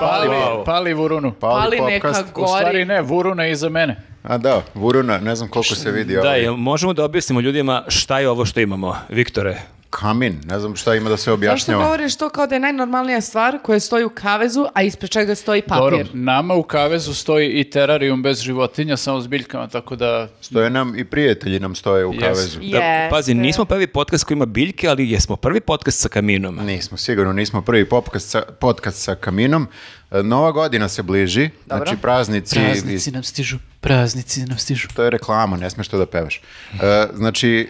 pali, 0.00 0.28
Wow. 0.28 0.64
pali 0.64 0.94
Vurunu. 0.94 1.32
Pali 1.32 1.80
neka 1.80 2.08
podcast. 2.08 2.28
U 2.36 2.46
stvari 2.46 2.64
gori. 2.66 2.84
ne, 2.84 3.02
Vuruna 3.02 3.44
je 3.44 3.52
iza 3.52 3.68
mene. 3.68 3.96
A 4.22 4.38
da, 4.38 4.62
Vuruna, 4.74 5.18
ne 5.18 5.34
znam 5.36 5.48
koliko 5.48 5.74
se 5.74 5.90
vidi 5.90 6.14
Da, 6.14 6.20
ovaj 6.20 6.46
možemo 6.50 6.92
da 6.92 7.04
objasnimo 7.04 7.40
ljudima 7.40 7.84
šta 7.88 8.18
je 8.18 8.28
ovo 8.28 8.44
što 8.44 8.60
imamo, 8.60 8.96
Viktore? 9.08 9.58
Kamin, 9.92 10.40
ne 10.44 10.60
znam 10.60 10.76
šta 10.76 10.94
ima 10.94 11.10
da 11.10 11.16
se 11.16 11.20
Zašto 11.20 11.34
objašnjava. 11.34 11.84
govoriš 11.84 12.16
to 12.16 12.28
kao 12.28 12.46
da 12.46 12.54
je 12.54 12.60
najnormalnija 12.60 13.20
stvar 13.20 13.58
koja 13.62 13.80
stoji 13.80 14.04
u 14.04 14.10
kavezu, 14.10 14.66
a 14.74 14.82
ispred 14.82 15.10
čega 15.10 15.34
stoji 15.34 15.62
papir? 15.62 15.98
Dobro, 15.98 16.06
nama 16.12 16.54
u 16.54 16.62
kavezu 16.62 17.14
stoji 17.14 17.50
i 17.50 17.64
terarium 17.64 18.22
bez 18.22 18.40
životinja, 18.40 18.96
samo 18.96 19.20
s 19.20 19.26
biljkama, 19.26 19.68
tako 19.68 19.96
da... 19.96 20.28
Stoje 20.40 20.70
nam 20.70 20.98
i 20.98 21.04
prijatelji 21.04 21.60
nam 21.60 21.74
stoje 21.74 22.06
u 22.06 22.12
Jesu. 22.12 22.20
kavezu. 22.22 22.58
Da, 22.58 22.64
Jeste. 22.66 23.08
pazi, 23.10 23.34
nismo 23.34 23.64
prvi 23.64 23.86
podcast 23.86 24.24
koji 24.24 24.36
ima 24.36 24.46
biljke, 24.46 24.88
ali 24.88 25.10
jesmo 25.10 25.36
prvi 25.36 25.60
podcast 25.60 25.98
sa 25.98 26.08
kaminom. 26.08 26.56
Nismo, 26.56 26.96
sigurno 26.96 27.32
nismo 27.32 27.62
prvi 27.62 27.84
podcast 27.84 28.28
sa, 28.28 28.42
podcast 28.60 28.98
sa 28.98 29.14
kaminom. 29.14 29.68
E, 30.10 30.22
Nova 30.22 30.50
godina 30.52 30.88
se 30.88 31.02
bliži, 31.02 31.50
Dobro. 31.66 31.84
znači 31.84 32.00
praznici, 32.02 32.56
Praznici 32.56 33.10
nam 33.10 33.22
stižu, 33.22 33.56
praznici 33.80 34.40
nam 34.40 34.58
stižu. 34.58 34.88
to 34.94 35.02
je 35.02 35.10
reklama, 35.10 35.56
ne 35.56 35.70
smeš 35.70 35.88
to 35.88 35.98
da 35.98 36.06
pevaš. 36.06 36.40
E, 36.72 37.06
znači, 37.14 37.68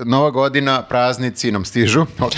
Nova 0.00 0.30
godina, 0.30 0.82
praznici 0.82 1.52
nam 1.52 1.64
stižu, 1.64 2.00
ok. 2.20 2.34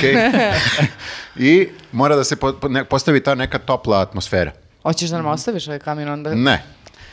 I 1.37 1.69
mora 1.93 2.17
da 2.17 2.25
se 2.25 2.37
po- 2.37 2.53
po- 2.53 2.69
ne- 2.69 2.84
postavi 2.84 3.23
ta 3.23 3.34
neka 3.34 3.59
topla 3.59 4.01
atmosfera. 4.01 4.53
Hoćeš 4.83 5.11
da 5.11 5.17
nam 5.17 5.27
ostaviš 5.27 5.67
ovaj 5.67 5.79
kamin 5.79 6.09
onda? 6.09 6.34
Ne. 6.34 6.62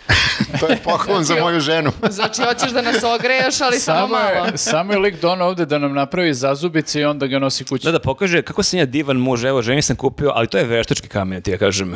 to 0.59 0.67
je 0.67 0.77
poklon 0.77 1.23
za 1.23 1.35
moju 1.35 1.59
ženu. 1.59 1.91
Znači, 2.09 2.41
hoćeš 2.41 2.71
da 2.71 2.81
nas 2.81 3.03
ogreješ, 3.05 3.61
ali 3.61 3.79
samo, 3.79 3.99
Samo 3.99 4.07
malo. 4.33 4.45
je, 4.45 4.57
samo 4.57 4.93
je 4.93 4.99
lik 4.99 5.21
dono 5.21 5.45
ovde 5.45 5.65
da 5.65 5.77
nam 5.77 5.93
napravi 5.93 6.33
zazubice 6.33 7.01
i 7.01 7.05
onda 7.05 7.27
ga 7.27 7.39
nosi 7.39 7.63
kući. 7.63 7.85
Da, 7.85 7.91
da 7.91 7.99
pokaže 7.99 8.41
kako 8.41 8.63
sam 8.63 8.79
ja 8.79 8.85
divan 8.85 9.17
muž, 9.17 9.43
evo, 9.45 9.61
ženi 9.61 9.81
sam 9.81 9.95
kupio, 9.95 10.31
ali 10.35 10.47
to 10.47 10.57
je 10.57 10.63
veštački 10.63 11.07
kamen, 11.07 11.41
ti 11.41 11.51
ja 11.51 11.57
kažem. 11.57 11.95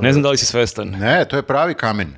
Ne 0.00 0.12
znam 0.12 0.22
da 0.22 0.30
li 0.30 0.36
si 0.36 0.46
svestan. 0.46 0.88
Ne, 0.88 1.24
to 1.24 1.36
je 1.36 1.42
pravi 1.42 1.74
kamen. 1.74 2.12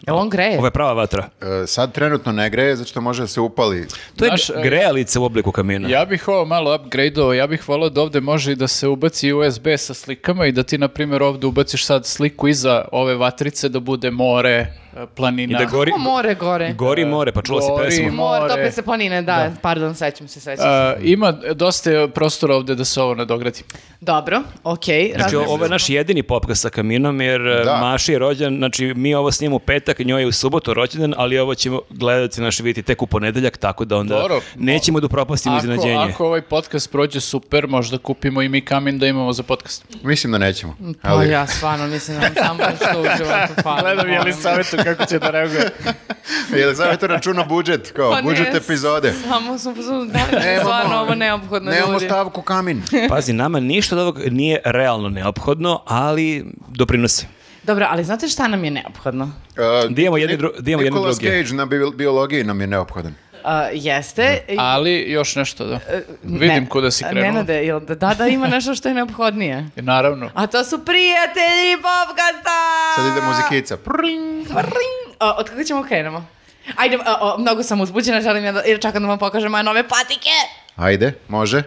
Jel 0.00 0.16
on 0.16 0.30
greje? 0.30 0.58
Ovo 0.58 0.66
je 0.66 0.70
prava 0.70 0.92
vatra. 0.92 1.28
E, 1.62 1.66
sad 1.66 1.92
trenutno 1.92 2.32
ne 2.32 2.50
greje, 2.50 2.76
zato 2.76 2.88
što 2.88 3.00
može 3.00 3.22
da 3.22 3.26
se 3.26 3.40
upali. 3.40 3.86
To 4.16 4.24
je 4.24 4.28
Znaš, 4.28 4.48
g- 4.48 4.54
e, 4.56 4.62
grejalica 4.62 5.20
u 5.20 5.24
obliku 5.24 5.52
kamina. 5.52 5.88
Ja 5.88 6.04
bih 6.04 6.28
ovo 6.28 6.44
malo 6.44 6.74
upgradeovao, 6.76 7.32
ja 7.34 7.46
bih 7.46 7.68
volao 7.68 7.88
da 7.90 8.02
ovde 8.02 8.20
može 8.20 8.52
i 8.52 8.56
da 8.56 8.68
se 8.68 8.88
ubaci 8.88 9.32
USB 9.32 9.66
sa 9.76 9.94
slikama 9.94 10.46
i 10.46 10.52
da 10.52 10.62
ti, 10.62 10.78
na 10.78 10.88
primjer, 10.88 11.22
ovde 11.22 11.46
ubaciš 11.46 11.86
sad 11.86 12.06
sliku 12.06 12.48
iza 12.48 12.84
ove 12.92 13.14
vatrice 13.14 13.68
da 13.68 13.80
bude 13.80 14.10
more, 14.10 14.66
planina. 15.06 15.52
I 15.52 15.64
da 15.64 15.70
gori, 15.70 15.92
O, 15.92 15.98
more 15.98 16.34
gore. 16.34 16.72
gori 16.72 17.04
more, 17.04 17.32
pa 17.32 17.42
čula 17.42 17.62
si 17.62 17.68
Gori 17.68 17.84
pesmu. 17.84 18.04
More, 18.04 18.40
more. 18.40 18.48
tope 18.50 18.70
se 18.70 18.82
planine, 18.82 19.22
da, 19.22 19.50
pardon, 19.62 19.94
sećam 19.94 20.28
se, 20.28 20.40
sećam 20.40 20.56
se. 20.56 20.62
A, 20.64 20.94
ima 21.02 21.32
dosta 21.54 21.90
prostora 22.08 22.54
ovde 22.56 22.74
da 22.74 22.84
se 22.84 23.02
ovo 23.02 23.14
nadogradi. 23.14 23.62
Dobro, 24.00 24.42
okej. 24.64 25.02
Znači, 25.06 25.22
razmišljam. 25.24 25.50
ovo 25.50 25.64
je 25.64 25.70
naš 25.70 25.88
jedini 25.88 26.22
popkast 26.22 26.62
sa 26.62 26.70
kaminom, 26.70 27.20
jer 27.20 27.40
e, 27.42 27.62
Da. 27.64 27.76
Maši 27.76 28.12
je 28.12 28.18
rođen, 28.18 28.56
znači 28.56 28.94
mi 28.96 29.14
ovo 29.14 29.30
snimamo 29.32 29.56
u 29.56 29.60
petak, 29.60 29.98
njoj 29.98 30.22
je 30.22 30.26
u 30.26 30.32
subotu 30.32 30.74
rođendan, 30.74 31.14
ali 31.16 31.38
ovo 31.38 31.54
ćemo 31.54 31.80
gledati 31.90 32.40
naši 32.40 32.62
vidjeti 32.62 32.86
tek 32.86 33.02
u 33.02 33.06
ponedeljak, 33.06 33.56
tako 33.56 33.84
da 33.84 33.96
onda 33.96 34.14
Dobro. 34.14 34.40
nećemo 34.56 35.00
da 35.00 35.08
propastimo 35.08 35.54
Ako, 35.56 35.64
iznenađenje. 35.64 36.04
ako 36.04 36.26
ovaj 36.26 36.42
podcast 36.42 36.92
prođe 36.92 37.20
super, 37.20 37.66
možda 37.68 37.98
kupimo 37.98 38.42
i 38.42 38.48
mi 38.48 38.60
kamin 38.60 38.98
da 38.98 39.06
imamo 39.06 39.32
za 39.32 39.42
podcast. 39.42 39.84
Mislim 40.02 40.32
da 40.32 40.38
nećemo. 40.38 40.76
Pa 41.02 41.08
Ali, 41.08 41.30
ja 41.30 41.46
stvarno 41.46 41.86
mislim 41.86 42.16
da 42.16 42.22
nam 42.22 42.34
samo 42.36 42.62
što 42.76 43.00
u 43.00 43.04
životu. 43.16 43.80
Gledam 43.80 44.08
je 44.08 44.20
li 44.20 44.32
savjetu 44.32 44.76
kako 44.84 45.04
će 45.04 45.18
da 45.18 45.30
reaguje. 45.30 45.70
je 46.58 46.66
li 46.66 46.74
zavete 46.74 47.06
računa 47.06 47.44
budžet, 47.44 47.92
kao 47.92 48.10
Pa 48.10 48.16
ne, 48.16 48.22
budžet 48.22 48.54
epizode? 48.54 49.12
Samo 49.22 49.58
sam 49.58 49.74
pozorna, 49.74 50.04
da 50.04 50.38
li 50.38 50.46
je 50.46 50.48
Nemamo- 50.48 50.60
stvarno 50.60 50.96
ovo 50.96 51.14
neophodno 51.14 51.70
Nemamo 51.70 51.92
ljudi. 51.92 52.04
stavku 52.04 52.42
kamin. 52.42 52.82
Pazi, 53.10 53.32
nama 53.32 53.60
ništa 53.60 53.94
od 53.94 54.02
ovog 54.02 54.18
nije 54.20 54.60
realno 54.64 55.08
neophodno, 55.08 55.82
ali 55.86 56.44
doprinosi. 56.68 57.26
Dobro, 57.62 57.86
ali 57.90 58.04
znate 58.04 58.28
šta 58.28 58.48
nam 58.48 58.64
je 58.64 58.70
neophodno? 58.72 59.24
Uh, 59.24 59.90
Da 59.90 60.02
imamo 60.02 60.16
jedni 60.16 60.38
dru- 60.38 60.60
da 60.60 60.70
imamo 60.70 60.82
jedni 60.82 60.90
Nicolas 60.90 61.18
drugi. 61.18 61.42
Cage 61.42 61.54
na 61.54 61.66
bi- 61.66 61.92
biologiji 61.94 62.44
nam 62.44 62.60
je 62.60 62.66
neophodan. 62.66 63.14
Uh, 63.44 63.50
jeste. 63.74 64.22
i- 64.48 64.56
Ali 64.60 65.04
još 65.08 65.36
nešto 65.36 65.64
da. 65.64 65.78
Vidim 66.22 66.48
ne- 66.54 66.68
kuda 66.68 66.90
si 66.90 67.04
krenuo. 67.04 67.22
Nenade, 67.22 67.54
jel 67.56 67.80
da, 67.80 67.94
da, 67.96 68.14
da 68.14 68.26
ima 68.26 68.46
nešto 68.48 68.74
što 68.74 68.88
je 68.88 68.94
neophodnije. 68.94 69.68
I 69.76 69.82
Naravno. 69.92 70.30
A 70.34 70.46
to 70.46 70.64
su 70.64 70.78
prijatelji 70.80 71.76
Popkasta! 71.76 72.58
Sad 72.96 73.06
ide 73.08 73.20
muzikica. 73.22 73.76
Ring. 73.86 74.46
O, 75.20 75.30
od 75.30 75.48
kako 75.48 75.64
ćemo 75.64 75.82
krenemo? 75.82 76.26
Ajde, 76.76 76.96
o, 76.98 77.02
o, 77.22 77.38
mnogo 77.38 77.62
sam 77.62 77.80
uzbuđena, 77.80 78.20
želim 78.20 78.44
ja 78.44 78.52
da, 78.52 78.60
jer 78.60 78.80
čekam 78.80 79.02
da 79.02 79.08
vam 79.08 79.18
pokažem 79.18 79.50
moje 79.50 79.64
nove 79.64 79.82
patike. 79.84 80.30
Ajde, 80.76 81.12
može? 81.28 81.62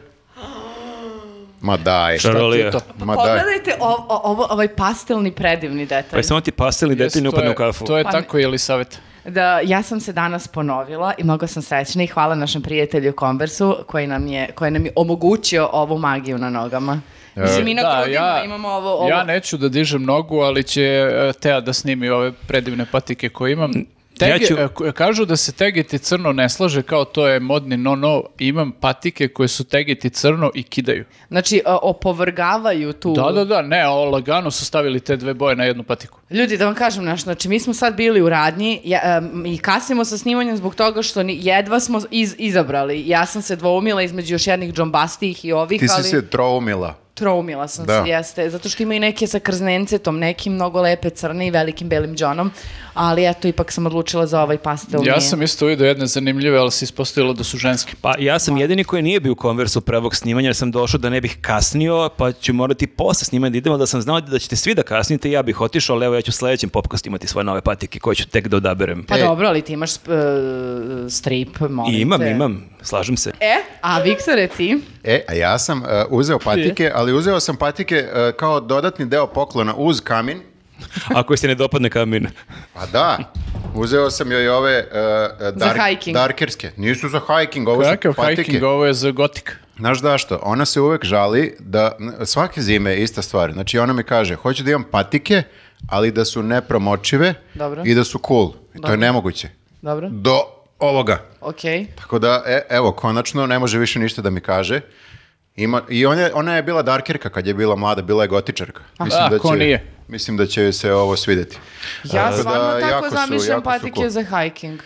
Ma 1.62 1.78
daj. 1.78 2.18
Šarolija. 2.20 2.72
to? 2.72 2.80
Pa 3.00 3.06
Ma 3.06 3.16
daj. 3.16 3.26
pogledajte 3.26 3.76
o, 3.80 3.90
o, 3.90 4.22
ovo, 4.24 4.48
ovaj 4.50 4.68
pastelni 4.68 5.32
predivni 5.32 5.88
Pa 5.88 5.96
detalj. 5.96 6.20
je 6.20 6.24
samo 6.24 6.42
ti 6.42 6.52
pastelni 6.52 6.96
detalj 6.96 7.22
ne 7.22 7.30
upadne 7.30 7.52
u 7.52 7.56
kafu. 7.56 7.86
To 7.86 7.98
je 7.98 8.04
Pa 8.04 8.12
tako, 8.12 8.38
je 8.38 8.48
li 8.48 8.58
savjet? 8.58 9.00
Da, 9.26 9.60
ja 9.64 9.84
sam 9.84 10.00
se 10.00 10.14
danas 10.14 10.48
ponovila 10.48 11.14
i 11.18 11.24
mnogo 11.24 11.48
sam 11.48 11.64
srećna 11.64 12.04
i 12.04 12.08
hvala 12.08 12.36
našem 12.36 12.62
prijatelju 12.62 13.14
Conversu 13.20 13.78
koji 13.88 14.08
nam 14.08 14.28
je, 14.28 14.52
koji 14.56 14.72
nam 14.72 14.86
je 14.86 14.92
omogućio 14.96 15.70
ovu 15.74 15.98
magiju 15.98 16.38
na 16.38 16.50
nogama. 16.50 17.02
Mislim, 17.36 17.66
mi 17.66 17.74
na 17.74 17.82
Da, 17.82 18.02
grudima 18.04 18.26
ja, 18.26 18.44
imamo 18.44 18.68
ovo... 18.68 18.94
ovo. 18.94 19.10
ja 19.10 19.24
neću 19.24 19.58
da 19.58 19.70
dižem 19.70 20.04
nogu, 20.04 20.40
ali 20.40 20.64
će 20.64 20.84
e, 20.84 21.34
Teja 21.40 21.62
da 21.62 21.74
snimi 21.74 22.10
ove 22.10 22.32
predivne 22.48 22.86
patike 22.92 23.30
koje 23.30 23.54
imam. 23.54 23.72
Tegi, 24.20 24.46
ću- 24.46 24.86
e, 24.86 24.92
kažu 24.92 25.26
da 25.26 25.36
se 25.36 25.52
tegiti 25.52 26.00
crno 26.00 26.32
ne 26.34 26.50
slaže 26.50 26.82
kao 26.82 27.06
to 27.06 27.28
je 27.28 27.40
modni 27.40 27.78
no-no. 27.78 28.24
Imam 28.40 28.72
patike 28.72 29.28
koje 29.28 29.48
su 29.48 29.64
tegiti 29.64 30.10
crno 30.10 30.52
i 30.56 30.64
kidaju. 30.64 31.06
Znači, 31.28 31.62
opovrgavaju 31.66 32.94
tu... 32.94 33.14
Da, 33.14 33.32
da, 33.32 33.46
da, 33.46 33.62
ne, 33.62 33.88
o, 33.88 34.06
lagano 34.06 34.52
su 34.52 34.66
stavili 34.66 35.00
te 35.00 35.18
dve 35.18 35.34
boje 35.34 35.56
na 35.56 35.64
jednu 35.64 35.84
patiku. 35.84 36.20
Ljudi, 36.30 36.58
da 36.58 36.66
vam 36.66 36.76
kažem 36.76 37.04
nešto, 37.06 37.24
znači 37.24 37.50
mi 37.50 37.60
smo 37.60 37.74
sad 37.74 37.96
bili 37.96 38.22
u 38.22 38.30
radnji 38.30 38.82
ja, 38.84 39.18
em, 39.18 39.46
i 39.46 39.58
kasnimo 39.58 40.06
sa 40.06 40.18
snimanjem 40.18 40.58
zbog 40.58 40.76
toga 40.76 41.02
što 41.02 41.24
ni, 41.24 41.40
jedva 41.42 41.80
smo 41.80 42.02
iz, 42.12 42.36
izabrali. 42.38 43.04
Ja 43.08 43.26
sam 43.26 43.42
se 43.42 43.56
dvoumila 43.56 44.02
između 44.02 44.36
još 44.36 44.48
jednih 44.48 44.74
džombastih 44.74 45.46
i 45.46 45.52
ovih, 45.52 45.80
Ti 45.80 45.88
si 45.88 45.94
ali 45.96 46.04
se 46.04 46.30
troumila. 46.30 47.05
Troumila 47.16 47.68
sam 47.68 47.86
Da. 47.86 48.04
se, 48.04 48.10
jeste. 48.10 48.50
Zato 48.50 48.70
što 48.70 48.84
ima 48.84 48.94
i 48.96 49.00
neke 49.00 49.28
sa 49.28 49.40
krznencetom, 49.40 50.20
nekim 50.20 50.54
mnogo 50.54 50.82
lepe 50.82 51.10
crne 51.10 51.48
i 51.48 51.52
velikim 51.52 51.90
belim 51.90 52.16
džonom, 52.16 52.52
ali 52.94 53.28
eto, 53.28 53.48
ipak 53.48 53.72
sam 53.72 53.86
odlučila 53.86 54.28
za 54.28 54.42
ovaj 54.42 54.58
pastel. 54.58 55.08
Ja 55.08 55.22
sam 55.22 55.42
isto 55.42 55.66
vidio 55.66 55.88
jedne 55.88 56.06
zanimljive, 56.08 56.58
ali 56.58 56.72
se 56.72 56.84
ispostavilo 56.86 57.34
da 57.34 57.44
su 57.44 57.58
ženske. 57.58 57.94
Pa 58.02 58.14
ja 58.20 58.40
sam 58.40 58.58
jedini 58.58 58.84
koji 58.84 59.02
nije 59.04 59.20
bio 59.20 59.32
u 59.32 59.36
konversu 59.36 59.82
pre 59.82 59.98
ovog 59.98 60.16
snimanja, 60.16 60.48
jer 60.48 60.56
sam 60.56 60.72
došao 60.72 60.98
da 60.98 61.10
ne 61.10 61.22
bih 61.22 61.38
kasnio, 61.42 62.10
pa 62.18 62.32
ću 62.32 62.54
morati 62.54 62.88
posle 62.88 63.26
snimanja 63.26 63.52
da 63.52 63.58
idemo, 63.58 63.78
da 63.78 63.88
sam 63.88 64.02
znao 64.02 64.22
da 64.22 64.40
ćete 64.40 64.56
svi 64.56 64.76
da 64.76 64.84
kasnite, 64.84 65.32
ja 65.32 65.44
bih 65.44 65.62
otišao, 65.62 65.96
ali 65.96 66.06
evo 66.06 66.16
ja 66.16 66.22
ću 66.22 66.30
u 66.30 66.34
sledećem 66.34 66.70
popkastu 66.70 67.10
imati 67.10 67.28
svoje 67.28 67.46
nove 67.46 67.62
patike 67.62 68.00
koje 68.00 68.16
ću 68.16 68.28
tek 68.28 68.48
da 68.48 68.58
odaberem. 68.58 69.04
Pa 69.08 69.18
E. 69.18 69.22
dobro, 69.22 69.48
ali 69.48 69.62
ti 69.62 69.74
imaš 69.74 69.96
e, 69.96 70.00
strip, 71.10 71.60
molim 71.70 71.96
I 71.96 72.02
imam, 72.02 72.20
te. 72.20 72.30
imam, 72.30 72.75
slažem 72.86 73.18
se. 73.18 73.32
E, 73.40 73.56
a 73.82 74.00
Viktore 74.00 74.48
ti? 74.48 74.82
E, 75.04 75.26
a 75.28 75.34
ja 75.34 75.60
sam 75.60 75.82
uh, 75.82 75.88
uzeo 76.10 76.40
patike, 76.40 76.92
ali 76.96 77.14
uzeo 77.14 77.40
sam 77.40 77.56
patike 77.56 78.06
uh, 78.08 78.36
kao 78.38 78.60
dodatni 78.60 79.06
deo 79.06 79.28
poklona 79.28 79.74
uz 79.76 80.02
kamin. 80.02 80.42
Ako 81.20 81.38
se 81.38 81.48
ne 81.48 81.56
dopadne 81.56 81.90
kamin. 81.90 82.28
Pa 82.74 82.86
da, 82.86 83.18
uzeo 83.76 84.10
sam 84.12 84.32
joj 84.32 84.48
ove 84.50 84.80
uh, 84.80 85.38
Za 85.40 85.52
dark, 85.52 85.80
hiking. 85.90 86.14
darkerske. 86.14 86.72
Nisu 86.78 87.10
za 87.10 87.20
hiking, 87.20 87.68
ovo 87.68 87.84
su 87.84 87.90
Kakav 87.90 88.14
patike. 88.14 88.44
hiking, 88.44 88.64
ovo 88.64 88.86
je 88.86 88.94
za 88.94 89.12
gotik. 89.12 89.58
Znaš 89.78 90.02
zašto? 90.02 90.40
Ona 90.44 90.66
se 90.66 90.82
uvek 90.82 91.06
žali 91.06 91.56
da 91.60 91.92
svake 92.26 92.62
zime 92.62 92.92
je 92.92 93.04
ista 93.04 93.22
stvar. 93.22 93.54
Znači 93.54 93.80
ona 93.80 93.94
mi 93.94 94.04
kaže, 94.04 94.36
hoću 94.36 94.64
da 94.64 94.72
imam 94.72 94.84
patike, 94.92 95.44
ali 95.88 96.12
da 96.12 96.26
su 96.26 96.44
nepromočive 96.44 97.34
Dobro. 97.54 97.82
i 97.86 97.94
da 97.96 98.04
su 98.04 98.20
cool. 98.28 98.52
I 98.76 98.82
to 98.82 98.92
je 98.92 98.98
nemoguće. 98.98 99.50
Dobro, 99.82 100.10
Do 100.10 100.42
ovoga. 100.80 101.20
okej. 101.42 101.86
Tako 101.96 102.20
da, 102.20 102.44
e, 102.46 102.62
evo, 102.70 102.92
konačno 102.92 103.46
ne 103.46 103.60
može 103.60 103.80
više 103.80 104.00
ništa 104.00 104.22
da 104.22 104.30
mi 104.30 104.42
kaže. 104.42 104.82
Ima, 105.56 105.82
I 105.90 106.06
on 106.06 106.20
je, 106.20 106.34
ona 106.34 106.56
je 106.56 106.64
bila 106.64 106.82
darkerka 106.82 107.30
kad 107.30 107.48
je 107.48 107.54
bila 107.54 107.76
mlada, 107.76 108.02
bila 108.02 108.24
je 108.24 108.28
gotičarka. 108.28 108.82
Mislim 109.00 109.24
A, 109.24 109.30
da 109.30 109.40
ko 109.40 109.52
će, 109.52 109.58
nije? 109.58 109.92
Mislim 110.08 110.38
da 110.38 110.46
će 110.46 110.72
se 110.72 110.94
ovo 110.94 111.16
svidjeti. 111.16 111.58
Ja 112.04 112.12
Tako 112.24 112.38
stvarno 112.38 112.64
da, 112.64 112.80
tako 112.80 113.10
zamišljam 113.10 113.62
patike 113.64 113.96
cool. 113.96 114.10
za 114.10 114.24
hiking. 114.24 114.80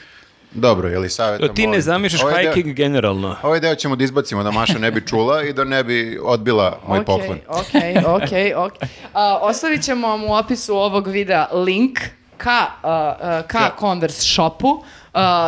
Dobro, 0.52 0.88
je 0.88 1.00
li 1.00 1.10
savjetom? 1.10 1.56
Ti 1.56 1.68
ne 1.68 1.82
zamišljaš 1.82 2.24
Ovaj 2.24 2.44
deo- 2.44 2.54
hiking 2.54 2.76
generalno. 2.76 3.36
Ovaj 3.44 3.60
deo 3.60 3.76
ćemo 3.76 3.96
da 3.96 4.04
izbacimo 4.04 4.44
da 4.44 4.52
Maša 4.52 4.80
ne 4.80 4.92
bi 4.92 5.08
čula 5.08 5.44
i 5.44 5.54
da 5.54 5.64
ne 5.64 5.84
bi 5.84 6.20
odbila 6.24 6.80
moj 6.88 7.00
Ok, 7.00 7.06
poklon. 7.06 7.40
Ok, 7.48 7.66
ok, 8.08 8.30
ok. 8.58 8.74
A, 9.14 9.38
ostavit 9.42 9.84
ćemo 9.84 10.08
vam 10.08 10.24
u 10.24 10.34
opisu 10.34 10.76
ovog 10.76 11.08
videa 11.08 11.48
link 11.54 12.00
ka, 12.38 12.66
a, 12.84 13.42
ka 13.48 13.72
Converse 13.80 14.22
shopu 14.22 14.84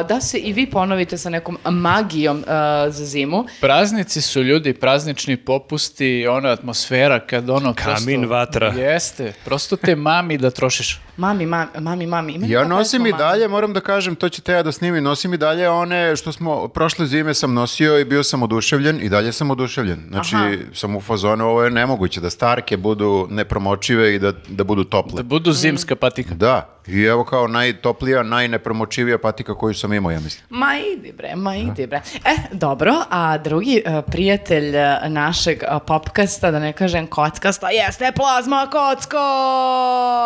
da 0.08 0.22
se 0.22 0.38
i 0.38 0.54
vi 0.54 0.70
ponovite 0.70 1.18
sa 1.18 1.30
nekom 1.30 1.58
magijom 1.66 2.44
za 2.90 3.06
zimu. 3.06 3.46
Praznici 3.62 4.22
su 4.22 4.44
ljudi, 4.44 4.74
praznični 4.74 5.38
popusti, 5.38 6.28
ona 6.28 6.50
atmosfera 6.50 7.20
kad 7.20 7.50
ono 7.50 7.74
Kamin, 7.74 8.22
prosto... 8.22 8.34
vatra. 8.34 8.68
Jeste, 8.68 9.34
prosto 9.46 9.76
te 9.76 9.96
mami 9.96 10.38
da 10.38 10.52
trošiš. 10.52 11.00
Mami, 11.22 11.46
mami, 11.46 11.70
mami, 11.80 12.06
mami. 12.08 12.34
Ima 12.34 12.48
Ja 12.48 12.64
nosim 12.64 13.06
i 13.06 13.12
mami? 13.12 13.24
dalje, 13.24 13.48
moram 13.48 13.74
da 13.74 13.80
kažem, 13.80 14.16
to 14.16 14.30
će 14.30 14.42
Teja 14.42 14.64
da 14.64 14.72
snimi, 14.72 15.02
nosim 15.02 15.34
i 15.34 15.38
dalje 15.38 15.70
one 15.70 16.16
što 16.16 16.32
smo, 16.32 16.68
prošle 16.68 17.06
zime 17.06 17.34
sam 17.34 17.54
nosio 17.54 18.00
i 18.00 18.06
bio 18.06 18.24
sam 18.24 18.44
oduševljen 18.44 19.00
i 19.02 19.10
dalje 19.10 19.32
sam 19.32 19.52
oduševljen. 19.52 20.06
Znači, 20.10 20.36
Aha. 20.36 20.50
sam 20.74 20.96
u 20.96 21.02
fazonu, 21.02 21.46
ovo 21.46 21.64
je 21.64 21.72
nemoguće, 21.72 22.22
da 22.22 22.30
starke 22.30 22.78
budu 22.78 23.28
nepromočive 23.30 24.16
i 24.16 24.20
da, 24.20 24.34
da 24.48 24.64
budu 24.64 24.84
tople. 24.84 25.16
Da 25.16 25.24
budu 25.24 25.52
zimska 25.52 25.96
patika. 25.96 26.36
Da, 26.36 26.82
i 26.88 27.04
evo 27.04 27.24
kao 27.24 27.48
najtoplija, 27.48 28.24
najnepromočivija 28.24 29.18
patika 29.18 29.56
koju 29.56 29.74
sam 29.74 29.94
imao, 29.94 30.12
ja 30.12 30.20
mislim. 30.20 30.46
Ma 30.50 30.72
idi 30.94 31.12
bre, 31.12 31.36
ma 31.36 31.56
idi 31.56 31.88
bre. 31.88 32.02
E, 32.26 32.36
dobro, 32.52 32.94
a 33.10 33.38
drugi 33.38 33.84
e, 33.86 34.02
prijatelj 34.02 34.76
e, 34.76 35.00
našeg 35.10 35.64
e, 35.64 35.68
popkasta, 35.88 36.52
da 36.52 36.60
ne 36.60 36.74
kažem 36.74 37.08
kockasta, 37.08 37.70
jeste 37.70 38.12
plazma 38.16 38.68
kocko! 38.72 39.18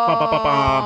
Pa, 0.06 0.16
pa, 0.20 0.26
pa, 0.30 0.38
pa. 0.44 0.85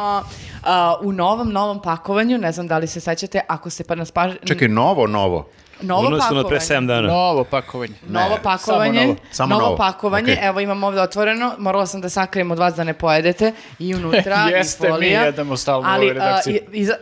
A, 0.64 0.97
u 1.00 1.12
novom, 1.12 1.52
novom 1.52 1.82
pakovanju, 1.82 2.38
ne 2.38 2.52
znam 2.52 2.67
da 2.67 2.79
li 2.79 2.87
se 2.87 3.00
sećate, 3.00 3.41
ako 3.49 3.70
ste 3.70 3.85
pa 3.85 3.94
nas 3.94 4.11
pa... 4.11 4.29
Čekaj, 4.47 4.69
novo, 4.69 5.06
novo. 5.06 5.49
Novo 5.82 6.00
Odnosno 6.03 6.29
pakovanje. 6.29 6.49
pre 6.49 6.59
7 6.59 6.87
dana. 6.87 7.09
Novo 7.09 7.44
pakovanje. 7.44 7.94
Novo 8.05 8.29
Ne, 8.31 8.43
pakovanje, 8.43 8.99
samo 8.99 9.06
novo. 9.06 9.17
Samo 9.31 9.49
novo 9.50 9.62
novo. 9.62 9.77
pakovanje, 9.79 10.32
Okej. 10.32 10.38
evo 10.43 10.61
imam 10.61 10.85
ovdje 10.85 11.03
otvoreno, 11.03 11.53
morala 11.59 11.87
sam 11.87 12.00
da 12.00 12.09
sakrijem 12.11 12.50
od 12.50 12.59
vas 12.59 12.75
da 12.75 12.85
ne 12.85 12.94
pojedete 12.94 13.53
i 13.79 13.94
unutra 13.94 14.47
Jeste, 14.50 14.79
i 14.81 14.91
mi 14.91 14.93
folija. 14.93 15.23
jedemo 15.23 15.56
stalno 15.56 15.81
u 15.81 15.91
ali, 15.91 16.00
ovoj 16.00 16.15
redakciji. 16.15 16.55
a, 16.56 16.71
i- 16.73 16.79
iza- 16.79 16.97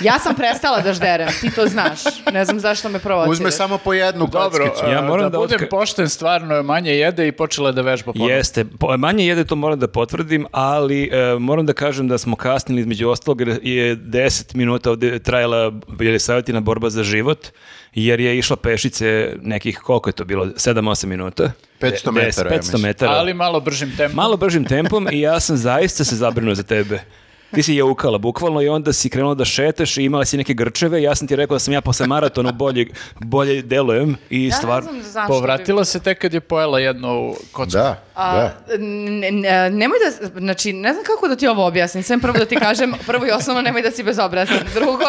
Ja 0.00 0.18
sam 0.18 0.34
prestala 0.34 0.80
da 0.80 0.92
žderem, 0.92 1.28
ti 1.40 1.50
to 1.50 1.66
znaš, 1.66 2.00
ne 2.32 2.44
znam 2.44 2.60
zašto 2.60 2.88
me 2.88 2.98
provociraš. 2.98 3.32
Uzme 3.32 3.50
samo 3.50 3.78
po 3.78 3.92
jednu 3.92 4.26
Dobro, 4.26 4.64
kockicu. 4.64 4.86
Ja 4.86 5.02
moram 5.02 5.22
da, 5.22 5.28
da 5.28 5.38
budem 5.38 5.58
otka- 5.58 5.68
pošten, 5.70 6.08
stvarno 6.08 6.54
je 6.54 6.62
manje 6.62 6.90
jede 6.92 7.28
i 7.28 7.32
počela 7.32 7.72
da 7.72 7.82
vežba 7.82 8.12
ponovno. 8.12 8.34
Jeste, 8.34 8.64
Po- 8.70 8.96
manje 8.96 9.26
jede, 9.26 9.44
to 9.44 9.56
moram 9.56 9.78
da 9.78 9.88
potvrdim, 9.88 10.46
ali 10.52 11.04
e, 11.04 11.36
moram 11.36 11.66
da 11.66 11.72
kažem 11.72 12.08
da 12.08 12.18
smo 12.18 12.36
kasnili 12.36 12.80
između 12.80 13.08
ostalog 13.08 13.40
jer 13.40 13.58
je 13.62 13.96
10 13.96 14.54
minuta 14.54 14.90
ovdje 14.90 15.18
trajala 15.18 15.72
Jelisavatina 16.00 16.60
borba 16.60 16.90
za 16.90 17.02
život, 17.02 17.46
jer 18.04 18.20
je 18.20 18.38
išla 18.38 18.56
pešice 18.56 19.36
nekih, 19.42 19.78
koliko 19.78 20.08
je 20.08 20.12
to 20.12 20.24
bilo, 20.24 20.44
7-8 20.46 21.06
minuta? 21.06 21.52
500 21.80 22.10
Des- 22.10 22.12
metara, 22.12 22.50
ja 22.50 22.56
500 22.58 22.62
mislim. 22.62 22.82
metara. 22.82 23.12
Ali 23.12 23.34
malo 23.34 23.60
bržim 23.60 23.96
tempom. 23.96 24.16
Malo 24.16 24.36
bržim 24.36 24.64
tempom 24.64 25.08
i 25.12 25.20
ja 25.20 25.40
sam 25.40 25.56
zaista 25.56 26.04
se 26.04 26.16
zabrinuo 26.16 26.54
za 26.54 26.62
tebe. 26.62 27.00
Ti 27.48 27.62
si 27.62 27.74
jaukala 27.74 28.18
bukvalno 28.18 28.62
i 28.62 28.68
onda 28.68 28.92
si 28.92 29.08
krenula 29.08 29.34
da 29.34 29.44
šetaš 29.44 29.96
i 29.96 30.02
imala 30.02 30.24
si 30.24 30.36
neke 30.36 30.54
grčeve. 30.54 31.02
Ja 31.02 31.14
sam 31.14 31.28
ti 31.28 31.36
rekao 31.36 31.54
da 31.54 31.58
sam 31.58 31.74
ja 31.74 31.80
posle 31.80 32.06
maratona 32.06 32.52
bolje, 32.52 32.86
bolje 33.16 33.62
delujem 33.62 34.16
i 34.30 34.46
Ja 34.46 34.52
stvar... 34.52 34.82
ne 34.84 34.90
znam 34.90 35.02
zašto 35.02 35.28
Povratila 35.28 35.80
bi- 35.80 35.86
se 35.86 36.00
tek 36.00 36.18
kad 36.18 36.34
je 36.34 36.40
pojela 36.40 36.78
jednu 36.78 37.34
kocku. 37.52 37.72
Da, 37.72 38.02
A, 38.14 38.34
da. 38.34 38.54
ne- 38.78 39.30
ne- 39.32 39.70
nemoj 39.70 39.98
da, 40.00 40.40
znači, 40.40 40.72
ne 40.72 40.92
znam 40.92 41.04
kako 41.04 41.28
da 41.28 41.36
ti 41.36 41.46
ovo 41.46 41.66
objasnim. 41.66 42.02
Sve 42.02 42.18
prvo 42.18 42.38
da 42.38 42.44
ti 42.44 42.56
kažem, 42.56 42.94
prvo 43.06 43.26
i 43.26 43.30
osnovno 43.30 43.62
nemoj 43.62 43.82
da 43.82 43.90
si 43.90 44.02
bezobrazan. 44.02 44.58
Drugo, 44.74 45.04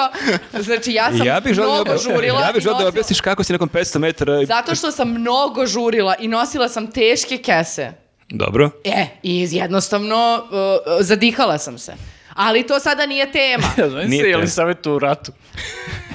znači 0.54 0.94
ja 0.94 1.10
sam 1.10 1.28
Ja 1.28 1.40
bih 1.40 1.54
mnogo 1.54 1.84
da, 1.84 1.98
žurila. 2.00 2.42
ja 2.42 2.52
bih 2.54 2.62
želeo 2.62 2.80
da 2.80 2.88
objasniš 2.88 3.22
kako 3.22 3.44
si 3.44 3.54
nakon 3.54 3.70
500 3.70 3.98
metara... 4.00 4.46
Zato 4.46 4.76
što 4.76 4.92
sam 4.92 5.10
mnogo 5.12 5.66
žurila 5.66 6.16
i 6.16 6.28
nosila 6.28 6.70
sam 6.70 6.88
teške 6.88 7.38
kese. 7.38 7.92
Dobro. 8.30 8.70
E, 8.84 9.06
i 9.24 9.48
jednostavno 9.52 10.44
uh, 10.44 10.58
zadihala 11.00 11.58
sam 11.58 11.78
se. 11.78 11.94
Ali 12.38 12.68
to 12.68 12.80
sada 12.80 13.06
nije 13.06 13.32
tema. 13.32 13.68
Nije 14.08 14.24
se, 14.24 14.30
je 14.30 14.34
to. 14.34 14.40
li 14.40 14.48
savjet 14.48 14.86
u 14.86 15.00
ratu? 15.00 15.32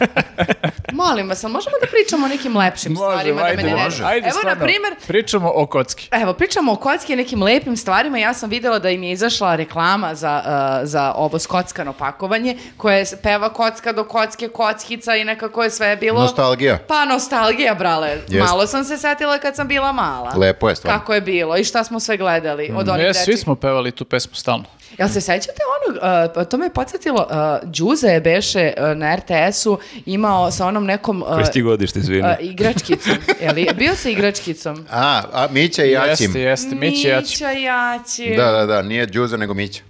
Molim 0.92 1.28
vas, 1.28 1.44
ali 1.44 1.52
možemo 1.52 1.76
da 1.80 1.86
pričamo 1.86 2.26
o 2.26 2.28
nekim 2.28 2.56
lepšim 2.56 2.96
stvarima 2.96 3.42
da 3.42 3.56
me 3.56 3.62
ne 3.62 3.84
može. 3.84 4.04
Ajde, 4.04 4.26
Evo, 4.28 4.34
na 4.34 4.40
stvarno, 4.40 4.64
primjer, 4.64 4.94
Pričamo 5.06 5.52
o 5.54 5.66
kocki. 5.66 6.08
Evo, 6.12 6.32
pričamo 6.32 6.72
o 6.72 6.76
kocki 6.76 7.12
i 7.12 7.16
nekim 7.16 7.42
lepim 7.42 7.76
stvarima. 7.76 8.19
Ja 8.19 8.34
sam 8.34 8.50
vidjela 8.50 8.78
da 8.78 8.90
im 8.90 9.02
je 9.02 9.12
izašla 9.12 9.56
reklama 9.56 10.14
za, 10.14 10.42
uh, 10.44 10.88
za 10.88 11.12
ovo 11.16 11.38
skockano 11.38 11.92
pakovanje, 11.92 12.58
koje 12.76 13.04
peva 13.22 13.52
kocka 13.52 13.92
do 13.92 14.04
kocke, 14.04 14.48
kockica 14.48 15.16
i 15.16 15.24
nekako 15.24 15.62
je 15.62 15.70
sve 15.70 15.96
bilo... 15.96 16.20
Nostalgija. 16.20 16.78
Pa 16.88 17.04
nostalgija, 17.04 17.74
brale. 17.74 18.08
Jeste. 18.08 18.38
Malo 18.38 18.66
sam 18.66 18.84
se 18.84 18.98
setila 18.98 19.38
kad 19.38 19.56
sam 19.56 19.69
bila 19.69 19.92
mala. 19.92 20.32
Lepo 20.36 20.69
je 20.69 20.76
stvarno. 20.76 21.00
Kako 21.00 21.14
je 21.14 21.20
bilo 21.20 21.56
i 21.56 21.64
šta 21.64 21.84
smo 21.84 22.00
sve 22.00 22.16
gledali 22.16 22.72
od 22.76 22.88
onih 22.88 23.06
Ne, 23.06 23.14
svi 23.14 23.36
smo 23.36 23.54
pevali 23.54 23.90
tu 23.90 24.04
pesmu 24.04 24.34
stalno. 24.34 24.64
Jel 24.98 25.08
se 25.08 25.20
sećate 25.20 25.62
onog, 25.76 26.02
uh, 26.36 26.44
to 26.44 26.58
me 26.58 26.66
je 26.66 26.70
podsjetilo, 26.70 27.28
uh, 27.62 27.70
Đuze 27.70 28.08
je 28.08 28.20
beše 28.20 28.72
uh, 28.76 28.96
na 28.96 29.16
RTS-u 29.16 29.78
imao 30.06 30.50
sa 30.50 30.66
onom 30.66 30.84
nekom 30.84 31.22
uh, 31.22 31.28
Koji 31.28 31.44
ti 31.52 31.62
godište, 31.62 31.98
izvini. 31.98 32.20
uh, 32.22 32.34
igračkicom. 32.40 33.14
Je 33.42 33.52
li, 33.52 33.68
bio 33.74 33.96
sa 33.96 34.08
igračkicom? 34.08 34.86
A, 34.90 35.22
a 35.32 35.46
Mića 35.50 35.84
i 35.84 35.90
Jaćim. 35.90 36.26
Jeste, 36.26 36.40
jeste, 36.40 36.74
Mići 36.74 37.08
Jaći. 37.08 37.32
Mića 37.34 37.50
Jaći. 37.50 38.34
Da, 38.36 38.50
da, 38.50 38.66
da, 38.66 38.82
nije 38.82 39.06
Đuza 39.06 39.36
nego 39.36 39.54
Mića. 39.54 39.82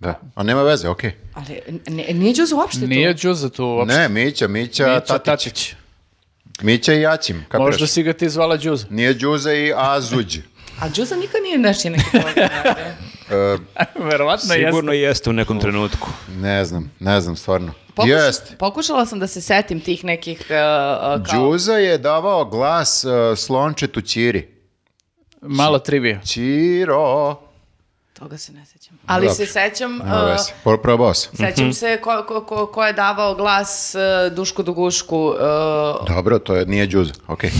Da, 0.00 0.20
a 0.34 0.42
nema 0.42 0.62
veze, 0.62 0.88
okej. 0.88 1.12
Ali 1.34 1.60
n- 1.86 2.18
nije 2.18 2.34
Đuze 2.34 2.54
uopšte 2.54 2.80
tu. 2.80 2.86
Nije 2.86 3.14
Đuza 3.14 3.48
tu 3.48 3.64
uopšte. 3.66 3.98
Ne, 3.98 4.08
Mića, 4.08 4.48
Mića, 4.48 4.86
Mića 4.86 5.00
Tatić. 5.00 5.24
Tatić. 5.24 5.74
Mića 6.62 6.92
i 6.92 7.00
Jaćim, 7.00 7.44
kapiraš? 7.48 7.66
Možda 7.66 7.86
si 7.86 8.02
ga 8.02 8.12
ti 8.12 8.28
zvala 8.28 8.56
Đuza. 8.56 8.86
Nije 8.90 9.14
Đuza 9.14 9.52
i 9.52 9.72
Azuđ. 9.76 10.38
A 10.80 10.88
Đuza 10.88 11.16
nikad 11.16 11.42
nije 11.42 11.58
nešto 11.58 11.88
neki 11.90 12.04
Verovatno 14.00 14.48
Sigurno 14.48 14.92
jeste. 14.92 14.98
jeste 14.98 15.30
u 15.30 15.32
nekom 15.32 15.60
trenutku. 15.60 16.08
ne 16.30 16.64
znam, 16.64 16.90
ne 17.00 17.20
znam 17.20 17.36
stvarno. 17.36 17.72
Pokuš- 17.94 18.08
Jest. 18.08 18.54
Pokušala 18.58 19.06
sam 19.06 19.18
da 19.18 19.26
se 19.26 19.40
setim 19.40 19.80
tih 19.80 20.04
nekih 20.04 20.40
uh, 20.40 20.46
uh, 20.46 21.26
kao... 21.26 21.40
Đuza 21.40 21.74
je 21.74 21.98
davao 21.98 22.44
glas 22.44 23.04
uh, 23.04 23.10
slončetu 23.38 24.00
Ćiri. 24.00 24.48
Mala 25.42 25.78
trivija. 25.78 26.20
Ćiro. 26.20 27.36
Toga 28.12 28.38
se 28.38 28.52
ne 28.52 28.66
sećam. 28.66 28.98
Ali 29.06 29.26
Dobro. 29.26 29.34
se 29.36 29.46
sećam... 29.46 29.92
Nema 29.92 30.22
uh, 30.22 30.30
veze. 30.30 30.50
Pro- 30.64 30.76
Probao 30.76 31.14
sam. 31.14 31.32
Sećam 31.36 31.72
se 31.72 31.98
ko, 32.00 32.24
ko, 32.28 32.40
ko, 32.40 32.66
ko 32.66 32.84
je 32.84 32.92
davao 32.92 33.34
glas 33.34 33.94
uh, 33.94 34.32
Dušku 34.34 34.62
Dugušku, 34.62 35.16
uh, 35.18 35.36
Dobro, 36.08 36.38
to 36.38 36.54
je, 36.54 36.66
nije 36.66 36.86
Đuza, 36.86 37.12
okej. 37.28 37.50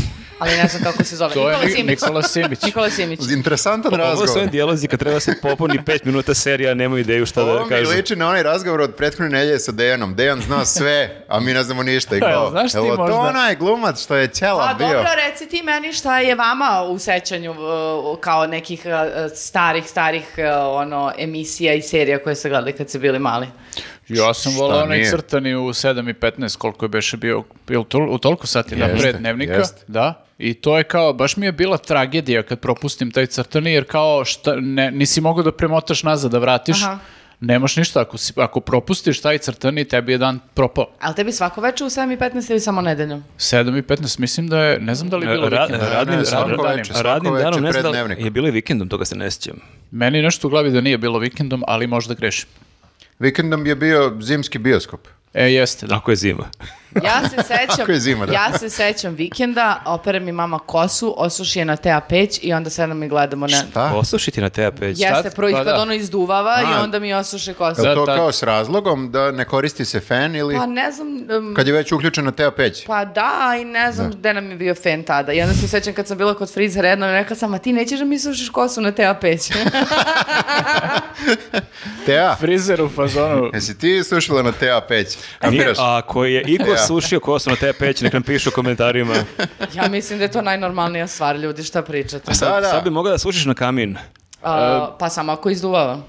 Ali 0.42 0.56
ne 0.56 0.68
znam 0.68 0.82
kako 0.84 1.04
se 1.04 1.16
zove. 1.16 1.34
To 1.34 1.40
je 1.40 1.46
Nikola 1.48 1.64
Ni- 1.64 1.72
Simić. 1.72 2.00
Nikola 2.00 2.22
Simić. 2.24 2.62
Nikola 2.62 2.90
Simić. 2.90 3.20
Interesantan 3.30 3.94
Ovo 3.94 4.16
su 4.16 4.20
razgovor. 4.22 4.48
dijalozi 4.48 4.88
kad 4.88 4.98
treba 4.98 5.20
se 5.20 5.34
popuni 5.42 5.84
pet 5.84 6.04
minuta 6.04 6.34
serija, 6.34 6.74
nemaju 6.74 7.00
ideju 7.00 7.26
šta 7.26 7.42
Ovo 7.42 7.54
da 7.54 7.62
mi 7.62 7.68
kažu. 7.68 7.90
liči 7.90 8.16
na 8.16 8.28
onaj 8.28 8.42
razgovor 8.42 8.80
od 8.80 8.94
prethodne 8.94 9.28
nelje 9.30 9.58
sa 9.58 9.72
Dejanom. 9.72 10.14
Dejan 10.14 10.40
zna 10.40 10.64
sve, 10.66 11.24
a 11.28 11.40
mi 11.40 11.52
ne 11.52 11.62
znamo 11.62 11.82
ništa. 11.82 12.16
I 12.16 12.20
Pa, 12.22 12.26
kao, 12.28 12.50
znaš 12.50 12.72
ti 12.72 12.78
evo, 12.78 12.88
to 12.88 12.96
možda- 12.98 13.18
onaj 13.18 13.56
glumac 13.56 14.02
što 14.02 14.16
je 14.16 14.28
ćela 14.28 14.68
Pa 14.68 14.74
bio. 14.76 14.88
dobro, 14.88 15.08
reci 15.18 15.46
ti 15.46 15.62
meni 15.62 15.92
šta 15.92 16.18
je 16.18 16.34
vama 16.34 16.52
u 16.82 16.98
sećanju 16.98 17.50
uh, 17.52 17.58
kao 18.20 18.46
nekih 18.46 18.82
uh, 18.86 18.92
starih, 19.34 19.84
starih 19.86 20.24
uh, 20.30 20.44
ono, 20.72 21.12
emisija 21.18 21.74
i 21.74 21.82
serija 21.82 22.18
koje 22.18 22.34
ste 22.34 22.48
gledali 22.48 22.72
kad 22.72 22.88
ste 22.88 22.98
bili 22.98 23.18
mali. 23.18 23.46
Ja 24.08 24.34
sam 24.34 24.52
volao 24.54 24.82
onaj 24.82 24.98
nije? 24.98 25.10
crtani 25.10 25.54
u 25.54 25.60
7 25.62 26.10
i 26.10 26.14
15, 26.14 26.56
koliko 26.56 26.84
je 26.84 26.88
beše 26.88 27.16
bio, 27.16 27.42
bil 27.68 27.84
tol, 27.84 28.10
u 28.10 28.18
toliko 28.18 28.46
sati 28.46 28.76
da, 28.76 28.84
Jeste, 28.84 28.98
pre 29.00 29.12
dnevnika. 29.12 29.52
jeste. 29.52 29.84
Da, 29.88 30.24
i 30.38 30.54
to 30.54 30.78
je 30.78 30.84
kao, 30.84 31.12
baš 31.12 31.36
mi 31.36 31.46
je 31.46 31.52
bila 31.52 31.78
tragedija 31.78 32.42
kad 32.42 32.60
propustim 32.60 33.10
taj 33.10 33.26
crtani, 33.26 33.72
jer 33.72 33.84
kao, 33.84 34.24
šta, 34.24 34.54
ne, 34.56 34.90
nisi 34.90 35.20
mogao 35.20 35.42
da 35.42 35.52
premotaš 35.52 36.02
nazad, 36.02 36.30
da 36.30 36.38
vratiš. 36.38 36.82
Aha. 36.82 36.98
Nemaš 37.40 37.76
ništa, 37.76 38.00
ako, 38.00 38.18
si, 38.18 38.32
ako 38.36 38.60
propustiš 38.60 39.20
taj 39.20 39.38
crtani, 39.38 39.84
tebi 39.84 40.12
je 40.12 40.18
dan 40.18 40.40
propao. 40.54 40.86
Ali 41.00 41.14
tebi 41.14 41.32
svako 41.32 41.60
večer 41.60 41.86
u 41.86 41.90
7 41.90 42.12
i 42.12 42.16
15 42.16 42.50
ili 42.50 42.60
samo 42.60 42.80
nedeljom? 42.80 43.24
7 43.38 43.78
i 43.78 43.82
15, 43.82 44.18
mislim 44.18 44.48
da 44.48 44.58
je, 44.58 44.80
ne 44.80 44.94
znam 44.94 45.10
da 45.10 45.16
li 45.16 45.26
je 45.26 45.30
bilo 45.30 45.48
Ra- 45.48 45.62
vikenda. 45.62 45.88
radnim, 45.88 46.18
Ne, 46.18 46.24
svako 46.24 46.42
radnim 46.42 46.56
danima. 46.58 46.76
večer. 46.76 46.94
svako 46.94 47.02
radnim 47.04 47.32
večer 47.32 47.44
danom, 47.44 47.62
ne 47.62 47.72
znam 47.72 47.82
da 47.84 48.02
li- 48.04 48.24
je 48.24 48.30
bilo 48.30 48.48
i 48.48 48.50
vikendom, 48.50 48.88
toga 48.88 49.04
se 49.04 49.16
ne 49.16 49.30
sjećam. 49.30 49.56
Meni 49.90 50.22
nešto 50.22 50.46
u 50.46 50.50
glavi 50.50 50.70
da 50.70 50.80
nije 50.80 50.98
bilo 50.98 51.18
vikendom, 51.18 51.64
ali 51.66 51.86
možda 51.86 52.14
grešim. 52.14 52.48
Vikendom 53.22 53.66
je 53.66 53.76
bio 53.76 54.16
zimski 54.20 54.58
bioskop. 54.58 55.08
E, 55.34 55.44
jeste, 55.52 55.86
da. 55.86 55.96
Ako 55.96 56.10
je 56.10 56.16
zima. 56.16 56.50
Ja 56.96 57.20
se 57.22 57.36
sećam, 57.38 57.80
Ako 57.82 57.92
je 57.92 58.00
zima, 58.00 58.26
da. 58.26 58.32
ja 58.32 58.52
se 58.52 58.70
sećam 58.70 59.14
vikenda, 59.14 59.82
opere 59.86 60.20
mi 60.20 60.32
mama 60.32 60.58
kosu, 60.58 61.14
osuši 61.16 61.58
je 61.58 61.64
na 61.64 61.76
tea 61.76 62.00
peć 62.00 62.38
i 62.42 62.52
onda 62.52 62.70
sedam 62.70 63.02
i 63.02 63.08
gledamo 63.08 63.46
na... 63.46 63.62
Da. 63.74 63.92
Osušiti 63.94 64.40
na 64.40 64.50
teja 64.50 64.70
peć. 64.72 65.00
Jeste, 65.00 65.30
prvo 65.30 65.48
ih 65.48 65.54
Pa 65.54 65.64
kad 65.64 65.66
da. 65.66 65.80
ono 65.80 65.92
izduvava 65.94 66.58
i 66.62 66.74
A. 66.74 66.82
onda 66.82 66.98
mi 66.98 67.14
osuše 67.14 67.54
kosu. 67.54 67.80
Je 67.80 67.84
Da, 67.84 67.90
li 67.90 67.96
to 67.96 68.06
tad- 68.06 68.16
kao 68.16 68.32
s 68.32 68.42
razlogom 68.42 69.10
da 69.10 69.30
ne 69.30 69.44
koristi 69.44 69.84
se 69.84 70.00
fen 70.00 70.36
ili 70.36 70.56
Pa 70.56 70.66
ne 70.66 70.92
znam... 70.92 71.08
um, 71.38 71.54
kad 71.56 71.66
je 71.66 71.72
već 71.72 71.92
uključena 71.92 72.30
teo 72.32 72.50
peć? 72.50 72.86
Pa 72.86 73.04
da, 73.04 73.30
i 73.60 73.64
ne 73.64 73.92
znam 73.92 74.10
gde 74.10 74.34
nam 74.34 74.50
je 74.50 74.56
bio 74.56 74.74
fen 74.74 75.02
tada. 75.04 75.32
I 75.32 75.42
onda 75.42 75.54
se 75.54 75.68
sećam 75.68 75.92
kad 75.94 76.06
sam 76.06 76.18
bila 76.18 76.34
kod 76.34 76.52
frizera 76.52 76.88
jednom 76.88 77.08
i 77.08 77.14
rekla 77.14 77.36
sam, 77.36 77.54
a 77.54 77.58
ti 77.58 77.72
nećeš 77.72 77.98
da 77.98 78.04
mi 78.04 78.18
sušiš 78.18 78.48
kosu 78.48 78.80
na 78.80 78.92
tea 78.92 79.14
peć? 79.14 79.50
Tea, 82.06 82.36
Frizer 82.36 82.82
u 82.82 82.88
fazonu. 82.90 83.50
jesi 83.52 83.78
ti 83.78 84.04
sušila 84.04 84.42
na 84.42 84.52
teo 84.52 84.80
peć? 84.80 85.06
Nije, 85.16 85.24
Kapiraš? 85.40 85.78
a 85.78 85.96
ako 85.98 86.24
je 86.24 86.32
Ja. 86.32 86.44
Sušio 86.86 87.20
kosu 87.20 87.50
na 87.50 87.56
teja 87.56 87.72
peć, 87.78 88.00
nek 88.00 88.12
nam 88.12 88.22
pišu 88.22 88.48
u 88.48 88.52
komentarima. 88.52 89.14
ja 89.76 89.88
mislim 89.88 90.18
da 90.18 90.24
je 90.24 90.30
to 90.32 90.42
najnormalnija 90.42 91.06
stvar, 91.06 91.36
ljudi, 91.36 91.62
šta 91.62 91.82
pričate? 91.82 92.32
Da, 92.40 92.60
da. 92.60 92.68
Sad 92.70 92.84
bi 92.84 92.90
mogla 92.90 93.10
da 93.10 93.18
sušiš 93.18 93.44
na 93.44 93.54
kamin. 93.54 93.96
A, 94.42 94.96
pa 94.98 95.08
samo 95.08 95.32
ako 95.32 95.50
izduvava. 95.50 96.02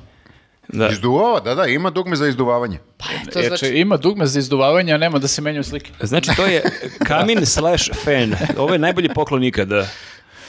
Da. 0.68 0.90
Izduvava, 0.90 1.40
da, 1.40 1.56
da, 1.56 1.66
ima 1.66 1.90
dugme 1.90 2.16
za 2.16 2.28
izduvavanje. 2.28 2.80
Pa 2.98 3.06
eto, 3.28 3.40
E, 3.40 3.48
znači... 3.48 3.68
ima 3.68 3.98
dugme 3.98 4.26
za 4.26 4.40
izduvavanje, 4.40 4.94
a 4.94 4.98
nema 4.98 5.20
da 5.20 5.28
se 5.28 5.42
menjaju 5.42 5.64
slike. 5.64 5.92
Znači, 6.02 6.30
to 6.36 6.46
je 6.46 6.64
kamin 7.08 7.46
slash 7.46 7.90
fan. 8.04 8.36
Ovo 8.58 8.74
je 8.74 8.80
najbolji 8.80 9.10
poklon 9.10 9.44
ikada. 9.44 9.88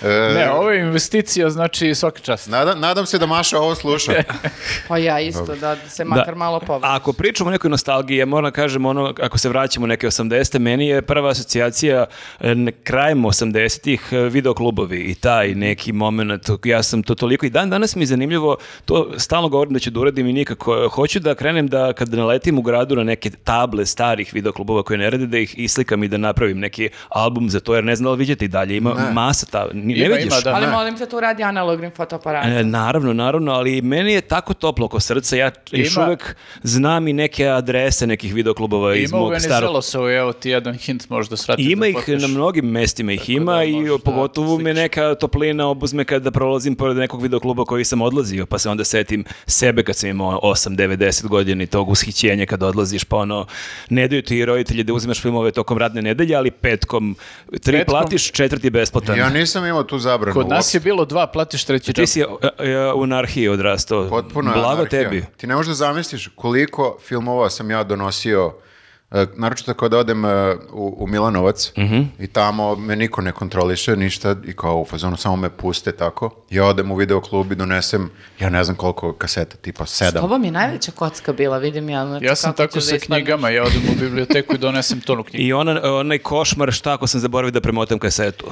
E, 0.03 0.35
Ne, 0.35 0.51
ovo 0.51 0.71
je 0.71 0.81
investicija, 0.81 1.51
znači 1.51 1.95
svaka 1.95 2.21
čast. 2.21 2.49
Nadam, 2.49 2.81
nadam 2.81 3.07
se 3.07 3.19
da 3.19 3.27
Maša 3.27 3.59
ovo 3.59 3.75
sluša. 3.75 4.13
Pa 4.89 4.99
ja 4.99 5.21
isto, 5.21 5.55
da 5.55 5.77
se 5.79 6.05
makar 6.05 6.35
malo 6.35 6.61
povede. 6.61 6.87
A 6.87 6.95
ako 6.95 7.13
pričamo 7.13 7.49
o 7.49 7.53
nekoj 7.53 7.71
nostalgiji, 7.71 8.17
ja 8.17 8.27
moram 8.27 8.45
da 8.45 8.55
kažem 8.55 8.87
ono, 8.87 9.15
ako 9.23 9.39
se 9.39 9.49
vraćamo 9.49 9.85
u 9.85 9.89
neke 9.89 10.07
80. 10.07 10.59
meni 10.59 10.87
je 10.87 11.03
prva 11.03 11.31
asocijacija 11.31 12.07
e, 12.41 12.51
n- 12.51 12.73
krajem 12.85 13.19
80-ih 13.21 14.09
e, 14.13 14.19
videoklubovi 14.19 14.99
i 15.01 15.15
taj 15.15 15.55
neki 15.55 15.93
moment, 15.93 16.25
ja 16.65 16.83
sam 16.83 17.03
to 17.03 17.15
toliko 17.15 17.47
i 17.47 17.51
dan 17.51 17.71
danas 17.71 17.97
mi 17.97 18.03
je 18.03 18.07
zanimljivo, 18.07 18.57
to 18.85 19.13
stalno 19.17 19.49
govorim 19.49 19.73
da 19.73 19.79
ću 19.79 19.91
da 19.91 20.01
uradim 20.01 20.27
i 20.27 20.33
nikako, 20.33 20.89
hoću 20.89 21.21
da 21.21 21.35
krenem 21.35 21.69
da 21.69 21.93
kad 21.93 22.15
naletim 22.15 22.59
u 22.59 22.63
gradu 22.63 22.97
na 22.97 23.05
neke 23.05 23.31
table 23.31 23.87
starih 23.87 24.35
videoklubova 24.35 24.83
koje 24.83 24.99
ne 24.99 25.11
rade, 25.11 25.27
da 25.27 25.39
ih 25.39 25.55
islikam 25.59 26.05
i 26.05 26.09
da 26.09 26.17
napravim 26.17 26.59
neki 26.59 26.89
album 27.09 27.51
za 27.51 27.61
to, 27.61 27.75
jer 27.75 27.85
ne 27.85 27.97
znam 27.97 28.05
da 28.05 28.11
li 28.11 28.19
vidite 28.19 28.45
i 28.45 28.49
dalje, 28.49 28.77
ima 28.77 28.95
masa 29.13 29.47
ta, 29.47 29.67
ni- 29.85 29.95
ne 29.95 30.01
Ima, 30.01 30.15
vidiš? 30.15 30.27
ima, 30.27 30.41
da. 30.43 30.55
Ali 30.55 30.67
molim 30.69 30.97
te, 30.97 31.07
to 31.07 31.17
uradi 31.17 31.43
analognim 31.43 31.91
fotoaparatom. 31.91 32.53
E, 32.53 32.65
naravno, 32.65 33.13
naravno, 33.15 33.53
ali 33.53 33.83
meni 33.83 34.13
je 34.13 34.21
tako 34.21 34.55
toplo 34.55 34.87
oko 34.87 35.01
srca, 35.01 35.37
ja 35.37 35.51
još 35.71 35.97
Ima- 35.97 36.07
uvek 36.07 36.37
znam 36.63 37.09
i 37.09 37.13
neke 37.13 37.49
adrese 37.49 38.07
nekih 38.07 38.35
videoklubova 38.35 38.95
iz 38.95 39.11
Ima 39.11 39.19
u 39.19 39.21
mog 39.21 39.35
starog... 39.39 39.53
Venizelosu, 39.55 39.99
evo 40.01 40.33
ti 40.33 40.51
jedan 40.51 40.75
hint 40.75 41.09
možda 41.09 41.37
svratiš. 41.37 41.67
Ima 41.67 41.81
da 41.81 42.13
ih 42.13 42.21
na 42.21 42.27
mnogim 42.29 42.65
mestima 42.67 43.13
ih 43.13 43.31
ima 43.31 43.53
da 43.53 43.65
i 43.65 43.73
da 43.85 43.99
pogotovo 44.01 44.59
me 44.59 44.75
neka 44.75 45.15
toplina 45.15 45.67
obuzme 45.67 46.05
kada 46.05 46.31
prolazim 46.31 46.75
pored 46.75 46.97
nekog 46.97 47.23
videokluba 47.23 47.65
koji 47.65 47.85
sam 47.85 48.03
odlazio, 48.03 48.47
pa 48.47 48.59
se 48.59 48.71
onda 48.71 48.85
setim 48.85 49.25
sebe 49.47 49.83
kad 49.83 49.97
sam 49.97 50.11
imao 50.11 50.41
8, 50.43 50.69
9, 50.69 50.97
10 50.99 51.27
godina 51.27 51.63
i 51.63 51.67
tog 51.67 51.89
ushićenja 51.89 52.47
kad 52.47 52.63
odlaziš, 52.63 53.05
pa 53.05 53.17
ono, 53.17 53.47
ne 53.91 54.09
daju 54.09 54.23
ti 54.23 54.45
roditelji 54.45 54.83
da 54.83 54.93
uzimaš 54.93 55.21
filmove 55.21 55.51
tokom 55.51 55.79
radne 55.79 56.03
nedelje, 56.03 56.35
ali 56.35 56.51
petkom 56.51 57.17
tri 57.63 57.73
Petkom- 57.75 57.85
platiš, 57.87 58.33
četvrti 58.33 58.71
besplatan. 58.71 59.19
Ja 59.19 59.29
nisam 59.31 59.67
imao 59.67 59.74
tu 59.83 59.99
zabranu. 59.99 60.35
Kod 60.35 60.49
nas 60.49 60.75
je 60.75 60.81
bilo 60.81 61.05
dva, 61.05 61.27
platiš 61.27 61.65
treći 61.65 61.93
Ti 61.93 62.07
si 62.07 62.21
e, 62.21 62.25
e, 62.61 62.93
u 62.93 63.03
anarhiji 63.03 63.49
odrastao. 63.49 64.09
Potpuno 64.09 64.51
je 64.51 64.55
Blago 64.55 64.73
anarhija. 64.73 65.03
tebi. 65.03 65.25
Ti 65.37 65.47
ne 65.47 65.55
možeš 65.55 65.69
da 65.69 65.75
zamisliš 65.77 66.29
koliko 66.29 66.99
filmova 67.01 67.51
sam 67.51 67.71
ja 67.71 67.85
donosio 67.85 68.55
e, 69.11 69.27
naročito 69.35 69.75
kada 69.75 69.99
odem 69.99 70.25
e, 70.25 70.29
u, 70.73 70.97
u 70.99 71.07
Milanovac 71.07 71.73
Mhm. 71.79 72.01
i 72.19 72.27
tamo 72.27 72.75
me 72.77 72.97
niko 72.97 73.21
ne 73.21 73.33
kontroliše 73.33 73.97
ništa 73.97 74.37
i 74.45 74.53
kao 74.53 74.77
u 74.77 74.85
fazonu 74.85 75.17
samo 75.17 75.37
me 75.37 75.51
puste 75.51 75.93
tako. 75.93 76.31
Ja 76.51 76.65
odem 76.65 76.91
u 76.91 76.97
videoklub 76.97 77.53
i 77.53 77.57
donesem, 77.57 78.11
ja 78.41 78.51
ne 78.51 78.65
znam 78.65 78.77
koliko 78.77 79.13
kaseta, 79.13 79.57
tipa 79.57 79.87
sedam. 79.87 80.25
Ovo 80.25 80.39
mi 80.39 80.47
je 80.47 80.53
najveća 80.53 80.93
kocka 80.93 81.33
bila, 81.33 81.59
vidim 81.59 81.89
ja. 81.91 82.07
Znači, 82.07 82.25
Ja 82.25 82.37
sam 82.37 82.53
tako 82.53 82.75
da 82.75 82.81
sa 82.81 82.97
ispadneš. 82.97 83.07
knjigama, 83.19 83.51
ja 83.51 83.63
odem 83.63 83.83
u 83.89 84.01
biblioteku 84.01 84.55
i 84.55 84.59
donesem 84.59 85.01
tonu 85.01 85.23
knjiga. 85.25 85.45
I 85.45 85.53
ona, 85.53 85.81
onaj 85.85 86.19
košmar 86.19 86.73
šta 86.73 86.93
ako 86.93 87.07
sam 87.07 87.21
zaboravio 87.21 87.51
da 87.51 87.61
premotam 87.61 87.99
kasetu. 87.99 88.47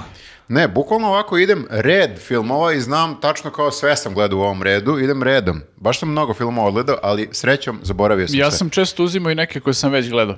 Ne, 0.49 0.69
bukvalno 0.69 1.09
ovako 1.09 1.39
idem 1.39 1.67
red 1.71 2.19
filmova 2.19 2.73
i 2.73 2.81
znam 2.81 3.21
tačno 3.21 3.51
kao 3.51 3.71
sve 3.71 3.97
sam 3.97 4.15
gledao 4.15 4.39
u 4.39 4.43
ovom 4.43 4.63
redu, 4.63 4.99
idem 4.99 5.23
redom. 5.23 5.61
Baš 5.77 5.99
sam 5.99 6.09
mnogo 6.11 6.35
filmova 6.35 6.69
odgledao, 6.69 6.97
ali 7.03 7.29
srećom 7.33 7.81
zaboravio 7.83 8.29
sam 8.29 8.39
Ja 8.39 8.51
sve. 8.51 8.59
sam 8.59 8.71
često 8.71 9.05
uzimao 9.05 9.31
i 9.33 9.35
neke 9.35 9.61
koje 9.61 9.75
sam 9.75 9.93
već 9.93 10.11
gledao. 10.11 10.37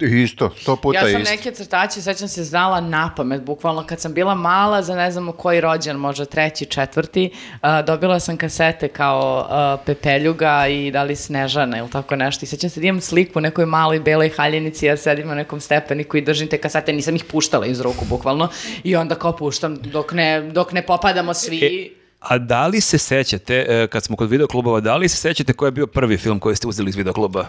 Isto, 0.00 0.50
sto 0.60 0.76
puta 0.76 0.98
Ja 0.98 1.12
sam 1.12 1.20
isto. 1.22 1.34
neke 1.34 1.50
crtače, 1.50 2.00
sećam 2.00 2.28
se, 2.28 2.44
znala 2.44 2.80
na 2.80 3.12
pamet, 3.16 3.42
bukvalno 3.42 3.86
kad 3.86 4.00
sam 4.00 4.14
bila 4.14 4.34
mala, 4.34 4.82
za 4.82 4.96
ne 4.96 5.10
znam 5.10 5.32
koji 5.32 5.60
rođen, 5.60 5.96
možda 5.96 6.24
treći, 6.24 6.66
četvrti, 6.66 7.30
a, 7.60 7.82
dobila 7.82 8.20
sam 8.20 8.36
kasete 8.36 8.88
kao 8.88 9.46
a, 9.48 9.76
Pepeljuga 9.86 10.66
i 10.66 10.90
da 10.90 11.02
li 11.02 11.16
Snežana 11.16 11.78
ili 11.78 11.90
tako 11.90 12.16
nešto. 12.16 12.44
I 12.44 12.48
sećam 12.48 12.70
se 12.70 12.80
da 12.80 12.86
imam 12.86 13.00
sliku 13.00 13.38
u 13.38 13.42
nekoj 13.42 13.66
maloj 13.66 14.00
beloj 14.00 14.30
haljenici, 14.36 14.86
ja 14.86 14.96
sedim 14.96 15.28
na 15.28 15.34
nekom 15.34 15.60
stepeniku 15.60 16.16
i 16.16 16.20
držim 16.20 16.48
te 16.48 16.58
kasete, 16.58 16.92
nisam 16.92 17.16
ih 17.16 17.24
puštala 17.24 17.66
iz 17.66 17.80
ruku, 17.80 18.04
bukvalno. 18.08 18.48
I 18.84 18.96
onda 18.96 19.14
kao 19.14 19.36
puštam 19.36 19.76
dok 19.76 20.12
ne, 20.12 20.40
dok 20.40 20.72
ne 20.72 20.82
popadamo 20.82 21.34
svi. 21.34 21.96
A 22.28 22.38
da 22.38 22.66
li 22.66 22.80
se 22.80 22.98
sećate, 22.98 23.66
e, 23.68 23.86
kad 23.86 24.04
smo 24.04 24.16
kod 24.16 24.30
videoklubova, 24.30 24.80
da 24.80 24.96
li 24.96 25.08
se 25.08 25.16
sećate 25.16 25.52
koji 25.52 25.66
je 25.68 25.72
bio 25.72 25.86
prvi 25.86 26.16
film 26.16 26.38
koji 26.40 26.56
ste 26.56 26.66
uzeli 26.66 26.88
iz 26.88 26.96
videokluba? 26.96 27.46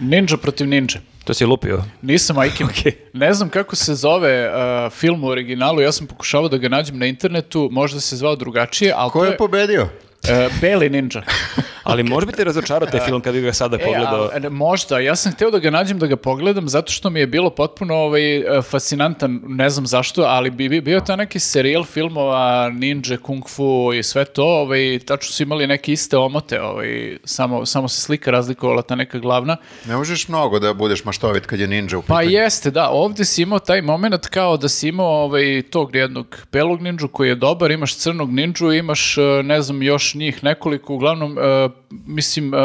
Ninja 0.00 0.36
protiv 0.42 0.68
ninja. 0.68 1.00
To 1.24 1.34
si 1.34 1.44
je 1.44 1.48
lupio. 1.48 1.82
Nisam 2.02 2.36
majke. 2.36 2.64
mi. 2.64 2.70
Okej. 2.70 2.92
Ne 3.12 3.32
znam 3.32 3.48
kako 3.48 3.76
se 3.76 3.94
zove 3.94 4.48
uh, 4.48 4.92
film 4.92 5.24
u 5.24 5.26
originalu, 5.26 5.80
ja 5.80 5.92
sam 5.92 6.06
pokušavao 6.06 6.48
da 6.48 6.56
ga 6.58 6.68
nađem 6.68 6.98
na 6.98 7.06
internetu, 7.06 7.68
možda 7.72 8.00
se 8.00 8.16
zvao 8.16 8.36
drugačije, 8.36 8.92
ali 8.96 9.10
Ko 9.10 9.18
to 9.18 9.24
je 9.24 9.30
je 9.30 9.36
pobedio? 9.36 9.82
uh, 9.82 10.60
Beli 10.60 10.90
ninja. 10.90 11.22
Ali 11.88 12.02
možda 12.02 12.26
bi 12.26 12.36
te 12.36 12.44
razočarao 12.44 12.88
taj 12.88 13.00
film 13.00 13.20
kad 13.20 13.34
bi 13.34 13.40
ga 13.40 13.52
sada 13.52 13.76
E, 13.76 13.80
pogledao. 13.80 14.24
a, 14.24 14.36
e, 14.36 14.50
možda, 14.50 14.98
ja 14.98 15.16
sam 15.16 15.32
hteo 15.32 15.50
da 15.50 15.58
ga 15.58 15.70
nađem 15.70 15.98
da 15.98 16.06
ga 16.06 16.16
pogledam 16.16 16.68
zato 16.68 16.92
što 16.92 17.10
mi 17.10 17.20
je 17.20 17.26
bilo 17.26 17.50
potpuno 17.50 17.94
ovaj, 17.96 18.36
e, 18.36 18.62
fascinantan, 18.62 19.08
ne 19.44 19.70
znam 19.70 19.86
zašto, 19.86 20.22
ali 20.22 20.50
bi, 20.50 20.68
bi 20.68 20.80
bio 20.80 21.00
ta 21.00 21.16
neki 21.16 21.38
serijal 21.38 21.84
filmova 21.84 22.38
ninja, 22.70 22.88
kung 23.18 23.48
fu 23.48 23.64
i 23.94 24.02
sve 24.02 24.24
to, 24.24 24.44
ovaj, 24.44 24.98
tačno 24.98 25.32
su 25.32 25.42
imali 25.42 25.66
neke 25.66 25.92
iste 25.92 26.16
omote, 26.16 26.62
ovaj, 26.62 27.16
samo, 27.24 27.66
samo 27.66 27.88
se 27.88 28.00
slika 28.00 28.30
razlikovala 28.30 28.82
ta 28.82 28.94
neka 28.94 29.18
glavna. 29.18 29.56
Ne 29.86 29.96
možeš 29.96 30.28
mnogo 30.28 30.58
da 30.58 30.74
budeš 30.74 31.04
maštovit 31.04 31.46
kad 31.46 31.60
je 31.60 31.66
ninja 31.66 31.98
u 31.98 32.02
Pa 32.02 32.06
pitanju. 32.14 32.30
jeste, 32.30 32.70
da, 32.70 32.88
ovdje 32.90 33.24
si 33.24 33.42
imao 33.42 33.58
taj 33.58 33.82
moment 33.82 34.26
kao 34.26 34.56
da 34.56 34.68
si 34.68 34.88
imao 34.88 35.22
ovaj, 35.24 35.62
tog 35.62 35.94
jednog 35.94 36.36
belog 36.52 36.82
ninđu 36.82 37.08
koji 37.08 37.28
je 37.28 37.34
dobar, 37.34 37.70
imaš 37.70 37.96
crnog 37.96 38.30
ninđu, 38.30 38.72
imaš, 38.72 39.18
e, 39.18 39.22
ne 39.42 39.62
znam, 39.62 39.82
još 39.82 40.14
njih 40.14 40.44
nekoliko, 40.44 40.94
uglavnom, 40.94 41.38
e, 41.38 41.68
mislim, 41.90 42.54
e, 42.54 42.58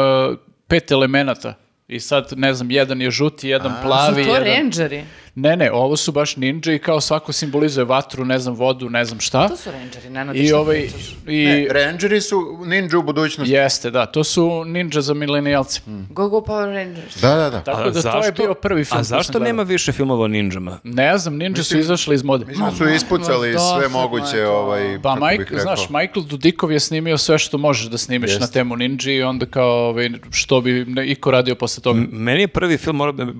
pet 0.68 0.90
elemenata. 0.90 1.54
I 1.88 2.00
sad, 2.00 2.32
ne 2.36 2.54
znam, 2.54 2.70
jedan 2.70 3.02
je 3.02 3.10
žuti, 3.10 3.48
jedan 3.48 3.72
plavi, 3.82 4.24
Su 4.24 4.30
to 4.30 4.36
jedan... 4.36 4.62
rangeri? 4.62 5.04
Ne, 5.36 5.56
ne, 5.56 5.72
ovo 5.72 5.96
su 5.96 6.12
baš 6.12 6.36
ninja 6.36 6.72
i 6.74 6.78
kao 6.78 7.00
svako 7.00 7.32
simbolizuje 7.32 7.84
vatru, 7.84 8.24
ne 8.24 8.38
znam, 8.38 8.54
vodu, 8.54 8.90
ne 8.90 9.04
znam 9.04 9.20
šta. 9.20 9.48
To 9.48 9.56
su 9.56 9.70
rangeri, 9.70 10.10
Nenad, 10.10 10.36
I 10.36 10.52
ovaj, 10.52 10.88
i... 11.26 11.44
Ne, 11.44 11.66
Rangeri 11.70 12.20
su 12.20 12.36
ninja 12.64 12.98
u 12.98 13.02
budućnosti. 13.02 13.52
Jeste, 13.54 13.90
da, 13.90 14.06
to 14.06 14.24
su 14.24 14.64
ninja 14.64 15.00
za 15.00 15.14
milenijalce. 15.14 15.80
Go 16.10 16.28
Go 16.28 16.36
Power 16.38 16.74
Rangers. 16.74 17.20
Da, 17.20 17.34
da, 17.34 17.50
da. 17.50 17.60
Tako 17.60 17.90
da 17.90 18.02
to 18.02 18.24
je 18.24 18.32
bio 18.32 18.54
prvi 18.54 18.84
film. 18.84 19.00
A 19.00 19.02
zašto 19.02 19.38
nema 19.38 19.62
više 19.62 19.92
filmova 19.92 20.24
o 20.24 20.28
ninjama? 20.28 20.78
Ne 20.84 21.18
znam, 21.18 21.36
ninja 21.36 21.62
su 21.62 21.78
izašli 21.78 22.14
iz 22.14 22.22
mode. 22.22 22.44
Mislim 22.44 22.66
da 22.66 22.76
su 22.76 22.88
ispucali 22.88 23.52
ma, 23.52 23.58
sve 23.58 23.88
moguće, 23.90 24.36
to. 24.36 24.52
ovaj, 24.52 24.98
Pa, 25.02 25.14
kako 25.14 25.26
bih 25.26 25.38
Mike, 25.38 25.42
rekao. 25.44 25.58
znaš, 25.58 25.88
Michael 25.88 26.22
Dudikov 26.22 26.72
je 26.72 26.80
snimio 26.80 27.18
sve 27.18 27.38
što 27.38 27.58
možeš 27.58 27.86
da 27.86 27.98
snimiš 27.98 28.30
Jeste. 28.30 28.40
na 28.40 28.46
temu 28.46 28.76
Ninja 28.76 29.12
i 29.12 29.22
onda 29.22 29.46
kao, 29.46 29.88
ovaj, 29.88 30.10
što 30.30 30.60
bi 30.60 30.86
iko 31.06 31.30
radio 31.30 31.54
posle 31.54 31.82
toga. 31.82 31.98
M- 31.98 32.08
Meni 32.12 32.40
je 32.40 32.48
prvi 32.48 32.76
film, 32.76 32.98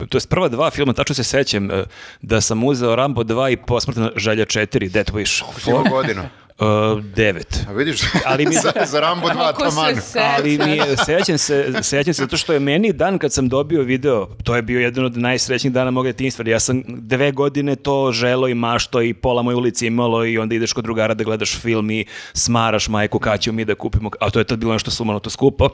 to 0.09 0.19
je 0.19 0.23
prva 0.29 0.49
dva 0.49 0.71
filma, 0.71 0.93
tačno 0.93 1.15
se 1.15 1.25
sećam, 1.25 1.71
e, 1.71 1.84
da 2.23 2.41
sam 2.41 2.65
uzeo 2.65 2.97
Rambo 2.97 3.23
2 3.23 3.53
i 3.53 3.57
posmrtna 3.57 4.11
želja 4.17 4.45
4, 4.47 4.89
Death 4.89 5.13
Wish. 5.13 5.43
Si 5.59 5.71
imao 5.71 5.85
godinu. 5.85 6.23
Uh, 6.59 6.67
devet. 7.07 7.65
A 7.69 7.73
vidiš, 7.73 8.01
Ali 8.27 8.47
mi- 8.47 8.55
za, 8.55 8.73
za 8.87 9.01
Rambo 9.01 9.29
2 9.29 9.33
Kako 9.35 9.63
se 9.63 9.77
taman. 9.77 9.97
seća. 9.97 10.25
Ali 10.37 10.59
mi 10.59 10.71
je, 10.71 10.97
sećam 10.99 11.39
se, 11.39 11.73
sećam 11.83 12.15
se 12.15 12.23
zato 12.23 12.37
što 12.37 12.53
je 12.53 12.61
meni 12.61 12.93
dan 12.93 13.19
kad 13.19 13.33
sam 13.33 13.49
dobio 13.49 13.83
video, 13.83 14.27
to 14.45 14.57
je 14.57 14.63
bio 14.63 14.81
jedan 14.81 15.05
od 15.05 15.17
najsrećnijih 15.17 15.73
dana 15.75 15.91
mog 15.91 16.05
detinjstva. 16.05 16.45
Ja 16.47 16.61
sam 16.61 16.83
dve 16.89 17.33
godine 17.33 17.77
to 17.77 18.13
želo 18.13 18.49
i 18.49 18.55
mašto 18.55 19.03
i 19.03 19.15
pola 19.15 19.43
moje 19.43 19.55
ulici 19.55 19.87
imalo 19.87 20.25
i 20.25 20.39
onda 20.39 20.55
ideš 20.55 20.73
kod 20.73 20.85
drugara 20.85 21.15
da 21.15 21.25
gledaš 21.25 21.57
film 21.57 21.91
i 21.91 22.05
smaraš 22.33 22.89
majku 22.89 23.19
kad 23.19 23.41
ćemo 23.41 23.57
mi 23.57 23.65
da 23.65 23.75
kupimo, 23.75 24.11
a 24.21 24.31
to 24.31 24.39
je 24.39 24.45
tad 24.45 24.59
bilo 24.59 24.73
nešto 24.73 24.91
sumano 24.91 25.19
to 25.19 25.31
skupo. 25.31 25.69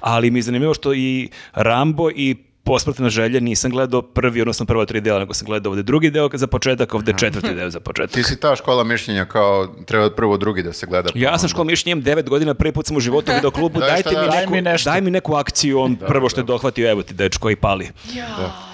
Ali 0.00 0.30
mi 0.30 0.38
je 0.38 0.42
zanimljivo 0.42 0.74
što 0.74 0.94
i 0.94 1.28
Rambo 1.52 2.10
i 2.10 2.36
Posmrtna 2.64 3.10
želja 3.10 3.40
nisam 3.40 3.70
gledao 3.70 4.02
prvi, 4.02 4.40
odnosno 4.40 4.66
prva 4.66 4.84
tri 4.86 5.00
dela, 5.00 5.18
nego 5.18 5.34
sam 5.34 5.46
gledao 5.46 5.70
ovde 5.70 5.82
drugi 5.82 6.10
deo 6.10 6.28
za 6.32 6.46
početak, 6.46 6.94
ovde 6.94 7.12
četvrti 7.12 7.54
deo 7.54 7.70
za 7.70 7.80
početak. 7.80 8.10
Ti 8.10 8.22
si 8.22 8.40
ta 8.40 8.56
škola 8.56 8.84
mišljenja 8.84 9.24
kao 9.24 9.68
treba 9.86 10.10
prvo 10.10 10.36
drugi 10.36 10.62
da 10.62 10.72
se 10.72 10.86
gleda. 10.86 11.08
Ja 11.14 11.30
sam 11.30 11.34
onda- 11.36 11.48
škol 11.48 11.64
mišljenja, 11.64 11.92
imam 11.92 12.02
devet 12.02 12.28
godina, 12.28 12.54
prvi 12.54 12.72
put 12.72 12.86
sam 12.86 12.96
u 12.96 13.00
životu 13.00 13.32
video 13.34 13.50
klubu, 13.50 13.80
Daj 13.80 13.88
dajte 13.88 14.10
šta 14.10 14.20
mi, 14.20 14.26
neku, 14.26 14.32
Daj 14.32 14.46
mi 14.48 14.62
nešto. 14.62 14.90
daj 14.90 15.00
mi 15.00 15.10
neku 15.10 15.34
akciju, 15.34 15.80
on 15.80 15.96
prvo 15.96 16.28
što 16.28 16.40
je 16.40 16.44
dohvatio, 16.44 16.90
evo 16.90 17.02
ti 17.02 17.14
dečko 17.14 17.50
i 17.50 17.56
pali. 17.56 17.88
Da. 18.14 18.71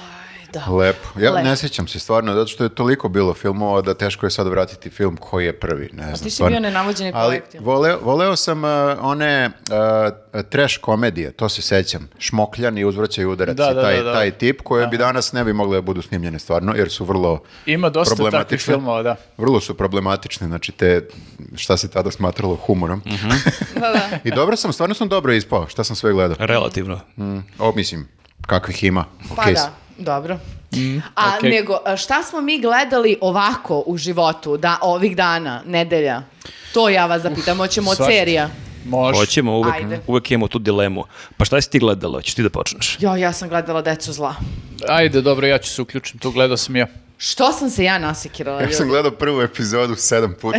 Lepo. 0.54 1.20
Ja 1.20 1.32
Lepo. 1.32 1.48
ne 1.48 1.56
sjećam 1.56 1.88
se 1.88 1.98
stvarno, 1.98 2.34
zato 2.34 2.46
što 2.46 2.64
je 2.64 2.68
toliko 2.68 3.08
bilo 3.08 3.34
filmova 3.34 3.82
da 3.82 3.94
teško 3.94 4.26
je 4.26 4.30
sad 4.30 4.46
vratiti 4.46 4.90
film 4.90 5.16
koji 5.16 5.46
je 5.46 5.52
prvi. 5.60 5.90
Ne 5.92 6.02
znam, 6.02 6.14
ti 6.14 6.24
si 6.24 6.30
stvarno. 6.30 6.54
bio 6.54 6.60
nenavođeni 6.60 7.12
Ali 7.14 7.42
voleo, 7.60 7.98
voleo 8.02 8.36
sam 8.36 8.64
uh, 8.64 8.70
one 9.00 9.46
uh, 9.46 10.42
trash 10.48 10.78
komedije, 10.80 11.32
to 11.32 11.48
se 11.48 11.62
sećam. 11.62 12.08
Šmokljan 12.18 12.78
i 12.78 12.84
uzvraćaj 12.84 13.24
udarac. 13.24 13.56
Da, 13.56 13.70
i 13.70 13.74
da, 13.74 13.82
taj, 13.82 13.96
da, 13.96 14.02
da. 14.02 14.12
taj 14.12 14.30
tip 14.30 14.62
koje 14.62 14.86
bi 14.86 14.98
danas 14.98 15.32
ne 15.32 15.44
bi 15.44 15.52
mogle 15.52 15.76
da 15.76 15.82
budu 15.82 16.02
snimljene 16.02 16.38
stvarno, 16.38 16.74
jer 16.76 16.90
su 16.90 17.04
vrlo 17.04 17.42
Ima 17.66 17.90
dosta 17.90 18.30
takvih 18.30 18.60
filmova, 18.60 19.02
da. 19.02 19.16
Vrlo 19.36 19.60
su 19.60 19.74
problematične, 19.74 20.46
znači 20.46 20.72
te, 20.72 21.08
šta 21.56 21.76
se 21.76 21.90
tada 21.90 22.10
smatralo 22.10 22.56
humorom. 22.56 23.02
Mhm. 23.06 23.28
Da, 23.74 23.90
da. 23.92 24.18
I 24.24 24.30
dobro 24.30 24.56
sam, 24.56 24.72
stvarno 24.72 24.94
sam 24.94 25.08
dobro 25.08 25.32
ispao, 25.32 25.68
šta 25.68 25.84
sam 25.84 25.96
sve 25.96 26.12
gledao. 26.12 26.36
Relativno. 26.40 27.00
Mm, 27.16 27.38
o, 27.58 27.72
mislim, 27.76 28.08
kakvih 28.46 28.84
ima. 28.84 29.04
Pa 29.28 29.42
okej 29.42 29.54
da, 29.54 29.72
dobro. 29.98 30.38
A 31.14 31.36
okej. 31.38 31.50
nego, 31.50 31.78
šta 31.96 32.22
smo 32.22 32.40
mi 32.40 32.60
gledali 32.60 33.16
ovako 33.20 33.82
u 33.86 33.96
životu, 33.96 34.56
da 34.56 34.78
ovih 34.82 35.16
dana, 35.16 35.62
nedelja? 35.66 36.22
To 36.74 36.88
ja 36.88 37.06
vas 37.06 37.22
zapitam, 37.22 37.58
hoćemo 37.58 37.90
od 37.90 37.96
serija. 37.96 38.50
Može. 38.84 39.18
Hoćemo, 39.18 39.58
uvek, 39.58 39.74
Ajde. 39.74 40.00
uvek 40.06 40.30
imamo 40.30 40.48
tu 40.48 40.58
dilemu. 40.58 41.04
Pa 41.36 41.44
šta 41.44 41.60
si 41.60 41.70
ti 41.70 41.78
gledala? 41.78 42.18
Hoćeš 42.18 42.34
ti 42.34 42.42
da 42.42 42.50
počneš? 42.50 42.96
Jo, 43.00 43.16
ja 43.16 43.32
sam 43.32 43.48
gledala 43.48 43.82
Decu 43.82 44.12
zla. 44.12 44.34
Ajde, 44.88 45.20
dobro, 45.20 45.46
ja 45.46 45.58
ću 45.58 45.70
se 45.70 45.82
uključim, 45.82 46.18
tu 46.18 46.30
gledao 46.30 46.56
sam 46.56 46.76
ja. 46.76 46.86
Što 47.20 47.52
sam 47.52 47.70
se 47.70 47.84
ja 47.84 47.98
nasekirala? 47.98 48.62
Ja 48.62 48.72
sam 48.72 48.88
gledao 48.88 49.10
prvu 49.10 49.42
epizodu 49.42 49.94
sedam 49.96 50.34
puta. 50.40 50.58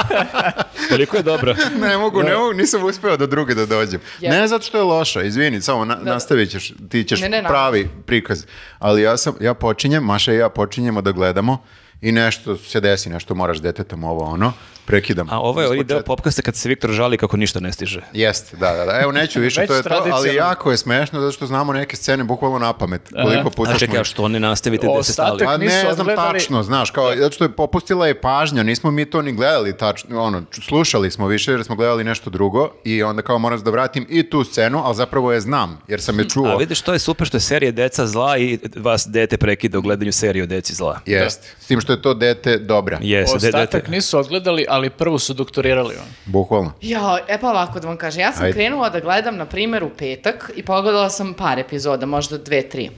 Koliko 0.88 1.16
je 1.16 1.22
dobro. 1.22 1.54
ne 1.88 1.96
mogu, 1.96 2.22
ne 2.22 2.36
mogu, 2.36 2.52
nisam 2.52 2.84
uspeo 2.84 3.16
do 3.16 3.26
druge 3.26 3.54
da 3.54 3.66
dođem. 3.66 4.00
Ja. 4.20 4.30
Ne 4.30 4.48
zato 4.48 4.64
što 4.64 4.78
je 4.78 4.84
loša, 4.84 5.22
izvini, 5.22 5.60
samo 5.60 5.84
na, 5.84 5.98
nastavit 6.02 6.50
ćeš, 6.50 6.72
ti 6.88 7.04
ćeš 7.04 7.20
Ne, 7.20 7.28
ne, 7.28 7.44
pravi 7.44 7.90
prikaz. 8.06 8.44
Ali 8.78 9.02
ja 9.02 9.16
sam, 9.16 9.34
ja 9.40 9.54
počinjem, 9.54 10.04
Maša 10.04 10.32
i 10.32 10.36
ja 10.36 10.48
počinjemo 10.48 11.02
da 11.02 11.12
gledamo 11.12 11.58
i 12.00 12.12
nešto 12.12 12.56
se 12.56 12.80
desi, 12.80 13.10
nešto 13.10 13.34
moraš 13.34 13.58
detetom 13.58 14.04
ovo 14.04 14.24
ono, 14.24 14.52
prekidam. 14.90 15.26
A 15.30 15.40
ovo 15.40 15.60
je 15.60 15.64
Iz 15.64 15.70
onaj 15.70 15.84
deo 15.84 16.02
popkasta 16.02 16.42
kad 16.42 16.56
se 16.56 16.68
Viktor 16.68 16.90
žali 16.90 17.16
kako 17.16 17.36
ništa 17.36 17.60
ne 17.60 17.72
stiže. 17.72 18.00
Jeste, 18.12 18.56
da, 18.56 18.72
da, 18.72 18.84
da. 18.84 19.00
Evo 19.00 19.12
neću 19.12 19.40
više, 19.40 19.66
to 19.66 19.74
je 19.74 19.82
to, 19.82 20.06
ali 20.12 20.34
jako 20.34 20.70
je 20.70 20.76
smešno 20.76 21.20
zato 21.20 21.32
što 21.32 21.46
znamo 21.46 21.72
neke 21.72 21.96
scene 21.96 22.24
bukvalno 22.24 22.58
na 22.58 22.72
pamet. 22.72 23.02
Koliko 23.24 23.50
puta 23.50 23.70
A 23.70 23.72
smo 23.72 23.78
čekaj, 23.78 24.00
a 24.00 24.04
što 24.04 24.28
ne 24.28 24.40
nastavite 24.40 24.86
gde 24.94 25.02
se 25.02 25.12
stali? 25.12 25.44
Pa 25.44 25.56
nisu 25.56 25.74
ne 25.76 25.94
znam 25.94 26.06
odgledali- 26.06 26.32
tačno, 26.32 26.62
znaš, 26.62 26.90
kao, 26.90 27.16
zato 27.16 27.34
što 27.34 27.44
je 27.44 27.48
popustila 27.48 28.06
je 28.06 28.20
pažnja, 28.20 28.62
nismo 28.62 28.90
mi 28.90 29.04
to 29.04 29.22
ni 29.22 29.32
gledali 29.32 29.76
tačno, 29.76 30.22
ono, 30.22 30.42
slušali 30.52 31.10
smo 31.10 31.26
više 31.26 31.50
jer 31.50 31.64
smo 31.64 31.76
gledali 31.76 32.04
nešto 32.04 32.30
drugo 32.30 32.70
i 32.84 33.02
onda 33.02 33.22
kao 33.22 33.38
moram 33.38 33.60
da 33.60 33.70
vratim 33.70 34.06
i 34.10 34.30
tu 34.30 34.44
scenu, 34.44 34.82
ali 34.84 34.94
zapravo 34.94 35.32
je 35.32 35.40
znam, 35.40 35.80
jer 35.88 36.00
sam 36.00 36.18
je 36.18 36.28
čuo. 36.28 36.46
A 36.46 36.56
vidiš, 36.56 36.80
to 36.80 36.92
je 36.92 36.98
super 36.98 37.26
što 37.26 37.36
je 37.36 37.40
serija 37.40 37.72
Deca 37.72 38.06
zla 38.06 38.38
i 38.38 38.58
vas 38.76 39.06
dete 39.08 39.36
prekida 39.36 39.78
u 39.78 39.82
gledanju 39.82 40.12
serije 40.12 40.42
o 40.42 40.46
Deci 40.46 40.74
zla. 40.74 41.00
Jest, 41.06 41.40
s 41.60 41.66
tim 41.66 41.80
što 41.80 41.92
je 41.92 42.02
to 42.02 42.14
dete 42.14 42.58
dobra, 42.58 42.98
Jeste, 43.02 43.36
Ostatak 43.36 43.72
dete. 43.72 43.90
nisu 43.90 44.18
odgledali, 44.18 44.66
ali 44.68 44.79
prvu 44.88 45.18
su 45.18 45.34
doktorirali. 45.34 45.94
ono. 45.94 46.06
bukvalno. 46.26 46.72
Ja, 46.82 47.18
e 47.28 47.40
pa 47.40 47.50
ovako 47.50 47.80
da 47.80 47.88
vam 47.88 47.96
kažem, 47.96 48.20
ja 48.20 48.32
sam 48.32 48.44
Ajde. 48.44 48.52
krenula 48.52 48.90
da 48.90 49.00
gledam, 49.00 49.36
na 49.36 49.46
primjer, 49.46 49.84
u 49.84 49.90
petak 49.98 50.50
i 50.56 50.62
pogledala 50.62 51.10
sam 51.10 51.34
par 51.34 51.58
epizoda, 51.58 52.06
možda 52.06 52.38
dve, 52.38 52.68
tri. 52.68 52.90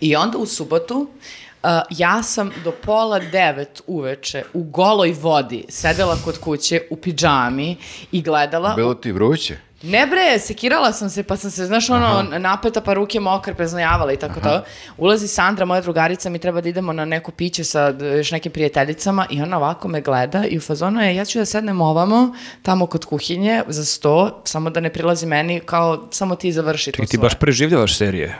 I 0.00 0.16
onda 0.16 0.38
u 0.38 0.46
subotu 0.46 1.08
uh, 1.62 1.70
ja 1.90 2.22
sam 2.22 2.50
do 2.64 2.72
pola 2.72 3.18
devet 3.18 3.82
uveče 3.86 4.42
u 4.52 4.62
goloj 4.62 5.12
vodi 5.20 5.64
sedela 5.68 6.16
kod 6.24 6.38
kuće 6.38 6.82
u 6.90 6.96
pidžami 6.96 7.76
i 8.12 8.22
gledala... 8.22 8.74
Bilo 8.74 8.94
ti 8.94 9.12
vruće? 9.12 9.56
Ne 9.82 10.06
bre, 10.06 10.38
sekirala 10.38 10.92
sam 10.92 11.10
se, 11.10 11.22
pa 11.22 11.36
sam 11.36 11.50
se, 11.50 11.66
znaš, 11.66 11.90
ono, 11.90 12.22
napeta 12.38 12.80
pa 12.80 12.94
ruke 12.94 13.20
mokre, 13.20 13.54
preznojavala 13.54 14.12
i 14.12 14.16
tako 14.16 14.40
to. 14.40 14.62
Ulazi 14.96 15.28
Sandra, 15.28 15.64
moja 15.64 15.80
drugarica, 15.80 16.30
mi 16.30 16.38
treba 16.38 16.60
da 16.60 16.68
idemo 16.68 16.92
na 16.92 17.04
neko 17.04 17.30
piće 17.30 17.64
sa 17.64 17.94
još 18.16 18.30
nekim 18.30 18.52
prijateljicama 18.52 19.26
i 19.30 19.42
ona 19.42 19.56
ovako 19.56 19.88
me 19.88 20.00
gleda 20.00 20.44
i 20.44 20.58
u 20.58 20.60
fazonu 20.60 21.00
je, 21.00 21.16
ja 21.16 21.24
ću 21.24 21.38
da 21.38 21.44
sednem 21.44 21.80
ovamo, 21.80 22.34
tamo 22.62 22.86
kod 22.86 23.04
kuhinje, 23.04 23.62
za 23.68 23.84
sto, 23.84 24.42
samo 24.44 24.70
da 24.70 24.80
ne 24.80 24.92
prilazi 24.92 25.26
meni, 25.26 25.60
kao, 25.60 26.08
samo 26.10 26.36
ti 26.36 26.52
završi 26.52 26.90
to 26.90 26.96
Čekaj, 26.96 27.06
ti 27.06 27.16
svoje. 27.16 27.22
baš 27.26 27.34
preživljavaš 27.34 27.96
serije. 27.96 28.38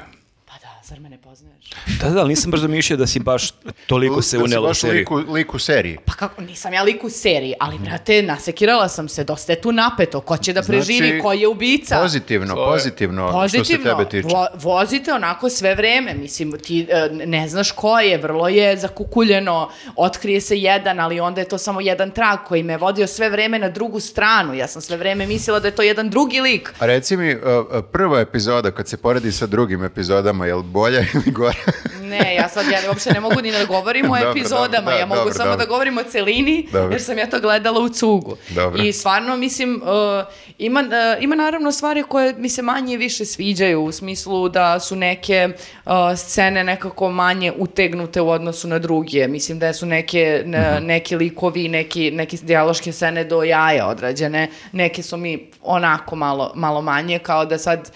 Da, 0.92 0.94
zar 0.94 1.00
me 1.00 1.08
ne 1.08 1.18
poznaješ? 1.18 1.70
Da, 2.00 2.08
da, 2.08 2.20
ali 2.20 2.28
nisam 2.28 2.50
baš 2.50 2.61
zamišljao 2.61 2.96
da 2.96 3.06
si 3.06 3.20
baš 3.20 3.50
toliko 3.87 4.22
se 4.22 4.37
Da 4.37 4.40
si 4.40 4.44
unela 4.44 4.62
u 4.62 4.68
baš 4.68 4.78
seriju. 4.78 4.99
liku, 4.99 5.16
liku 5.16 5.58
seriji. 5.58 5.99
Pa 6.04 6.12
kako, 6.12 6.42
nisam 6.42 6.72
ja 6.72 6.82
lik 6.82 7.04
u 7.04 7.11
seriji, 7.11 7.54
ali, 7.61 7.78
brate, 7.78 8.22
nasekirala 8.22 8.88
sam 8.88 9.08
se, 9.08 9.25
dosta 9.25 9.52
je 9.52 9.61
tu 9.61 9.72
napeto, 9.72 10.20
ko 10.20 10.37
će 10.37 10.52
da 10.52 10.62
preživi, 10.62 10.99
Znači, 10.99 11.20
ko 11.20 11.32
je 11.32 11.49
ubica. 11.49 11.99
Pozitivno, 11.99 12.54
To 12.54 12.61
je- 12.62 12.72
pozitivno, 12.72 13.28
što 13.28 13.49
se 13.49 13.58
Pozitivno, 13.58 13.90
tebe 13.90 14.11
tiče. 14.12 14.28
vo- 14.28 14.46
vozite 14.56 15.12
onako 15.12 15.49
sve 15.49 15.75
vreme, 15.75 16.14
mislim, 16.14 16.52
ti 16.54 16.87
e, 16.90 17.26
ne 17.26 17.49
znaš 17.49 17.70
ko 17.70 17.99
je, 18.00 18.18
vrlo 18.18 18.49
je 18.49 18.76
zakukuljeno, 18.76 19.68
otkrije 19.96 20.40
se 20.40 20.58
jedan, 20.58 21.00
ali 21.00 21.20
onda 21.20 21.40
je 21.40 21.49
to 21.49 21.58
samo 21.58 21.80
jedan 21.80 22.11
trag 22.11 22.38
koji 22.40 22.62
me 22.62 22.76
vodio 22.76 23.06
sve 23.06 23.30
vreme 23.30 23.58
na 23.58 23.68
drugu 23.70 24.00
stranu, 24.00 24.54
ja 24.54 24.68
sam 24.68 24.82
sve 24.82 24.96
vreme 24.96 25.26
mislila 25.26 25.61
da 25.61 25.68
je 25.68 25.75
to 25.75 25.82
jedan 25.82 26.11
drugi 26.11 26.40
lik. 26.40 26.75
A 26.78 26.87
reci 26.87 27.16
mi, 27.16 27.34
uh, 27.34 27.40
uh, 27.42 27.84
prva 27.84 28.20
epizoda 28.20 28.70
kad 28.70 28.88
se 28.88 28.96
poredi 28.96 29.32
sa 29.32 29.46
drugim 29.46 29.84
epizodama, 29.84 30.46
je 30.46 30.54
li 30.54 30.62
bolja 30.82 31.00
ili 31.14 31.30
gora? 31.32 31.58
Ne, 32.02 32.34
ja 32.34 32.48
sad 32.48 32.64
ja 32.66 32.78
uopšte 32.88 33.12
ne 33.12 33.20
mogu 33.20 33.40
ni 33.42 33.52
da 33.52 33.64
govorim 33.66 34.06
o 34.06 34.16
Dobro, 34.16 34.30
epizodama, 34.30 34.68
dobro, 34.70 34.84
da, 34.86 34.92
ja 34.92 35.06
mogu 35.06 35.18
dobro, 35.18 35.34
samo 35.34 35.50
dobro. 35.50 35.56
da 35.58 35.68
govorim 35.68 35.98
o 35.98 36.02
celini, 36.04 36.68
Dobro. 36.72 36.90
jer 36.90 37.02
sam 37.02 37.18
ja 37.18 37.26
to 37.26 37.40
gledala 37.40 37.80
u 37.80 37.88
cugu. 37.90 38.36
Dobro. 38.48 38.82
I 38.82 38.92
stvarno, 38.92 39.36
mislim, 39.36 39.74
uh, 39.76 40.24
ima, 40.58 40.80
uh, 40.80 41.22
ima 41.22 41.34
naravno 41.36 41.72
stvari 41.72 42.02
koje 42.04 42.34
mi 42.34 42.48
se 42.48 42.62
manje 42.62 42.94
i 42.94 42.98
više 42.98 43.24
sviđaju, 43.26 43.82
u 43.82 43.92
smislu 43.92 44.48
da 44.48 44.80
su 44.80 44.96
neke 44.96 45.48
uh, 45.84 45.92
scene 46.18 46.64
nekako 46.64 47.10
manje 47.10 47.52
utegnute 47.52 48.20
u 48.20 48.30
odnosu 48.30 48.68
na 48.68 48.78
druge. 48.78 49.28
Mislim 49.28 49.58
da 49.58 49.72
su 49.72 49.86
neke, 49.86 50.42
ne- 50.46 50.72
Mhm. 50.72 50.86
neki 50.86 51.16
likovi, 51.16 51.68
neki, 51.68 52.10
neke 52.10 52.36
dijaloške 52.38 52.92
scene 52.92 53.25
do 53.25 53.42
jaja 53.42 53.86
odrađene, 53.86 54.42
neke 54.73 55.02
su 55.02 55.16
mi 55.16 55.32
onako 55.62 56.16
malo, 56.16 56.52
malo 56.54 56.82
manje, 56.82 57.18
kao 57.18 57.45
da 57.45 57.58
sad... 57.58 57.90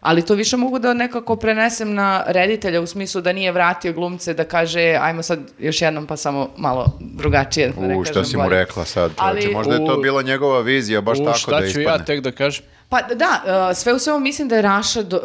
ali 0.00 0.22
to 0.22 0.34
više 0.34 0.56
mogu 0.56 0.78
da 0.78 0.94
nekako 0.94 1.36
prenesem 1.36 1.94
na 1.94 2.24
reditelja 2.26 2.80
u 2.80 2.86
smislu 2.86 3.20
da 3.20 3.32
nije 3.32 3.52
vratio 3.52 3.92
glumce 3.92 4.34
da 4.34 4.44
kaže 4.44 4.98
ajmo 5.00 5.22
sad 5.22 5.38
još 5.58 5.82
jednom 5.82 6.06
pa 6.06 6.16
samo 6.16 6.48
malo 6.56 6.86
drugačije. 7.00 7.68
Da 7.70 7.80
ne 7.82 7.96
U, 7.96 8.04
šta 8.04 8.24
si 8.24 8.36
mu 8.36 8.42
bolje. 8.42 8.56
rekla 8.56 8.84
sad, 8.84 9.10
čovječe? 9.18 9.46
Ali- 9.46 9.54
Možda 9.54 9.74
je 9.74 9.86
to 9.86 9.94
U- 9.94 10.02
bila 10.02 10.22
njegova 10.22 10.60
vizija, 10.60 11.00
baš 11.00 11.18
U, 11.18 11.24
tako 11.24 11.38
šta 11.38 11.50
da 11.50 11.60
ću 11.60 11.66
ispadne. 11.70 11.90
ja 11.92 11.98
tek 11.98 12.20
da 12.20 12.32
kažem? 12.32 12.64
Pa 12.90 13.02
da, 13.04 13.42
uh, 13.70 13.76
sve 13.76 13.92
u 13.92 13.98
svemu 13.98 14.20
mislim 14.20 14.48
da 14.48 14.56
je 14.56 14.62
Raša, 14.62 15.02
do- 15.02 15.16
uh, 15.16 15.22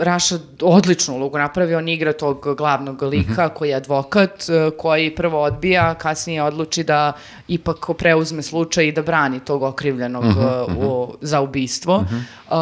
Raša 0.00 0.34
odličnu 0.60 1.14
ulogu 1.14 1.38
napravio, 1.38 1.78
on 1.78 1.88
igra 1.88 2.12
tog 2.12 2.54
glavnog 2.56 3.02
lika 3.02 3.48
koji 3.48 3.68
je 3.68 3.74
advokat, 3.76 4.30
uh, 4.42 4.78
koji 4.78 5.14
prvo 5.14 5.42
odbija, 5.42 5.94
kasnije 5.94 6.42
odluči 6.42 6.84
da 6.84 7.12
ipak 7.48 7.76
preuzme 7.94 8.42
slučaj 8.42 8.84
i 8.84 8.92
da 8.92 9.02
brani 9.02 9.40
tog 9.40 9.62
okrivljenog 9.62 10.24
uh, 10.24 10.36
u- 10.78 11.14
za 11.20 11.40
ubistvo. 11.40 11.96
Uh, 11.96 12.54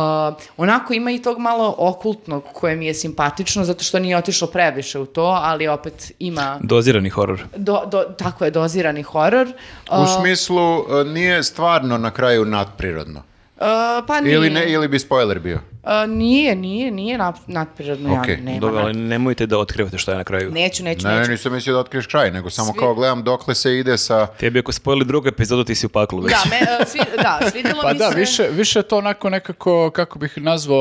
onako 0.57 0.93
ima 0.93 1.11
i 1.11 1.19
tog 1.19 1.39
malo 1.39 1.75
okultnog 1.79 2.45
koje 2.53 2.77
mi 2.77 2.87
je 2.87 2.95
simpatično, 2.95 3.65
zato 3.65 3.85
što 3.85 3.99
nije 3.99 4.17
otišao 4.17 4.49
previše 4.49 4.99
u 4.99 5.07
to, 5.07 5.25
ali 5.35 5.69
opet 5.69 6.13
ima, 6.19 6.59
Dozirani 6.63 7.09
horor. 7.11 7.43
do, 7.57 7.83
do, 7.87 8.03
tako 8.03 8.45
je, 8.45 8.51
dozirani 8.51 9.03
horor. 9.03 9.47
U 9.91 9.97
Uh, 9.97 10.07
smislu, 10.17 10.79
uh, 10.79 10.85
nije 11.07 11.43
stvarno 11.43 11.99
na 11.99 12.11
kraju 12.11 12.45
nadprirodno. 12.45 13.23
Uh, 13.61 13.67
pa 14.07 14.21
nije. 14.21 14.35
Ili, 14.35 14.51
ne, 14.51 14.73
ili 14.73 14.89
bi 14.89 14.99
spoiler 14.99 15.39
bio. 15.39 15.61
A, 15.83 16.07
nije, 16.07 16.57
nije, 16.57 16.91
nije 16.91 17.19
nat, 17.19 17.37
natprirodno, 17.47 18.21
Okej, 18.21 18.35
ja, 18.35 18.41
nema 18.41 18.61
Dobro, 18.61 18.81
ali 18.81 18.93
nemojte 18.95 19.47
da 19.47 19.59
otkrivate 19.59 19.99
šta 19.99 20.13
je 20.13 20.19
na 20.19 20.25
kraju. 20.25 20.51
Neću, 20.51 20.85
neću, 20.85 21.09
Ne, 21.09 21.19
neću. 21.19 21.31
nisam 21.31 21.53
mislio 21.53 21.75
da 21.75 21.81
otkriješ 21.81 22.07
kraj, 22.07 22.31
nego 22.31 22.51
samo 22.51 22.73
Svi- 22.73 22.79
kao 22.79 22.95
gledam 22.95 23.25
dokle 23.25 23.55
se 23.55 23.79
ide 23.79 23.99
sa... 23.99 24.27
Tebi 24.27 24.59
ako 24.59 24.73
spojili 24.73 25.05
drugu 25.05 25.29
epizodu, 25.29 25.65
ti 25.65 25.75
si 25.75 25.87
u 25.87 25.89
paklu 25.89 26.21
već. 26.21 26.33
Da, 26.33 26.51
me, 26.51 26.57
a, 26.81 26.87
svi, 26.87 27.01
da, 27.23 27.41
svidjelo 27.51 27.83
Pa 27.83 27.93
mi 27.93 27.99
da, 27.99 28.11
se... 28.11 28.19
više, 28.19 28.49
više 28.53 28.79
je 28.79 28.83
to 28.83 28.99
onako 28.99 29.31
nekako, 29.31 29.91
kako 29.91 30.19
bih 30.19 30.33
nazvao, 30.37 30.81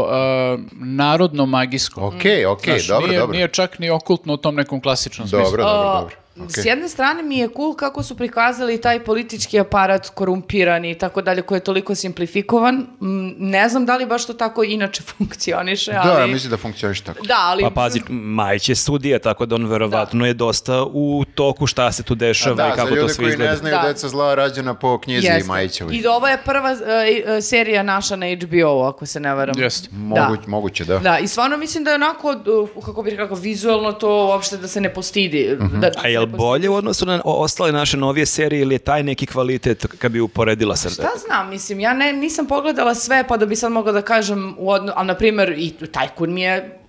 uh, 0.53 0.59
narodno 0.73 1.45
magijsko. 1.45 2.07
Okej, 2.07 2.45
okej, 2.45 2.73
Znaš, 2.73 2.87
dobro, 2.87 3.07
nije, 3.07 3.19
dobro. 3.19 3.35
nije 3.35 3.47
čak 3.47 3.79
ni 3.79 3.89
okultno 3.89 4.33
u 4.33 4.37
tom 4.37 4.55
nekom 4.55 4.81
klasičnom 4.81 5.27
smislu. 5.27 5.45
Dobro, 5.45 5.63
dobro, 5.63 5.89
A, 5.89 6.07
dobro. 6.39 6.61
S 6.61 6.65
jedne 6.65 6.89
strane 6.89 7.23
mi 7.23 7.37
je 7.37 7.49
cool 7.49 7.75
kako 7.75 8.03
su 8.03 8.15
prikazali 8.15 8.81
taj 8.81 8.99
politički 8.99 9.59
aparat 9.59 10.09
korumpirani 10.09 10.91
i 10.91 10.95
tako 10.95 11.21
dalje 11.21 11.41
koji 11.41 11.57
je 11.57 11.63
toliko 11.63 11.95
simplifikovan. 11.95 12.75
Mm, 12.75 13.29
Ne 13.39 13.69
znam 13.69 13.85
da 13.85 13.95
li 13.95 14.05
baš 14.05 14.27
to 14.27 14.33
tako 14.33 14.63
inače 14.63 15.03
funkcioniše, 15.17 15.91
ali... 15.93 16.13
Da, 16.13 16.19
ja 16.19 16.27
mislim 16.27 16.51
da 16.51 16.57
funkcioniš 16.57 17.01
tako. 17.01 17.25
Da, 17.25 17.37
ali... 17.39 17.63
Pa 17.63 17.69
pazi, 17.69 18.01
Majić 18.09 18.69
je 18.69 18.75
sudija, 18.75 19.19
tako 19.19 19.45
da 19.45 19.55
on 19.55 19.65
verovatno 19.65 20.25
je 20.25 20.33
dosta 20.33 20.83
u 20.83 21.23
toku 21.35 21.67
šta 21.67 21.91
se 21.91 22.03
tu 22.03 22.15
dešava 22.15 22.55
Da, 22.55 22.67
i 22.67 22.69
za 22.69 22.75
kako 22.75 22.89
to 22.89 22.95
ljude 22.95 23.13
sve 23.13 23.23
koji 23.23 23.29
izgleda. 23.31 23.51
ne 23.51 23.57
znaju, 23.57 23.75
Da. 23.75 23.87
deca 23.87 24.09
zla 24.09 24.35
rađena 24.35 24.73
po 24.73 24.97
knjizi 24.99 25.27
Jeste. 25.27 25.47
Majićevoj. 25.47 25.95
I 25.95 26.07
ovo 26.07 26.27
je 26.27 26.37
prva 26.45 26.71
e, 26.71 27.41
serija 27.41 27.83
naša 27.83 28.15
na 28.15 28.25
HBO, 28.35 28.83
ako 28.83 29.05
se 29.05 29.19
ne 29.19 29.33
varam. 29.33 29.59
Jeste. 29.59 29.89
Moguć, 29.91 30.39
Moguće, 30.47 30.85
da. 30.85 30.99
Da, 30.99 31.19
i 31.19 31.27
stvarno 31.27 31.57
mislim 31.57 31.83
da 31.83 31.91
je 31.91 31.95
onako, 31.95 32.35
uh, 32.75 32.85
kako 32.85 33.03
bih 33.03 33.13
rekao, 33.15 33.37
vizualno 33.37 33.91
to 33.91 34.25
uopšte 34.27 34.57
da 34.57 34.67
se 34.67 34.81
ne 34.81 34.93
postidi. 34.93 35.57
Mhm. 35.61 35.79
da, 35.79 35.91
A 36.03 36.07
je 36.07 36.19
li 36.19 36.28
bolje 36.37 36.69
u 36.69 36.75
odnosu 36.75 37.05
na 37.05 37.21
ostale 37.25 37.71
naše 37.71 37.97
novije 37.97 38.25
serije 38.25 38.61
ili 38.61 38.75
je 38.75 38.79
taj 38.79 39.03
neki 39.03 39.25
kvalitet 39.25 39.85
kad 39.97 40.11
bi 40.11 40.19
uporedila 40.19 40.75
sa... 40.75 40.89
Šta 40.89 41.09
znam, 41.25 41.49
mislim, 41.49 41.79
ja 41.79 41.93
ne, 41.93 42.13
nisam 42.13 42.45
pogledala 42.45 42.95
sve 42.95 43.27
pa 43.27 43.37
da 43.37 43.45
bi 43.45 43.55
sad 43.55 43.71
mogla 43.71 43.91
da 43.91 44.01
kažem, 44.01 44.55
u 44.57 44.71
odno, 44.71 44.93
ali 44.95 45.07
na 45.07 45.15
primjer 45.15 45.55
i 45.57 45.71
Tajkun 45.91 46.33
mi 46.33 46.41
je 46.41 46.79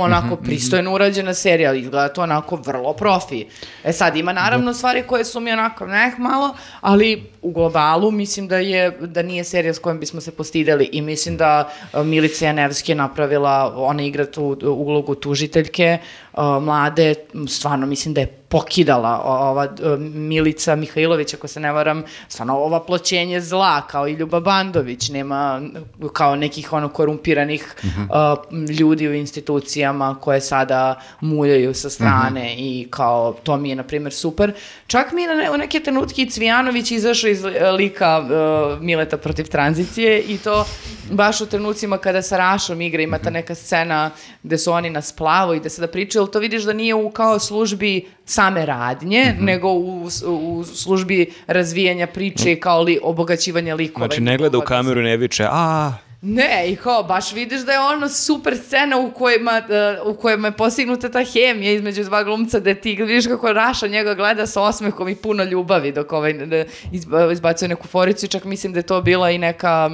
onako 0.00 0.36
pristojno 0.36 0.94
urađena 0.94 1.34
serija, 1.34 1.70
ali 1.70 1.80
izgleda 1.80 2.08
to 2.08 2.22
onako 2.22 2.56
vrlo 2.56 2.92
profi. 2.92 3.46
E 3.84 3.92
sad, 3.92 4.16
ima 4.16 4.32
naravno 4.32 4.74
stvari 4.74 5.02
koje 5.02 5.24
su 5.24 5.40
mi 5.40 5.52
onako 5.52 5.86
neh 5.86 6.18
malo, 6.18 6.54
ali 6.80 7.30
u 7.42 7.50
globalu 7.50 8.10
mislim 8.10 8.48
da 8.48 8.56
je 8.56 8.90
da 9.00 9.22
nije 9.22 9.44
serija 9.44 9.74
s 9.74 9.78
kojom 9.78 10.00
bismo 10.00 10.20
se 10.20 10.30
postideli 10.30 10.88
i 10.92 11.00
mislim 11.02 11.36
da 11.36 11.72
e, 11.92 12.02
Milica 12.04 12.46
Janevski 12.46 12.92
je 12.92 12.96
napravila, 12.96 13.74
ona 13.76 14.02
igra 14.02 14.26
tu 14.26 14.58
ulogu 14.62 15.14
tužiteljke, 15.14 15.98
mlade, 16.60 17.14
stvarno 17.48 17.86
mislim 17.86 18.14
da 18.14 18.20
je 18.20 18.42
pokidala 18.52 19.20
ova 19.24 19.64
e, 19.64 19.96
Milica 19.98 20.76
Mihajlović, 20.76 21.34
ako 21.34 21.48
se 21.48 21.60
ne 21.60 21.72
varam, 21.72 22.04
stvarno 22.28 22.56
ova 22.56 22.84
ploćenje 22.84 23.40
zla, 23.40 23.86
kao 23.86 24.08
i 24.08 24.12
Ljuba 24.12 24.40
Bandović, 24.40 25.08
nema 25.08 25.60
kao 26.12 26.36
nekih 26.36 26.72
ono 26.72 26.88
korumpiranih 26.88 27.74
a, 28.10 28.36
ljudi 28.78 29.08
u 29.08 29.14
institucijama 29.14 30.16
koje 30.20 30.40
sada 30.40 31.00
muljaju 31.20 31.74
sa 31.74 31.90
strane 31.90 32.54
i 32.58 32.86
kao 32.90 33.34
to 33.42 33.56
mi 33.56 33.68
je 33.68 33.76
na 33.76 33.82
primjer 33.82 34.12
super. 34.12 34.52
Čak 34.86 35.12
mi 35.12 35.22
je 35.22 35.28
na 35.28 35.56
neke 35.56 35.80
trenutke 35.80 36.22
i 36.22 36.30
Cvijanović 36.30 36.90
izašao 36.90 37.30
iz 37.30 37.44
li- 37.44 37.54
lika 37.76 38.22
e, 38.24 38.84
Mileta 38.84 39.16
protiv 39.16 39.48
tranzicije 39.48 40.20
i 40.20 40.38
to 40.38 40.64
baš 41.10 41.40
u 41.40 41.46
trenucima 41.46 41.98
kada 41.98 42.22
sa 42.22 42.36
Rašom 42.36 42.80
igra, 42.80 43.02
ima 43.02 43.18
ta 43.18 43.30
neka 43.30 43.54
scena 43.54 44.10
gde 44.42 44.58
su 44.58 44.72
oni 44.72 44.90
na 44.90 45.02
splavu 45.02 45.54
i 45.54 45.60
da 45.60 45.68
se 45.68 45.80
da 45.80 45.86
pričaju, 45.86 46.21
ali 46.22 46.30
to 46.32 46.38
vidiš 46.38 46.62
da 46.62 46.72
nije 46.72 46.94
u 46.94 47.10
kao 47.10 47.38
službi 47.38 48.06
same 48.24 48.66
radnje, 48.66 49.34
nego 49.40 49.68
u, 49.68 50.08
u 50.26 50.64
službi 50.64 51.32
razvijanja 51.46 52.06
priče 52.06 52.52
i 52.52 52.60
kao 52.60 52.82
li, 52.82 52.98
obogaćivanja 53.02 53.74
likova. 53.74 54.06
Znači 54.06 54.20
ne 54.20 54.38
gleda 54.38 54.58
u 54.58 54.60
kameru 54.60 55.00
i 55.00 55.04
ne 55.04 55.16
viče, 55.16 55.46
a 55.50 55.92
Ne, 56.24 56.64
i 56.68 56.76
kao, 56.76 57.02
baš 57.02 57.32
vidiš 57.32 57.60
da 57.60 57.72
je 57.72 57.80
ono 57.80 58.08
super 58.08 58.56
scena 58.56 58.98
u 58.98 59.10
kojima, 59.10 59.62
e, 59.70 60.00
u 60.04 60.14
kojima 60.14 60.48
je 60.48 60.52
postignuta 60.52 61.08
ta 61.08 61.24
hemija 61.24 61.72
između 61.72 62.04
dva 62.04 62.24
glumca, 62.24 62.60
da 62.60 62.74
ti 62.74 62.94
vidiš 62.94 63.26
kako 63.26 63.52
Raša 63.52 63.86
njega 63.86 64.14
gleda 64.14 64.46
sa 64.46 64.62
osmehom 64.62 65.08
i 65.08 65.14
puno 65.14 65.44
ljubavi 65.44 65.92
dok 65.92 66.12
ovaj 66.12 66.30
e, 66.30 66.66
izba- 66.92 67.32
izbacuje 67.32 67.68
neku 67.68 67.86
foricu 67.88 68.26
i 68.26 68.28
čak 68.28 68.44
mislim 68.44 68.72
da 68.72 68.78
je 68.78 68.82
to 68.82 69.00
bila 69.00 69.30
i 69.30 69.38
neka 69.38 69.90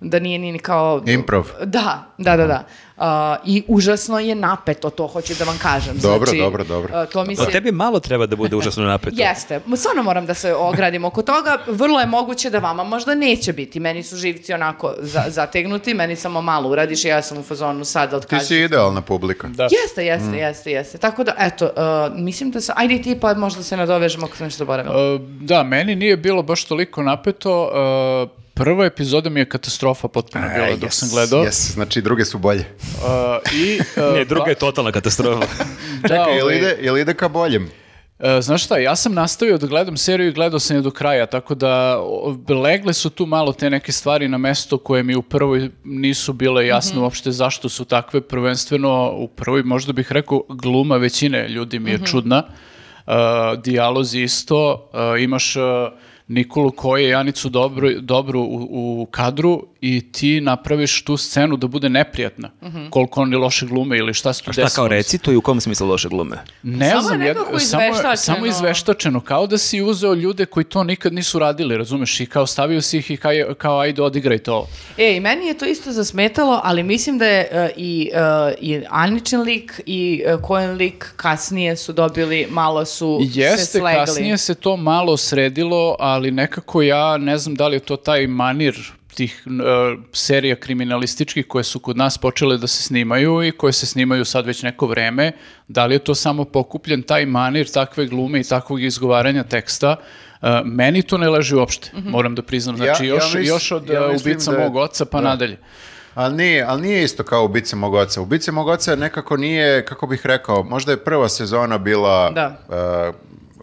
da 0.00 0.18
nije 0.18 0.38
ni 0.38 0.58
kao... 0.58 1.02
Improv. 1.06 1.48
Da, 1.64 2.14
da, 2.18 2.36
da, 2.36 2.46
da. 2.46 2.66
A, 3.04 3.36
I 3.44 3.62
užasno 3.68 4.18
je 4.18 4.34
napeto, 4.34 4.90
to 4.90 5.06
hoću 5.06 5.34
da 5.38 5.44
vam 5.44 5.58
kažem. 5.58 5.98
Dobro, 5.98 6.26
znači, 6.26 6.38
dobro, 6.38 6.64
dobro. 6.64 6.96
a, 6.96 7.06
to 7.06 7.24
mi 7.24 7.36
se... 7.36 7.42
o 7.42 7.46
tebi 7.46 7.72
malo 7.72 8.00
treba 8.00 8.26
da 8.26 8.36
bude 8.36 8.56
užasno 8.56 8.84
napeto. 8.84 9.16
Jeste, 9.22 9.60
stvarno 9.76 10.02
moram 10.02 10.26
da 10.26 10.34
se 10.34 10.54
ogradim 10.54 11.04
oko 11.04 11.22
toga, 11.22 11.58
vrlo 11.66 12.00
je 12.00 12.06
moguće 12.06 12.50
da 12.50 12.58
vama 12.58 12.84
možda 12.84 13.14
neće 13.14 13.52
biti, 13.52 13.80
meni 13.80 14.02
su 14.02 14.16
živci 14.16 14.52
onako 14.52 14.94
za, 14.98 15.24
zategnuti, 15.28 15.94
meni 15.94 16.16
samo 16.16 16.42
malo 16.42 16.70
uradiš 16.70 17.04
i 17.04 17.08
ja 17.08 17.22
sam 17.22 17.38
u 17.38 17.42
fazonu 17.42 17.84
sad 17.84 18.10
Ti 18.10 18.16
odkažem. 18.16 18.46
si 18.46 18.56
idealna 18.56 19.00
publika. 19.00 19.48
Da. 19.48 19.62
Jeste, 19.62 20.06
jeste, 20.06 20.36
jeste, 20.36 20.70
jeste. 20.70 20.98
Tako 20.98 21.24
da, 21.24 21.34
eto, 21.38 21.64
uh, 21.64 22.18
mislim 22.18 22.50
da 22.50 22.60
se, 22.60 22.72
ajde 22.76 23.02
ti 23.02 23.18
pa 23.20 23.34
možda 23.34 23.62
se 23.62 23.76
nadovežemo 23.76 24.26
ako 24.26 24.36
sam 24.36 24.46
nešto 24.46 24.58
zaboravila. 24.58 25.14
Uh, 25.14 25.20
da, 25.20 25.62
meni 25.62 25.94
nije 25.94 26.16
bilo 26.16 26.42
baš 26.42 26.64
toliko 26.64 27.02
napeto. 27.02 27.70
Uh, 28.62 28.66
prva 28.66 28.84
epizoda 28.86 29.30
mi 29.30 29.40
je 29.40 29.48
katastrofa 29.48 30.08
potpuno 30.08 30.44
bila 30.54 30.76
dok 30.76 30.90
yes, 30.90 30.94
sam 30.94 31.08
gledao. 31.08 31.44
yes, 31.44 31.72
znači 31.72 32.02
druge 32.02 32.24
su 32.24 32.38
bolje. 32.38 32.60
Uh, 32.60 33.52
i, 33.54 33.80
uh, 33.96 34.14
Ne, 34.16 34.24
druga 34.24 34.44
ba- 34.44 34.50
je 34.50 34.54
totalna 34.54 34.92
katastrofa. 34.92 35.46
da, 36.02 36.08
Čekaj, 36.08 36.36
jel 36.36 36.52
ide, 36.52 36.78
jel 36.80 36.98
ide 36.98 37.14
ka 37.14 37.28
boljem? 37.28 37.70
E, 38.18 38.40
znaš 38.40 38.64
šta, 38.64 38.78
ja 38.78 38.96
sam 38.96 39.14
nastavio 39.14 39.58
da 39.58 39.66
gledam 39.66 39.96
seriju 39.96 40.28
i 40.28 40.32
gledao 40.32 40.60
sam 40.60 40.76
je 40.76 40.82
do 40.82 40.90
kraja, 40.90 41.26
tako 41.26 41.54
da 41.54 41.98
legle 42.62 42.92
su 42.92 43.10
tu 43.10 43.26
malo 43.26 43.52
te 43.52 43.70
neke 43.70 43.92
stvari 43.92 44.28
na 44.28 44.38
mesto 44.38 44.78
koje 44.78 45.02
mi 45.02 45.14
u 45.14 45.22
prvoj 45.22 45.70
nisu 45.84 46.32
bile 46.32 46.66
jasne 46.66 47.00
uopšte 47.00 47.30
zašto 47.30 47.68
su 47.68 47.84
takve, 47.84 48.20
prvenstveno 48.20 49.12
u 49.16 49.28
prvoj 49.28 49.62
možda 49.62 49.92
bih 49.92 50.12
rekao 50.12 50.42
gluma 50.48 50.96
većine 50.96 51.48
ljudi 51.48 51.78
mi 51.78 51.90
je 51.90 51.98
čudna, 52.06 52.42
E, 53.06 53.56
dijalozi 53.64 54.20
isto, 54.20 54.90
e, 54.94 55.22
imaš 55.22 55.56
e, 55.56 55.60
Nikolu 56.32 56.70
koji 56.70 57.02
je 57.04 57.08
Janicu 57.08 57.48
dobro, 57.48 57.90
dobru 58.00 58.40
u, 58.40 58.68
u 59.02 59.06
kadru 59.06 59.66
i 59.80 60.00
ti 60.02 60.40
napraviš 60.40 61.02
tu 61.02 61.16
scenu 61.16 61.56
da 61.56 61.66
bude 61.66 61.88
neprijatna, 61.88 62.50
koliko 62.90 63.20
oni 63.22 63.36
loše 63.36 63.66
glume 63.66 63.98
ili 63.98 64.14
šta 64.14 64.32
se 64.32 64.42
tu 64.42 64.52
Šta 64.52 64.62
desilo. 64.62 64.74
kao 64.76 64.88
reci 64.88 65.18
to 65.18 65.32
i 65.32 65.36
u 65.36 65.40
kom 65.40 65.60
smislu 65.60 65.88
loše 65.88 66.08
glume? 66.08 66.36
Ne 66.62 66.90
Samo 66.90 66.96
je 66.96 67.02
znam, 67.02 67.60
samo, 67.60 67.82
je- 67.82 67.88
izveštačeno. 67.88 68.16
samo 68.16 68.46
izveštačeno, 68.46 69.20
kao 69.20 69.46
da 69.46 69.58
si 69.58 69.82
uzeo 69.82 70.14
ljude 70.14 70.46
koji 70.46 70.64
to 70.64 70.84
nikad 70.84 71.12
nisu 71.12 71.38
radili, 71.38 71.76
razumeš, 71.76 72.20
i 72.20 72.26
kao 72.26 72.46
stavio 72.46 72.80
si 72.80 72.98
ih 72.98 73.10
i 73.10 73.16
kao, 73.16 73.32
kao 73.58 73.78
ajde 73.78 74.02
odigraj 74.02 74.38
to. 74.38 74.66
E, 74.98 75.16
i 75.16 75.20
meni 75.20 75.46
je 75.46 75.54
to 75.54 75.64
isto 75.66 75.92
zasmetalo, 75.92 76.60
ali 76.64 76.82
mislim 76.82 77.18
da 77.18 77.26
je 77.26 77.40
e, 77.42 77.70
i, 77.76 78.10
e, 78.14 78.18
i 78.60 78.80
Aničin 78.88 79.40
lik 79.40 79.80
i 79.86 80.02
uh, 80.34 80.40
Kojen 80.42 80.70
lik 80.72 81.12
kasnije 81.16 81.76
su 81.76 81.92
dobili, 81.92 82.46
malo 82.50 82.84
su 82.84 83.18
se 83.24 83.40
Jeste, 83.40 83.78
slegli. 83.78 83.92
kasnije 83.96 84.38
se 84.38 84.54
to 84.54 84.76
malo 84.76 85.16
sredilo, 85.16 85.96
ali 85.98 86.21
nekako 86.30 86.82
ja 86.82 87.16
ne 87.16 87.38
znam 87.38 87.54
da 87.54 87.68
li 87.68 87.76
je 87.76 87.80
to 87.80 87.96
taj 87.96 88.26
manir 88.26 88.74
tih 89.14 89.44
e, 89.46 89.50
serija 90.12 90.56
kriminalističkih 90.56 91.46
koje 91.46 91.64
su 91.64 91.78
kod 91.78 91.96
nas 91.96 92.18
počele 92.18 92.58
da 92.58 92.66
se 92.66 92.82
snimaju 92.82 93.42
i 93.42 93.52
koje 93.52 93.72
se 93.72 93.86
snimaju 93.86 94.24
sad 94.24 94.46
već 94.46 94.62
neko 94.62 94.86
vreme, 94.86 95.32
da 95.68 95.86
li 95.86 95.94
je 95.94 95.98
to 96.00 96.14
samo 96.14 96.44
pokupljen 96.44 97.02
taj 97.02 97.26
manir 97.26 97.68
takve 97.68 98.06
glume 98.06 98.40
i 98.40 98.44
takvog 98.44 98.82
izgovaranja 98.82 99.44
teksta, 99.44 99.96
E, 100.42 100.60
meni 100.64 101.02
to 101.02 101.18
ne 101.18 101.28
leži 101.28 101.54
uopšte, 101.54 101.90
moram 101.94 102.34
da 102.34 102.42
priznam. 102.42 102.76
Ja- 102.76 102.84
Znači, 102.84 103.04
ja 103.04 103.08
još, 103.08 103.34
mis- 103.34 103.48
još 103.48 103.72
od 103.72 103.88
ja 103.88 104.02
e, 104.02 104.16
ubica 104.16 104.50
da 104.50 104.56
je- 104.56 104.64
mog 104.64 104.76
oca 104.76 105.04
pa 105.04 105.20
da. 105.20 105.28
nadalje. 105.28 105.58
Ali 106.14 106.36
nije, 106.36 106.64
ali 106.64 106.82
nije 106.82 107.04
isto 107.04 107.22
kao 107.22 107.44
Ubice 107.44 107.76
mog 107.76 107.94
oca. 107.94 108.20
Ubice 108.20 108.52
mog 108.52 108.68
oca 108.68 108.96
nekako 108.96 109.36
nije, 109.36 109.84
kako 109.84 110.06
bih 110.06 110.20
rekao, 110.24 110.62
možda 110.62 110.92
je 110.92 111.04
prva 111.04 111.28
sezona 111.28 111.78
bila 111.78 112.30
Da. 112.30 112.62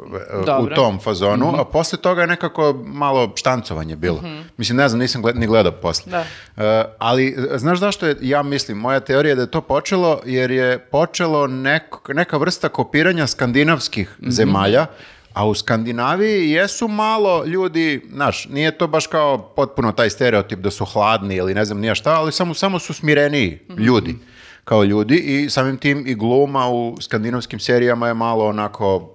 E, 0.09 0.37
u 0.57 0.75
tom 0.75 0.99
fazonu, 0.99 1.25
a 1.51 1.65
posle 1.65 1.97
toga 1.97 2.21
je 2.21 2.27
nekako 2.27 2.59
malo 2.85 3.31
štancovanje 3.35 3.95
bilo. 3.95 4.23
Mislim, 4.57 4.77
ne 4.77 4.89
znam, 4.89 4.99
nisam 4.99 5.23
gled- 5.23 5.35
ni 5.35 5.47
gledao 5.47 5.71
posle. 5.73 6.11
Da. 6.11 6.25
E, 6.57 6.85
ali, 6.99 7.27
e, 7.47 7.57
znaš 7.57 7.79
zašto 7.79 8.07
je, 8.07 8.15
ja 8.21 8.43
mislim, 8.43 8.77
moja 8.77 8.99
teorija 8.99 9.29
je 9.29 9.35
da 9.35 9.41
je 9.41 9.51
to 9.51 9.61
počelo, 9.61 10.19
jer 10.25 10.51
je 10.51 10.79
počelo 10.79 11.47
nek- 11.47 11.79
neka 12.09 12.37
vrsta 12.37 12.69
kopiranja 12.69 13.27
skandinavskih 13.27 14.15
zemalja, 14.23 14.85
a 15.33 15.45
u 15.45 15.53
Skandinaviji 15.53 16.49
jesu 16.49 16.87
malo 16.87 17.45
ljudi, 17.45 18.01
znaš, 18.09 18.47
nije 18.47 18.71
to 18.71 18.87
baš 18.87 19.07
kao 19.07 19.37
potpuno 19.37 19.91
taj 19.91 20.09
stereotip 20.09 20.59
da 20.59 20.71
su 20.71 20.85
hladni 20.85 21.35
ili 21.35 21.53
ne 21.53 21.65
znam 21.65 21.79
nija 21.79 21.95
šta, 21.95 22.11
ali 22.11 22.31
samo, 22.31 22.53
samo 22.53 22.79
su 22.79 22.93
smireniji 22.93 23.59
ljudi 23.77 24.15
kao 24.61 24.83
ljudi 24.83 25.15
i 25.17 25.49
samim 25.49 25.77
tim 25.77 26.03
i 26.07 26.15
gluma 26.15 26.69
u 26.69 26.97
skandinavskim 27.01 27.59
serijama 27.59 28.07
je 28.07 28.13
malo 28.13 28.45
onako 28.45 29.09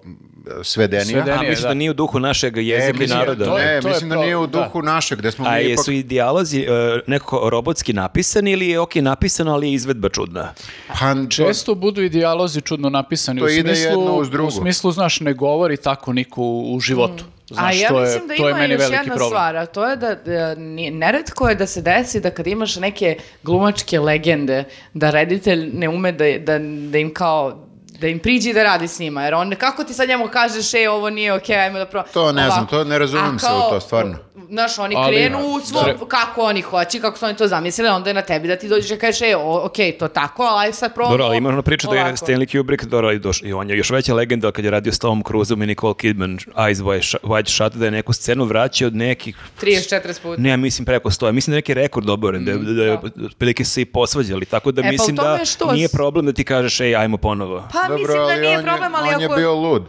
svedenija. 0.63 1.05
Svedenija. 1.05 1.35
A 1.35 1.39
Nije, 1.39 1.51
mislim 1.51 1.63
da. 1.63 1.69
da 1.69 1.75
nije 1.75 1.91
u 1.91 1.95
duhu 1.95 2.19
našeg 2.21 2.57
E, 2.57 2.63
jezika 2.63 2.91
i 2.91 3.01
mislim, 3.01 3.19
naroda. 3.19 3.45
to 3.45 3.59
je- 3.59 3.65
ne, 3.67 3.81
to 3.81 3.89
je 3.89 3.93
mislim 3.93 4.11
da 4.11 4.15
pro- 4.15 4.23
nije 4.23 4.37
u 4.37 4.47
da. 4.47 4.59
duhu 4.59 4.83
našeg, 4.83 5.19
gde 5.19 5.31
smo 5.31 5.45
A 5.45 5.51
mi 5.51 5.57
ipak... 5.57 5.71
jesu 5.71 5.93
i 5.93 6.03
dijalozi 6.03 6.61
e, 6.61 6.67
nekako 7.07 7.51
robotski 7.51 7.93
napisani 7.93 8.51
ili 8.51 8.69
je 8.69 8.81
ok 8.81 8.95
napisano, 8.95 9.53
ali 9.53 9.69
je 9.69 9.73
izvedba 9.73 10.09
čudna? 10.09 10.53
Pa, 10.91 11.15
Često 11.31 11.75
budu 11.75 12.03
i 12.03 12.09
dijalozi 12.09 12.61
čudno 12.61 12.91
napisani. 12.91 13.41
To 13.41 13.47
u 13.47 13.51
ide 13.51 13.63
smislu, 13.69 13.91
jedno 13.93 14.15
uz 14.15 14.31
drugo. 14.31 14.49
U 14.49 14.53
smislu, 14.53 14.93
znaš, 14.93 15.21
ne 15.21 15.33
govori 15.35 15.77
tako 15.77 16.13
niko 16.13 16.43
u, 16.43 16.75
u 16.75 16.81
životu. 16.81 17.25
Znaš, 17.49 17.75
a 17.75 17.79
ja 17.79 17.89
je, 17.91 18.01
mislim 18.01 18.29
da 18.29 18.35
je 18.35 18.39
ima 18.41 18.59
meni 18.59 18.75
još 18.75 18.83
jedna 18.83 19.03
problem. 19.05 19.29
stvar, 19.29 19.57
a 19.57 19.67
to 19.67 19.87
je 19.87 19.97
da, 19.97 20.15
da 20.15 20.55
ni- 20.55 20.91
neretko 20.91 21.49
je 21.49 21.55
da 21.55 21.67
se 21.67 21.83
desi 21.83 22.21
da 22.21 22.31
kad 22.31 22.47
imaš 22.47 22.77
neke 22.77 23.17
glumačke 23.43 24.01
legende, 24.01 24.65
da 24.95 25.11
reditelj 25.11 25.71
ne 25.75 25.89
ume 25.89 26.13
da, 26.13 26.25
da, 26.39 26.59
da 26.91 26.99
im 26.99 27.15
kao 27.15 27.64
da 27.95 28.09
im 28.09 28.19
priđi 28.19 28.53
da 28.53 28.63
radi 28.65 28.89
s 28.89 28.99
njima, 28.99 29.25
jer 29.25 29.35
on, 29.35 29.55
kako 29.55 29.85
ti 29.85 29.95
sad 29.95 30.09
njemu 30.09 30.29
kažeš, 30.29 30.75
e, 30.75 30.89
ovo 30.89 31.11
nije 31.11 31.33
okej, 31.33 31.57
ajmo 31.57 31.79
da 31.79 31.87
pro... 31.87 32.03
To 32.05 32.27
ne 32.27 32.45
znam, 32.45 32.59
Ovako. 32.59 32.67
to 32.69 32.85
ne 32.85 32.99
razumem 32.99 33.37
A 33.37 33.39
se 33.39 33.47
u 33.49 33.71
to, 33.71 33.81
stvarno. 33.81 34.15
Znaš, 34.47 34.79
oni 34.79 34.95
Ali- 34.99 35.17
krenu 35.17 35.39
u 35.41 35.61
svom, 35.61 35.85
Tre- 35.85 36.09
kako 36.09 36.43
oni 36.43 36.63
hoće, 36.63 37.01
kako 37.01 37.19
su 37.19 37.25
oni 37.25 37.37
to 37.37 37.49
zamislili, 37.49 37.89
onda 37.89 38.11
je 38.11 38.15
na 38.15 38.23
tebi 38.23 38.49
da 38.49 38.57
ti 38.57 38.69
dođeš 38.69 38.91
i 38.91 38.97
kažeš, 38.97 39.23
e, 39.23 39.37
okej, 39.37 39.93
to 39.93 40.09
tako, 40.09 40.43
ali 40.43 40.61
ajde 40.61 40.73
sad 40.75 40.95
probamo 40.95 41.13
Dobro, 41.13 41.25
ali 41.25 41.37
ima 41.37 41.49
ona 41.49 41.63
priča 41.63 41.89
da 41.89 41.95
je 41.95 42.03
ovako. 42.03 42.17
Stanley 42.17 42.53
Kubrick, 42.53 42.85
dobro, 42.85 43.13
i, 43.13 43.19
doš, 43.19 43.43
i 43.43 43.53
on 43.53 43.71
je 43.71 43.77
još 43.77 43.91
veća 43.91 44.15
legenda 44.15 44.53
kad 44.53 44.65
je 44.65 44.71
radio 44.71 44.93
s 44.93 44.99
Tomom 44.99 45.23
Cruiseom 45.23 45.63
i 45.63 45.67
Nicole 45.67 45.95
Kidman, 45.95 46.39
Eyes 46.49 46.83
Wide 47.23 47.49
Shut- 47.49 47.75
da 47.75 47.85
je 47.85 47.91
neku 47.91 48.13
scenu 48.13 48.45
vraćao 48.45 48.87
od 48.87 48.95
nekih 48.95 49.37
30-40 49.59 50.21
puta. 50.21 50.43
Ne, 50.43 50.51
ja 50.51 50.57
mislim 50.57 50.85
preko 50.87 51.11
100. 51.11 51.33
Mislim 51.33 51.53
da 51.53 51.57
je 51.57 51.59
neki 51.59 51.75
rekord 51.75 52.09
oboren, 52.09 52.45
da, 52.45 52.51
je- 52.51 52.59
da, 52.59 52.85
je 52.85 52.99
otprilike 53.27 53.65
se 53.65 53.81
i 53.81 53.85
posvađali, 53.85 54.45
tako 54.47 54.73
da 54.73 54.81
E, 54.81 54.85
pa 54.85 54.91
mislim 54.91 55.17
da 55.17 55.39
što 55.45 55.73
nije 55.73 55.89
problem 55.89 56.27
da 56.27 56.33
ti 56.33 56.45
kažeš 56.45 56.81
ej, 56.81 56.97
ajmo 56.97 57.17
ponovo. 57.17 57.69
Pa 57.73 57.84
mislim 57.89 58.27
da 58.27 58.37
nije 58.37 58.63
problem, 58.63 58.95
ali 58.95 59.15
on 59.15 59.21
je 59.21 59.27
ako... 59.27 59.37
bio 59.37 59.55
lud. 59.55 59.83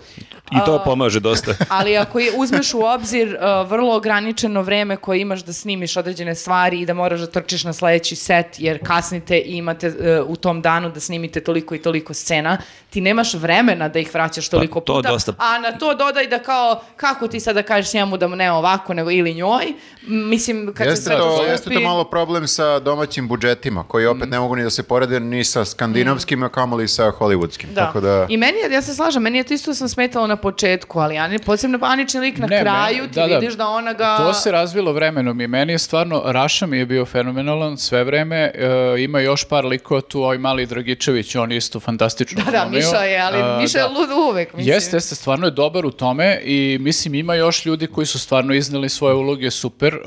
I 0.52 0.58
to 0.66 0.82
pomaže 0.86 1.20
dosta. 1.20 1.54
Ali 1.78 1.98
ako 1.98 2.20
je, 2.20 2.32
uzmeš 2.38 2.74
u 2.74 2.82
obzir 2.82 3.28
uh, 3.28 3.70
vrlo 3.70 3.96
ograničeno 3.96 4.62
vreme 4.62 4.98
koje 4.98 5.22
imaš 5.22 5.44
da 5.44 5.54
snimiš 5.54 5.98
određene 5.98 6.36
stvari 6.36 6.82
i 6.82 6.86
da 6.86 6.94
moraš 6.94 7.20
da 7.20 7.28
trčiš 7.28 7.64
na 7.64 7.74
sledeći 7.74 8.16
set 8.16 8.46
jer 8.58 8.80
kasnite 8.88 9.38
i 9.38 9.58
imate 9.58 9.88
uh, 9.88 10.30
u 10.30 10.36
tom 10.36 10.62
danu 10.62 10.90
da 10.90 11.00
snimite 11.00 11.40
toliko 11.40 11.76
i 11.76 11.82
toliko 11.82 12.14
scena, 12.14 12.58
ti 12.90 13.02
nemaš 13.02 13.34
vremena 13.34 13.90
da 13.90 14.00
ih 14.00 14.14
vraćaš 14.14 14.50
toliko 14.50 14.80
to 14.80 14.96
puta, 14.96 15.10
dosta. 15.10 15.34
a 15.38 15.60
na 15.60 15.72
to 15.72 15.94
dodaj 15.94 16.28
da 16.28 16.40
kao, 16.40 16.82
kako 16.96 17.28
ti 17.28 17.40
sada 17.40 17.64
kažeš 17.64 17.94
njemu 17.94 18.18
da 18.18 18.28
mu 18.28 18.36
ne 18.36 18.52
ovako 18.52 18.94
nego 18.94 19.12
ili 19.12 19.34
njoj, 19.34 19.74
mislim 20.08 20.74
kad 20.74 20.88
se 20.88 20.92
Jeste 20.92 21.04
sve 21.04 21.18
to, 21.18 21.38
to 21.38 21.44
jeste 21.44 21.70
to 21.74 21.80
malo 21.80 22.04
problem 22.04 22.48
sa 22.48 22.80
domaćim 22.80 23.28
budžetima, 23.28 23.84
koji 23.84 24.06
opet 24.06 24.30
ne 24.30 24.40
mogu 24.40 24.56
ni 24.56 24.64
da 24.64 24.70
se 24.70 24.84
porede 24.84 25.20
ni 25.20 25.44
sa 25.44 25.66
skandinavskim, 25.66 26.44
a 26.44 26.50
kamoli 26.50 26.88
sa 26.88 27.12
hollywoodskim. 27.12 27.74
Da. 27.74 27.85
Tako 27.86 28.00
da... 28.02 28.26
I 28.30 28.38
meni 28.38 28.58
je, 28.60 28.72
ja 28.72 28.82
se 28.82 28.94
slažem, 28.94 29.24
meni 29.24 29.38
je 29.38 29.44
to 29.44 29.54
isto 29.54 29.74
sam 29.74 29.90
smetalo 29.90 30.28
na 30.28 30.36
početku, 30.38 31.00
ali 31.00 31.18
Ani, 31.18 31.40
posebno 31.40 31.80
Anični 31.84 32.20
lik 32.20 32.38
na 32.38 32.48
Ne, 32.48 32.62
kraju 32.62 32.96
meni- 32.96 33.08
ti 33.08 33.16
da, 33.16 33.28
da. 33.28 33.38
vidiš 33.38 33.54
da 33.54 33.68
ona 33.68 33.94
ga... 33.94 34.18
To 34.18 34.34
se 34.36 34.52
razvilo 34.52 34.94
vremenom 34.94 35.42
i 35.42 35.48
meni 35.48 35.74
je 35.74 35.80
stvarno, 35.80 36.22
Raša 36.26 36.66
mi 36.66 36.78
je 36.78 36.86
bio 36.86 37.06
fenomenalan 37.06 37.78
sve 37.78 38.04
vreme, 38.04 38.38
e, 38.38 38.52
ima 39.00 39.20
još 39.20 39.46
par 39.46 39.66
likova 39.66 40.02
tu, 40.02 40.20
ovaj 40.20 40.38
mali 40.40 40.66
Dragičević, 40.66 41.36
on 41.36 41.52
je 41.52 41.58
isto 41.58 41.80
fantastično 41.80 42.42
Da, 42.46 42.52
da. 42.54 42.66
Miša 42.68 42.98
je, 42.98 43.20
ali 43.20 43.38
E, 43.38 43.58
Miša 43.58 43.78
je 43.78 43.84
da. 43.84 43.90
lud 43.90 44.10
uvek, 44.30 44.54
mislim. 44.54 44.74
Jeste, 44.74 44.98
jeste, 44.98 45.16
stvarno 45.16 45.48
je 45.48 45.52
dobar 45.52 45.86
u 45.86 45.92
tome 45.92 46.42
i 46.44 46.78
mislim 46.82 47.16
ima 47.16 47.36
još 47.36 47.66
ljudi 47.66 47.88
koji 47.88 48.08
su 48.08 48.20
stvarno 48.20 48.54
izneli 48.54 48.90
svoje 48.90 49.16
uloge 49.16 49.52
super. 49.52 49.94
E, 49.94 50.00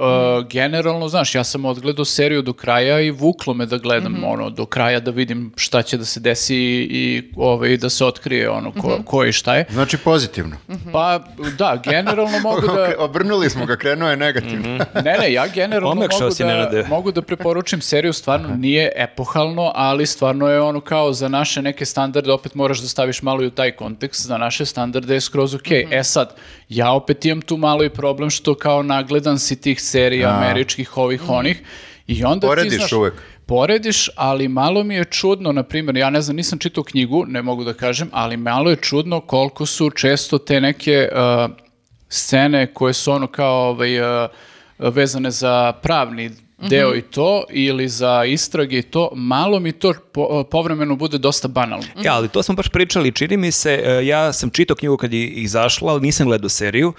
generalno, 0.44 1.08
znaš, 1.08 1.34
ja 1.34 1.44
sam 1.44 1.64
odgledao 1.64 2.04
seriju 2.04 2.42
do 2.42 2.52
kraja 2.52 3.00
i 3.00 3.10
vuklo 3.10 3.54
me 3.54 3.66
da 3.66 3.76
gledam 3.78 4.12
Mhm. 4.12 4.24
ono 4.24 4.50
do 4.50 4.66
kraja 4.66 5.00
da 5.00 5.10
vidim 5.10 5.52
šta 5.56 5.82
će 5.82 5.96
da 5.96 6.04
se 6.04 6.20
desi 6.20 6.56
i 6.82 7.22
ovaj, 7.36 7.67
da 7.76 7.90
se 7.90 8.04
otkrije 8.04 8.50
ono 8.50 8.72
ko, 8.72 8.88
Mhm. 8.88 9.02
ko 9.02 9.24
i 9.24 9.33
šta 9.33 9.57
je. 9.57 9.64
Znači 9.70 9.98
pozitivno. 9.98 10.57
Pa 10.92 11.20
da, 11.59 11.83
generalno 11.85 12.38
mogu 12.38 12.66
da... 12.66 12.92
Obrnuli 12.98 13.50
smo 13.50 13.66
ga, 13.66 13.76
krenuo 13.76 14.11
je 14.11 14.16
negativno. 14.16 14.78
Ne, 14.94 15.16
ne, 15.20 15.33
ja 15.33 15.46
generalno 15.46 15.94
mogu 15.94 16.09
da, 16.38 16.88
mogu 16.88 17.12
da 17.12 17.22
preporučim 17.22 17.81
seriju, 17.81 18.12
stvarno 18.12 18.48
nije 18.48 18.92
epohalno, 18.96 19.72
ali 19.74 20.07
stvarno 20.07 20.48
je 20.48 20.61
ono 20.61 20.81
kao 20.81 21.12
za 21.12 21.28
naše 21.28 21.62
neke 21.62 21.85
standarde, 21.85 22.33
opet 22.33 22.54
moraš 22.54 22.78
da 22.78 22.88
staviš 22.88 23.22
malo 23.22 23.42
i 23.42 23.46
u 23.46 23.50
taj 23.50 23.72
kontekst, 23.72 24.26
za 24.26 24.38
naše 24.38 24.66
standarde 24.66 25.14
je 25.14 25.20
skroz 25.20 25.54
ok. 25.54 25.70
E 25.90 26.04
sad, 26.04 26.35
ja 26.68 26.92
opet 26.92 27.24
imam 27.24 27.40
tu 27.40 27.57
malo 27.57 27.85
i 27.85 27.90
problem 27.90 28.31
što 28.31 28.54
kao 28.54 28.83
nagledan 28.83 29.38
si 29.38 29.61
tih 29.61 29.83
serija 29.83 30.31
američkih, 30.31 30.96
ovih, 30.96 31.28
onih, 31.28 31.62
i 32.07 32.24
onda 32.24 32.46
Porediš 32.46 32.70
ti 32.72 32.76
znaš... 32.78 32.92
uvek. 32.92 33.14
Porediš, 33.48 34.11
ali 34.16 34.48
malo 34.48 34.84
mi 34.84 34.94
je 34.94 35.04
čudno, 35.04 35.52
na 35.52 35.62
primjer, 35.62 35.96
ja 35.96 36.11
ne 36.11 36.20
znam, 36.20 36.37
nisam 36.37 36.58
čitao 36.58 36.84
knjigu, 36.84 37.24
ne 37.26 37.42
mogu 37.42 37.64
da 37.64 37.74
kažem, 37.74 38.08
ali 38.12 38.37
malo 38.37 38.70
je 38.70 38.76
čudno 38.76 39.20
koliko 39.20 39.66
su 39.66 39.90
često 39.90 40.38
te 40.38 40.61
neke 40.61 41.08
uh, 41.12 41.50
scene 42.08 42.74
koje 42.74 42.94
su 42.94 43.12
ono 43.12 43.26
kao 43.26 43.68
ovaj, 43.68 44.00
uh, 44.00 44.28
vezane 44.78 45.30
za 45.30 45.72
pravni 45.82 46.30
deo 46.58 46.94
i 46.94 47.02
to, 47.02 47.44
ili 47.50 47.88
za 47.88 48.24
istrage 48.24 48.78
i 48.78 48.82
to, 48.82 49.11
malo 49.14 49.61
mi 49.61 49.72
to 49.72 49.94
po- 50.12 50.44
povremeno 50.50 50.96
bude 50.96 51.18
dosta 51.18 51.48
banalno. 51.48 51.87
Ja, 52.04 52.14
ali 52.14 52.28
to 52.28 52.42
smo 52.42 52.54
baš 52.54 52.68
pričali, 52.68 53.12
čini 53.12 53.37
mi 53.37 53.52
se, 53.52 53.82
e, 53.84 54.06
ja 54.06 54.32
sam 54.32 54.50
čitao 54.50 54.76
knjigu 54.76 54.96
kad 54.96 55.12
je 55.12 55.26
izašla, 55.26 55.92
ali 55.92 56.00
nisam 56.00 56.26
gledao 56.26 56.48
seriju, 56.48 56.92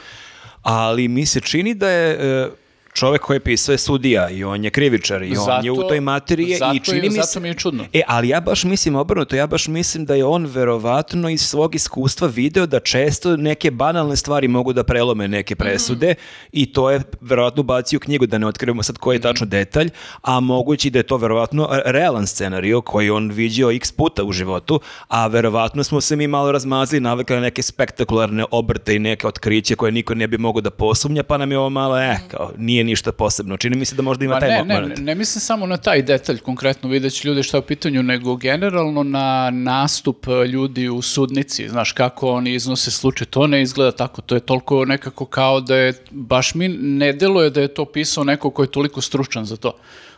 ali 0.62 1.08
mi 1.08 1.26
se 1.26 1.42
čini 1.42 1.74
da 1.74 1.90
je 1.90 2.12
e, 2.12 2.50
čovek 2.94 3.22
koji 3.22 3.36
je 3.36 3.40
pisao 3.40 3.74
je 3.74 3.78
sudija 3.78 4.30
i 4.30 4.44
on 4.44 4.64
je 4.64 4.70
krivičar 4.70 5.24
i 5.24 5.38
on 5.38 5.66
je 5.66 5.72
u 5.72 5.76
Zato- 5.76 5.88
toj 5.88 6.00
materiji 6.00 6.56
zato 6.56 6.76
i 6.76 6.80
čini 6.80 7.02
mi 7.02 7.10
zato 7.10 7.28
se... 7.28 7.40
mi 7.40 7.48
je 7.48 7.54
čudno. 7.54 7.86
E, 7.94 8.02
ali 8.08 8.30
ja 8.30 8.40
baš 8.42 8.64
mislim 8.64 8.96
obrnuto, 8.96 9.36
ja 9.36 9.48
baš 9.48 9.68
mislim 9.68 10.06
da 10.06 10.16
je 10.16 10.26
on 10.26 10.46
verovatno 10.46 11.30
iz 11.30 11.42
svog 11.42 11.76
iskustva 11.76 12.28
video 12.28 12.66
da 12.66 12.80
često 12.80 13.38
neke 13.38 13.72
banalne 13.72 14.16
stvari 14.16 14.48
mogu 14.48 14.74
da 14.74 14.84
prelome 14.84 15.28
neke 15.28 15.56
presude 15.56 16.16
i 16.52 16.74
to 16.74 16.90
je 16.90 17.02
verovatno 17.22 17.64
bacio 17.64 17.98
u 17.98 18.00
knjigu 18.00 18.26
da 18.26 18.38
ne 18.38 18.48
otkrivamo 18.48 18.84
sad 18.84 18.98
koji 18.98 19.16
je 19.16 19.22
tačno 19.22 19.46
detalj, 19.46 19.90
a 20.22 20.40
mogući 20.40 20.90
da 20.90 21.00
je 21.00 21.04
to 21.04 21.18
verovatno 21.18 21.70
realan 21.86 22.28
scenario 22.28 22.82
koji 22.82 23.10
on 23.10 23.32
vidio 23.32 23.72
x 23.72 23.92
puta 23.92 24.24
u 24.24 24.32
životu, 24.32 24.80
a 25.08 25.28
verovatno 25.28 25.84
smo 25.84 26.02
se 26.02 26.16
mi 26.16 26.28
malo 26.28 26.52
razmazili, 26.52 27.00
navikli 27.00 27.36
na 27.36 27.42
neke 27.42 27.62
spektakularne 27.62 28.46
obrte 28.52 28.96
i 28.96 29.00
neke 29.00 29.28
otkriće 29.28 29.76
koje 29.76 29.92
niko 29.92 30.16
ne 30.16 30.28
bi 30.28 30.38
mogao 30.38 30.62
da 30.62 30.70
posumnja, 30.70 31.24
pa 31.24 31.38
nam 31.38 31.52
je 31.52 31.58
ovo 31.58 31.70
malo, 31.70 32.00
eh, 32.00 32.18
kao, 32.32 32.52
nije 32.58 32.84
ništa 32.90 33.12
posebno. 33.12 33.58
Čini 33.58 33.78
mi 33.78 33.86
se 33.86 33.96
da 33.96 34.02
možda 34.02 34.26
ima 34.26 34.34
Pa 34.34 34.40
taj 34.40 34.50
ne, 34.50 34.64
ne, 34.64 34.82
moment. 34.82 35.00
ne 35.00 35.16
mislim 35.16 35.42
samo 35.42 35.66
na 35.66 35.78
taj 35.78 36.02
detalj 36.02 36.38
konkretno, 36.38 36.90
vidjet 36.90 37.14
će 37.14 37.28
ljudi 37.28 37.44
šta 37.44 37.58
je 37.58 37.60
u 37.60 37.66
pitanju, 37.66 38.04
nego 38.04 38.36
generalno 38.36 39.04
na 39.04 39.50
nastup 39.50 40.28
e, 40.28 40.48
ljudi 40.48 40.90
u 40.90 41.02
sudnici, 41.02 41.70
znaš 41.70 41.92
kako 41.92 42.32
oni 42.32 42.54
iznose 42.54 42.92
slučaj, 42.92 43.28
to 43.28 43.48
ne 43.48 43.62
izgleda 43.62 43.92
tako, 43.92 44.22
to 44.22 44.36
je 44.36 44.42
toliko 44.42 44.86
nekako 44.86 45.26
kao 45.26 45.62
da 45.62 45.76
je, 45.76 45.94
baš 46.12 46.56
mi 46.56 46.68
ne 46.68 47.14
deluje 47.14 47.50
da 47.50 47.62
je 47.62 47.74
to 47.74 47.86
pisao 47.86 48.24
neko 48.24 48.50
ko 48.50 48.64
je 48.64 48.72
toliko 48.72 49.02
stručan 49.02 49.46
za 49.46 49.58
to. 49.58 49.74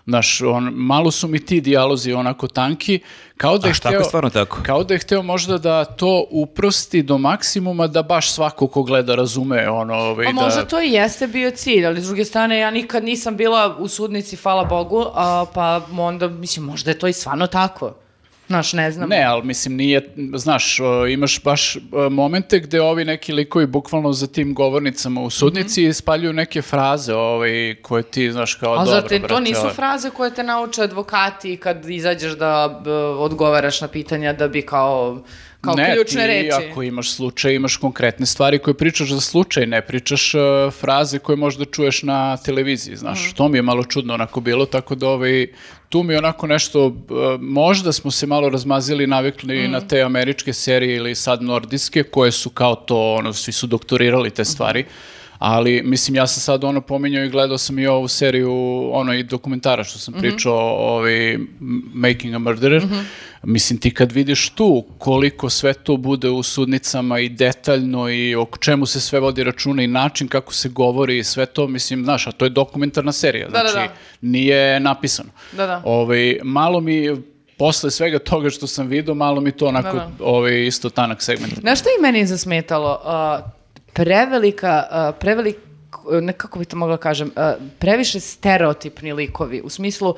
Znaš, 0.06 0.42
on, 0.42 0.74
malo 0.76 1.12
su 1.12 1.28
mi 1.28 1.46
ti 1.46 1.62
dijalozi 1.62 2.14
onako 2.14 2.48
tanki, 2.48 3.00
kao 3.38 3.58
da 3.58 3.68
A 3.68 3.70
je 3.70 3.74
hteo, 3.74 4.04
stvarno 4.04 4.30
tako? 4.30 4.60
kao 4.64 4.84
da 4.84 4.94
je 4.94 5.00
hteo 5.00 5.22
možda 5.22 5.58
da 5.58 5.86
to 5.86 6.26
uprosti 6.30 7.04
do 7.04 7.18
maksimuma 7.18 7.88
da 7.88 8.04
baš 8.04 8.32
svako 8.32 8.68
ko 8.68 8.84
gleda 8.84 9.16
razume 9.16 9.70
ono, 9.70 9.94
ovaj, 9.94 10.26
da... 10.26 10.32
možda 10.32 10.66
to 10.66 10.82
i 10.82 10.92
jeste 10.92 11.28
bio 11.28 11.52
cilj, 11.52 11.86
ali 11.86 12.02
s 12.02 12.06
druge 12.06 12.26
strane 12.26 12.60
ja 12.60 12.72
nikad 12.72 13.04
nisam 13.04 13.38
bila 13.38 13.76
u 13.80 13.88
sudnici, 13.88 14.36
hvala 14.36 14.64
Bogu, 14.64 15.06
a, 15.14 15.46
pa 15.54 15.82
onda, 15.98 16.28
mislim, 16.28 16.66
možda 16.66 16.92
je 16.92 17.00
to 17.00 17.08
i 17.08 17.14
stvarno 17.14 17.48
tako. 17.48 17.94
Znaš, 18.52 18.74
ne 18.74 18.92
znam. 18.92 19.10
Ne, 19.10 19.24
ali 19.24 19.44
mislim 19.44 19.76
nije, 19.76 20.14
znaš, 20.36 20.78
imaš 21.10 21.44
baš 21.44 21.78
momente 22.12 22.60
gde 22.60 22.82
ovi 22.82 23.06
neki 23.06 23.34
likovi 23.34 23.66
bukvalno 23.66 24.14
za 24.14 24.28
tim 24.28 24.54
govornicama 24.54 25.22
u 25.22 25.30
sudnici 25.30 25.94
spaljuju 25.94 26.34
neke 26.34 26.62
fraze 26.62 27.14
ovaj, 27.14 27.76
koje 27.82 28.04
ti, 28.04 28.32
znaš, 28.32 28.56
kao 28.56 28.74
A 28.74 28.86
dobro, 28.86 28.92
zar 28.92 29.10
te, 29.10 29.20
to 29.20 29.28
brate, 29.28 29.42
nisu 29.42 29.62
ovaj. 29.62 29.74
fraze 29.74 30.10
koje 30.10 30.34
te 30.34 30.44
nauče 30.44 30.82
advokati 30.82 31.58
kad 31.58 31.90
izađeš 31.90 32.32
da 32.32 32.82
b, 32.84 32.92
odgovaraš 32.94 33.82
na 33.82 33.88
pitanja 33.88 34.34
da 34.34 34.48
bi 34.48 34.62
kao, 34.62 35.24
kao 35.62 35.76
ne, 35.76 35.94
ključne 35.94 36.22
ti 36.22 36.28
reči. 36.28 36.70
ako 36.70 36.84
imaš 36.84 37.12
slučaj, 37.12 37.54
imaš 37.54 37.78
konkretne 37.78 38.26
stvari 38.26 38.60
koje 38.60 38.74
pričaš 38.74 39.10
za 39.10 39.22
slučaj, 39.22 39.66
ne 39.66 39.82
pričaš 39.82 40.34
e, 40.34 40.38
fraze 40.72 41.20
koje 41.20 41.36
možda 41.36 41.66
čuješ 41.66 42.04
na 42.04 42.38
televiziji, 42.38 42.96
znaš. 42.96 43.20
Mhm. 43.22 43.32
To 43.32 43.48
mi 43.48 43.58
je 43.58 43.62
malo 43.62 43.84
čudno 43.84 44.14
onako 44.14 44.40
bilo, 44.42 44.66
tako 44.68 44.96
da 44.96 45.08
ovaj, 45.08 45.48
tu 45.90 46.04
mi 46.04 46.14
je 46.14 46.18
onako 46.18 46.48
nešto, 46.48 46.88
e, 46.88 46.92
možda 47.40 47.92
smo 47.92 48.12
se 48.12 48.28
malo 48.28 48.50
razmazili 48.50 49.08
navikli 49.08 49.58
Mhm. 49.58 49.72
na 49.72 49.82
te 49.82 50.02
američke 50.02 50.54
serije 50.54 50.96
ili 50.96 51.16
sad 51.16 51.44
nordijske, 51.44 52.04
koje 52.04 52.32
su 52.32 52.50
kao 52.50 52.76
to, 52.76 53.14
ono, 53.14 53.34
svi 53.34 53.52
su 53.52 53.68
doktorirali 53.68 54.30
te 54.30 54.42
Mhm. 54.42 54.48
stvari. 54.48 54.86
Ali, 55.40 55.82
mislim, 55.84 56.16
ja 56.16 56.28
sam 56.28 56.42
sad 56.42 56.64
ono 56.64 56.82
pominjao 56.82 57.24
i 57.24 57.30
gledao 57.30 57.58
sam 57.58 57.80
i 57.80 57.88
ovu 57.88 58.08
seriju, 58.08 58.52
ono 58.92 59.14
i 59.14 59.24
dokumentara 59.24 59.84
što 59.84 59.96
Mhm. 59.96 60.02
sam 60.02 60.14
pričao, 60.16 60.56
ovaj, 60.78 61.34
M- 61.34 61.50
Making 61.94 62.34
a 62.34 62.40
Murderer. 62.40 62.84
Mislim, 63.44 63.80
ti 63.80 63.94
kad 63.94 64.12
vidiš 64.12 64.50
tu 64.50 64.86
koliko 64.98 65.50
sve 65.50 65.74
to 65.74 65.98
bude 65.98 66.30
u 66.30 66.44
sudnicama 66.44 67.20
i 67.20 67.30
detaljno 67.30 68.10
i 68.10 68.36
o 68.36 68.46
čemu 68.60 68.86
se 68.86 69.02
sve 69.02 69.20
vodi 69.20 69.44
računa 69.44 69.84
i 69.84 69.88
način 69.88 70.28
kako 70.28 70.54
se 70.54 70.70
govori 70.70 71.18
i 71.18 71.24
sve 71.24 71.46
to, 71.46 71.68
mislim, 71.68 72.04
znaš, 72.04 72.28
a 72.28 72.32
to 72.32 72.46
je 72.46 72.50
dokumentarna 72.50 73.12
serija, 73.12 73.48
Da, 73.50 73.64
da, 73.64 73.70
znači 73.70 73.88
da. 73.88 73.94
nije 74.22 74.80
napisano. 74.80 75.30
Da, 75.52 75.66
da. 75.66 75.82
Ovaj, 75.86 76.40
malo 76.44 76.80
mi, 76.80 77.10
posle 77.58 77.92
svega 77.92 78.20
toga 78.20 78.50
što 78.50 78.68
sam 78.68 78.88
vidio, 78.88 79.14
malo 79.14 79.42
mi 79.42 79.52
to 79.52 79.68
onako, 79.68 79.98
Da, 79.98 80.10
da. 80.18 80.26
ovaj, 80.26 80.66
isto 80.66 80.90
tanak 80.90 81.22
segment. 81.22 81.60
Znaš 81.60 81.80
što 81.80 81.90
i 81.90 82.02
meni 82.02 82.26
zasmetalo? 82.26 83.00
Uh, 83.04 83.52
prevelika, 83.94 84.84
uh, 84.92 85.16
prevelik, 85.20 85.56
ne 86.22 86.34
kako 86.34 86.60
bi 86.60 86.66
to 86.66 86.76
mogla 86.78 86.98
kažem, 86.98 87.32
uh, 87.36 87.44
previše 87.80 88.20
stereotipni 88.20 89.14
likovi. 89.14 89.62
U 89.62 89.70
smislu, 89.70 90.10
uh, 90.10 90.16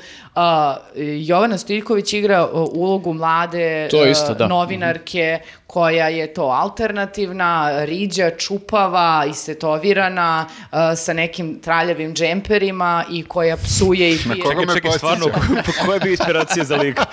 Jovana 1.26 1.58
Stiljković 1.58 2.14
igra 2.14 2.46
uh, 2.48 2.70
ulogu 2.74 3.14
mlade 3.14 3.88
To 3.92 3.98
uh, 4.02 4.10
isto, 4.10 4.34
da. 4.34 4.48
novinarke 4.48 5.40
koja 5.68 6.08
je 6.08 6.34
to 6.34 6.44
alternativna, 6.44 7.72
riđa, 7.86 8.30
čupava, 8.30 9.26
istetovirana, 9.30 10.46
uh, 10.50 10.56
sa 10.96 11.14
nekim 11.14 11.60
traljavim 11.60 12.14
džemperima 12.14 13.04
i 13.12 13.24
koja 13.24 13.58
psuje 13.58 14.14
i 14.14 14.18
pije. 14.18 14.44
koga 14.44 14.50
Čekaj, 14.54 14.66
me 14.66 14.74
čekaj, 14.74 14.92
stvarno, 14.92 15.26
ko- 15.26 15.72
koja 15.86 16.00
bi 16.00 16.12
inspiracija 16.12 16.66
za 16.66 16.76
lik? 16.76 17.00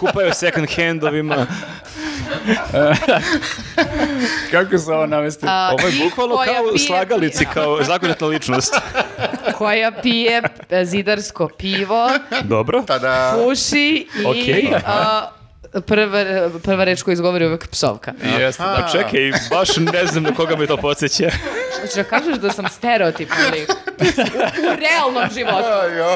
Kupaju 0.00 0.30
second 0.34 0.68
handovima. 0.76 1.46
Kako 4.50 4.78
se 4.78 4.92
ovo 4.92 5.06
navesti? 5.06 5.46
A, 5.48 5.70
Ovo 5.72 5.88
je 5.88 5.94
bukvalno 6.04 6.34
koja 6.36 6.54
kao 6.54 6.64
pije- 6.64 6.78
slagalici, 6.78 7.44
kao 7.54 7.82
zakonitna 7.82 8.26
ličnost. 8.26 8.74
koja 9.58 9.92
pije 9.92 10.42
zidarsko 10.84 11.48
pivo, 11.48 12.10
Dobro. 12.42 12.82
Tada... 12.82 13.34
puši 13.36 14.08
i 14.16 14.24
Okej. 14.26 14.68
a, 14.86 15.30
prva, 15.86 16.50
prva 16.62 16.84
reč 16.84 17.02
koju 17.02 17.12
izgovori 17.12 17.46
uvek 17.46 17.68
psovka. 17.68 18.12
Jeste, 18.38 18.62
da. 18.62 18.88
Čekaj, 18.92 19.32
baš 19.50 19.76
ne 19.76 20.06
znam 20.06 20.22
na 20.22 20.34
koga 20.34 20.56
me 20.56 20.66
to 20.66 20.76
podsjeća. 20.76 21.30
Hoćeš 21.80 21.94
da 21.94 22.04
kažeš 22.04 22.36
da 22.36 22.52
sam 22.52 22.68
stereotipni 22.68 23.36
lik? 23.52 23.70
U, 24.00 24.04
u 24.72 24.76
realnom 24.76 25.30
životu. 25.34 25.68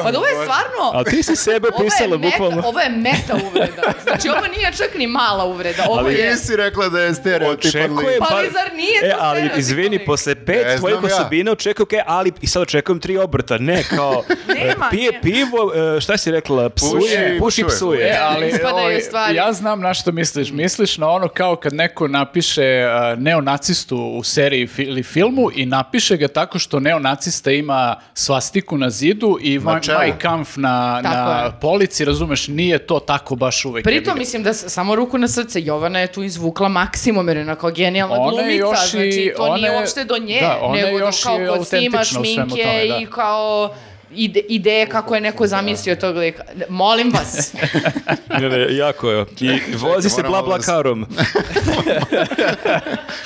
Pa 0.03 0.11
da 0.11 0.17
ovo 0.17 0.27
je 0.27 0.33
stvarno... 0.33 0.91
A 0.93 1.03
ti 1.03 1.23
si 1.23 1.35
sebe 1.35 1.67
pisala 1.81 2.17
bukvalno. 2.17 2.61
ovo 2.65 2.79
je 2.79 2.89
meta 2.89 3.35
uvreda. 3.47 3.81
Znači, 4.03 4.29
ovo 4.29 4.47
nije 4.57 4.71
čak 4.77 4.95
ni 4.97 5.07
mala 5.07 5.45
uvreda. 5.45 5.83
Ovo 5.87 5.99
Ali 5.99 6.13
je... 6.13 6.31
Nisi 6.31 6.55
rekla 6.55 6.89
da 6.89 7.01
je 7.01 7.13
stereotipan 7.13 7.81
Očekujem, 7.81 7.97
lik. 7.97 8.19
Pa 8.19 8.35
ali 8.35 8.49
zar 8.51 8.73
nije 8.75 8.99
to 8.99 9.05
E, 9.05 9.13
ali 9.19 9.49
izvini, 9.57 10.05
posle 10.05 10.35
pet 10.35 10.65
Ne 10.67 10.77
tvojih 10.77 10.97
znam 10.99 11.09
ja. 11.09 11.15
osobina 11.15 11.51
očekujem, 11.51 11.87
okay, 11.87 12.03
ali 12.07 12.31
i 12.41 12.47
sad 12.47 12.61
očekujem 12.61 12.99
tri 12.99 13.17
obrta. 13.17 13.57
Ne, 13.57 13.83
kao, 13.83 14.23
Nema, 14.59 14.87
pije 14.91 15.11
ne. 15.11 15.21
pivo, 15.21 15.73
e, 15.97 16.01
šta 16.01 16.17
si 16.17 16.31
rekla, 16.31 16.69
psuje, 16.69 16.91
Puši, 16.91 17.39
puši, 17.39 17.63
psuje. 17.63 17.97
psuje. 17.97 18.07
E, 18.07 18.17
ali 18.21 18.47
Ispadaju 18.49 19.01
stvari. 19.01 19.35
Ja 19.43 19.53
znam 19.53 19.79
na 19.79 19.93
što 19.93 20.11
misliš. 20.11 20.51
Misliš 20.51 20.97
na 20.97 21.09
ono 21.09 21.27
kao 21.27 21.55
kad 21.55 21.73
neko 21.73 22.07
napiše 22.07 22.85
uh, 23.13 23.19
neonacistu 23.19 23.97
u 23.97 24.23
seriji 24.23 24.67
fi- 24.67 24.83
ili 24.83 25.03
filmu 25.03 25.49
i 25.51 25.65
napiše 25.65 26.17
ga 26.17 26.27
tako 26.27 26.59
što 26.59 26.79
neonacista 26.79 27.51
ima 27.51 27.95
svastiku 28.13 28.77
na 28.77 28.89
zidu 28.89 29.37
i 29.41 29.59
Na 29.59 29.79
Mein 29.99 30.17
Kampf 30.17 30.55
na, 30.55 31.01
na 31.03 31.51
polici, 31.53 32.05
razumeš, 32.05 32.47
nije 32.47 32.77
to 32.79 32.99
tako 32.99 33.35
baš 33.35 33.65
uvek. 33.65 33.83
Pritom, 33.83 34.17
mislim 34.17 34.43
da 34.43 34.53
samo 34.53 34.95
ruku 34.95 35.17
na 35.17 35.27
srce, 35.27 35.61
Jovana 35.61 35.99
je 35.99 36.07
tu 36.07 36.23
izvukla 36.23 36.69
maksimum, 36.69 37.27
jer 37.27 37.37
je 37.37 37.43
onako 37.43 37.71
genijalna 37.71 38.15
Ona 38.15 38.41
je 38.41 38.57
glumica, 38.57 38.63
još 38.71 38.85
i- 38.85 38.89
znači 38.89 39.33
to 39.37 39.43
ona 39.43 39.55
nije 39.55 39.67
je- 39.67 39.77
uopšte 39.77 40.03
do 40.03 40.17
nje, 40.17 40.39
da, 40.41 40.57
ona 40.61 40.77
je 40.77 40.85
nego 40.85 40.97
još 40.99 41.23
kao 41.23 41.35
i 41.35 41.47
kod 41.47 41.67
snima 41.67 41.81
autentična 41.89 42.01
u 42.01 42.23
svemu 42.25 42.25
šminke 42.49 42.63
tome, 42.63 42.87
da. 42.87 42.97
i 42.97 43.05
kao 43.05 43.73
ide, 44.15 44.39
ideje 44.39 44.87
kako 44.87 45.15
je 45.15 45.21
neko 45.21 45.47
zamislio 45.47 45.95
tog 45.95 46.15
lika. 46.17 46.43
Molim 46.69 47.11
vas, 47.11 47.53
Ne, 48.39 48.49
ne, 48.49 48.75
jako 48.75 49.09
je. 49.09 49.25
I 49.39 49.49
vozi 49.75 50.09
se 50.09 50.23
bla 50.23 50.41
bla 50.41 50.57
da 50.57 50.63
karom. 50.63 51.05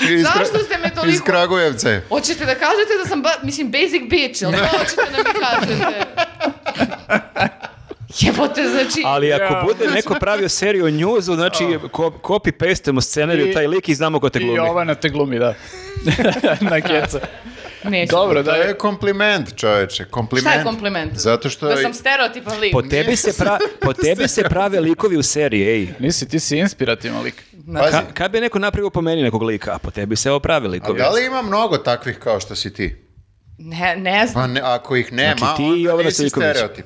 Iz 0.10 0.22
zašto 0.24 0.58
ste 0.60 0.78
me 0.78 0.88
Iz 0.88 0.94
toliko... 0.94 1.26
Kragujevce. 1.26 2.02
Hoćete 2.10 2.46
da 2.46 2.56
kažete 2.56 2.94
da 3.04 3.10
sam, 3.10 3.22
ba, 3.22 3.30
mislim, 3.44 3.68
basic 3.68 4.02
bitch, 4.02 4.42
ili 4.42 4.52
to 4.54 4.66
hoćete 4.70 5.02
da 5.14 5.18
mi 5.20 5.40
kažete? 5.40 6.06
Jebote, 8.20 8.62
znači... 8.64 9.02
Ali 9.06 9.34
ako 9.34 9.54
Ja. 9.54 9.64
bude 9.64 9.88
neko 9.88 10.16
pravio 10.16 10.50
seriju 10.50 10.86
o 10.86 10.90
njuzu, 10.90 11.34
znači 11.34 11.64
ko, 11.92 12.12
copy-pastemo 12.14 13.02
scenariju 13.02 13.48
I- 13.48 13.54
taj 13.54 13.68
lik 13.68 13.90
i 13.90 13.96
znamo 13.96 14.20
ko 14.20 14.30
te 14.30 14.40
I 14.40 14.44
glumi. 14.44 14.60
ova 14.60 14.84
na 14.84 14.96
te 14.96 15.10
glumi, 15.10 15.40
da. 15.40 15.54
na 16.72 16.82
keca. 16.82 17.20
Neću. 17.90 18.12
Dobro, 18.12 18.44
da 18.44 18.52
je. 18.52 18.78
kompliment, 18.78 19.56
čoveče. 19.56 20.06
Kompliment. 20.06 20.48
Šta 20.48 20.60
je 20.60 20.64
kompliment? 20.64 21.16
Zato 21.16 21.50
što... 21.50 21.68
Da 21.68 21.78
sam 21.78 21.94
stereotipan 21.94 22.60
lik. 22.60 22.72
Po 22.72 22.82
tebi, 22.82 23.16
se 23.16 23.34
pra, 23.38 23.58
po 23.82 23.94
tebi 24.04 24.28
se 24.28 24.44
prave 24.44 24.80
likovi 24.80 25.18
u 25.18 25.24
seriji, 25.24 25.68
ej. 25.68 25.88
Nisi, 26.00 26.28
ti 26.30 26.40
si 26.40 26.58
inspirativan 26.58 27.24
lik. 27.24 27.44
Pazi, 27.74 27.92
Ka, 27.92 28.04
kad 28.14 28.32
bi 28.32 28.40
neko 28.42 28.60
napravio 28.60 28.90
po 28.90 29.02
meni 29.02 29.24
nekog 29.24 29.44
lika, 29.44 29.76
a 29.76 29.78
po 29.78 29.92
tebi 29.92 30.16
se 30.16 30.32
ovo 30.32 30.40
pravi 30.40 30.68
a 30.68 30.70
likovi. 30.70 31.00
da 31.00 31.10
li 31.10 31.26
ima 31.26 31.42
mnogo 31.42 31.78
takvih 31.78 32.18
kao 32.18 32.40
što 32.40 32.56
si 32.56 32.74
ti? 32.74 32.96
Ne, 33.58 33.96
ne 33.96 34.28
znam. 34.28 34.44
Pa 34.44 34.48
ne, 34.48 34.62
ako 34.64 34.96
ih 34.96 35.14
nema, 35.14 35.36
Znači, 35.38 35.58
ti 35.58 35.82
i 35.82 35.90
onda 35.90 36.04
nisi 36.04 36.30
stereotip. 36.30 36.86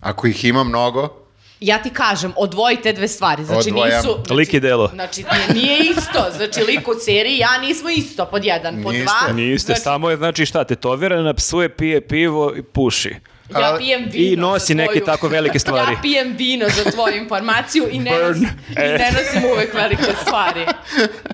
Ako 0.00 0.26
ih 0.26 0.44
ima 0.44 0.64
mnogo, 0.64 1.27
Ja 1.60 1.82
ti 1.82 1.90
kažem, 1.90 2.32
odvojite 2.36 2.92
dve 2.92 3.08
stvari. 3.08 3.44
Znači 3.44 3.68
Odvojam. 3.70 3.96
nisu... 3.96 4.14
Znači, 4.16 4.32
Lik 4.34 4.54
i 4.54 4.60
delo. 4.60 4.90
Znači 4.94 5.24
nije, 5.32 5.62
nije 5.62 5.90
isto. 5.90 6.26
Znači 6.36 6.60
lik 6.62 6.88
u 6.88 6.94
seriji, 7.04 7.34
i 7.34 7.38
ja 7.38 7.58
nismo 7.58 7.90
isto 7.90 8.26
pod 8.26 8.44
jedan. 8.44 8.82
Pod 8.82 8.94
Niste. 8.94 9.04
dva. 9.04 9.32
Niste, 9.32 9.66
znači, 9.66 9.80
samo 9.80 10.10
je, 10.10 10.16
znači 10.16 10.46
šta, 10.46 10.64
tetovirana, 10.64 11.34
psuje, 11.34 11.68
pije 11.68 12.00
pivo 12.00 12.52
i 12.56 12.62
puši. 12.62 13.14
Ja 13.50 13.74
pijem 13.78 14.04
vino 14.04 14.32
I 14.32 14.36
nosi 14.38 14.66
za 14.66 14.74
neke 14.74 14.92
tvoju- 14.92 15.04
tako 15.06 15.28
velike 15.28 15.58
stvari. 15.64 15.92
Ja 15.92 15.98
pijem 16.02 16.34
vino 16.34 16.66
za 16.68 16.90
tvoju 16.90 17.16
informaciju 17.16 17.88
i 17.90 17.98
ne, 17.98 18.10
Burn. 18.12 18.26
nosim, 18.28 18.48
i 18.68 18.74
E. 18.76 18.88
ne 18.90 19.10
nosim 19.12 19.44
uvek 19.46 19.74
velike 19.74 20.12
stvari. 20.22 20.66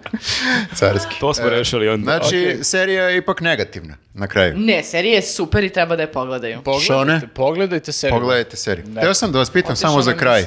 carski. 0.74 1.14
To 1.20 1.34
smo 1.34 1.48
rešili 1.48 1.88
onda. 1.88 2.04
Znači, 2.04 2.26
Okej. 2.38 2.64
serija 2.64 3.04
je 3.04 3.16
ipak 3.16 3.40
negativna 3.40 3.96
na 4.14 4.26
kraju. 4.26 4.54
Ne, 4.56 4.82
serija 4.82 5.14
je 5.14 5.22
super 5.22 5.64
i 5.64 5.70
treba 5.70 5.96
da 5.96 6.02
je 6.02 6.12
pogledaju. 6.12 6.58
Pogledajte, 6.58 6.86
Šone? 6.86 7.20
pogledajte 7.34 7.92
seriju. 7.92 8.14
Pogledajte 8.14 8.56
seriju. 8.56 8.84
Teo 8.94 9.14
sam 9.14 9.32
da 9.32 9.38
vas 9.38 9.50
pitam 9.50 9.72
Otišao 9.72 9.90
samo 9.90 10.02
za 10.02 10.12
kraj. 10.14 10.44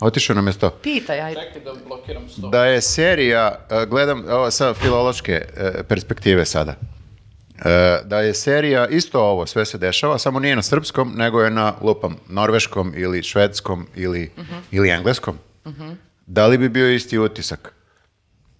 Otišao 0.00 0.34
nam 0.34 0.46
je 0.46 0.52
sto. 0.52 0.70
Pitaj, 0.72 1.20
ajde. 1.20 1.40
Čekaj 1.42 1.62
da 1.62 1.72
blokiram 1.86 2.28
sto. 2.28 2.48
Da 2.48 2.66
je 2.66 2.80
serija, 2.80 3.58
e, 3.72 3.86
gledam 3.86 4.24
ovo 4.26 4.50
sa 4.50 4.74
filološke 4.74 5.32
e, 5.56 5.82
perspektive 5.82 6.44
sada, 6.44 6.72
E, 6.72 6.95
da 8.04 8.20
je 8.20 8.34
serija 8.34 8.88
isto 8.88 9.20
ovo, 9.20 9.46
sve 9.46 9.64
se 9.64 9.78
dešava, 9.78 10.18
samo 10.18 10.40
nije 10.40 10.56
na 10.56 10.62
srpskom, 10.62 11.12
nego 11.16 11.42
je 11.42 11.50
na, 11.50 11.74
lupam, 11.82 12.16
norveškom 12.28 12.92
ili 12.96 13.22
švedskom 13.22 13.86
ili, 13.96 14.30
ili 14.70 14.90
engleskom. 14.90 15.38
Da 16.26 16.46
li 16.46 16.58
bi 16.58 16.68
bio 16.68 16.92
isti 16.94 17.18
utisak? 17.18 17.72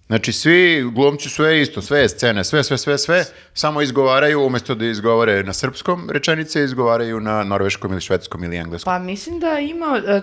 Znači, 0.07 0.33
svi 0.33 0.83
glumci 0.95 1.29
sve 1.29 1.61
isto, 1.61 1.81
sve 1.81 2.09
scene, 2.09 2.43
sve, 2.43 2.63
sve, 2.63 2.77
sve, 2.77 2.97
sve, 2.97 3.25
samo 3.53 3.81
izgovaraju, 3.81 4.45
umjesto 4.45 4.75
da 4.75 4.85
izgovore 4.85 5.43
na 5.43 5.53
srpskom, 5.53 6.09
rečenice 6.09 6.63
izgovaraju 6.63 7.19
na 7.19 7.43
norveškom 7.43 7.91
ili 7.91 8.01
švedskom 8.01 8.43
ili 8.43 8.57
engleskom. 8.57 8.93
Pa 8.93 8.99
mislim 8.99 9.39
da 9.39 9.59
ima 9.59 10.01
e, 10.07 10.21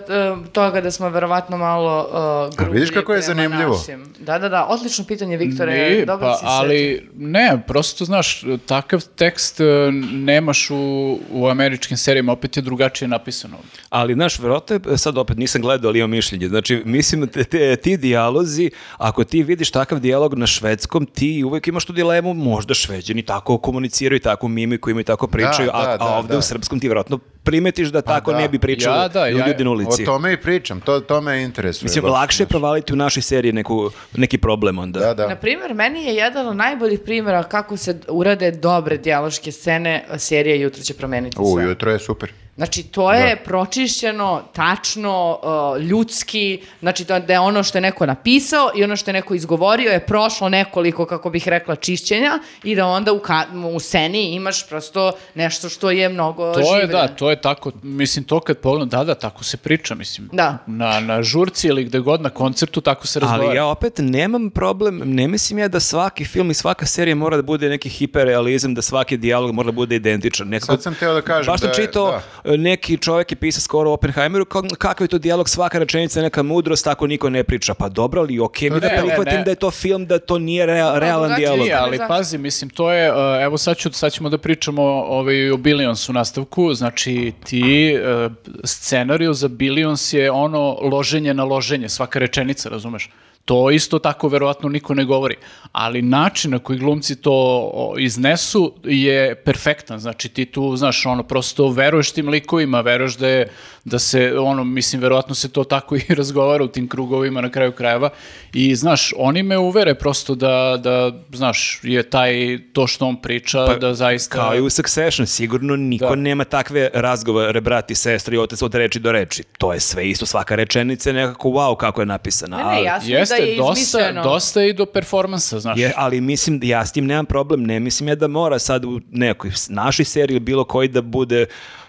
toga 0.51 0.81
da 0.81 0.91
smo 0.91 1.09
verovatno 1.09 1.57
malo 1.57 2.09
uh, 2.49 2.57
grublji 2.57 2.73
vidiš 2.73 2.89
kako 2.89 3.13
je 3.13 3.21
prema 3.21 3.35
zanimljivo? 3.35 3.75
našim. 3.75 4.13
Da, 4.19 4.39
da, 4.39 4.49
da, 4.49 4.65
odlično 4.65 5.05
pitanje, 5.05 5.37
Viktore. 5.37 5.71
Ne, 5.71 6.05
dobro 6.05 6.27
pa, 6.27 6.33
si 6.33 6.39
se 6.39 6.45
ali 6.47 7.09
ne, 7.15 7.61
prosto 7.67 8.05
znaš, 8.05 8.43
takav 8.65 9.05
tekst 9.15 9.59
e, 9.59 9.63
nemaš 10.11 10.69
u, 10.69 11.19
u 11.31 11.47
američkim 11.47 11.97
serijama, 11.97 12.31
opet 12.31 12.57
je 12.57 12.61
drugačije 12.61 13.07
napisano. 13.07 13.57
Ali, 13.89 14.13
znaš, 14.13 14.39
verovatno 14.39 14.75
je, 14.75 14.97
sad 14.97 15.17
opet 15.17 15.37
nisam 15.37 15.61
gledao, 15.61 15.89
ali 15.89 15.99
imam 15.99 16.11
mišljenje. 16.11 16.47
Znači, 16.47 16.81
mislim, 16.85 17.27
te, 17.27 17.43
te- 17.43 17.75
ti 17.75 17.97
dijalozi, 17.97 18.71
ako 18.97 19.23
ti 19.23 19.43
vidiš 19.43 19.74
takav 19.75 19.99
dijalog 19.99 20.33
na 20.35 20.47
švedskom, 20.47 21.05
ti 21.05 21.43
uvek 21.43 21.67
imaš 21.67 21.85
tu 21.85 21.93
dilemu, 21.93 22.33
možda 22.33 22.73
šveđani 22.73 23.21
tako 23.23 23.57
komuniciraju, 23.57 24.19
tako 24.19 24.47
mimiku 24.47 24.89
imaju, 24.89 25.03
tako 25.03 25.27
pričaju, 25.27 25.69
a, 25.73 25.83
da, 25.83 25.91
a 25.91 25.97
da, 25.97 26.05
ovde 26.05 26.33
da. 26.33 26.37
u 26.37 26.41
srpskom 26.41 26.79
ti 26.79 26.87
verovatno 26.87 27.17
primetiš 27.43 27.87
da 27.87 28.01
tako 28.01 28.31
da. 28.31 28.37
ne 28.37 28.49
bi 28.49 28.59
pričali 28.59 28.97
Ja, 28.97 29.07
da, 29.07 29.27
ja- 29.27 29.47
ljudi 29.47 29.63
na 29.63 29.69
O 29.69 29.73
ulici. 29.73 30.05
tome 30.05 30.33
i 30.33 30.37
pričam, 30.37 30.81
to, 30.81 30.99
to 30.99 31.21
me 31.21 31.43
interesuje. 31.43 31.85
Mislim, 31.85 32.05
lakše 32.05 32.43
je 32.43 32.47
provaliti 32.47 32.93
u 32.93 32.95
našoj 32.95 33.23
seriji 33.23 33.53
neku, 33.53 33.89
neki 34.15 34.37
problem 34.37 34.79
onda. 34.79 34.99
Da, 34.99 35.13
da. 35.13 35.27
Na 35.27 35.35
primjer, 35.35 35.73
meni 35.73 36.03
je 36.03 36.15
jedan 36.15 36.47
od 36.47 36.55
najboljih 36.55 36.99
primjera 36.99 37.43
kako 37.43 37.77
se 37.77 37.99
urade 38.09 38.51
dobre 38.51 38.97
dijaloške 38.97 39.51
scene 39.51 40.05
serije 40.17 40.59
Jutro 40.61 40.83
će 40.83 40.93
promeniti 40.93 41.37
U, 41.39 41.53
sve. 41.53 41.63
jutro 41.63 41.91
je 41.91 41.99
super. 41.99 42.31
Znači, 42.55 42.83
to 42.83 43.13
je 43.13 43.35
pročišćeno, 43.37 44.43
tačno, 44.53 45.39
uh, 45.75 45.81
ljudski, 45.81 46.43
znači 46.79 47.05
to 47.05 47.19
da 47.19 47.33
je 47.33 47.39
ono 47.39 47.63
što 47.63 47.77
je 47.77 47.81
neko 47.81 48.05
napisao 48.05 48.71
i 48.75 48.83
ono 48.83 48.95
što 48.95 49.09
je 49.09 49.13
neko 49.13 49.33
izgovorio 49.35 49.91
je 49.91 49.99
prošlo 50.01 50.49
nekoliko, 50.49 51.05
kako 51.05 51.29
bih 51.29 51.47
rekla, 51.47 51.75
čišćenja 51.75 52.31
i 52.63 52.75
da 52.75 52.85
onda 52.87 53.13
u, 53.13 53.19
ka- 53.19 53.45
u 53.67 53.79
sceni 53.79 54.25
imaš 54.25 54.67
prosto 54.67 55.11
nešto 55.33 55.69
što 55.69 55.91
je 55.91 56.09
mnogo 56.09 56.53
To 56.53 56.59
je, 56.59 56.65
življe. 56.65 56.87
da, 56.87 57.07
to 57.09 57.29
je 57.29 57.41
tako, 57.41 57.71
mislim, 57.83 58.25
to 58.25 58.39
kad 58.39 58.57
pogledam, 58.57 58.89
da, 58.89 59.03
da, 59.03 59.15
tako 59.15 59.43
se 59.43 59.57
priča, 59.57 59.95
mislim. 59.95 60.29
Da. 60.31 60.57
Na, 60.67 60.99
na 60.99 61.23
žurci 61.23 61.67
ili 61.67 61.83
gde 61.83 61.99
god, 61.99 62.21
na 62.21 62.29
koncertu, 62.29 62.81
tako 62.81 63.07
se 63.07 63.19
razgovara. 63.19 63.47
Ali 63.47 63.57
ja 63.57 63.65
opet 63.65 63.93
nemam 63.97 64.49
problem, 64.49 65.01
ne 65.05 65.27
mislim 65.27 65.59
ja 65.59 65.67
da 65.67 65.79
svaki 65.79 66.25
film 66.25 66.51
i 66.51 66.55
svaka 66.55 66.85
serija 66.85 67.15
mora 67.15 67.37
da 67.37 67.43
bude 67.43 67.69
neki 67.69 67.89
hiperrealizam, 67.89 68.73
da 68.73 68.81
svaki 68.81 69.17
dijalog 69.17 69.51
mora 69.51 69.65
da 69.65 69.71
bude 69.73 69.95
identičan. 69.95 70.47
Nekako, 70.47 70.65
Sad 70.67 70.83
sam 70.83 70.95
teo 70.95 71.13
da 71.13 71.21
kažem 71.21 71.51
Baš 71.51 71.61
da 71.61 71.67
je- 71.67 71.73
čitao, 71.75 72.19
neki 72.57 72.97
čovjek 72.97 73.31
je 73.31 73.35
pisao 73.35 73.61
skoro 73.61 73.89
o 73.89 73.93
Oppenheimeru, 73.93 74.45
kao, 74.45 74.61
kakav 74.77 75.05
je 75.05 75.09
to 75.09 75.17
dijalog, 75.17 75.49
svaka 75.49 75.79
rečenica 75.79 76.19
je 76.19 76.23
neka 76.23 76.43
mudrost, 76.43 76.83
tako 76.83 77.07
niko 77.07 77.29
ne 77.29 77.43
priča. 77.43 77.73
Pa 77.73 77.89
dobro, 77.89 78.21
ali 78.21 78.39
okej 78.39 78.69
mi 78.69 78.79
da 78.79 78.89
prihvatim 78.89 79.43
da 79.43 79.51
je 79.51 79.55
to 79.55 79.71
film, 79.71 80.05
da 80.05 80.19
to 80.19 80.39
nije 80.39 80.65
rea- 80.67 80.99
realan 80.99 81.29
drugačije 81.29 81.45
dijalog. 81.45 81.65
Nije, 81.65 81.75
ali 81.75 81.97
pazi, 82.07 82.37
mislim, 82.37 82.69
to 82.69 82.91
je, 82.91 83.11
uh, 83.11 83.17
evo 83.43 83.57
sad, 83.57 83.77
ću, 83.77 83.91
sad 83.93 84.11
ćemo 84.11 84.29
da 84.29 84.37
pričamo 84.37 84.81
ovaj, 84.83 85.51
o 85.51 85.57
Billions 85.57 86.09
u 86.09 86.13
nastavku, 86.13 86.73
znači 86.73 87.33
ti, 87.43 87.97
uh, 88.25 88.31
scenariju 88.63 89.33
za 89.33 89.47
Billions 89.47 90.13
je 90.13 90.31
ono 90.31 90.77
loženje 90.81 91.33
na 91.33 91.43
loženje, 91.43 91.89
svaka 91.89 92.19
rečenica, 92.19 92.69
razumeš? 92.69 93.09
To 93.45 93.71
isto 93.71 93.99
tako 93.99 94.27
verovatno 94.27 94.69
niko 94.69 94.93
ne 94.93 95.05
govori, 95.05 95.35
ali 95.71 96.01
način 96.01 96.51
na 96.51 96.59
koji 96.59 96.79
glumci 96.79 97.15
to 97.15 97.71
iznesu 97.97 98.73
je 98.83 99.35
perfektan, 99.35 99.99
znači 99.99 100.29
ti 100.29 100.45
tu, 100.45 100.75
znaš, 100.75 101.05
ono, 101.05 101.23
prosto 101.23 101.69
veruješ 101.69 102.11
tim 102.11 102.29
likovima, 102.29 102.81
veruješ 102.81 103.17
da 103.17 103.27
je, 103.27 103.47
da 103.83 103.99
se, 103.99 104.39
ono, 104.39 104.63
mislim, 104.63 105.01
verovatno 105.01 105.35
se 105.35 105.51
to 105.51 105.63
tako 105.63 105.95
i 105.95 106.01
razgovara 106.17 106.63
u 106.63 106.67
tim 106.67 106.89
krugovima 106.89 107.41
na 107.41 107.49
kraju 107.49 107.71
krajeva 107.71 108.09
i, 108.53 108.75
znaš, 108.75 109.13
oni 109.17 109.43
me 109.43 109.57
uvere 109.57 109.95
prosto 109.95 110.35
da, 110.35 110.77
da 110.79 111.11
znaš, 111.33 111.79
je 111.83 112.03
taj, 112.03 112.33
to 112.73 112.87
što 112.87 113.05
on 113.05 113.21
priča, 113.21 113.65
da 113.75 113.93
zaista... 113.93 114.37
Pa, 114.37 114.43
Kao 114.43 114.55
i 114.55 114.61
u 114.61 114.69
Succession, 114.69 115.27
sigurno 115.27 115.75
niko 115.75 116.05
Da. 116.05 116.15
nema 116.15 116.43
takve 116.43 116.89
razgovore, 116.93 117.61
brati, 117.61 117.95
sestri, 117.95 118.37
otac 118.37 118.61
od 118.61 118.75
reči 118.75 118.99
do 118.99 119.11
reči. 119.11 119.43
To 119.57 119.73
je 119.73 119.79
sve 119.79 120.09
isto, 120.09 120.25
svaka 120.25 120.55
rečenica 120.55 121.09
je 121.09 121.13
nekako 121.13 121.49
wow 121.49 121.77
kako 121.77 122.01
je 122.01 122.05
napisana. 122.05 122.57
Ne, 122.57 122.63
ne, 122.63 122.69
ali- 122.69 122.85
jasno 123.11 123.34
da 123.34 123.34
Jeste, 123.37 123.51
je 123.51 123.57
dosta, 123.57 124.21
dosta 124.23 124.63
i 124.63 124.73
do 124.73 124.85
performansa, 124.85 125.59
znaš. 125.59 125.79
Je, 125.79 125.93
ali 125.95 126.21
mislim, 126.21 126.59
ja 126.63 126.85
s 126.85 126.91
tim 126.91 127.05
nemam 127.05 127.25
problem, 127.25 127.63
ne 127.63 127.79
mislim 127.79 128.09
ja 128.09 128.15
da 128.15 128.27
mora 128.27 128.59
sad 128.59 128.85
u 128.85 129.01
nekoj 129.11 129.51
našoj 129.69 130.05
seriji 130.05 130.33
ili 130.35 130.39
bilo 130.39 130.63
koji 130.63 130.87
da 130.87 131.01
bude 131.01 131.45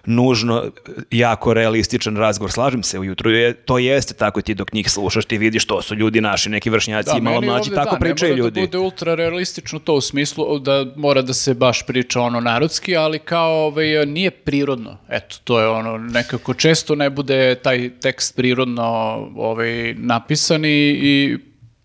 nužno 0.06 0.70
jako 1.10 1.54
realističan 1.54 2.16
razgovor. 2.16 2.52
Slažem 2.52 2.82
se, 2.82 2.98
ujutru 2.98 3.30
je, 3.30 3.52
to 3.54 3.78
jeste 3.78 4.14
tako 4.14 4.42
ti 4.42 4.54
dok 4.54 4.72
njih 4.72 4.90
slušaš, 4.90 5.24
ti 5.24 5.38
vidiš 5.38 5.66
to 5.66 5.82
su 5.82 5.94
ljudi 5.94 6.20
naši, 6.20 6.50
neki 6.50 6.70
vršnjaci 6.70 7.10
i 7.18 7.20
malo 7.20 7.40
mlađi, 7.40 7.70
tako 7.70 7.94
da, 7.94 8.00
pričaju 8.00 8.30
ne 8.30 8.36
mora 8.36 8.46
ljudi. 8.46 8.60
da 8.60 8.66
bude 8.66 8.78
ultra 8.78 9.14
realistično 9.14 9.78
to 9.78 9.94
u 9.94 10.00
smislu 10.00 10.58
da 10.58 10.86
mora 10.96 11.22
da 11.22 11.34
se 11.34 11.54
baš 11.54 11.86
priča 11.86 12.20
ono 12.20 12.40
narodski, 12.40 12.96
ali 12.96 13.18
kao 13.18 13.66
ovaj, 13.66 14.06
nije 14.06 14.30
prirodno. 14.30 14.98
Eto, 15.08 15.36
to 15.44 15.60
je 15.60 15.68
ono, 15.68 15.98
nekako 15.98 16.54
često 16.54 16.94
ne 16.94 17.10
bude 17.10 17.54
taj 17.54 17.90
tekst 18.00 18.36
prirodno 18.36 18.82
ovaj, 19.36 19.94
napisan 19.94 20.64
i, 20.64 20.68
i 21.02 21.38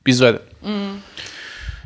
izveden. 0.05 0.41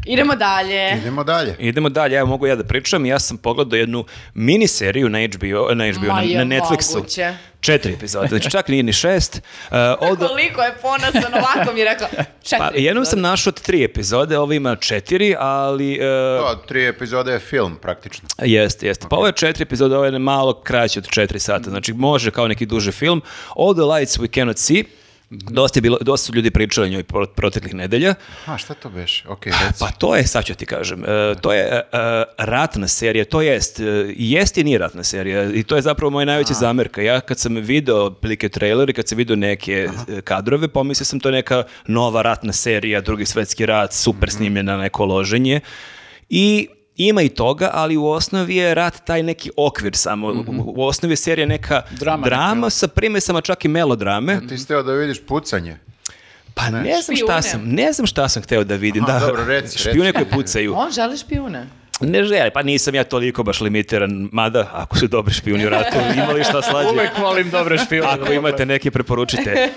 Idemo 0.06 0.36
dalje. 0.36 0.92
Idemo 0.94 1.24
dalje. 1.24 1.56
Idemo 1.60 1.90
dalje, 1.90 2.18
evo 2.18 2.28
mogu 2.28 2.48
ja 2.48 2.56
da 2.56 2.64
pričam. 2.64 3.06
Ja 3.06 3.20
sam 3.20 3.38
pogledao 3.38 3.78
jednu 3.78 4.06
miniseriju 4.34 5.10
na 5.10 5.20
HBO, 5.20 5.74
na, 5.74 5.92
HBO, 5.92 6.08
Ma 6.08 6.22
na, 6.22 6.44
na 6.44 6.56
Netflixu. 6.56 6.96
moguće. 6.96 7.34
Četiri 7.60 7.94
epizode, 7.94 8.28
znači 8.28 8.52
čak 8.52 8.68
nije 8.68 8.84
ni 8.84 8.94
šest. 8.94 9.42
Uh, 9.66 9.78
the- 9.78 10.28
Koliko 10.28 10.62
je 10.62 10.74
ponosan 10.82 11.34
ovako 11.34 11.74
mi 11.74 11.80
je 11.80 11.86
rekao. 11.86 12.08
Četiri. 12.44 12.58
pa, 12.60 12.72
jednom 12.74 13.06
sam 13.06 13.12
epizode. 13.12 13.22
našao 13.22 13.54
tri 13.54 13.84
epizode, 13.84 14.38
ovo 14.38 14.54
ima 14.54 14.76
četiri, 14.76 15.36
ali... 15.40 15.94
uh, 15.94 16.00
To, 16.42 16.56
tri 16.58 16.88
epizode 16.88 17.32
je 17.32 17.40
film, 17.40 17.76
praktično. 17.76 18.28
Jeste, 18.40 18.88
jeste. 18.88 19.08
Pa 19.10 19.16
ovo 19.16 19.26
je 19.28 19.34
četiri 19.34 19.64
epizode, 19.64 19.96
ovo 19.96 20.06
je 20.06 20.20
malo 20.20 20.54
kraće 20.56 21.00
od 21.00 21.08
četiri 21.10 21.40
sata. 21.40 21.70
Znači 21.70 21.94
može 21.94 22.32
kao 22.32 22.48
neki 22.48 22.66
duži 22.66 22.92
film. 22.92 23.22
All 23.56 23.74
the 23.74 23.84
lights 23.84 24.18
we 24.18 24.36
cannot 24.36 24.58
see. 24.58 24.84
Dosta, 25.30 25.78
je 25.78 25.82
bilo, 25.82 25.98
dosta 26.02 26.26
su 26.26 26.36
ljudi 26.36 26.52
pričali 26.52 26.88
o 26.88 26.90
njoj 26.90 27.04
pro- 27.04 27.26
proteklih 27.26 27.74
nedelja. 27.74 28.14
A, 28.46 28.58
šta 28.58 28.74
to 28.74 28.90
beš? 28.90 29.24
Ok, 29.28 29.46
reci. 29.46 29.80
Pa 29.80 29.92
to 29.92 30.16
je, 30.16 30.28
sad 30.28 30.46
ću 30.46 30.56
ti 30.56 30.66
kažem, 30.66 31.04
e, 31.04 31.36
to 31.42 31.54
je 31.54 31.62
e, 31.66 31.84
ratna 32.38 32.88
serija, 32.88 33.26
to 33.26 33.42
jest, 33.42 33.80
e, 33.80 33.84
jest 34.16 34.58
i 34.58 34.64
nije 34.64 34.78
ratna 34.78 35.04
serija 35.04 35.44
i 35.54 35.64
to 35.64 35.76
je 35.76 35.82
zapravo 35.82 36.10
moja 36.10 36.26
najveća 36.26 36.54
zamerka. 36.54 37.02
Ja 37.02 37.22
kad 37.22 37.40
sam 37.40 37.56
video 37.56 38.12
plike 38.12 38.50
trailer 38.50 38.90
i 38.90 38.94
kad 38.94 39.08
sam 39.08 39.18
video 39.18 39.36
neke 39.36 39.90
e, 40.18 40.22
kadrove, 40.22 40.68
pomislio 40.68 41.06
sam 41.06 41.20
to 41.20 41.30
je 41.30 41.34
neka 41.34 41.64
nova 41.88 42.22
ratna 42.22 42.54
serija, 42.54 43.02
drugi 43.02 43.26
svetski 43.26 43.66
rat, 43.66 43.94
super 43.94 44.30
snimljena 44.30 44.78
neko 44.78 45.06
loženje 45.06 45.60
i 46.30 46.68
ima 46.98 47.22
i 47.22 47.30
toga, 47.30 47.70
ali 47.74 47.98
u 47.98 48.06
osnovi 48.06 48.56
je 48.56 48.76
rat 48.76 49.06
taj 49.06 49.24
neki 49.24 49.52
okvir 49.58 49.96
samo. 49.96 50.28
U- 50.28 50.44
U 50.68 50.84
osnovi 50.84 51.12
je 51.12 51.18
serija 51.18 51.48
neka 51.48 51.82
Drama 51.92 52.26
drama, 52.26 52.56
neka. 52.56 52.70
sa 52.70 52.88
primesama 52.88 53.42
čak 53.42 53.66
i 53.66 53.70
melodrame. 53.70 54.40
Ti 54.50 54.58
si 54.58 54.68
teo 54.68 54.84
da 54.84 54.94
vidiš 54.94 55.22
pucanje. 55.22 55.78
Pa 56.54 56.70
ne, 56.70 57.02
znam 57.02 57.18
šta 57.18 57.42
sam, 57.42 57.62
ne 57.66 57.94
znam 57.94 58.08
šta 58.08 58.30
sam 58.30 58.44
hteo 58.44 58.64
da 58.64 58.76
vidim. 58.76 59.04
Aha, 59.04 59.14
da, 59.14 59.26
dobro, 59.26 59.46
reci, 59.46 59.78
špijune 59.80 60.04
reci. 60.04 60.14
koji 60.16 60.32
pucaju. 60.34 60.74
On 60.76 60.92
želi 60.92 61.18
špijune. 61.18 61.68
Ne 62.02 62.24
želi, 62.24 62.52
pa 62.54 62.64
nisam 62.64 62.96
ja 62.96 63.04
toliko 63.04 63.44
baš 63.44 63.62
limitiran, 63.62 64.30
mada 64.32 64.70
ako 64.74 64.98
su 64.98 65.08
dobri 65.08 65.34
špijuni 65.34 65.66
u 65.66 65.70
ratu, 65.70 65.98
imali 66.24 66.44
šta 66.44 66.62
slađe. 66.62 66.90
Uvek 66.90 67.18
volim 67.22 67.50
dobre 67.50 67.78
špijune. 67.78 68.10
Ako 68.10 68.34
imate 68.34 68.66
neke, 68.66 68.92
preporučite. 68.92 69.56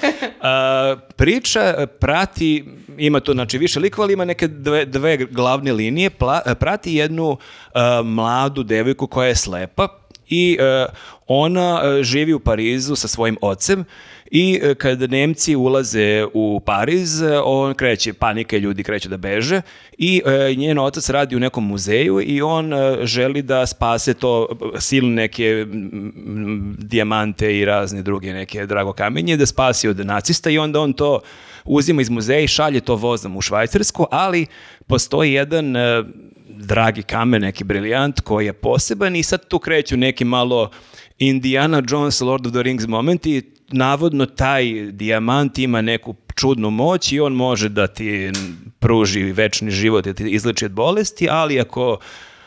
A, 0.42 0.96
priča 1.16 1.60
e, 1.60 1.86
prati, 1.86 2.64
ima 2.98 3.20
tu 3.20 3.32
znači, 3.32 3.58
više 3.58 3.80
likova, 3.80 4.04
ali 4.04 4.12
ima 4.12 4.24
neke 4.24 4.48
dve, 4.48 4.84
dve 4.84 5.16
glavne 5.16 5.72
linije. 5.72 6.10
Pla- 6.10 6.40
e, 6.46 6.54
prati 6.54 6.94
jednu 6.94 7.38
e, 7.74 7.78
mladu 8.04 8.62
devojku 8.62 9.06
koja 9.06 9.28
je 9.28 9.36
slepa 9.36 9.88
i 10.28 10.58
e, 10.60 10.86
ona 11.26 11.82
živi 12.02 12.32
u 12.32 12.40
Parizu 12.40 12.96
sa 12.96 13.08
svojim 13.08 13.36
ocem 13.40 13.84
i 14.30 14.60
e, 14.62 14.74
kada 14.74 15.06
Nemci 15.06 15.56
ulaze 15.56 16.26
u 16.34 16.60
Pariz, 16.60 17.22
e, 17.22 17.40
on 17.44 17.74
kreće, 17.74 18.12
panike, 18.12 18.60
ljudi 18.60 18.82
kreću 18.82 19.08
da 19.08 19.16
beže 19.16 19.60
i 19.98 20.22
e, 20.26 20.54
njen 20.54 20.78
otac 20.78 21.10
radi 21.10 21.36
u 21.36 21.40
nekom 21.40 21.66
muzeju 21.66 22.20
i 22.20 22.42
on 22.42 22.72
želi 23.02 23.42
da 23.42 23.66
spase 23.66 24.14
to 24.14 24.48
silne 24.78 25.14
neke 25.14 25.66
dijamante 26.78 27.58
i 27.58 27.64
razne 27.64 28.02
druge 28.02 28.32
neke 28.32 28.66
drago 28.66 28.92
kamenje, 28.92 29.36
da 29.36 29.46
spasi 29.46 29.88
od 29.88 30.06
nacista 30.06 30.50
i 30.50 30.58
onda 30.58 30.80
on 30.80 30.92
to 30.92 31.20
uzima 31.64 32.02
iz 32.02 32.10
muzeja 32.10 32.40
i 32.40 32.48
šalje 32.48 32.80
to 32.80 32.94
vozom 32.94 33.36
u 33.36 33.40
Švajcarsku, 33.40 34.06
ali 34.10 34.46
postoji 34.86 35.32
jedan 35.32 35.74
dragi 36.48 37.02
kamen, 37.02 37.42
neki 37.42 37.64
briljant 37.64 38.20
koji 38.20 38.46
je 38.46 38.52
poseban 38.52 39.16
i 39.16 39.22
sad 39.22 39.48
tu 39.48 39.58
kreću 39.58 39.96
neki 39.96 40.24
malo 40.24 40.70
Indiana 41.20 41.82
Jones, 41.82 42.20
Lord 42.20 42.46
of 42.46 42.52
the 42.52 42.62
Rings 42.62 42.86
momenti, 42.86 43.42
navodno 43.68 44.26
taj 44.26 44.64
dijamant 44.82 45.58
ima 45.58 45.80
neku 45.80 46.14
čudnu 46.34 46.70
moć 46.70 47.12
i 47.12 47.20
on 47.20 47.32
može 47.32 47.68
da 47.68 47.86
ti 47.86 48.30
pruži 48.78 49.22
večni 49.22 49.70
život 49.70 50.06
i 50.06 50.10
da 50.10 50.14
ti 50.14 50.24
izleči 50.24 50.64
od 50.64 50.72
bolesti, 50.72 51.28
ali 51.30 51.60
ako 51.60 51.98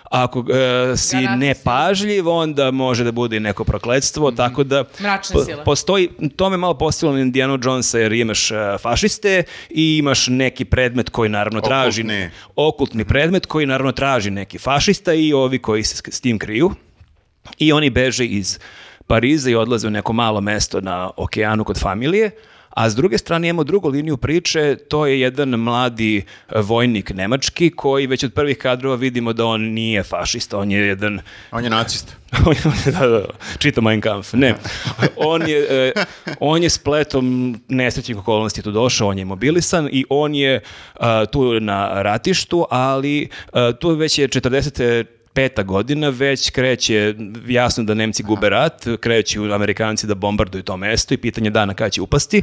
ako 0.05 0.39
e, 0.41 0.97
si 0.97 1.15
nepažljiv, 1.29 2.29
onda 2.29 2.71
može 2.71 3.03
da 3.03 3.11
bude 3.11 3.37
i 3.37 3.41
neko 3.41 3.63
prokletstvo, 3.63 4.31
tako 4.31 4.63
da 4.63 4.83
Mračne 4.99 5.33
po- 5.35 5.63
postoji, 5.63 6.09
to 6.35 6.49
me 6.49 6.57
malo 6.57 6.73
postavilo 6.73 7.15
na 7.15 7.21
Indiana 7.21 7.57
Jonesa 7.63 7.99
jer 7.99 8.13
imaš 8.13 8.51
e, 8.51 8.55
fašiste 8.79 9.43
i 9.69 9.97
imaš 9.97 10.27
neki 10.27 10.65
predmet 10.65 11.09
koji 11.09 11.29
naravno 11.29 11.61
traži 11.61 12.01
Okultni. 12.01 12.29
okultni 12.57 13.05
predmet 13.05 13.45
koji 13.45 13.65
naravno 13.65 13.91
traži 13.91 14.31
neki 14.31 14.57
fašista 14.57 15.13
i 15.13 15.33
ovi 15.33 15.59
koji 15.59 15.83
se 15.83 15.95
s- 15.95 16.03
s 16.07 16.21
tim 16.21 16.39
kriju. 16.39 16.71
I 17.57 17.73
oni 17.73 17.89
beže 17.89 18.25
iz 18.25 18.59
Pariza 19.07 19.49
i 19.49 19.55
odlaze 19.55 19.87
u 19.87 19.91
neko 19.91 20.13
malo 20.13 20.41
mesto 20.41 20.81
na 20.81 21.11
okeanu 21.17 21.63
kod 21.63 21.79
familije. 21.79 22.31
A 22.69 22.89
s 22.89 22.95
druge 22.95 23.17
strane 23.17 23.49
imamo 23.49 23.63
drugu 23.63 23.89
liniju 23.89 24.17
priče, 24.17 24.75
to 24.75 25.05
je 25.05 25.19
jedan 25.19 25.49
mladi 25.49 26.17
e, 26.17 26.61
vojnik 26.61 27.09
nemački 27.13 27.69
koji 27.69 28.07
već 28.07 28.23
od 28.23 28.33
prvih 28.33 28.57
kadrova 28.57 28.95
vidimo 28.95 29.33
da 29.33 29.45
on 29.45 29.61
nije 29.61 30.03
fašista, 30.03 30.57
on 30.57 30.71
je 30.71 30.87
jedan 30.87 31.19
On 31.51 31.63
je 31.63 31.69
nacista. 31.69 32.13
on 32.45 32.53
je, 32.53 32.91
da, 32.91 33.07
da, 33.07 33.25
čita 33.57 33.81
Mein 33.81 34.01
Kampf, 34.01 34.33
ne. 34.33 34.55
On 35.17 35.47
je, 35.47 35.67
e, 35.69 35.91
on 36.39 36.63
je 36.63 36.69
spletom 36.69 37.55
nesrećnih 37.67 38.17
okolnosti 38.17 38.61
tu 38.61 38.71
došao, 38.71 39.07
on 39.07 39.17
je 39.17 39.25
mobilisan 39.25 39.89
i 39.91 40.05
on 40.09 40.35
je 40.35 40.61
a, 40.99 41.25
tu 41.25 41.59
na 41.59 42.01
ratištu, 42.01 42.65
ali 42.69 43.29
tu 43.79 43.89
već 43.89 44.19
je 44.19 44.27
40 44.27 45.05
peta 45.33 45.63
godina, 45.63 46.09
već 46.09 46.49
kreće, 46.49 47.15
jasno 47.47 47.83
da 47.83 47.93
Nemci 47.93 48.23
gube 48.23 48.49
rat, 48.49 48.85
kreću 48.99 49.53
Amerikanci 49.53 50.07
da 50.07 50.15
bombarduju 50.15 50.63
to 50.63 50.77
mesto 50.77 51.13
i 51.13 51.17
pitanje 51.17 51.49
dana 51.49 51.73
kada 51.73 51.89
će 51.89 52.01
upasti. 52.01 52.41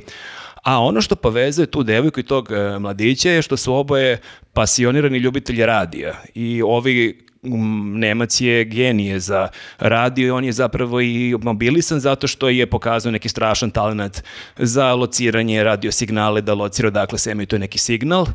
A 0.63 0.81
ono 0.81 1.01
što 1.01 1.17
povezuje 1.17 1.67
tu 1.67 1.83
devojku 1.83 2.21
i 2.21 2.23
tog 2.23 2.53
e, 2.53 2.79
mladića 2.79 3.31
je 3.31 3.43
što 3.43 3.57
su 3.57 3.75
oboje 3.75 4.21
pasionirani 4.53 5.19
ljubitelji 5.19 5.67
radija. 5.67 6.15
I 6.35 6.63
ovi 6.63 7.29
Nemac 7.43 8.41
je 8.41 8.65
genije 8.65 9.21
za 9.21 9.49
radio 9.79 10.27
i 10.27 10.31
on 10.31 10.45
je 10.45 10.53
zapravo 10.53 11.01
i 11.01 11.37
mobilisan 11.43 12.01
zato 12.01 12.27
što 12.27 12.49
je 12.49 12.67
pokazao 12.67 13.13
neki 13.13 13.29
strašan 13.29 13.71
talent 13.71 14.23
za 14.57 14.95
lociranje 14.95 15.65
radio 15.65 15.93
signale, 15.93 16.41
da 16.41 16.55
locira 16.55 16.89
odakle 16.89 17.19
se 17.19 17.31
emituje 17.31 17.59
neki 17.59 17.79
signal. 17.79 18.27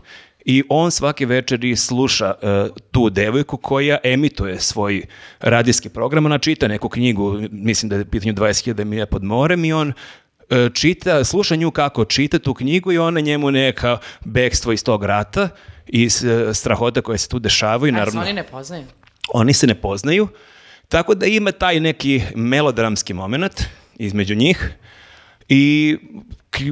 I 0.46 0.64
on 0.70 0.92
svake 0.92 1.26
večeri 1.26 1.76
sluša 1.76 2.34
e, 2.42 2.68
tu 2.92 3.10
devojku 3.10 3.58
koja 3.58 3.98
emituje 4.04 4.60
svoj 4.60 5.04
radijski 5.40 5.90
program, 5.90 6.26
ona 6.26 6.38
čita 6.38 6.68
neku 6.68 6.90
knjigu, 6.90 7.40
mislim 7.52 7.90
da 7.90 7.96
je 7.96 8.06
pitanju 8.06 8.34
20.000 8.34 8.84
milja 8.84 9.06
pod 9.06 9.24
morem 9.24 9.66
i 9.66 9.74
on 9.74 9.94
e, 10.50 10.70
čita, 10.74 11.24
sluša 11.24 11.56
nju 11.56 11.72
kako 11.72 12.06
čita 12.06 12.40
tu 12.40 12.54
knjigu 12.54 12.92
i 12.92 12.98
ona 12.98 13.20
njemu 13.20 13.52
neka 13.52 13.98
bekstvo 14.26 14.72
iz 14.72 14.84
tog 14.84 15.04
rata 15.04 15.50
i 15.88 16.10
strahota 16.54 17.02
koje 17.02 17.18
se 17.18 17.30
tu 17.30 17.40
dešavaju. 17.40 17.94
A 17.94 17.96
se 17.96 18.00
Naravno, 18.00 18.22
oni 18.22 18.34
ne 18.34 18.44
poznaju. 18.44 18.86
oni 19.34 19.54
se 19.54 19.68
ne 19.68 19.76
poznaju, 19.76 20.28
tako 20.90 21.16
da 21.16 21.26
ima 21.26 21.52
taj 21.52 21.80
neki 21.80 22.22
melodramski 22.36 23.14
moment 23.14 23.64
između 23.96 24.36
njih 24.36 24.74
i 25.50 25.98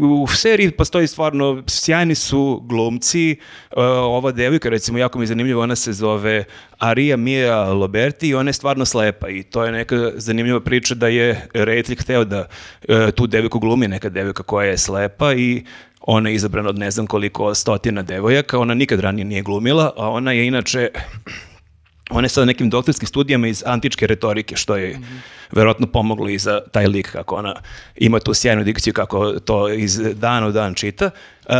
u 0.02 0.28
seriji 0.28 0.72
postoji 0.72 1.08
stvarno, 1.08 1.64
sjajni 1.68 2.16
su 2.16 2.64
glumci, 2.66 3.38
Uh, 3.72 3.84
ova 3.88 4.32
devojka 4.32 4.70
recimo 4.70 4.98
jako 4.98 5.20
mi 5.20 5.24
je 5.24 5.28
zanimljiva, 5.28 5.64
ona 5.64 5.76
se 5.76 5.94
zove 5.94 6.44
Aria 6.80 7.18
Mia 7.18 7.64
Loberti 7.64 8.28
i 8.28 8.36
ona 8.36 8.50
je 8.50 8.54
stvarno 8.54 8.86
slepa 8.86 9.30
i 9.30 9.44
to 9.44 9.66
je 9.66 9.72
neka 9.72 10.12
zanimljiva 10.16 10.60
priča 10.60 10.96
da 10.96 11.08
je 11.08 11.48
reditelj 11.54 11.96
hteo 11.96 12.24
da 12.24 12.48
uh, 12.90 12.96
tu 13.16 13.28
devojku 13.28 13.60
glumi 13.60 13.88
neka 13.88 14.10
devojka 14.10 14.44
koja 14.44 14.68
je 14.68 14.78
slepa 14.78 15.34
i 15.34 15.64
ona 16.02 16.30
je 16.30 16.36
izabrana 16.36 16.70
od 16.70 16.80
ne 16.80 16.92
znam 16.92 17.08
koliko 17.08 17.56
stotina 17.56 18.02
devojaka, 18.02 18.60
ona 18.60 18.74
nikad 18.74 19.00
ranije 19.00 19.26
nije 19.26 19.42
glumila, 19.42 19.94
a 19.98 20.10
ona 20.10 20.32
je 20.32 20.48
inače 20.48 20.90
ona 22.12 22.26
je 22.26 22.30
sa 22.30 22.46
nekim 22.46 22.70
doktorskim 22.70 23.08
studijama 23.08 23.48
iz 23.48 23.64
antičke 23.66 24.08
retorike, 24.08 24.56
što 24.56 24.76
je 24.76 25.00
verovatno 25.52 25.88
pomoglo 25.88 26.30
i 26.30 26.38
za 26.38 26.60
taj 26.72 26.88
lik, 26.88 27.12
kako 27.12 27.36
ona 27.36 27.56
ima 27.96 28.20
tu 28.20 28.34
sjajnu 28.34 28.64
dikciju, 28.64 28.94
kako 28.94 29.40
to 29.40 29.70
iz 29.70 30.00
dana 30.14 30.48
u 30.48 30.52
dan 30.52 30.74
čita. 30.74 31.10
Uh, 31.46 31.54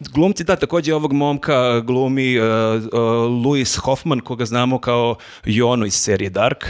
glumci, 0.00 0.44
da, 0.44 0.56
takođe 0.56 0.94
ovog 0.94 1.12
momka 1.12 1.80
glumi 1.80 2.38
uh, 2.38 2.44
uh, 2.46 3.00
Louis 3.44 3.76
Hoffman, 3.76 4.20
koga 4.20 4.44
znamo 4.44 4.78
kao 4.78 5.16
Jonu 5.44 5.86
iz 5.86 5.94
serije 5.94 6.30
Dark, 6.30 6.64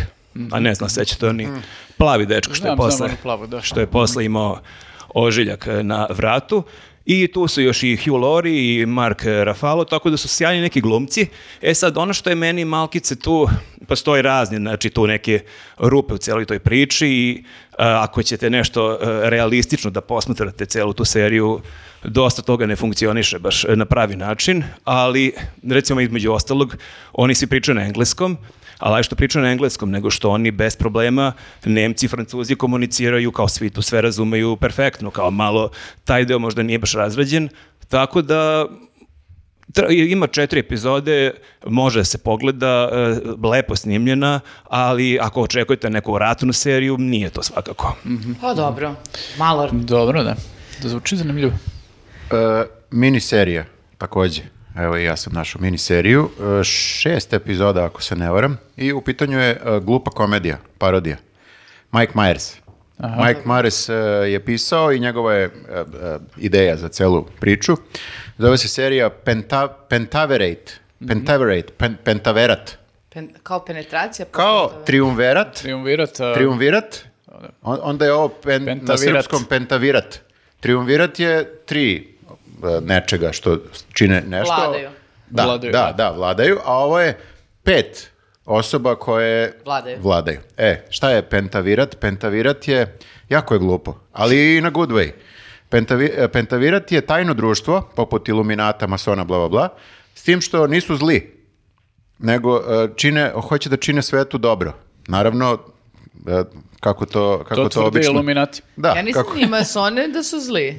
a 0.50 0.60
ne 0.60 0.74
znam, 0.74 0.90
sećate 0.90 1.28
oni 1.28 1.48
plavi 1.96 2.26
dečko 2.26 2.54
što 2.54 2.66
je 2.66 2.68
Znam, 2.68 2.76
posle, 2.76 3.06
onu 3.06 3.16
plavu, 3.22 3.46
da. 3.46 3.60
što 3.60 3.80
je 3.80 3.86
posle 3.86 4.24
imao 4.24 4.60
ožiljak 5.14 5.68
na 5.82 6.06
vratu. 6.10 6.62
I 7.10 7.28
tu 7.32 7.48
su 7.48 7.62
još 7.62 7.82
i 7.82 7.96
Hugh 7.96 8.22
Laurie 8.22 8.82
i 8.82 8.86
Mark 8.86 9.22
Ruffalo, 9.44 9.84
tako 9.84 10.10
da 10.10 10.16
su 10.16 10.28
sjajni 10.28 10.60
neki 10.60 10.80
glumci. 10.80 11.26
E 11.62 11.74
sad, 11.74 11.98
ono 11.98 12.12
što 12.12 12.30
je 12.30 12.36
meni 12.36 12.64
malkice 12.64 13.16
tu, 13.16 13.48
postoji 13.86 14.22
razni, 14.22 14.56
znači 14.56 14.90
tu 14.90 15.06
neke 15.06 15.40
rupe 15.78 16.14
u 16.14 16.18
cijeloj 16.18 16.44
toj 16.44 16.58
priči 16.58 17.08
i 17.08 17.44
a, 17.78 18.02
ako 18.02 18.22
ćete 18.22 18.50
nešto 18.50 18.86
a, 18.86 18.98
realistično 19.28 19.90
da 19.90 20.00
posmatrate 20.00 20.66
celu 20.66 20.92
tu 20.92 21.04
seriju, 21.04 21.60
dosta 22.04 22.42
toga 22.42 22.66
ne 22.66 22.76
funkcioniše 22.76 23.38
baš 23.38 23.64
na 23.74 23.84
pravi 23.84 24.16
način, 24.16 24.64
ali 24.84 25.32
recimo 25.68 26.00
između 26.00 26.32
ostalog, 26.32 26.76
oni 27.12 27.34
svi 27.34 27.46
pričaju 27.46 27.74
na 27.74 27.84
engleskom, 27.84 28.36
ali 28.78 29.04
što 29.04 29.16
pričaju 29.16 29.42
na 29.42 29.50
engleskom, 29.50 29.90
nego 29.90 30.10
što 30.10 30.30
oni 30.30 30.50
bez 30.50 30.76
problema, 30.76 31.32
Nemci 31.64 32.06
i 32.06 32.08
Francuzi 32.08 32.54
komuniciraju 32.54 33.32
kao 33.32 33.48
svi 33.48 33.70
tu 33.70 33.82
sve 33.82 34.00
razumeju 34.00 34.56
perfektno, 34.56 35.10
kao 35.10 35.30
malo 35.30 35.70
taj 36.04 36.24
deo 36.24 36.38
možda 36.38 36.62
nije 36.62 36.78
baš 36.78 36.92
razrađen, 36.92 37.48
tako 37.88 38.22
da 38.22 38.66
Ima 39.90 40.26
četiri 40.26 40.60
epizode, 40.60 41.30
može 41.66 42.04
se 42.04 42.18
pogleda, 42.18 42.88
e, 42.92 43.46
lepo 43.48 43.76
snimljena, 43.76 44.40
ali 44.64 45.18
ako 45.20 45.42
očekujete 45.42 45.90
neku 45.90 46.18
ratnu 46.18 46.52
seriju, 46.52 46.98
nije 46.98 47.30
to 47.30 47.42
svakako. 47.42 47.96
Pa 48.40 48.54
dobro, 48.54 48.94
malo. 49.38 49.68
Dobro, 49.72 50.22
da. 50.22 50.34
Da 50.82 50.88
zvuči 50.88 51.16
zanimljivo. 51.16 51.52
E, 52.30 52.64
miniserija, 52.90 53.64
takođe. 53.98 54.57
Evo 54.78 54.96
i 54.96 55.04
ja 55.04 55.16
sam 55.16 55.32
našao 55.32 55.60
miniseriju. 55.60 56.30
E, 56.60 56.64
šest 56.64 57.32
epizoda, 57.32 57.84
ako 57.84 58.02
se 58.02 58.16
ne 58.16 58.30
varam. 58.30 58.56
I 58.76 58.92
u 58.92 59.00
pitanju 59.00 59.38
je 59.38 59.50
e, 59.50 59.58
glupa 59.80 60.10
komedija, 60.10 60.58
parodija. 60.78 61.16
Mike 61.92 62.12
Myers. 62.14 62.54
Mike 62.98 63.40
Myers 63.44 63.88
e, 63.88 63.94
je 64.30 64.44
pisao 64.44 64.92
i 64.92 65.00
njegova 65.00 65.34
je 65.34 65.50
ideja 66.36 66.76
za 66.76 66.88
celu 66.88 67.26
priču. 67.40 67.76
Zove 68.38 68.58
se 68.58 68.68
serija 68.68 69.10
Penta, 69.10 69.68
Pentaverate. 69.88 70.72
Pentaverate, 71.08 71.72
pen, 71.72 71.96
Pentaverat. 72.04 72.78
Pen- 73.10 73.28
kao 73.42 73.64
penetracija? 73.64 74.26
pa 74.26 74.32
Kao 74.32 74.72
triumverat, 74.86 75.54
Triumvirat. 75.54 76.20
a, 76.20 76.34
triumvirat, 76.34 76.98
on- 77.62 77.78
onda 77.82 78.04
je 78.04 78.12
ovo 78.12 78.28
pen, 78.28 78.80
na 78.82 78.96
srpskom 78.96 79.44
pentavirat. 79.44 80.20
Triumvirat 80.60 81.20
je 81.20 81.56
tri 81.66 82.17
nečega 82.82 83.32
što 83.32 83.58
čine 83.92 84.22
nešto. 84.26 84.54
Vladaju. 84.54 84.88
Da, 85.30 85.44
Vladaju, 85.44 85.72
da, 85.72 85.78
da. 85.78 85.92
da, 85.92 86.10
vladaju, 86.10 86.58
a 86.64 86.74
ovo 86.74 87.00
je 87.00 87.18
pet 87.62 88.10
osoba 88.44 88.94
koje 88.94 89.60
Vladaju. 89.64 89.98
vladaju. 90.02 90.38
E, 90.56 90.86
šta 90.90 91.10
je 91.10 91.22
pentavirat? 91.22 91.96
Pentavirat 92.00 92.68
je, 92.68 92.98
jako 93.28 93.54
je 93.54 93.58
glupo, 93.58 93.94
ali 94.12 94.56
i 94.56 94.60
na 94.60 94.70
good 94.70 94.90
way. 94.90 95.10
Pentavi, 95.68 96.12
e, 96.16 96.28
pentavirat 96.28 96.92
je 96.92 97.00
tajno 97.00 97.34
društvo, 97.34 97.88
poput 97.96 98.28
iluminata, 98.28 98.86
masona, 98.86 99.24
bla, 99.24 99.38
bla, 99.38 99.48
bla, 99.48 99.68
s 100.14 100.22
tim 100.22 100.40
što 100.40 100.66
nisu 100.66 100.96
zli, 100.96 101.44
nego 102.18 102.56
e, 102.56 102.88
čine, 102.96 103.32
hoće 103.48 103.68
da 103.68 103.76
čine 103.76 104.02
svetu 104.02 104.38
dobro. 104.38 104.72
Naravno, 105.08 105.52
e, 105.52 105.58
kako 106.80 107.06
to, 107.06 107.38
kako 107.38 107.54
To 107.54 107.68
to, 107.68 107.86
obično... 107.86 108.12
iluminati. 108.12 108.62
Da, 108.76 108.88
Ja 108.88 109.02
nisam 109.02 109.22
kako, 109.22 109.36
ni 109.36 109.46
masone 109.46 110.08
da 110.08 110.22
su 110.22 110.40
zli. 110.40 110.66
e, 110.66 110.78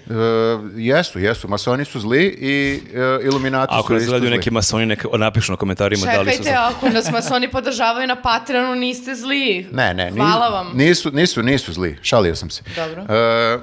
jesu, 0.77 1.19
jesu, 1.19 1.47
masoni 1.47 1.85
su 1.85 1.99
zli 1.99 2.25
i 2.31 2.79
e, 2.93 3.19
iluminati 3.23 3.73
Ako 3.73 3.87
su 3.87 3.93
nas 3.93 4.01
isto 4.01 4.11
gledaju 4.11 4.29
zli. 4.29 4.37
neki 4.37 4.51
masoni, 4.51 4.85
neka 4.85 5.07
napišu 5.13 5.51
na 5.51 5.57
komentarima 5.57 6.05
da 6.05 6.21
li 6.21 6.31
su... 6.31 6.37
Čekajte, 6.37 6.57
ako 6.59 6.89
nas 6.89 7.11
masoni 7.11 7.47
podržavaju 7.47 8.07
na 8.07 8.15
Patreonu, 8.15 8.75
niste 8.75 9.15
zli. 9.15 9.67
Ne, 9.71 9.93
ne, 9.93 10.11
Hvala 10.11 10.49
vam. 10.49 10.71
Nisu, 10.73 11.11
nisu, 11.11 11.43
nisu 11.43 11.73
zli, 11.73 11.97
šalio 12.01 12.35
sam 12.35 12.49
se. 12.49 12.63
Dobro. 12.75 13.15
E, 13.15 13.59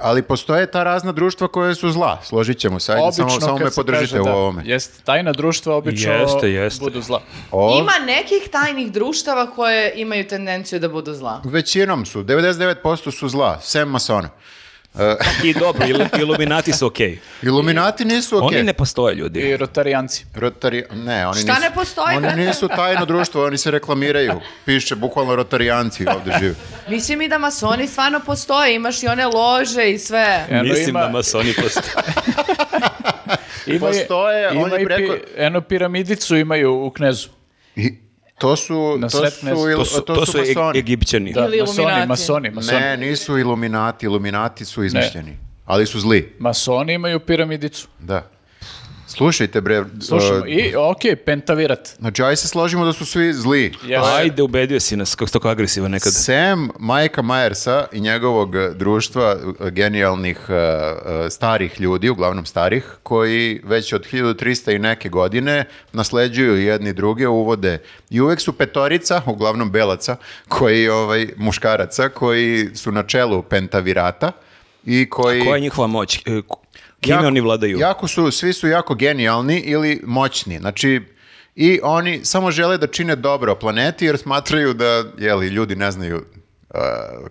ali 0.00 0.22
postoje 0.22 0.70
ta 0.70 0.84
razna 0.84 1.12
društva 1.12 1.48
koje 1.48 1.74
su 1.74 1.90
zla, 1.90 2.20
složit 2.24 2.58
ćemo 2.58 2.80
se, 2.80 2.92
ajde, 2.92 3.12
samo, 3.12 3.30
samo 3.30 3.58
me 3.58 3.70
podržite 3.76 4.16
kaže 4.16 4.20
u 4.20 4.24
da, 4.24 4.34
ovome. 4.34 4.62
Jeste, 4.64 5.02
tajna 5.04 5.32
društva 5.32 5.76
obično 5.76 6.12
Jeste, 6.12 6.50
jeste. 6.50 6.84
budu 6.84 7.00
zla. 7.00 7.22
O, 7.50 7.78
Ima 7.80 8.06
nekih 8.06 8.48
tajnih 8.52 8.92
društava 8.92 9.50
koje 9.50 9.92
imaju 9.96 10.28
tendenciju 10.28 10.80
da 10.80 10.88
budu 10.88 11.14
zla. 11.14 11.42
Većinom 11.44 12.06
su, 12.06 12.24
99% 12.24 13.10
su 13.10 13.28
zla, 13.28 13.60
sem 13.60 13.88
masona. 13.88 14.28
I 15.44 15.54
dobro, 15.54 15.86
il- 15.86 16.08
iluminati 16.18 16.72
su 16.72 16.86
okej. 16.86 17.18
Iluminati 17.42 18.04
nisu 18.04 18.36
okej. 18.38 18.46
Oni 18.48 18.62
ne 18.62 18.72
postoje, 18.72 19.14
ljudi. 19.14 19.40
I 19.40 19.56
rotarijanci. 19.56 20.24
Rotari... 20.34 20.84
Ne, 20.94 21.26
oni 21.26 21.40
Šta 21.40 21.48
nisu... 21.48 21.62
ne 21.62 21.70
postoji, 21.72 22.08
Oni 22.08 22.20
brate? 22.20 22.36
nisu 22.38 22.68
tajno 22.68 23.04
društvo, 23.06 23.44
oni 23.44 23.58
se 23.58 23.70
reklamiraju. 23.70 24.32
Piše 24.64 24.94
bukvalno 24.96 25.36
rotarijanci 25.36 26.06
ovde 26.08 26.32
žive. 26.40 26.54
Mislim 26.88 27.22
i 27.22 27.28
da 27.28 27.38
masoni 27.38 27.86
stvarno 27.86 28.20
postoje, 28.20 28.74
imaš 28.74 29.02
i 29.02 29.06
one 29.06 29.26
lože 29.26 29.84
i 29.84 29.98
sve. 29.98 30.46
Eno 30.50 30.62
Mislim 30.64 30.88
ima- 30.88 31.00
da 31.00 31.08
masoni 31.08 31.52
postoje. 31.54 32.04
Ima 33.66 33.76
i- 33.76 33.80
Postoje, 33.80 34.50
ima 34.52 34.62
oni 34.64 34.74
i 34.76 34.86
preko- 34.86 35.12
pi- 35.12 35.20
eno 35.36 35.60
piramidicu 35.60 36.36
imaju 36.36 36.74
u 36.76 36.90
knezu. 36.90 37.28
I 37.76 37.94
to 38.38 38.56
su, 38.56 38.96
Na 38.98 39.08
to 39.08 39.30
su, 39.30 39.46
ne 39.46 39.52
To 39.74 39.84
su, 39.84 40.00
to 40.00 40.26
su 40.26 40.38
e- 40.38 40.40
masoni. 40.40 40.78
egipćani. 40.78 41.32
Da, 41.32 41.44
Ili 41.44 41.60
masoni, 41.60 42.06
masoni, 42.06 42.50
masoni. 42.50 42.80
Ne, 42.80 42.96
nisu 42.96 43.38
iluminati, 43.38 44.06
iluminati 44.06 44.64
su 44.64 44.84
izmišljeni. 44.84 45.36
Ali 45.66 45.86
su 45.86 46.00
zli, 46.00 46.32
Masoni 46.38 46.94
imaju 46.94 47.20
piramidicu. 47.20 47.88
da. 47.98 48.30
Slušajte 49.18 49.60
bre, 49.60 49.84
Slušamo. 50.00 50.38
uh, 50.38 50.48
I, 50.48 50.74
okej, 50.76 51.16
pentavirat. 51.16 51.88
znači 51.98 52.22
aj 52.22 52.36
se 52.36 52.48
složimo 52.48 52.84
da 52.84 52.92
su 52.92 53.06
svi 53.06 53.32
zli. 53.32 53.72
Jeste. 53.82 54.10
Ajde, 54.14 54.42
ubedio 54.42 54.80
si 54.80 54.96
nas, 54.96 55.14
kako 55.14 55.30
tako 55.30 55.48
agresivan 55.48 55.90
nekad. 55.90 56.12
Sem 56.14 56.68
Majka 56.78 57.22
Majersa 57.22 57.86
i 57.92 58.00
njegovog 58.00 58.54
društva 58.74 59.36
eh, 59.60 59.70
genijalnih 59.70 60.38
eh, 60.48 61.30
starih 61.30 61.80
ljudi, 61.80 62.08
uglavnom 62.08 62.46
starih, 62.46 62.96
koji 63.02 63.60
već 63.64 63.92
od 63.92 64.06
1300 64.12 64.76
i 64.76 64.78
neke 64.78 65.08
godine 65.08 65.64
nasleđuju 65.92 66.62
jedni 66.62 66.92
druge, 66.92 67.28
uvode 67.28 67.78
i 68.10 68.20
uvek 68.20 68.40
su 68.40 68.52
petorica, 68.52 69.22
uglavnom 69.26 69.70
belaca, 69.70 70.16
koji, 70.48 70.88
ovaj, 70.88 71.28
muškaraca, 71.36 72.08
koji 72.08 72.68
su 72.74 72.92
na 72.92 73.02
čelu 73.02 73.42
pentavirata 73.42 74.32
i 74.84 75.10
koji... 75.10 75.40
Koja 75.40 75.54
je 75.54 75.60
njihova 75.60 75.86
moć? 75.86 76.18
Kime 77.00 77.16
Jako- 77.16 77.26
oni 77.26 77.40
vladaju? 77.40 77.78
Jako 77.78 78.08
su, 78.08 78.30
svi 78.30 78.52
su 78.52 78.68
jako 78.68 78.94
genijalni 78.94 79.58
ili 79.58 80.00
moćni. 80.04 80.58
Znači, 80.58 81.00
i 81.56 81.80
oni 81.82 82.24
samo 82.24 82.50
žele 82.50 82.78
da 82.78 82.86
čine 82.86 83.16
dobro 83.16 83.54
planeti 83.54 84.04
jer 84.06 84.18
smatraju 84.18 84.74
da, 84.74 85.04
jeli, 85.18 85.46
ljudi 85.48 85.76
ne 85.76 85.90
znaju 85.90 86.16
uh, 86.16 86.80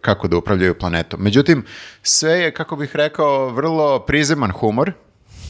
kako 0.02 0.28
da 0.28 0.38
upravljaju 0.38 0.78
planetom. 0.80 1.22
Međutim, 1.24 1.66
sve 2.04 2.32
je, 2.32 2.52
kako 2.52 2.76
bih 2.76 2.96
rekao, 2.96 3.50
vrlo 3.50 4.00
prizeman 4.00 4.52
humor. 4.52 4.92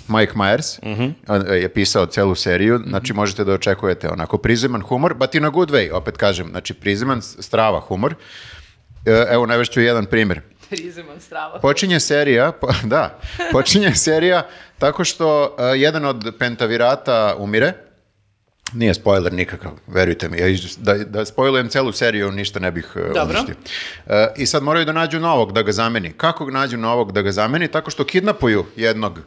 Mike 0.07 0.34
Myers 0.34 0.80
on 1.28 1.55
je 1.55 1.70
pisao 1.70 2.05
celu 2.05 2.36
seriju, 2.36 2.80
znači 2.88 3.13
možete 3.13 3.43
da 3.43 3.53
očekujete 3.53 4.09
onako 4.09 4.38
prizeman 4.38 4.82
humor, 4.82 5.13
but 5.13 5.36
in 5.36 5.45
a 5.45 5.49
good 5.49 5.72
way, 5.72 5.91
opet 5.93 6.18
kažem, 6.18 6.47
znači 6.49 6.74
prizeman, 6.74 7.22
strava 7.22 7.80
humor. 7.80 8.15
E, 9.05 9.26
Evo, 9.32 9.45
navešću 9.45 9.82
jedan 9.82 10.05
primjer. 10.05 10.41
Prizeman 10.70 11.20
strava. 11.20 11.59
Počinje 11.59 11.99
serija, 11.99 12.51
po- 12.51 12.74
da, 12.84 13.20
počinje 13.51 13.95
serija 13.95 14.47
tako 14.80 15.03
što 15.03 15.43
uh, 15.43 15.80
jedan 15.80 16.05
od 16.05 16.36
pentavirata 16.39 17.36
umire. 17.39 17.74
Nije 18.74 18.93
spoiler 18.93 19.34
nikakav, 19.34 19.72
verujte 19.88 20.30
mi. 20.30 20.38
Ja 20.38 20.47
da, 20.78 20.93
da 20.93 21.26
spojlujem 21.26 21.70
celu 21.70 21.91
seriju, 21.91 22.32
ništa 22.32 22.59
ne 22.59 22.72
bih 22.72 22.91
uh, 22.95 23.01
Dobro. 23.13 23.39
uništio. 23.39 23.55
Uh, 24.05 24.11
I 24.38 24.45
sad 24.45 24.63
moraju 24.63 24.86
da 24.86 24.91
nađu 24.91 25.20
novog 25.20 25.51
da 25.53 25.61
ga 25.61 25.72
zameni. 25.72 26.11
Kako 26.18 26.45
ga 26.45 26.51
nađu 26.51 26.78
novog 26.78 27.11
da 27.11 27.22
ga 27.22 27.32
zameni? 27.32 27.68
Tako 27.68 27.91
što 27.91 28.03
kidnapuju 28.03 28.65
jednog 28.76 29.20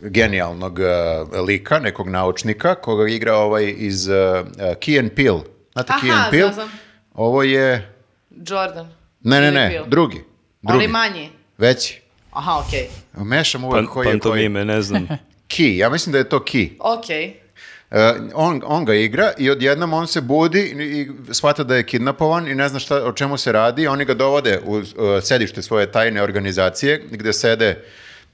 genijalnog 0.00 0.78
uh, 0.78 1.38
lika, 1.46 1.78
nekog 1.78 2.08
naučnika, 2.08 2.74
koga 2.74 3.08
igra 3.08 3.36
ovaj 3.36 3.74
iz 3.76 4.08
uh, 4.08 4.14
Key 4.58 4.98
and 5.00 5.10
Peele. 5.16 5.40
Znate 5.72 5.92
Aha, 5.92 6.06
Key 6.06 6.12
and 6.12 6.30
Peele? 6.30 6.52
znam, 6.52 6.68
znam. 6.68 6.78
Ovo 7.14 7.42
je... 7.42 7.92
Jordan. 8.30 8.88
Ne, 9.20 9.40
ne, 9.40 9.50
ne, 9.50 9.82
drugi. 9.86 10.24
Drugi. 10.68 10.84
Ali 10.84 10.88
manji. 10.88 11.30
Veći. 11.58 12.00
Aha, 12.30 12.62
okej. 12.66 12.88
Mešam 13.16 13.64
uvek 13.64 13.76
Pan, 13.76 13.86
koji 13.86 14.06
je 14.06 14.10
koji. 14.10 14.20
pantomime, 14.20 14.64
ne 14.64 14.82
znam. 14.82 15.08
Key, 15.52 15.76
ja 15.76 15.90
mislim 15.90 16.12
da 16.12 16.18
je 16.18 16.28
to 16.28 16.38
Key. 16.38 16.70
Okej. 16.80 17.44
E, 17.90 18.14
on, 18.34 18.62
on 18.66 18.84
ga 18.84 18.94
igra 18.94 19.32
i 19.38 19.50
odjednom 19.50 19.92
on 19.92 20.06
se 20.06 20.20
budi 20.20 20.60
i, 20.60 21.00
i 21.00 21.34
shvata 21.34 21.64
da 21.64 21.76
je 21.76 21.86
kidnapovan 21.86 22.48
i 22.48 22.54
ne 22.54 22.68
zna 22.68 22.78
šta, 22.78 23.04
o 23.04 23.12
čemu 23.12 23.36
se 23.36 23.52
radi. 23.52 23.86
Oni 23.86 24.04
ga 24.04 24.14
dovode 24.14 24.60
u 24.64 24.72
uh, 24.72 24.84
sedište 25.22 25.62
svoje 25.62 25.92
tajne 25.92 26.22
organizacije 26.22 27.02
gde 27.10 27.32
sede 27.32 27.84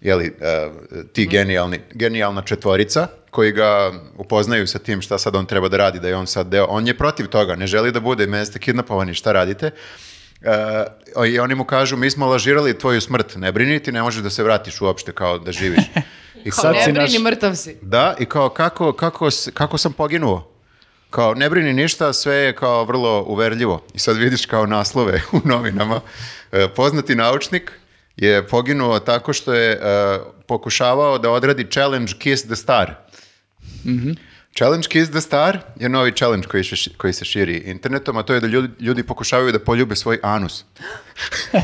jeli, 0.01 0.33
e, 0.41 0.69
ti 1.13 1.27
genijalni, 1.27 1.81
genijalna 1.95 2.43
četvorica 2.43 3.07
koji 3.31 3.53
ga 3.53 3.93
upoznaju 4.17 4.67
sa 4.67 4.79
tim 4.79 5.03
šta 5.03 5.19
sad 5.19 5.37
on 5.37 5.47
treba 5.47 5.69
da 5.69 5.77
radi, 5.77 6.01
da 6.01 6.09
je 6.09 6.17
on 6.17 6.27
sad 6.27 6.47
deo. 6.47 6.67
On 6.69 6.87
je 6.87 6.99
protiv 6.99 7.27
toga, 7.27 7.57
ne 7.57 7.67
želi 7.67 7.93
da 7.93 8.01
bude, 8.01 8.27
mene 8.27 8.47
ste 8.47 8.59
kidnapovani, 8.59 9.15
šta 9.15 9.33
radite? 9.33 9.71
E, 10.43 10.85
I 11.27 11.39
oni 11.39 11.55
mu 11.55 11.65
kažu, 11.65 11.97
mi 11.97 12.11
smo 12.11 12.27
lažirali 12.27 12.79
tvoju 12.79 13.01
smrt, 13.01 13.37
ne 13.37 13.53
brini 13.53 13.81
ti, 13.81 13.93
ne 13.93 14.03
možeš 14.03 14.23
da 14.23 14.31
se 14.31 14.43
vratiš 14.43 14.81
uopšte 14.81 15.13
kao 15.13 15.39
da 15.39 15.53
živiš. 15.53 15.85
I 16.37 16.51
Kao 16.51 16.63
Sad 16.63 16.73
ne 16.73 16.81
si 16.81 16.93
brini, 16.93 17.09
naš- 17.09 17.23
mrtav 17.23 17.55
si. 17.55 17.77
da, 17.83 18.17
i 18.19 18.25
kao 18.25 18.49
kako, 18.49 18.93
kako, 18.93 19.29
kako 19.55 19.79
sam 19.79 19.93
poginuo? 19.93 20.51
Kao, 21.11 21.35
ne 21.35 21.51
brini 21.51 21.73
ništa, 21.75 22.13
sve 22.13 22.35
je 22.35 22.55
kao 22.55 22.85
vrlo 22.85 23.23
uverljivo. 23.23 23.83
I 23.95 23.99
sad 23.99 24.17
vidiš 24.17 24.47
kao 24.47 24.67
naslove 24.67 25.23
u 25.33 25.49
novinama. 25.49 26.01
E, 26.53 26.69
poznati 26.69 27.15
naučnik 27.15 27.73
je 28.17 28.47
poginuo 28.47 28.99
tako 29.01 29.33
što 29.33 29.55
je 29.55 29.73
e, 29.73 29.79
pokušavao 30.47 31.19
da 31.19 31.31
odradi 31.31 31.67
challenge 31.67 32.13
Kiss 32.15 32.45
the 32.45 32.57
Star. 32.57 32.95
Challenge 34.53 34.89
Kiss 34.89 35.11
the 35.11 35.21
Star 35.21 35.59
je 35.77 35.89
novi 35.89 36.13
challenge 36.13 36.47
koji, 36.47 36.65
se- 36.67 36.91
koji 36.93 37.13
se 37.13 37.25
širi 37.25 37.57
internetom, 37.57 38.17
a 38.17 38.23
to 38.23 38.35
je 38.35 38.41
da 38.41 38.47
ljudi, 38.47 38.69
ljudi 38.81 39.03
pokušavaju 39.03 39.53
da 39.53 39.59
poljube 39.61 39.97
svoj 39.97 40.19
anus. 40.23 40.65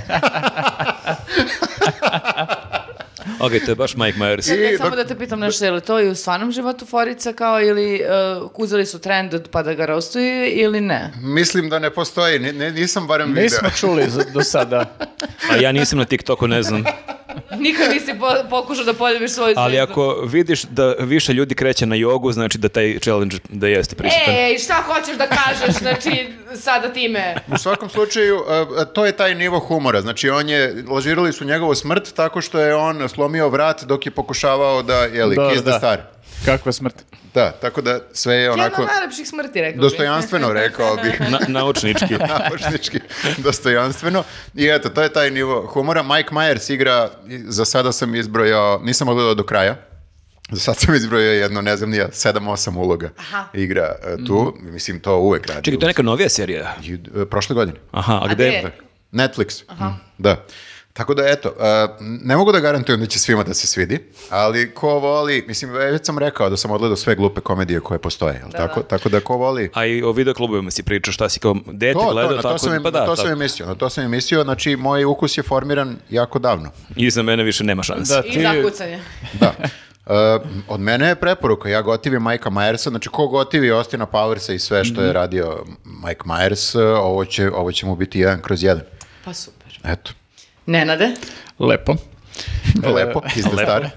Ok, 3.41 3.53
to 3.64 3.70
je 3.70 3.74
baš 3.74 3.97
Mike 3.97 4.18
Myers. 4.18 4.47
Čekaj, 4.47 4.64
I 4.66 4.76
samo 4.76 4.91
dok- 4.91 4.97
da 4.97 5.05
te 5.05 5.14
pitam 5.16 5.41
nešto, 5.41 5.64
je 5.64 5.70
li 5.70 5.80
to 5.80 6.01
i 6.01 6.09
u 6.09 6.14
stvarnom 6.14 6.53
životu 6.53 6.87
forica 6.87 7.32
kao 7.32 7.61
ili 7.62 8.01
uh, 8.41 8.51
uzeli 8.55 8.87
su 8.87 8.99
trend 8.99 9.49
pa 9.51 9.62
da 9.62 9.74
ga 9.74 9.87
rostuju 9.87 10.24
ili 10.47 10.80
ne? 10.80 11.12
Mislim 11.16 11.68
da 11.68 11.78
ne 11.78 11.91
postoji, 11.91 12.39
ni- 12.39 12.53
ne, 12.53 12.70
nisam 12.70 13.07
barem 13.07 13.28
vidio. 13.28 13.43
Nismo 13.43 13.70
čuli 13.70 14.05
do 14.34 14.43
sada. 14.43 14.97
A 15.51 15.57
ja 15.57 15.72
nisam 15.72 15.99
na 15.99 16.05
TikToku, 16.05 16.47
ne 16.47 16.62
znam. 16.62 16.84
Nikad 17.59 17.91
nisi 17.91 18.14
po- 18.20 18.49
pokušao 18.51 18.84
da 18.84 18.95
poljubiš 18.95 19.30
svoju 19.30 19.47
zvezdu. 19.47 19.61
Ali 19.61 19.78
ako 19.80 20.20
vidiš 20.24 20.62
da 20.62 20.95
više 20.99 21.32
ljudi 21.32 21.55
kreće 21.55 21.87
na 21.87 21.95
jogu, 21.97 22.32
znači 22.32 22.59
da 22.59 22.68
taj 22.68 22.99
challenge 22.99 23.37
da 23.49 23.68
jeste 23.68 23.97
prisutan. 23.97 24.34
Ej, 24.34 24.59
šta 24.59 24.74
hoćeš 24.74 25.16
da 25.16 25.26
kažeš, 25.26 25.76
znači, 25.76 26.28
sada 26.55 26.93
time? 26.93 27.34
U 27.55 27.59
svakom 27.59 27.89
slučaju, 27.89 28.43
a, 28.49 28.66
a, 28.78 28.84
to 28.84 29.07
je 29.07 29.12
taj 29.12 29.34
nivo 29.34 29.59
humora. 29.59 30.01
Znači, 30.01 30.30
on 30.30 30.49
je, 30.49 30.84
lažirali 30.89 31.32
su 31.32 31.45
njegovu 31.45 31.74
smrt 31.74 32.14
tako 32.14 32.41
što 32.41 32.61
je 32.61 32.74
on 32.74 33.09
slomio 33.09 33.49
vrat 33.49 33.84
dok 33.84 34.07
je 34.07 34.12
pokušavao 34.12 34.82
da, 34.82 34.95
jeli, 34.99 35.37
Da, 35.37 35.51
kiss 35.51 35.62
the 35.62 35.70
da. 35.70 35.78
star. 35.78 35.99
Kakva 36.45 36.72
smrt. 36.72 36.95
Da, 37.34 37.51
tako 37.53 37.80
da 37.80 38.01
sve 38.12 38.34
je 38.34 38.41
Jedna 38.41 38.55
onako 38.55 38.82
od 38.82 38.89
najlepših 38.89 39.28
smrti, 39.28 39.61
rekao 39.61 39.72
bih. 39.72 39.80
dostojanstveno, 39.80 40.53
rekao 40.53 40.97
bih. 40.97 41.20
Na, 41.30 41.39
naučnički. 41.49 42.14
naučnički 42.49 43.01
dostojanstveno. 43.39 44.24
I 44.55 44.68
eto, 44.68 44.89
to 44.89 45.03
je 45.03 45.12
taj 45.12 45.30
nivo 45.30 45.66
humora. 45.66 46.03
Mike 46.03 46.30
Myers 46.30 46.72
igra, 46.72 47.11
za 47.45 47.64
sada 47.64 47.93
sam 47.93 48.14
izbrojao, 48.14 48.80
nisam 48.84 49.09
odgledao 49.09 49.34
do 49.34 49.45
kraja, 49.45 49.76
za 50.51 50.61
sad 50.61 50.76
sam 50.76 50.95
izbrojao 50.95 51.32
jedno, 51.32 51.61
ne 51.61 51.76
znam, 51.76 51.91
nija, 51.91 52.09
7-8 52.09 52.76
uloga 52.78 53.11
igra 53.53 53.95
e, 54.05 54.24
tu. 54.26 54.57
Mislim, 54.61 55.01
to 55.01 55.16
uvek 55.16 55.47
radi. 55.47 55.64
Čekaj, 55.64 55.78
to 55.78 55.87
je 55.87 55.89
neka 55.89 56.03
novija 56.03 56.28
serija. 56.28 56.76
I, 56.84 56.99
e, 57.22 57.24
Prošle 57.26 57.55
godine. 57.55 57.78
Aha, 57.91 58.14
a 58.14 58.24
A 58.24 58.34
gde? 58.34 58.49
gde? 58.61 58.70
Netflix. 59.12 59.62
Da. 60.18 60.45
Tako 60.97 61.14
da, 61.14 61.22
eto, 61.26 61.53
ne 62.01 62.36
mogu 62.36 62.53
da 62.53 62.61
garantujem 62.61 63.01
da 63.01 63.07
će 63.07 63.18
svima 63.18 63.42
da 63.42 63.55
se 63.55 63.66
svidi, 63.66 63.99
ali 64.30 64.74
ko 64.74 64.88
voli, 64.88 65.44
mislim, 65.49 65.70
već 65.72 66.07
sam 66.07 66.18
rekao 66.18 66.51
da 66.51 66.57
sam 66.57 66.70
odgledao 66.70 66.97
sve 66.97 67.14
glupe 67.14 67.40
komedije 67.40 67.80
koje 67.80 67.99
postoje, 67.99 68.34
jel 68.34 68.51
tako? 68.53 68.82
Tako 68.82 69.09
da 69.09 69.20
ko 69.20 69.36
voli... 69.36 69.70
A 69.74 69.86
i 69.86 70.03
o 70.03 70.12
videoklubovima 70.12 70.70
si 70.70 70.82
pričao 70.82 71.12
šta 71.12 71.28
si 71.28 71.40
kao 71.40 71.57
dete 71.66 71.92
To, 71.92 72.11
gledao, 72.12 72.30
to, 72.30 72.36
na 72.36 72.42
to 72.42 72.49
tako, 72.49 72.59
sam, 72.59 72.74
im- 72.74 72.82
pa 72.82 72.90
da, 72.90 73.01
na 73.01 73.07
to 73.07 73.16
sam 73.16 73.24
tako. 73.24 73.32
im 73.32 73.38
mislio, 73.38 73.66
na 73.66 73.74
to 73.74 73.90
sam 73.90 74.05
im 74.05 74.11
mislio, 74.11 74.42
znači 74.44 74.76
moj 74.76 75.05
ukus 75.05 75.38
je 75.38 75.42
formiran 75.42 75.97
jako 76.11 76.38
davno. 76.38 76.70
I 76.97 77.11
za 77.11 77.22
mene 77.22 77.42
više 77.42 77.64
nema 77.64 77.82
šanse. 77.82 78.14
Da, 78.14 78.22
I 78.26 78.32
ti, 78.32 78.42
zakucanje. 78.42 79.01
Da. 79.40 79.53
E, 80.07 80.38
od 80.68 80.80
mene 80.80 81.09
je 81.09 81.14
preporuka, 81.14 81.68
ja 81.68 81.82
gotivim 81.82 82.22
Majka 82.22 82.51
Myersa, 82.51 82.88
znači 82.88 83.09
ko 83.09 83.26
gotivi 83.26 83.70
Ostina 83.70 84.07
Powersa 84.07 84.53
i 84.53 84.59
sve 84.59 84.84
što 84.84 85.03
je 85.03 85.12
radio 85.12 85.64
Mike 85.84 86.20
Myers, 86.24 86.80
e, 86.80 86.84
ovo 86.84 87.24
će, 87.24 87.51
ovo 87.51 87.72
će 87.72 87.86
mu 87.86 87.97
biti 87.97 88.20
jedan 88.20 88.42
kroz 88.42 88.62
jedan. 88.62 88.82
Pa 89.24 89.34
super. 89.34 89.78
Eto, 89.84 90.12
Nenade? 90.67 91.11
lepo. 91.59 91.95
lepo, 92.97 93.21
iz 93.37 93.45
the 93.45 93.57
star. 93.62 93.89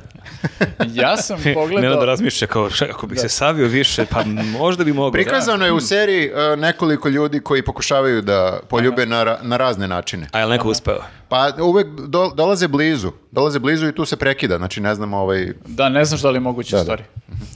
Ja 0.94 1.18
sam 1.18 1.40
pogledao... 1.54 2.00
da 2.00 2.06
razmišlja 2.06 2.48
kao, 2.48 2.70
šta, 2.70 2.86
ako 2.90 3.08
bih 3.08 3.20
se 3.20 3.30
savio 3.30 3.68
više, 3.68 4.06
pa 4.12 4.24
možda 4.60 4.84
bi 4.84 4.94
mogao. 4.94 5.12
Prikazano 5.12 5.66
je 5.66 5.72
u 5.72 5.80
seriji 5.80 6.26
e, 6.26 6.56
nekoliko 6.58 7.10
ljudi 7.10 7.40
koji 7.40 7.62
pokušavaju 7.62 8.22
da 8.22 8.60
poljube 8.70 9.06
na, 9.06 9.38
na 9.42 9.58
razne 9.58 9.88
načine. 9.88 10.28
A 10.32 10.40
je 10.40 10.46
li 10.46 10.52
neko 10.52 10.70
uspeo? 10.70 11.00
Pa 11.30 11.52
uvek 11.62 11.88
do- 11.88 12.32
dolaze 12.36 12.68
blizu, 12.68 13.12
dolaze 13.32 13.60
blizu 13.60 13.88
i 13.88 13.96
tu 13.96 14.06
se 14.06 14.18
prekida, 14.18 14.58
znači 14.58 14.82
ne 14.82 14.96
znam 14.96 15.14
ovaj... 15.14 15.54
Da, 15.66 15.90
ne 15.90 16.06
znaš 16.06 16.22
da 16.22 16.30
li 16.30 16.36
je 16.36 16.40
moguće 16.40 16.76
Da, 16.76 16.78
da. 16.78 16.84
stvari. 16.84 17.04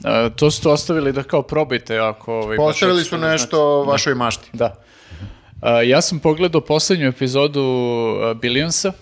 E, 0.04 0.30
to 0.36 0.50
su 0.50 0.62
to 0.62 0.70
ostavili 0.72 1.12
da 1.12 1.22
kao 1.22 1.42
probajte 1.42 1.98
ako... 1.98 2.32
Ovaj, 2.34 2.56
Postavili 2.56 3.04
su 3.04 3.18
da 3.18 3.28
nešto 3.30 3.62
o 3.62 3.84
vašoj 3.84 4.14
mašti. 4.14 4.50
Da. 4.52 4.74
E, 5.62 5.88
ja 5.88 6.00
sam 6.00 6.18
pogledao 6.18 6.60
posljednju 6.60 7.08
epizodu 7.08 7.62
uh, 7.62 8.40
Billionsa, 8.40 8.92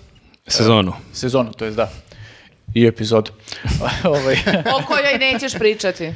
Sezonu. 0.46 0.92
sezonu, 1.12 1.52
to 1.52 1.64
je 1.64 1.70
da, 1.70 1.90
i 2.74 2.86
epizodu. 2.86 3.30
ovaj, 4.06 4.36
O 4.74 4.86
kojoj 4.86 5.18
nećeš 5.20 5.52
pričati. 5.54 6.04
e, 6.06 6.12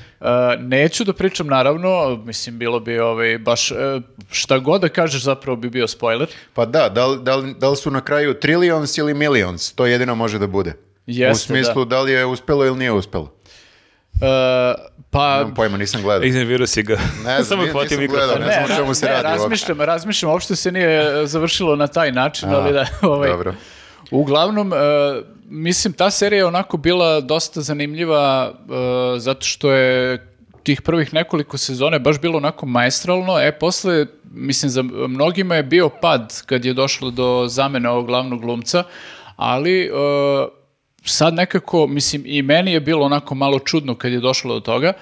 neću 0.59 1.05
da 1.05 1.13
pričam 1.13 1.47
naravno, 1.47 2.17
mislim 2.17 2.59
bilo 2.59 2.81
bi 2.81 2.99
ovaj, 2.99 3.39
baš, 3.39 3.71
e, 3.71 3.75
šta 4.31 4.59
god 4.59 4.81
da 4.81 4.89
kažeš 4.89 5.23
zapravo 5.23 5.57
bi 5.57 5.71
bio 5.71 5.89
spoiler. 5.89 6.29
Pa 6.55 6.65
da, 6.65 6.89
da 6.89 7.07
li, 7.07 7.19
da 7.23 7.37
li- 7.37 7.55
da 7.55 7.69
li 7.69 7.77
su 7.77 7.91
na 7.91 8.01
kraju 8.01 8.35
trillions 8.35 8.99
ili 8.99 9.15
millions, 9.15 9.73
to 9.73 9.87
jedino 9.87 10.15
može 10.15 10.39
da 10.39 10.47
bude. 10.47 10.71
u 10.71 10.75
Jeste, 11.07 11.47
smislu 11.47 11.85
da. 11.85 12.01
li 12.01 12.13
je 12.13 12.25
uspelo 12.27 12.67
ili 12.67 12.79
nije 12.79 12.93
uspelo. 12.93 13.33
E, 14.15 14.75
pa 15.11 15.37
Nemam 15.37 15.55
pojma, 15.55 15.77
nisam 15.77 16.03
gledao. 16.03 16.25
Iznervirao 16.25 16.67
si 16.67 16.83
ga. 16.83 16.95
Ne 16.95 17.03
znam, 17.23 17.45
Samo 17.49 17.63
nisam 17.63 17.73
hvatio 17.73 17.99
gledao, 17.99 18.17
mikrofon. 18.19 18.43
ne 18.43 18.53
znam 18.55 18.65
o 18.67 18.77
čemu 18.77 18.95
se 18.95 19.07
ne, 19.07 19.13
radi 19.13 19.25
uopšte. 19.25 19.43
razmišljam, 19.43 19.81
razmišljam, 19.81 20.31
uopšte 20.33 20.57
se 20.57 20.73
nije 20.73 21.27
završilo 21.27 21.77
na 21.77 21.87
taj 21.87 22.13
način, 22.13 22.49
ali 22.51 22.73
da, 22.73 22.87
ovaj, 23.03 23.31
Dobro. 23.31 23.55
Uglavnom, 24.11 24.73
e, 24.73 24.77
mislim, 25.49 25.93
ta 25.93 26.11
serija 26.11 26.39
je 26.39 26.47
onako 26.47 26.77
bila 26.77 27.21
dosta 27.21 27.61
zanimljiva 27.61 28.53
e, 28.55 29.19
zato 29.19 29.47
što 29.47 29.71
je 29.71 30.27
tih 30.63 30.83
prvih 30.83 31.15
nekoliko 31.15 31.59
sezone 31.59 31.99
baš 31.99 32.21
bilo 32.21 32.37
onako 32.37 32.67
maestralno, 32.67 33.41
e 33.41 33.59
posle, 33.59 34.07
mislim, 34.33 34.71
za 34.71 34.83
mnogima 35.09 35.55
je 35.55 35.63
bio 35.63 35.89
pad 35.89 36.43
kad 36.47 36.65
je 36.65 36.75
došlo 36.75 37.11
do 37.11 37.45
zamene 37.49 37.89
ovog 37.89 38.07
glavnog 38.07 38.41
glumca, 38.41 38.85
ali 39.37 39.85
e, 39.85 39.91
sad 41.05 41.35
nekako, 41.35 41.87
mislim, 41.87 42.23
i 42.27 42.43
meni 42.43 42.73
je 42.73 42.81
bilo 42.81 43.05
onako 43.05 43.35
malo 43.35 43.59
čudno 43.59 43.95
kad 43.95 44.13
je 44.13 44.21
došlo 44.21 44.55
do 44.55 44.61
toga, 44.61 44.93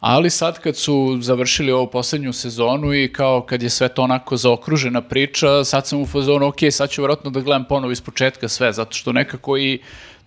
ali 0.00 0.30
sad 0.30 0.58
kad 0.58 0.76
su 0.76 1.18
završili 1.20 1.72
ovu 1.72 1.86
posljednju 1.86 2.32
sezonu 2.32 2.94
i 2.94 3.12
kao 3.12 3.40
kad 3.42 3.62
je 3.62 3.70
sve 3.70 3.88
to 3.88 4.02
onako 4.02 4.36
zaokružena 4.36 5.00
priča, 5.02 5.64
sad 5.64 5.86
sam 5.86 6.00
u 6.00 6.06
fazonu, 6.06 6.46
ok, 6.46 6.56
sad 6.70 6.90
ću 6.90 7.02
vjerojatno 7.02 7.30
da 7.30 7.40
gledam 7.40 7.64
ponovo 7.64 7.92
iz 7.92 8.00
početka 8.00 8.48
sve, 8.48 8.72
zato 8.72 8.92
što 8.92 9.12
nekako 9.12 9.58
i 9.58 9.78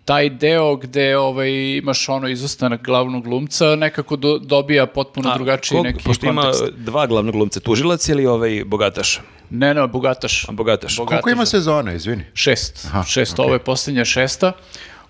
taj 0.05 0.29
deo 0.29 0.75
gde 0.75 1.17
ovaj, 1.17 1.49
imaš 1.73 2.09
ono 2.09 2.27
izostanak 2.27 2.83
glavnog 2.83 3.23
glumca 3.23 3.75
nekako 3.75 4.15
do- 4.15 4.37
dobija 4.37 4.85
potpuno 4.85 5.29
A, 5.29 5.35
drugačiji 5.35 5.77
ko- 5.77 5.83
neki 5.83 6.03
Pošto 6.03 6.25
ima 6.25 6.41
kontekst. 6.41 6.73
dva 6.75 7.07
glavnog 7.07 7.33
glumca, 7.33 7.59
tužilac 7.59 8.09
ili 8.09 8.25
ovaj 8.25 8.63
bogataš? 8.65 9.19
Ne, 9.49 9.73
ne, 9.73 9.87
bogataš. 9.87 10.49
A 10.49 10.51
bogataš. 10.51 10.97
Boga- 10.97 11.07
Koliko 11.07 11.29
ima 11.29 11.35
Gataš, 11.35 11.49
sezona, 11.49 11.93
izvini? 11.93 12.23
Šest. 12.33 12.85
Aha, 12.85 13.03
šest, 13.03 13.33
okej. 13.33 13.45
ovo 13.45 13.53
je 13.53 13.59
posljednja 13.59 14.05
šesta. 14.05 14.51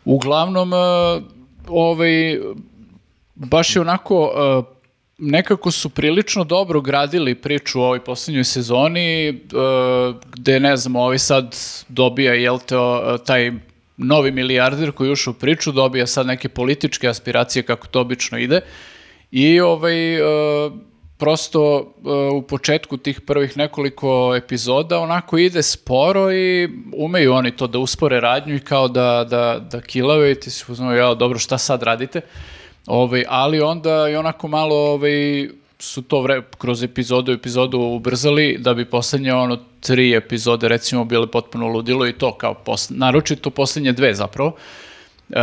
Uglavnom, 0.05 0.74
e, 0.74 0.78
ovaj, 1.68 2.39
baš 3.36 3.75
je 3.75 3.81
onako, 3.81 4.31
e, 4.36 4.73
nekako 5.17 5.71
su 5.71 5.89
prilično 5.89 6.43
dobro 6.43 6.81
gradili 6.81 7.36
priču 7.36 7.79
u 7.79 7.84
ovoj 7.84 8.03
posljednjoj 8.03 8.43
sezoni, 8.43 9.27
e, 9.29 9.34
gde, 10.31 10.59
ne 10.59 10.77
znam, 10.77 10.95
ovaj 10.95 11.19
sad 11.19 11.55
dobija, 11.88 12.34
jel 12.34 12.59
te, 12.59 12.77
o, 12.77 13.17
taj 13.17 13.51
novi 13.97 14.31
milijarder 14.31 14.91
koji 14.91 15.11
ušao 15.11 15.31
u 15.31 15.39
priču, 15.39 15.71
dobija 15.71 16.07
sad 16.07 16.27
neke 16.27 16.49
političke 16.49 17.07
aspiracije 17.07 17.63
kako 17.63 17.88
to 17.88 18.01
obično 18.01 18.38
ide. 18.38 18.61
I 19.31 19.59
ovaj, 19.59 20.17
prosto 21.17 21.93
u 22.34 22.41
početku 22.41 22.97
tih 22.97 23.21
prvih 23.21 23.57
nekoliko 23.57 24.36
epizoda 24.36 24.99
onako 24.99 25.38
ide 25.38 25.63
sporo 25.63 26.31
i 26.31 26.69
umeju 26.97 27.34
oni 27.34 27.51
to 27.55 27.67
da 27.67 27.79
uspore 27.79 28.19
radnju 28.19 28.55
i 28.55 28.59
kao 28.59 28.88
da, 28.88 29.25
da, 29.29 29.59
da 29.71 29.81
kilave 29.81 30.31
i 30.31 30.36
ti 30.36 30.51
si 30.51 30.65
uznao, 30.71 30.93
ja, 30.93 31.13
dobro, 31.13 31.39
šta 31.39 31.57
sad 31.57 31.84
radite? 31.84 32.21
Ovaj, 32.88 33.23
ali 33.27 33.61
onda 33.61 34.09
i 34.09 34.15
onako 34.15 34.47
malo 34.47 34.75
ovaj, 34.75 35.49
su 35.79 36.01
to 36.01 36.21
vre, 36.21 36.41
kroz 36.57 36.84
epizodu 36.84 37.31
u 37.31 37.36
epizodu 37.36 37.79
ubrzali 37.79 38.57
da 38.59 38.73
bi 38.73 38.86
poslednje 38.86 39.34
ono 39.34 39.57
tri 39.79 40.13
epizode 40.13 40.67
recimo 40.67 41.05
bile 41.05 41.27
potpuno 41.27 41.67
ludilo 41.67 42.07
i 42.07 42.13
to 42.13 42.34
kao 42.34 42.53
pos, 42.53 42.89
naročito 42.89 43.49
poslednje 43.49 43.91
dve 43.91 44.13
zapravo. 44.13 44.55
E, 45.29 45.39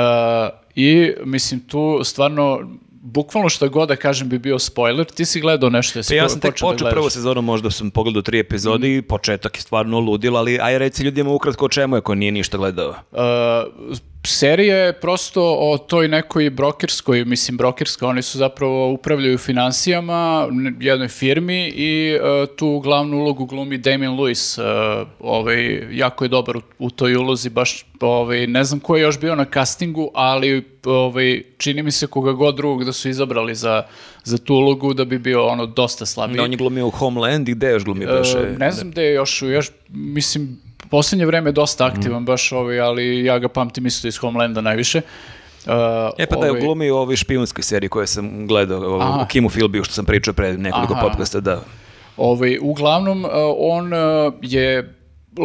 I 0.75 1.13
mislim 1.25 1.61
tu 1.61 2.01
stvarno 2.05 2.61
bukvalno 3.03 3.49
šta 3.49 3.69
god 3.69 3.89
da 3.89 3.97
kažem 3.97 4.29
bi 4.29 4.39
bio 4.39 4.59
spoiler. 4.59 5.07
Ti 5.07 5.25
si 5.25 5.41
gledao 5.41 5.71
nešto, 5.71 5.99
jesi 5.99 6.09
Pa 6.09 6.15
ja 6.15 6.29
sam 6.29 6.41
tek 6.41 6.51
počeo 6.51 6.69
da 6.69 6.73
počeo 6.73 6.85
gledaš? 6.85 6.95
prvu 6.95 7.11
sezonu, 7.11 7.43
možda 7.43 7.71
sam 7.71 7.91
pogledao 7.91 8.23
tri 8.23 8.39
epizode 8.39 8.97
i 8.97 9.03
početak 9.03 9.57
je 9.57 9.61
stvarno 9.61 9.99
ludilo, 9.99 10.39
ali 10.39 10.59
aj 10.61 10.79
reci 10.79 11.03
ljudima 11.03 11.31
ukratko 11.31 11.65
o 11.65 11.69
čemu 11.69 11.97
je 11.97 11.99
ako 11.99 12.15
nije 12.15 12.33
ništa 12.33 12.57
gledao. 12.57 12.89
Uh, 12.89 13.99
serija 14.27 14.77
je 14.77 14.93
prosto 14.93 15.57
o 15.59 15.79
toj 15.79 16.09
nekoj 16.09 16.51
brokerskoj, 16.51 17.25
mislim 17.25 17.57
brokerska, 17.57 18.07
oni 18.07 18.23
su 18.23 18.39
zapravo 18.39 18.93
upravljaju 18.93 19.39
financijama 19.39 20.49
jednoj 20.81 21.09
firmi 21.09 21.69
i 21.69 22.17
uh, 22.17 22.57
tu 22.57 22.79
glavnu 22.79 23.17
ulogu 23.17 23.47
glumi 23.47 23.79
Damien 23.79 24.13
Lewis, 24.13 24.61
uh, 24.61 25.09
ovaj, 25.21 25.89
jako 25.97 26.25
je 26.25 26.29
dobar 26.29 26.57
u, 26.57 26.63
u 26.79 26.91
toj 26.91 27.17
ulozi, 27.17 27.51
baš 27.51 27.87
ovaj, 28.01 28.47
ne 28.47 28.65
znam 28.65 28.81
ko 28.81 28.97
je 28.97 29.03
još 29.03 29.21
bio 29.21 29.35
na 29.35 29.47
castingu, 29.55 30.11
ali 30.15 30.65
ovaj, 30.85 31.43
čini 31.59 31.83
mi 31.83 31.91
se 31.91 32.07
koga 32.07 32.33
god 32.33 32.57
drugog 32.57 32.85
da 32.85 32.93
su 32.93 33.09
izabrali 33.09 33.55
za, 33.55 33.83
za 34.25 34.39
tu 34.39 34.55
ulogu 34.55 34.95
da 34.95 35.05
bi 35.05 35.19
bio 35.19 35.47
ono 35.47 35.67
dosta 35.67 36.07
slabiji. 36.07 36.37
Da, 36.37 36.43
on 36.43 36.53
je 36.53 36.57
glumio 36.57 36.87
u 36.87 36.91
Homeland 36.91 37.49
i 37.49 37.55
gde 37.55 37.71
još 37.71 37.85
glumio? 37.85 38.09
E, 38.09 38.57
ne 38.59 38.71
znam 38.71 38.91
da 38.91 39.03
je 39.03 39.15
još, 39.15 39.43
još, 39.43 39.71
mislim, 39.89 40.59
posljednje 40.91 41.27
vreme 41.27 41.49
je 41.49 41.53
dosta 41.53 41.87
aktivan 41.87 42.25
baš 42.25 42.53
ovaj, 42.53 42.81
ali 42.81 43.25
ja 43.25 43.39
ga 43.39 43.49
pamtim 43.49 43.87
isto 43.87 44.09
iz 44.09 44.17
Homelanda 44.17 44.61
najviše. 44.61 45.01
Uh, 45.67 45.73
E 46.19 46.27
pa 46.27 46.37
da 46.37 46.47
je 46.47 46.51
ovaj, 46.51 46.63
glumio 46.63 46.97
u 46.97 46.99
ovoj 46.99 47.17
špijunskoj 47.17 47.63
seriji 47.63 47.89
koju 47.89 48.07
sam 48.07 48.47
gledao, 48.47 49.01
Aha. 49.01 49.23
u 49.23 49.27
Kimu 49.29 49.49
Philbyu 49.51 49.85
što 49.85 49.95
sam 49.95 50.05
pričao 50.05 50.35
pre 50.35 50.53
nekoliko 50.53 50.93
Aha. 50.93 51.09
podcasta, 51.09 51.41
da. 51.41 51.61
Ovaj, 52.17 52.59
uglavnom, 52.61 53.25
uh, 53.25 53.31
on 53.59 53.93
uh, 53.93 54.35
je 54.43 54.95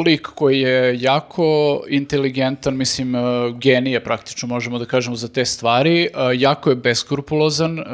lik 0.05 0.27
koji 0.35 0.59
je 0.59 1.01
jako 1.01 1.81
inteligentan, 1.89 2.77
mislim, 2.77 3.15
uh, 3.15 3.21
genije 3.57 4.03
praktično 4.03 4.47
možemo 4.47 4.79
da 4.79 4.85
kažemo 4.85 5.15
za 5.15 5.27
te 5.27 5.45
stvari, 5.45 6.09
uh, 6.13 6.41
jako 6.41 6.69
je 6.69 6.75
beskrupulozan 6.75 7.79
uh, 7.79 7.85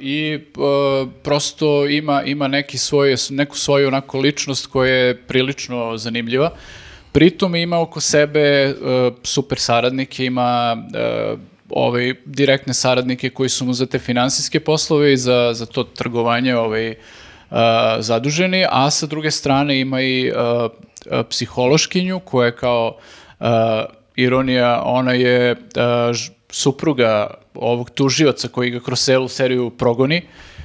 i 0.00 0.38
uh, 0.56 1.08
prosto 1.22 1.86
ima, 1.86 2.22
ima 2.22 2.48
neki 2.48 2.78
svoj, 2.78 3.14
neku 3.30 3.56
svoju 3.56 3.88
onako 3.88 4.18
ličnost 4.18 4.66
koja 4.66 4.94
je 4.94 5.16
prilično 5.16 5.96
zanimljiva. 5.96 6.50
Pritom 7.16 7.54
ima 7.56 7.78
oko 7.80 8.00
sebe 8.00 8.40
e, 8.40 8.74
super 9.22 9.58
saradnike, 9.58 10.24
ima 10.24 10.76
e, 10.94 11.36
ovaj, 11.70 12.14
direktne 12.24 12.74
saradnike 12.74 13.30
koji 13.30 13.48
su 13.48 13.64
mu 13.64 13.72
za 13.72 13.86
te 13.86 13.98
finansijske 13.98 14.60
poslove 14.60 15.12
i 15.12 15.16
za, 15.16 15.52
za 15.54 15.66
to 15.66 15.84
trgovanje 15.84 16.56
ovaj, 16.56 16.94
a, 17.50 17.96
zaduženi, 18.00 18.66
a 18.70 18.90
sa 18.90 19.06
druge 19.06 19.30
strane 19.30 19.80
ima 19.80 20.00
i 20.02 20.32
a, 20.36 20.68
psihološkinju 21.30 22.20
koja 22.20 22.46
je 22.46 22.56
kao 22.56 22.96
a, 23.40 23.84
ironija, 24.16 24.82
ona 24.84 25.12
je 25.12 25.56
ž- 26.12 26.30
supruga 26.50 27.30
ovog 27.54 27.90
tužioca 27.90 28.48
koji 28.48 28.70
ga 28.70 28.80
kroz 28.80 29.00
celu 29.00 29.28
seriju 29.28 29.70
progoni, 29.70 30.22
Uh, 30.22 30.55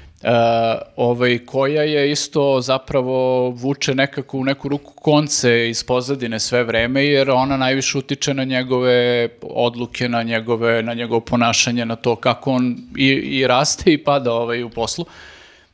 ovaj, 0.95 1.39
koja 1.45 1.83
je 1.83 2.11
isto 2.11 2.61
zapravo 2.61 3.49
vuče 3.49 3.95
nekako 3.95 4.37
u 4.37 4.43
neku 4.43 4.69
ruku 4.69 4.93
konce 4.93 5.69
iz 5.69 5.83
pozadine 5.83 6.39
sve 6.39 6.63
vreme, 6.63 7.05
jer 7.05 7.29
ona 7.31 7.57
najviše 7.57 7.97
utiče 7.97 8.33
na 8.33 8.43
njegove 8.43 9.29
odluke, 9.41 10.09
na 10.09 10.23
njegove, 10.23 10.83
na 10.83 10.93
njegovo 10.93 11.19
ponašanje, 11.21 11.85
na 11.85 11.95
to 11.95 12.15
kako 12.15 12.51
on 12.51 12.77
i, 12.97 13.07
i 13.07 13.47
raste 13.47 13.93
i 13.93 13.97
pada 13.97 14.33
ovaj, 14.33 14.63
u 14.63 14.69
poslu. 14.69 15.05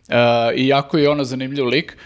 Uh, 0.08 0.16
I 0.56 0.68
jako 0.68 0.98
je 0.98 1.10
ona 1.10 1.24
zanimljiv 1.24 1.66
lik. 1.66 1.98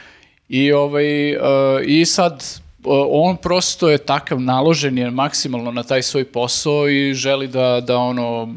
I, 0.49 0.71
ovaj, 0.71 1.35
uh, 1.35 1.41
I 1.85 2.05
sad 2.05 2.33
uh, 2.33 2.60
on 3.09 3.37
prosto 3.37 3.89
je 3.89 3.97
takav 3.97 4.41
naložen 4.41 4.97
je 4.97 5.11
maksimalno 5.11 5.71
na 5.71 5.83
taj 5.83 6.01
svoj 6.01 6.25
posao 6.25 6.89
i 6.89 7.13
želi 7.13 7.47
da, 7.47 7.81
da 7.81 7.97
ono 7.97 8.43
uh, 8.43 8.49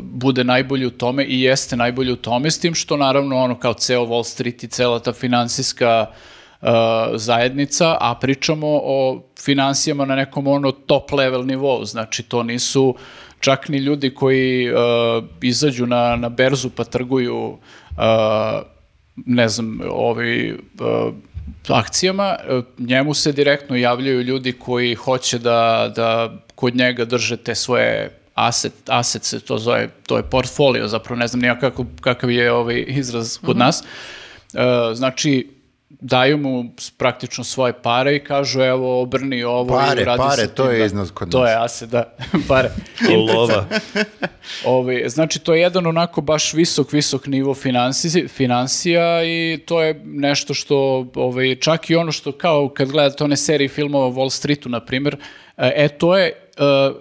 bude 0.00 0.44
najbolji 0.44 0.86
u 0.86 0.90
tome 0.90 1.24
i 1.24 1.40
jeste 1.40 1.76
najbolji 1.76 2.12
u 2.12 2.16
tome 2.16 2.50
s 2.50 2.60
tim 2.60 2.74
što 2.74 2.96
naravno 2.96 3.36
ono 3.36 3.58
kao 3.58 3.74
ceo 3.74 4.06
Wall 4.06 4.24
Street 4.24 4.64
i 4.64 4.68
cela 4.68 4.98
ta 4.98 5.12
finansijska 5.12 6.06
uh, 6.62 6.68
zajednica, 7.14 7.96
a 8.00 8.14
pričamo 8.20 8.66
o 8.66 9.22
finansijama 9.40 10.04
na 10.04 10.16
nekom 10.16 10.46
ono 10.46 10.72
top 10.72 11.12
level 11.12 11.46
nivou, 11.46 11.84
znači 11.84 12.22
to 12.22 12.42
nisu 12.42 12.94
čak 13.40 13.68
ni 13.68 13.78
ljudi 13.78 14.14
koji 14.14 14.72
uh, 14.72 14.78
izađu 15.42 15.86
na, 15.86 16.16
na 16.16 16.28
berzu 16.28 16.70
pa 16.70 16.84
trguju 16.84 17.46
uh, 17.46 17.56
ne 19.16 19.48
znam, 19.48 19.80
ovi 19.90 20.58
uh, 20.80 21.14
akcijama, 21.68 22.36
uh, 22.48 22.64
njemu 22.78 23.14
se 23.14 23.32
direktno 23.32 23.76
javljaju 23.76 24.22
ljudi 24.22 24.52
koji 24.52 24.94
hoće 24.94 25.38
da, 25.38 25.92
da 25.96 26.32
kod 26.54 26.76
njega 26.76 27.04
drže 27.04 27.36
te 27.36 27.54
svoje 27.54 28.18
asset, 28.34 28.72
asset 28.86 29.24
se 29.24 29.40
to 29.40 29.58
zove, 29.58 29.88
to 30.06 30.16
je 30.16 30.22
portfolio, 30.22 30.88
zapravo 30.88 31.18
ne 31.18 31.26
znam 31.26 31.40
nija 31.40 31.58
kako, 31.58 31.86
kakav 32.00 32.30
je 32.30 32.52
ovaj 32.52 32.84
izraz 32.88 33.38
kod 33.38 33.56
nas. 33.56 33.82
Uh, 34.52 34.60
znači, 34.94 35.53
daju 36.04 36.38
mu 36.38 36.64
praktično 36.96 37.44
svoje 37.44 37.72
pare 37.72 38.16
i 38.16 38.24
kažu 38.24 38.60
evo 38.60 39.02
obrni 39.02 39.42
ovo 39.44 39.78
Pare, 39.78 40.02
i 40.02 40.04
radi 40.04 40.22
pare, 40.22 40.46
to 40.46 40.70
je 40.70 40.78
da. 40.78 40.84
iznos 40.84 41.10
kod 41.10 41.30
To 41.30 41.40
nas. 41.40 41.50
je 41.50 41.56
asset, 41.64 41.90
da, 41.90 42.14
pare. 42.48 42.70
Lova. 43.28 43.64
Ovaj, 44.64 45.08
znači, 45.08 45.38
to 45.38 45.54
je 45.54 45.60
jedan 45.60 45.86
onako 45.86 46.20
baš 46.20 46.52
visok, 46.54 46.92
visok 46.92 47.26
nivo 47.26 47.54
finansi, 47.54 48.28
finansija 48.28 49.24
i 49.24 49.58
to 49.66 49.82
je 49.82 50.00
nešto 50.04 50.54
što, 50.54 51.06
ovaj, 51.14 51.56
čak 51.56 51.90
i 51.90 51.96
ono 51.96 52.12
što 52.12 52.32
kao 52.32 52.68
kad 52.68 52.90
gledate 52.90 53.24
one 53.24 53.36
serije 53.36 53.68
filmova 53.68 54.10
Wall 54.10 54.30
Streetu, 54.30 54.68
na 54.68 54.80
primjer, 54.80 55.16
e, 55.56 55.88
to 55.88 56.18
je 56.18 56.26
e, 56.28 56.34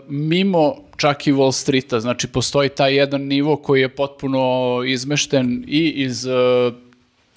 mimo 0.07 0.75
čak 0.97 1.27
i 1.27 1.33
Wall 1.33 1.51
Streeta, 1.51 1.99
znači 1.99 2.27
postoji 2.27 2.69
taj 2.69 2.95
jedan 2.95 3.21
nivo 3.21 3.55
koji 3.55 3.81
je 3.81 3.95
potpuno 3.95 4.81
izmešten 4.85 5.63
i 5.67 5.89
iz 5.89 6.25
e, 6.25 6.31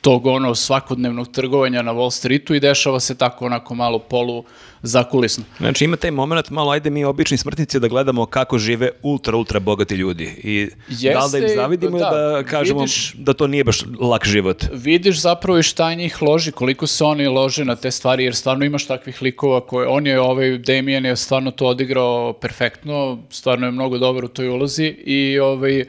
tog 0.06 0.26
ono 0.26 0.54
svakodnevnog 0.54 1.32
trgovanja 1.32 1.82
na 1.82 1.92
Wall 1.92 2.10
Streetu 2.10 2.54
i 2.54 2.60
dešava 2.60 3.00
se 3.00 3.18
tako 3.18 3.46
onako 3.46 3.74
malo 3.74 3.98
polu 3.98 4.44
zakulisno. 4.82 5.44
Znači 5.58 5.84
ima 5.84 5.96
taj 5.96 6.10
moment 6.10 6.50
malo 6.50 6.70
ajde 6.70 6.90
mi 6.90 7.04
obični 7.04 7.36
smrtnici 7.36 7.80
da 7.80 7.88
gledamo 7.88 8.26
kako 8.26 8.58
žive 8.58 8.90
ultra 9.02 9.36
ultra 9.36 9.60
bogati 9.60 9.94
ljudi 9.94 10.24
i 10.44 10.68
da 11.12 11.24
li 11.24 11.30
da 11.32 11.38
im 11.38 11.44
Jeste, 11.44 11.56
zavidimo 11.56 11.98
da, 11.98 12.10
da, 12.10 12.42
kažemo 12.42 12.80
vidiš- 12.80 13.14
da 13.14 13.32
to 13.32 13.46
nije 13.46 13.64
baš 13.64 13.82
lak 14.00 14.24
život. 14.26 14.64
vidiš 14.72 15.20
zapravo 15.20 15.58
i 15.58 15.62
šta 15.62 15.94
njih 15.94 16.22
loži, 16.22 16.52
koliko 16.52 16.86
se 16.86 17.04
oni 17.04 17.26
lože 17.26 17.64
na 17.64 17.76
te 17.76 17.90
stvari, 17.90 18.24
jer 18.24 18.34
stvarno 18.34 18.64
imaš 18.64 18.86
takvih 18.86 19.22
likova 19.22 19.60
koje, 19.66 19.88
on 19.88 20.06
je, 20.06 20.20
ovaj, 20.20 20.58
Damien 20.58 21.04
je 21.04 21.16
stvarno 21.16 21.50
to 21.50 21.66
odigrao 21.66 22.32
perfektno, 22.32 23.18
stvarno 23.30 23.66
je 23.66 23.70
mnogo 23.72 23.98
dobar 23.98 24.24
u 24.24 24.28
toj 24.28 24.48
ulozi 24.48 24.86
i 25.06 25.38
ovaj, 25.38 25.84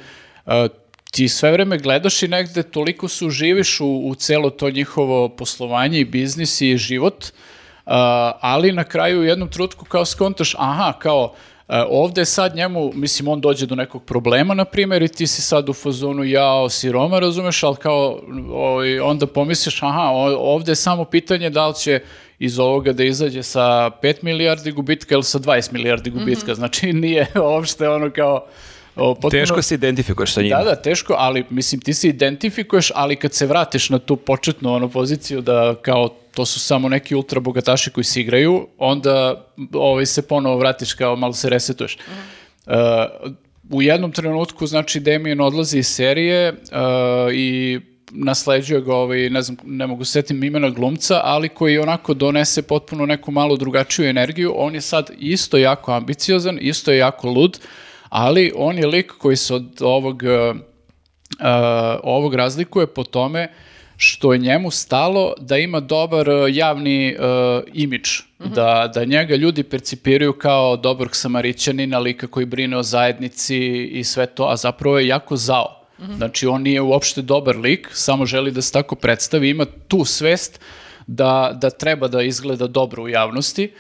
a, 0.46 0.68
ti 1.12 1.30
sve 1.30 1.52
vreme 1.52 1.78
gledaš 1.78 2.24
i 2.24 2.28
negde 2.28 2.64
toliko 2.64 3.08
se 3.08 3.26
uživiš 3.26 3.80
u, 3.80 3.86
u 3.86 4.16
celo 4.16 4.50
to 4.50 4.70
njihovo 4.70 5.30
poslovanje 5.30 6.00
i 6.00 6.06
biznis 6.06 6.62
i 6.62 6.78
život, 6.78 7.26
a, 7.86 8.32
ali 8.42 8.72
na 8.72 8.84
kraju 8.84 9.20
u 9.20 9.24
jednom 9.24 9.50
trutku 9.50 9.86
kao 9.86 10.06
skontaš, 10.06 10.56
aha, 10.58 10.94
kao, 11.00 11.34
E, 11.70 11.84
ovde 11.90 12.26
sad 12.26 12.56
njemu, 12.56 12.92
mislim, 12.94 13.28
on 13.28 13.42
dođe 13.42 13.66
do 13.66 13.76
nekog 13.76 14.04
problema, 14.04 14.54
na 14.54 14.66
primjer, 14.66 15.02
i 15.04 15.08
ti 15.08 15.28
si 15.28 15.42
sad 15.42 15.70
u 15.70 15.74
fazonu 15.74 16.24
jao 16.24 16.70
siroma, 16.70 17.20
razumeš, 17.20 17.64
ali 17.64 17.76
kao, 17.76 18.22
ovaj, 18.52 19.00
onda 19.00 19.28
pomisliš, 19.28 19.84
aha, 19.84 20.10
o- 20.14 20.54
ovde 20.54 20.72
je 20.72 20.76
samo 20.76 21.06
pitanje 21.06 21.50
da 21.50 21.68
li 21.68 21.76
će 21.76 22.00
iz 22.40 22.60
ovoga 22.60 22.94
da 22.94 23.04
izađe 23.04 23.44
sa 23.44 23.62
5 24.04 24.16
milijardi 24.22 24.72
gubitka 24.72 25.16
ili 25.16 25.24
sa 25.24 25.40
20 25.40 25.72
milijardi 25.74 26.10
gubitka, 26.10 26.56
znači 26.56 26.94
nije 26.94 27.28
uopšte 27.44 27.90
ono 27.90 28.10
kao... 28.10 28.46
o, 28.98 29.16
potpuno- 29.16 29.30
Teško 29.32 29.62
se 29.62 29.76
identifikuješ 29.76 30.34
sa 30.34 30.42
njima. 30.42 30.58
da, 30.58 30.64
da, 30.64 30.76
teško, 30.76 31.16
ali 31.18 31.44
mislim 31.50 31.82
ti 31.82 31.94
se 31.94 32.08
identifikuješ, 32.08 32.92
ali 32.96 33.16
kad 33.16 33.34
se 33.34 33.46
vratiš 33.46 33.90
na 33.90 34.00
tu 34.00 34.16
početnu 34.16 34.74
ono 34.74 34.90
poziciju 34.90 35.42
da 35.42 35.76
kao 35.82 36.10
to 36.34 36.46
su 36.46 36.60
samo 36.60 36.90
neki 36.90 37.16
ultra 37.16 37.40
bogataši 37.40 37.90
koji 37.90 38.04
se 38.04 38.22
igraju, 38.22 38.68
onda 38.78 39.46
ovaj, 39.74 40.06
se 40.06 40.28
ponovo 40.28 40.58
vratiš 40.58 40.94
kao 40.94 41.16
malo 41.16 41.34
se 41.34 41.50
resetuješ. 41.50 41.98
Uh, 42.66 42.74
u 43.70 43.82
jednom 43.82 44.12
trenutku, 44.12 44.68
znači, 44.68 45.00
Damien 45.00 45.42
odlazi 45.42 45.78
iz 45.80 45.88
serije 45.88 46.52
uh, 46.52 46.58
i 47.34 47.80
nasleđuje 48.12 48.82
ga, 48.82 48.96
ovaj, 48.96 49.30
ne 49.30 49.42
znam, 49.42 49.58
ne 49.66 49.88
mogu 49.88 50.06
se 50.06 50.12
setim 50.12 50.44
imena 50.44 50.70
glumca, 50.70 51.22
ali 51.24 51.50
koji 51.50 51.78
onako 51.78 52.14
donese 52.14 52.62
potpuno 52.62 53.06
neku 53.06 53.32
malo 53.32 53.56
drugačiju 53.58 54.06
energiju. 54.10 54.54
On 54.56 54.76
je 54.76 54.82
sad 54.82 55.10
isto 55.20 55.58
jako 55.58 55.92
ambiciozan, 55.92 56.58
isto 56.62 56.92
je 56.92 56.98
jako 56.98 57.30
lud, 57.30 57.60
ali 58.10 58.52
on 58.56 58.78
je 58.78 58.88
lik 58.88 59.14
koji 59.18 59.36
se 59.36 59.54
od 59.54 59.82
ovog, 59.82 60.24
uh, 60.24 60.60
ovog 62.04 62.36
razlikuje 62.36 62.88
po 62.88 63.04
tome 63.04 63.52
što 63.98 64.34
je 64.34 64.40
njemu 64.40 64.72
stalo 64.72 65.34
da 65.40 65.58
ima 65.58 65.80
dobar 65.80 66.30
uh, 66.30 66.56
javni 66.56 67.16
uh, 67.20 67.64
imidž, 67.74 68.10
da, 68.40 68.92
da 68.94 69.06
njega 69.06 69.36
ljudi 69.36 69.64
percipiraju 69.64 70.34
kao 70.34 70.78
dobrog 70.78 71.16
samarićanina, 71.16 72.00
lika 72.00 72.28
koji 72.28 72.46
brine 72.46 72.78
o 72.78 72.84
zajednici 72.84 73.58
i 73.84 74.04
sve 74.04 74.26
to, 74.26 74.46
a 74.46 74.56
zapravo 74.56 75.00
je 75.00 75.08
jako 75.08 75.36
zao. 75.36 75.74
Znači, 76.18 76.48
on 76.48 76.62
nije 76.62 76.82
uopšte 76.82 77.22
dobar 77.22 77.56
lik, 77.58 77.90
samo 77.94 78.26
želi 78.26 78.52
da 78.52 78.62
se 78.62 78.72
tako 78.72 78.96
predstavi, 78.96 79.50
ima 79.50 79.66
tu 79.88 80.06
svest 80.06 80.60
da, 81.08 81.58
da 81.62 81.70
treba 81.70 82.08
da 82.08 82.22
izgleda 82.22 82.68
dobro 82.68 83.04
u 83.04 83.10
javnosti, 83.10 83.72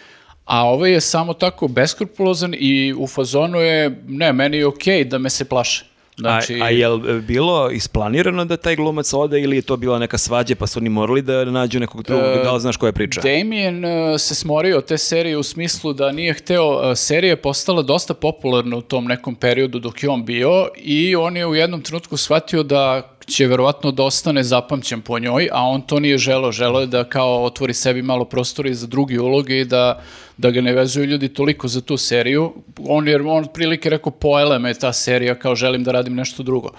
a 0.47 0.65
ovaj 0.65 0.91
je 0.91 1.01
samo 1.01 1.33
tako 1.33 1.67
beskrupulozan 1.67 2.55
i 2.59 2.93
u 2.97 3.07
fazonu 3.07 3.59
je, 3.59 4.03
ne, 4.07 4.33
meni 4.33 4.57
je 4.57 4.67
okej 4.67 5.03
da 5.03 5.17
me 5.17 5.29
se 5.29 5.45
plaše. 5.45 5.85
Znači, 6.17 6.61
A, 6.61 6.65
a 6.65 6.69
je 6.69 6.87
li 6.87 7.21
bilo 7.21 7.69
isplanirano 7.71 8.45
da 8.45 8.57
taj 8.57 8.75
glumac 8.75 9.13
ode 9.13 9.41
ili 9.41 9.55
je 9.55 9.61
to 9.61 9.77
bila 9.77 9.99
neka 9.99 10.17
svađa 10.17 10.55
pa 10.55 10.67
su 10.67 10.79
oni 10.79 10.89
morali 10.89 11.21
da 11.21 11.45
nađu 11.45 11.79
nekog 11.79 12.03
drugog, 12.03 12.25
E, 12.25 12.43
da 12.43 12.53
li 12.53 12.59
znaš 12.59 12.77
koja 12.77 12.87
je 12.87 12.93
priča? 12.93 13.21
Damien 13.21 13.85
uh, 13.85 14.19
se 14.19 14.35
smorio 14.35 14.81
te 14.81 14.97
serije 14.97 15.37
u 15.37 15.43
smislu 15.43 15.93
da 15.93 16.11
nije 16.11 16.33
hteo, 16.33 16.67
uh, 16.67 16.97
serija 16.97 17.29
je 17.29 17.41
postala 17.41 17.81
dosta 17.81 18.13
popularna 18.13 18.77
u 18.77 18.81
tom 18.81 19.05
nekom 19.05 19.35
periodu 19.35 19.79
dok 19.79 20.03
je 20.03 20.09
on 20.09 20.25
bio 20.25 20.67
i 20.77 21.15
on 21.15 21.37
je 21.37 21.47
u 21.47 21.55
jednom 21.55 21.81
trenutku 21.81 22.17
shvatio 22.17 22.63
da 22.63 23.13
će 23.27 23.47
verovatno 23.47 23.91
da 23.91 24.03
ostane 24.03 24.43
zapamćen 24.43 25.01
po 25.01 25.19
njoj, 25.19 25.49
a 25.51 25.63
on 25.63 25.81
to 25.81 25.99
nije 25.99 26.17
želeo. 26.17 26.51
Želeo 26.51 26.81
je 26.81 26.87
da 26.87 27.03
kao 27.03 27.43
otvori 27.43 27.73
sebi 27.73 28.01
malo 28.01 28.25
prostora 28.25 28.69
i 28.69 28.73
za 28.73 28.87
druge 28.87 29.19
uloge 29.19 29.59
i 29.59 29.65
da, 29.65 30.01
da 30.38 30.51
ga 30.51 30.61
ne 30.61 30.73
vezuju 30.73 31.05
ljudi 31.05 31.29
toliko 31.29 31.67
za 31.67 31.81
tu 31.81 31.97
seriju. 31.97 32.53
On 32.88 33.07
je 33.07 33.21
on 33.21 33.47
prilike 33.53 33.89
rekao 33.89 34.11
poele 34.11 34.59
me 34.59 34.73
ta 34.73 34.93
serija 34.93 35.35
kao 35.35 35.55
želim 35.55 35.83
da 35.83 35.91
radim 35.91 36.15
nešto 36.15 36.43
drugo. 36.43 36.69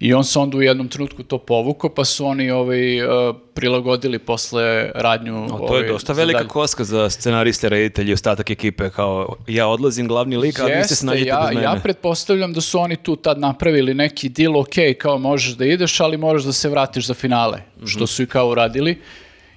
I 0.00 0.14
on 0.14 0.24
se 0.24 0.38
onda 0.38 0.56
u 0.56 0.62
jednom 0.62 0.88
trenutku 0.88 1.22
to 1.22 1.38
povukao, 1.38 1.90
pa 1.90 2.04
su 2.04 2.26
oni 2.26 2.50
ovaj, 2.50 3.02
uh, 3.02 3.36
prilagodili 3.54 4.18
posle 4.18 4.90
radnju. 4.94 5.44
O, 5.44 5.48
to 5.48 5.64
je 5.64 5.70
ovaj, 5.70 5.88
dosta 5.88 6.14
za 6.14 6.20
velika 6.20 6.38
dalje. 6.38 6.48
koska 6.48 6.84
za 6.84 7.10
scenariste, 7.10 7.68
reditelji 7.68 8.10
i 8.10 8.14
ostatak 8.14 8.50
ekipe, 8.50 8.90
kao 8.90 9.36
ja 9.46 9.68
odlazim 9.68 10.08
glavni 10.08 10.36
lik, 10.36 10.60
a 10.60 10.64
vi 10.64 10.84
se 10.84 10.96
snađete 10.96 11.28
ja, 11.28 11.40
bez 11.40 11.48
mene. 11.48 11.62
ja 11.62 11.76
pretpostavljam 11.82 12.52
da 12.52 12.60
su 12.60 12.78
oni 12.78 12.96
tu 12.96 13.16
tad 13.16 13.38
napravili 13.38 13.94
neki 13.94 14.28
deal, 14.28 14.56
ok, 14.56 14.68
kao 14.98 15.18
možeš 15.18 15.52
da 15.52 15.64
ideš, 15.64 16.00
ali 16.00 16.16
moraš 16.16 16.42
da 16.42 16.52
se 16.52 16.68
vratiš 16.68 17.06
za 17.06 17.14
finale, 17.14 17.58
Mhm. 17.76 17.86
što 17.86 18.06
su 18.06 18.22
i 18.22 18.26
kao 18.26 18.48
uradili. 18.48 18.98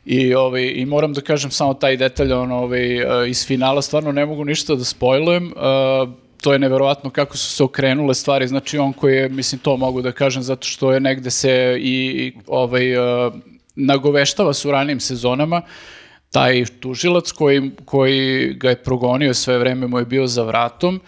I, 0.06 0.34
ovaj, 0.34 0.74
I 0.76 0.86
moram 0.86 1.14
da 1.14 1.22
kažem 1.22 1.52
samo 1.52 1.74
taj 1.74 1.98
detalj 1.98 2.34
ono, 2.34 2.58
ovaj, 2.58 2.98
eh, 2.98 3.30
iz 3.30 3.48
finala, 3.48 3.82
stvarno 3.82 4.12
ne 4.12 4.26
mogu 4.26 4.46
ništa 4.46 4.76
da 4.76 4.84
spojlujem, 4.84 5.48
eh, 5.48 5.52
to 6.42 6.54
je 6.54 6.60
neverovatno 6.60 7.10
kako 7.10 7.38
su 7.38 7.56
se 7.56 7.64
okrenule 7.64 8.14
stvari, 8.14 8.48
znači 8.48 8.78
on 8.78 8.94
koji 8.94 9.16
je, 9.16 9.30
mislim 9.30 9.60
to 9.60 9.78
mogu 9.78 10.02
da 10.02 10.12
kažem, 10.12 10.44
zato 10.44 10.68
što 10.68 10.92
je 10.94 11.00
negde 11.00 11.32
se 11.32 11.78
i, 11.80 12.34
ovaj, 12.48 12.92
eh, 12.94 13.32
nagoveštava 13.76 14.54
su 14.54 14.72
ranijim 14.72 15.00
sezonama, 15.00 15.62
taj 16.32 16.66
tužilac 16.80 17.32
koji, 17.32 17.72
koji 17.86 18.54
ga 18.54 18.70
je 18.70 18.84
progonio 18.84 19.34
sve 19.34 19.58
vreme 19.58 19.88
mu 19.88 20.00
je 20.00 20.06
bio 20.06 20.28
za 20.28 20.44
vratom, 20.44 21.00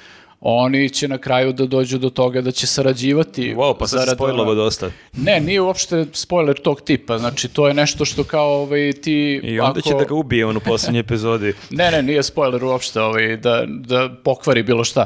oni 0.45 0.89
će 0.89 1.07
na 1.07 1.17
kraju 1.17 1.53
da 1.53 1.65
dođu 1.65 1.97
do 1.97 2.09
toga 2.09 2.41
da 2.41 2.51
će 2.51 2.67
sarađivati. 2.67 3.55
Wow, 3.55 3.75
pa 3.79 3.87
sad 3.87 4.09
se 4.09 4.15
dosta. 4.55 4.91
Ne, 5.13 5.39
nije 5.39 5.61
uopšte 5.61 6.05
spoiler 6.13 6.59
tog 6.59 6.81
tipa, 6.81 7.17
znači 7.17 7.47
to 7.47 7.67
je 7.67 7.73
nešto 7.73 8.05
što 8.05 8.23
kao 8.23 8.61
ovaj, 8.61 8.93
ti... 8.93 9.41
I 9.43 9.59
onda 9.59 9.81
će 9.81 9.89
ako- 9.89 9.99
da 9.99 10.05
ga 10.05 10.15
ubije 10.15 10.45
on 10.45 10.57
u 10.57 10.59
posljednjoj 10.59 10.99
epizodi. 11.07 11.53
Ne, 11.69 11.91
ne, 11.91 12.03
nije 12.03 12.23
spoiler 12.23 12.63
uopšte 12.63 13.01
ovaj, 13.01 13.37
da, 13.37 13.63
da 13.67 14.09
pokvari 14.23 14.63
bilo 14.63 14.83
šta. 14.83 15.05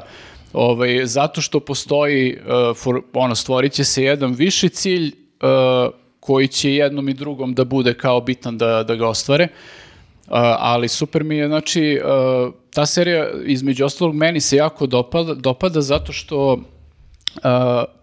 Ovaj, 0.53 1.05
zato 1.05 1.41
što 1.41 1.59
postoji, 1.59 2.38
uh, 2.38 2.77
for, 2.77 3.01
ono, 3.13 3.35
stvorit 3.35 3.73
će 3.73 3.83
se 3.83 4.03
jedan 4.03 4.33
viši 4.33 4.69
cilj 4.69 5.07
uh, 5.07 5.93
koji 6.19 6.47
će 6.47 6.73
jednom 6.73 7.09
i 7.09 7.13
drugom 7.13 7.53
da 7.53 7.63
bude 7.63 7.93
kao 7.93 8.21
bitan 8.21 8.57
da, 8.57 8.83
da 8.83 8.95
ga 8.95 9.07
ostvare. 9.07 9.47
Uh, 10.28 10.34
ali 10.59 10.88
super 10.88 11.23
mi 11.23 11.38
je, 11.38 11.47
znači, 11.47 12.01
uh, 12.03 12.53
ta 12.73 12.86
serija, 12.86 13.28
između 13.45 13.86
ostalog, 13.86 14.15
meni 14.15 14.41
se 14.41 14.55
jako 14.55 14.88
dopada, 14.88 15.34
dopada 15.34 15.82
zato 15.82 16.13
što 16.13 16.53
uh, 16.53 16.61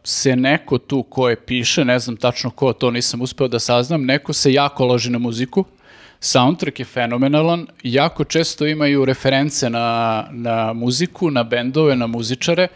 se 0.05 0.37
neko 0.37 0.79
tu 0.79 1.03
ko 1.03 1.29
je 1.29 1.37
piše, 1.37 1.85
ne 1.85 1.99
znam 1.99 2.16
tačno 2.16 2.51
ko, 2.51 2.72
to 2.72 2.91
nisam 2.91 3.20
uspeo 3.20 3.49
da 3.49 3.59
saznam, 3.59 4.05
neko 4.05 4.33
se 4.33 4.53
jako 4.53 4.87
loži 4.87 5.11
na 5.11 5.18
muziku, 5.18 5.64
soundtrack 6.20 6.79
je 6.79 6.85
fenomenalan, 6.85 7.66
jako 7.83 8.25
često 8.25 8.66
imaju 8.66 9.05
reference 9.05 9.70
na, 9.70 10.29
na 10.31 10.72
muziku, 10.72 11.31
na 11.31 11.43
bendove, 11.43 11.97
na 11.97 12.07
muzičare 12.07 12.68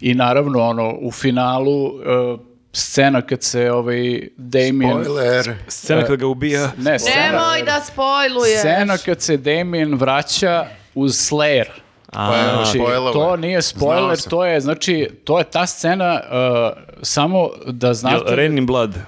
i 0.00 0.14
naravno 0.14 0.62
ono, 0.62 0.96
u 1.00 1.10
finalu 1.10 1.84
uh, 1.84 2.40
scena 2.72 3.22
kad 3.22 3.42
se 3.42 3.72
ovaj 3.72 4.28
Damien... 4.36 5.04
Spoiler. 5.04 5.54
Scena 5.68 6.02
kada 6.02 6.16
ga 6.16 6.26
ubija. 6.26 6.70
Ne, 6.78 6.98
scena, 6.98 7.16
Nemoj 7.26 7.62
da 7.62 7.80
spojluješ. 7.80 8.58
scena 8.58 8.98
kad 8.98 9.22
se 9.22 9.36
Damien 9.36 9.94
vraća 9.94 10.66
uz 10.94 11.12
Slayer. 11.12 11.66
A, 12.12 12.50
Znači, 12.54 12.78
Spoilovo 12.78 13.12
to 13.12 13.30
je. 13.30 13.38
nije 13.38 13.62
spoiler, 13.62 14.18
to 14.18 14.44
je, 14.44 14.60
znači, 14.60 15.10
to 15.24 15.38
je 15.38 15.44
ta 15.44 15.66
scena, 15.66 16.20
uh, 16.24 16.82
samo 17.02 17.48
da 17.66 17.86
Jel 17.86 17.94
znate... 17.94 18.36
Rain 18.36 18.58
in 18.58 18.66
Blood. 18.66 18.90
Uh, 18.90 19.02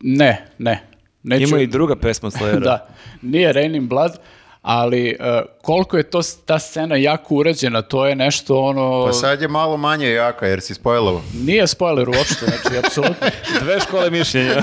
ne, 0.00 0.46
ne. 0.58 0.82
Neću, 1.22 1.42
Ima 1.48 1.58
i 1.60 1.66
druga 1.66 1.96
pesma 1.96 2.30
Slayera. 2.30 2.60
Da, 2.64 2.86
nije 3.22 3.52
Rain 3.52 3.74
in 3.74 3.88
Blood, 3.88 4.18
ali 4.62 5.16
uh, 5.20 5.26
koliko 5.70 5.96
je 5.96 6.02
to, 6.02 6.20
ta 6.44 6.58
scena 6.58 6.96
jako 6.96 7.34
urađena, 7.34 7.82
to 7.82 8.06
je 8.06 8.14
nešto 8.14 8.60
ono... 8.60 9.06
Pa 9.06 9.12
sad 9.12 9.42
je 9.42 9.48
malo 9.48 9.76
manje 9.76 10.10
jaka 10.10 10.46
jer 10.46 10.60
si 10.60 10.74
spojlovo. 10.74 11.22
Nije 11.34 11.66
spoiler 11.66 12.08
uopšte, 12.08 12.46
znači, 12.46 12.78
apsolutno. 12.86 13.26
Dve 13.62 13.80
škole 13.80 14.10
mišljenja. 14.10 14.62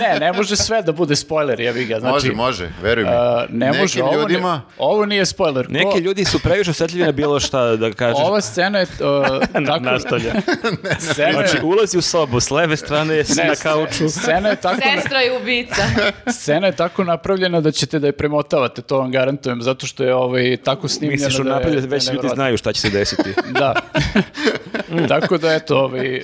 Ne, 0.00 0.18
ne 0.20 0.32
može 0.32 0.56
sve 0.56 0.82
da 0.82 0.92
bude 0.92 1.16
spoiler, 1.16 1.60
jebi 1.60 1.84
ga. 1.84 2.00
Znači, 2.00 2.14
može, 2.14 2.32
može, 2.32 2.70
veruj 2.82 3.04
mi. 3.04 3.10
uh, 3.10 3.16
ne 3.50 3.66
Nekim 3.66 3.80
može, 3.80 4.02
ovo, 4.02 4.14
ljudima... 4.14 4.54
ne, 4.54 4.60
ovo 4.78 5.06
nije 5.06 5.26
spoiler. 5.26 5.66
Ko- 5.66 5.72
Neki 5.72 5.98
ljudi 5.98 6.24
su 6.24 6.38
previše 6.38 6.70
osjetljivi 6.70 7.04
na 7.04 7.12
bilo 7.12 7.40
šta 7.40 7.76
da 7.76 7.92
kažeš. 7.92 8.18
Ova 8.24 8.40
scena 8.40 8.78
je 8.78 8.84
uh, 8.84 9.64
tako... 9.66 9.80
Nastavlja. 9.84 10.32
Scena, 10.98 11.32
Znači, 11.32 11.58
ulazi 11.64 11.98
u 11.98 12.02
sobu, 12.02 12.40
s 12.40 12.50
leve 12.50 12.76
strane 12.76 13.24
si 13.24 13.40
ne, 13.40 13.44
na 13.46 13.54
kauču. 13.54 14.08
Scena 14.08 14.48
je 14.48 14.56
tako... 14.56 14.80
Sestra 14.96 15.18
je 15.18 15.36
ubica. 15.36 15.82
Scena 16.32 16.66
je 16.66 16.76
tako 16.76 17.04
napravljena 17.04 17.60
da 17.60 17.70
ćete 17.70 17.98
da 17.98 18.06
je 18.06 18.12
premotavate, 18.12 18.82
to 18.82 18.98
vam 18.98 19.10
garantujem, 19.10 19.62
zato 19.64 19.86
što 19.86 20.04
je 20.04 20.14
ovaj, 20.14 20.56
tako 20.56 20.88
snimljena 20.88 21.26
Misliš 21.26 21.36
da 21.36 21.42
je, 21.42 21.52
unaprijed 21.52 21.84
da 21.84 21.88
već 21.88 22.12
ljudi 22.12 22.28
znaju 22.34 22.56
šta 22.56 22.72
će 22.72 22.80
se 22.80 22.90
desiti. 22.90 23.30
Da. 23.60 23.74
tako 25.08 25.38
da, 25.38 25.54
eto, 25.54 25.76
ovaj, 25.76 26.22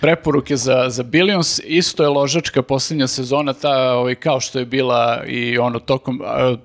preporuke 0.00 0.56
za, 0.56 0.84
za 0.88 1.02
Billions, 1.02 1.60
isto 1.64 2.02
je 2.02 2.08
ložačka 2.08 2.62
posljednja 2.62 3.06
sezona, 3.06 3.52
ta, 3.52 3.92
ovaj, 3.92 4.14
kao 4.14 4.40
što 4.40 4.58
je 4.58 4.64
bila 4.64 5.24
i 5.26 5.58
ono 5.58 5.78
tokom... 5.78 6.22
a, 6.24 6.56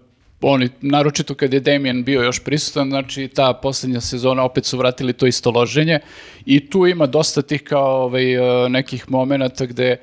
oni, 0.42 0.70
naročito 0.82 1.36
kad 1.36 1.54
je 1.54 1.60
Damien 1.60 2.04
bio 2.04 2.22
još 2.22 2.44
prisutan, 2.44 2.90
znači 2.90 3.28
ta 3.28 3.54
posljednja 3.54 4.02
sezona 4.02 4.44
opet 4.44 4.66
su 4.66 4.78
vratili 4.78 5.14
to 5.14 5.26
isto 5.26 5.52
loženje 5.52 6.00
i 6.46 6.70
tu 6.70 6.88
ima 6.88 7.06
dosta 7.06 7.42
tih 7.42 7.64
kao 7.64 8.04
ovaj, 8.04 8.26
nekih 8.70 9.12
momenata 9.12 9.66
gde 9.66 9.90
e, 9.92 9.98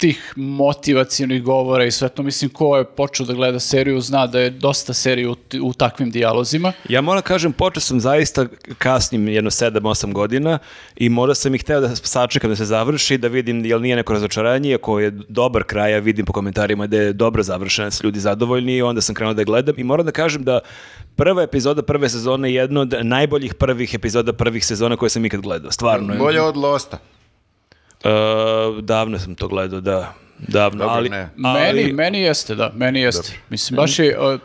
tih 0.00 0.32
motivacijonih 0.36 1.42
govora 1.42 1.84
i 1.84 1.90
sve 1.90 2.08
to, 2.08 2.22
mislim, 2.22 2.50
ko 2.50 2.76
je 2.76 2.84
počeo 2.84 3.26
da 3.26 3.32
gleda 3.32 3.60
seriju 3.60 4.00
zna 4.00 4.26
da 4.26 4.40
je 4.40 4.50
dosta 4.50 4.92
seriju 4.92 5.32
u, 5.32 5.36
u 5.62 5.72
takvim 5.72 6.10
dijalozima. 6.10 6.72
Ja 6.88 7.00
moram 7.00 7.22
kažem, 7.22 7.52
počeo 7.52 7.80
sam 7.80 8.00
zaista 8.00 8.46
kasnim 8.78 9.28
jedno 9.28 9.50
7-8 9.50 10.12
godina 10.12 10.58
i 10.96 11.08
možda 11.08 11.34
sam 11.34 11.54
ih 11.54 11.60
hteo 11.60 11.80
da 11.80 11.96
sačekam 11.96 12.50
da 12.50 12.56
se 12.56 12.64
završi, 12.64 13.18
da 13.18 13.28
vidim 13.28 13.64
jel 13.64 13.80
nije 13.80 13.96
neko 13.96 14.12
razočaranje, 14.12 14.74
ako 14.74 15.00
je 15.00 15.10
dobar 15.10 15.64
kraj, 15.64 15.92
ja 15.92 15.98
vidim 15.98 16.26
po 16.26 16.32
komentarima 16.32 16.86
da 16.86 16.96
je 16.96 17.12
dobro 17.12 17.42
završena, 17.42 17.86
da 17.86 17.90
su 17.90 18.06
ljudi 18.06 18.20
zadovoljni 18.20 18.76
i 18.76 18.82
onda 18.82 19.00
sam 19.00 19.14
krenuo 19.14 19.34
da 19.34 19.44
gledam 19.44 19.74
i 19.78 19.84
moram 19.84 20.06
da 20.06 20.12
kažem 20.12 20.44
da 20.44 20.60
prva 21.16 21.42
epizoda 21.42 21.82
prve 21.82 22.08
sezone 22.08 22.50
je 22.50 22.54
jedna 22.54 22.80
od 22.80 22.94
najboljih 23.02 23.54
prvih 23.54 23.94
epizoda 23.94 24.32
prvih 24.32 24.66
sezona 24.66 24.96
koje 24.96 25.10
sam 25.10 25.24
ikad 25.24 25.40
gledao, 25.40 25.70
stvarno. 25.70 26.14
Bolje 26.18 26.42
od 26.42 26.56
Losta. 26.56 26.98
E, 28.04 28.08
davno 28.82 29.18
sam 29.18 29.34
to 29.34 29.48
gledao, 29.48 29.80
da. 29.80 30.14
Davno, 30.38 30.78
Dobro, 30.78 30.94
ali, 30.94 31.08
ne. 31.08 31.28
Meni, 31.36 31.58
ali- 31.68 31.92
meni 31.92 32.20
jeste, 32.20 32.54
da, 32.54 32.72
meni 32.74 33.00
jeste. 33.00 33.32
Mislim, 33.48 33.76
baš 33.76 33.98
je, 33.98 34.06
e, 34.08 34.38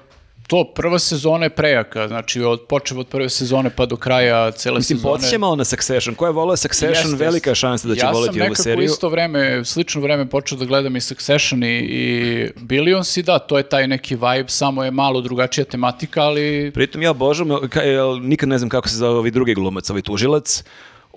to 0.48 0.72
prva 0.76 1.00
sezona 1.00 1.44
je 1.46 1.50
prejaka, 1.50 2.08
znači 2.08 2.42
od, 2.42 2.62
počeo 2.70 3.00
od 3.00 3.08
prve 3.08 3.30
sezone 3.30 3.70
pa 3.70 3.86
do 3.86 3.96
kraja 3.96 4.52
cele 4.52 4.78
Mislim, 4.78 4.98
sezone. 4.98 5.12
podsjeća 5.14 5.38
malo 5.38 5.56
na 5.56 5.64
Succession. 5.64 6.16
Ko 6.16 6.26
je 6.26 6.32
volao 6.32 6.58
Succession, 6.58 7.12
Jeste, 7.12 7.26
velika 7.26 7.50
je 7.50 7.56
šansa 7.56 7.88
da 7.88 7.96
će 7.96 8.02
ja 8.02 8.12
voleti 8.12 8.42
ovu 8.42 8.50
Ja 8.50 8.56
sam 8.56 8.64
seriju. 8.64 8.78
nekako 8.78 8.94
isto 8.94 9.10
vreme, 9.10 9.66
slično 9.66 10.02
vreme 10.02 10.30
počeo 10.30 10.58
da 10.58 10.66
gledam 10.66 10.96
i 10.96 11.02
Succession 11.02 11.64
i, 11.64 11.78
i 11.80 12.50
Billions 12.62 13.18
i 13.18 13.24
da, 13.24 13.40
to 13.40 13.58
je 13.58 13.64
taj 13.70 13.88
neki 13.88 14.16
vibe, 14.16 14.46
samo 14.48 14.84
je 14.84 14.92
malo 14.92 15.22
drugačija 15.22 15.66
tematika, 15.66 16.22
ali 16.22 16.72
Pritom 16.74 17.02
ja 17.02 17.14
jel, 17.84 18.20
nikad 18.22 18.50
ne 18.50 18.58
znam 18.58 18.70
kako 18.70 18.90
se 18.90 18.96
zove 18.96 19.18
ovaj 19.20 19.32
drugi 19.32 19.54
glumac, 19.54 19.90
ovaj 19.90 20.02
tužilac. 20.02 20.64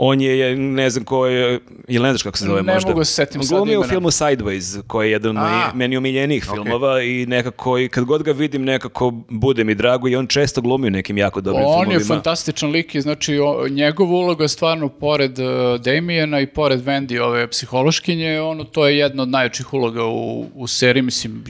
On 0.01 0.21
je, 0.21 0.57
ne 0.57 0.91
znam 0.91 1.05
ko 1.05 1.27
je, 1.27 1.61
ili 1.89 2.03
ne 2.03 2.11
znaš 2.11 2.23
kako 2.23 2.39
se 2.39 2.45
zove 2.45 2.63
Ne 2.63 2.75
možda. 2.75 2.91
mogu 2.91 3.05
se 3.05 3.13
setim 3.13 3.41
On 3.41 3.47
sad 3.47 3.57
glumi 3.57 3.71
u 3.71 3.75
imena. 3.75 3.89
filmu 3.89 4.09
Sideways, 4.09 4.83
koji 4.87 5.07
je 5.09 5.13
jedan 5.13 5.37
od 5.37 5.43
A, 5.43 5.71
meni 5.75 5.97
omiljenijih 5.97 6.47
ok. 6.49 6.55
filmova 6.55 7.03
i 7.03 7.27
nekako, 7.27 7.79
i 7.79 7.89
kad 7.89 8.05
god 8.05 8.23
ga 8.23 8.33
vidim, 8.33 8.65
nekako 8.65 9.11
bude 9.29 9.65
mi 9.65 9.75
drago 9.75 10.09
i 10.09 10.17
on 10.17 10.27
često 10.27 10.61
glumi 10.61 10.87
u 10.87 10.91
nekim 10.91 11.19
jako 11.19 11.41
dobrim 11.41 11.65
on 11.67 11.73
filmovima. 11.75 12.01
je 12.01 12.05
fantastičan 12.07 12.71
lik 12.71 12.95
i 12.95 13.01
znači 13.01 13.39
o, 13.39 13.69
njegova 13.71 14.11
uloga 14.13 14.45
je 14.45 14.49
stvarno 14.49 14.89
pored 14.89 15.39
uh, 15.39 15.47
Damiena 15.81 16.41
i 16.41 16.47
pored 16.47 16.81
Wendy, 16.81 17.21
ove 17.21 17.49
psihološkinje, 17.49 18.41
ono, 18.41 18.65
to 18.65 18.87
je 18.89 18.99
jedna 18.99 19.23
od 19.23 19.29
najjačih 19.29 19.75
uloga 19.75 20.05
u, 20.05 20.47
u 20.55 20.67
seriji, 20.67 21.03
mislim, 21.03 21.45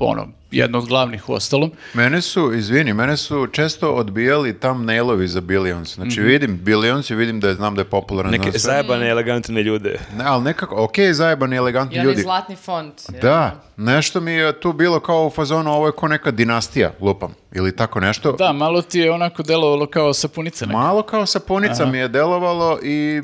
ono, 0.00 0.28
jedna 0.56 0.78
od 0.78 0.86
glavnih 0.86 1.28
u 1.28 1.32
ostalom. 1.32 1.72
Mene 1.94 2.20
su, 2.20 2.52
izvini, 2.54 2.94
mene 2.94 3.16
su 3.16 3.46
često 3.52 3.90
odbijali 3.90 4.58
thumbnailovi 4.58 5.28
za 5.28 5.40
Billions. 5.40 5.94
Znači 5.94 6.20
vidim 6.20 6.60
Billions 6.62 7.10
i 7.10 7.14
vidim 7.14 7.40
da 7.40 7.48
je, 7.48 7.54
znam 7.54 7.74
da 7.74 7.80
je 7.80 7.84
popularan. 7.84 8.30
Neke 8.30 8.50
sve. 8.50 8.58
zajebane, 8.58 9.08
elegantne 9.08 9.62
ljude. 9.62 9.98
Ne, 10.16 10.24
ali 10.26 10.44
nekako, 10.44 10.84
ok, 10.84 10.94
zajebani, 11.12 11.56
elegantni 11.56 11.96
I 11.96 12.00
onaj 12.00 12.10
ljudi. 12.12 12.22
zlatni 12.22 12.56
font. 12.56 12.94
Da, 13.22 13.62
nešto 13.76 14.20
mi 14.20 14.32
je 14.32 14.60
tu 14.60 14.72
bilo 14.72 15.00
kao 15.00 15.26
u 15.26 15.30
fazonu, 15.30 15.70
ovo 15.70 15.86
je 15.86 15.92
ko 15.92 16.08
neka 16.08 16.30
dinastija, 16.30 16.92
lupam, 17.00 17.34
ili 17.52 17.76
tako 17.76 18.00
nešto. 18.00 18.32
Da, 18.32 18.52
malo 18.52 18.82
ti 18.82 18.98
je 18.98 19.10
onako 19.10 19.42
delovalo 19.42 19.86
kao 19.86 20.14
sapunica 20.14 20.66
neka. 20.66 20.78
Malo 20.78 21.02
kao 21.02 21.26
sapunica 21.26 21.86
mi 21.86 21.98
je 21.98 22.08
delovalo 22.08 22.78
i 22.82 23.22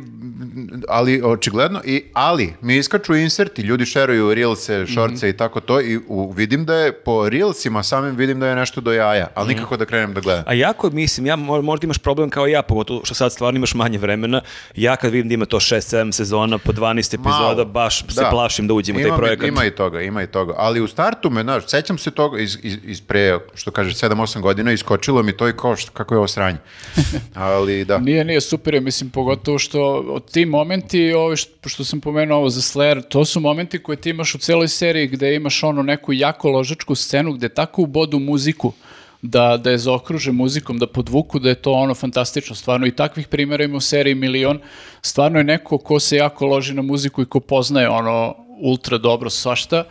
ali 0.88 1.22
očigledno 1.24 1.80
i 1.84 2.04
ali 2.12 2.54
mi 2.60 2.76
iskaču 2.76 3.14
inserti, 3.14 3.62
ljudi 3.62 3.86
šeruju 3.86 4.34
reelse, 4.34 4.86
shortse 4.86 5.28
i 5.28 5.36
tako 5.36 5.60
to 5.60 5.80
i 5.80 6.00
u, 6.08 6.32
vidim 6.32 6.64
da 6.64 6.74
je 6.74 6.92
po 6.92 7.19
reelsima 7.28 7.82
samim 7.82 8.16
vidim 8.16 8.40
da 8.40 8.46
je 8.48 8.56
nešto 8.56 8.80
do 8.80 8.92
jaja, 8.92 9.28
ali 9.34 9.54
nikako 9.54 9.76
da 9.76 9.84
krenem 9.84 10.14
da 10.14 10.20
gledam. 10.20 10.44
A 10.46 10.52
jako 10.54 10.90
mislim, 10.90 11.26
ja 11.26 11.36
mo- 11.36 11.62
možda 11.62 11.84
imaš 11.84 11.98
problem 11.98 12.30
kao 12.30 12.46
ja, 12.46 12.62
pogotovo 12.62 13.00
što 13.04 13.14
sad 13.14 13.32
stvarno 13.32 13.56
imaš 13.58 13.74
manje 13.74 13.98
vremena. 13.98 14.40
Ja 14.76 14.96
kad 14.96 15.12
vidim 15.12 15.28
da 15.28 15.34
ima 15.34 15.46
to 15.46 15.60
6-7 15.60 16.12
sezona 16.12 16.58
po 16.58 16.72
12 16.72 17.14
epizoda, 17.14 17.54
Malo. 17.54 17.64
baš 17.64 17.98
se 18.08 18.20
Da. 18.22 18.30
plašim 18.30 18.66
da 18.66 18.74
uđem 18.74 18.96
u 18.96 19.00
taj 19.00 19.16
projekat. 19.16 19.48
Ima 19.48 19.64
i 19.64 19.70
toga, 19.70 20.00
ima 20.02 20.22
i 20.22 20.26
toga. 20.26 20.54
Ali 20.56 20.80
u 20.80 20.88
startu 20.88 21.30
me, 21.30 21.42
znaš, 21.42 21.62
sećam 21.66 21.98
se 21.98 22.10
toga 22.10 22.40
iz, 22.40 22.58
iz, 22.62 22.76
iz 22.84 23.00
pre, 23.00 23.38
što 23.54 23.70
kaže, 23.70 23.90
7-8 24.08 24.40
godina, 24.40 24.72
iskočilo 24.72 25.22
mi 25.22 25.36
to 25.36 25.48
i 25.48 25.52
kao, 25.52 25.76
što, 25.76 25.92
kako 25.92 26.14
je 26.14 26.18
ovo 26.18 26.28
sranje. 26.28 26.58
Ali 27.34 27.84
da. 27.84 27.98
Nije, 27.98 28.24
nije 28.24 28.40
super, 28.40 28.74
je, 28.74 28.80
mislim, 28.80 29.10
pogotovo 29.10 29.58
što 29.58 29.80
od 30.08 30.30
ti 30.30 30.46
momenti, 30.46 31.12
ovo 31.12 31.36
što, 31.36 31.68
što 31.68 31.84
sam 31.84 32.00
pomenuo 32.00 32.38
ovo 32.38 32.48
za 32.50 32.60
Slayer, 32.60 33.02
to 33.08 33.24
su 33.24 33.40
momenti 33.40 33.78
koje 33.78 33.96
ti 33.96 34.10
imaš 34.10 34.34
u 34.34 34.38
celoj 34.38 34.68
seriji 34.68 35.06
gde 35.06 35.34
imaš 35.34 35.62
ono 35.62 35.82
neku 35.82 36.12
jako 36.12 36.50
ložačku 36.50 36.94
scenu 37.10 37.32
gde 37.32 37.48
tako 37.48 37.82
ubodu 37.82 38.18
muziku 38.18 38.72
da, 39.22 39.56
da 39.56 39.70
je 39.70 39.78
zaokruže 39.78 40.32
muzikom, 40.32 40.78
da 40.78 40.86
podvuku, 40.86 41.38
da 41.38 41.48
je 41.48 41.58
to 41.58 41.72
ono 41.72 41.94
fantastično, 41.94 42.54
stvarno 42.56 42.86
i 42.86 42.94
takvih 42.96 43.26
primjera 43.28 43.64
ima 43.64 43.76
u 43.76 43.80
seriji 43.80 44.14
milion, 44.14 44.60
stvarno 45.02 45.38
je 45.38 45.44
neko 45.44 45.78
ko 45.78 46.00
se 46.00 46.16
jako 46.16 46.46
loži 46.46 46.74
na 46.74 46.82
muziku 46.82 47.22
i 47.22 47.26
ko 47.26 47.40
poznaje 47.40 47.88
ono 47.88 48.34
ultra 48.60 48.98
dobro 48.98 49.30
svašta, 49.30 49.84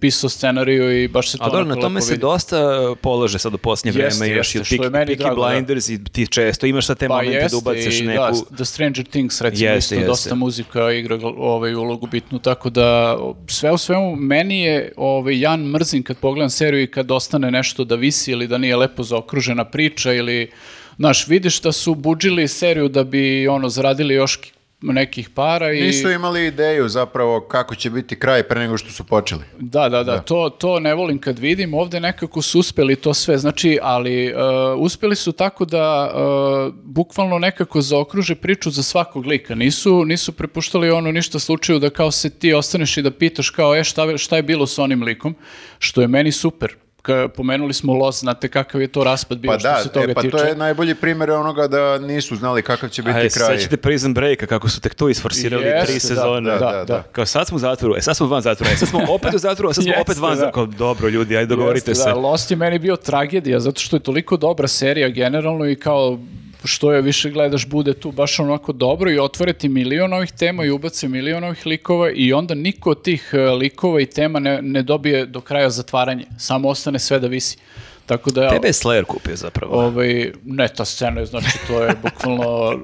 pisao 0.00 0.30
scenariju 0.30 1.02
i 1.02 1.08
baš 1.08 1.30
se 1.30 1.38
to 1.38 1.44
A 1.44 1.48
dobro, 1.48 1.64
na 1.64 1.74
tome 1.74 1.94
lepo 1.94 2.06
se 2.06 2.12
vidi. 2.12 2.20
dosta 2.20 2.80
uh, 2.90 2.98
polaže 3.02 3.38
sad 3.38 3.54
u 3.54 3.58
posljednje 3.58 4.02
Jeste, 4.02 4.24
vreme, 4.24 4.36
još 4.36 4.54
jeste, 4.54 4.74
i 4.74 4.78
Peaky, 4.78 4.90
Peaky 4.90 5.16
drago, 5.16 5.42
da. 5.42 5.48
Blinders 5.48 5.88
i 5.88 6.04
ti 6.04 6.26
često 6.26 6.66
imaš 6.66 6.86
sad 6.86 6.98
te 6.98 7.08
Pa 7.08 7.14
momente 7.14 7.36
da 7.36 7.42
jeste, 7.42 7.56
ubaciš 7.56 8.00
i 8.00 8.06
neku... 8.06 8.22
da, 8.22 8.56
The 8.56 8.64
Stranger 8.64 9.06
Things 9.06 9.40
recimo 9.40 9.70
Jeste, 9.70 9.78
isto 9.78 9.94
jeste. 9.94 10.06
dosta 10.06 10.34
muzika 10.34 10.92
igra 10.92 11.18
ovaj, 11.36 11.74
ulogu 11.74 12.06
bitnu, 12.06 12.38
tako 12.38 12.70
da 12.70 13.18
sve 13.46 13.72
u 13.72 13.78
svemu 13.78 14.16
meni 14.16 14.60
je 14.60 14.92
ovaj, 14.96 15.40
Jan 15.40 15.60
mrzim 15.60 16.02
kad 16.02 16.16
pogledam 16.16 16.50
seriju 16.50 16.82
i 16.82 16.90
kad 16.90 17.10
ostane 17.10 17.50
nešto 17.50 17.84
da 17.84 17.94
visi 17.94 18.30
ili 18.30 18.46
da 18.46 18.58
nije 18.58 18.76
lepo 18.76 19.02
zaokružena 19.02 19.64
priča 19.64 20.12
ili 20.12 20.50
Znaš, 20.96 21.28
vidiš 21.28 21.60
da 21.60 21.72
su 21.72 21.94
budžili 21.94 22.48
seriju 22.48 22.88
da 22.88 23.04
bi 23.04 23.48
ono 23.48 23.68
zaradili 23.68 24.14
još 24.14 24.40
nekih 24.82 25.30
para 25.30 25.72
i... 25.72 25.82
Nisu 25.82 26.10
imali 26.10 26.46
ideju 26.46 26.88
zapravo 26.88 27.40
kako 27.40 27.74
će 27.74 27.90
biti 27.90 28.18
kraj 28.18 28.42
pre 28.42 28.60
nego 28.60 28.78
što 28.78 28.90
su 28.90 29.04
počeli. 29.04 29.42
Da, 29.58 29.88
da, 29.88 30.02
da, 30.04 30.20
To, 30.20 30.50
to 30.50 30.80
ne 30.80 30.94
volim 30.94 31.18
kad 31.18 31.38
vidim, 31.38 31.74
ovde 31.74 32.00
nekako 32.00 32.42
su 32.42 32.58
uspeli 32.58 32.96
to 32.96 33.14
sve, 33.14 33.38
znači, 33.38 33.78
ali 33.82 34.34
uh, 34.34 34.40
uspeli 34.78 35.16
su 35.16 35.32
tako 35.32 35.64
da 35.64 36.12
uh, 36.14 36.74
bukvalno 36.84 37.38
nekako 37.38 37.80
zaokruže 37.80 38.34
priču 38.34 38.70
za 38.70 38.82
svakog 38.82 39.26
lika, 39.26 39.54
nisu, 39.54 40.04
nisu 40.04 40.32
prepuštali 40.32 40.90
ono 40.90 41.12
ništa 41.12 41.38
slučaju 41.38 41.78
da 41.78 41.90
kao 41.90 42.10
se 42.10 42.30
ti 42.30 42.52
ostaneš 42.52 42.96
i 42.96 43.02
da 43.02 43.10
pitaš 43.10 43.50
kao, 43.50 43.76
e, 43.76 43.84
šta, 43.84 44.16
šta 44.16 44.36
je 44.36 44.42
bilo 44.42 44.66
s 44.66 44.78
onim 44.78 45.02
likom, 45.02 45.34
što 45.78 46.00
je 46.00 46.08
meni 46.08 46.32
super. 46.32 46.74
Ka, 47.02 47.28
pomenuli 47.28 47.74
smo 47.74 47.92
Lost, 47.94 48.20
znate 48.20 48.48
kakav 48.48 48.80
je 48.80 48.88
to 48.88 49.04
raspad 49.04 49.38
bio 49.38 49.52
Pa 49.52 49.58
što 49.58 49.68
da, 49.68 49.82
se 49.82 49.88
toga 49.88 50.10
e, 50.10 50.14
pa 50.14 50.20
tiče. 50.22 50.36
to 50.36 50.44
je 50.44 50.54
najbolji 50.56 50.94
primjer 50.94 51.30
onoga 51.30 51.68
da 51.68 51.98
nisu 51.98 52.36
znali 52.36 52.62
kakav 52.62 52.88
će 52.88 53.02
biti 53.02 53.18
A 53.18 53.28
kraj. 53.28 53.56
sećate 53.58 53.76
Prison 53.76 54.14
Breaka, 54.14 54.46
kako 54.46 54.68
su 54.68 54.80
tek 54.80 54.94
tu 54.94 55.08
isforsirali 55.08 55.64
Jeste, 55.64 55.86
tri 55.86 55.94
da, 55.94 56.00
sezone. 56.00 56.50
da, 56.50 56.58
da, 56.58 56.70
da. 56.72 56.84
da. 56.84 57.02
Kao 57.12 57.26
sad 57.26 57.46
smo 57.46 57.56
u 57.56 57.58
zatvoru, 57.58 57.94
e 57.96 58.00
sad 58.00 58.16
smo 58.16 58.26
van 58.26 58.42
zatvora, 58.42 58.70
e 58.72 58.76
sad 58.76 58.88
smo 58.88 59.00
opet 59.08 59.34
u 59.34 59.38
zatvoru, 59.38 59.68
a 59.68 59.74
sad 59.74 59.84
smo 59.84 59.90
Jeste, 59.92 60.00
opet 60.02 60.18
van 60.18 60.30
da. 60.30 60.36
zatvora. 60.36 60.52
Kao, 60.52 60.66
dobro 60.66 61.08
ljudi, 61.08 61.36
ajde 61.36 61.46
dogovorite 61.46 61.90
Jeste, 61.90 62.02
se. 62.04 62.08
Da, 62.08 62.14
Lost 62.14 62.50
je 62.50 62.56
meni 62.56 62.78
bio 62.78 62.96
tragedija, 62.96 63.60
zato 63.60 63.80
što 63.80 63.96
je 63.96 64.00
toliko 64.00 64.36
dobra 64.36 64.68
serija 64.68 65.08
generalno 65.08 65.66
i 65.66 65.76
kao 65.76 66.18
što 66.64 66.92
je 66.92 67.02
više 67.02 67.30
gledaš 67.30 67.66
bude 67.66 67.94
tu 67.94 68.12
baš 68.12 68.38
onako 68.38 68.72
dobro 68.72 69.10
i 69.10 69.18
otvore 69.18 69.52
ti 69.52 69.68
milion 69.68 70.12
ovih 70.12 70.32
tema 70.32 70.64
i 70.64 70.70
ubace 70.70 71.08
milion 71.08 71.44
ovih 71.44 71.66
likova 71.66 72.10
i 72.10 72.32
onda 72.32 72.54
niko 72.54 72.90
od 72.90 73.02
tih 73.02 73.30
e, 73.32 73.38
likova 73.38 74.00
i 74.00 74.06
tema 74.06 74.38
ne, 74.38 74.62
ne 74.62 74.82
dobije 74.82 75.26
do 75.26 75.40
kraja 75.40 75.70
zatvaranje, 75.70 76.24
samo 76.38 76.68
ostane 76.68 76.98
sve 76.98 77.18
da 77.18 77.26
visi. 77.26 77.58
Tako 78.06 78.30
da 78.30 78.50
Tebe 78.50 78.68
je 78.68 78.72
Slayer 78.72 79.04
kupio 79.04 79.36
zapravo. 79.36 79.80
ovaj, 79.80 80.32
ne 80.44 80.68
ta 80.68 80.84
scena, 80.84 81.20
je, 81.20 81.26
znači 81.26 81.58
to 81.66 81.82
je 81.82 81.94
bukvalno 82.02 82.78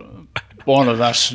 ono, 0.66 0.96
znaš, 0.96 1.30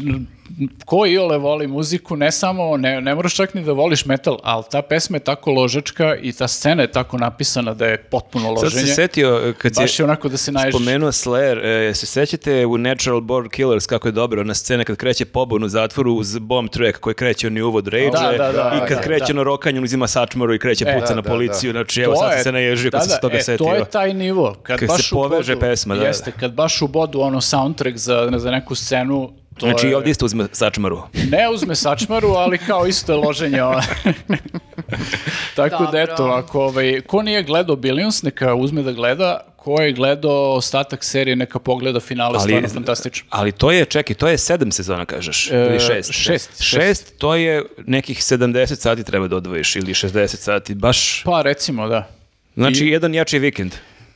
ko 0.86 1.06
iole 1.06 1.38
voli 1.38 1.68
muziku, 1.68 2.16
ne 2.16 2.32
samo, 2.32 2.78
ne, 2.78 3.02
ne 3.02 3.16
moraš 3.16 3.36
čak 3.36 3.54
ni 3.54 3.64
da 3.64 3.72
voliš 3.74 4.06
metal, 4.06 4.38
ali 4.44 4.64
ta 4.72 4.82
pesma 4.82 5.16
je 5.16 5.22
tako 5.22 5.52
ložačka 5.52 6.16
i 6.16 6.32
ta 6.34 6.48
scena 6.48 6.82
je 6.82 6.92
tako 6.92 7.18
napisana 7.18 7.74
da 7.74 7.86
je 7.86 7.98
potpuno 8.00 8.46
Sad 8.48 8.64
loženje. 8.64 8.82
se 8.82 8.94
setio, 8.96 9.42
e, 9.42 9.54
kad 9.54 9.76
Baš 9.76 10.00
je 10.00 10.04
onako 10.04 10.30
da 10.30 10.38
se 10.38 10.52
naježiš. 10.52 10.76
spomenuo 10.76 11.12
Slayer, 11.12 11.60
e, 11.90 11.94
se 11.94 12.06
sećate 12.06 12.66
u 12.66 12.78
Natural 12.78 13.22
Born 13.22 13.50
Killers 13.50 13.86
kako 13.86 14.08
je 14.08 14.12
dobro 14.12 14.42
ona 14.42 14.54
scena 14.54 14.84
kad 14.84 14.96
kreće 14.96 15.26
pobun 15.26 15.64
u 15.64 15.70
zatvoru 15.70 16.14
uz 16.14 16.38
bomb 16.40 16.70
track 16.70 17.00
koji 17.00 17.14
kreće 17.16 17.48
oni 17.48 17.62
uvod 17.62 17.88
rage 17.88 18.10
Da, 18.12 18.32
da, 18.38 18.52
da, 18.52 18.72
i 18.78 18.88
kad 18.88 18.98
da, 18.98 19.04
kreće 19.04 19.26
da. 19.26 19.34
na 19.34 19.44
rokanje 19.44 19.78
on 19.78 19.84
uzima 19.84 20.08
sačmaru 20.08 20.54
i 20.54 20.60
kreće 20.60 20.86
E, 20.88 20.94
puca 20.94 21.08
da, 21.08 21.16
na 21.16 21.22
da, 21.22 21.30
policiju. 21.30 21.72
Znači 21.72 22.02
evo 22.02 22.16
sad 22.16 22.32
je- 22.32 22.44
se 22.44 22.52
naježio 22.52 22.92
kad 22.92 23.00
da, 23.00 23.04
se 23.04 23.10
da, 23.10 23.20
toga 23.20 23.38
e, 23.38 23.42
setio. 23.42 23.66
To 23.66 23.76
je 23.76 23.86
taj 23.86 24.14
nivo. 24.14 24.56
Kad, 24.64 24.80
Kad 24.80 24.88
baš 24.88 25.04
se 25.04 25.10
poveže 25.12 25.54
bodu- 25.54 25.60
pesma, 25.62 25.96
da, 25.96 26.02
da. 26.02 26.08
Jeste, 26.08 26.32
kad 26.32 26.52
baš 26.54 26.82
u 26.82 26.88
bodu 26.88 27.20
ono 27.22 27.42
soundtrack 27.42 27.98
za, 27.98 28.32
za 28.36 28.52
neku 28.52 28.76
scenu, 28.76 29.32
to 29.62 29.68
Znači 29.68 29.88
i 29.88 29.90
je, 29.90 29.98
ovdje 29.98 30.12
isto 30.12 30.26
uzme 30.26 30.48
sačmaru. 30.52 31.02
ne 31.30 31.50
uzme 31.50 31.76
sačmaru, 31.76 32.28
ali 32.28 32.58
kao 32.58 32.88
isto 32.88 33.12
je 33.12 33.18
loženje. 33.18 33.60
Tako 35.56 35.88
da 35.92 36.00
eto, 36.02 36.16
Dobro. 36.18 36.34
ako 36.34 36.62
ovaj, 36.62 37.02
ko 37.08 37.22
nije 37.22 37.44
gledao 37.44 37.76
Billions, 37.76 38.24
neka 38.24 38.56
uzme 38.56 38.82
da 38.84 38.92
gleda, 38.92 39.40
ko 39.56 39.82
je 39.82 39.94
gledao 39.94 40.54
ostatak 40.54 41.04
serije, 41.04 41.36
neka 41.36 41.60
pogleda 41.60 42.00
finale, 42.00 42.40
stvarno 42.40 42.70
fantastično. 42.70 43.28
Ali 43.30 43.52
to 43.52 43.72
je, 43.72 43.86
čekaj, 43.86 44.16
to 44.16 44.28
je 44.28 44.38
sedam 44.38 44.72
sezona, 44.72 45.06
kažeš? 45.06 45.52
E, 45.52 45.68
ili 45.70 45.80
šest? 45.80 46.12
šest, 46.14 46.62
Šest, 46.64 47.18
to 47.18 47.36
je 47.36 47.66
nekih 47.86 48.18
70 48.18 48.76
sati 48.76 49.04
treba 49.04 49.28
da 49.28 49.36
odvojiš 49.36 49.76
ili 49.76 49.94
60 49.94 50.28
sati, 50.28 50.76
baš... 50.76 51.24
Pa 51.24 51.42
recimo, 51.42 51.88
da. 51.88 52.08
Znači, 52.56 52.88
jedan 52.88 53.14
jači 53.14 53.40
vikend. 53.40 53.72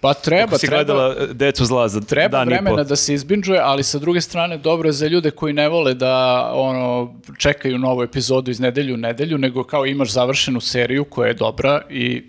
Pa 0.05 0.13
treba, 0.13 0.43
Ako 0.43 0.57
si 0.57 0.67
treba. 0.67 0.83
gledala 0.83 1.15
e, 1.19 1.33
Decu 1.33 1.65
zla 1.65 1.87
za 1.87 2.01
Treba 2.01 2.37
dan 2.37 2.47
i 2.47 2.51
po. 2.51 2.55
vremena 2.55 2.83
da 2.83 2.95
se 2.95 3.13
izbinđuje, 3.13 3.59
ali 3.63 3.83
sa 3.83 3.99
druge 3.99 4.21
strane 4.21 4.57
dobro 4.57 4.87
je 4.89 4.93
za 4.93 5.07
ljude 5.07 5.31
koji 5.31 5.53
ne 5.53 5.69
vole 5.69 5.93
da 5.93 6.13
ono 6.53 7.13
čekaju 7.37 7.77
novu 7.77 8.03
epizodu 8.03 8.51
iz 8.51 8.59
nedelju 8.59 8.93
u 8.93 8.97
nedelju, 8.97 9.37
nego 9.37 9.63
kao 9.63 9.85
imaš 9.85 10.11
završenu 10.11 10.61
seriju 10.61 11.03
koja 11.03 11.27
je 11.27 11.33
dobra 11.33 11.81
i 11.89 12.23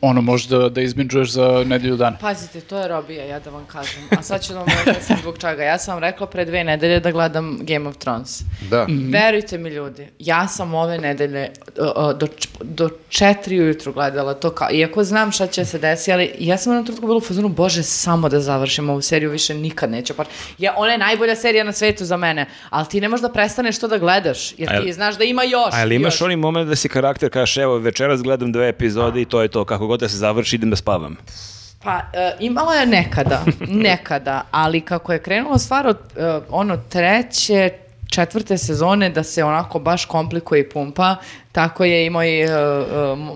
ono 0.00 0.20
možda 0.20 0.68
da 0.68 0.80
izbinđuješ 0.80 1.30
za 1.30 1.64
nedelju 1.66 1.96
dana. 1.96 2.16
Pazite, 2.20 2.60
to 2.60 2.78
je 2.78 2.88
robija, 2.88 3.24
ja 3.24 3.40
da 3.40 3.50
vam 3.50 3.64
kažem. 3.66 4.02
A 4.18 4.22
sad 4.22 4.44
ću 4.44 4.52
da 4.52 4.58
vam 4.58 4.68
objasnim 4.82 5.18
zbog 5.22 5.38
čega. 5.38 5.62
Ja 5.62 5.78
sam 5.78 5.94
vam 5.94 6.02
rekla 6.02 6.26
pre 6.26 6.44
dve 6.44 6.64
nedelje 6.64 7.00
da 7.00 7.10
gledam 7.10 7.58
Game 7.62 7.88
of 7.88 7.96
Thrones. 7.96 8.42
Da. 8.70 8.86
Verujte 9.10 9.58
mi 9.58 9.70
ljudi, 9.70 10.06
ja 10.18 10.48
sam 10.48 10.74
ove 10.74 10.98
nedelje 10.98 11.50
do, 12.18 12.28
do 12.62 12.88
četiri 13.08 13.60
ujutru 13.60 13.92
gledala 13.92 14.34
to 14.34 14.50
kao, 14.50 14.68
iako 14.72 15.04
znam 15.04 15.32
šta 15.32 15.46
će 15.46 15.64
se 15.64 15.78
desiti, 15.78 16.12
ali 16.12 16.32
ja 16.38 16.56
sam 16.56 16.74
na 16.74 16.82
trenutku 16.82 17.06
bila 17.06 17.16
u 17.16 17.20
fazonu, 17.20 17.48
bože, 17.48 17.82
samo 17.82 18.28
da 18.28 18.40
završim 18.40 18.90
ovu 18.90 19.00
seriju, 19.00 19.30
više 19.30 19.54
nikad 19.54 19.90
neću. 19.90 20.14
Pa, 20.14 20.24
ja, 20.58 20.74
ona 20.76 20.92
je 20.92 20.98
najbolja 20.98 21.36
serija 21.36 21.64
na 21.64 21.72
svetu 21.72 22.04
za 22.04 22.16
mene, 22.16 22.46
ali 22.70 22.86
ti 22.86 23.00
ne 23.00 23.08
možeš 23.08 23.22
da 23.22 23.32
prestaneš 23.32 23.78
to 23.78 23.88
da 23.88 23.98
gledaš, 23.98 24.54
jer 24.58 24.72
A 24.72 24.82
ti 24.82 24.92
znaš 24.92 25.18
da 25.18 25.24
ima 25.24 25.42
još. 25.42 25.74
A 25.74 25.78
jel 25.78 25.92
imaš 25.92 26.14
još. 26.14 26.22
onaj 26.22 26.36
moment 26.36 26.68
da 26.68 26.76
si 26.76 26.88
karakter 26.88 27.30
kažeš 27.30 27.56
evo 27.56 27.78
večeras 27.78 28.22
gledam 28.22 28.52
dve 28.52 28.68
epizode 28.68 29.20
i 29.20 29.24
to 29.24 29.42
je 29.42 29.48
to, 29.48 29.64
kako 29.64 29.87
god 29.88 30.00
da 30.00 30.08
se 30.08 30.16
završi 30.16 30.56
idem 30.56 30.70
da 30.70 30.76
spavam. 30.76 31.16
Pa, 31.82 32.00
e, 32.12 32.36
imala 32.40 32.74
je 32.74 32.86
nekada, 32.86 33.44
nekada, 33.88 34.42
ali 34.50 34.80
kako 34.80 35.12
je 35.12 35.22
krenula 35.22 35.58
stvar 35.58 35.86
od 35.86 35.98
e, 36.16 36.40
ono 36.50 36.76
treće, 36.76 37.70
četvrte 38.10 38.58
sezone 38.58 39.10
da 39.10 39.22
se 39.22 39.44
onako 39.44 39.78
baš 39.78 40.04
komplikuje 40.04 40.60
i 40.60 40.68
pumpa, 40.68 41.16
tako 41.52 41.84
je 41.84 42.06
i 42.06 42.10
moj, 42.10 42.40
e, 42.40 42.44
e, 42.44 42.50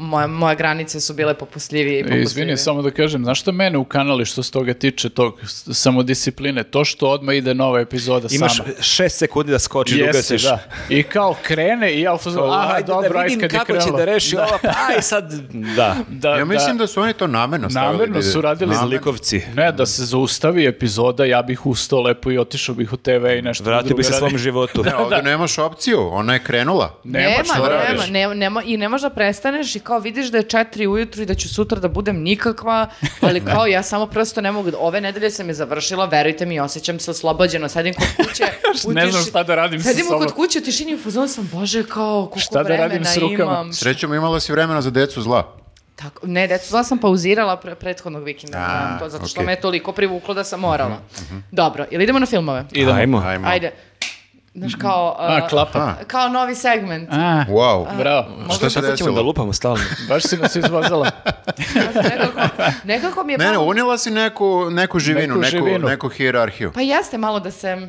moje, 0.01 0.27
moje 0.27 0.57
granice 0.57 1.01
su 1.01 1.15
bile 1.15 1.35
popustljivije 1.35 1.97
i 1.97 2.01
E, 2.01 2.03
popustljivije. 2.03 2.25
Izvini, 2.25 2.57
samo 2.57 2.83
da 2.83 2.91
kažem, 2.93 3.25
znaš 3.25 3.41
što 3.41 3.53
mene 3.53 3.79
ukanali 3.79 4.25
što 4.25 4.43
se 4.43 4.51
toga 4.51 4.75
tiče 4.75 5.09
tog 5.09 5.39
s- 5.43 5.69
samodiscipline? 5.73 6.65
To 6.65 6.85
što 6.85 7.09
odmah 7.09 7.35
ide 7.35 7.55
nova 7.55 7.81
epizoda 7.81 8.29
Imaš 8.31 8.57
sama. 8.57 8.69
šest 8.81 9.19
sekundi 9.19 9.53
da 9.53 9.59
skočiš, 9.59 9.95
da 9.95 10.05
Jeste, 10.05 10.11
ugasiš. 10.11 10.43
da. 10.43 10.59
I 10.89 11.03
kao 11.03 11.37
krene 11.43 11.93
i 11.93 12.01
ja 12.01 12.15
u 12.15 12.19
fazonu, 12.19 12.53
aha, 12.53 12.75
Ajde 12.75 12.87
dobro, 12.87 13.09
da 13.09 13.19
ajde 13.19 13.25
vidim 13.27 13.41
kad 13.41 13.53
je 13.53 13.59
kako 13.59 13.73
će 13.81 13.91
da 13.93 14.05
reši 14.07 14.37
ovo, 14.37 14.59
pa 14.63 14.69
aj 14.89 15.03
sad, 15.03 15.33
da. 15.77 15.97
Da, 16.09 16.29
Ja 16.31 16.45
mislim 16.45 16.79
da 16.79 16.87
su 16.87 17.01
oni 17.01 17.13
to 17.13 17.27
namerno 17.27 17.71
stavili. 17.71 17.93
Namerno 17.93 18.15
da 18.15 18.23
su 18.23 18.41
radili. 18.41 18.75
Zlikovci. 18.77 19.43
Ne, 19.55 19.73
da 19.73 19.87
se 19.87 20.05
zaustavi 20.05 20.67
epizoda, 20.67 21.25
ja 21.25 21.43
bih 21.43 21.67
ustao 21.67 22.01
lepo 22.01 22.31
i 22.31 22.39
otišao 22.39 22.75
bih 22.75 22.93
u 22.93 22.99
TV 22.99 23.09
i 23.29 23.43
nešto 23.43 23.65
Vratio 23.65 23.87
drugo 23.87 23.97
bi 23.97 24.05
se 24.05 24.13
svom 24.13 24.39
životu. 24.39 24.83
Ne, 24.83 24.97
ovdje 24.97 25.23
nemaš 25.23 25.59
opciju, 25.59 26.09
ona 26.09 26.33
je 26.33 26.39
krenula. 26.41 26.95
Nema, 27.05 27.45
što 27.45 27.63
nema, 28.03 28.27
radiš. 28.27 28.41
nema, 28.41 28.61
nema, 28.61 28.63
i 28.65 28.77
ne 28.77 28.89
možeš 28.89 29.03
da 29.03 29.11
prestaneš 29.11 29.77
i 29.77 29.81
kao 29.81 29.99
vidiš 29.99 30.27
da 30.27 30.39
je 30.39 30.43
četiri 30.45 30.87
ujutru 30.87 31.23
i 31.23 31.27
da 31.27 31.35
ću 31.35 31.49
sutra 31.49 31.79
da 31.79 31.89
budem 31.89 32.17
nikakva, 32.19 32.89
ali 33.21 33.41
kao 33.47 33.67
ja 33.67 33.83
samo 33.83 34.07
prosto 34.07 34.41
ne 34.41 34.53
mogu, 34.53 34.71
da- 34.71 34.79
ove 34.79 35.01
nedelje 35.01 35.31
sam 35.31 35.49
je 35.49 35.55
završila, 35.55 36.05
verujte 36.07 36.47
mi, 36.47 36.61
osjećam 36.61 36.99
se 36.99 37.11
oslobođeno, 37.11 37.69
sedim 37.69 37.95
kod 37.95 38.07
kuće, 38.19 38.45
u 38.87 38.93
Ne 38.93 39.11
znam 39.11 39.23
šta 39.23 39.43
da 39.43 39.55
radim 39.55 39.81
sa 39.81 39.89
Sedim 39.89 40.05
sobom. 40.05 40.21
kod 40.21 40.33
kuće 40.33 40.59
u 40.59 40.63
tišini 40.63 40.97
fazonu 40.99 41.29
sam, 41.29 41.49
bože, 41.53 41.83
kao, 41.85 42.21
koliko 42.23 42.39
Šta 42.39 42.55
da 42.55 42.63
vremena 42.63 42.83
radim 42.85 43.05
s 43.05 43.17
rukama? 43.17 43.37
imam. 43.45 43.73
Srećom 43.73 44.15
imala 44.15 44.41
si 44.41 44.53
vremena 44.53 44.83
za 44.83 44.91
decu 44.91 45.23
zla. 45.23 45.57
Tako, 45.97 46.27
ne, 46.27 46.47
decu 46.47 46.69
zla 46.69 46.85
sam 46.85 46.99
pauzirala 46.99 47.57
pre, 47.57 47.75
prethodnog 47.75 48.25
vikenda, 48.25 48.59
A, 48.59 48.99
to, 48.99 49.09
zato 49.09 49.27
što 49.27 49.41
okej. 49.41 49.47
me 49.47 49.53
je 49.53 49.61
toliko 49.61 49.93
privuklo 49.93 50.35
da 50.35 50.45
sam 50.45 50.61
morala. 50.61 50.99
Dobro, 51.53 51.87
ili 51.91 52.05
idemo 52.05 52.19
na 52.19 52.27
filmove? 52.27 52.65
Idemo. 52.73 52.93
Ajmo. 52.93 53.19
Ajmo. 53.21 53.49
Ajde. 53.49 53.73
Znaš, 54.55 54.75
kao... 54.75 55.17
A, 55.19 55.41
uh, 55.43 55.49
klapa. 55.49 55.79
A, 55.79 55.95
kao 56.07 56.29
novi 56.29 56.55
segment. 56.55 57.09
A, 57.13 57.45
wow. 57.49 57.97
bravo. 57.99 58.27
Šta 58.55 58.71
se 58.71 58.71
Sad 58.71 58.83
ćemo 58.83 58.91
desilo? 58.91 59.13
da 59.15 59.21
lupamo 59.23 59.53
stalno. 59.53 59.81
Baš 60.09 60.23
si 60.23 60.37
nas 60.37 60.57
izvozala. 60.57 61.11
nekako, 62.03 62.41
nekako 62.85 63.25
mi 63.25 63.33
je 63.33 63.39
Ne, 63.39 63.51
ne, 63.51 63.59
unijela 63.59 63.99
si 63.99 64.11
neku, 64.11 64.71
neku 64.71 64.99
živinu, 64.99 65.35
Neku 65.35 65.41
neku, 65.41 65.67
živinu. 65.67 65.89
neku 65.89 66.09
hijerarhiju. 66.09 66.73
Pa 66.73 66.81
jeste 66.81 67.19
malo 67.19 67.41
da 67.41 67.51
se... 67.51 67.89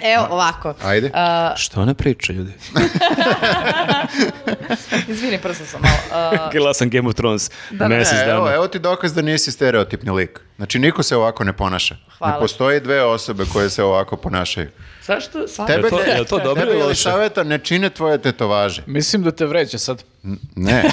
Evo, 0.00 0.26
ovako. 0.30 0.74
Ajde. 0.82 1.10
A, 1.14 1.54
Što 1.56 1.80
ona 1.80 1.94
priča, 1.94 2.32
ljudi? 2.32 2.52
izvini, 5.08 5.38
prsa 5.38 5.64
sam 5.66 5.80
malo. 5.82 5.96
A, 6.12 6.48
Gledala 6.52 6.74
sam 6.74 6.90
Game 6.90 7.08
of 7.08 7.14
Thrones 7.14 7.50
mesec 7.72 8.12
Ne, 8.14 8.24
evo, 8.24 8.40
dana. 8.40 8.54
evo 8.54 8.68
ti 8.68 8.78
dokaz 8.78 9.14
da 9.14 9.22
nisi 9.22 9.52
stereotipni 9.52 10.10
lik. 10.12 10.40
Znači, 10.56 10.78
niko 10.78 11.02
se 11.02 11.16
ovako 11.16 11.44
ne 11.44 11.52
ponaša. 11.52 11.96
Hvala. 12.18 12.32
Ne 12.32 12.40
postoji 12.40 12.80
dve 12.80 13.02
osobe 13.02 13.44
koje 13.46 13.70
se 13.70 13.82
ovako 13.82 14.16
ponašaju. 14.16 14.68
zašto? 15.02 15.48
Sad? 15.48 15.66
Tebe, 15.66 15.88
to- 15.90 15.98
te- 15.98 16.10
jel 16.10 16.24
to 16.24 16.38
dobro 16.38 16.62
tebe 16.62 16.72
ili 16.72 16.82
loše? 16.82 17.02
saveta 17.02 17.44
ne 17.44 17.58
čine 17.58 17.90
tvoje 17.90 18.18
tetovaže. 18.18 18.82
Mislim 18.86 19.22
da 19.22 19.30
te 19.30 19.46
vređa 19.46 19.78
sad. 19.78 20.02
Ne. 20.56 20.84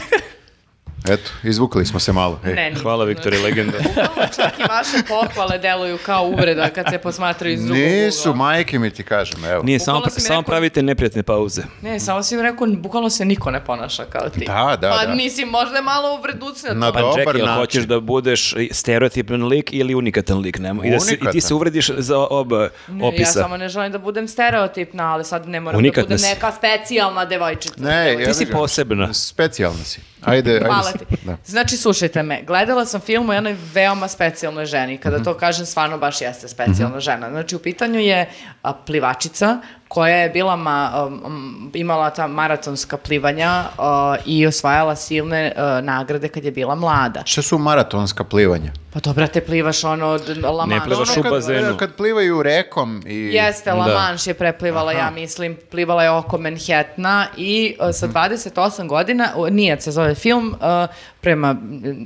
Eto, 1.05 1.31
izvukli 1.43 1.85
smo 1.85 1.99
se 1.99 2.11
malo. 2.13 2.39
Ej. 2.45 2.53
Ne, 2.53 2.69
nisam. 2.69 2.83
Hvala 2.83 3.05
Viktori, 3.05 3.37
legenda. 3.39 3.77
Čak 4.35 4.59
i 4.59 4.63
vaše 4.69 4.97
pohvale 5.07 5.57
deluju 5.59 5.97
kao 5.97 6.23
uvreda 6.25 6.69
kad 6.69 6.85
se 6.89 6.97
posmatraju 6.99 7.53
iz 7.53 7.59
drugog 7.61 7.77
Nisu, 7.77 8.21
ugla. 8.21 8.37
majke 8.37 8.79
mi 8.79 8.89
ti 8.89 9.03
kažem, 9.03 9.45
evo. 9.45 9.63
Nije, 9.63 9.79
samo, 9.79 10.01
si 10.01 10.15
mi 10.15 10.21
samo 10.21 10.29
rekao- 10.31 10.43
pravite 10.43 10.83
neprijatne 10.83 11.23
pauze. 11.23 11.61
Ne, 11.81 11.99
samo 11.99 12.23
si 12.23 12.35
mi 12.35 12.41
rekao, 12.41 12.67
bukvalno 12.69 13.09
se 13.09 13.25
niko 13.25 13.51
ne 13.51 13.59
ponaša 13.61 14.05
kao 14.05 14.29
ti. 14.29 14.39
Da, 14.39 14.77
da, 14.81 14.89
Pa 14.91 15.05
da. 15.05 15.13
nisi 15.15 15.45
možda 15.45 15.75
je 15.75 15.81
malo 15.83 16.15
uvreducna 16.15 16.73
Na 16.73 16.87
to. 16.87 16.93
Pa 16.93 16.99
Dobar 17.01 17.15
čekaj, 17.15 17.33
način. 17.35 17.55
hoćeš 17.55 17.83
da 17.83 17.99
budeš 17.99 18.53
stereotipan 18.71 19.43
lik 19.43 19.69
ili 19.73 19.95
unikatan 19.95 20.39
lik? 20.39 20.59
Nemo. 20.59 20.83
I, 20.83 20.91
da 20.91 20.99
se, 20.99 21.13
I 21.15 21.31
ti 21.31 21.41
se 21.41 21.53
uvrediš 21.53 21.89
za 21.89 22.17
oba 22.19 22.69
Ne, 22.87 23.07
opisa. 23.07 23.39
ja 23.39 23.43
samo 23.43 23.57
ne 23.57 23.69
želim 23.69 23.91
da 23.91 23.97
budem 23.99 24.27
stereotipna, 24.27 25.03
ali 25.05 25.23
sad 25.25 25.47
ne 25.47 25.59
moram 25.59 25.77
Unikatna 25.77 26.01
da 26.03 26.07
budem 26.07 26.17
si. 26.19 26.27
neka 26.27 26.51
specijalna 26.51 27.25
devojčica. 27.25 27.75
Ne, 27.77 28.03
Devojčica. 28.03 28.21
ja 28.21 28.33
si 28.33 28.45
bih 28.45 28.47
ga- 28.47 28.57
posebna. 28.57 29.13
Specijalna 29.13 29.83
si. 29.83 29.99
Ajde, 30.25 30.51
ajde. 30.51 30.65
Hvala 30.65 30.91
ti. 30.91 31.05
Da. 31.23 31.37
Znači, 31.45 31.77
slušajte 31.77 32.23
me, 32.23 32.41
gledala 32.43 32.85
sam 32.85 33.01
film 33.01 33.29
o 33.29 33.33
jednoj 33.33 33.55
veoma 33.73 34.07
specijalnoj 34.07 34.65
ženi. 34.65 34.97
Kada 34.97 35.23
to 35.23 35.33
kažem, 35.37 35.65
stvarno 35.65 35.97
baš 35.97 36.21
jeste 36.21 36.47
specijalna 36.47 36.99
žena. 36.99 37.29
Znači, 37.29 37.55
u 37.55 37.59
pitanju 37.59 37.99
je 37.99 38.29
a, 38.61 38.73
plivačica 38.73 39.57
koja 39.95 40.15
je 40.17 40.29
bila 40.29 40.55
ma, 40.57 41.07
um, 41.23 41.71
imala 41.73 42.09
ta 42.09 42.27
maratonska 42.29 42.97
plivanja 42.97 43.49
a, 43.77 44.15
i 44.25 44.47
osvajala 44.47 44.95
silne 44.95 45.53
a, 45.55 45.81
nagrade 45.81 46.27
kad 46.27 46.43
je 46.43 46.51
bila 46.51 46.75
mlada. 46.75 47.21
Šta 47.25 47.41
su 47.41 47.57
maratonska 47.59 48.23
plivanja? 48.23 48.71
Pa 48.93 48.99
dobro, 49.01 49.27
te 49.27 49.41
plivaš 49.41 49.83
ono 49.83 50.07
od 50.07 50.21
La 50.37 50.65
Ne 50.65 50.69
Manche. 50.69 50.85
plivaš 50.85 51.09
Ono 51.09 51.19
u 51.19 51.23
kad- 51.23 51.31
bazenu. 51.31 51.77
Kad 51.77 51.93
plivaju 51.93 52.43
rekom 52.43 53.01
i... 53.05 53.15
Jeste, 53.15 53.73
La 53.73 53.87
Da. 53.87 53.93
Manche 53.95 54.29
je 54.29 54.33
preplivala, 54.35 54.91
ja 54.93 55.11
mislim, 55.11 55.57
plivala 55.71 56.03
je 56.03 56.09
oko 56.11 56.37
Manhattana 56.39 57.27
i 57.37 57.75
uh, 57.79 57.85
Mhm. 57.85 57.91
sa 57.93 58.07
28 58.07 58.87
godina, 58.87 59.29
uh, 59.35 59.49
Nijed 59.49 59.81
se 59.81 59.91
zove 59.91 60.15
film, 60.15 60.47
uh, 60.51 60.89
prema, 61.21 61.55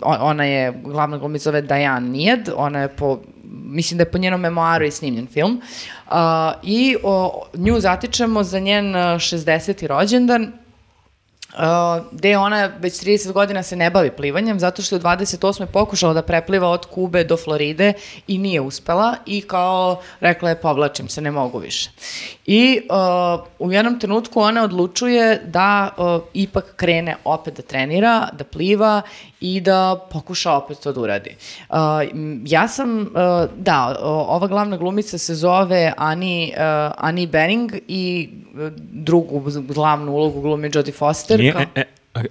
ona 0.03 0.43
je, 0.45 0.73
glavna 0.83 1.17
glumica 1.17 1.43
zove 1.43 1.61
Diane 1.61 2.09
Nijed, 2.09 2.49
ona 2.55 2.79
je 2.79 2.87
po, 2.89 3.19
mislim 3.49 3.97
da 3.97 4.01
je 4.01 4.11
po 4.11 4.17
njenom 4.17 4.41
memoaru 4.41 4.85
i 4.85 4.91
snimljen 4.91 5.27
film, 5.27 5.61
uh, 6.07 6.13
i 6.63 6.95
o, 7.03 7.45
nju 7.53 7.79
zatičemo 7.79 8.43
za 8.43 8.59
njen 8.59 8.95
uh, 8.95 9.01
60. 9.01 9.87
rođendan, 9.87 10.51
Uh, 11.53 12.05
gde 12.11 12.37
ona 12.37 12.69
već 12.79 12.93
30 12.93 13.31
godina 13.31 13.63
se 13.63 13.75
ne 13.75 13.89
bavi 13.89 14.11
plivanjem 14.11 14.59
zato 14.59 14.81
što 14.81 14.95
je 14.95 14.99
u 14.99 15.01
28. 15.01 15.65
pokušala 15.65 16.13
da 16.13 16.21
prepliva 16.21 16.69
od 16.69 16.85
Kube 16.85 17.23
do 17.23 17.37
Floride 17.37 17.93
i 18.27 18.37
nije 18.37 18.61
uspela 18.61 19.15
i 19.25 19.41
kao 19.41 20.01
rekla 20.19 20.49
je 20.49 20.61
povlačim 20.61 21.09
se, 21.09 21.21
ne 21.21 21.31
mogu 21.31 21.59
više. 21.59 21.89
I 22.45 22.81
uh, 22.89 23.45
u 23.59 23.71
jednom 23.71 23.99
trenutku 23.99 24.41
ona 24.41 24.63
odlučuje 24.63 25.41
da 25.45 25.89
uh, 25.97 26.21
ipak 26.33 26.75
krene 26.75 27.15
opet 27.23 27.55
da 27.55 27.61
trenira, 27.61 28.29
da 28.33 28.43
pliva 28.43 29.01
i 29.41 29.61
da 29.61 30.07
pokuša 30.11 30.51
opet 30.53 30.79
to 30.79 30.91
da 30.91 31.01
uradi. 31.01 31.35
Uh, 31.69 31.75
ja 32.45 32.67
sam, 32.67 33.01
uh, 33.01 33.07
da, 33.57 33.95
ova 34.03 34.47
glavna 34.47 34.77
glumica 34.77 35.17
se 35.17 35.35
zove 35.35 35.93
Annie, 35.97 36.47
uh, 36.49 36.91
Annie 36.97 37.27
Bening 37.27 37.71
i 37.87 38.29
uh, 38.53 38.71
drugu 38.91 39.43
glavnu 39.59 40.11
ulogu 40.11 40.41
glumi 40.41 40.71
Jodie 40.73 40.93
Foster. 40.93 41.39
Nije, 41.39 41.51
kao- 41.53 41.61
e, 41.61 41.79
e, 41.81 41.85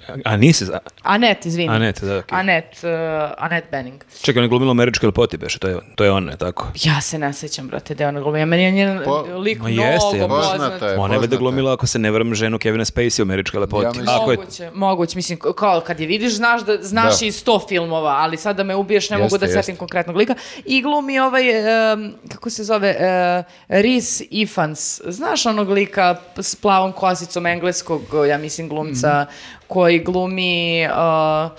a, 0.08 0.16
a 0.24 0.36
nisi... 0.36 0.64
A, 0.64 0.78
Anet, 1.04 1.46
izvini. 1.46 1.68
Anet, 1.70 2.00
da, 2.00 2.18
okej. 2.18 2.38
Anet, 2.38 2.64
uh, 2.74 2.90
Anet 3.38 3.64
Bening. 3.70 4.04
čekaj, 4.22 4.38
ona 4.38 4.44
je 4.44 4.48
glumila 4.48 4.68
u 4.68 4.72
američkoj 4.72 5.06
lepoti, 5.06 5.36
beše, 5.36 5.58
to 5.58 5.68
je, 5.68 5.76
to 5.94 6.04
je 6.04 6.10
ona, 6.12 6.36
tako? 6.36 6.66
Ja 6.76 7.00
se 7.00 7.18
ne 7.18 7.32
sećam, 7.32 7.68
brate, 7.68 7.94
da 7.94 8.04
je 8.04 8.08
ona 8.08 8.20
glumi. 8.20 8.46
Meni 8.46 8.64
je 8.64 8.70
njen 8.72 9.00
Po- 9.04 9.22
lik 9.34 9.58
Ma 9.58 9.68
mnogo 9.68 9.82
jeste, 9.82 10.18
ja 10.18 10.28
poznat. 10.28 10.52
Poznata 10.52 10.88
je, 10.88 10.96
Ona 10.96 11.14
je 11.14 11.20
poznata 11.20 11.36
glumila, 11.38 11.72
ako 11.72 11.86
se 11.86 11.98
ne 11.98 12.10
varam, 12.10 12.34
ženu 12.34 12.58
Kevina 12.58 12.84
Spacey 12.84 13.20
u 13.20 13.24
američkoj 13.24 13.60
lepoti. 13.60 13.84
Ja 13.84 13.90
mislim- 13.90 14.08
Ako 14.12 14.30
je, 14.32 14.36
Moguće, 14.38 14.70
moguće, 14.72 15.16
mislim, 15.16 15.38
kao 15.56 15.80
kad 15.80 16.00
je 16.00 16.06
vidiš, 16.06 16.34
znaš 16.34 16.62
da 16.62 16.76
znaš 16.80 17.20
Da. 17.20 17.26
i 17.26 17.32
sto 17.32 17.60
filmova, 17.60 18.10
ali 18.12 18.36
sad 18.36 18.56
da 18.56 18.64
me 18.64 18.74
ubiješ, 18.74 19.10
ne 19.10 19.16
mogu 19.16 19.24
Jeste, 19.26 19.38
da 19.38 19.46
setim 19.46 19.58
jeste. 19.58 19.76
konkretnog 19.76 20.16
lika. 20.16 20.34
I 20.64 20.82
glumi 20.82 21.18
ovaj, 21.18 21.50
em, 21.92 22.14
kako 22.28 22.50
se 22.50 22.64
zove, 22.64 22.90
uh, 22.90 23.44
Rhys 23.70 24.08
Ifans, 24.32 24.68
znaš 25.02 25.46
onog 25.46 25.68
lika 25.70 26.16
s 26.36 26.54
plavom 26.54 26.92
kosicom 26.92 27.46
engleskog, 27.46 28.02
ja 28.28 28.38
mislim, 28.38 28.68
glumca, 28.68 29.08
Mhm. 29.20 29.57
Koji 29.68 29.98
glumi... 29.98 30.86
uh, 30.86 31.50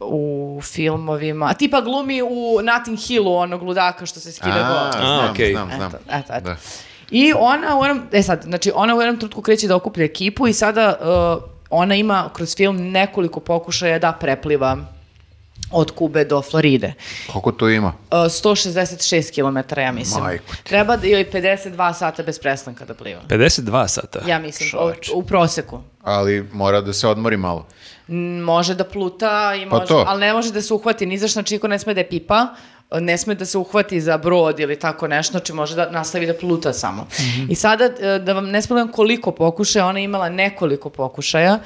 u 0.00 0.60
filmovima, 0.62 1.46
a 1.46 1.54
tipa 1.54 1.80
glumi 1.80 2.22
u 2.22 2.60
Notting 2.62 2.98
Hillu 2.98 3.34
onog 3.36 3.62
ludaka 3.62 4.06
što 4.06 4.20
se 4.20 4.32
skida 4.32 4.90
A, 4.94 5.00
znam, 5.00 5.30
okej. 5.30 5.52
znam, 5.52 5.70
znam. 5.76 5.88
Eto, 5.88 5.98
eto, 6.10 6.32
eto. 6.32 6.44
Da. 6.44 6.56
I 7.10 7.32
ona 7.38 7.78
u 7.78 7.84
jednom, 7.84 8.06
e 8.12 8.22
sad, 8.22 8.42
znači 8.42 8.72
ona 8.74 8.96
u 8.96 9.00
jednom 9.00 9.16
trenutku 9.16 9.42
kreće 9.42 9.68
da 9.68 9.76
okuplja 9.76 10.04
ekipu 10.04 10.48
i 10.48 10.52
sada 10.52 10.94
uh, 11.00 11.42
ona 11.70 11.94
ima 11.94 12.30
kroz 12.32 12.56
film 12.56 12.76
nekoliko 12.76 13.40
pokušaja 13.40 13.98
da 13.98 14.12
prepliva 14.12 14.78
od 15.70 15.90
Kube 15.90 16.24
do 16.24 16.42
Floride. 16.42 16.92
Koliko 17.32 17.52
tu 17.52 17.68
ima? 17.68 17.88
Uh, 17.88 18.18
166 18.18 19.34
km, 19.34 19.80
ja 19.80 19.92
mislim. 19.92 20.24
Majku 20.24 20.56
ti. 20.56 20.64
Treba 20.64 20.96
da 20.96 21.06
joj 21.06 21.30
52 21.32 21.94
sata 21.94 22.22
bez 22.22 22.38
prestanka 22.38 22.84
da 22.84 22.94
pliva. 22.94 23.20
52 23.28 23.88
sata. 23.88 24.18
Ja 24.26 24.38
mislim, 24.38 24.70
Čoveče. 24.70 25.12
u 25.14 25.22
proseku. 25.22 25.80
Ali 26.02 26.48
mora 26.52 26.80
da 26.80 26.92
se 26.92 27.08
odmori 27.08 27.36
malo. 27.36 27.66
Može 28.44 28.74
da 28.74 28.84
pluta, 28.84 29.54
i 29.56 29.68
Pa 29.70 29.76
može, 29.76 29.88
to. 29.88 30.04
ali 30.06 30.20
ne 30.20 30.32
može 30.32 30.52
da 30.52 30.62
se 30.62 30.74
uhvati, 30.74 31.06
ni 31.06 31.18
za 31.18 31.28
što, 31.28 31.32
znači 31.32 31.54
niko 31.54 31.68
ne 31.68 31.78
sme 31.78 31.94
da 31.94 32.00
je 32.00 32.08
pipa, 32.08 32.46
ne 32.90 33.18
sme 33.18 33.34
da 33.34 33.44
se 33.44 33.58
uhvati 33.58 34.00
za 34.00 34.18
brod 34.18 34.60
ili 34.60 34.78
tako 34.78 35.08
nešto, 35.08 35.32
znači 35.32 35.52
može 35.52 35.74
da 35.76 35.90
nastavi 35.90 36.26
da 36.26 36.34
pluta 36.34 36.72
samo. 36.72 37.06
I 37.48 37.54
sada, 37.54 37.84
e, 37.84 38.18
da 38.18 38.32
vam 38.32 38.46
ne 38.50 38.62
spomenu 38.62 38.92
koliko 38.92 39.32
pokušaja, 39.32 39.86
ona 39.86 39.98
je 39.98 40.04
imala 40.04 40.28
nekoliko 40.28 40.90
pokušaja 40.90 41.52
e, 41.52 41.58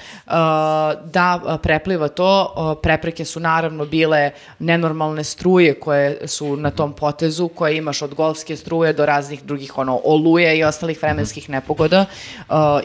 da 1.05 1.41
e, 1.47 1.59
prepliva 1.63 2.09
to. 2.09 2.55
Prepreke 2.83 3.25
su 3.25 3.41
naravno 3.41 3.85
bile 3.85 4.31
nenormalne 4.59 5.25
struje 5.25 5.75
koje 5.75 6.29
su 6.29 6.57
na 6.57 6.71
tom 6.71 6.93
potezu, 6.93 7.49
koje 7.49 7.77
imaš 7.77 8.03
od 8.03 8.15
golfske 8.15 8.57
struje 8.57 8.93
do 8.93 9.07
raznih 9.07 9.45
drugih 9.45 9.79
ono, 9.79 10.01
oluje 10.05 10.59
i 10.59 10.65
ostalih 10.65 11.03
vremenskih 11.03 11.51
nepogoda. 11.51 12.05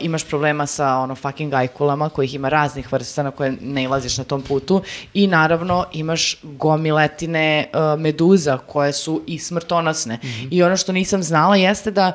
Imaš 0.01 0.23
problema 0.23 0.65
sa 0.65 0.97
ono 0.97 1.15
fucking 1.15 1.53
ajkulama 1.53 2.09
kojih 2.09 2.33
ima 2.33 2.49
raznih 2.49 2.93
vrsta 2.93 3.23
na 3.23 3.31
koje 3.31 3.53
ne 3.61 3.83
ilaziš 3.83 4.17
na 4.17 4.23
tom 4.23 4.41
putu 4.41 4.81
i 5.13 5.27
naravno 5.27 5.85
imaš 5.93 6.39
gomiletine 6.43 7.69
uh, 7.73 7.99
meduza 8.27 8.57
koje 8.57 8.93
su 8.93 9.21
i 9.27 9.39
smrtonosne. 9.39 10.19
I 10.51 10.63
ono 10.63 10.77
što 10.77 10.91
nisam 10.91 11.23
znala 11.23 11.55
jeste 11.55 11.91
da 11.91 12.13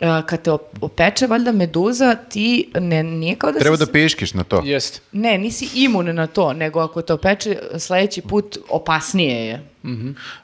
uh, 0.00 0.06
kad 0.26 0.42
te 0.42 0.50
op- 0.50 0.78
opeče 0.80 1.26
valjda 1.26 1.52
meduza, 1.52 2.14
ti 2.14 2.72
ne, 2.74 3.02
nije 3.02 3.36
kao 3.36 3.52
da 3.52 3.58
Treba 3.58 3.76
si... 3.76 3.86
da 3.86 3.92
piškiš 3.92 4.34
na 4.34 4.44
to. 4.44 4.62
Jeste. 4.64 5.00
Ne, 5.12 5.38
nisi 5.38 5.68
imun 5.74 6.14
na 6.14 6.26
to, 6.26 6.52
nego 6.52 6.80
ako 6.80 7.02
te 7.02 7.12
opeče 7.12 7.58
sledeći 7.78 8.20
put 8.20 8.58
opasnije 8.68 9.46
je. 9.46 9.71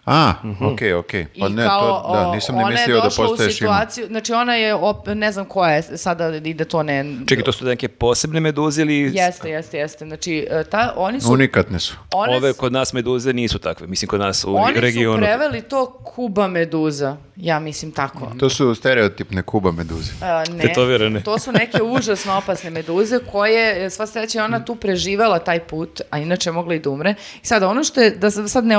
A, 0.04 0.32
okej, 0.72 0.94
okej. 0.94 1.26
Pa 1.40 1.46
I 1.46 1.50
ne, 1.50 1.64
kao, 1.64 2.02
to, 2.02 2.12
da, 2.12 2.34
nisam 2.34 2.56
ni 2.56 2.62
ona 2.62 2.70
mislio 2.70 2.94
je 2.94 3.00
da 3.00 3.04
došla 3.04 3.24
u 3.24 3.28
postaješ 3.28 3.54
situaciju, 3.54 4.06
znači 4.06 4.32
ona 4.32 4.54
je, 4.54 4.74
op, 4.74 5.06
ne 5.06 5.32
znam 5.32 5.44
koja 5.44 5.70
je, 5.74 5.82
sada 5.82 6.36
ide 6.36 6.64
to 6.64 6.82
ne... 6.82 7.04
Čekaj, 7.26 7.44
to 7.44 7.52
su 7.52 7.64
neke 7.64 7.88
posebne 7.88 8.40
meduze 8.40 8.82
ili... 8.82 9.10
Jeste, 9.14 9.50
jeste, 9.50 9.78
jeste. 9.78 10.06
Znači, 10.06 10.46
e, 10.50 10.64
ta, 10.64 10.94
oni 10.96 11.20
su... 11.20 11.32
Unikatne 11.32 11.78
su. 11.78 11.96
one 12.12 12.36
Ove 12.36 12.52
kod 12.52 12.72
nas 12.72 12.92
meduze 12.92 13.32
nisu 13.32 13.58
takve, 13.58 13.86
mislim 13.86 14.08
kod 14.08 14.20
nas 14.20 14.44
u 14.44 14.56
Oni 14.56 14.80
regionu. 14.80 15.16
su 15.16 15.22
preveli 15.22 15.62
to 15.62 15.92
Kuba 16.04 16.48
meduza, 16.48 17.16
ja 17.36 17.58
mislim 17.60 17.92
tako. 17.92 18.32
To 18.38 18.50
su 18.50 18.74
stereotipne 18.74 19.42
kuba 19.42 19.72
meduze. 19.72 20.12
Uh, 20.12 20.54
ne, 20.54 20.62
Tetovirane. 20.62 21.22
to 21.22 21.38
su 21.38 21.52
neke 21.52 21.82
užasno 21.82 22.36
opasne 22.36 22.70
meduze 22.70 23.18
koje, 23.32 23.90
sva 23.90 24.06
sreća, 24.06 24.38
je 24.38 24.44
ona 24.44 24.64
tu 24.64 24.74
preživela 24.74 25.38
taj 25.38 25.60
put, 25.60 26.00
a 26.10 26.18
inače 26.18 26.52
mogla 26.52 26.74
i 26.74 26.78
da 26.78 26.90
umre. 26.90 27.14
I 27.42 27.46
sada, 27.46 27.68
ono 27.68 27.84
što 27.84 28.00
je, 28.00 28.10
da 28.10 28.30
sad 28.30 28.50
sad 28.50 28.64
ne 28.64 28.78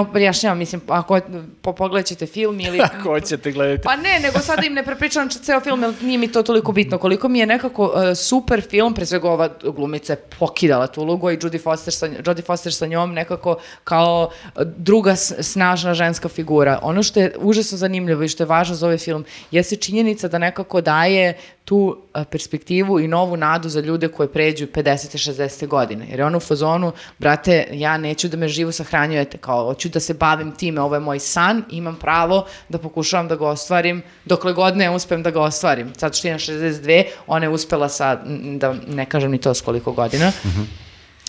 objašnjavam, 0.49 0.57
mislim, 0.57 0.81
ako 0.87 1.19
po, 1.61 1.73
pogledat 1.73 2.07
ćete 2.07 2.25
film 2.25 2.59
ili... 2.59 2.79
Ako 2.89 3.09
hoćete 3.09 3.51
gledati. 3.51 3.83
Pa 3.83 3.95
ne, 3.95 4.19
nego 4.19 4.39
sada 4.39 4.65
im 4.65 4.73
ne 4.73 4.83
prepričavam 4.83 5.29
ceo 5.29 5.59
film, 5.59 5.83
jer 5.83 5.93
nije 6.01 6.17
mi 6.17 6.31
to 6.31 6.43
toliko 6.43 6.71
bitno. 6.71 6.97
Koliko 6.97 7.27
mi 7.27 7.39
je 7.39 7.45
nekako 7.45 7.83
uh, 7.83 7.91
super 8.15 8.61
film, 8.61 8.93
pre 8.93 9.05
svega 9.05 9.29
ova 9.29 9.49
glumica 9.63 10.13
je 10.13 10.17
pokidala 10.39 10.87
tu 10.87 11.01
ulogu 11.01 11.31
i 11.31 11.37
Jodie 11.41 11.59
Foster 11.59 11.93
sa, 11.93 12.07
Jodie 12.25 12.43
Foster 12.43 12.73
sa 12.73 12.87
njom 12.87 13.13
nekako 13.13 13.57
kao 13.83 14.29
uh, 14.29 14.61
druga 14.77 15.15
snažna 15.15 15.93
ženska 15.93 16.29
figura. 16.29 16.79
Ono 16.81 17.03
što 17.03 17.19
je 17.19 17.35
užasno 17.39 17.77
zanimljivo 17.77 18.23
i 18.23 18.27
što 18.27 18.43
je 18.43 18.47
važno 18.47 18.75
za 18.75 18.85
ovaj 18.85 18.97
film 18.97 19.25
jeste 19.51 19.75
činjenica 19.75 20.27
da 20.27 20.37
nekako 20.37 20.81
daje 20.81 21.37
tu 21.69 21.77
uh, 21.77 22.23
perspektivu 22.31 22.99
i 22.99 23.07
novu 23.07 23.37
nadu 23.37 23.69
za 23.69 23.79
ljude 23.79 24.07
koji 24.07 24.29
pređu 24.29 24.67
50. 24.67 25.31
60. 25.31 25.67
godine. 25.67 26.05
Jer 26.09 26.19
je 26.19 26.25
ono 26.25 26.37
u 26.37 26.41
fazonu, 26.41 26.91
brate, 27.19 27.67
ja 27.71 27.97
neću 27.97 28.27
da 28.27 28.37
me 28.37 28.47
živo 28.47 28.71
sahranjujete, 28.71 29.37
kao, 29.37 29.65
hoću 29.65 29.89
da 29.89 29.99
se 29.99 30.13
bavim 30.13 30.51
time, 30.51 30.81
ovo 30.81 30.95
je 30.95 30.99
moj 30.99 31.19
san, 31.19 31.63
imam 31.69 31.95
pravo 31.95 32.45
da 32.69 32.77
pokušavam 32.77 33.27
da 33.27 33.35
ga 33.35 33.47
ostvarim, 33.47 34.01
dokle 34.25 34.53
god 34.53 34.77
ne 34.77 34.89
uspem 34.89 35.23
da 35.23 35.31
ga 35.31 35.41
ostvarim. 35.41 35.93
Sad 35.97 36.15
što 36.15 36.27
je 36.27 36.33
na 36.33 36.39
62, 36.39 37.03
ona 37.27 37.45
je 37.45 37.49
uspela 37.49 37.89
sa, 37.89 38.17
da 38.57 38.73
ne 38.87 39.05
kažem 39.05 39.31
ni 39.31 39.37
to 39.37 39.53
s 39.53 39.61
koliko 39.61 39.91
godina, 39.91 40.31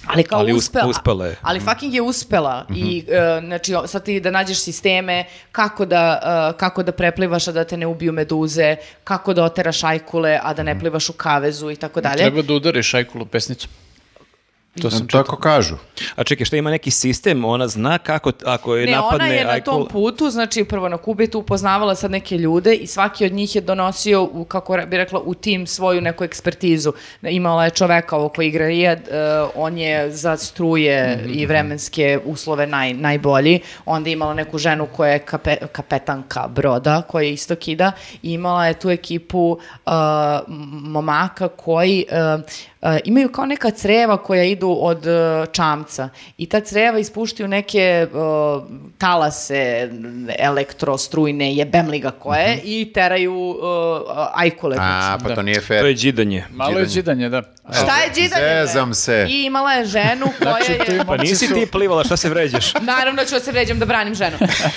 Ali 0.07 0.23
kao 0.25 0.39
Ali 0.39 0.53
us- 0.53 0.57
uspela. 0.59 0.87
uspela 0.87 1.27
je. 1.27 1.37
Ali 1.43 1.61
fucking 1.61 1.95
je 1.95 2.03
uspela. 2.03 2.67
I 2.71 3.05
e, 3.09 3.41
znači 3.47 3.75
sad 3.87 4.05
ti 4.05 4.21
da 4.21 4.31
nađeš 4.31 4.59
sisteme 4.59 5.25
kako 5.53 5.85
da, 5.85 6.21
e, 6.55 6.59
kako 6.59 6.83
da 6.83 6.93
preplivaš 6.93 7.49
a 7.49 7.53
da 7.53 7.65
te 7.65 7.77
ne 7.77 7.87
ubiju 7.87 8.13
meduze, 8.13 8.77
kako 9.05 9.35
da 9.35 9.45
oteraš 9.45 9.85
ajkule 9.85 10.41
a 10.43 10.55
da 10.55 10.63
ne 10.63 10.79
plivaš 10.79 11.09
u 11.09 11.13
kavezu 11.13 11.71
i 11.71 11.77
tako 11.77 12.01
dalje. 12.01 12.17
Treba 12.17 12.43
da 12.43 12.55
udariš 12.55 12.95
ajkulu 12.95 13.27
pesnicu. 13.27 13.69
To 14.83 14.91
sam 14.91 15.09
Tako 15.09 15.37
kažu. 15.37 15.75
A 16.17 16.25
čekaj, 16.25 16.45
šta 16.45 16.57
ima 16.57 16.71
neki 16.71 16.91
sistem? 16.91 17.45
Ona 17.45 17.69
zna 17.69 17.99
kako, 17.99 18.33
ako 18.45 18.77
je 18.77 18.87
Ne, 18.87 18.93
napadne... 18.93 19.25
ona 19.25 19.35
je 19.35 19.45
na 19.45 19.61
tom 19.61 19.89
putu, 19.89 20.31
znači 20.31 20.65
prvo 20.65 20.89
na 20.89 20.97
Kubi 20.97 21.25
je 21.25 21.31
tu 21.31 21.39
upoznavala 21.39 21.95
sad 21.95 22.11
neke 22.11 22.39
ljude 22.39 22.75
i 22.75 22.87
svaki 22.87 23.27
od 23.27 23.33
njih 23.33 23.55
je 23.55 23.61
donosio, 23.61 24.23
u, 24.23 24.45
kako 24.45 24.79
bi 24.87 24.97
rekla, 24.97 25.21
u 25.21 25.35
tim 25.35 25.67
svoju 25.67 26.01
neku 26.01 26.25
ekspertizu. 26.25 26.93
Imala 27.23 27.65
je 27.65 27.71
čoveka 27.71 28.17
ovo 28.17 28.29
koji 28.29 28.49
igra 28.49 28.67
Rijad, 28.67 28.99
e, 28.99 29.13
on 29.55 29.79
je 29.79 30.11
za 30.11 30.37
struje 30.37 31.25
i 31.29 31.47
vremenske 31.47 32.21
uslove 32.25 32.67
naj, 32.67 32.93
najbolji. 32.95 33.61
Onda 33.87 34.11
je 34.11 34.13
imala 34.13 34.35
neku 34.35 34.59
ženu 34.59 34.87
koja 34.87 35.13
je 35.13 35.25
kape- 35.27 35.67
kapetanka 35.67 36.49
broda, 36.49 37.03
koja 37.03 37.29
isto 37.29 37.57
kida 37.57 37.93
i 38.23 38.33
imala 38.33 38.67
je 38.67 38.75
tu 38.75 38.91
ekipu 38.91 39.59
e, 39.87 39.91
momaka 40.83 41.49
koji 41.49 42.05
e, 42.11 42.39
imaju 43.05 43.29
kao 43.29 43.47
neka 43.47 43.71
creva 43.71 44.17
koja 44.17 44.45
idu 44.45 44.79
od 44.81 45.07
e, 45.07 45.47
čamca 45.53 46.09
i 46.39 46.47
ta 46.47 46.61
creva 46.61 46.99
ispuštaju 46.99 47.49
neke 47.49 47.79
e, 47.79 48.07
talase 48.99 49.91
elektrostrujne 50.39 51.55
jebemliga 51.55 52.11
koje 52.11 52.61
i 52.65 52.93
teraju 52.95 53.55
e, 53.55 54.13
ajkule. 54.35 54.77
A, 54.81 55.19
pa 55.23 55.35
to 55.35 55.43
nije 55.43 55.61
To 55.61 55.67
fair. 55.67 55.85
je 55.87 55.95
đidanje. 55.95 56.45
Malo 56.51 56.79
je 56.79 56.87
đidanje, 56.87 57.29
da. 57.29 57.43
Šta 57.73 57.97
je 57.97 58.11
đidanje? 58.15 58.67
Zezam 58.67 58.95
se. 58.95 59.27
I 59.29 59.45
imala 59.45 59.73
je 59.73 59.85
ženu 59.85 60.27
koja 60.39 60.51
Znači, 60.51 60.85
to 60.87 60.93
je... 60.93 61.05
Pa 61.07 61.17
nisi 61.17 61.47
su- 61.47 61.55
ti 61.55 61.67
plivala, 61.67 62.05
šta 62.05 62.17
se 62.17 62.29
vređaš? 62.29 62.75
Naravno 62.97 63.25
ću 63.25 63.35
da 63.35 63.41
se 63.41 63.53
vređam 63.53 63.79
da 63.79 63.87
branim 63.87 64.15
ženu. 64.15 64.37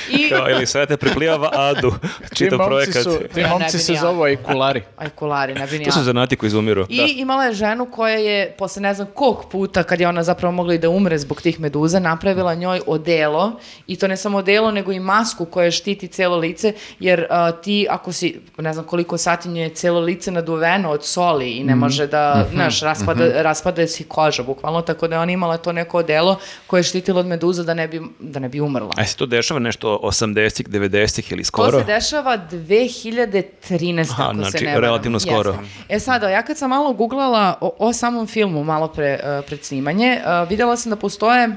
I... 0.10 0.30
Kao, 0.30 0.50
ili 0.50 0.66
sve 0.66 0.86
te 0.86 0.98
priplivava 0.98 1.50
Adu, 1.54 1.94
Ti 2.30 2.36
čitav 2.36 2.58
momci, 2.58 2.70
projekat. 2.70 3.04
su, 3.04 3.20
ti 3.34 3.44
momci 3.50 3.80
se 3.80 3.94
zovu 3.94 4.28
i 4.28 4.38
kulari. 4.38 4.82
Ajkulari, 4.98 5.54
ne 5.54 5.68
bi 5.68 5.84
To 5.84 5.92
su 5.92 6.04
zanati 6.04 6.36
koji 6.36 6.48
izumiru. 6.48 6.86
I 6.90 7.14
imala 7.18 7.46
je 7.46 7.54
ženu 7.54 7.86
koja 7.96 8.16
je, 8.16 8.56
posle 8.58 8.82
ne 8.82 8.94
znam 8.94 9.08
kog 9.14 9.46
puta, 9.52 9.84
kad 9.84 10.00
je 10.00 10.08
ona 10.08 10.24
zapravo 10.24 10.52
mogla 10.52 10.74
i 10.74 10.78
da 10.78 10.90
umre 10.90 11.18
zbog 11.18 11.42
tih 11.42 11.60
meduza, 11.60 12.00
napravila 12.00 12.54
njoj 12.54 12.82
odelo, 12.88 13.52
i 13.88 13.96
to 13.96 14.08
ne 14.08 14.18
samo 14.18 14.38
odelo, 14.38 14.72
nego 14.72 14.92
i 14.92 15.00
masku 15.00 15.46
koja 15.46 15.72
štiti 15.72 16.08
celo 16.08 16.38
lice, 16.38 16.74
jer 17.00 17.28
a, 17.30 17.52
ti, 17.52 17.88
ako 17.90 18.12
si, 18.12 18.40
ne 18.58 18.74
znam 18.74 18.86
koliko 18.86 19.18
sati 19.18 19.50
njoj 19.50 19.64
je 19.64 19.70
celo 19.70 20.00
lice 20.00 20.32
naduveno 20.32 20.90
od 20.90 21.06
soli 21.06 21.52
i 21.52 21.64
ne 21.64 21.76
može 21.76 22.08
da, 22.08 22.46
znaš, 22.54 22.82
raspada, 22.82 23.42
raspada 23.42 23.88
si 23.88 24.04
koža, 24.04 24.44
bukvalno, 24.44 24.82
tako 24.82 25.08
da 25.08 25.16
je 25.16 25.20
ona 25.20 25.32
imala 25.32 25.58
to 25.58 25.72
neko 25.72 25.98
odelo 25.98 26.40
koje 26.68 26.80
je 26.80 26.84
štitilo 26.84 27.20
od 27.20 27.26
meduza 27.26 27.64
da 27.64 27.74
ne 27.74 27.88
bi, 27.88 28.02
da 28.20 28.40
ne 28.40 28.50
bi 28.50 28.62
umrla. 28.62 28.92
A 28.98 29.06
se 29.06 29.18
to 29.18 29.26
dešava 29.26 29.60
nešto 29.60 30.00
80-ih, 30.04 30.68
90-ih 30.68 31.32
ili 31.32 31.44
To 31.44 31.48
skoro? 31.48 31.80
se 31.80 31.86
dešava 31.86 32.38
2013. 32.52 34.12
Aha, 34.12 34.24
ako 34.24 34.44
se 34.44 34.50
znači, 34.50 34.66
ne 34.66 34.72
varam. 34.72 34.84
relativno 34.84 35.20
skoro. 35.20 35.52
Jeste. 35.52 35.66
E 35.90 36.00
sada, 36.00 36.30
ja 36.30 36.42
kad 36.42 36.58
sam 36.58 36.70
malo 36.70 36.94
googlala 36.94 37.58
o, 37.62 37.76
o 37.84 37.94
samom 37.94 38.28
filmu 38.28 38.64
malo 38.64 38.88
pre, 38.88 39.20
e, 39.24 39.42
pred 39.48 39.64
snimanje, 39.64 40.22
uh, 40.26 40.50
vidjela 40.50 40.78
sam 40.78 40.90
da 40.90 40.96
postoje, 40.96 41.50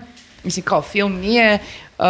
mislim 0.45 0.65
kao 0.65 0.83
film 0.83 1.13
nije 1.21 1.59
uh, 1.99 2.05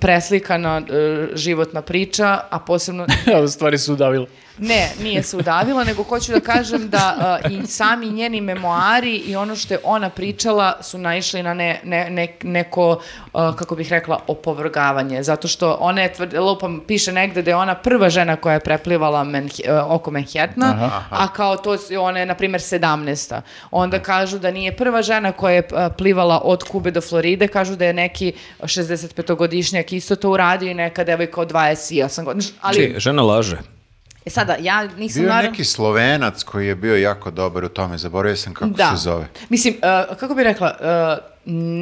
preslikana 0.00 0.82
e, 0.88 1.28
životna 1.34 1.82
priča, 1.82 2.40
a 2.50 2.58
posebno 2.58 3.06
U 3.44 3.48
stvari 3.48 3.78
su 3.78 3.92
udavili. 3.92 4.26
Ne, 4.58 4.90
nije 5.02 5.22
se 5.22 5.36
udavila, 5.36 5.84
nego 5.84 6.02
hoću 6.02 6.32
da 6.32 6.40
kažem 6.40 6.88
da 6.90 7.16
uh, 7.44 7.52
i 7.52 7.66
sami 7.66 8.10
njeni 8.10 8.40
memoari 8.40 9.16
i 9.16 9.36
ono 9.36 9.56
što 9.56 9.74
je 9.74 9.80
ona 9.84 10.10
pričala 10.10 10.78
su 10.82 10.98
naišli 10.98 11.42
na 11.42 11.54
ne, 11.54 11.80
ne, 11.84 12.10
ne- 12.10 12.36
neko, 12.42 13.00
uh, 13.32 13.54
kako 13.56 13.74
bih 13.74 13.90
rekla, 13.90 14.20
opovrgavanje. 14.26 15.22
Zato 15.22 15.48
što 15.48 15.76
ona 15.80 16.02
je 16.02 16.12
tvrd, 16.12 16.34
lupam, 16.34 16.80
piše 16.86 17.12
negde 17.12 17.42
da 17.42 17.50
je 17.50 17.56
ona 17.56 17.74
prva 17.74 18.10
žena 18.10 18.36
koja 18.36 18.54
je 18.54 18.60
preplivala 18.60 19.24
Manha- 19.24 19.82
uh, 19.84 19.92
oko 19.92 20.10
Manhattana, 20.10 20.74
a 21.10 21.28
kao 21.32 21.56
to 21.56 21.76
ona 22.00 22.18
je, 22.18 22.26
na 22.26 22.34
primjer, 22.34 22.60
17. 22.60 23.40
Onda 23.70 23.98
kažu 23.98 24.38
da 24.38 24.50
nije 24.50 24.76
prva 24.76 25.02
žena 25.02 25.32
koja 25.32 25.54
je 25.54 25.62
uh, 25.72 25.78
plivala 25.98 26.40
od 26.44 26.62
Kube 26.62 26.90
do 26.90 27.00
Floride, 27.00 27.48
kažu 27.48 27.76
da 27.76 27.84
je 27.84 27.92
neki 27.92 28.32
65-godišnjak 28.60 29.92
isto 29.92 30.16
to 30.16 30.30
uradio 30.30 30.70
i 30.70 30.74
neka 30.74 31.04
devojka 31.04 31.40
od 31.40 31.52
28 31.52 32.24
godina. 32.24 32.44
Ali, 32.60 32.76
Či, 32.76 32.94
žena 33.00 33.22
laže. 33.22 33.56
E 34.26 34.30
sada, 34.30 34.56
ja 34.56 34.84
nisam 34.88 35.20
Bio 35.20 35.26
je 35.26 35.28
naravno... 35.28 35.50
neki 35.50 35.64
slovenac 35.64 36.42
koji 36.42 36.66
je 36.66 36.74
bio 36.74 36.96
jako 36.96 37.30
dobar 37.30 37.64
u 37.64 37.68
tome, 37.68 37.98
zaboravio 37.98 38.36
sam 38.36 38.54
kako 38.54 38.70
Da. 38.70 38.90
se 38.90 38.96
zove. 38.96 39.26
Mislim, 39.48 39.74
uh, 40.08 40.16
kako 40.16 40.34
bi 40.34 40.44
rekla, 40.44 40.76
uh, 40.80 41.32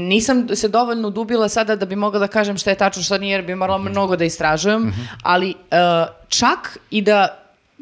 nisam 0.08 0.48
se 0.50 0.68
dovoljno 0.68 1.08
udubila 1.08 1.48
sada 1.48 1.76
da 1.76 1.86
bi 1.86 1.96
mogla 1.96 2.18
da 2.18 2.26
kažem 2.28 2.56
šta 2.56 2.70
je 2.70 2.76
tačno, 2.76 3.02
šta 3.02 3.18
nije, 3.18 3.32
jer 3.32 3.42
bi 3.42 3.54
morala 3.54 3.78
mnogo 3.80 4.16
da 4.16 4.24
istražujem, 4.24 4.92
ali 5.22 5.48
uh, 5.50 5.56
čak 6.28 6.58
i 6.90 7.02
da 7.02 7.36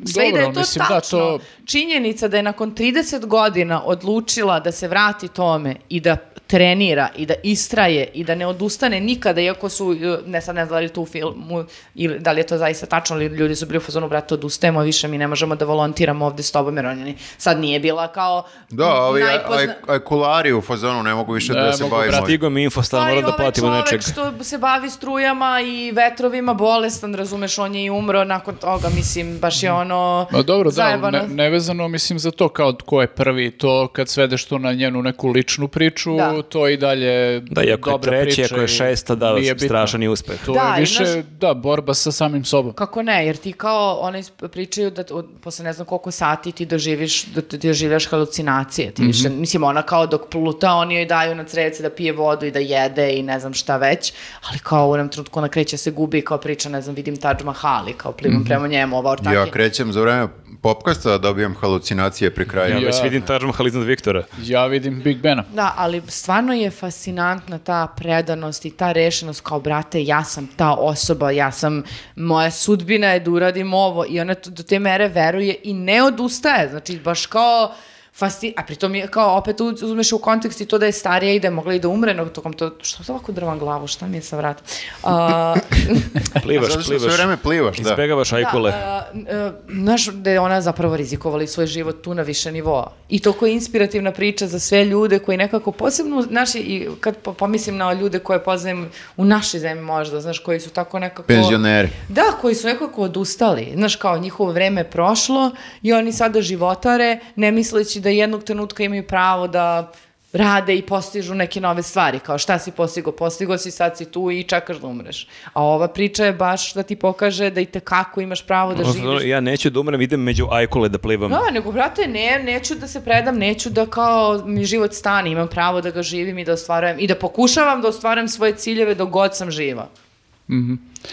sve 0.06 0.28
i 0.28 0.32
da 0.32 0.36
Dobro, 0.36 0.42
je 0.42 0.54
to 0.54 0.60
mislim, 0.60 0.84
da, 0.84 0.94
tačno, 0.94 1.18
to- 1.18 1.38
činjenica 1.66 2.28
da 2.28 2.36
je 2.36 2.42
nakon 2.42 2.74
30 2.74 3.26
godina 3.26 3.82
odlučila 3.84 4.60
da 4.60 4.72
se 4.72 4.88
vrati 4.88 5.28
tome 5.28 5.76
i 5.88 6.00
da 6.00 6.16
trenira 6.48 7.08
i 7.16 7.26
da 7.26 7.34
istraje 7.42 8.08
i 8.14 8.24
da 8.24 8.34
ne 8.34 8.46
odustane 8.46 9.00
nikada, 9.02 9.40
iako 9.40 9.68
su, 9.68 9.86
uh, 9.86 9.96
ne 10.26 10.40
sad 10.40 10.54
ne 10.54 10.64
znam 10.64 10.68
da 10.68 10.78
li 10.78 10.84
je 10.84 10.88
to 10.88 11.00
u 11.00 11.06
filmu 11.06 11.64
ili 11.94 12.18
da 12.18 12.32
li 12.32 12.40
je 12.40 12.46
to 12.46 12.58
zaista 12.58 12.86
tačno, 12.88 13.16
ali 13.16 13.26
ljudi 13.26 13.56
su 13.56 13.66
bili 13.66 13.78
u 13.78 13.82
fazonu, 13.82 14.08
brate, 14.08 14.34
odustajemo 14.34 14.80
više, 14.80 15.08
mi 15.08 15.18
ne 15.18 15.26
možemo 15.26 15.56
da 15.56 15.64
volontiramo 15.64 16.26
ovde 16.26 16.42
s 16.42 16.52
tobom, 16.52 16.76
jer 16.76 16.86
on 16.86 16.98
je 17.00 17.14
sad 17.38 17.58
nije 17.58 17.80
bila 17.80 18.08
kao 18.08 18.44
Da, 18.70 18.94
ovi 18.94 19.22
aj, 19.22 19.28
najpozna- 19.28 19.56
aj, 19.58 19.68
aj 19.88 19.98
kulari 20.00 20.52
u 20.52 20.60
fazonu 20.62 21.02
ne 21.02 21.14
mogu 21.14 21.32
više 21.32 21.52
Ne 21.52 21.60
da 21.60 21.72
se 21.72 21.82
mogu, 21.82 21.96
bavimo. 21.96 22.10
brate. 22.10 22.24
Stigo 22.24 22.50
mi 22.50 22.62
info, 22.62 22.80
i 22.82 22.94
moram 22.94 23.14
da 23.16 23.26
ovaj 23.26 23.36
platimo 23.38 23.66
čovek 23.68 23.84
nečeg. 23.84 24.00
što 24.02 24.42
se 24.42 24.58
bavi 24.58 24.90
strujama 24.90 25.60
i 25.62 25.92
vetrovima, 25.92 26.54
bolestan, 26.54 27.14
razumeš, 27.14 27.58
on 27.58 27.74
je 27.74 27.84
i 27.84 27.90
umro 27.90 28.24
nakon 28.24 28.56
toga, 28.56 28.88
mislim, 28.90 29.38
baš 29.38 29.62
je 29.62 29.72
ono 29.72 30.26
Ma 30.30 30.42
dobro, 30.42 30.64
da, 30.64 30.70
zajebano. 30.72 31.18
ne, 31.18 31.28
nevezano 31.28 31.88
mislim 31.88 32.18
za 32.18 32.30
to 32.30 32.48
kao 32.48 32.74
ko 32.78 33.00
je 33.00 33.06
prvi, 33.08 33.50
to 33.50 33.88
kad 33.88 34.08
svedeš 34.08 34.44
to 34.44 34.58
na 34.58 34.72
njenu 34.72 35.02
neku 35.02 35.28
ličnu 35.28 35.68
priču, 35.68 36.16
Da. 36.16 36.37
To 36.42 36.68
i 36.68 36.76
dalje 36.76 37.40
Da, 37.40 37.62
i 37.62 37.72
ako 37.72 37.90
je 37.90 37.92
dobra 37.92 38.10
treći, 38.12 38.36
priča 38.36 38.54
ako 38.54 38.60
je 38.60 38.68
šesta, 38.68 39.14
da, 39.14 39.34
strašan 39.58 40.02
je 40.02 40.10
uspeh. 40.10 40.44
To 40.46 40.52
Da, 40.52 40.60
je 40.68 40.80
više, 40.80 41.04
znaš- 41.04 41.24
da, 41.30 41.54
borba 41.54 41.94
sa 41.94 42.12
samim 42.12 42.44
sobom. 42.44 42.72
Kako 42.72 43.02
ne, 43.02 43.26
jer 43.26 43.36
ti 43.36 43.52
kao, 43.52 43.94
one 43.94 44.22
pričaju 44.42 44.90
da 44.90 45.04
od, 45.10 45.26
posle 45.40 45.64
ne 45.64 45.72
znam 45.72 45.86
koliko 45.86 46.10
sati 46.10 46.52
ti 46.52 46.66
doživiš, 46.66 47.24
da 47.24 47.40
ti 47.42 47.58
doživljaš 47.58 48.06
halucinacije. 48.06 48.90
Ti 48.90 49.02
više, 49.02 49.28
mislim, 49.30 49.64
ona 49.64 49.82
kao 49.82 50.06
dok 50.06 50.28
pluta, 50.28 50.72
oni 50.72 50.94
joj 50.94 51.06
daju 51.06 51.34
na 51.34 51.44
crevce 51.44 51.82
da 51.82 51.90
pije 51.90 52.12
vodu 52.12 52.46
i 52.46 52.50
da 52.50 52.58
jede 52.58 53.12
i 53.12 53.22
ne 53.22 53.40
znam 53.40 53.54
šta 53.54 53.76
već, 53.76 54.12
ali 54.42 54.58
kao 54.58 54.88
u 54.88 54.92
onom 54.92 55.08
trenutku 55.08 55.38
ona 55.38 55.48
kreće 55.48 55.76
se 55.76 55.90
gubi, 55.90 56.22
kao 56.22 56.38
priča, 56.38 56.68
ne 56.68 56.82
znam, 56.82 56.94
vidim 56.94 57.16
Taj 57.16 57.34
Mahal 57.44 57.88
i 57.88 57.92
kao 57.92 58.12
plivam 58.12 58.44
prema 58.44 58.66
njemu, 58.68 58.98
ova 58.98 59.10
ortaki. 59.10 59.36
Ja 59.36 59.46
krećem 59.46 59.92
za 59.92 60.00
vreme 60.00 60.28
popkasta 60.62 61.10
da 61.10 61.18
dobijam 61.18 61.54
halucinacije 61.54 62.30
pri 62.30 62.48
kraju. 62.48 62.70
Ja 62.70 62.78
Ja. 62.78 62.86
već 62.86 62.96
vidim 63.02 63.22
Taj 63.22 63.38
Mahal 63.38 63.66
iznad 63.66 63.84
Viktora. 63.84 64.22
Ja 64.40 64.66
vidim 64.66 65.00
Big 65.02 65.16
Bena. 65.18 65.44
Da, 65.54 65.74
ali 65.76 66.02
stvarno 66.28 66.52
je 66.54 66.70
fascinantna 66.70 67.58
ta 67.58 67.86
predanost 67.96 68.64
i 68.64 68.70
ta 68.70 68.92
rešenost 68.92 69.40
kao, 69.40 69.60
brate, 69.60 70.04
ja 70.04 70.24
sam 70.24 70.48
ta 70.56 70.74
osoba, 70.74 71.30
ja 71.30 71.52
sam, 71.52 71.82
moja 72.16 72.50
sudbina 72.50 73.06
je 73.06 73.20
da 73.20 73.30
uradim 73.30 73.74
ovo 73.74 74.04
i 74.08 74.20
ona 74.20 74.34
do 74.44 74.62
te 74.62 74.78
mere 74.78 75.08
veruje 75.08 75.56
i 75.62 75.74
ne 75.74 76.02
odustaje, 76.02 76.68
znači 76.68 76.98
baš 76.98 77.26
kao 77.26 77.74
Fasci... 78.18 78.54
A 78.56 78.62
pritom 78.62 78.94
je 78.94 79.06
kao 79.06 79.36
opet 79.36 79.60
uz- 79.60 79.82
uzmeš 79.82 80.12
u 80.12 80.18
kontekst 80.18 80.60
i 80.60 80.66
to 80.66 80.78
da 80.78 80.86
je 80.86 80.92
starija 80.92 81.32
i 81.32 81.40
da 81.40 81.46
je 81.46 81.50
mogla 81.50 81.74
i 81.74 81.78
da 81.78 81.88
umre 81.88 82.14
no, 82.14 82.24
tokom 82.24 82.52
to... 82.52 82.70
Što 82.82 83.04
se 83.04 83.12
ovako 83.12 83.32
drvam 83.32 83.58
glavu? 83.58 83.86
Šta 83.86 84.06
mi 84.06 84.16
je 84.16 84.22
sa 84.22 84.36
vrata? 84.36 84.62
A, 85.02 85.54
Plivaš, 86.42 86.68
Zato 86.68 86.80
što 86.80 86.88
sve 86.88 86.98
plivaš. 86.98 87.16
vreme 87.16 87.36
plivaš, 87.36 87.76
da. 87.78 87.90
Izbegavaš 87.90 88.32
ajkule. 88.32 88.70
Da, 88.70 88.76
a, 88.76 89.04
a, 89.36 89.52
znaš 89.68 90.06
da 90.06 90.30
je 90.30 90.40
ona 90.40 90.60
zapravo 90.60 90.96
rizikovala 90.96 91.42
i 91.42 91.46
svoj 91.46 91.66
život 91.66 92.02
tu 92.02 92.14
na 92.14 92.22
više 92.22 92.52
nivoa. 92.52 92.92
I 93.08 93.20
to 93.20 93.32
koja 93.32 93.48
je 93.48 93.54
inspirativna 93.54 94.12
priča 94.12 94.46
za 94.46 94.58
sve 94.58 94.84
ljude 94.84 95.18
koji 95.18 95.38
nekako 95.38 95.72
posebno, 95.72 96.26
naši, 96.30 96.58
i 96.58 96.88
kad 97.00 97.16
po- 97.16 97.32
pomislim 97.32 97.76
na 97.76 97.92
ljude 97.92 98.18
koje 98.18 98.44
poznajem 98.44 98.90
u 99.16 99.24
našoj 99.24 99.60
zemlji 99.60 99.84
možda, 99.84 100.20
znaš, 100.20 100.38
koji 100.38 100.60
su 100.60 100.70
tako 100.70 100.98
nekako... 100.98 101.22
Penzioneri. 101.22 101.88
Da, 102.08 102.22
koji 102.40 102.54
su 102.54 102.66
nekako 102.66 103.02
odustali. 103.02 103.72
Znaš, 103.74 103.96
kao 103.96 104.18
njihovo 104.18 104.52
vreme 104.52 104.80
je 104.80 104.90
prošlo 104.90 105.50
i 105.82 105.92
oni 105.92 106.12
sada 106.12 106.42
životare, 106.42 107.18
ne 107.36 107.50
misleći 107.52 108.00
da 108.00 108.07
jednog 108.16 108.44
trenutka 108.44 108.82
imaju 108.82 109.06
pravo 109.06 109.48
da 109.48 109.92
rade 110.32 110.76
i 110.76 110.82
postižu 110.82 111.34
neke 111.34 111.60
nove 111.60 111.82
stvari, 111.82 112.18
kao 112.18 112.38
šta 112.38 112.58
si 112.58 112.70
postigo, 112.70 113.12
postigo 113.12 113.58
si, 113.58 113.70
sad 113.70 113.96
si 113.96 114.04
tu 114.04 114.30
i 114.30 114.42
čekaš 114.42 114.76
da 114.76 114.86
umreš. 114.86 115.28
A 115.52 115.62
ova 115.62 115.88
priča 115.88 116.24
je 116.24 116.32
baš 116.32 116.74
da 116.74 116.82
ti 116.82 116.96
pokaže 116.96 117.50
da 117.50 117.60
i 117.60 117.66
tekako 117.66 118.20
imaš 118.20 118.46
pravo 118.46 118.74
da 118.74 118.84
živiš. 118.84 119.24
Ja 119.24 119.40
neću 119.40 119.70
da 119.70 119.80
umrem, 119.80 120.00
idem 120.00 120.22
među 120.22 120.46
ajkule 120.50 120.88
da 120.88 120.98
plivam. 120.98 121.30
Da, 121.30 121.50
nego, 121.52 121.72
brate, 121.72 122.06
ne, 122.06 122.42
neću 122.44 122.74
da 122.74 122.88
se 122.88 123.04
predam, 123.04 123.38
neću 123.38 123.70
da 123.70 123.86
kao 123.86 124.42
mi 124.46 124.64
život 124.64 124.92
stane, 124.92 125.30
imam 125.30 125.48
pravo 125.48 125.80
da 125.80 125.90
ga 125.90 126.02
živim 126.02 126.38
i 126.38 126.44
da 126.44 126.52
ostvarujem, 126.52 126.96
i 127.00 127.06
da 127.06 127.14
pokušavam 127.14 127.82
da 127.82 127.88
ostvarujem 127.88 128.28
svoje 128.28 128.56
ciljeve 128.56 128.94
dok 128.94 129.10
god 129.10 129.36
sam 129.36 129.50
živa. 129.50 129.88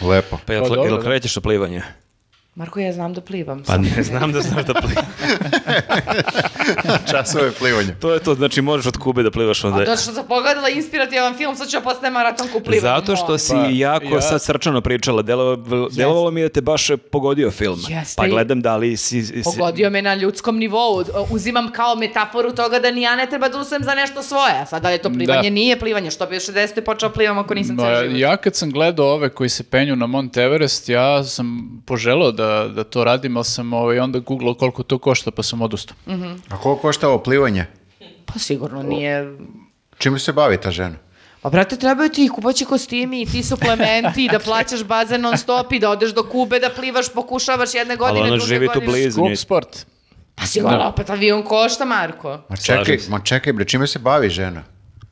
Lepo. 0.02 0.38
Pa 0.46 0.52
jel, 0.52 0.62
Pa 0.62 0.68
dobro, 0.68 0.84
jel 0.84 0.96
da. 0.96 1.02
krećeš 1.02 1.36
na 1.36 1.42
plivanje? 1.42 1.82
Marko, 2.56 2.80
ja 2.80 2.92
znam 2.92 3.14
da 3.14 3.20
plivam. 3.20 3.62
Pa 3.66 3.76
ne 3.76 4.02
znam 4.02 4.32
da 4.32 4.40
znaš 4.40 4.64
da 4.64 4.74
plivam. 4.74 5.06
Časove 7.10 7.52
plivanja. 7.52 7.94
To 8.00 8.14
je 8.14 8.20
to, 8.20 8.34
znači 8.34 8.62
možeš 8.62 8.86
od 8.86 8.96
Kube 8.96 9.22
da 9.22 9.30
plivaš 9.30 9.64
onda. 9.64 9.78
Zato 9.78 9.96
što 9.96 10.12
sam 10.12 10.26
pogledala 10.28 10.68
inspirativan 10.68 11.34
film, 11.36 11.56
sad 11.56 11.68
ću 11.68 11.76
ja 11.76 11.80
postajem 11.80 12.14
maratonku 12.14 12.60
plivanju. 12.60 12.80
Zato 12.80 13.16
što 13.16 13.38
si 13.38 13.52
Pa, 13.52 13.66
jako 13.70 14.14
ja- 14.14 14.20
sad 14.20 14.42
srčano 14.42 14.80
pričala, 14.80 15.22
delovalo, 15.22 15.88
delovalo 15.88 16.30
mi 16.30 16.40
je 16.40 16.48
da 16.48 16.52
te 16.52 16.60
baš 16.60 16.88
pogodio 17.12 17.50
film. 17.50 17.78
Jeste 17.88 18.14
Pa 18.16 18.28
gledam 18.28 18.60
da 18.60 18.76
li 18.76 18.96
si... 18.96 19.22
si- 19.22 19.42
Pogodio 19.44 19.90
me 19.90 20.02
na 20.02 20.14
ljudskom 20.14 20.58
nivou. 20.58 21.04
Uzimam 21.30 21.72
kao 21.72 21.94
metaforu 21.94 22.52
toga 22.52 22.78
da 22.78 22.90
ni 22.90 23.02
ja 23.02 23.16
ne 23.16 23.26
treba 23.26 23.48
da 23.48 23.58
usem 23.60 23.82
za 23.82 23.94
nešto 23.94 24.22
svoje. 24.22 24.52
A 24.52 24.66
sad 24.66 24.82
da 24.82 24.88
li 24.88 24.94
je 24.94 24.98
to 24.98 25.10
plivanje? 25.10 25.42
Da. 25.42 25.54
Nije 25.54 25.78
plivanje. 25.78 26.10
Što 26.10 26.26
bi 26.26 26.36
u 26.36 26.40
60. 26.40 26.80
počeo 26.80 27.10
plivam 27.10 27.38
ako 27.38 27.54
nisam 27.54 27.76
ceo 27.78 28.02
život? 28.02 28.18
ja 28.18 28.36
kad 28.36 28.54
sam 28.54 28.70
gledao 28.70 29.06
ove 29.06 29.28
koji 29.28 29.48
se 29.48 29.62
penju 29.64 29.96
na 29.96 30.06
Mount 30.06 30.36
Everest, 30.36 30.88
ja 30.88 31.24
sam 31.24 31.46
poželao 31.86 32.32
da, 32.32 32.45
da 32.68 32.84
to 32.84 33.04
radim, 33.04 33.36
ali 33.36 33.44
sam 33.44 33.72
ovaj, 33.72 33.98
onda 33.98 34.18
googlao 34.18 34.54
koliko 34.54 34.82
to 34.82 34.98
košta, 34.98 35.30
pa 35.30 35.42
sam 35.42 35.62
odustao. 35.62 35.96
A 36.48 36.56
koliko 36.56 36.80
košta 36.82 37.08
ovo 37.08 37.18
plivanje? 37.18 37.66
Pa 38.26 38.38
sigurno 38.38 38.82
nije... 38.82 39.36
Čime 39.98 40.18
se 40.18 40.32
bavi 40.32 40.60
ta 40.60 40.70
žena? 40.70 40.96
Pa 41.42 41.50
brate, 41.50 41.76
trebaju 41.76 42.08
ti 42.10 42.24
i 42.24 42.28
kupaći 42.28 42.64
kostimi 42.64 43.22
i 43.22 43.26
ti 43.26 43.42
suplementi 43.42 44.24
i 44.24 44.28
da 44.28 44.38
plaćaš 44.38 44.84
bazen 44.84 45.20
non 45.20 45.38
stop 45.38 45.72
i 45.72 45.78
da 45.78 45.90
odeš 45.90 46.14
do 46.14 46.22
Kube, 46.22 46.58
da 46.58 46.70
plivaš, 46.70 47.12
pokušavaš 47.12 47.74
jedne 47.74 47.96
godine, 47.96 48.20
ona 48.20 48.36
druge 48.36 48.46
živi 48.46 48.66
tu 48.66 48.72
godine. 48.72 48.92
blizu. 48.92 49.20
Skup 49.20 49.36
sport. 49.36 49.86
Pa 50.34 50.46
sigurno, 50.46 50.88
opet 50.88 51.10
avion 51.10 51.42
košta, 51.42 51.84
Marko. 51.84 52.40
Ma 52.48 52.56
čekaj, 52.56 52.98
ma 53.08 53.20
čekaj 53.20 53.52
bre, 53.52 53.64
čime 53.64 53.86
se 53.86 53.98
bavi 53.98 54.30
žena? 54.30 54.62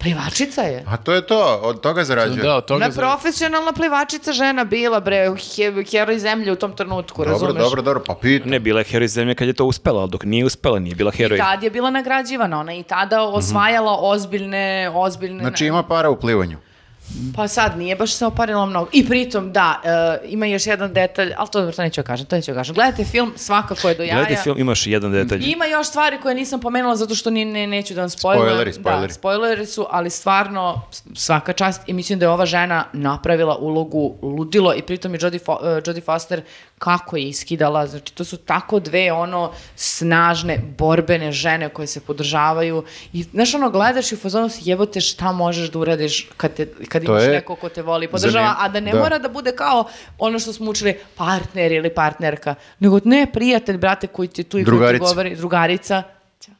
Plivačica 0.04 0.62
je. 0.62 0.84
A 0.86 0.96
to 0.96 1.12
je 1.12 1.26
to, 1.26 1.38
od 1.62 1.80
toga 1.80 2.04
zarađuje. 2.04 2.42
Da, 2.42 2.56
od 2.56 2.64
toga 2.64 2.90
za- 2.90 3.00
profesionalna 3.00 3.72
plivačica 3.72 4.32
žena 4.32 4.64
bila, 4.64 5.00
bre, 5.00 5.26
he, 5.56 5.84
heroj 5.84 6.18
zemlje 6.18 6.52
u 6.52 6.56
tom 6.56 6.72
trenutku, 6.72 7.22
dobro, 7.24 7.32
razumeš? 7.32 7.62
dobro, 7.62 7.82
dobro, 7.82 8.02
pa 8.06 8.14
pita. 8.14 8.48
Ne, 8.48 8.60
bila 8.60 8.80
je 8.80 8.84
heroj 8.84 9.08
zemlje 9.08 9.34
kad 9.34 9.48
je 9.48 9.54
to 9.54 9.64
uspela, 9.64 10.00
ali 10.00 10.10
dok 10.10 10.24
nije 10.24 10.44
uspela, 10.44 10.78
nije 10.78 10.94
bila 10.94 11.10
heroj. 11.10 11.38
Tad 11.38 11.62
je 11.62 11.70
bila 11.70 11.90
nagrađivana, 11.90 12.60
ona 12.60 12.72
je 12.72 12.80
i 12.80 12.82
tada 12.82 13.22
osvajala 13.22 13.98
ozbiljne, 14.00 14.90
ozbiljne... 14.94 15.40
Znači 15.40 15.66
ima 15.66 15.82
para 15.82 16.10
u 16.10 16.16
plivanju. 16.16 16.58
Pa 17.36 17.48
sad 17.48 17.78
nije 17.78 17.96
baš 17.96 18.12
se 18.12 18.26
oparila 18.26 18.66
mnogo. 18.66 18.90
I 18.92 19.08
pritom, 19.08 19.52
da, 19.52 19.80
e, 19.84 20.28
ima 20.28 20.46
još 20.46 20.66
jedan 20.66 20.92
detalj, 20.92 21.32
ali 21.36 21.48
to, 21.52 21.72
to 21.72 21.82
neću 21.82 22.00
da 22.00 22.06
kažem, 22.06 22.26
to 22.26 22.36
neću 22.36 22.50
da 22.50 22.58
kažem. 22.58 22.74
Gledajte 22.74 23.04
film, 23.04 23.32
svakako 23.36 23.88
je 23.88 23.94
do 23.94 24.02
jaja. 24.02 24.14
Gledajte 24.14 24.42
film, 24.42 24.58
imaš 24.58 24.86
jedan 24.86 25.12
detalj. 25.12 25.42
Ima 25.46 25.64
još 25.64 25.86
stvari 25.86 26.18
koje 26.22 26.34
nisam 26.34 26.60
pomenula 26.60 26.96
zato 26.96 27.14
što 27.14 27.30
ni, 27.30 27.44
ne, 27.44 27.66
neću 27.66 27.94
da 27.94 28.00
vam 28.00 28.10
spojlujem. 28.10 28.48
Spoileri, 28.48 28.72
spoileri. 28.72 29.08
Da, 29.08 29.14
spoileri 29.14 29.66
su, 29.66 29.86
ali 29.90 30.10
stvarno 30.10 30.82
svaka 31.14 31.52
čast 31.52 31.82
i 31.86 31.92
mislim 31.92 32.18
da 32.18 32.24
je 32.24 32.30
ova 32.30 32.46
žena 32.46 32.84
napravila 32.92 33.56
ulogu 33.56 34.14
ludilo 34.22 34.74
i 34.74 34.82
pritom 34.82 35.14
je 35.14 35.18
Jodie, 35.22 35.40
Fo- 35.40 35.78
eh, 35.78 35.82
Jodie 35.86 36.02
Foster 36.02 36.42
kako 36.78 37.16
je 37.16 37.28
iskidala. 37.28 37.86
Znači 37.86 38.14
to 38.14 38.24
su 38.24 38.36
tako 38.36 38.80
dve 38.80 39.12
ono 39.12 39.52
snažne, 39.76 40.58
borbene 40.78 41.32
žene 41.32 41.68
koje 41.68 41.86
se 41.86 42.00
podržavaju 42.00 42.84
i 43.12 43.22
znaš 43.22 43.54
ono 43.54 43.70
gledaš 43.70 44.12
i 44.12 44.14
u 44.14 44.18
fazonu 44.18 44.48
si 44.48 44.60
jebote 44.64 45.00
šta 45.00 45.32
možeš 45.32 45.70
da 45.70 45.78
uradiš 45.78 46.28
kad, 46.36 46.54
te, 46.54 46.66
kad 46.94 47.04
To 47.04 47.12
imaš 47.12 47.22
je 47.22 47.30
neko 47.30 47.56
ko 47.56 47.68
te 47.68 47.82
voli 47.82 48.04
i 48.04 48.08
podržava, 48.08 48.32
zanim- 48.46 48.56
a 48.60 48.68
da 48.70 48.80
ne 48.80 48.92
da. 48.92 48.98
mora 48.98 49.18
da 49.18 49.28
bude 49.30 49.52
kao 49.52 49.84
ono 50.18 50.38
što 50.38 50.52
smo 50.52 50.70
učili 50.70 50.96
partner 51.16 51.72
ili 51.72 51.90
partnerka, 51.90 52.54
nego 52.78 52.98
ne 53.04 53.26
prijatelj, 53.28 53.76
brate, 53.78 54.06
koji 54.06 54.28
ti 54.28 54.44
tu 54.44 54.58
i 54.58 54.64
koji 54.64 54.98
govori, 54.98 55.36
drugarica. 55.36 56.02
Ćao. 56.40 56.54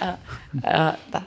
A, 0.00 0.12
a, 0.64 0.92
da. 1.08 1.22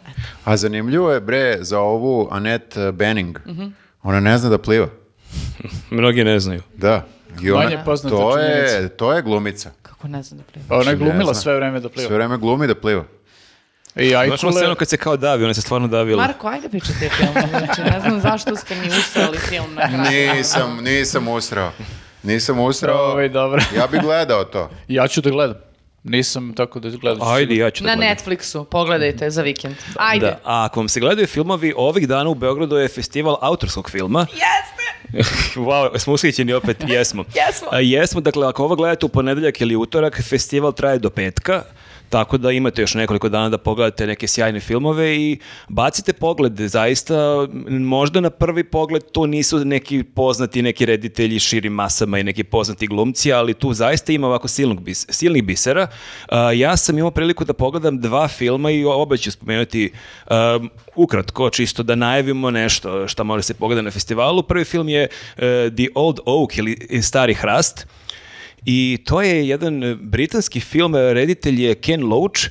A 0.45 0.57
zanimljivo 0.57 1.11
je 1.11 1.21
bre 1.21 1.57
za 1.59 1.79
ovu 1.79 2.27
Annette 2.31 2.91
Bening. 2.91 3.39
Mhm. 3.47 3.67
Ona 4.03 4.19
ne 4.19 4.37
zna 4.37 4.49
da 4.49 4.57
pliva. 4.57 4.87
Mnogi 5.91 6.23
ne 6.23 6.39
znaju. 6.39 6.61
Da. 6.75 7.05
I 7.41 7.51
ona, 7.51 7.63
Manje 7.63 7.77
poznata 7.85 8.15
to 8.15 8.33
činjenica. 8.33 8.73
je, 8.73 8.89
to 8.89 9.13
je 9.13 9.21
glumica. 9.21 9.71
Kako 9.81 10.07
ne 10.07 10.23
znam 10.23 10.37
da 10.37 10.43
plivam. 10.43 10.67
Pa 10.67 10.75
ona 10.75 10.81
je 10.81 10.95
Znači, 10.95 11.03
glumila 11.03 11.33
zna. 11.33 11.33
sve 11.35 11.55
vreme 11.55 11.73
da 11.73 11.81
Sve 11.81 11.93
pliva. 11.95 12.09
vreme 12.09 12.37
glumi 12.37 12.67
da 12.67 12.75
pliva. 12.75 13.03
I 13.95 14.09
Znaš 14.09 14.13
ono 14.23 14.33
Ajkule, 14.33 14.53
scenu 14.53 14.75
kad 14.75 14.89
se 14.89 14.97
kao 14.97 15.17
davi, 15.17 15.43
ona 15.43 15.53
se 15.53 15.61
stvarno 15.61 15.87
davila. 15.87 16.23
Marko, 16.23 16.47
ajde 16.47 16.69
pričate 16.69 17.09
filmu. 17.09 17.47
Znači, 17.49 17.81
ne 17.81 17.99
znam 17.99 18.21
zašto 18.21 18.55
ste 18.55 18.75
mi 18.75 18.87
usrali 18.87 19.37
film 19.37 19.73
na 19.73 19.87
kraju. 19.87 20.33
Nisam, 20.33 20.79
nisam 20.83 21.27
usrao. 21.27 21.71
Nisam 22.23 22.59
usrao. 22.59 23.11
Ovaj, 23.11 23.29
dobro. 23.29 23.61
Ja 23.75 23.87
bih 23.87 24.01
gledao 24.01 24.43
to. 24.43 24.69
ja 24.87 25.07
ću 25.07 25.21
da 25.21 25.29
gledam. 25.29 25.55
Nisam 26.03 26.53
tako 26.53 26.79
da 26.79 26.89
gledam. 26.89 27.27
Ajde, 27.27 27.55
ja 27.55 27.69
ću 27.71 27.83
da 27.83 27.89
Na 27.89 27.95
gledam. 27.95 28.15
Netflixu, 28.15 28.65
pogledajte 28.65 29.29
za 29.29 29.41
vikend. 29.41 29.75
Ajde. 29.95 30.25
Da, 30.25 30.39
a 30.43 30.65
ako 30.65 30.79
vam 30.79 30.89
se 30.89 30.99
gledaju 30.99 31.27
filmovi, 31.27 31.73
ovih 31.77 32.07
dana 32.07 32.29
u 32.29 32.35
Beogradu 32.35 32.75
je 32.75 32.87
festival 32.87 33.37
autorskog 33.41 33.89
filma. 33.89 34.19
Jeste! 34.31 34.79
wow, 35.59 35.99
smo 35.99 36.13
ushićeni 36.13 36.53
opet, 36.53 36.77
jesmo. 36.87 37.23
Jesmo. 37.35 37.67
A, 37.71 37.79
jesmo, 37.79 38.21
dakle, 38.21 38.47
ako 38.47 38.63
ovo 38.63 38.75
gledate 38.75 39.05
u 39.05 39.09
ponedeljak 39.09 39.61
ili 39.61 39.75
utorak, 39.75 40.21
festival 40.23 40.71
traje 40.71 40.99
do 40.99 41.09
petka, 41.09 41.63
tako 42.09 42.37
da 42.37 42.51
imate 42.51 42.81
još 42.81 42.93
nekoliko 42.93 43.29
dana 43.29 43.49
da 43.49 43.57
pogledate 43.57 44.07
neke 44.07 44.27
sjajne 44.27 44.59
filmove 44.59 45.15
i 45.15 45.39
bacite 45.67 46.13
pogled, 46.13 46.53
zaista, 46.57 47.47
možda 47.69 48.19
na 48.19 48.29
prvi 48.29 48.63
pogled 48.63 49.03
to 49.11 49.25
nisu 49.25 49.65
neki 49.65 50.03
poznati, 50.03 50.61
neki 50.61 50.85
reditelji 50.85 51.39
širim 51.39 51.73
masama 51.73 52.19
i 52.19 52.23
neki 52.23 52.43
poznati 52.43 52.87
glumci, 52.87 53.33
ali 53.33 53.53
tu 53.53 53.73
zaista 53.73 54.11
ima 54.11 54.27
ovako 54.27 54.47
silnog 54.47 54.81
bis, 54.81 55.05
silnih 55.09 55.43
bisera. 55.43 55.87
A, 56.29 56.51
ja 56.51 56.77
sam 56.77 56.97
imao 56.97 57.11
priliku 57.11 57.45
da 57.45 57.53
pogledam 57.53 58.01
dva 58.01 58.27
filma 58.27 58.71
i 58.71 58.85
oba 58.85 59.17
ću 59.17 59.31
spomenuti 59.31 59.91
um, 60.29 60.69
ukratko, 60.95 61.49
čisto 61.49 61.83
da 61.83 61.95
najavimo 61.95 62.51
nešto 62.51 63.07
što 63.07 63.23
može 63.23 63.43
se 63.43 63.53
pogledati 63.53 63.85
na 63.85 63.91
festivalu. 63.91 64.43
Prvi 64.43 64.65
film 64.65 64.89
je 64.89 65.07
uh, 65.07 65.41
The 65.75 65.87
Old 65.95 66.19
Oak 66.25 66.57
ili 66.57 67.01
Stari 67.01 67.33
hrast. 67.33 67.87
I 68.65 68.97
to 69.05 69.21
je 69.21 69.47
jedan 69.47 69.83
e, 69.83 69.95
britanski 69.95 70.59
film, 70.59 70.95
e, 70.95 71.13
reditelj 71.13 71.63
je 71.63 71.75
Ken 71.75 72.03
Loach 72.03 72.41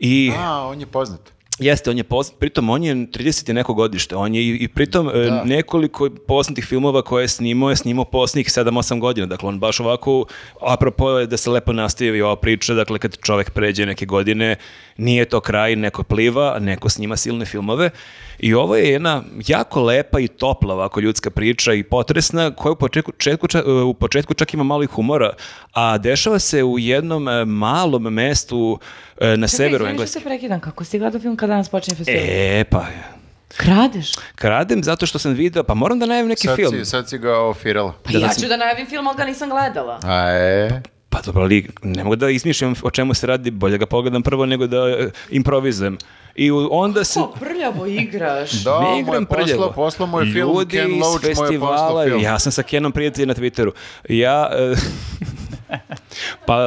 i 0.00 0.32
A, 0.36 0.66
on 0.66 0.80
je 0.80 0.86
poznat. 0.86 1.32
jeste, 1.58 1.90
on 1.90 1.98
je 1.98 2.04
poznat, 2.04 2.38
pritom 2.38 2.70
on 2.70 2.84
je 2.84 2.94
30 2.94 3.50
i 3.50 3.54
neko 3.54 3.74
godište, 3.74 4.16
on 4.16 4.34
je 4.34 4.42
i, 4.42 4.56
i 4.56 4.68
pritom 4.68 5.08
e, 5.08 5.42
nekoliko 5.44 6.10
poznatih 6.26 6.64
filmova 6.64 7.02
koje 7.02 7.24
je 7.24 7.28
snimao, 7.28 7.70
je 7.70 7.76
snimao 7.76 8.04
posljednjih 8.04 8.46
7-8 8.46 9.00
godina, 9.00 9.26
dakle 9.26 9.48
on 9.48 9.58
baš 9.58 9.80
ovako, 9.80 10.24
apropo 10.60 11.10
je 11.18 11.26
da 11.26 11.36
se 11.36 11.50
lepo 11.50 11.72
nastavi 11.72 12.22
ova 12.22 12.36
priča, 12.36 12.74
dakle 12.74 12.98
kad 12.98 13.16
čovek 13.22 13.50
pređe 13.50 13.86
neke 13.86 14.06
godine, 14.06 14.56
nije 14.96 15.24
to 15.24 15.40
kraj, 15.40 15.76
neko 15.76 16.02
pliva, 16.02 16.58
neko 16.60 16.88
snima 16.88 17.16
silne 17.16 17.44
filmove 17.44 17.90
i 18.38 18.54
ovo 18.54 18.76
je 18.76 18.88
jedna 18.88 19.22
jako 19.38 19.82
lepa 19.82 20.20
i 20.20 20.28
topla 20.28 20.74
ovako 20.74 21.00
ljudska 21.00 21.30
priča 21.30 21.72
i 21.72 21.82
potresna 21.82 22.50
koja 22.50 22.72
u 22.72 22.76
početku, 22.76 23.12
četku, 23.12 23.46
ča- 23.46 23.82
u 23.82 23.94
početku 23.94 24.34
čak 24.34 24.54
ima 24.54 24.62
malo 24.62 24.82
i 24.82 24.88
humora, 24.88 25.32
a 25.72 25.98
dešava 25.98 26.38
se 26.38 26.62
u 26.64 26.78
jednom 26.78 27.28
e, 27.28 27.44
malom 27.44 28.02
mestu 28.04 28.78
e, 29.18 29.36
na 29.36 29.48
severu 29.48 29.78
Čekaj, 29.78 29.90
Engleske. 29.90 30.12
se 30.12 30.24
prekidam, 30.24 30.60
kako 30.60 30.84
si 30.84 30.98
gledao 30.98 31.20
film 31.20 31.36
kada 31.36 31.50
danas 31.50 31.68
počne 31.68 31.94
festival? 31.94 32.20
E, 32.22 32.64
pa, 32.64 32.86
Kradeš? 33.48 34.12
kradem 34.34 34.84
zato 34.84 35.06
što 35.06 35.18
sam 35.18 35.32
video, 35.32 35.62
pa 35.62 35.74
moram 35.74 35.98
da 35.98 36.06
najavim 36.06 36.28
neki 36.28 36.42
Sad 36.42 36.56
film. 36.56 36.72
si, 36.74 36.84
sad 36.84 37.08
si 37.08 37.18
ga 37.18 37.38
ofirala. 37.38 37.92
Pa 38.04 38.12
Da, 38.12 38.18
ja 38.18 38.20
da 38.20 38.32
sam- 38.32 38.42
ću 38.42 38.48
da 38.48 38.56
najavim 38.56 38.86
film, 38.86 39.06
ali 39.06 39.16
ga 39.16 39.24
nisam 39.24 39.48
gledala. 39.50 40.00
A 40.02 40.30
e, 40.30 40.82
Pa 41.10 41.20
dobro, 41.22 41.42
ali 41.42 41.68
ne 41.82 42.04
mogu 42.04 42.16
da 42.16 42.30
izmišljam 42.30 42.74
o 42.82 42.90
čemu 42.90 43.14
se 43.14 43.26
radi, 43.26 43.50
bolje 43.50 43.78
ga 43.78 43.86
pogledam 43.86 44.22
prvo 44.22 44.46
nego 44.46 44.66
da 44.66 44.76
e, 44.78 45.08
improvizujem. 45.30 45.98
I 46.38 46.50
onda 46.70 47.04
se... 47.04 47.20
Kako 47.20 47.38
prljavo 47.38 47.86
igraš? 47.86 48.52
da, 48.52 48.80
ne 48.80 49.00
igram 49.00 49.26
prljavo. 49.26 49.72
poslao 49.72 50.06
mu 50.06 50.20
je 50.20 50.24
film, 50.24 50.48
Ljudi 50.48 50.76
Ken 50.76 50.90
Loach 50.92 51.02
poslao 51.18 51.46
festivala, 51.46 52.04
film. 52.04 52.20
ja 52.20 52.38
sam 52.38 52.52
sa 52.52 52.62
Kenom 52.62 52.92
prijatelji 52.92 53.26
na 53.26 53.34
Twitteru. 53.34 53.70
Ja... 54.08 54.50
e, 54.52 54.74
pa 56.46 56.58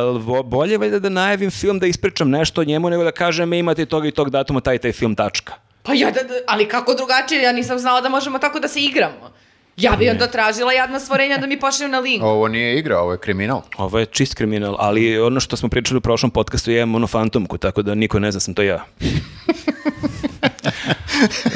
bolje 0.45 0.77
valjda 0.77 0.99
da 0.99 1.10
najavim 1.10 1.52
film, 1.52 1.80
da 1.80 1.88
ispričam 1.88 2.30
nešto 2.30 2.61
o 2.61 2.64
njemu, 2.64 2.89
nego 2.89 3.03
da 3.03 3.11
kažem 3.11 3.53
"E, 3.53 3.60
imate 3.60 3.85
tog 3.85 4.06
i 4.06 4.11
tog 4.11 4.30
datuma, 4.30 4.61
taj 4.61 4.77
taj 4.77 4.91
film, 4.91 5.15
tačka. 5.15 5.53
Pa 5.84 5.93
ja, 5.93 6.11
da, 6.11 6.23
da- 6.23 6.39
ali 6.48 6.68
kako 6.68 6.93
drugačije, 6.93 7.41
ja 7.41 7.52
nisam 7.52 7.80
znala 7.80 8.02
da 8.02 8.10
možemo 8.10 8.39
tako 8.39 8.60
da 8.60 8.68
se 8.68 8.80
igramo. 8.81 9.31
Ja 9.77 9.95
bi 9.99 10.10
onda 10.10 10.27
tražila 10.27 10.73
jadna 10.73 10.99
stvorenja 10.99 11.38
da 11.38 11.48
mi 11.48 11.60
pošalju 11.60 11.89
na 11.89 11.99
link. 11.99 12.23
Ovo 12.23 12.48
nije 12.48 12.80
igra, 12.80 12.99
ovo 12.99 13.11
je 13.11 13.18
kriminal. 13.18 13.61
Ovo 13.77 13.99
je 13.99 14.06
čist 14.06 14.34
kriminal, 14.34 14.76
ali 14.80 15.19
ono 15.19 15.39
što 15.39 15.57
smo 15.57 15.69
pričali 15.69 15.98
u 15.98 16.02
prošlom 16.02 16.31
podcastu 16.31 16.72
je 16.72 16.85
monofantomku, 16.85 17.57
tako 17.57 17.81
da 17.81 17.95
niko 17.95 18.19
ne 18.19 18.31
zna 18.31 18.39
sam 18.39 18.53
to 18.53 18.61
ja. 18.61 18.85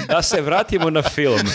da 0.09 0.21
se 0.21 0.41
vratimo 0.41 0.89
na 0.89 1.01
film. 1.01 1.47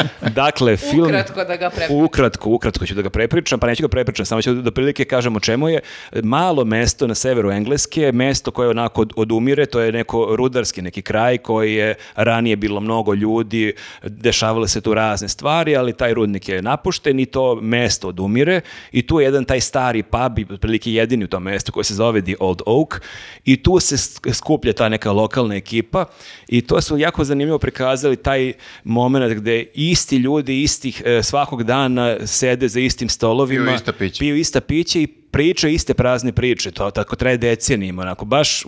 Dakle, 0.42 0.76
film... 0.76 1.04
Ukratko 1.04 1.44
da 1.44 1.56
ga 1.56 1.70
prepričam. 1.70 2.04
Ukratko, 2.04 2.50
ukratko 2.50 2.86
ću 2.86 2.94
da 2.94 3.02
ga 3.02 3.10
prepričam, 3.10 3.58
pa 3.58 3.66
neću 3.66 3.82
ga 3.82 3.88
prepričam, 3.88 4.26
samo 4.26 4.42
ću 4.42 4.54
da 4.54 4.70
prilike 4.70 5.04
kažem 5.04 5.36
o 5.36 5.40
čemu 5.40 5.68
je. 5.68 5.80
Malo 6.22 6.64
mesto 6.64 7.06
na 7.06 7.14
severu 7.14 7.50
Engleske, 7.50 8.12
mesto 8.12 8.50
koje 8.50 8.68
onako 8.68 9.00
od, 9.00 9.12
odumire, 9.16 9.66
to 9.66 9.80
je 9.80 9.92
neko 9.92 10.36
rudarski 10.36 10.82
neki 10.82 11.02
kraj 11.02 11.38
koji 11.38 11.74
je 11.74 11.94
ranije 12.14 12.56
bilo 12.56 12.80
mnogo 12.80 13.14
ljudi, 13.14 13.74
dešavale 14.02 14.68
se 14.68 14.80
tu 14.80 14.94
razne 14.94 15.28
stvari, 15.28 15.76
ali 15.76 15.92
taj 15.92 16.14
rudnik 16.14 16.48
je 16.48 16.62
napušten 16.62 17.20
i 17.20 17.26
to 17.26 17.54
mesto 17.54 18.08
odumire 18.08 18.60
i 18.92 19.06
tu 19.06 19.20
je 19.20 19.24
jedan 19.24 19.44
taj 19.44 19.60
stari 19.60 20.02
pub, 20.02 20.38
i 20.38 20.46
otprilike 20.50 20.92
jedini 20.92 21.24
u 21.24 21.28
tom 21.28 21.42
mestu 21.42 21.72
koji 21.72 21.84
se 21.84 21.94
zove 21.94 22.22
The 22.22 22.34
Old 22.40 22.62
Oak 22.66 23.02
i 23.44 23.62
tu 23.62 23.80
se 23.80 23.96
sk- 23.96 24.32
skuplja 24.32 24.72
ta 24.72 24.88
neka 24.88 25.12
lokalna 25.12 25.54
ekipa 25.54 26.04
i 26.48 26.60
to 26.60 26.80
su 26.80 26.98
jako 26.98 27.24
zanimljivo 27.24 27.58
prikazali 27.58 28.16
taj 28.16 28.52
moment 28.84 29.34
gde 29.34 29.66
isti 29.90 30.16
ljudi 30.16 30.62
istih 30.62 31.02
e, 31.04 31.22
svakog 31.22 31.62
dana 31.62 32.26
sede 32.26 32.68
za 32.68 32.80
istim 32.80 33.08
stolovima, 33.08 33.64
Piju 33.64 33.74
ista 33.74 33.92
pića. 33.92 34.18
piju 34.18 34.36
ista 34.36 34.60
pića 34.60 34.98
i 34.98 35.06
priča 35.06 35.68
iste 35.68 35.94
prazne 35.94 36.32
priče, 36.32 36.70
to 36.70 36.90
tako 36.90 37.16
traje 37.16 37.36
decenijima, 37.36 38.02
onako, 38.02 38.24
baš, 38.24 38.64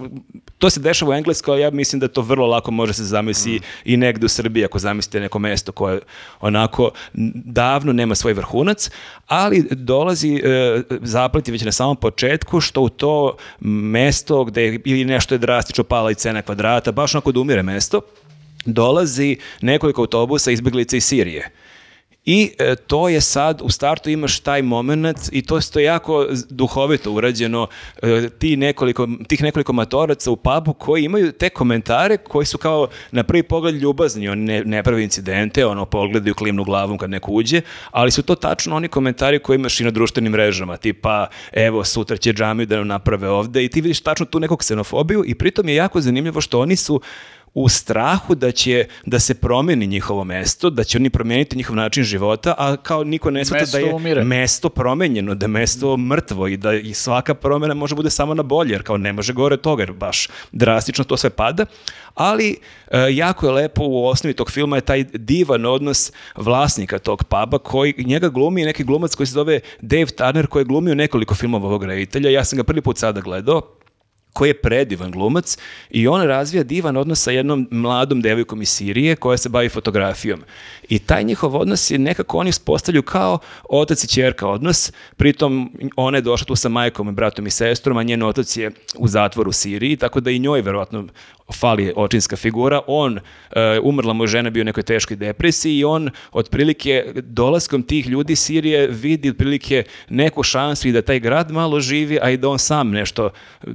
to 0.58 0.70
se 0.70 0.80
dešava 0.80 1.10
u 1.10 1.14
Engleskoj, 1.14 1.52
ali 1.52 1.62
ja 1.62 1.70
mislim 1.70 2.00
da 2.00 2.08
to 2.08 2.22
vrlo 2.22 2.46
lako 2.46 2.70
može 2.70 2.92
se 2.92 3.04
zamisli 3.04 3.60
i 3.84 3.96
negde 3.96 4.26
u 4.26 4.28
Srbiji, 4.28 4.64
ako 4.64 4.78
zamislite 4.78 5.20
neko 5.20 5.38
mesto 5.38 5.72
koje 5.72 6.00
onako 6.40 6.90
davno 7.44 7.92
nema 7.92 8.14
svoj 8.14 8.32
vrhunac, 8.32 8.90
ali 9.26 9.66
dolazi 9.70 10.34
e, 10.34 10.82
zapleti 11.02 11.52
već 11.52 11.62
na 11.62 11.72
samom 11.72 11.96
početku, 11.96 12.60
što 12.60 12.80
u 12.80 12.88
to 12.88 13.36
mesto 13.60 14.44
gde 14.44 14.78
ili 14.84 15.04
nešto 15.04 15.34
je 15.34 15.38
drastično 15.38 15.84
pala 15.84 16.10
i 16.10 16.14
cena 16.14 16.42
kvadrata, 16.42 16.92
baš 16.92 17.14
onako 17.14 17.32
da 17.32 17.40
umire 17.40 17.62
mesto, 17.62 18.00
dolazi 18.64 19.36
nekoliko 19.60 20.00
autobusa 20.00 20.50
izbjeglica 20.50 20.96
iz 20.96 21.04
Sirije. 21.04 21.50
I 22.24 22.50
e, 22.58 22.76
to 22.76 23.08
je 23.08 23.20
sad, 23.20 23.60
u 23.64 23.70
startu 23.70 24.10
imaš 24.10 24.40
taj 24.40 24.62
moment 24.62 25.18
i 25.32 25.42
to 25.42 25.56
je 25.56 25.62
to 25.72 25.80
jako 25.80 26.26
duhovito 26.48 27.12
urađeno, 27.12 27.66
e, 28.02 28.28
ti 28.38 28.56
nekoliko, 28.56 29.08
tih 29.28 29.42
nekoliko 29.42 29.72
matoraca 29.72 30.30
u 30.30 30.36
pubu 30.36 30.72
koji 30.72 31.04
imaju 31.04 31.32
te 31.32 31.48
komentare 31.48 32.16
koji 32.16 32.46
su 32.46 32.58
kao 32.58 32.88
na 33.10 33.22
prvi 33.22 33.42
pogled 33.42 33.74
ljubazni, 33.74 34.28
on 34.28 34.38
ne, 34.38 34.64
ne 34.64 34.82
pravi 34.82 35.04
incidente, 35.04 35.66
ono 35.66 35.84
pogledaju 35.84 36.34
klimnu 36.34 36.64
glavom 36.64 36.98
kad 36.98 37.10
neko 37.10 37.32
uđe, 37.32 37.60
ali 37.90 38.10
su 38.10 38.22
to 38.22 38.34
tačno 38.34 38.76
oni 38.76 38.88
komentari 38.88 39.38
koji 39.38 39.56
imaš 39.56 39.80
i 39.80 39.84
na 39.84 39.90
društvenim 39.90 40.32
mrežama, 40.32 40.76
tipa 40.76 41.26
evo 41.52 41.84
sutra 41.84 42.16
će 42.16 42.32
džamiju 42.32 42.66
da 42.66 42.76
nam 42.76 42.86
naprave 42.86 43.28
ovde 43.28 43.64
i 43.64 43.68
ti 43.68 43.80
vidiš 43.80 44.00
tačno 44.00 44.26
tu 44.26 44.40
neku 44.40 44.56
ksenofobiju 44.56 45.22
i 45.26 45.34
pritom 45.34 45.68
je 45.68 45.74
jako 45.74 46.00
zanimljivo 46.00 46.40
što 46.40 46.60
oni 46.60 46.76
su 46.76 47.00
u 47.54 47.68
strahu 47.68 48.34
da 48.34 48.52
će 48.52 48.86
da 49.06 49.18
se 49.18 49.34
promeni 49.34 49.86
njihovo 49.86 50.24
mesto, 50.24 50.70
da 50.70 50.84
će 50.84 50.98
oni 50.98 51.10
promijeniti 51.10 51.56
njihov 51.56 51.76
način 51.76 52.04
života, 52.04 52.54
a 52.58 52.76
kao 52.76 53.04
niko 53.04 53.30
ne 53.30 53.38
Mesto 53.38 53.56
da 53.72 53.78
je 53.78 53.94
umire. 53.94 54.24
mesto 54.24 54.68
promenjeno, 54.68 55.34
da 55.34 55.44
je 55.44 55.48
mesto 55.48 55.96
mrtvo 55.96 56.48
i 56.48 56.56
da 56.56 56.74
i 56.74 56.94
svaka 56.94 57.34
promjena 57.34 57.74
može 57.74 57.94
bude 57.94 58.10
samo 58.10 58.34
na 58.34 58.42
bolje, 58.42 58.72
jer 58.72 58.82
kao 58.82 58.96
ne 58.96 59.12
može 59.12 59.32
gore 59.32 59.56
toga, 59.56 59.82
jer 59.82 59.92
baš 59.92 60.28
drastično 60.52 61.04
to 61.04 61.16
sve 61.16 61.30
pada. 61.30 61.66
Ali 62.14 62.56
e, 62.90 63.06
jako 63.10 63.46
je 63.46 63.52
lepo 63.52 63.82
u 63.84 64.06
osnovi 64.06 64.34
tog 64.34 64.50
filma 64.50 64.76
je 64.76 64.80
taj 64.80 65.04
divan 65.12 65.66
odnos 65.66 66.12
vlasnika 66.36 66.98
tog 66.98 67.24
puba 67.24 67.58
koji 67.58 67.94
njega 67.98 68.28
glumi 68.28 68.64
neki 68.64 68.84
glumac 68.84 69.14
koji 69.14 69.26
se 69.26 69.32
zove 69.32 69.60
Dave 69.80 70.06
Turner 70.06 70.46
koji 70.46 70.60
je 70.60 70.64
glumio 70.64 70.94
nekoliko 70.94 71.34
filmova 71.34 71.66
ovog 71.66 71.84
reditelja. 71.84 72.30
Ja 72.30 72.44
sam 72.44 72.56
ga 72.56 72.64
prvi 72.64 72.80
put 72.80 72.98
sada 72.98 73.20
gledao 73.20 73.62
koji 74.34 74.48
je 74.48 74.60
predivan 74.60 75.10
glumac 75.10 75.56
i 75.90 76.08
on 76.08 76.22
razvija 76.22 76.62
divan 76.62 76.96
odnos 76.96 77.22
sa 77.22 77.30
jednom 77.30 77.68
mladom 77.70 78.20
devojkom 78.20 78.62
iz 78.62 78.68
Sirije 78.68 79.16
koja 79.16 79.36
se 79.36 79.48
bavi 79.48 79.68
fotografijom. 79.68 80.42
I 80.88 80.98
taj 80.98 81.24
njihov 81.24 81.56
odnos 81.56 81.90
je 81.90 81.98
nekako 81.98 82.38
oni 82.38 82.50
uspostavljaju 82.50 83.02
kao 83.02 83.38
otac 83.68 84.04
i 84.04 84.08
ćerka 84.08 84.48
odnos, 84.48 84.92
pritom 85.16 85.72
ona 85.96 86.18
je 86.18 86.22
došla 86.22 86.44
tu 86.44 86.56
sa 86.56 86.68
majkom 86.68 87.08
i 87.08 87.12
bratom 87.12 87.46
i 87.46 87.50
sestrom, 87.50 87.96
a 87.96 88.02
njen 88.02 88.22
otac 88.22 88.56
je 88.56 88.70
u 88.98 89.08
zatvoru 89.08 89.50
u 89.50 89.52
Siriji, 89.52 89.96
tako 89.96 90.20
da 90.20 90.30
i 90.30 90.38
njoj 90.38 90.62
verovatno 90.62 91.06
fali 91.52 91.92
očinska 91.96 92.36
figura. 92.36 92.80
On, 92.86 93.18
e, 93.18 93.80
umrla 93.82 94.12
mu 94.12 94.26
žena, 94.26 94.50
bio 94.50 94.62
u 94.62 94.64
nekoj 94.64 94.82
teškoj 94.82 95.16
depresiji 95.16 95.78
i 95.78 95.84
on 95.84 96.10
otprilike 96.32 97.12
dolaskom 97.14 97.82
tih 97.82 98.06
ljudi 98.06 98.36
Sirije 98.36 98.86
vidi 98.86 99.30
otprilike 99.30 99.84
neku 100.08 100.42
šansu 100.42 100.88
i 100.88 100.92
da 100.92 101.02
taj 101.02 101.20
grad 101.20 101.50
malo 101.50 101.80
živi, 101.80 102.18
a 102.22 102.30
i 102.30 102.36
da 102.36 102.48
on 102.48 102.58
sam 102.58 102.90
nešto 102.90 103.30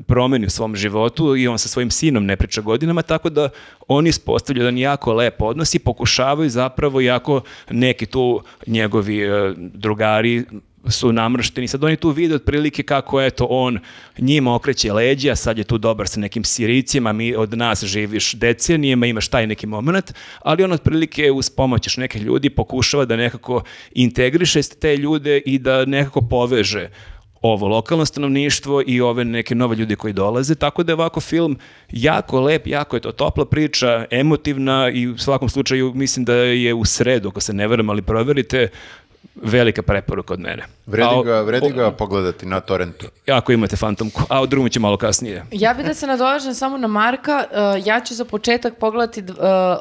promeni 0.07 0.48
u 0.49 0.51
svom 0.51 0.75
životu 0.75 1.35
i 1.35 1.47
on 1.47 1.59
sa 1.59 1.67
svojim 1.69 1.91
sinom 1.91 2.25
ne 2.25 2.35
priča 2.35 2.61
godinama, 2.61 3.01
tako 3.01 3.29
da 3.29 3.49
oni 3.87 4.09
ispostavljaju 4.09 4.65
jedan 4.65 4.77
jako 4.77 5.13
lep 5.13 5.41
odnos 5.41 5.75
i 5.75 5.79
pokušavaju 5.79 6.49
zapravo 6.49 7.01
jako 7.01 7.41
neki 7.69 8.05
tu 8.05 8.41
njegovi 8.67 9.21
e, 9.21 9.53
drugari 9.57 10.45
su 10.87 11.11
namršteni. 11.11 11.67
Sad 11.67 11.83
oni 11.83 11.95
tu 11.95 12.09
vide 12.09 12.35
otprilike 12.35 12.83
kako 12.83 13.21
eto 13.21 13.47
on 13.49 13.79
njima 14.17 14.55
okreće 14.55 14.93
leđa, 14.93 15.35
sad 15.35 15.57
je 15.57 15.63
tu 15.63 15.77
dobar 15.77 16.07
sa 16.07 16.19
nekim 16.19 16.43
siricima, 16.43 17.13
mi 17.13 17.35
od 17.35 17.57
nas 17.57 17.83
živiš 17.83 18.33
decenijema, 18.33 19.05
imaš 19.05 19.27
taj 19.27 19.47
neki 19.47 19.67
moment, 19.67 20.13
ali 20.41 20.63
on 20.63 20.71
otprilike 20.71 21.31
uz 21.31 21.49
pomoć 21.49 21.97
nekih 21.97 22.21
ljudi 22.21 22.49
pokušava 22.49 23.05
da 23.05 23.15
nekako 23.15 23.63
integriše 23.91 24.61
te 24.63 24.97
ljude 24.97 25.37
i 25.37 25.59
da 25.59 25.85
nekako 25.85 26.21
poveže 26.21 26.89
ovo 27.41 27.67
lokalno 27.67 28.05
stanovništvo 28.05 28.83
i 28.87 29.01
ove 29.01 29.25
neke 29.25 29.55
nove 29.55 29.75
ljude 29.75 29.95
koji 29.95 30.13
dolaze, 30.13 30.55
tako 30.55 30.83
da 30.83 30.91
je 30.91 30.95
ovako 30.95 31.19
film 31.19 31.57
jako 31.91 32.41
lep, 32.41 32.67
jako 32.67 32.95
je 32.95 32.99
to 32.99 33.11
topla 33.11 33.45
priča, 33.45 34.05
emotivna 34.11 34.89
i 34.93 35.07
u 35.07 35.17
svakom 35.17 35.49
slučaju 35.49 35.93
mislim 35.93 36.25
da 36.25 36.33
je 36.33 36.73
u 36.73 36.85
sredu, 36.85 37.29
ako 37.29 37.41
se 37.41 37.53
ne 37.53 37.67
veram, 37.67 37.89
ali 37.89 38.01
proverite, 38.01 38.67
velika 39.35 39.81
preporuka 39.81 40.33
od 40.33 40.39
mene. 40.39 40.63
Vredi 40.85 41.07
A 41.07 41.11
o- 41.11 41.23
ga, 41.23 41.41
vredi 41.41 41.65
o- 41.65 41.69
ga 41.69 41.91
pogledati 41.91 42.45
na 42.45 42.59
torrentu. 42.59 43.05
Ako 43.27 43.51
imate 43.51 43.75
fantomku, 43.75 44.21
a 44.29 44.41
o 44.41 44.45
drugom 44.45 44.69
će 44.69 44.79
malo 44.79 44.97
kasnije. 44.97 45.45
Ja 45.51 45.73
bih 45.73 45.85
da 45.85 45.93
se 45.93 46.07
nadovežem 46.07 46.53
samo 46.53 46.77
na 46.77 46.87
Marka. 46.87 47.43
Uh, 47.51 47.87
ja 47.87 47.99
ću 47.99 48.13
za 48.13 48.25
početak 48.25 48.73
pogledati 48.75 49.21
uh, 49.21 49.27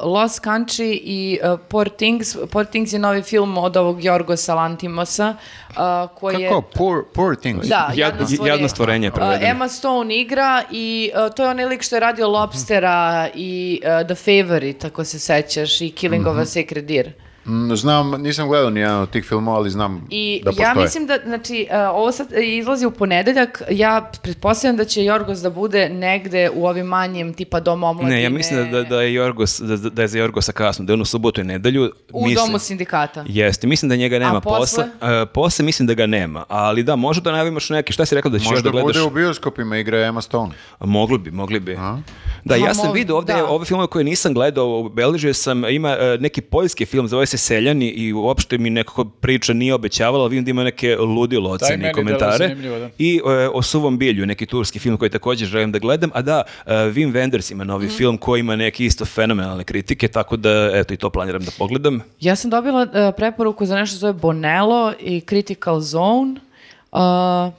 Lost 0.03 0.43
Country 0.43 0.99
i 1.03 1.39
uh, 1.43 1.59
Poor 1.69 1.89
Things. 1.89 2.37
Poor 2.51 2.65
Things 2.65 2.93
je 2.93 2.99
novi 2.99 3.21
film 3.21 3.57
od 3.57 3.77
ovog 3.77 4.03
Jorgosa 4.03 4.55
Lantimosa. 4.55 5.35
Uh, 5.69 5.75
koji 6.15 6.41
je... 6.41 6.49
Kako? 6.49 6.61
Poor, 6.61 7.03
poor 7.13 7.35
things. 7.35 7.67
Da, 7.67 7.89
Jad- 7.89 7.97
jadno 7.97 8.25
stvorenje. 8.27 8.49
jadno 8.49 8.67
stvorenje 8.67 9.07
je 9.07 9.11
Uh. 9.13 9.49
Emma 9.49 9.67
Stone 9.67 10.15
igra 10.17 10.63
i 10.71 11.11
uh, 11.27 11.35
to 11.35 11.43
je 11.43 11.49
onaj 11.49 11.65
lik 11.65 11.81
što 11.81 11.95
je 11.95 11.99
radio 11.99 12.27
Lobstera 12.27 13.29
i 13.35 13.81
uh, 13.83 14.07
The 14.07 14.15
Favorite, 14.15 14.87
ako 14.87 15.03
se 15.03 15.19
sećaš, 15.19 15.81
i 15.81 15.91
Killing 15.91 16.27
of 16.27 16.37
a 16.37 16.45
Sacred 16.45 16.85
Deer. 16.85 17.11
Mm, 17.49 17.75
Znam, 17.75 18.11
nisam 18.11 18.47
gledao 18.47 18.69
ni 18.69 18.79
jedan 18.79 19.01
od 19.01 19.09
tih 19.09 19.25
filmova, 19.25 19.57
ali 19.57 19.69
znam 19.69 20.07
I 20.09 20.41
da 20.43 20.49
postoje. 20.49 20.65
ja 20.65 20.73
mislim 20.75 21.05
da, 21.05 21.19
znači, 21.25 21.67
uh, 21.71 21.95
ovo 21.95 22.11
sad 22.11 22.27
izlazi 22.33 22.85
u 22.85 22.91
ponedeljak, 22.91 23.61
ja 23.69 23.89
pretpostavljam 24.23 24.77
da 24.77 24.85
će 24.85 25.03
Jorgos 25.03 25.39
da 25.39 25.49
bude 25.49 25.89
negde 25.89 26.49
u 26.49 26.67
ovim 26.67 26.85
manjim, 26.85 27.33
tipa 27.33 27.59
Dom 27.59 27.83
omladine. 27.83 28.15
Ne, 28.15 28.23
ja 28.23 28.29
mislim 28.29 28.59
da, 28.61 28.71
da, 28.73 28.83
da 28.85 29.01
je 29.01 29.13
Jorgos, 29.13 29.59
da, 29.59 29.77
da 29.79 30.01
je 30.01 30.07
za 30.07 30.17
Jorgosa 30.19 30.51
kasno, 30.51 30.85
da 30.85 30.91
je 30.91 30.95
on 30.95 31.01
u 31.01 31.05
subotu 31.05 31.41
i 31.41 31.45
nedelju. 31.45 31.91
U 32.13 32.23
Mislim- 32.23 32.35
Domu 32.37 32.59
sindikata. 32.59 33.25
Jeste, 33.27 33.67
mislim 33.67 33.89
da 33.89 33.95
njega 33.95 34.19
nema 34.19 34.41
posle? 34.41 34.59
posle. 34.99 35.21
E, 35.21 35.25
posle 35.25 35.65
mislim 35.65 35.87
da 35.87 35.93
ga 35.93 36.05
nema, 36.05 36.45
ali 36.47 36.83
da, 36.83 36.95
možda 36.95 37.21
da 37.21 37.31
najaviš 37.31 37.69
neki, 37.69 37.93
šta 37.93 38.05
si 38.05 38.15
rekao 38.15 38.31
da 38.31 38.39
ćeš 38.39 38.45
još 38.45 38.51
Možda 38.51 38.63
da 38.63 38.71
gledaš? 38.71 38.87
bude 38.87 39.01
u 39.01 39.09
bioskopima 39.11 39.77
igra 39.77 39.97
Emma 39.99 40.21
Stone. 40.21 40.51
A 40.79 40.85
Mogli 40.85 41.17
bi, 41.17 41.31
mogli 41.31 41.59
bi. 41.59 41.75
Da, 41.75 41.99
Pa 42.47 42.55
ja 42.57 42.73
sam 42.73 42.91
vidio 42.93 43.17
ovde 43.17 43.33
da. 43.33 43.45
ove 43.45 43.65
filmove 43.65 43.87
koje 43.87 44.03
nisam 44.03 44.33
gledao, 44.33 44.79
obeležio 44.79 45.33
sam, 45.33 45.65
ima 45.65 45.89
e, 45.91 46.17
neki 46.19 46.41
poljski 46.41 46.85
film, 46.85 47.07
zove 47.07 47.25
se 47.25 47.37
Seljani 47.39 47.89
i 47.89 48.13
uopšte 48.13 48.57
mi 48.57 48.69
nekako 48.69 49.05
priča 49.05 49.53
nije 49.53 49.73
obećavala, 49.73 50.23
ali 50.23 50.29
vidim 50.29 50.45
da 50.45 50.51
ima 50.51 50.63
neke 50.63 50.95
ludilo 50.95 51.49
ocene 51.49 51.89
i 51.89 51.93
komentare. 51.93 52.55
da. 52.55 52.89
I 52.97 53.21
e, 53.25 53.49
o 53.53 53.61
Suvom 53.61 53.97
bilju, 53.97 54.25
neki 54.25 54.45
turski 54.45 54.79
film 54.79 54.97
koji 54.97 55.09
također 55.09 55.47
želim 55.47 55.71
da 55.71 55.79
gledam, 55.79 56.09
a 56.13 56.21
da, 56.21 56.43
e, 56.65 56.71
Wim 56.73 57.11
Wenders 57.11 57.51
ima 57.51 57.63
novi 57.63 57.87
film 57.87 58.17
koji 58.17 58.39
ima 58.39 58.55
neke 58.55 58.85
isto 58.85 59.05
fenomenalne 59.05 59.63
kritike, 59.63 60.07
tako 60.07 60.37
da, 60.37 60.71
eto, 60.73 60.93
i 60.93 60.97
to 60.97 61.09
planiram 61.09 61.41
da 61.41 61.51
pogledam. 61.57 62.01
Ja 62.19 62.35
sam 62.35 62.51
dobila 62.51 62.81
uh, 62.81 63.15
preporuku 63.17 63.65
za 63.65 63.75
nešto 63.75 63.97
zove 63.97 64.13
Bonello 64.13 64.93
i 64.99 65.21
Critical 65.21 65.79
Zone. 65.79 66.48
Uh, 66.91 66.99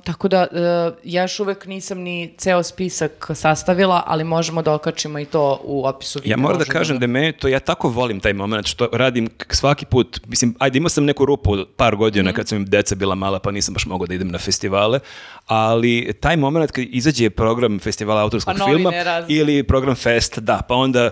tako 0.04 0.28
da 0.28 0.46
uh, 0.50 0.98
ja 1.04 1.22
još 1.22 1.40
uvek 1.40 1.66
nisam 1.66 1.98
ni 1.98 2.34
ceo 2.38 2.62
spisak 2.62 3.30
sastavila, 3.34 4.02
ali 4.06 4.24
možemo 4.24 4.62
da 4.62 4.74
okačimo 4.74 5.18
i 5.18 5.24
to 5.24 5.60
u 5.64 5.86
opisu 5.86 6.18
videa. 6.18 6.32
Ja 6.32 6.36
moram 6.36 6.58
da 6.58 6.64
kažem 6.64 6.98
da 6.98 7.06
meni 7.06 7.32
to, 7.32 7.48
ja 7.48 7.60
tako 7.60 7.88
volim 7.88 8.20
taj 8.20 8.32
moment 8.32 8.66
što 8.66 8.88
radim 8.92 9.28
svaki 9.50 9.86
put, 9.86 10.20
mislim, 10.26 10.54
ajde 10.58 10.78
imao 10.78 10.88
sam 10.88 11.04
neku 11.04 11.24
rupu 11.24 11.56
par 11.76 11.96
godina 11.96 12.32
kad 12.32 12.48
su 12.48 12.58
mi 12.58 12.64
deca 12.64 12.94
bila 12.94 13.14
mala 13.14 13.38
pa 13.38 13.50
nisam 13.50 13.74
baš 13.74 13.86
mogao 13.86 14.06
da 14.06 14.14
idem 14.14 14.28
na 14.28 14.38
festivale, 14.38 15.00
ali 15.50 16.12
taj 16.20 16.36
moment 16.36 16.70
kad 16.70 16.84
izađe 16.90 17.30
program 17.30 17.78
festivala 17.78 18.22
autorskog 18.22 18.54
Pa 18.58 18.64
filma 18.64 18.92
ili 19.28 19.62
program 19.62 19.94
fest, 19.94 20.38
da, 20.38 20.60
pa 20.68 20.74
onda 20.74 21.10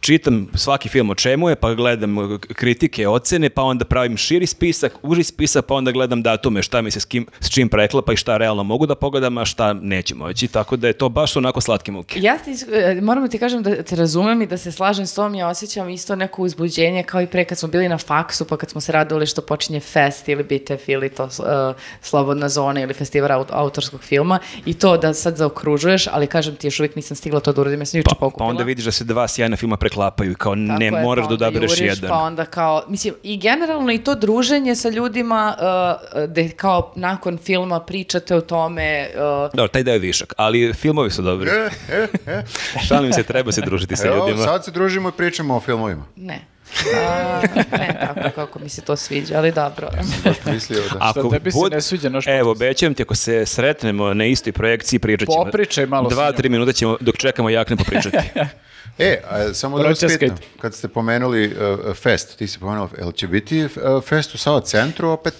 čitam 0.00 0.48
svaki 0.54 0.88
film 0.88 1.10
o 1.10 1.14
čemu 1.14 1.48
je, 1.48 1.56
pa 1.56 1.74
gledam 1.74 2.38
kritike, 2.54 3.08
ocene, 3.08 3.50
pa 3.50 3.62
onda 3.62 3.84
pravim 3.84 4.16
širi 4.16 4.46
spisak, 4.46 4.92
uži 5.02 5.22
spisak, 5.22 5.64
pa 5.66 5.74
onda 5.74 5.92
gledam 5.92 6.22
datume, 6.22 6.62
šta 6.62 6.82
mi 6.82 6.90
se 6.90 7.00
s, 7.00 7.04
kim, 7.04 7.26
s 7.40 7.50
čim 7.50 7.68
preklapa 7.68 8.12
i 8.12 8.16
šta 8.16 8.36
realno 8.36 8.62
mogu 8.62 8.86
da 8.86 8.94
pogledam, 8.94 9.38
a 9.38 9.44
šta 9.44 9.72
neću 9.72 10.16
moći, 10.16 10.48
tako 10.48 10.76
da 10.76 10.86
je 10.86 10.92
to 10.92 11.08
baš 11.08 11.36
onako 11.36 11.60
slatke 11.60 11.92
muke. 11.92 12.20
Ja 12.22 12.38
ti, 12.38 12.50
e, 12.72 13.00
moram 13.00 13.28
ti 13.28 13.38
kažem 13.38 13.62
da 13.62 13.82
te 13.82 13.96
razumem 13.96 14.42
i 14.42 14.46
da 14.46 14.56
se 14.56 14.72
slažem 14.72 15.06
s 15.06 15.14
tom, 15.14 15.34
ja 15.34 15.48
osjećam 15.48 15.88
isto 15.88 16.16
neko 16.16 16.42
uzbuđenje 16.42 17.02
kao 17.02 17.20
i 17.20 17.26
pre 17.26 17.44
kad 17.44 17.58
smo 17.58 17.68
bili 17.68 17.88
na 17.88 17.98
faksu, 17.98 18.44
pa 18.44 18.56
kad 18.56 18.70
smo 18.70 18.80
se 18.80 18.92
radovali 18.92 19.26
što 19.26 19.42
počinje 19.42 19.80
fest 19.80 20.28
ili 20.28 20.42
BTF 20.42 20.88
ili 20.88 21.08
to 21.08 21.24
uh, 21.24 21.30
slobodna 22.00 22.48
zona 22.48 22.80
ili 22.80 22.94
festival 22.94 23.44
autorskog 23.60 24.00
filma 24.02 24.38
i 24.66 24.74
to 24.74 24.96
da 24.96 25.14
sad 25.14 25.36
zaokružuješ, 25.36 26.06
ali 26.06 26.26
kažem 26.26 26.56
ti 26.56 26.66
još 26.66 26.80
uvijek 26.80 26.96
nisam 26.96 27.16
stigla 27.16 27.40
to 27.40 27.52
da 27.52 27.60
uradim, 27.60 27.80
ja 27.80 27.86
sam 27.86 27.98
juče 27.98 28.08
Pa, 28.08 28.14
pa 28.14 28.18
pokupila. 28.20 28.48
onda 28.48 28.64
vidiš 28.64 28.84
da 28.84 28.92
se 28.92 29.04
dva 29.04 29.28
sjajna 29.28 29.56
filma 29.56 29.76
preklapaju 29.76 30.30
i 30.30 30.34
kao 30.34 30.54
Tako 30.54 30.78
ne 30.78 30.84
je, 30.84 30.90
moraš 30.90 31.24
pa 31.24 31.28
da 31.28 31.34
odabereš 31.34 31.70
juriš, 31.70 31.80
jedan. 31.80 32.10
Pa 32.10 32.16
onda 32.16 32.44
kao, 32.44 32.84
mislim, 32.88 33.14
i 33.22 33.36
generalno 33.38 33.92
i 33.92 33.98
to 33.98 34.14
druženje 34.14 34.74
sa 34.76 34.88
ljudima, 34.88 35.56
uh, 36.14 36.22
gde 36.30 36.48
kao 36.48 36.92
nakon 36.96 37.38
filma 37.38 37.80
pričate 37.80 38.36
o 38.36 38.40
tome, 38.40 39.08
uh, 39.14 39.50
Dobro, 39.54 39.68
taj 39.68 39.82
deo 39.82 39.92
je 39.92 39.98
višak, 39.98 40.34
ali 40.36 40.72
filmovi 40.72 41.10
su 41.10 41.22
dobri. 41.22 41.50
E, 41.50 41.70
e, 41.88 42.06
e. 42.26 42.42
Šalim 42.88 43.12
se, 43.12 43.22
treba 43.22 43.52
se 43.52 43.60
družiti 43.60 43.96
sa 43.96 44.06
Evo, 44.06 44.16
ljudima. 44.28 44.44
sad 44.44 44.64
se 44.64 44.70
družimo 44.70 45.08
i 45.08 45.12
pričamo 45.12 45.56
o 45.56 45.60
filmovima. 45.60 46.04
ne. 46.16 46.40
A, 46.96 47.40
ne 47.78 47.96
tako 48.00 48.30
kako 48.34 48.58
mi 48.58 48.68
se 48.68 48.80
to 48.80 48.96
sviđa, 48.96 49.38
ali 49.38 49.52
dobro. 49.52 49.88
Mislio 50.52 50.80
da... 50.92 50.96
Ako 51.00 51.30
tebi 51.30 51.52
se 51.52 51.58
bud- 51.58 51.72
ne 51.72 51.80
sviđa 51.80 52.08
naš 52.08 52.26
Evo, 52.26 52.50
podcast? 52.50 52.62
obećavam 52.62 52.94
ti 52.94 53.02
ako 53.02 53.14
se 53.14 53.46
sretnemo 53.46 54.14
na 54.14 54.24
istoj 54.24 54.52
projekciji, 54.52 54.98
pričat 54.98 55.28
ćemo. 55.28 55.44
Popričaj 55.44 55.86
malo 55.86 56.08
Dva, 56.08 56.32
tri 56.32 56.48
minuta 56.48 56.72
ćemo, 56.72 56.96
dok 57.00 57.16
čekamo 57.16 57.50
jakne 57.50 57.76
popričati. 57.76 58.16
E, 58.98 59.22
a, 59.30 59.54
samo 59.54 59.78
da 59.78 59.88
vas 59.88 59.98
pitam, 60.18 60.36
kad 60.60 60.74
ste 60.74 60.88
pomenuli 60.88 61.46
uh, 61.46 61.96
fest, 61.96 62.38
ti 62.38 62.46
si 62.46 62.58
pomenuo, 62.58 62.88
jel 62.98 63.12
će 63.12 63.26
biti 63.28 63.64
uh, 63.64 63.70
fest 64.04 64.34
u 64.34 64.38
Sava 64.38 64.60
centru 64.60 65.08
opet? 65.08 65.34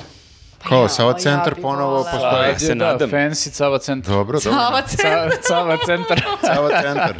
Kao 0.69 0.83
ja, 0.83 0.89
Sava 0.89 1.11
ja 1.11 1.19
centar 1.19 1.55
bi 1.55 1.63
ponovo 1.63 1.91
volela. 1.91 2.11
postoji. 2.13 2.49
Ja 2.49 2.59
se 2.59 2.75
da, 2.75 2.87
nadam. 2.87 3.11
fancy 3.11 3.51
Cava 3.51 3.79
centar. 3.79 4.15
Dobro, 4.15 4.39
dobro. 4.45 4.59
Sava 4.59 4.83
centar. 4.87 5.31
Cava 5.49 5.77
centar. 5.87 6.23
Sava 6.41 6.83
centar. 6.83 7.15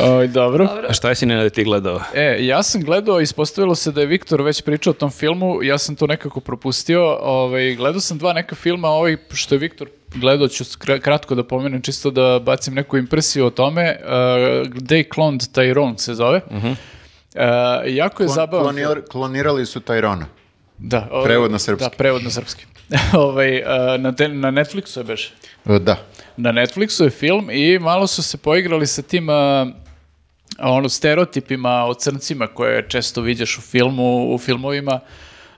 Oj, 0.00 0.28
dobro. 0.28 0.68
A 0.88 0.92
šta 0.92 1.14
si 1.14 1.26
Nenade 1.26 1.50
ti 1.50 1.64
gledao? 1.64 2.00
E, 2.14 2.36
ja 2.40 2.62
sam 2.62 2.80
gledao, 2.80 3.20
ispostavilo 3.20 3.74
se 3.74 3.92
da 3.92 4.00
je 4.00 4.06
Viktor 4.06 4.42
već 4.42 4.62
pričao 4.62 4.90
o 4.90 4.94
tom 4.94 5.10
filmu, 5.10 5.62
ja 5.62 5.78
sam 5.78 5.96
to 5.96 6.06
nekako 6.06 6.40
propustio, 6.40 7.16
ovaj, 7.16 7.74
gledao 7.74 8.00
sam 8.00 8.18
dva 8.18 8.32
neka 8.32 8.54
filma, 8.54 8.88
ovaj 8.88 9.16
što 9.32 9.54
je 9.54 9.58
Viktor 9.58 9.88
gledao 10.10 10.48
ću 10.48 10.64
kratko 11.00 11.34
da 11.34 11.44
pomenem, 11.44 11.82
čisto 11.82 12.10
da 12.10 12.38
bacim 12.38 12.74
neku 12.74 12.96
impresiju 12.96 13.46
o 13.46 13.50
tome, 13.50 13.96
uh, 14.00 14.08
They 14.72 15.14
Cloned 15.14 15.40
Tyrone 15.42 15.98
se 15.98 16.14
zove. 16.14 16.40
Uh, 16.48 17.42
jako 17.86 18.22
je 18.22 18.28
Klon- 18.28 18.34
zabavan 18.34 18.76
klonir- 18.76 19.08
klonirali 19.08 19.66
su 19.66 19.80
Tyrona. 19.80 20.24
Da, 20.78 21.08
o- 21.10 21.24
Prevod 21.24 21.50
na 21.52 21.58
srpski. 21.58 21.84
Da, 21.84 21.90
prevod 21.90 22.24
na 22.24 22.30
srpski. 22.30 22.64
ovaj, 23.14 23.58
uh, 23.58 23.66
na, 23.98 24.14
na 24.28 24.50
Netflixu 24.52 24.98
je 24.98 25.04
beše. 25.04 25.32
Uh, 25.64 25.76
Da. 25.76 25.96
Na 26.36 26.52
Netflixu 26.52 27.04
je 27.04 27.10
film 27.10 27.50
i 27.50 27.78
malo 27.78 28.06
su 28.06 28.22
se 28.22 28.38
poigrali 28.38 28.86
sa 28.86 29.02
tim 29.02 29.28
uh, 29.28 29.34
ono 30.58 30.88
stereotipima 30.88 31.84
o 31.84 31.94
crncima 31.94 32.46
koje 32.46 32.88
često 32.88 33.20
viđaš 33.20 33.58
u 33.58 33.60
filmu, 33.60 34.34
u 34.34 34.38
filmovima. 34.38 35.00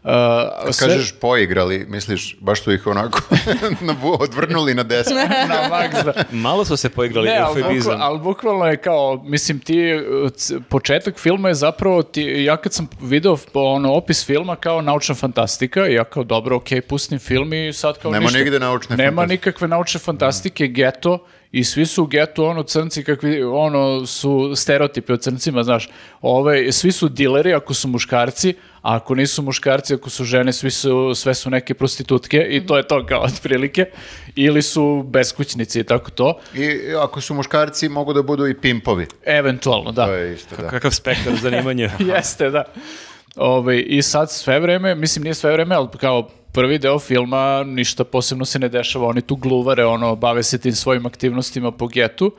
Sve- 0.02 0.88
Kažeš 0.88 1.12
poigrali, 1.12 1.86
misliš, 1.88 2.36
baš 2.40 2.62
su 2.62 2.72
ih 2.72 2.86
onako 2.86 3.20
na 3.80 3.94
bu- 3.94 4.16
odvrnuli 4.20 4.74
na 4.74 4.82
deset. 4.82 5.14
na 5.48 5.68
maks, 5.70 6.04
da. 6.04 6.12
Malo 6.32 6.64
su 6.64 6.76
se 6.76 6.88
poigrali 6.88 7.28
Ne, 7.28 7.36
ali, 7.38 7.60
eufemizam. 7.60 7.92
bukva- 7.92 7.98
ali 8.00 8.18
bukvalno 8.20 8.66
je 8.66 8.76
kao, 8.76 9.22
mislim 9.24 9.58
ti, 9.58 9.94
uh, 10.24 10.30
c- 10.30 10.54
početak 10.60 11.18
filma 11.18 11.48
je 11.48 11.54
zapravo, 11.56 12.02
ti, 12.02 12.22
ja 12.22 12.56
kad 12.56 12.72
sam 12.72 12.88
video 13.00 13.36
ono, 13.54 13.92
opis 13.92 14.26
filma 14.26 14.56
kao 14.56 14.82
naučna 14.82 15.14
fantastika, 15.14 15.80
ja 15.82 16.04
kao 16.04 16.24
dobro, 16.24 16.56
ok, 16.56 16.68
pustim 16.88 17.18
film 17.18 17.52
i 17.54 17.72
sad 17.72 17.98
kao 17.98 18.10
Nema 18.10 18.22
ništa. 18.22 18.38
nigde 18.38 18.58
naučne 18.58 18.96
Nema 18.96 19.10
fantastike. 19.12 19.32
nikakve 19.40 19.68
naučne 19.68 20.00
fantastike, 20.00 20.66
geto, 20.66 21.18
i 21.52 21.64
svi 21.64 21.86
su 21.86 22.02
u 22.02 22.06
getu, 22.06 22.44
ono, 22.44 22.62
crnci 22.62 23.04
kakvi, 23.04 23.42
ono, 23.44 24.06
su 24.06 24.52
stereotipi 24.56 25.12
o 25.12 25.16
crncima, 25.16 25.62
znaš. 25.62 25.88
Ove, 26.22 26.72
svi 26.72 26.92
su 26.92 27.08
dileri 27.08 27.54
ako 27.54 27.74
su 27.74 27.88
muškarci, 27.88 28.54
a 28.82 28.96
ako 28.96 29.14
nisu 29.14 29.42
muškarci, 29.42 29.94
ako 29.94 30.10
su 30.10 30.24
žene, 30.24 30.52
svi 30.52 30.70
su, 30.70 31.14
sve 31.14 31.34
su 31.34 31.50
neke 31.50 31.74
prostitutke 31.74 32.46
i 32.50 32.66
to 32.66 32.76
je 32.76 32.88
to 32.88 33.06
kao 33.06 33.20
otprilike. 33.20 33.84
Ili 34.36 34.62
su 34.62 35.04
beskućnici 35.06 35.80
i 35.80 35.84
tako 35.84 36.10
to. 36.10 36.38
I 36.54 36.94
ako 37.02 37.20
su 37.20 37.34
muškarci, 37.34 37.88
mogu 37.88 38.12
da 38.12 38.22
budu 38.22 38.46
i 38.46 38.54
pimpovi. 38.54 39.06
Eventualno, 39.24 39.92
da. 39.92 40.06
To 40.06 40.12
je 40.12 40.34
isto, 40.34 40.56
da. 40.56 40.68
Kakav 40.68 40.90
spektar 40.90 41.32
zanimanja. 41.42 41.90
Jeste, 42.14 42.50
da. 42.50 42.64
Ove, 43.36 43.80
I 43.80 44.02
sad 44.02 44.30
sve 44.30 44.60
vreme, 44.60 44.94
mislim 44.94 45.22
nije 45.22 45.34
sve 45.34 45.52
vreme, 45.52 45.74
ali 45.74 45.88
kao 46.00 46.28
prvi 46.52 46.78
deo 46.78 46.98
filma 46.98 47.64
ništa 47.64 48.04
posebno 48.04 48.44
se 48.44 48.58
ne 48.58 48.68
dešava, 48.68 49.06
oni 49.06 49.20
tu 49.20 49.36
gluvare, 49.36 49.84
ono, 49.84 50.16
bave 50.16 50.42
se 50.42 50.58
tim 50.58 50.72
svojim 50.72 51.06
aktivnostima 51.06 51.72
po 51.72 51.86
getu 51.86 52.32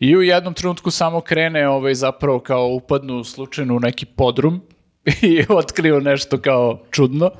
i 0.00 0.16
u 0.16 0.22
jednom 0.22 0.54
trenutku 0.54 0.90
samo 0.90 1.20
krene 1.20 1.68
ovaj, 1.68 1.94
zapravo 1.94 2.40
kao 2.40 2.66
upadnu 2.66 3.24
slučajno 3.24 3.76
u 3.76 3.80
neki 3.80 4.06
podrum 4.06 4.62
i 5.22 5.44
otkriju 5.48 6.00
nešto 6.00 6.38
kao 6.38 6.78
čudno 6.90 7.30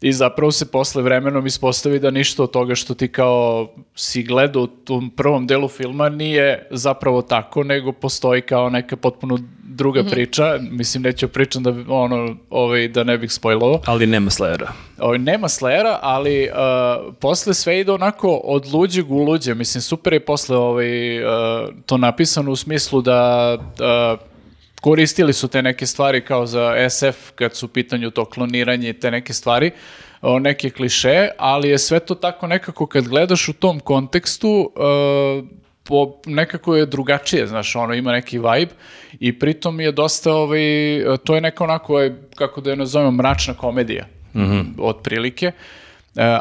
i 0.00 0.12
zapravo 0.12 0.52
se 0.52 0.70
posle 0.70 1.02
vremenom 1.02 1.46
ispostavi 1.46 1.98
da 1.98 2.10
ništa 2.10 2.42
od 2.42 2.50
toga 2.50 2.74
što 2.74 2.94
ti 2.94 3.08
kao 3.08 3.68
si 3.94 4.22
gledao 4.22 4.62
u 4.62 4.66
tom 4.66 5.10
prvom 5.10 5.46
delu 5.46 5.68
filma 5.68 6.08
nije 6.08 6.66
zapravo 6.70 7.22
tako, 7.22 7.64
nego 7.64 7.92
postoji 7.92 8.42
kao 8.42 8.70
neka 8.70 8.96
potpuno 8.96 9.38
druga 9.62 10.04
priča. 10.10 10.58
Mislim, 10.70 11.02
neću 11.02 11.28
pričam 11.28 11.62
da, 11.62 11.74
ono, 11.88 12.36
ovaj, 12.50 12.88
da 12.88 13.04
ne 13.04 13.18
bih 13.18 13.32
spojlovao. 13.32 13.80
Ali 13.86 14.06
nema 14.06 14.30
slajera. 14.30 14.72
Ovaj, 14.98 15.18
nema 15.18 15.48
slajera, 15.48 15.98
ali 16.02 16.48
uh, 16.48 17.14
posle 17.20 17.54
sve 17.54 17.80
ide 17.80 17.92
onako 17.92 18.40
od 18.44 18.72
luđeg 18.72 19.10
u 19.10 19.24
luđe. 19.24 19.54
Mislim, 19.54 19.82
super 19.82 20.12
je 20.12 20.20
posle 20.20 20.56
ovaj, 20.56 21.18
uh, 21.24 21.30
to 21.86 21.96
napisano 21.96 22.50
u 22.50 22.56
smislu 22.56 23.02
da 23.02 23.54
uh, 23.60 24.28
koristili 24.80 25.32
su 25.32 25.48
te 25.48 25.62
neke 25.62 25.86
stvari 25.86 26.24
kao 26.24 26.46
za 26.46 26.90
SF 26.90 27.30
kad 27.34 27.54
su 27.54 27.66
u 27.66 27.68
pitanju 27.68 28.10
to 28.10 28.24
kloniranje 28.24 28.88
i 28.88 29.00
te 29.00 29.10
neke 29.10 29.32
stvari, 29.32 29.70
o, 30.22 30.38
neke 30.38 30.70
kliše, 30.70 31.28
ali 31.38 31.68
je 31.68 31.78
sve 31.78 32.00
to 32.00 32.14
tako 32.14 32.46
nekako 32.46 32.86
kad 32.86 33.08
gledaš 33.08 33.48
u 33.48 33.52
tom 33.52 33.80
kontekstu 33.80 34.72
uh, 34.76 35.48
po, 35.88 36.14
nekako 36.26 36.76
je 36.76 36.86
drugačije, 36.86 37.46
znaš, 37.46 37.76
ono 37.76 37.94
ima 37.94 38.12
neki 38.12 38.38
vibe 38.38 38.72
i 39.20 39.38
pritom 39.38 39.80
je 39.80 39.92
dosta, 39.92 40.32
ovaj, 40.32 40.60
to 41.24 41.34
je 41.34 41.40
neka 41.40 41.64
onako, 41.64 41.92
ovaj, 41.92 42.12
kako 42.34 42.60
da 42.60 42.70
je 42.70 42.76
nazovemo, 42.76 43.10
mračna 43.10 43.54
komedija, 43.54 44.06
otprilike. 44.78 45.46
E, 45.46 45.52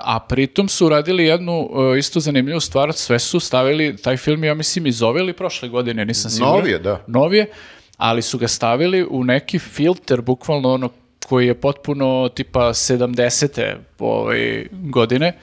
a 0.02 0.20
pritom 0.30 0.68
su 0.68 0.90
radili 0.90 1.26
jednu 1.26 1.70
e, 1.96 2.00
isto 2.00 2.20
zanimljivu 2.20 2.60
stvar, 2.60 2.94
sve 2.94 3.20
su 3.20 3.40
stavili, 3.40 3.98
taj 3.98 4.18
film 4.18 4.44
ja 4.44 4.54
mislim, 4.54 4.86
iz 4.88 5.02
ove 5.02 5.20
ili 5.20 5.34
prošle 5.34 5.70
godine, 5.70 6.06
nisam 6.06 6.32
siguran. 6.32 6.54
Novije, 6.54 6.80
da. 6.80 7.04
Novije, 7.08 7.46
ali 7.98 8.22
su 8.22 8.38
ga 8.38 8.48
stavili 8.48 9.08
u 9.10 9.24
neki 9.24 9.60
filter, 9.60 10.22
bukvalno 10.22 10.74
ono 10.74 10.90
koji 11.28 11.48
je 11.48 11.62
potpuno 11.62 12.30
tipa 12.30 12.60
70. 12.60 13.76
ovaj, 14.00 14.68
godine, 14.72 15.34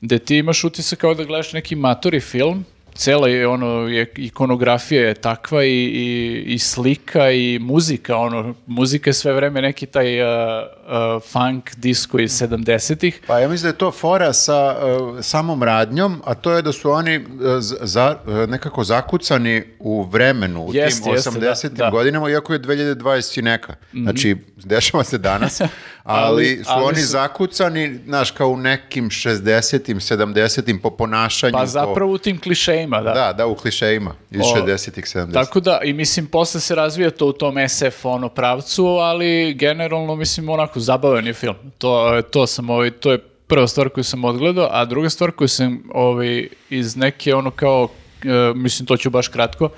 gde 0.00 0.18
ti 0.18 0.36
imaš 0.36 0.64
utisak 0.64 0.98
kao 0.98 1.14
da 1.14 1.24
gledaš 1.24 1.52
neki 1.52 1.76
matori 1.76 2.20
film, 2.20 2.64
cela 2.94 3.28
je 3.28 3.48
ono 3.48 3.88
je 3.88 4.12
ikonografija 4.16 5.08
je 5.08 5.14
takva 5.14 5.64
i, 5.64 5.68
i, 5.68 6.42
i 6.46 6.58
slika 6.58 7.30
i 7.30 7.58
muzika 7.58 8.16
ono 8.16 8.54
muzika 8.66 9.10
je 9.10 9.14
sve 9.14 9.32
vreme 9.32 9.62
neki 9.62 9.86
taj 9.86 10.22
uh, 10.22 10.28
uh, 10.28 11.22
funk 11.32 11.70
disco 11.76 12.18
iz 12.18 12.30
70-ih 12.30 13.20
Pa 13.26 13.38
ja 13.38 13.48
mislim 13.48 13.62
da 13.62 13.68
je 13.68 13.78
to 13.78 13.90
fora 13.90 14.32
sa 14.32 14.76
uh, 14.76 15.20
samom 15.20 15.62
radnjom, 15.62 16.22
a 16.24 16.34
to 16.34 16.52
je 16.52 16.62
da 16.62 16.72
su 16.72 16.90
oni 16.90 17.16
uh, 17.18 17.24
za, 17.60 18.16
uh, 18.26 18.48
nekako 18.48 18.84
zakucani 18.84 19.62
u 19.78 20.02
vremenu, 20.02 20.66
u 20.66 20.74
Jeste, 20.74 21.02
tim 21.02 21.12
jeste, 21.12 21.30
80. 21.30 21.68
da, 21.68 21.84
da. 21.84 21.90
godinama, 21.90 22.30
iako 22.30 22.52
je 22.52 22.60
2020 22.60 23.38
i 23.38 23.42
neka. 23.42 23.74
Znači, 23.92 24.36
dešava 24.56 25.04
se 25.04 25.18
danas, 25.18 25.60
ali, 26.04 26.24
Ali- 26.46 26.64
su 26.64 26.70
ali 26.70 26.84
oni 26.84 26.96
su- 26.96 27.06
zakucani, 27.06 27.98
znaš, 28.04 28.30
kao 28.30 28.48
u 28.48 28.56
nekim 28.56 29.04
60-im, 29.06 29.98
70-im 29.98 30.78
po 30.78 30.90
ponašanju. 30.90 31.52
pa 31.52 31.58
po- 31.58 31.66
zapravo 31.66 32.12
u 32.12 32.18
tim 32.18 32.40
klišejima 32.40 33.00
da 33.00 33.12
Da, 33.12 33.32
da, 33.32 33.46
u 33.46 33.54
klišejima 33.54 34.14
iz 34.30 34.40
O, 34.42 34.56
60-ih, 34.56 35.04
70-ih. 35.06 35.32
Tako 35.34 35.60
da, 35.60 35.80
i 35.80 35.92
mislim, 35.92 36.26
posle 36.26 36.60
se 36.60 36.74
razvija 36.74 37.10
to 37.10 37.26
u 37.26 37.32
tom 37.32 37.54
SF 37.68 38.04
ono 38.04 38.28
pravcu, 38.28 38.86
ali 38.86 39.54
generalno, 39.54 40.16
mislim, 40.16 40.48
onako, 40.48 40.80
zabavan 40.80 41.26
je 41.26 41.32
film. 41.34 41.56
To, 41.78 42.22
to 42.22 42.46
sam, 42.46 42.70
ovaj, 42.70 42.90
to 42.90 43.12
je 43.12 43.18
prva 43.46 43.66
stvar 43.68 43.88
koju 43.88 44.04
sam 44.04 44.24
odgledao, 44.24 44.68
a 44.70 44.84
druga 44.84 45.10
stvar 45.10 45.30
koju 45.30 45.48
sam 45.48 45.82
ovaj, 45.90 46.48
iz 46.70 46.96
neke, 46.96 47.34
ono 47.34 47.50
kao, 47.50 47.88
e, 48.24 48.28
mislim, 48.54 48.86
to 48.86 48.96
ću 48.96 49.10
baš 49.10 49.28
kratko, 49.28 49.68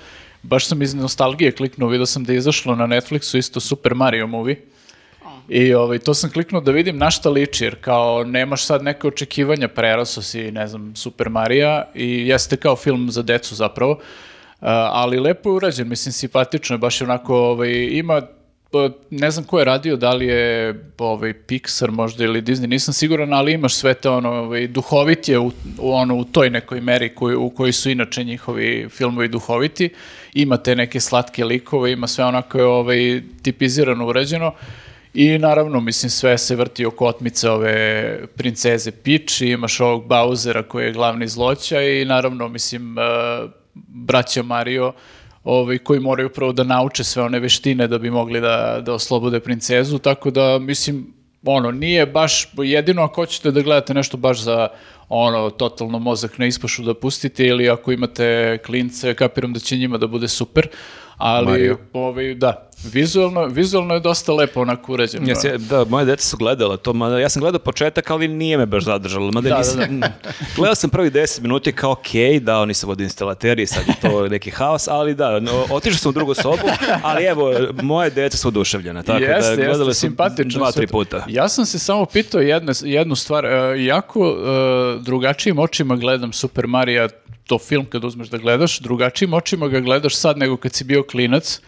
baš 0.43 0.67
sam 0.67 0.83
iz 0.83 0.95
nostalgije 0.95 1.53
kliknuo, 1.53 1.89
vidio 1.89 2.07
sam 2.07 2.25
da 2.25 2.33
je 2.33 2.39
izašlo 2.39 2.75
na 2.75 2.87
Netflixu 2.87 3.39
isto 3.39 3.61
Super 3.61 3.95
Mario 3.95 4.27
movie. 4.27 4.57
I 5.49 5.75
ovaj, 5.75 5.99
to 5.99 6.15
sam 6.15 6.31
kliknuo 6.31 6.61
da 6.61 6.73
vidim 6.73 6.99
na 6.99 7.11
šta 7.11 7.31
liči, 7.31 7.65
jer 7.65 7.77
kao 7.81 8.25
nemaš 8.25 8.67
sad 8.67 8.83
neke 8.83 9.07
očekivanja, 9.07 9.69
preraso 9.69 10.23
si, 10.23 10.51
ne 10.51 10.67
znam, 10.67 10.97
Super 10.97 11.29
Marija 11.29 11.91
i 11.95 12.29
jeste 12.29 12.57
kao 12.57 12.77
film 12.77 13.11
za 13.11 13.23
decu 13.23 13.55
zapravo, 13.55 13.99
Uh, 14.65 14.71
ali 14.71 15.21
lepo 15.21 15.51
je 15.51 15.55
urađen, 15.55 15.89
mislim, 15.89 16.13
simpatično 16.13 16.75
je, 16.75 16.79
baš 16.79 17.01
je 17.01 17.05
onako, 17.05 17.37
ovaj, 17.37 17.89
ima, 17.91 18.23
pa, 18.71 18.91
ne 19.11 19.31
znam 19.31 19.45
ko 19.45 19.59
je 19.59 19.65
radio, 19.65 19.97
da 19.97 20.11
li 20.15 20.27
je 20.27 20.75
ovaj, 20.99 21.33
Pixar 21.49 21.91
možda 21.91 22.25
ili 22.25 22.43
Disney, 22.43 22.67
nisam 22.67 22.95
siguran, 22.95 23.33
ali 23.33 23.53
imaš 23.53 23.75
sve 23.75 23.95
te 23.95 24.09
ono, 24.09 24.33
ovaj, 24.33 24.67
duhovit 24.67 25.29
je 25.29 25.39
u, 25.39 25.53
u, 25.79 25.93
ono, 25.93 26.17
u 26.17 26.25
toj 26.25 26.51
nekoj 26.51 26.81
meri 26.81 27.15
koju, 27.15 27.43
u 27.43 27.51
kojoj 27.51 27.73
su 27.73 27.91
inače 27.91 28.25
njihovi 28.25 28.89
filmovi 28.91 29.29
duhoviti, 29.29 29.91
ima 30.35 30.57
te 30.57 30.77
neke 30.77 31.01
slatke 31.01 31.45
likove, 31.45 31.93
ima 31.93 32.07
sve 32.07 32.25
onako 32.25 32.59
je 32.59 32.65
ovaj, 32.65 33.23
tipizirano 33.43 34.07
urađeno, 34.07 34.53
I 35.15 35.39
naravno, 35.39 35.81
mislim, 35.81 36.11
sve 36.11 36.39
se 36.39 36.57
vrti 36.57 36.87
oko 36.87 37.07
otmice 37.07 37.51
ove 37.51 38.19
princeze 38.37 38.91
Peach 38.91 39.43
i 39.43 39.51
imaš 39.51 39.81
ovog 39.81 40.07
Bowsera 40.07 40.63
koji 40.63 40.85
je 40.85 40.93
glavni 40.93 41.29
zloća 41.29 41.83
i 41.83 42.05
naravno, 42.05 42.49
mislim, 42.49 42.97
uh, 42.99 43.51
braća 43.75 44.43
Mario 44.43 44.93
ovaj, 45.45 45.79
koji 45.79 46.01
moraju 46.01 46.29
prvo 46.29 46.53
da 46.53 46.65
nauče 46.65 47.05
sve 47.05 47.23
one 47.23 47.41
veštine 47.41 47.87
da 47.87 47.99
bi 47.99 48.11
mogli 48.11 48.41
da, 48.41 48.81
da 48.83 48.93
oslobode 48.95 49.41
princezu, 49.41 49.99
tako 49.99 50.31
da, 50.31 50.59
mislim, 50.59 51.15
ono, 51.45 51.71
nije 51.71 52.07
baš, 52.07 52.49
jedino 52.57 53.03
ako 53.03 53.15
hoćete 53.15 53.51
da 53.51 53.61
gledate 53.61 53.95
nešto 53.95 54.17
baš 54.17 54.43
za 54.43 54.69
ono, 55.09 55.51
totalno 55.51 55.99
mozak 55.99 56.39
na 56.39 56.47
ispašu 56.47 56.83
da 56.83 56.95
pustite 56.95 57.47
ili 57.47 57.69
ako 57.69 57.93
imate 57.93 58.59
klince, 58.67 59.15
kapiram 59.15 59.53
da 59.53 59.61
će 59.61 59.77
njima 59.77 59.99
da 59.99 60.07
bude 60.07 60.29
super, 60.29 60.69
ali 61.17 61.47
Mario. 61.47 61.79
ovaj, 61.93 62.35
da, 62.35 62.69
vizualno, 62.93 63.47
vizualno 63.47 63.95
je 63.95 64.01
dosta 64.01 64.33
lepo 64.33 64.61
onako 64.61 64.93
urađeno. 64.93 65.29
Ja 65.29 65.35
se, 65.35 65.59
da, 65.59 65.85
moje 65.85 66.05
dete 66.05 66.23
su 66.23 66.37
gledala 66.37 66.77
to, 66.77 66.93
mada 66.93 67.19
ja 67.19 67.29
sam 67.29 67.41
gledao 67.41 67.59
početak, 67.59 68.11
ali 68.11 68.29
nije 68.29 68.59
me 68.59 68.67
baš 68.67 68.85
zadržalo. 68.85 69.31
Mada 69.33 69.49
Da, 69.49 69.59
nisam, 69.59 70.01
da, 70.01 70.13
gledao 70.57 70.75
sam 70.75 70.91
prvi 70.91 71.11
10 71.11 71.41
minuta 71.41 71.71
i 71.71 71.73
kao 71.73 71.93
okej, 71.93 72.41
da, 72.41 72.59
oni 72.59 72.75
su 72.75 72.87
vodoinstalateri, 72.87 73.67
sad 73.67 73.83
je 73.89 73.95
to 74.03 74.29
neki 74.35 74.51
haos, 74.51 74.89
ali 74.89 75.15
da, 75.15 75.41
no, 75.41 75.65
otišao 75.71 75.99
sam 75.99 76.11
u 76.11 76.13
drugu 76.13 76.35
sobu, 76.35 76.69
ali 77.03 77.25
evo, 77.25 77.53
moje 77.83 78.11
dete 78.11 78.37
su 78.37 78.49
oduševljene, 78.49 79.03
tako 79.03 79.21
da 79.21 79.27
Jeste, 79.27 79.57
gledale 79.57 79.87
jeste, 79.87 79.95
su 79.95 80.01
simpatično 80.01 80.59
dva, 80.59 80.73
tri 80.73 80.87
puta. 80.87 81.25
Ja 81.29 81.49
sam 81.49 81.67
se 81.67 81.79
samo 81.79 82.07
pitao 82.07 82.41
jedne, 82.41 82.73
jednu 82.83 83.17
stvar, 83.17 83.45
e, 83.45 83.85
jako 83.85 84.29
e, 84.29 85.01
drugačijim 85.01 85.59
očima 85.59 85.97
gledam 85.97 86.33
Super 86.33 86.67
Mario, 86.67 87.09
to 87.47 87.59
film 87.59 87.87
kad 87.87 88.05
uzmeš 88.05 88.29
da 88.29 88.39
gledaš, 88.39 88.79
drugačijim 88.79 89.35
očima 89.35 89.69
ga 89.69 89.81
gledaš 89.81 90.17
sad 90.17 90.39
nego 90.39 90.57
kad 90.57 90.75
si 90.75 90.85
bio 90.85 91.03
klinac. 91.03 91.61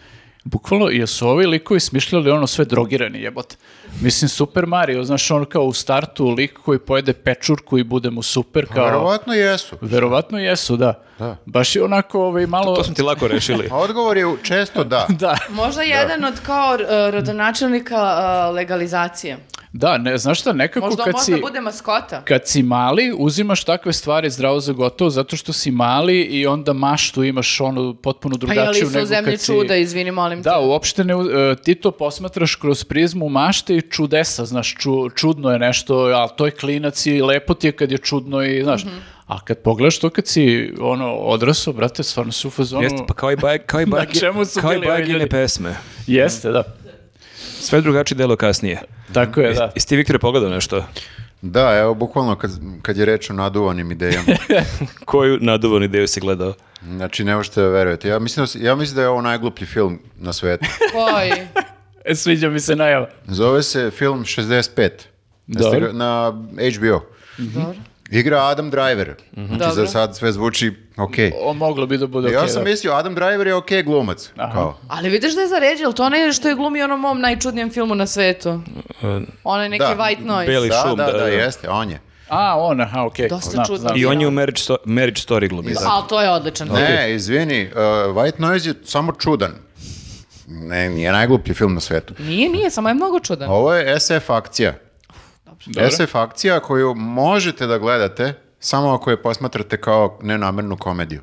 Bukvalno, 0.43 0.89
jesu 0.89 1.27
ovi 1.27 1.45
likovi 1.45 1.79
smišljali 1.79 2.31
ono 2.31 2.47
sve 2.47 2.65
drogirani 2.65 3.21
jebote. 3.21 3.55
Mislim, 4.01 4.29
Super 4.29 4.65
Mario, 4.65 5.03
znaš, 5.03 5.31
on 5.31 5.45
kao 5.45 5.63
u 5.63 5.73
startu 5.73 6.29
lik 6.29 6.53
koji 6.65 6.79
pojede 6.79 7.13
pečurku 7.13 7.77
i 7.77 7.83
bude 7.83 8.09
mu 8.09 8.21
super, 8.21 8.65
kao... 8.73 8.85
Verovatno 8.85 9.33
jesu. 9.33 9.75
Verovatno 9.81 10.39
jesu, 10.39 10.77
da. 10.77 11.03
Baš 11.45 11.75
je 11.75 11.83
onako 11.83 12.21
ovaj, 12.23 12.45
malo... 12.47 12.75
To 12.75 12.83
smo 12.83 12.93
ti 12.93 13.01
lako 13.01 13.27
rešili. 13.27 13.67
A 13.71 13.77
Odgovor 13.77 14.17
je 14.17 14.25
često 14.43 14.83
da. 14.83 15.07
Da, 15.19 15.37
Možda 15.49 15.81
jedan 15.81 16.23
od 16.25 16.39
kao 16.45 16.73
uh, 16.73 17.13
rodonačelnika 17.13 17.95
uh, 18.49 18.55
legalizacije. 18.55 19.37
da, 19.73 19.97
ne, 19.97 20.17
znaš 20.17 20.39
šta, 20.39 20.53
nekako 20.53 20.85
Možda 20.85 21.03
kad 21.03 21.13
možda 21.13 21.35
si... 21.35 21.41
bude 21.41 21.61
maskota. 21.61 22.21
Kad 22.25 22.47
si 22.47 22.63
mali, 22.63 23.13
uzimaš 23.17 23.63
takve 23.63 23.93
stvari 23.93 24.29
zdravo 24.29 24.59
za 24.59 24.73
gotovo 24.73 25.09
zato 25.09 25.35
što 25.35 25.53
si 25.53 25.71
mali 25.71 26.21
i 26.21 26.47
onda 26.47 26.73
maštu 26.73 27.23
imaš 27.23 27.61
ono 27.61 27.93
potpuno 27.93 28.35
Pa 28.35 28.39
drugačiju 28.39 28.63
je 28.63 28.69
li 28.69 28.91
su 28.91 28.93
nego 28.93 29.05
zemlji 29.05 29.31
kad 29.31 29.39
si... 29.39 29.45
čuda, 29.45 29.75
izvini, 29.75 30.11
molim 30.11 30.43
te. 30.43 30.49
Da, 30.49 30.59
uopšte 30.59 31.03
ne, 31.03 31.15
u- 31.15 31.29
e, 31.29 31.55
ti 31.55 31.75
to 31.75 31.91
posmatraš 31.91 32.55
kroz 32.55 32.83
prizmu 32.83 33.29
mašte 33.29 33.75
i 33.77 33.81
čudesa, 33.83 34.45
znaš, 34.45 34.75
ču- 34.75 35.15
čudno 35.15 35.49
je 35.49 35.59
nešto, 35.59 35.95
ali 35.95 36.29
to 36.37 36.45
je 36.45 36.51
klinac 36.53 37.05
i 37.05 37.21
lepo 37.21 37.53
ti 37.53 37.67
je 37.67 37.71
kad 37.71 37.91
je 37.91 37.97
čudno 37.97 38.43
i, 38.43 38.63
znaš, 38.63 38.85
Mhm. 38.85 38.95
a 39.27 39.39
kad 39.39 39.57
pogledaš 39.57 39.99
to 39.99 40.09
kad 40.09 40.27
si, 40.27 40.73
ono, 40.81 41.13
odrasao, 41.13 41.73
brate, 41.73 42.03
stvarno 42.03 42.31
si 42.31 42.47
u 42.47 42.51
fazonu... 42.51 42.83
Jeste, 42.83 43.03
pa 43.07 43.13
kao 43.13 43.31
i, 43.31 43.35
baj, 43.35 43.57
kao 43.59 43.81
i, 43.81 43.85
Na 43.87 43.97
bajgi- 43.97 44.19
čemu 44.19 44.45
su 44.45 44.61
kao 44.61 44.69
bili 44.71 44.87
bajgine 44.87 45.27
pesme. 45.27 45.75
Jeste, 46.07 46.51
da. 46.51 46.63
Sve 47.59 47.81
drugačije 47.81 48.15
delo 48.15 48.35
kasnije. 48.35 48.81
Tako 49.13 49.41
je, 49.41 49.53
da. 49.53 49.71
Jesi 49.75 49.87
ti, 49.87 49.95
Viktore, 49.95 50.19
pogledao 50.19 50.49
nešto? 50.49 50.83
Da, 51.41 51.77
evo, 51.77 51.93
bukvalno 51.93 52.35
kad, 52.35 52.51
kad 52.81 52.97
je 52.97 53.05
reč 53.05 53.29
o 53.29 53.33
naduvanim 53.33 53.91
idejama. 53.91 54.27
Koju 55.05 55.37
naduvanu 55.41 55.85
ideju 55.85 56.07
si 56.07 56.19
gledao? 56.19 56.53
Znači, 56.83 57.23
ne 57.23 57.35
možete 57.35 57.61
da 57.61 57.67
verujete. 57.67 58.07
Ja 58.07 58.19
mislim 58.19 58.45
da, 58.45 58.59
ja 58.61 58.75
mislim 58.75 58.95
da 58.95 59.01
je 59.01 59.09
ovo 59.09 59.21
najgluplji 59.21 59.67
film 59.67 59.99
na 60.15 60.33
svetu. 60.33 60.65
Koji? 60.91 61.31
E, 62.07 62.15
sviđa 62.15 62.49
mi 62.49 62.59
se 62.59 62.75
najava. 62.75 63.09
Zove 63.25 63.63
se 63.63 63.91
film 63.91 64.19
65. 64.19 64.89
Jeste 65.47 65.63
Dobro. 65.63 65.93
Na 65.93 66.33
HBO. 66.77 67.01
Dobro. 67.37 67.73
Igra 68.11 68.37
Adam 68.39 68.69
Driver. 68.69 69.13
Znači, 69.33 69.49
Dobro. 69.49 69.73
za 69.75 69.87
sad 69.87 70.15
sve 70.15 70.31
zvuči 70.31 70.73
okej. 70.97 71.31
O, 71.37 71.53
moglo 71.53 71.85
bi 71.85 71.97
da 71.97 72.07
bude 72.07 72.31
Ja 72.31 72.39
okej, 72.39 72.49
sam 72.49 72.63
da. 72.63 72.69
mislio, 72.69 72.93
Adam 72.93 73.15
Driver 73.15 73.47
je 73.47 73.55
okej 73.55 73.83
glumac. 73.83 74.31
Kao. 74.53 74.77
Ali 74.87 75.09
vidiš 75.09 75.35
da 75.35 75.41
je 75.41 75.47
za 75.47 75.59
ređe, 75.59 75.83
jel 75.83 75.93
to 75.93 76.03
onaj 76.03 76.31
što 76.31 76.49
je 76.49 76.55
glumio 76.55 76.85
onom 76.85 76.99
mom 76.99 77.21
najčudnijem 77.21 77.69
filmu 77.69 77.95
na 77.95 78.07
svetu? 78.07 78.61
Onaj 79.43 79.69
neki 79.69 79.79
Da. 79.79 79.95
white 79.95 80.19
noise. 80.21 80.47
Beli 80.47 80.69
Da, 80.69 80.83
šum. 80.83 80.97
da, 80.97 81.05
da, 81.07 81.27
jeste, 81.27 81.69
on 81.69 81.89
je. 81.89 81.99
A, 82.29 82.55
on, 82.57 82.81
aha, 82.81 83.03
okej. 83.03 83.27
Dosta 83.29 83.49
Znam, 83.51 83.65
čudno. 83.65 83.89
I 83.95 84.05
on 84.05 84.21
je 84.21 84.27
u 84.27 84.31
Marriage, 84.31 84.57
Sto- 84.59 84.77
Marriage 84.85 85.19
Story 85.19 85.49
glumi. 85.49 85.73
da. 85.73 85.79
Ali 85.85 86.03
to 86.09 86.21
je 86.21 86.29
odličan. 86.31 86.67
Ne, 86.67 87.15
izvini, 87.15 87.65
uh, 87.65 87.77
White 88.15 88.39
Noise 88.39 88.69
je 88.69 88.75
samo 88.83 89.11
čudan. 89.13 89.51
Ne, 90.47 90.89
nije 90.89 91.11
najgluplji 91.11 91.53
film 91.53 91.73
na 91.73 91.79
svetu. 91.79 92.13
Nije, 92.19 92.49
nije, 92.49 92.69
samo 92.69 92.89
je 92.89 92.95
mnogo 92.95 93.19
čudan. 93.19 93.49
Ovo 93.49 93.73
je 93.73 93.99
SF 93.99 94.29
akcija. 94.29 94.73
Dobro. 95.65 95.91
SF 95.91 96.15
akcija 96.15 96.59
koju 96.59 96.95
možete 96.95 97.67
da 97.67 97.77
gledate 97.77 98.33
samo 98.59 98.93
ako 98.93 99.09
je 99.09 99.21
posmatrate 99.21 99.81
kao 99.81 100.19
nenamernu 100.21 100.77
komediju. 100.77 101.21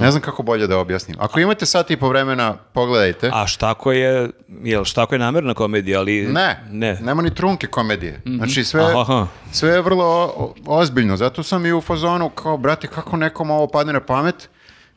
Ne 0.00 0.10
znam 0.10 0.22
kako 0.22 0.42
bolje 0.42 0.66
da 0.66 0.78
objasnim. 0.78 1.16
Ako 1.20 1.40
imate 1.40 1.66
sat 1.66 1.90
i 1.90 1.96
po 1.96 2.08
vremena, 2.08 2.54
pogledajte. 2.72 3.30
A 3.32 3.46
šta 3.46 3.70
ako 3.70 3.92
je, 3.92 4.30
jel, 4.62 4.84
šta 4.84 5.02
ako 5.02 5.14
je 5.14 5.18
namjerna 5.18 5.54
komedija, 5.54 5.98
ali... 5.98 6.26
Ne, 6.26 6.64
Ne. 6.70 6.98
nema 7.02 7.22
ni 7.22 7.34
trunke 7.34 7.66
komedije. 7.66 8.20
Znači 8.26 8.64
sve, 8.64 8.82
Aha, 8.82 9.00
aha. 9.00 9.26
sve 9.52 9.70
je 9.70 9.80
vrlo 9.82 10.34
ozbiljno. 10.66 11.16
Zato 11.16 11.42
sam 11.42 11.66
i 11.66 11.72
u 11.72 11.80
fazonu 11.80 12.28
kao, 12.28 12.56
brate, 12.56 12.86
kako 12.86 13.16
nekom 13.16 13.50
ovo 13.50 13.66
padne 13.66 13.92
na 13.92 14.00
pamet 14.00 14.48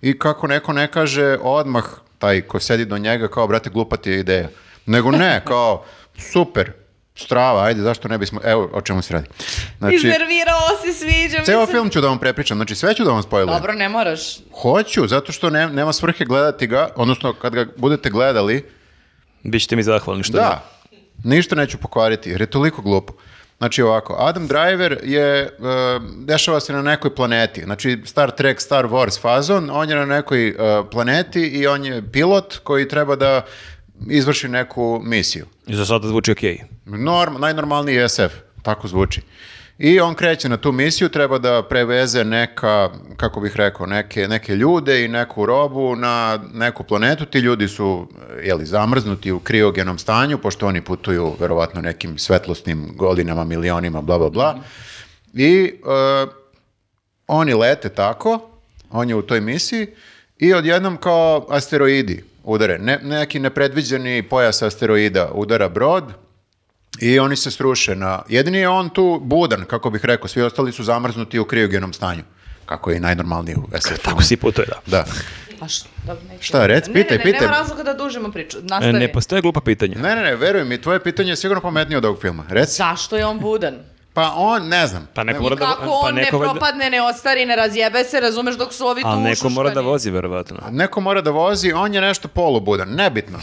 i 0.01 0.19
kako 0.19 0.47
neko 0.47 0.73
ne 0.73 0.87
kaže 0.87 1.37
odmah 1.41 1.83
taj 2.19 2.41
ko 2.41 2.59
sedi 2.59 2.85
do 2.85 2.97
njega 2.97 3.27
kao, 3.27 3.47
brate, 3.47 3.69
glupa 3.69 3.97
ti 3.97 4.09
je 4.09 4.19
ideja. 4.19 4.47
Nego 4.85 5.11
ne, 5.11 5.41
kao, 5.47 5.85
super, 6.19 6.71
strava, 7.15 7.63
ajde, 7.63 7.81
zašto 7.81 8.07
ne 8.07 8.17
bismo, 8.17 8.41
evo 8.43 8.69
o 8.73 8.81
čemu 8.81 9.01
se 9.01 9.13
radi. 9.13 9.27
Znači, 9.77 9.95
Iznervirao 9.95 10.59
si, 10.83 10.93
sviđa 10.93 11.39
mi 11.39 11.45
ceo 11.45 11.65
se. 11.65 11.71
film 11.71 11.89
ću 11.89 12.01
da 12.01 12.07
vam 12.07 12.19
prepričam, 12.19 12.57
znači 12.57 12.75
sve 12.75 12.93
ću 12.93 13.03
da 13.03 13.11
vam 13.11 13.23
spojlujem. 13.23 13.57
Dobro, 13.57 13.73
ne 13.73 13.89
moraš. 13.89 14.37
Hoću, 14.61 15.07
zato 15.07 15.31
što 15.31 15.49
ne- 15.49 15.69
nema 15.69 15.93
svrhe 15.93 16.25
gledati 16.25 16.67
ga, 16.67 16.89
odnosno 16.95 17.33
kad 17.33 17.53
ga 17.53 17.65
budete 17.77 18.09
gledali, 18.09 18.65
Bićete 19.43 19.75
mi 19.75 19.83
zahvalni 19.83 20.23
što 20.23 20.33
da, 20.33 20.63
ništa 21.23 21.55
neću 21.55 21.77
pokvariti, 21.77 22.29
jer 22.29 22.41
je 22.41 22.49
toliko 22.49 22.81
glupo. 22.81 23.13
Znači 23.57 23.81
ovako, 23.81 24.15
Adam 24.19 24.47
Driver 24.47 24.99
je, 25.03 25.41
e, 25.41 25.49
dešava 26.17 26.59
se 26.59 26.73
na 26.73 26.81
nekoj 26.81 27.15
planeti, 27.15 27.63
znači 27.63 28.01
Star 28.05 28.31
Trek, 28.31 28.61
Star 28.61 28.85
Wars 28.85 29.21
fazon, 29.21 29.69
on 29.73 29.89
je 29.89 29.95
na 29.95 30.05
nekoj 30.05 30.47
e, 30.47 30.53
planeti 30.91 31.41
i 31.41 31.67
on 31.67 31.85
je 31.85 32.11
pilot 32.11 32.57
koji 32.57 32.87
treba 32.87 33.15
da 33.15 33.45
izvrši 34.09 34.47
neku 34.47 35.01
misiju. 35.03 35.45
I 35.67 35.75
za 35.75 35.85
sada 35.85 36.07
zvuči 36.07 36.31
okej. 36.31 36.59
Norm, 36.85 37.35
najnormalniji 37.39 38.09
SF, 38.09 38.33
tako 38.63 38.87
zvuči. 38.87 39.21
I 39.79 39.99
on 39.99 40.15
kreće 40.15 40.49
na 40.49 40.57
tu 40.57 40.71
misiju, 40.71 41.09
treba 41.09 41.37
da 41.37 41.63
preveze 41.63 42.23
neka, 42.23 42.89
kako 43.17 43.39
bih 43.39 43.55
rekao, 43.55 43.85
neke, 43.85 44.27
neke 44.27 44.55
ljude 44.55 45.05
i 45.05 45.07
neku 45.07 45.45
robu 45.45 45.95
na 45.95 46.39
neku 46.53 46.83
planetu. 46.83 47.25
Ti 47.25 47.39
ljudi 47.39 47.67
su 47.67 48.07
jeli, 48.43 48.65
zamrznuti 48.65 49.31
u 49.31 49.39
kriogenom 49.39 49.97
stanju, 49.97 50.37
pošto 50.37 50.67
oni 50.67 50.81
putuju 50.81 51.35
verovatno 51.39 51.81
nekim 51.81 52.17
svetlosnim 52.17 52.93
godinama, 52.95 53.43
milionima, 53.43 54.01
bla, 54.01 54.17
bla, 54.17 54.29
bla. 54.29 54.59
I 55.33 55.73
e, 55.73 56.27
oni 57.27 57.53
lete 57.53 57.89
tako, 57.89 58.49
on 58.91 59.09
je 59.09 59.15
u 59.15 59.21
toj 59.21 59.41
misiji 59.41 59.87
i 60.37 60.53
odjednom 60.53 60.97
kao 60.97 61.45
asteroidi 61.49 62.23
udare. 62.43 62.77
Ne, 62.77 62.99
neki 63.03 63.39
nepredviđeni 63.39 64.23
pojas 64.23 64.61
asteroida 64.61 65.31
udara 65.33 65.69
brod 65.69 66.03
i 66.99 67.19
oni 67.19 67.35
se 67.35 67.51
sruše 67.51 67.95
na... 67.95 68.21
Jedini 68.29 68.57
je 68.57 68.69
on 68.69 68.89
tu 68.89 69.19
budan, 69.23 69.65
kako 69.65 69.89
bih 69.89 70.05
rekao, 70.05 70.27
svi 70.27 70.41
ostali 70.41 70.71
su 70.71 70.83
zamrznuti 70.83 71.39
u 71.39 71.45
kriogenom 71.45 71.93
stanju. 71.93 72.23
Kako 72.65 72.91
je 72.91 72.97
i 72.97 72.99
najnormalnije 72.99 73.57
u 73.57 73.67
SF. 73.79 73.99
Tako 74.03 74.23
si 74.23 74.37
putuje, 74.37 74.67
da. 74.67 74.81
Da. 74.85 75.05
Pa 75.59 75.67
što? 75.67 75.89
Dobro, 76.07 76.23
neću. 76.29 76.43
Šta, 76.43 76.65
rec, 76.65 76.87
Ne, 76.87 76.93
pitaj, 76.93 77.17
ne, 77.17 77.23
ne, 77.23 77.31
pitaj. 77.31 77.47
nema 77.47 77.57
razloga 77.57 77.83
da 77.83 77.93
dužimo 77.93 78.31
priču. 78.31 78.57
E, 78.57 78.61
Nastavi. 78.61 78.99
Ne 78.99 79.11
postoje 79.11 79.41
glupa 79.41 79.61
pitanja. 79.61 79.95
Ne, 80.01 80.15
ne, 80.15 80.21
ne, 80.21 80.35
veruj 80.35 80.63
mi, 80.65 80.81
tvoje 80.81 81.03
pitanje 81.03 81.29
je 81.31 81.35
sigurno 81.35 81.61
pametnije 81.61 81.97
od 81.97 82.05
ovog 82.05 82.21
filma. 82.21 82.43
Reci. 82.49 82.75
Zašto 82.75 83.17
je 83.17 83.25
on 83.25 83.39
budan? 83.39 83.75
Pa 84.17 84.33
on, 84.35 84.67
ne 84.67 84.87
znam. 84.87 85.07
Pa 85.13 85.23
neko 85.23 85.37
Ne- 85.37 85.43
mora 85.43 85.55
da... 85.55 85.65
Kako 85.65 85.81
pa 85.81 85.89
on 85.89 86.15
ne 86.15 86.21
neko 86.21 86.37
valjda- 86.37 86.51
propadne, 86.51 86.89
ne 86.89 87.01
ostari, 87.01 87.45
ne 87.45 87.55
razjebe 87.55 88.03
se, 88.03 88.19
razumeš 88.19 88.55
dok 88.55 88.73
su 88.73 88.87
ovi 88.87 89.01
tu 89.01 89.07
Ali 89.07 89.21
neko 89.21 89.49
mora 89.49 89.69
da 89.69 89.81
vozi, 89.81 90.11
verovatno. 90.11 90.57
Neko 90.71 91.01
mora 91.01 91.21
da 91.21 91.31
vozi, 91.31 91.71
on 91.71 91.93
je 91.93 92.01
nešto 92.01 92.27
polubudan, 92.27 92.89
nebitno. 92.89 93.39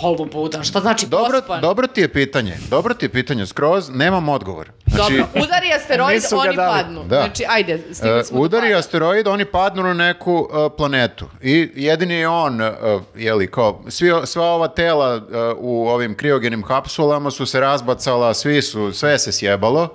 Polubudan, 0.00 0.64
šta 0.64 0.80
znači 0.80 1.06
Dobro, 1.06 1.32
pospan? 1.32 1.60
dobro 1.60 1.86
ti 1.86 2.00
je 2.00 2.12
pitanje, 2.12 2.56
dobro 2.70 2.94
ti 2.94 3.04
je 3.04 3.10
pitanje, 3.10 3.46
skroz, 3.46 3.90
nemam 3.90 4.28
odgovor. 4.28 4.70
Znači, 5.02 5.16
Dobro, 5.16 5.42
udari 5.42 5.72
asteroid, 5.72 6.22
oni 6.32 6.56
dali. 6.56 6.72
padnu. 6.74 7.04
Da. 7.04 7.16
Znači, 7.16 7.44
ajde, 7.48 7.78
stigli 7.92 8.20
e, 8.20 8.24
smo 8.24 8.38
do 8.38 8.42
udari 8.42 8.74
asteroid, 8.74 9.26
oni 9.26 9.44
padnu 9.44 9.82
na 9.82 9.94
neku 9.94 10.48
e, 10.50 10.76
planetu. 10.76 11.28
I 11.42 11.70
jedini 11.74 12.14
je 12.14 12.28
on, 12.28 12.60
e, 12.60 12.72
jeli, 13.16 13.50
kao, 13.50 13.84
svi, 13.88 14.12
sva 14.24 14.44
ova 14.44 14.68
tela 14.68 15.14
e, 15.14 15.20
u 15.56 15.88
ovim 15.88 16.16
kriogenim 16.16 16.62
kapsulama 16.62 17.30
su 17.30 17.46
se 17.46 17.60
razbacala, 17.60 18.34
svi 18.34 18.62
su, 18.62 18.92
sve 18.92 19.18
se 19.18 19.32
sjebalo. 19.32 19.88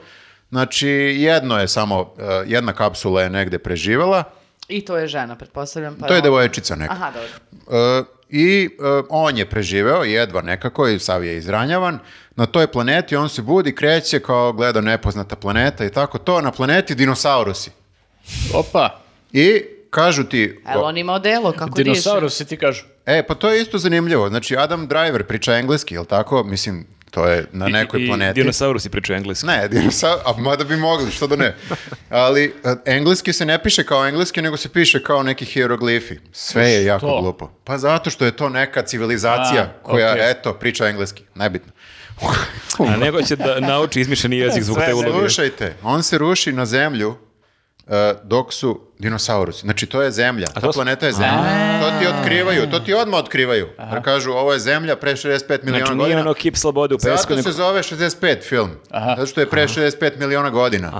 Znači, 0.49 0.87
jedno 1.17 1.59
je 1.59 1.67
samo, 1.67 2.13
jedna 2.45 2.73
kapsula 2.73 3.21
je 3.21 3.29
negde 3.29 3.57
preživela, 3.57 4.23
I 4.69 4.81
to 4.81 4.97
je 4.97 5.07
žena, 5.07 5.35
pretpostavljam. 5.35 5.95
Pa 5.95 6.07
to 6.07 6.13
je 6.13 6.17
on- 6.17 6.23
devojčica 6.23 6.75
neka. 6.75 6.93
Aha, 6.93 7.11
dobro. 7.11 8.05
I 8.29 8.69
on 9.09 9.37
je 9.37 9.45
preživeo, 9.45 10.03
jedva 10.03 10.41
nekako, 10.41 10.87
i 10.87 10.99
sav 10.99 11.23
je 11.23 11.37
izranjavan. 11.37 11.99
Na 12.37 12.45
toj 12.45 12.67
planeti 12.67 13.15
on 13.15 13.29
se 13.29 13.41
budi, 13.41 13.75
kreće 13.75 14.19
kao 14.19 14.53
gleda 14.53 14.81
nepoznata 14.81 15.35
planeta 15.35 15.85
i 15.85 15.89
tako 15.89 16.17
to. 16.17 16.41
Na 16.41 16.51
planeti 16.51 16.95
dinosaurusi. 16.95 17.71
Opa, 18.53 18.99
I 19.33 19.61
kažu 19.89 20.23
ti... 20.23 20.59
Evo, 20.67 20.83
on 20.83 20.97
ima 20.97 21.13
odelo, 21.13 21.51
kako 21.51 21.69
diše. 21.69 21.83
dinosaurusi 21.83 22.45
ti 22.45 22.57
kažu. 22.57 22.83
E, 23.05 23.23
pa 23.23 23.35
to 23.35 23.49
je 23.49 23.61
isto 23.61 23.77
zanimljivo. 23.77 24.29
Znači, 24.29 24.57
Adam 24.57 24.87
Driver 24.87 25.23
priča 25.23 25.53
engleski, 25.53 25.93
jel 25.93 26.05
tako? 26.05 26.43
Mislim, 26.43 26.85
To 27.11 27.25
je 27.25 27.45
na 27.51 27.67
I- 27.67 27.71
nekoj 27.71 28.03
i, 28.03 28.07
planeti. 28.07 28.41
Dinosaurusi 28.41 28.89
pričaju 28.89 29.17
engleski. 29.17 29.47
Ne, 29.47 29.67
dinosaur, 29.67 30.19
a 30.25 30.33
mada 30.33 30.63
bi 30.63 30.75
mogli, 30.77 31.11
što 31.11 31.27
da 31.27 31.35
ne. 31.35 31.55
Ali 32.09 32.53
a, 32.63 32.75
engleski 32.85 33.33
se 33.33 33.45
ne 33.45 33.63
piše 33.63 33.83
kao 33.83 34.07
engleski, 34.07 34.41
nego 34.41 34.57
se 34.57 34.69
piše 34.69 35.03
kao 35.03 35.23
neki 35.23 35.45
hieroglifi. 35.45 36.15
Sve 36.31 36.65
je 36.65 36.85
jako 36.85 37.07
Što? 37.07 37.21
glupo. 37.21 37.49
Pa 37.63 37.77
zato 37.77 38.09
što 38.09 38.25
je 38.25 38.31
to 38.31 38.49
neka 38.49 38.81
civilizacija 38.81 39.61
A, 39.63 39.83
koja, 39.83 40.11
okej. 40.11 40.31
eto, 40.31 40.53
priča 40.53 40.87
engleski. 40.87 41.23
Nebitno. 41.35 41.71
A 42.79 42.97
nego 42.97 43.21
će 43.21 43.35
da 43.35 43.59
nauči 43.59 44.01
izmišljeni 44.01 44.37
jezik 44.37 44.63
zbog 44.63 44.77
te 44.77 44.93
uloge. 44.93 45.11
Slušajte, 45.11 45.75
on 45.83 46.03
se 46.03 46.17
ruši 46.17 46.51
na 46.51 46.65
zemlju 46.65 47.15
e, 47.87 48.13
dok 48.23 48.53
su 48.53 48.81
dinosaurusi. 48.99 49.61
Znači, 49.61 49.85
to 49.85 50.01
je 50.01 50.11
zemlja. 50.11 50.45
Ta 50.45 50.59
to 50.61 50.73
su- 50.73 50.77
planeta 50.77 51.05
je 51.05 51.11
zemlja. 51.11 51.79
To 51.81 51.99
ti 51.99 52.07
otkrivaju, 52.09 52.69
to 52.71 52.79
ti 52.79 52.93
odmah 52.93 53.19
otkrivaju. 53.19 53.67
Jer 53.91 54.03
kažu, 54.03 54.31
ovo 54.31 54.53
je 54.53 54.59
zemlja 54.59 54.95
pre 54.95 55.11
65 55.11 55.23
miliona 55.63 55.85
Znači 55.85 55.95
nije 55.95 56.05
godina. 56.05 56.21
ono 56.21 56.33
kip 56.33 56.55
slobode 56.55 56.95
u 56.95 56.97
pesku, 56.97 57.29
Zato 57.29 57.41
se 57.43 57.51
zove 57.51 57.81
65 57.81 58.43
film. 58.43 58.71
Zato 59.15 59.25
što 59.25 59.41
je 59.41 59.49
pre 59.49 59.63
65 59.63 60.17
miliona 60.17 60.49
godina. 60.49 60.91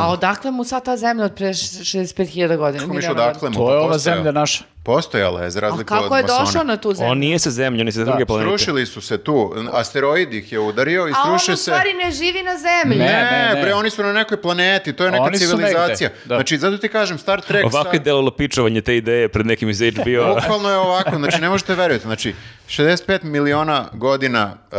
A 0.00 0.08
odakle 0.08 0.50
mu 0.50 0.64
sad 0.64 0.84
ta 0.84 0.96
zemlja 0.96 1.24
od 1.24 1.34
pre 1.34 1.48
65.000 1.48 2.56
godina? 2.56 2.82
Kako 2.82 2.94
miš 2.94 3.08
odakle 3.08 3.50
mu? 3.50 3.54
To 3.56 3.70
je 3.70 3.78
Pa 3.78 3.84
ova 3.84 3.98
zemlja 3.98 4.32
naša. 4.32 4.64
Postojala 4.84 5.42
je, 5.42 5.50
za? 5.50 5.58
A 5.58 5.60
razliku 5.60 5.94
od 5.94 6.00
kako 6.00 6.16
je 6.16 6.22
masona. 6.22 6.38
došao 6.40 6.64
na 6.64 6.76
tu 6.76 6.94
zemlju? 6.94 7.10
On 7.10 7.18
nije 7.18 7.38
sa 7.38 7.50
zemlje, 7.50 7.80
on 7.80 7.88
je 7.88 7.92
sa 7.92 8.04
druge 8.04 8.26
planete. 8.26 8.48
Srušili 8.50 8.86
su 8.86 9.00
se 9.00 9.18
tu, 9.18 9.36
asteroid 9.72 10.34
ih 10.34 10.52
je 10.52 10.58
udario 10.60 11.08
i 11.08 11.12
A 11.12 11.22
on 11.24 11.34
u 11.34 11.38
se... 11.38 11.56
stvari 11.56 11.94
ne 11.94 12.10
živi 12.12 12.42
na 12.42 12.52
zemlji. 12.58 12.98
Ne, 12.98 13.04
Ne, 13.06 13.22
ne, 13.22 13.54
ne. 13.54 13.62
bre, 13.62 13.74
oni 13.74 13.90
su 13.90 14.02
na 14.02 14.12
nekoj 14.12 14.36
planeti, 14.38 14.92
to 14.92 15.04
je 15.04 15.10
neka 15.10 15.22
Oni 15.22 15.38
civilizacija. 15.38 16.10
da. 16.24 16.34
Znači, 16.34 16.58
zato 16.58 16.78
ti 16.78 16.88
kažem, 16.88 17.18
Star 17.18 17.40
Trek... 17.40 17.64
Ovako 17.66 17.88
je 17.88 17.96
sa- 17.96 18.02
delalo 18.02 18.30
pičovanje 18.32 18.80
te 18.80 18.96
ideje 18.96 19.28
pred 19.28 19.46
nekim 19.46 19.70
iz 19.70 19.80
HBO. 19.80 20.34
Bukvalno 20.34 20.70
je 20.70 20.76
ovako, 20.76 21.16
znači 21.16 21.40
ne 21.40 21.48
možete 21.48 21.74
verujeti. 21.74 22.02
Znači, 22.02 22.34
65 22.68 23.22
miliona 23.22 23.88
godina 23.92 24.44
uh, 24.62 24.78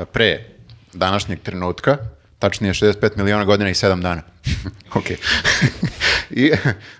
uh, 0.00 0.06
pre 0.06 0.44
današnjeg 0.92 1.40
trenutka, 1.40 1.96
tačnije 2.44 2.74
65 2.74 3.16
miliona 3.16 3.44
godina 3.44 3.70
i 3.70 3.74
7 3.74 4.00
dana. 4.02 4.22
ok. 4.98 5.04
I 6.30 6.52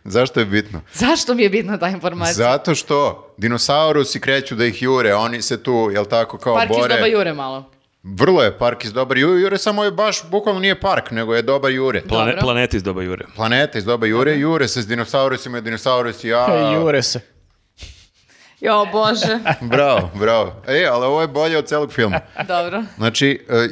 zašto 0.05 0.41
je 0.41 0.47
bitno? 0.47 0.81
Zašto 0.93 1.35
mi 1.35 1.43
je 1.43 1.51
bitna 1.51 1.79
ta 1.79 1.89
informacija? 1.89 2.35
Zato 2.35 2.75
što 2.75 3.29
dinosaurusi 3.37 4.21
kreću 4.21 4.55
da 4.55 4.65
ih 4.65 4.83
jure, 4.83 5.15
oni 5.15 5.43
se 5.43 5.63
tu, 5.63 5.91
jel 5.93 6.05
tako, 6.05 6.39
kao 6.39 6.55
Park 6.55 6.71
iz 6.71 6.77
bore. 6.77 6.95
doba 6.95 7.07
Jure 7.07 7.33
malo. 7.33 7.71
Vrlo 8.03 8.43
je 8.43 8.59
park 8.59 8.85
iz 8.85 8.93
dobar 8.93 9.19
Ju- 9.19 9.39
Jure, 9.39 9.59
samo 9.59 9.85
je 9.85 9.91
baš, 9.91 10.31
bukvalno 10.31 10.61
nije 10.61 10.81
park, 10.81 11.11
nego 11.11 11.35
je 11.35 11.43
dobar 11.43 11.73
Jure. 11.73 12.03
Plane, 12.03 12.31
Dobro. 12.31 12.41
planeta 12.41 12.77
iz 12.77 12.83
doba 12.83 13.03
Jure. 13.03 13.25
Planeta 13.37 13.79
iz 13.79 13.85
doba 13.85 14.07
Jure, 14.07 14.37
Jure 14.37 14.69
se 14.69 14.83
s 14.83 14.87
dinosaurusima 14.87 15.59
i 15.59 15.63
dinosaurusi, 15.63 16.29
ja... 16.29 16.47
E, 16.51 16.75
Jure 16.75 17.03
se. 17.03 17.21
Jo, 18.61 18.87
bože. 18.93 19.39
Bravo, 19.61 20.11
bravo. 20.15 20.63
E, 20.69 20.85
ali 20.85 21.07
ovo 21.07 21.21
je 21.21 21.29
bolje 21.29 21.59
od 21.59 21.67
celog 21.67 21.93
filma. 21.93 22.21
Dobro. 22.49 22.83
Znači, 22.97 23.47
e, 23.49 23.69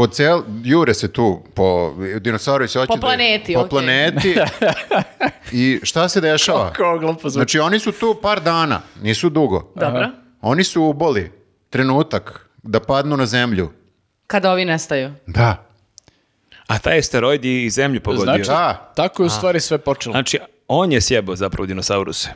po 0.00 0.06
cel, 0.06 0.42
jure 0.64 0.94
se 0.94 1.08
tu, 1.08 1.42
po 1.54 1.92
dinosauri 2.20 2.68
se 2.68 2.78
hoće 2.78 2.88
Po 2.88 2.96
da- 2.96 3.00
planeti, 3.00 3.54
po 3.54 3.60
okej. 3.60 3.70
planeti. 3.70 4.36
I 5.52 5.80
šta 5.82 6.08
se 6.08 6.20
dešava? 6.20 6.72
Kao 6.72 6.98
glupo 6.98 7.20
zvuči. 7.20 7.32
Znači, 7.32 7.58
oni 7.58 7.78
su 7.78 7.92
tu 7.92 8.18
par 8.22 8.40
dana, 8.40 8.80
nisu 9.02 9.28
dugo. 9.28 9.72
Dobro. 9.76 10.08
Oni 10.40 10.64
su 10.64 10.82
uboli 10.82 11.32
trenutak 11.70 12.48
da 12.62 12.80
padnu 12.80 13.16
na 13.16 13.26
zemlju. 13.26 13.70
Kada 14.26 14.52
ovi 14.52 14.64
nestaju. 14.64 15.12
Da. 15.26 15.66
A 16.66 16.78
taj 16.78 16.98
asteroid 16.98 17.44
je 17.44 17.64
i 17.64 17.70
zemlju 17.70 18.00
pogodio. 18.00 18.24
Znači, 18.24 18.42
Da. 18.42 18.92
tako 18.96 19.22
je 19.22 19.26
u 19.26 19.30
stvari 19.30 19.60
sve 19.60 19.78
počelo. 19.78 20.12
Znači, 20.12 20.38
on 20.68 20.92
je 20.92 21.00
sjebao 21.00 21.36
zapravo 21.36 21.66
dinosauruse. 21.66 22.28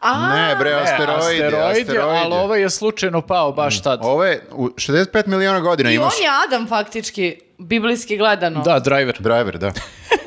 A, 0.00 0.34
ne, 0.34 0.56
bre, 0.56 0.70
Ne, 0.70 0.76
asteroidi, 0.76 1.42
asteroidi, 1.44 1.80
asteroidi. 1.80 2.18
ali 2.24 2.34
ovaj 2.34 2.60
je 2.60 2.70
slučajno 2.70 3.20
pao 3.22 3.52
baš 3.52 3.82
tad. 3.82 4.00
Ovo 4.02 4.24
je, 4.24 4.46
u 4.52 4.68
65 4.68 5.26
miliona 5.26 5.60
godina 5.60 5.90
I 5.90 5.94
imaš... 5.94 6.12
on 6.16 6.22
je 6.22 6.28
Adam 6.46 6.68
faktički, 6.68 7.40
biblijski 7.58 8.16
gledano. 8.16 8.62
Da, 8.62 8.78
driver. 8.78 9.16
Driver, 9.20 9.58
da. 9.58 9.72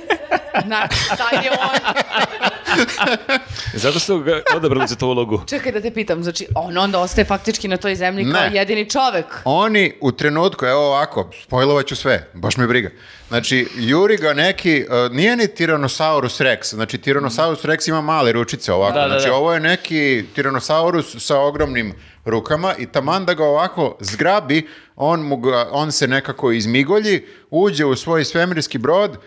Na, 0.66 0.88
sad 1.18 1.44
je 1.44 1.52
on. 1.52 2.50
Zato 3.74 4.00
su 4.00 4.20
ga 4.20 4.42
odabrali 4.56 4.88
za 4.88 4.96
tu 4.96 5.08
ulogu. 5.08 5.42
Čekaj 5.48 5.72
da 5.72 5.82
te 5.82 5.92
pitam, 5.92 6.24
znači 6.24 6.48
on 6.56 6.78
onda 6.78 7.00
ostaje 7.00 7.26
faktički 7.26 7.68
na 7.68 7.78
toj 7.78 7.96
zemlji 7.96 8.24
kao 8.24 8.42
Ne. 8.42 8.52
jedini 8.54 8.90
čovek. 8.90 9.26
Oni 9.46 9.94
u 10.02 10.12
trenutku, 10.12 10.66
evo 10.66 10.88
ovako, 10.88 11.30
spojlovat 11.44 11.86
ću 11.86 11.96
sve, 11.96 12.30
baš 12.34 12.58
me 12.58 12.68
briga. 12.68 12.90
Znači, 13.28 13.68
juri 13.76 14.18
ga 14.18 14.34
neki, 14.34 14.86
uh, 15.06 15.16
nije 15.16 15.36
ni 15.36 15.44
Tyrannosaurus 15.44 16.44
rex, 16.44 16.64
znači 16.66 16.98
Tyrannosaurus 16.98 17.66
rex 17.66 17.90
ima 17.90 18.02
male 18.02 18.32
ručice 18.32 18.74
ovako, 18.74 18.94
Da, 18.94 19.02
da, 19.02 19.08
znači 19.10 19.28
da. 19.28 19.36
ovo 19.36 19.54
je 19.54 19.60
neki 19.60 20.24
Tyrannosaurus 20.36 21.20
sa 21.20 21.40
ogromnim 21.40 21.94
rukama 22.26 22.74
i 22.76 22.86
taman 22.86 23.26
da 23.26 23.34
ga 23.34 23.44
ovako 23.46 23.98
zgrabi, 24.00 24.68
on, 24.96 25.22
mu 25.22 25.38
ga, 25.38 25.70
on 25.72 25.92
se 25.92 26.08
nekako 26.08 26.52
izmigolji, 26.52 27.26
uđe 27.50 27.86
u 27.86 27.96
svoj 27.96 28.26
svemirski 28.26 28.78
brod, 28.78 29.18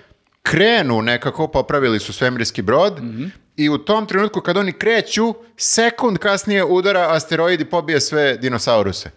krenu 0.43 1.03
nekako, 1.03 1.49
popravili 1.49 2.01
su 2.01 2.13
svemirski 2.13 2.63
brod 2.63 3.01
i 3.57 3.69
u 3.69 3.79
tom 3.79 4.07
trenutku 4.07 4.41
kad 4.41 4.57
oni 4.57 4.73
kreću, 4.73 5.35
sekund 5.57 6.19
kasnije 6.19 6.65
udara 6.65 7.07
asteroid 7.11 7.61
i 7.61 7.65
pobije 7.65 8.01
sve 8.01 8.37
dinosauruse. 8.37 9.11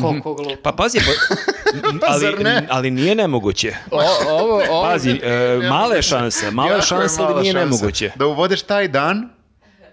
Koliko 0.00 0.34
glupo. 0.34 0.56
Pa 0.62 0.72
pazi, 0.72 0.98
pa, 2.00 2.06
ali, 2.06 2.32
ne? 2.34 2.66
ali 2.70 2.90
nije 2.90 3.14
nemoguće. 3.14 3.74
O, 3.90 4.00
ovo, 4.30 4.62
ovo, 4.70 4.82
Pazi, 4.84 5.10
e, 5.12 5.58
šansa, 6.02 6.50
mala 6.50 6.68
je 6.68 6.72
Jako 6.72 6.82
šansa, 6.82 7.22
mala 7.22 7.32
ali 7.32 7.42
nije 7.42 7.52
šansa 7.52 7.64
nemoguće. 7.66 8.10
Da 8.16 8.26
uvodeš 8.26 8.62
taj 8.62 8.88
dan 8.88 9.28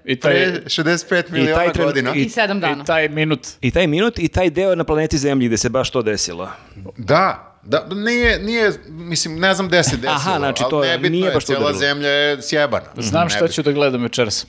i 0.05 0.15
taj, 0.15 0.33
pre 0.33 0.61
65 0.65 1.23
miliona 1.29 1.55
taj 1.55 1.69
tren- 1.69 1.83
godina. 1.83 2.13
i- 2.15 2.21
I 2.21 2.29
sedam 2.29 2.59
dana. 2.59 2.83
i 2.83 2.85
taj 2.85 3.09
minut. 3.09 3.47
I 3.61 3.71
taj 3.71 3.87
minut 3.87 4.19
i 4.19 4.27
taj 4.27 4.49
deo 4.49 4.75
na 4.75 4.83
planeti 4.83 5.17
Zemlji 5.17 5.47
gde 5.47 5.57
se 5.57 5.69
baš 5.69 5.89
to 5.89 6.01
desilo. 6.01 6.49
Da, 6.97 7.47
da, 7.68 7.88
nije, 7.91 8.39
nije, 8.39 8.72
mislim, 8.88 9.35
ne 9.35 9.53
znam 9.53 9.68
gde 9.68 9.84
se 9.84 9.95
desilo, 9.95 10.14
Aha, 10.14 10.38
znači 10.38 10.64
ali 10.64 10.69
to 10.69 10.84
je- 10.84 10.91
nebitno 10.91 11.10
nije 11.11 11.26
je, 11.26 11.34
baš 11.34 11.45
to 11.45 11.48
cijela 11.48 11.73
zemlja 11.76 12.10
je 12.10 12.41
sjebana. 12.41 12.85
Znam 12.95 13.30
šta 13.30 13.38
Nebitno. 13.38 13.53
ću 13.53 13.64
da 13.64 13.72
gledam 13.72 14.02
večeras. 14.02 14.45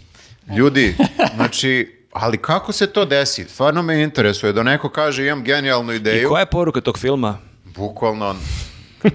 Ljudi, 0.48 0.96
znači, 1.36 1.98
ali 2.12 2.38
kako 2.38 2.72
se 2.72 2.86
to 2.86 3.04
desi? 3.04 3.44
Stvarno 3.44 3.82
me 3.82 4.02
interesuje 4.02 4.52
da 4.52 4.62
neko 4.62 4.88
kaže 4.88 5.26
imam 5.26 5.44
genijalnu 5.44 5.92
I 5.92 5.96
ideju, 5.96 6.28
koja 6.28 6.40
je 6.40 6.46
poruka 6.46 6.80
tog 6.80 6.98
filma? 6.98 7.38
bukvalno, 7.66 8.34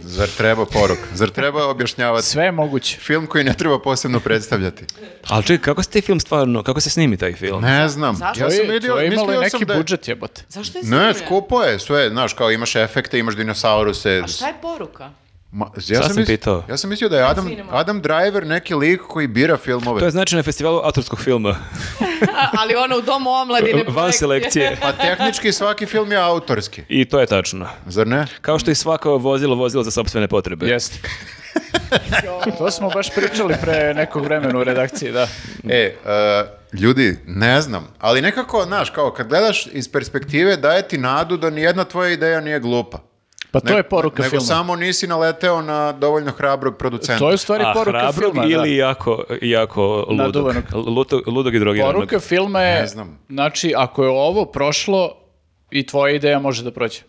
zar 0.01 0.27
treba 0.27 0.65
poruk? 0.65 0.97
Zar 1.13 1.29
treba 1.29 1.65
objašnjavati? 1.65 2.27
Sve 2.27 2.43
je 2.43 2.51
moguće. 2.51 2.97
Film 2.97 3.27
koji 3.27 3.43
ne 3.43 3.53
treba 3.53 3.79
posebno 3.79 4.19
predstavljati. 4.19 4.85
Ali 5.27 5.43
čekaj, 5.43 5.63
kako 5.63 5.83
se 5.83 5.89
taj 5.89 6.01
film 6.01 6.19
stvarno, 6.19 6.63
kako 6.63 6.81
se 6.81 6.89
snimi 6.89 7.17
taj 7.17 7.33
film? 7.33 7.61
Ne 7.61 7.87
znam. 7.87 8.15
Zašto? 8.15 8.43
Ja 8.43 8.51
sam 8.51 8.67
vidio, 8.67 8.93
to 8.93 8.99
je 8.99 9.07
imalo 9.07 9.31
neki 9.33 9.49
sam 9.49 9.59
da 9.59 9.73
je- 9.73 9.77
budžet 9.77 10.07
jebote. 10.07 10.41
Zašto 10.49 10.77
je 10.77 10.83
Ne, 10.85 11.13
skupo 11.15 11.61
je, 11.61 11.79
sve, 11.79 12.09
znaš, 12.09 12.33
kao 12.33 12.51
imaš 12.51 12.75
efekte, 12.75 13.19
imaš 13.19 13.35
dinosauruse. 13.35 14.21
A 14.23 14.27
šta 14.27 14.47
je 14.47 14.53
poruka? 14.61 15.09
Ma, 15.55 15.65
ja, 15.87 16.01
sam 16.01 16.07
mislio- 16.07 16.25
pitao. 16.25 16.63
ja 16.69 16.77
sam 16.77 16.89
mislio 16.89 17.09
da 17.09 17.17
je 17.17 17.23
Adam. 17.23 17.47
Adam 17.71 18.01
Driver 18.01 18.47
neki 18.47 18.75
lik 18.75 19.01
koji 19.01 19.27
bira 19.27 19.57
filmove. 19.57 19.99
To 19.99 20.05
je 20.05 20.11
znači 20.11 20.35
na 20.35 20.43
festivalu 20.43 20.79
autorskog 20.83 21.19
filma. 21.19 21.55
Ali 22.59 22.75
ono 22.75 22.97
u 22.97 23.01
domu 23.01 23.29
omladine. 23.29 23.83
Van 23.87 24.13
selekcije. 24.13 24.77
Pa 24.81 24.91
tehnički 24.91 25.51
svaki 25.51 25.85
film 25.85 26.11
je 26.11 26.17
autorski, 26.17 26.83
I 26.89 27.05
to 27.05 27.19
je 27.19 27.25
tačno. 27.25 27.67
zar 27.85 28.07
ne? 28.07 28.25
Kao 28.41 28.59
što 28.59 28.71
i 28.71 28.75
svako 28.75 29.17
vozilo 29.17 29.55
vozilo 29.55 29.83
za 29.83 29.91
sopstvene 29.91 30.27
potrebe. 30.27 30.65
Jeste. 30.65 30.99
to 32.57 32.71
smo 32.71 32.89
baš 32.89 33.15
pričali 33.15 33.55
pre 33.61 33.93
nekog 33.93 34.23
vremena 34.23 34.59
u 34.59 34.63
redakciji, 34.63 35.11
da. 35.11 35.27
E, 35.69 35.75
e, 35.75 35.95
ljudi, 36.73 37.19
ne 37.27 37.61
znam, 37.61 37.87
ali 37.99 38.21
nekako, 38.21 38.63
znaš, 38.63 38.89
kao 38.89 39.11
kad 39.11 39.27
gledaš 39.27 39.67
iz 39.71 39.91
perspektive, 39.91 40.57
daje 40.57 40.87
ti 40.87 40.97
nadu 40.97 41.37
da 41.37 41.49
nijedna 41.49 41.83
tvoja 41.83 42.09
ideja 42.09 42.41
nije 42.41 42.59
glupa. 42.59 43.12
Pa 43.53 43.59
to 43.59 43.67
Ne- 43.67 43.75
je 43.75 43.83
poruka 43.85 44.23
nego 44.23 44.29
filma. 44.31 44.45
samo 44.45 44.75
nisi 44.75 45.07
naleteo 45.07 45.61
na 45.61 45.91
dovoljno 45.91 46.31
hrabrog 46.31 46.77
producenta. 46.77 47.19
To 47.19 47.29
je 47.29 47.35
u 47.35 47.37
stvari 47.37 47.63
A 47.63 47.73
poruka 47.73 47.99
hrabrog 47.99 48.31
filma. 48.33 48.45
ili 48.45 48.69
da. 48.69 48.75
jako, 48.77 49.23
jako 49.41 50.05
ludog. 50.09 50.45
Luto, 50.87 51.21
ludog 51.27 51.55
i 51.55 51.59
drogiranog. 51.59 51.95
Poruka 51.95 52.19
filma 52.19 52.61
je, 52.61 52.81
Ne 52.81 52.87
znam. 52.87 53.19
znači, 53.29 53.73
ako 53.77 54.03
je 54.03 54.09
ovo 54.09 54.45
prošlo, 54.45 55.11
i 55.71 55.85
tvoja 55.85 56.15
ideja 56.15 56.39
može 56.39 56.63
da 56.63 56.71
prođe. 56.71 56.99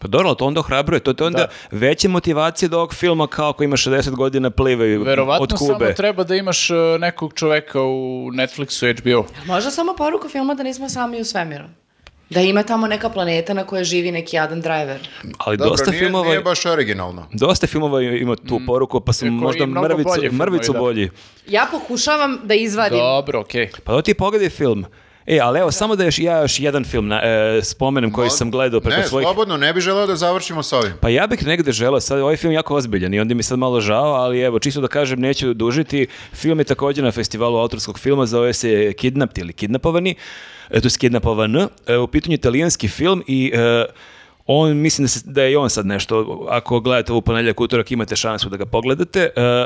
Pa 0.00 0.08
dobro, 0.08 0.28
ali 0.28 0.36
to 0.36 0.46
onda 0.46 0.60
ohrabruje. 0.60 1.00
To 1.00 1.10
je 1.12 1.26
onda 1.26 1.38
Da. 1.38 1.48
veće 1.72 2.08
motivacije 2.08 2.68
do 2.68 2.76
ovog 2.76 2.94
filma 2.94 3.26
kao 3.26 3.50
ako 3.50 3.64
ima 3.64 3.76
60 3.76 4.10
godina 4.10 4.50
plive 4.50 4.98
od 4.98 5.06
Verovatno 5.06 5.56
samo 5.58 5.72
Kube. 5.72 5.94
treba 5.94 6.24
da 6.24 6.34
imaš 6.34 6.70
e, 6.70 6.74
nekog 6.98 7.32
čoveka 7.34 7.80
u 7.80 7.90
Netflixu, 8.30 9.00
HBO. 9.00 9.26
Možda 9.46 9.70
samo 9.70 9.94
poruka 9.94 10.28
filma 10.28 10.54
da 10.54 10.62
nismo 10.62 10.88
sami 10.88 11.20
u 11.20 11.24
svemiru. 11.24 11.64
Da 12.34 12.40
ima 12.40 12.62
tamo 12.62 12.86
neka 12.86 13.08
planeta 13.08 13.54
na 13.54 13.64
kojoj 13.64 13.84
živi 13.84 14.12
neki 14.12 14.38
Adam 14.38 14.60
Driver. 14.60 15.08
Ali 15.38 15.56
Dobro, 15.56 15.70
dosta 15.70 15.90
nije, 15.90 16.00
filmova... 16.00 16.28
nije 16.28 16.40
baš 16.40 16.66
originalno. 16.66 17.26
Dosta 17.32 17.66
filmova 17.66 18.02
ima 18.02 18.36
tu 18.36 18.60
poruku, 18.66 19.00
pa 19.00 19.12
su 19.12 19.26
Iako 19.26 19.34
možda 19.34 19.64
i 19.64 19.66
mnogo 19.66 19.88
mrvicu, 19.88 20.08
bolji 20.08 20.20
filmovi, 20.20 20.50
mrvicu 20.50 20.72
da. 20.72 20.78
bolji. 20.78 21.10
Ja 21.48 21.66
pokušavam 21.70 22.38
da 22.44 22.54
izvadim. 22.54 22.98
Dobro, 22.98 23.40
okej. 23.40 23.70
Pa 23.84 23.92
da 23.92 24.02
ti 24.02 24.14
pogledaj 24.14 24.50
film. 24.50 24.84
E, 25.26 25.38
ali 25.42 25.60
evo, 25.60 25.70
samo 25.70 25.96
da 25.96 26.04
još 26.04 26.18
ja 26.18 26.40
još 26.40 26.60
jedan 26.60 26.84
film 26.84 27.08
na, 27.08 27.20
e, 27.22 27.60
spomenem 27.62 28.12
koji 28.12 28.30
sam 28.30 28.50
gledao 28.50 28.80
preko 28.80 29.00
Ne, 29.00 29.06
svojih... 29.06 29.26
slobodno, 29.26 29.56
ne 29.56 29.72
bi 29.72 29.80
želeo 29.80 30.06
da 30.06 30.16
završimo 30.16 30.62
s 30.62 30.72
ovim. 30.72 30.92
Pa 31.00 31.08
ja 31.08 31.26
bih 31.26 31.46
negde 31.46 31.72
želeo, 31.72 32.00
sad 32.00 32.20
ovaj 32.20 32.36
film 32.36 32.52
je 32.52 32.54
jako 32.54 32.74
ozbiljan 32.74 33.14
i 33.14 33.20
onda 33.20 33.34
mi 33.34 33.42
sad 33.42 33.58
malo 33.58 33.80
žao, 33.80 34.14
ali 34.14 34.40
evo, 34.40 34.58
čisto 34.58 34.80
da 34.80 34.88
kažem, 34.88 35.20
neću 35.20 35.54
dužiti. 35.54 36.06
Film 36.32 36.58
je 36.58 36.64
također 36.64 37.04
na 37.04 37.12
festivalu 37.12 37.58
autorskog 37.58 37.98
filma, 37.98 38.26
zove 38.26 38.52
se 38.52 38.92
Kidnapped 38.92 39.38
ili 39.38 39.52
Kidnapovani, 39.52 40.14
e, 40.70 40.80
to 40.80 40.86
je 40.86 40.92
Kidnapovan, 40.98 41.56
e, 41.56 41.96
u 41.96 42.06
pitanju 42.06 42.34
italijanski 42.34 42.88
film 42.88 43.22
i 43.26 43.52
e, 43.54 43.84
On, 44.46 44.76
mislim 44.76 45.04
da, 45.04 45.08
se, 45.08 45.20
da 45.24 45.42
je 45.42 45.52
i 45.52 45.56
on 45.56 45.70
sad 45.70 45.86
nešto, 45.86 46.46
ako 46.50 46.80
gledate 46.80 47.12
ovu 47.12 47.22
ponedjeljak 47.22 47.60
utorak 47.60 47.92
imate 47.92 48.16
šansu 48.16 48.48
da 48.48 48.56
ga 48.56 48.66
pogledate. 48.66 49.20
E, 49.36 49.64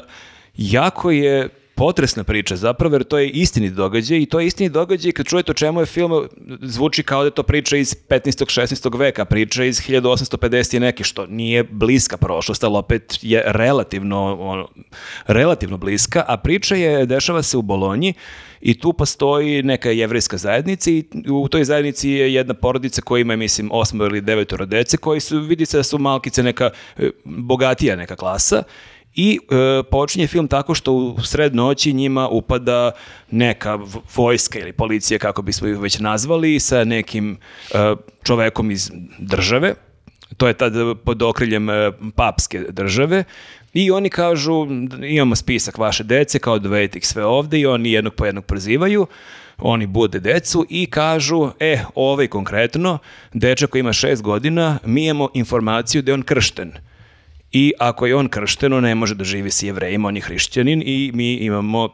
jako 0.57 1.11
je 1.11 1.49
potresna 1.77 2.25
priča 2.25 2.57
zapravo, 2.57 2.95
jer 2.95 3.05
to 3.05 3.19
je 3.19 3.31
istini 3.31 3.71
događaj 3.71 4.19
i 4.19 4.27
to 4.27 4.41
je 4.41 4.47
istini 4.47 4.69
događaj 4.69 5.13
kad 5.13 5.27
čujete 5.27 5.51
o 5.51 5.55
čemu 5.55 5.81
je 5.81 5.87
film, 5.87 6.29
zvuči 6.63 7.03
kao 7.03 7.23
da 7.23 7.27
je 7.27 7.31
to 7.31 7.43
priča 7.43 7.77
iz 7.77 7.97
15. 8.09 8.61
16. 8.61 8.99
veka, 8.99 9.25
priča 9.25 9.65
iz 9.65 9.81
1850 9.81 10.77
i 10.77 10.81
neki, 10.81 11.05
što 11.05 11.27
nije 11.27 11.65
bliska 11.65 12.17
prošlost, 12.17 12.65
ali 12.65 12.77
opet 12.77 13.19
je 13.23 13.43
relativno, 13.47 14.37
ono, 14.41 14.69
relativno 15.27 15.77
bliska, 15.77 16.25
a 16.29 16.37
priča 16.37 16.75
je, 16.75 17.07
dešava 17.07 17.43
se 17.43 17.57
u 17.57 17.63
Bolonji 17.63 18.15
i 18.61 18.79
tu 18.81 18.93
postoji 18.93 19.63
neka 19.63 19.91
jevrejska 19.91 20.37
zajednica 20.37 20.91
i 20.91 21.05
u 21.31 21.49
toj 21.49 21.65
zajednici 21.65 22.11
je 22.11 22.35
jedna 22.35 22.55
porodica 22.55 23.03
koja 23.03 23.21
ima, 23.21 23.37
mislim, 23.37 23.69
osmo 23.73 24.05
ili 24.05 24.21
devetoro 24.21 24.67
dece, 24.67 24.97
koji 24.97 25.21
su, 25.21 25.41
vidi 25.41 25.67
se 25.67 25.77
da 25.77 25.83
su 25.83 25.99
malkice 25.99 26.43
neka 26.43 26.71
e, 26.97 27.11
bogatija 27.25 27.97
neka 27.97 28.17
klasa 28.17 28.63
i 29.17 29.39
e, 29.51 29.83
počinje 29.91 30.27
film 30.27 30.49
tako 30.49 30.75
što 30.75 30.93
u 30.93 31.21
sred 31.23 31.55
noći 31.55 31.93
njima 31.93 32.29
upada 32.29 32.93
neka 33.31 33.79
vojska 34.17 34.59
ili 34.59 34.73
policija, 34.73 35.19
kako 35.19 35.43
bismo 35.43 35.69
ih 35.69 35.79
već 35.79 35.99
nazvali, 35.99 36.61
sa 36.61 36.85
nekim 36.85 37.37
e, 37.73 37.95
čovekom 38.23 38.71
iz 38.71 38.91
države. 39.19 39.75
To 40.37 40.49
je 40.49 40.55
tad 40.55 40.73
pod 41.05 41.23
okriljem 41.23 41.71
e, 41.71 41.93
papske 42.15 42.65
države. 42.69 43.25
I 43.75 43.91
oni 43.91 44.11
kažu, 44.11 44.67
imamo 45.09 45.37
spisak 45.37 45.79
vaše 45.79 46.05
dece, 46.05 46.39
kao 46.39 46.59
dovedite 46.59 46.99
ih 46.99 47.07
sve 47.07 47.25
ovde 47.25 47.61
i 47.61 47.67
oni 47.67 47.93
jednog 47.93 48.15
po 48.15 48.27
jednog 48.27 48.45
prozivaju. 48.45 49.07
Oni 49.59 49.87
bude 49.87 50.21
decu 50.21 50.67
i 50.71 50.87
kažu, 50.87 51.51
e, 51.61 51.85
ovaj 51.95 52.27
konkretno, 52.27 52.99
dečak 53.33 53.71
koji 53.71 53.81
ima 53.81 53.93
šest 53.93 54.23
godina, 54.23 54.79
mi 54.85 55.07
imamo 55.07 55.29
informaciju 55.35 56.03
da 56.03 56.11
je 56.11 56.15
on 56.15 56.23
kršten. 56.23 56.73
I 57.53 57.73
ako 57.79 58.07
je 58.07 58.17
on 58.17 58.29
kršten, 58.29 58.73
on 58.73 58.83
ne 58.83 58.95
može 58.95 59.15
da 59.15 59.25
živi 59.25 59.51
sa 59.51 59.67
jevrejima, 59.67 60.09
on 60.09 60.17
je 60.17 60.23
hrišćanin 60.23 60.83
i 60.83 61.11
mi 61.15 61.35
imamo 61.35 61.89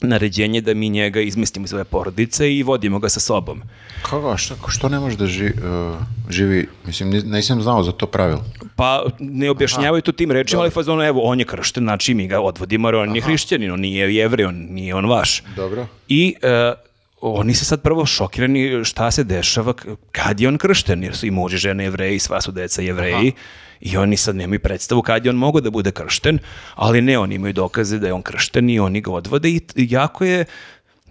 naređenje 0.00 0.60
da 0.60 0.74
mi 0.74 0.88
njega 0.88 1.20
izmestimo 1.20 1.64
iz 1.64 1.72
ove 1.72 1.84
porodice 1.84 2.54
i 2.54 2.62
vodimo 2.62 2.98
ga 2.98 3.08
sa 3.08 3.20
sobom. 3.20 3.62
Kako, 4.02 4.36
što, 4.36 4.54
što 4.68 4.88
ne 4.88 4.98
može 5.00 5.16
da 5.16 5.26
ži- 5.26 5.52
uh, 5.90 5.96
živi, 6.30 6.68
mislim, 6.86 7.12
nis- 7.12 7.24
nisam 7.26 7.62
znao 7.62 7.82
za 7.82 7.92
to 7.92 8.06
pravilo. 8.06 8.44
Pa 8.76 9.04
ne 9.18 9.50
objašnjavaju 9.50 10.02
to 10.02 10.12
tim 10.12 10.30
rečima, 10.30 10.62
ali 10.62 10.70
fazonu, 10.70 11.02
evo, 11.02 11.20
on 11.22 11.38
je 11.38 11.44
kršten, 11.44 11.82
znači 11.82 12.14
mi 12.14 12.28
ga 12.28 12.40
odvodimo, 12.40 12.88
jer 12.88 12.94
on 12.94 13.16
je 13.16 13.22
hrišćanin, 13.22 13.70
on 13.70 13.80
nije 13.80 14.14
jevrej, 14.14 14.46
on 14.46 14.66
nije 14.70 14.94
on 14.94 15.06
vaš. 15.06 15.42
Dobro. 15.56 15.86
I 16.08 16.34
e, 16.42 16.72
oni 17.20 17.54
se 17.54 17.64
sad 17.64 17.82
prvo 17.82 18.06
šokirani 18.06 18.84
šta 18.84 19.10
se 19.10 19.24
dešava, 19.24 19.74
kad 20.12 20.40
je 20.40 20.48
on 20.48 20.58
kršten, 20.58 21.02
jer 21.02 21.16
su 21.16 21.26
i 21.26 21.30
muži, 21.30 21.56
žene 21.56 21.84
jevreji, 21.84 22.18
sva 22.18 22.40
su 22.40 22.52
deca 22.52 22.82
jevreji. 22.82 23.32
I 23.80 23.96
oni 23.96 24.16
sad 24.16 24.36
nemaju 24.36 24.60
predstavu 24.60 25.02
kad 25.02 25.24
je 25.24 25.30
on 25.30 25.36
mogao 25.36 25.60
da 25.60 25.70
bude 25.70 25.90
kršten, 25.90 26.38
ali 26.74 27.00
ne, 27.02 27.18
oni 27.18 27.34
imaju 27.34 27.52
dokaze 27.52 27.98
da 27.98 28.06
je 28.06 28.12
on 28.12 28.22
kršten 28.22 28.70
i 28.70 28.80
oni 28.80 29.00
ga 29.00 29.10
odvode 29.10 29.48
i 29.48 29.60
jako 29.74 30.24
je 30.24 30.44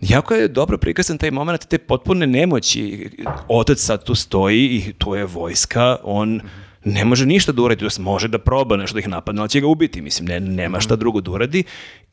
Jako 0.02 0.34
je 0.34 0.48
dobro 0.48 0.78
prikazan 0.78 1.18
taj 1.18 1.32
moment 1.32 1.66
te 1.66 1.78
potpune 1.78 2.28
nemoći. 2.28 3.10
Otac 3.48 3.80
sad 3.80 4.04
tu 4.04 4.16
stoji 4.16 4.66
i 4.66 4.94
tu 4.94 5.16
je 5.16 5.26
vojska, 5.26 5.96
on 6.04 6.42
ne 6.86 7.06
može 7.06 7.26
ništa 7.26 7.52
da 7.52 7.62
uradi, 7.62 7.90
to 7.90 8.02
može 8.02 8.28
da 8.28 8.38
proba 8.38 8.78
nešto 8.78 8.94
da 8.94 9.00
ih 9.00 9.08
napadne, 9.08 9.42
ali 9.42 9.50
će 9.50 9.62
ga 9.62 9.68
ubiti, 9.68 10.02
mislim, 10.02 10.28
ne, 10.28 10.40
nema 10.40 10.80
šta 10.80 10.96
drugo 10.96 11.22
da 11.22 11.32
uradi. 11.32 11.64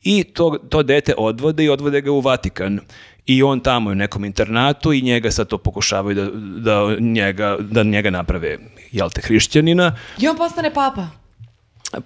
I 0.03 0.23
to, 0.23 0.57
to 0.69 0.83
dete 0.83 1.13
odvode 1.17 1.63
i 1.63 1.69
odvode 1.69 2.01
ga 2.01 2.11
u 2.11 2.21
Vatikan. 2.21 2.79
I 3.25 3.43
on 3.43 3.59
tamo 3.59 3.89
je 3.89 3.91
u 3.91 3.95
nekom 3.95 4.25
internatu 4.25 4.93
i 4.93 5.01
njega 5.01 5.31
sad 5.31 5.47
to 5.47 5.57
pokušavaju 5.57 6.15
da, 6.15 6.29
da, 6.61 6.95
njega, 6.99 7.57
da 7.61 7.83
njega 7.83 8.09
naprave, 8.09 8.57
jel 8.91 9.09
te, 9.09 9.21
hrišćanina. 9.21 9.95
I 10.19 10.27
on 10.27 10.37
postane 10.37 10.73
papa. 10.73 11.07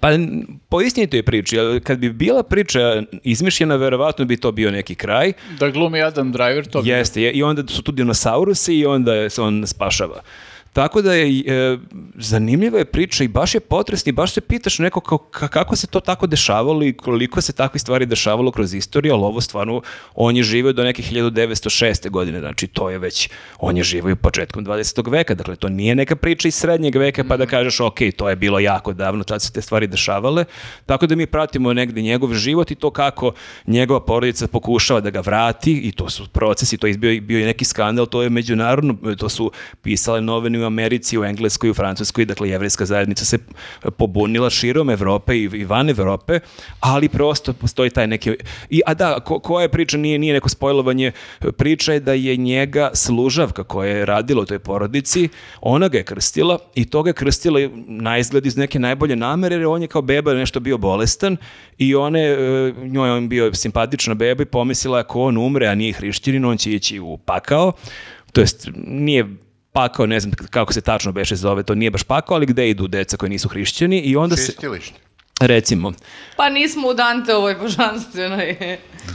Pa 0.00 0.08
po 0.68 0.80
istinitoj 0.80 1.22
priči, 1.22 1.58
ali 1.58 1.80
kad 1.80 1.98
bi 1.98 2.10
bila 2.10 2.42
priča 2.42 2.80
izmišljena, 3.24 3.76
verovatno 3.76 4.24
bi 4.24 4.36
to 4.36 4.52
bio 4.52 4.70
neki 4.70 4.94
kraj. 4.94 5.32
Da 5.58 5.70
glumi 5.70 6.02
Adam 6.02 6.32
Driver, 6.32 6.66
to 6.66 6.82
bi- 6.82 6.88
Jeste, 6.88 7.22
je, 7.22 7.32
i 7.32 7.42
onda 7.42 7.62
su 7.66 7.82
tu 7.82 7.92
dinosaurusi 7.92 8.74
i 8.74 8.86
onda 8.86 9.30
se 9.30 9.42
on 9.42 9.66
spašava. 9.66 10.20
Tako 10.72 11.02
da 11.02 11.14
je 11.14 11.42
e, 11.46 11.78
zanimljiva 12.14 12.78
je 12.78 12.84
priča 12.84 13.24
i 13.24 13.28
baš 13.28 13.54
je 13.54 13.60
potresni, 13.60 14.12
baš 14.12 14.32
se 14.32 14.40
pitaš 14.40 14.78
neko 14.78 15.00
kao, 15.00 15.18
ka- 15.18 15.48
kako 15.48 15.76
se 15.76 15.86
to 15.86 16.00
tako 16.00 16.26
dešavalo 16.26 16.84
i 16.84 16.92
koliko 16.92 17.40
se 17.40 17.52
takve 17.52 17.78
stvari 17.80 18.06
dešavalo 18.06 18.50
kroz 18.50 18.74
istoriju, 18.74 19.14
ali 19.14 19.22
ovo 19.22 19.40
stvarno, 19.40 19.82
on 20.14 20.36
je 20.36 20.42
živio 20.42 20.72
do 20.72 20.84
neke 20.84 21.02
1906. 21.02 22.10
godine, 22.10 22.40
znači 22.40 22.66
to 22.66 22.90
je 22.90 22.98
već, 22.98 23.30
on 23.58 23.76
je 23.76 23.82
živio 23.82 24.16
početkom 24.16 24.66
20. 24.66 25.10
veka, 25.10 25.34
dakle 25.34 25.56
to 25.56 25.68
nije 25.68 25.94
neka 25.94 26.16
priča 26.16 26.48
iz 26.48 26.54
srednjeg 26.54 26.96
veka 26.96 27.24
pa 27.28 27.36
da 27.36 27.46
kažeš 27.46 27.80
ok, 27.80 27.98
to 28.16 28.28
je 28.28 28.36
bilo 28.36 28.58
jako 28.58 28.92
davno, 28.92 29.24
tad 29.24 29.42
su 29.42 29.52
te 29.52 29.62
stvari 29.62 29.86
dešavale, 29.86 30.44
tako 30.86 31.06
da 31.06 31.16
mi 31.16 31.26
pratimo 31.26 31.72
negde 31.72 32.02
njegov 32.02 32.34
život 32.34 32.70
i 32.70 32.74
to 32.74 32.90
kako 32.90 33.32
njegova 33.66 34.00
porodica 34.00 34.46
pokušava 34.46 35.00
da 35.00 35.10
ga 35.10 35.20
vrati 35.20 35.72
i 35.72 35.92
to 35.92 36.10
su 36.10 36.28
procesi, 36.28 36.78
to 36.78 36.86
je 36.86 36.94
bio, 36.94 37.20
bio 37.20 37.38
je 37.38 37.46
neki 37.46 37.64
skandal, 37.64 38.06
to 38.06 38.22
je 38.22 38.30
međunarodno, 38.30 39.14
to 39.18 39.28
su 39.28 39.52
pisale 39.82 40.20
novine 40.20 40.59
u 40.62 40.66
Americi, 40.66 41.18
u 41.18 41.24
Engleskoj, 41.24 41.70
u 41.70 41.74
Francuskoj, 41.74 42.24
dakle 42.24 42.48
jevrejska 42.48 42.86
zajednica 42.86 43.24
se 43.24 43.38
pobunila 43.96 44.50
širom 44.50 44.90
Evrope 44.90 45.36
i, 45.36 45.42
i 45.42 45.64
van 45.64 45.90
Evrope, 45.90 46.40
ali 46.80 47.08
prosto 47.08 47.52
postoji 47.52 47.90
taj 47.90 48.06
neki... 48.06 48.36
I, 48.70 48.82
a 48.86 48.94
da, 48.94 49.20
ko, 49.20 49.38
koja 49.38 49.62
je 49.62 49.68
priča, 49.68 49.96
nije, 49.96 50.18
nije 50.18 50.32
neko 50.34 50.48
spojlovanje, 50.48 51.12
priča 51.56 51.92
je 51.92 52.00
da 52.00 52.12
je 52.12 52.36
njega 52.36 52.90
služavka 52.94 53.64
koja 53.64 53.96
je 53.96 54.06
radila 54.06 54.42
u 54.42 54.46
toj 54.46 54.58
porodici, 54.58 55.28
ona 55.60 55.88
ga 55.88 55.98
je 55.98 56.04
krstila 56.04 56.58
i 56.74 56.84
to 56.84 57.02
ga 57.02 57.10
je 57.10 57.14
krstila 57.14 57.60
na 57.86 58.18
izgled 58.18 58.46
iz 58.46 58.56
neke 58.56 58.78
najbolje 58.78 59.16
namere, 59.16 59.56
jer 59.56 59.66
on 59.66 59.82
je 59.82 59.88
kao 59.88 60.02
beba 60.02 60.34
nešto 60.34 60.60
bio 60.60 60.78
bolestan 60.78 61.36
i 61.78 61.94
one, 61.94 62.22
e, 62.22 62.72
njoj 62.82 63.10
on 63.10 63.28
bio 63.28 63.54
simpatična 63.54 64.14
beba 64.14 64.42
i 64.42 64.46
pomislila 64.46 64.98
ako 64.98 65.22
on 65.22 65.38
umre, 65.38 65.66
a 65.66 65.74
nije 65.74 65.92
hrišćanin, 65.92 66.44
on 66.44 66.56
će 66.56 66.72
ići 66.72 67.00
u 67.00 67.18
pakao, 67.18 67.72
to 68.32 68.40
jest 68.40 68.68
nije 68.86 69.26
pakao, 69.72 70.06
ne 70.06 70.20
znam 70.20 70.32
kako 70.50 70.72
se 70.72 70.80
tačno 70.80 71.12
beše 71.12 71.36
zove, 71.36 71.62
to 71.62 71.74
nije 71.74 71.90
baš 71.90 72.02
pakao, 72.02 72.34
ali 72.34 72.46
gde 72.46 72.70
idu 72.70 72.88
deca 72.88 73.16
koji 73.16 73.30
nisu 73.30 73.48
hrišćani 73.48 74.00
i 74.00 74.16
onda 74.16 74.36
se, 74.36 74.46
Čistilište. 74.46 74.98
recimo, 75.40 75.92
Pa 76.36 76.48
nismo 76.48 76.88
u 76.88 76.94
Danteovoj 76.94 77.54
božanstvenoj. 77.54 78.56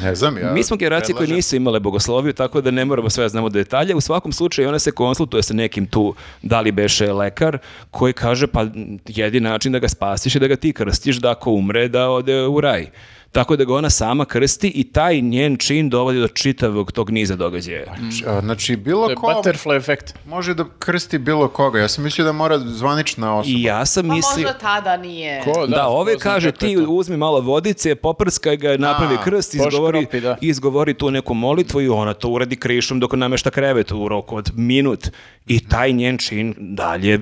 Ne 0.02 0.15
znam, 0.15 0.38
ja 0.38 0.53
Mi 0.53 0.64
smo 0.64 0.77
generacije 0.77 1.15
koje 1.15 1.27
nisu 1.27 1.56
imale 1.56 1.80
bogosloviju, 1.80 2.34
tako 2.34 2.61
da 2.61 2.72
ne 2.72 2.86
moramo 2.86 3.10
sve 3.10 3.23
da 3.23 3.30
znamo 3.30 3.49
detalje. 3.49 3.95
U 3.95 4.02
svakom 4.02 4.32
slučaju 4.32 4.69
ona 4.69 4.80
se 4.80 4.91
konsultuje 4.91 5.44
sa 5.44 5.53
nekim 5.53 5.88
tu, 5.88 6.15
da 6.41 6.61
li 6.61 6.72
beše 6.72 7.14
lekar, 7.14 7.57
koji 7.91 8.14
kaže 8.14 8.48
pa 8.48 8.65
jedini 9.07 9.49
način 9.49 9.72
da 9.72 9.80
ga 9.80 9.88
spasiš 9.88 10.36
je 10.36 10.40
da 10.40 10.48
ga 10.48 10.56
ti 10.56 10.73
krstiš, 10.73 11.15
da 11.15 11.32
ako 11.32 11.52
umre 11.52 11.88
da 11.88 12.10
ode 12.10 12.41
u 12.41 12.61
raj. 12.61 12.90
Tako 13.36 13.56
da 13.56 13.64
ga 13.64 13.74
ona 13.74 13.90
sama 13.90 14.26
krsti 14.26 14.68
i 14.70 14.84
taj 14.84 15.22
njen 15.22 15.57
čin 15.57 15.90
dovodi 15.90 16.20
do 16.20 16.28
čitavog 16.28 16.91
tog 16.91 17.10
niza 17.10 17.36
događaja. 17.36 17.84
A, 18.28 18.41
Znači, 18.41 18.76
bilo 18.76 19.06
To 19.06 19.10
je 19.10 19.16
ko 19.16 19.28
butterfly 19.28 19.78
efekt. 19.78 20.14
može 20.26 20.53
da 20.53 20.66
krsti 20.80 21.18
bilo 21.18 21.48
koga. 21.48 21.80
Ja 21.80 21.88
sam 21.88 22.03
mislio 22.03 22.26
da 22.26 22.32
mora 22.32 22.60
zvanična 22.60 23.38
osoba. 23.38 23.57
I 23.57 23.64
ja 23.64 23.86
sam 23.86 24.07
Pa 24.07 24.14
mislio... 24.16 24.44
možda 24.44 24.60
tada 24.60 24.98
nije. 24.98 25.41
Ko, 25.44 25.68
Da, 25.68 25.88
ove 25.88 26.14
ko 26.14 26.20
zna 26.20 26.32
kaže 26.32 26.52
ti 26.52 26.76
to. 26.76 26.84
uzmi 26.84 27.18
malo 27.18 27.40
vodice, 27.41 27.95
poprskaj 27.95 28.57
ga, 28.57 28.78
napravi 28.78 29.16
A, 29.16 29.24
krst, 29.24 29.53
izgovori, 29.53 29.98
poškropi, 29.98 30.22
da. 30.22 30.38
izgovori 30.41 30.94
tu 30.94 31.12
neku 31.12 31.34
molitvu 31.34 31.82
i 31.82 31.90
ona 31.90 32.14
to 32.14 32.30
uradi 32.30 32.56
krišom 32.56 32.99
dok 32.99 33.14
namešta 33.14 33.49
krevet 33.49 33.91
u 33.91 34.07
roku 34.07 34.36
od 34.36 34.52
minut. 34.56 35.07
I 35.48 35.68
taj 35.68 35.91
njen 35.94 36.18
čin 36.18 36.56
dalje 36.57 37.20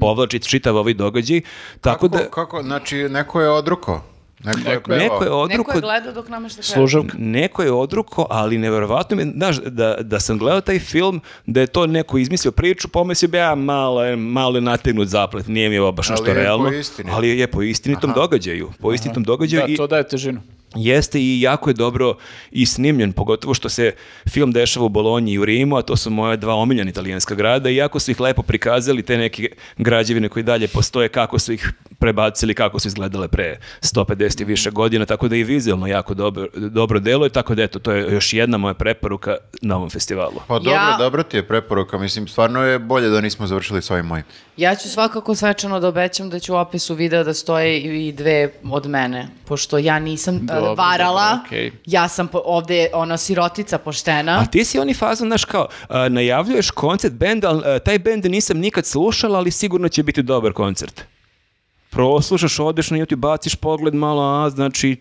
povlači 0.00 0.40
čitav 0.40 0.76
ovaj 0.76 0.94
događaj. 0.94 1.40
Tako 1.80 2.08
kako, 2.08 2.08
da 2.08 2.30
kako, 2.30 2.62
znači, 2.62 2.96
neko 2.96 3.40
je 3.40 3.50
odruko. 3.50 4.02
Neko, 4.40 4.58
je 4.60 4.64
Neko 4.68 4.92
je- 4.92 4.98
neko 4.98 5.14
je 5.14 5.20
Neko 5.20 5.34
odruko... 5.34 5.72
je 5.72 5.80
gledao 5.80 6.12
dok 6.12 6.28
nama 6.28 6.48
što 6.48 6.62
Služavka. 6.62 7.16
Neko 7.18 7.62
je 7.62 7.72
odruko, 7.72 8.26
ali 8.30 8.58
neverovatno 8.58 9.16
mi 9.16 9.24
znaš, 9.26 9.56
da, 9.58 9.96
da 10.00 10.20
sam 10.20 10.38
gledao 10.38 10.60
taj 10.60 10.78
film, 10.78 11.20
da 11.46 11.60
je 11.60 11.66
to 11.66 11.86
neko 11.86 12.18
izmislio 12.18 12.52
priču, 12.52 12.88
pomislio 12.88 13.28
bi 13.28 13.38
ja 13.38 13.54
malo, 13.54 14.16
malo 14.16 14.56
je 14.56 14.62
nategnut 14.62 15.08
zaplet, 15.08 15.46
nije 15.48 15.68
mi 15.68 15.78
ovo 15.78 15.92
baš 15.92 16.08
Ali 16.08 16.12
nešto 16.12 16.26
je 16.26 16.34
po 16.34 16.40
realno, 16.40 16.70
istini. 16.70 17.10
ali 17.12 17.28
je 17.30 17.46
po 17.46 17.62
istinitom 17.62 18.12
događaju, 18.12 18.70
po 18.80 18.92
istinitom 18.92 19.22
događaju 19.22 19.66
Da, 19.66 19.72
i 19.72 19.76
to 19.76 19.86
daje 19.86 20.08
težinu. 20.08 20.40
Jeste 20.76 21.20
i 21.20 21.40
jako 21.40 21.70
je 21.70 21.74
dobro 21.74 22.14
i 22.50 22.66
snimljen, 22.66 23.12
pogotovo 23.12 23.54
što 23.54 23.68
se 23.68 23.92
film 24.28 24.52
dešava 24.52 24.86
u 24.86 24.88
Bolonji 24.88 25.32
i 25.32 25.38
u 25.38 25.44
Rimu, 25.44 25.76
a 25.76 25.82
to 25.82 25.96
su 25.96 26.10
moja 26.10 26.36
dva 26.36 26.54
omiljena 26.54 26.90
italijanska 26.90 27.34
grada 27.34 27.70
i 27.70 27.76
jako 27.76 27.98
su 27.98 28.10
ih 28.10 28.20
lepo 28.20 28.42
prikazali, 28.42 29.02
te 29.02 29.18
neke 29.18 29.48
građevine 29.78 30.28
koje 30.28 30.42
dalje 30.42 30.68
postoje, 30.68 31.08
kako 31.08 31.38
su 31.38 31.52
ih 31.52 31.72
prebacili, 31.98 32.54
kako 32.54 32.80
su 32.80 32.88
izgledale 32.88 33.28
pre 33.28 33.58
150 33.82 34.40
i 34.40 34.44
više 34.44 34.70
godina, 34.70 35.06
tako 35.06 35.28
da 35.28 35.36
i 35.36 35.44
vizualno 35.44 35.86
jako 35.86 36.14
dobro, 36.14 36.46
dobro 36.54 37.00
deluje, 37.00 37.30
tako 37.30 37.54
da 37.54 37.62
eto, 37.62 37.78
to 37.78 37.92
je 37.92 38.14
još 38.14 38.32
jedna 38.32 38.58
moja 38.58 38.74
preporuka 38.74 39.36
na 39.62 39.76
ovom 39.76 39.90
festivalu. 39.90 40.40
Pa 40.48 40.54
dobro, 40.54 40.72
Ja- 40.72 40.96
dobro 40.98 41.22
ti 41.22 41.36
je 41.36 41.48
preporuka. 41.48 41.98
Mislim, 41.98 42.28
stvarno 42.28 42.62
je 42.62 42.78
bolje 42.78 43.08
da 43.08 43.20
nismo 43.20 43.46
završili 43.46 43.82
s 43.82 43.90
ovim 43.90 44.06
mojim. 44.06 44.24
Ja 44.56 44.74
ću 44.74 44.88
svakako 44.88 45.34
svečano 45.34 45.80
da 45.80 45.88
obećam 45.88 46.30
da 46.30 46.38
ću 46.38 46.54
u 46.54 46.56
opisu 46.56 46.94
videa 46.94 47.22
da 47.22 47.34
stoje 47.34 47.80
i 47.80 48.12
dve 48.12 48.52
od 48.70 48.86
mene, 48.86 49.28
pošto 49.44 49.78
ja 49.78 49.98
nisam 49.98 50.34
uh, 50.34 50.40
Dobro, 50.42 50.74
varala. 50.74 51.30
dobro, 51.30 51.42
okej. 51.46 51.72
Ja 51.86 52.08
sam 52.08 52.28
po, 52.28 52.42
ovde 52.44 52.88
ona 52.92 53.16
sirotica 53.16 53.78
poštena. 53.78 54.38
A 54.40 54.46
ti 54.46 54.64
si 54.64 54.78
oni 54.78 54.94
fazon, 54.94 55.28
znaš 55.28 55.44
kao, 55.44 55.68
a, 55.88 56.08
najavljuješ 56.08 56.70
koncert 56.70 57.14
benda, 57.14 57.48
ali 57.48 57.62
a, 57.64 57.78
taj 57.78 57.98
bend 57.98 58.24
nisam 58.24 58.58
nikad 58.58 58.86
slušala, 58.86 59.38
ali 59.38 59.50
sigurno 59.50 59.88
će 59.88 60.02
biti 60.02 60.22
dobar 60.22 60.52
koncert. 60.52 61.04
Proslušaš, 61.90 62.58
odeš 62.58 62.90
na 62.90 62.98
YouTube, 62.98 63.16
baciš 63.16 63.54
pogled 63.54 63.94
malo, 63.94 64.44
a 64.44 64.50
znači, 64.50 64.96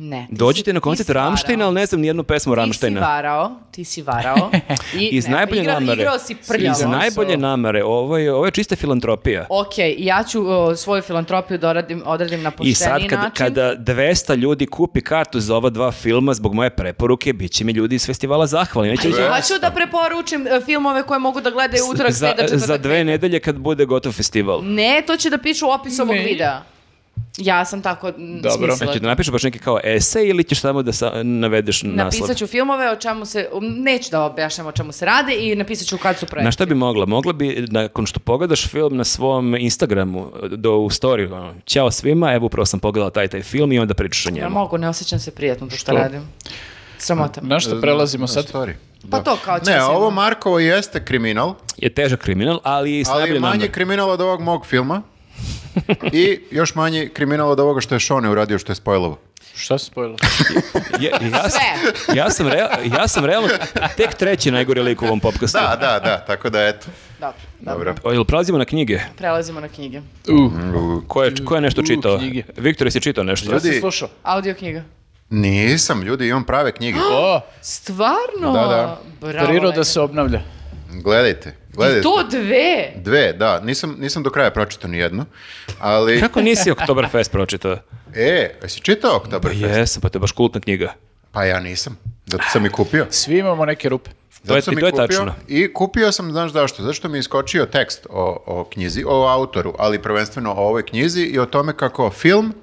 Ne. 0.00 0.26
dođite 0.30 0.70
si- 0.70 0.74
na 0.74 0.80
koncert. 0.80 1.10
Ramštajna, 1.10 1.64
ali 1.64 1.74
ne 1.74 1.86
znam 1.86 2.00
nijednu 2.00 2.22
pesmu 2.22 2.52
Ti 2.52 2.54
si 2.54 2.60
Ramštajna. 2.60 3.00
varao, 3.00 3.52
ti 3.70 3.84
si 3.84 4.02
varao. 4.02 4.50
I, 4.94 5.08
Iz 5.08 5.26
ne, 5.26 5.30
najbolje 5.30 5.60
igrao, 5.60 5.80
namere. 5.80 6.02
Igrao 6.02 6.18
si 6.18 6.36
prljavo. 6.48 6.72
Iz 6.72 6.86
najbolje 6.86 7.36
namere, 7.36 7.84
ovo 7.84 8.18
je, 8.18 8.32
ovo 8.32 8.44
je 8.44 8.50
čista 8.50 8.76
filantropija. 8.76 9.46
Ok, 9.50 9.68
ja 9.98 10.24
ću 10.24 10.44
o, 10.48 10.76
svoju 10.76 11.02
filantropiju 11.02 11.58
da 11.58 11.68
odradim, 11.68 12.02
odradim 12.06 12.42
na 12.42 12.50
pošteniji 12.50 12.70
I 12.70 12.74
sad 12.74 13.06
kad, 13.08 13.18
način. 13.18 13.36
kada 13.36 13.76
200 13.76 14.36
ljudi 14.36 14.66
kupi 14.66 15.00
kartu 15.00 15.40
za 15.40 15.56
ova 15.56 15.70
dva 15.70 15.92
filma 15.92 16.34
zbog 16.34 16.54
moje 16.54 16.70
preporuke, 16.70 17.32
bit 17.32 17.52
će 17.52 17.64
mi 17.64 17.72
ljudi 17.72 17.94
iz 17.94 18.06
festivala 18.06 18.46
zahvalni. 18.46 18.90
Neće 18.90 19.08
Ja 19.08 19.40
ću 19.40 19.54
da 19.60 19.70
preporučim 19.70 20.46
e, 20.46 20.60
filmove 20.60 21.02
koje 21.02 21.18
mogu 21.18 21.40
da 21.40 21.50
gledaju 21.50 21.82
utorak, 21.84 22.12
za, 22.12 22.18
sreda, 22.18 22.42
četvrtak, 22.42 22.58
za 22.58 22.78
dve 22.78 23.04
nedelje 23.04 23.40
kad 23.40 23.56
bude 23.56 23.84
gotov 23.84 24.12
festival. 24.12 24.60
Ne, 24.64 25.02
to 25.06 25.16
će 25.16 25.30
da 25.30 25.38
pišu 25.38 25.66
u 25.66 25.70
opisu 25.70 26.02
ovog 26.02 26.16
videa. 26.16 26.62
Ja 27.38 27.64
sam 27.64 27.82
tako 27.82 28.08
m, 28.08 28.14
Dobro. 28.34 28.50
smislila. 28.50 28.74
Znači 28.76 29.00
da 29.00 29.08
napišu 29.08 29.32
baš 29.32 29.42
neki 29.42 29.58
kao 29.58 29.80
esej 29.84 30.28
ili 30.28 30.44
ćeš 30.44 30.60
samo 30.60 30.82
da 30.82 30.92
sa, 30.92 31.12
navedeš 31.22 31.82
naslov? 31.82 31.96
Napisat 31.96 32.36
ću 32.36 32.46
filmove 32.46 32.90
o 32.90 32.96
čemu 32.96 33.24
se, 33.26 33.48
neću 33.62 34.10
da 34.10 34.22
objašnjam 34.22 34.66
o 34.66 34.72
čemu 34.72 34.92
se 34.92 35.04
rade 35.04 35.34
i 35.34 35.56
napisat 35.56 35.86
ću 35.86 35.98
kad 35.98 36.18
su 36.18 36.26
projekti. 36.26 36.44
Na 36.44 36.52
šta 36.52 36.66
bi 36.66 36.74
mogla? 36.74 37.06
Mogla 37.06 37.32
bi, 37.32 37.66
nakon 37.68 38.06
što 38.06 38.20
pogledaš 38.20 38.66
film 38.66 38.96
na 38.96 39.04
svom 39.04 39.54
Instagramu, 39.54 40.26
do 40.50 40.72
u 40.72 40.90
story, 40.90 41.32
ono, 41.32 41.54
ćao 41.64 41.90
svima, 41.90 42.32
evo 42.32 42.46
upravo 42.46 42.66
sam 42.66 42.80
pogledala 42.80 43.10
taj 43.10 43.28
taj 43.28 43.42
film 43.42 43.72
i 43.72 43.78
onda 43.78 43.94
pričaš 43.94 44.26
o 44.26 44.28
Ja 44.28 44.34
njemu. 44.34 44.50
mogu, 44.50 44.78
ne 44.78 44.88
osjećam 44.88 45.18
se 45.18 45.30
prijatno 45.30 45.66
to 45.66 45.76
Što? 45.76 45.92
radim. 45.92 46.22
Sramota. 46.98 47.40
Na 47.40 47.60
što 47.60 47.80
prelazimo 47.80 48.26
sad? 48.26 48.52
Sorry. 48.52 48.72
Pa 49.02 49.16
Da. 49.16 49.22
to 49.24 49.38
kao 49.44 49.58
Ne, 49.66 49.82
ovo. 49.82 50.10
Markovo 50.10 50.58
jeste 50.58 51.04
kriminal, 51.04 51.54
Je 51.76 51.94
težak 51.94 52.20
kriminal, 52.20 52.60
ali 52.62 53.04
ali 53.08 53.40
manje 53.40 53.68
kriminal 53.68 54.10
od 54.10 54.20
ovog 54.20 54.40
mog 54.40 54.66
filma. 54.66 55.02
I 56.12 56.40
još 56.50 56.74
manje 56.74 57.08
kriminal 57.08 57.50
od 57.50 57.60
ovoga 57.60 57.80
što 57.80 57.94
je 57.94 58.00
Šone 58.00 58.30
uradio, 58.30 58.58
što 58.58 58.72
je 58.72 58.76
spojlovo. 58.76 59.18
Šta 59.54 59.78
se 59.78 59.84
spojilo? 59.84 60.16
Je- 61.00 61.10
ja, 61.22 61.50
sam, 61.50 61.60
ja, 62.14 62.30
sam 62.30 62.46
rea- 62.46 62.68
ja 62.92 63.08
sam 63.08 63.24
realno 63.24 63.48
tek 63.96 64.14
treći 64.14 64.50
najgori 64.50 64.82
lik 64.82 65.02
u 65.02 65.06
ovom 65.06 65.20
popkastu. 65.20 65.58
Da, 65.60 65.76
da, 65.76 66.00
da, 66.00 66.18
tako 66.18 66.50
da 66.50 66.62
eto. 66.62 66.86
Dobro, 67.20 67.34
dobro. 67.60 67.94
O, 68.04 68.12
jel 68.12 68.24
prelazimo 68.24 68.58
na 68.58 68.64
knjige? 68.64 69.00
Prelazimo 69.16 69.60
na 69.60 69.68
knjige. 69.68 70.00
Uh, 70.28 70.52
Ko 71.06 71.24
je, 71.24 71.34
ko 71.44 71.54
je 71.54 71.60
nešto 71.60 71.82
čitao? 71.82 72.18
knjige. 72.18 72.42
Viktor, 72.56 72.86
jesi 72.86 73.00
čitao 73.00 73.24
nešto? 73.24 73.52
Ljudi- 73.52 73.60
si 73.64 73.80
slušao? 73.80 74.08
Audio 74.22 74.54
knjiga. 74.54 74.82
Nisam, 75.30 76.02
ljudi, 76.02 76.28
imam 76.28 76.44
prave 76.44 76.72
knjige. 76.72 76.98
O, 77.12 77.40
Stvarno? 77.62 78.52
Da, 78.52 78.60
da. 78.60 79.00
Bravo, 79.22 79.46
priroda 79.46 79.84
se 79.84 80.00
obnavlja. 80.00 80.40
Gledajte, 80.92 81.48
I 81.48 81.76
gledajte. 81.76 82.02
to 82.02 82.22
dve? 82.30 82.92
Dve, 82.96 83.32
da, 83.32 83.60
nisam, 83.60 83.96
nisam 83.98 84.22
do 84.22 84.30
kraja 84.30 84.50
pročitao 84.50 84.90
ni 84.90 84.98
jednu, 84.98 85.24
ali... 85.80 86.20
Kako 86.20 86.40
nisi 86.40 86.70
Oktoberfest 86.70 87.30
pročitao? 87.32 87.76
E, 88.14 88.50
jesi 88.62 88.80
čitao 88.80 89.16
Oktoberfest? 89.16 89.62
Jesam, 89.62 90.00
pa 90.02 90.08
to 90.08 90.16
je 90.16 90.20
baš 90.20 90.32
kultna 90.32 90.60
knjiga. 90.60 90.94
Pa 91.32 91.44
ja 91.44 91.60
nisam, 91.60 91.98
zato 92.26 92.44
sam 92.52 92.66
i 92.66 92.70
kupio. 92.70 93.06
Svi 93.20 93.38
imamo 93.38 93.64
neke 93.64 93.88
rupe. 93.88 94.10
Zato 94.42 94.56
je- 94.56 94.62
sam 94.62 94.74
to 94.74 94.80
i 94.80 94.84
je 94.84 94.90
kupio 94.90 95.06
tačno. 95.06 95.34
I 95.48 95.72
kupio 95.72 96.12
sam, 96.12 96.30
znaš 96.30 96.52
zašto? 96.52 96.82
Zašto 96.82 97.08
mi 97.08 97.16
je 97.16 97.20
iskočio 97.20 97.66
tekst 97.66 98.06
o, 98.10 98.42
o 98.46 98.64
knjizi, 98.64 99.04
o 99.06 99.26
autoru, 99.26 99.74
ali 99.78 100.02
prvenstveno 100.02 100.52
o 100.52 100.56
ovoj 100.58 100.82
knjizi 100.82 101.22
i 101.22 101.38
o 101.38 101.46
tome 101.46 101.72
kako 101.72 102.10
film 102.10 102.54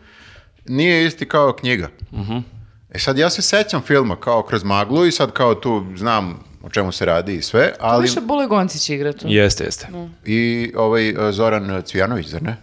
nije 0.65 1.05
isti 1.05 1.27
kao 1.27 1.53
knjiga. 1.53 1.89
Mhm. 2.13 2.37
E 2.91 2.99
sad 2.99 3.17
ja 3.17 3.29
se 3.29 3.41
sećam 3.41 3.81
filma 3.81 4.15
kao 4.15 4.43
kroz 4.43 4.63
maglu 4.63 5.05
i 5.05 5.11
sad 5.11 5.31
kao 5.31 5.55
tu 5.55 5.85
znam 5.95 6.43
o 6.65 6.69
čemu 6.69 6.91
se 6.91 7.05
radi 7.05 7.35
i 7.35 7.41
sve, 7.41 7.73
ali 7.79 8.01
Više 8.01 8.21
Bule 8.21 8.47
Goncić 8.47 8.89
igra 8.89 9.13
tu. 9.13 9.25
Jeste, 9.27 9.63
jeste. 9.63 9.87
i 10.25 10.71
ovaj 10.75 11.31
Zoran 11.31 11.81
Cvijanović, 11.83 12.27
zar 12.27 12.41
ne? 12.43 12.57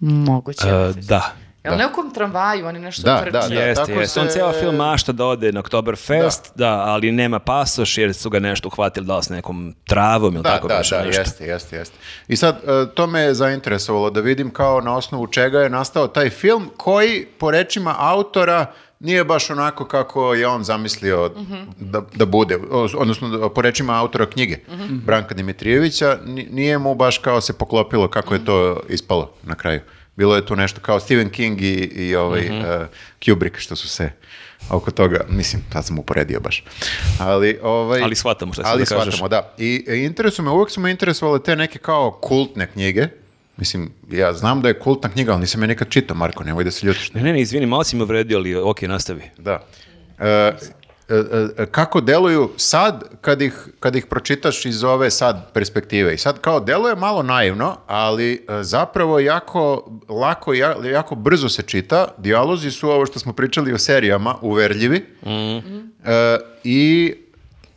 Moguće. 0.00 0.68
E, 0.68 0.92
da. 0.98 1.32
Jel 1.64 1.74
u 1.74 1.78
nekom 1.78 2.10
tramvaju, 2.10 2.66
oni 2.66 2.78
nešto 2.78 3.02
Da, 3.02 3.18
trče? 3.18 3.30
da, 3.30 3.48
da. 3.48 3.54
Jeste, 3.54 3.84
tako 3.84 4.00
jeste. 4.00 4.20
On 4.20 4.26
se- 4.26 4.32
cijela 4.32 4.52
film 4.52 4.76
mašta 4.76 5.12
da 5.12 5.24
ode 5.24 5.52
na 5.52 5.60
Oktoberfest, 5.60 6.52
da. 6.54 6.68
ali 6.70 7.12
nema 7.12 7.38
pasoš 7.38 7.98
jer 7.98 8.14
su 8.14 8.30
ga 8.30 8.38
nešto 8.38 8.68
uhvatili 8.68 9.06
da 9.06 9.16
li 9.16 9.22
s 9.22 9.28
nekom 9.28 9.74
travom 9.84 10.34
ili 10.34 10.42
Da, 10.42 10.48
tako 10.48 10.68
da, 10.68 10.74
da, 10.74 10.78
nešto. 10.78 10.96
jeste, 10.96 11.44
jeste, 11.46 11.76
jeste. 11.76 11.96
I 12.28 12.36
sad, 12.36 12.56
e, 12.56 12.94
to 12.94 13.06
me 13.06 13.20
je 13.20 13.34
zainteresovalo 13.34 14.10
da 14.10 14.20
vidim 14.20 14.50
kao 14.50 14.80
na 14.80 14.96
osnovu 14.96 15.26
čega 15.26 15.60
je 15.60 15.70
nastao 15.70 16.08
taj 16.08 16.30
film 16.30 16.70
koji, 16.76 17.26
po 17.28 17.50
rečima 17.50 17.94
autora, 17.98 18.66
nije 19.06 19.24
baš 19.24 19.50
onako 19.50 19.84
kako 19.86 20.34
je 20.34 20.46
on 20.46 20.64
zamislio 20.64 21.30
da, 21.78 22.02
da 22.14 22.26
bude, 22.26 22.58
odnosno 22.94 23.28
da- 23.30 23.48
po 23.48 23.62
rečima 23.62 23.94
autora 23.94 24.26
knjige, 24.26 24.56
Branka 24.90 25.34
Dimitrijevića, 25.34 26.18
ni- 26.24 26.48
nije 26.50 26.78
mu 26.78 26.94
baš 26.94 27.18
kao 27.18 27.40
se 27.40 27.52
poklopilo 27.52 28.08
kako 28.08 28.34
je 28.34 28.44
to 28.44 28.80
ispalo 28.88 29.32
na 29.42 29.54
kraju. 29.54 29.80
Bilo 30.16 30.36
je 30.36 30.46
tu 30.46 30.56
nešto 30.56 30.80
kao 30.80 31.00
Stephen 31.00 31.30
King 31.30 31.62
i, 31.62 31.72
i 31.84 32.14
ovaj 32.16 32.40
e, 32.40 32.86
Kubrick 33.24 33.56
što 33.58 33.76
su 33.76 33.88
se 33.88 34.10
oko 34.70 34.90
toga, 34.90 35.20
mislim, 35.28 35.62
sad 35.72 35.84
sam 35.84 35.98
uporedio 35.98 36.40
baš. 36.40 36.64
Ali, 37.18 37.58
ovaj, 37.62 38.00
Ali 38.02 38.14
shvatamo 38.14 38.54
si 38.54 38.60
ali 38.64 38.78
da 38.80 38.86
kažeš. 38.86 39.14
shvatamo, 39.14 39.28
da. 39.28 39.54
I 39.58 39.84
interesu 39.88 40.42
me, 40.42 40.50
uvijek 40.50 40.70
su 40.70 40.80
me 40.80 40.90
interesovale 40.90 41.38
te 41.38 41.56
neke 41.56 41.78
kao 41.78 42.10
kultne 42.12 42.66
knjige. 42.66 43.08
Mislim, 43.56 43.92
ja 44.10 44.32
znam 44.32 44.62
da 44.62 44.68
je 44.68 44.78
kultna 44.78 45.08
knjiga, 45.08 45.32
ali 45.32 45.40
nisam 45.40 45.62
je 45.62 45.68
nikad 45.68 45.88
čitao, 45.88 46.16
Marko, 46.16 46.44
nemoj 46.44 46.64
da 46.64 46.70
se 46.70 46.86
ljutiš. 46.86 47.12
Ne, 47.12 47.22
ne, 47.22 47.32
ne, 47.32 47.40
izvini, 47.40 47.66
malo 47.66 47.84
si 47.84 47.96
me 47.96 48.02
uvredio, 48.02 48.38
ali 48.38 48.54
ok, 48.56 48.82
nastavi. 48.82 49.22
Da. 49.38 49.62
E, 50.18 50.26
e, 50.28 50.52
e, 51.58 51.66
kako 51.66 52.00
deluju 52.00 52.50
sad 52.56 53.04
kad 53.20 53.42
ih, 53.42 53.68
kad 53.80 53.96
ih 53.96 54.06
pročitaš 54.06 54.64
iz 54.64 54.84
ove 54.84 55.10
sad 55.10 55.52
perspektive. 55.52 56.14
I 56.14 56.18
sad 56.18 56.40
kao 56.40 56.60
deluje 56.60 56.94
malo 56.96 57.22
naivno, 57.22 57.76
ali 57.86 58.32
e, 58.50 58.62
zapravo 58.62 59.20
jako 59.20 59.90
lako 60.10 60.54
ja- 60.54 60.76
jako 60.84 61.14
brzo 61.14 61.48
se 61.48 61.62
čita. 61.62 62.08
Dijalozi 62.18 62.70
su 62.70 62.90
ovo 62.90 63.06
što 63.06 63.18
smo 63.18 63.32
pričali 63.32 63.72
o 63.72 63.78
serijama, 63.78 64.34
uverljivi. 64.40 65.04
E, 66.04 66.36
I 66.64 67.14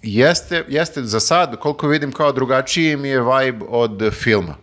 jeste, 0.03 0.65
jeste 0.69 1.03
za 1.03 1.19
sad, 1.19 1.55
koliko 1.55 1.87
vidim 1.87 2.11
kao 2.11 2.31
drugačiji 2.31 2.97
mi 2.97 3.09
je 3.09 3.21
vibe 3.21 3.65
od 3.69 4.13
filma. 4.13 4.55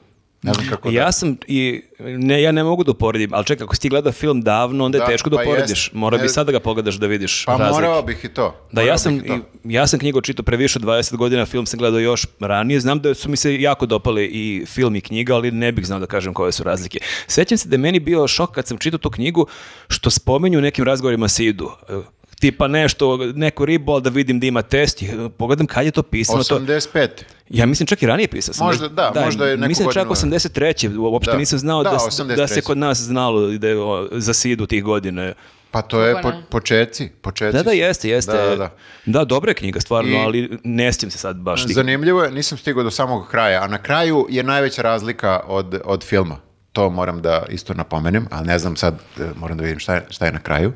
Ne 0.46 0.54
znam 0.54 0.66
kako 0.68 0.90
da... 0.90 0.98
Ja 0.98 1.12
sam 1.12 1.36
i 1.46 1.82
ne 1.98 2.42
ja 2.42 2.52
ne 2.52 2.64
mogu 2.64 2.84
da 2.84 2.90
uporedim, 2.90 3.34
ali 3.34 3.44
čekaj, 3.44 3.64
ako 3.64 3.74
si 3.74 3.80
ti 3.80 3.88
gledao 3.88 4.12
film 4.12 4.42
davno, 4.42 4.84
onda 4.84 4.98
je 4.98 5.00
Da, 5.00 5.06
teško 5.06 5.30
da 5.30 5.36
pa 5.36 5.42
uporediš. 5.42 5.90
Mora 5.92 6.18
bi 6.18 6.28
sad 6.28 6.46
da 6.46 6.52
ga 6.52 6.60
pogledaš 6.60 6.94
da 6.94 7.06
vidiš 7.06 7.44
Pa 7.44 7.56
razlike. 7.56 7.72
morao 7.72 8.02
bih 8.02 8.24
i 8.24 8.28
to. 8.28 8.42
Da, 8.72 8.80
Morao 8.80 8.86
ja 8.86 8.98
sam, 8.98 9.16
i 9.16 9.26
to. 9.26 9.38
ja 9.64 9.86
sam 9.86 9.98
knjigu 9.98 10.20
čitao 10.20 10.42
pre 10.44 10.56
više 10.56 10.78
od 10.78 10.84
20 10.84 11.16
godina, 11.16 11.46
film 11.46 11.66
sam 11.66 11.78
gledao 11.78 12.00
još 12.00 12.26
ranije. 12.40 12.80
Znam 12.80 13.00
da 13.00 13.14
su 13.14 13.28
mi 13.30 13.36
se 13.36 13.60
jako 13.60 13.86
dopale 13.86 14.24
i 14.24 14.64
film 14.66 14.96
i 14.96 15.00
knjiga, 15.00 15.34
ali 15.34 15.50
ne 15.50 15.72
bih 15.72 15.86
znao 15.86 15.98
da 15.98 16.06
kažem 16.06 16.34
koje 16.34 16.52
su 16.52 16.62
razlike. 16.62 16.98
Sećam 17.26 17.58
se 17.58 17.68
da 17.68 17.74
je 17.74 17.78
meni 17.78 18.00
bio 18.00 18.28
šok 18.28 18.50
kad 18.54 18.66
sam 18.66 18.78
čitao 18.78 18.98
tu 18.98 19.10
knjigu, 19.10 19.46
što 19.88 20.10
spomenju 20.10 20.58
u 20.58 20.62
nekim 20.62 20.84
razgovorima 20.84 21.28
se 21.28 21.44
idu. 21.44 21.70
E, 21.88 21.92
Tipa 22.36 22.68
nešto, 22.68 23.16
neku 23.26 23.64
ribu, 23.64 23.92
ali 23.92 24.02
da 24.02 24.10
vidim 24.10 24.40
da 24.40 24.46
ima 24.46 24.62
test. 24.62 25.02
E, 25.02 25.06
Pogledam 25.30 25.66
kad 25.66 25.84
je 25.84 25.90
to 25.90 26.02
pisano. 26.02 26.44
To, 26.44 26.56
85. 26.56 27.08
ja 27.48 27.66
mislim 27.66 27.86
čak 27.86 28.02
i 28.02 28.06
ranije 28.06 28.28
pisao. 28.28 28.54
sam. 28.54 28.66
Možda, 28.66 28.88
da, 28.88 29.12
možda 29.16 29.46
je 29.46 29.56
neku 29.56 29.68
Mislim 29.68 29.88
čak 29.88 30.06
godinu- 30.06 30.30
83. 30.32 30.98
Uopšte 30.98 31.30
Da. 31.30 31.38
nisam 31.38 31.58
znao 31.58 31.82
da, 31.82 31.90
Da, 31.90 31.96
da 31.96 32.10
se 32.10 32.22
83.. 32.54 32.62
kod 32.62 32.78
nas 32.78 32.98
znalo 32.98 33.48
da 33.48 33.68
je 33.68 33.78
o, 33.78 34.08
za 34.12 34.34
sidu 34.34 34.66
tih 34.66 34.84
godina. 34.84 35.32
Pa 35.70 35.82
to 35.82 36.00
je 36.00 36.22
po, 36.22 36.32
počeci, 36.50 37.08
počeci. 37.22 37.52
Da, 37.52 37.62
da, 37.62 37.70
jeste, 37.72 38.08
jeste. 38.08 38.32
Da, 38.32 38.46
da, 38.46 38.56
da. 38.56 38.70
Da, 39.06 39.24
dobra 39.24 39.50
je 39.50 39.54
knjiga, 39.54 39.80
stvarno, 39.80 40.10
I- 40.10 40.16
ali 40.16 40.58
ne 40.64 40.92
sjećam 40.92 41.10
se 41.10 41.18
sad 41.18 41.36
baš. 41.36 41.66
Zanimljivo 41.66 42.22
je, 42.22 42.30
nisam 42.30 42.58
stigao 42.58 42.82
do 42.82 42.90
samog 42.90 43.28
kraja, 43.28 43.62
a 43.62 43.68
na 43.68 43.78
kraju 43.78 44.26
je 44.30 44.42
najveća 44.42 44.82
razlika 44.82 45.40
od, 45.46 45.80
od 45.84 46.04
filma. 46.04 46.45
To 46.76 46.90
moram 46.90 47.22
da 47.22 47.42
isto 47.48 47.74
napomenem, 47.74 48.26
ali 48.30 48.46
ne 48.46 48.58
znam 48.58 48.76
sad, 48.76 48.94
e, 49.18 49.22
moram 49.36 49.56
da 49.58 49.64
vidim 49.64 49.78
šta 49.78 49.94
je, 49.94 50.06
šta 50.10 50.26
je 50.26 50.32
na 50.32 50.38
kraju. 50.38 50.72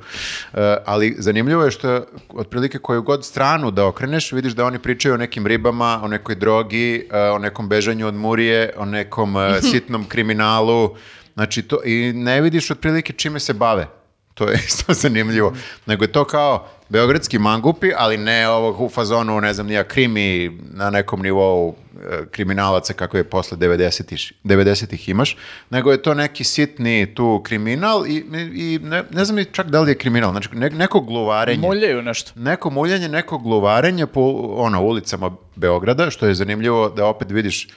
E, 0.55 0.77
ali 0.87 1.17
zanimljivo 1.19 1.65
je 1.65 1.71
što 1.71 2.05
otprilike 2.29 2.79
koju 2.79 3.03
god 3.03 3.25
stranu 3.25 3.71
da 3.71 3.87
okreneš, 3.87 4.33
vidiš 4.33 4.53
da 4.53 4.65
oni 4.65 4.79
pričaju 4.79 5.15
o 5.15 5.19
nekim 5.19 5.47
ribama, 5.47 6.01
o 6.03 6.09
nekoj 6.09 6.35
drogi, 6.35 7.09
e, 7.13 7.19
o 7.31 7.39
nekom 7.39 7.69
bežanju 7.69 8.07
od 8.07 8.15
murije, 8.15 8.73
o 8.77 8.85
nekom 8.85 9.35
sitnom 9.71 10.05
kriminalu, 10.05 10.97
znači 11.35 11.63
to, 11.63 11.85
i 11.85 12.13
ne 12.13 12.41
vidiš 12.41 12.71
otprilike 12.71 13.13
čime 13.13 13.41
se 13.41 13.53
bave. 13.53 14.00
To 14.35 14.49
je 14.49 14.59
isto 14.69 14.93
zanimljivo. 14.93 15.53
Nego 15.87 16.05
je 16.05 16.13
to 16.13 16.25
kao 16.25 16.69
beogradski 16.89 17.39
mangupi, 17.39 17.93
ali 17.97 18.17
ne 18.17 18.49
ovog 18.49 18.81
u 18.81 18.89
fazonu, 18.89 19.41
ne 19.41 19.55
znam, 19.55 19.67
nija 19.67 19.85
krimi 19.85 20.59
na 20.73 20.91
nekom 20.91 21.23
nivou 21.23 21.75
e, 21.95 22.27
kriminalaca 22.31 22.93
kako 22.93 23.17
je 23.17 23.25
posle 23.25 23.59
90-ih 23.59 24.33
90-ih 24.45 25.09
imaš, 25.09 25.37
nego 25.71 25.93
je 25.93 26.03
to 26.03 26.15
neki 26.15 26.45
sitni 26.45 27.15
tu 27.15 27.43
kriminal 27.45 28.07
i, 28.07 28.17
i 28.55 28.79
ne, 28.83 29.05
ne 29.11 29.25
znam 29.25 29.45
čak 29.53 29.67
da 29.67 29.81
li 29.81 29.91
je 29.91 29.99
kriminal, 29.99 30.31
znači 30.31 30.49
ne- 30.53 30.71
neko 30.71 31.01
gluvarenje. 31.01 31.67
Muljaju 31.69 32.03
nešto. 32.03 32.33
Neko 32.35 32.71
muljanje, 32.71 33.09
neko 33.09 33.39
gluvarenje 33.39 34.07
po 34.07 34.21
ono, 34.57 34.83
ulicama 34.83 35.31
Beograda, 35.57 36.11
što 36.11 36.27
je 36.27 36.35
zanimljivo 36.35 36.89
da 36.89 37.07
opet 37.07 37.31
vidiš 37.31 37.69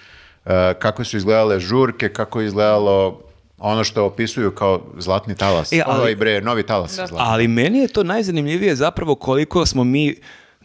e, 0.46 0.74
kako 0.80 1.04
su 1.04 1.18
izgledale 1.18 1.60
žurke, 1.60 2.10
kako 2.10 2.42
je 2.42 2.48
izgledalo 2.48 3.22
ono 3.64 3.84
što 3.84 4.06
opisuju 4.06 4.52
kao 4.52 4.82
zlatni 4.98 5.36
talas. 5.36 5.74
E, 5.74 5.82
ali- 5.86 6.00
Ovaj 6.00 6.16
bre, 6.16 6.42
novi 6.42 6.64
talas. 6.64 6.96
Da. 6.96 7.08
Ali 7.12 7.48
meni 7.48 7.80
je 7.80 7.88
to 7.88 8.04
najzanimljivije 8.04 8.76
zapravo 8.76 9.16
koliko 9.16 9.66
smo 9.66 9.84
mi 9.84 10.16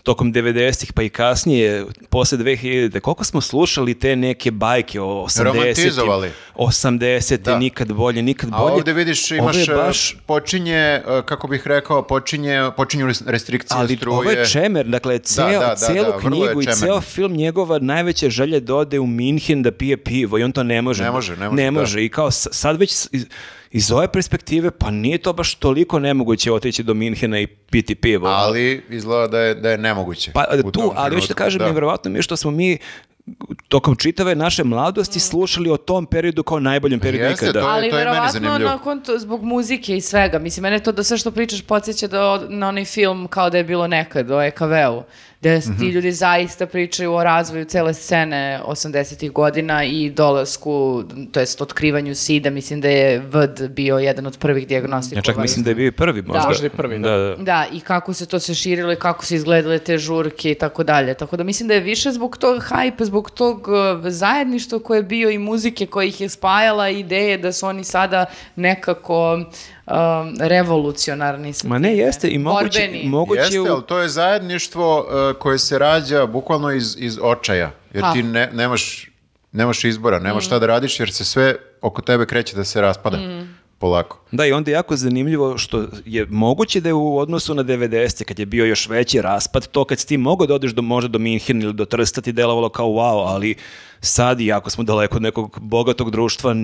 tokom 0.08 0.32
90-ih 0.32 0.92
pa 0.92 1.02
i 1.02 1.08
kasnije, 1.08 1.84
posle 2.10 2.38
2000 2.38 3.00
koliko 3.00 3.24
smo 3.24 3.40
slušali 3.40 3.94
te 3.94 4.16
neke 4.16 4.50
bajke 4.50 5.00
o 5.00 5.04
80 5.04 5.42
Romantizovali. 5.42 6.30
80 6.56 7.36
Da. 7.38 7.58
nikad 7.58 7.92
bolje, 7.92 8.22
nikad 8.22 8.50
A 8.52 8.58
bolje. 8.58 8.72
ovdje 8.72 8.94
vidiš 8.94 9.30
Ovo 9.30 9.38
imaš, 9.38 9.68
e, 9.68 9.74
baš 9.74 10.16
počinje, 10.26 10.74
e, 10.74 11.02
kako 11.24 11.48
bih 11.48 11.66
rekao, 11.66 12.02
počinje, 12.02 12.70
počinju 12.76 13.06
res- 13.06 13.22
restrikcije 13.26 13.78
Ali 13.78 13.96
struje. 13.96 14.14
ovo 14.14 14.30
je 14.30 14.46
čemer, 14.46 14.86
dakle, 14.86 15.18
ceo, 15.18 15.50
da, 15.50 15.58
da, 15.60 15.76
celu 15.76 15.94
da, 16.02 16.14
je 16.14 16.20
knjigu 16.20 16.62
i 16.62 16.66
ceo 16.66 17.00
film 17.00 17.32
njegova 17.32 17.78
najveća 17.78 18.30
želja 18.30 18.60
da 18.60 18.74
ode 18.74 18.98
u 18.98 19.06
Minhen 19.06 19.62
da 19.62 19.72
pije 19.72 19.96
pivo 19.96 20.38
i 20.38 20.42
on 20.42 20.52
to 20.52 20.62
ne 20.62 20.82
može. 20.82 21.04
Ne 21.04 21.10
može, 21.10 21.36
ne 21.36 21.70
može, 21.70 21.94
da. 21.94 22.00
I 22.00 22.08
kao 22.08 22.30
sad 22.30 22.76
već 22.76 23.08
iz, 23.70 23.92
ove 23.92 24.08
perspektive, 24.08 24.70
pa 24.70 24.90
nije 24.90 25.18
to 25.18 25.32
baš 25.32 25.54
toliko 25.54 25.98
nemoguće 25.98 26.52
otići 26.52 26.82
do 26.82 26.94
Minhena 26.94 27.40
i 27.40 27.46
piti 27.46 27.94
pivo. 27.94 28.28
Ali 28.28 28.82
izgleda 28.90 29.26
da 29.26 29.40
je, 29.40 29.54
da 29.54 29.70
je 29.70 29.78
nemoguće. 29.78 30.32
Pa 30.32 30.44
tu, 30.72 30.92
ali 30.94 31.14
hoću 31.14 31.28
da 31.28 31.34
kažem, 31.34 31.62
nevjerovatno 31.62 32.10
mi 32.10 32.18
je 32.18 32.22
što 32.22 32.36
smo 32.36 32.50
mi 32.50 32.78
tokom 33.68 33.96
čitave 33.96 34.34
naše 34.34 34.64
mladosti 34.64 35.20
slušali 35.20 35.70
o 35.70 35.76
tom 35.76 36.06
periodu 36.06 36.42
kao 36.42 36.60
najboljem 36.60 37.00
periodu 37.00 37.24
Jeste, 37.24 37.46
ikada. 37.46 37.60
to 37.60 37.66
je- 37.66 37.72
Ali 37.72 37.82
meni 37.82 37.96
verovatno 37.96 38.28
zanimljivo. 38.30 38.70
nakon 38.70 39.00
to, 39.00 39.18
zbog 39.18 39.42
muzike 39.42 39.96
i 39.96 40.00
svega. 40.00 40.38
Mislim, 40.38 40.62
mene 40.62 40.80
to 40.80 40.92
da 40.92 41.02
sve 41.02 41.18
što 41.18 41.30
pričaš 41.30 41.62
podsjeća 41.62 42.06
da, 42.06 42.18
na 42.48 42.68
onaj 42.68 42.84
film 42.84 43.26
kao 43.26 43.50
da 43.50 43.58
je 43.58 43.64
bilo 43.64 43.86
nekad 43.86 44.30
o 44.30 44.42
EKV-u. 44.42 45.02
Gde 45.40 45.58
Mhm. 45.58 45.78
ti 45.78 45.84
ljudi 45.84 46.12
zaista 46.12 46.66
pričaju 46.66 47.14
o 47.14 47.24
razvoju 47.24 47.64
cele 47.64 47.94
scene 47.94 48.60
80-ih 48.64 49.32
godina 49.32 49.84
i 49.84 50.10
dolasku, 50.10 51.02
to 51.32 51.40
jest 51.40 51.60
otkrivanju 51.60 52.14
SIDA. 52.14 52.50
Mislim 52.50 52.80
da 52.80 52.88
je 52.88 53.18
VD 53.20 53.68
bio 53.68 53.98
jedan 53.98 54.26
od 54.26 54.38
prvih 54.38 54.62
Ja 54.64 54.68
dijagnostikova. 54.68 55.22
čak 55.22 55.36
mislim 55.36 55.64
da 55.64 55.70
je 55.70 55.74
bio 55.74 55.86
i 55.86 55.92
prvi 55.92 56.22
možda. 56.22 56.48
Možda 56.48 56.66
i 56.66 56.70
prvi, 56.70 56.98
da. 56.98 57.10
da. 57.10 57.16
da. 57.16 57.36
Da, 57.36 57.66
i 57.72 57.80
kako 57.80 58.12
se 58.12 58.26
to 58.26 58.38
se 58.38 58.54
širilo 58.54 58.92
i 58.92 58.96
kako 58.96 59.24
su 59.24 59.34
izgledale 59.34 59.78
te 59.78 59.98
žurke 59.98 60.50
i 60.50 60.54
tako 60.54 60.84
dalje. 60.84 61.14
Tako 61.14 61.36
da 61.36 61.44
mislim 61.44 61.68
da 61.68 61.74
je 61.74 61.80
više 61.80 62.12
zbog 62.12 62.36
tog 62.36 62.62
hajpa, 62.62 63.04
zbog 63.04 63.30
tog 63.30 63.68
uh, 63.68 63.74
zajedništva 64.04 64.78
koje 64.78 64.98
je 64.98 65.02
bio 65.02 65.30
i 65.30 65.38
muzike 65.38 65.86
koja 65.86 66.04
ih 66.04 66.20
je 66.20 66.28
spajala 66.28 66.88
i 66.88 66.98
ideje 67.00 67.38
da 67.38 67.52
su 67.52 67.66
oni 67.66 67.84
sada 67.84 68.26
nekako 68.56 69.40
um, 69.90 70.36
revolucionarni. 70.40 71.52
Ma 71.64 71.78
ne, 71.78 71.96
jeste 71.96 72.28
i 72.28 72.38
moguće, 72.38 72.80
Borbeni. 72.80 73.08
moguće 73.08 73.40
Jeste, 73.40 73.60
u- 73.60 73.66
ali 73.66 73.82
to 73.82 73.98
je 73.98 74.08
zajedništvo 74.08 75.06
e, 75.30 75.34
koje 75.34 75.58
se 75.58 75.78
rađa 75.78 76.26
bukvalno 76.26 76.70
iz, 76.70 76.96
iz 76.98 77.18
očaja. 77.22 77.70
Jer 77.94 78.04
Ha. 78.04 78.12
ti 78.12 78.22
ne, 78.22 78.50
nemaš, 78.52 79.10
nemaš 79.52 79.84
izbora, 79.84 80.18
nemaš 80.18 80.46
šta 80.46 80.58
da 80.58 80.66
radiš 80.66 81.00
jer 81.00 81.12
se 81.12 81.24
sve 81.24 81.56
oko 81.80 82.02
tebe 82.02 82.26
kreće 82.26 82.56
da 82.56 82.64
se 82.64 82.80
raspada. 82.80 83.18
Polako. 83.80 84.20
Da, 84.32 84.46
i 84.46 84.52
onda 84.52 84.70
je 84.70 84.72
jako 84.72 84.96
zanimljivo 84.96 85.58
što 85.58 85.84
je 86.04 86.26
moguće 86.26 86.80
da 86.80 86.88
je 86.88 86.92
u 86.92 87.18
odnosu 87.18 87.54
na 87.54 87.64
90. 87.64 88.24
kad 88.24 88.38
je 88.38 88.46
bio 88.46 88.64
još 88.64 88.88
veći 88.88 89.22
raspad, 89.22 89.66
to 89.66 89.84
kad 89.84 89.98
si 89.98 90.06
ti 90.06 90.16
mogao 90.16 90.46
da 90.46 90.54
odeš 90.54 90.70
do, 90.72 90.82
možda 90.82 91.08
do 91.08 91.18
Minhen 91.18 91.62
ili 91.62 91.72
do 91.72 91.84
Trsta 91.84 92.20
ti 92.20 92.32
delovalo 92.32 92.68
kao 92.68 92.86
wow, 92.86 93.24
ali 93.26 93.54
sad, 94.00 94.40
iako 94.40 94.70
smo 94.70 94.84
daleko 94.84 95.16
od 95.16 95.22
nekog 95.22 95.58
bogatog 95.60 96.10
društva, 96.10 96.54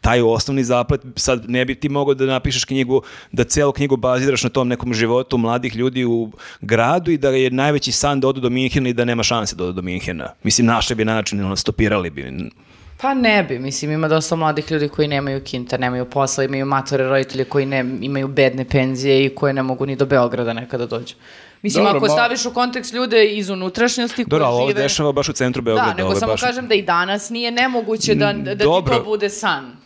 taj 0.00 0.20
osnovni 0.20 0.64
zaplet, 0.64 1.00
sad 1.16 1.50
ne 1.50 1.64
bi 1.64 1.74
ti 1.74 1.88
mogao 1.88 2.14
da 2.14 2.26
napišeš 2.26 2.64
knjigu, 2.64 3.02
da 3.32 3.44
celu 3.44 3.72
knjigu 3.72 3.96
baziraš 3.96 4.42
na 4.42 4.48
tom 4.50 4.68
nekom 4.68 4.94
životu 4.94 5.38
mladih 5.38 5.76
ljudi 5.76 6.04
u 6.04 6.30
gradu 6.60 7.10
i 7.10 7.18
da 7.18 7.28
je 7.30 7.50
najveći 7.50 7.92
san 7.92 8.20
da 8.20 8.28
odu 8.28 8.40
do 8.40 8.50
Minhena 8.50 8.88
i 8.88 8.92
da 8.92 9.04
nema 9.04 9.22
šanse 9.22 9.56
da 9.56 9.64
odu 9.64 9.72
do 9.72 9.82
Minhena. 9.82 10.32
Mislim, 10.42 10.66
našli 10.66 10.96
bi 10.96 11.04
način, 11.04 11.44
ono, 11.44 11.56
stopirali 11.56 12.10
bi. 12.10 12.50
Pa 13.00 13.14
ne 13.14 13.42
bi, 13.42 13.58
mislim, 13.58 13.90
ima 13.90 14.08
dosta 14.08 14.36
mladih 14.36 14.70
ljudi 14.70 14.88
koji 14.88 15.08
nemaju 15.08 15.44
kinta, 15.44 15.76
nemaju 15.76 16.04
posla, 16.04 16.44
imaju 16.44 16.66
matore 16.66 17.04
roditelje 17.08 17.44
koji 17.44 17.66
ne, 17.66 17.84
imaju 18.00 18.28
bedne 18.28 18.64
penzije 18.64 19.24
i 19.24 19.34
koje 19.34 19.52
ne 19.52 19.62
mogu 19.62 19.86
ni 19.86 19.96
do 19.96 20.06
Beograda 20.06 20.52
nekada 20.52 20.86
dođu. 20.86 21.14
Mislim, 21.62 21.84
Dobro, 21.84 21.98
ako 21.98 22.06
ma- 22.06 22.12
staviš 22.12 22.46
u 22.46 22.50
kontekst 22.50 22.94
ljude 22.94 23.24
iz 23.24 23.48
unutrašnjosti 23.50 24.16
koji 24.16 24.26
Dobro, 24.30 24.46
ali 24.46 24.54
ovo 24.54 24.68
žive... 24.68 24.82
dešava 24.82 25.12
baš 25.12 25.28
u 25.28 25.32
centru 25.32 25.62
Beograda. 25.62 25.90
Da, 25.90 25.96
nego 25.96 26.08
ovo 26.08 26.18
samo 26.18 26.32
baš- 26.32 26.40
kažem 26.40 26.68
da 26.68 26.74
i 26.74 26.82
danas 26.82 27.30
nije 27.30 27.50
nemoguće 27.50 28.14
da, 28.14 28.32
da 28.32 28.50
ti 28.56 28.64
dobro. 28.64 28.96
to 28.98 29.04
bude 29.04 29.28
san. 29.28 29.76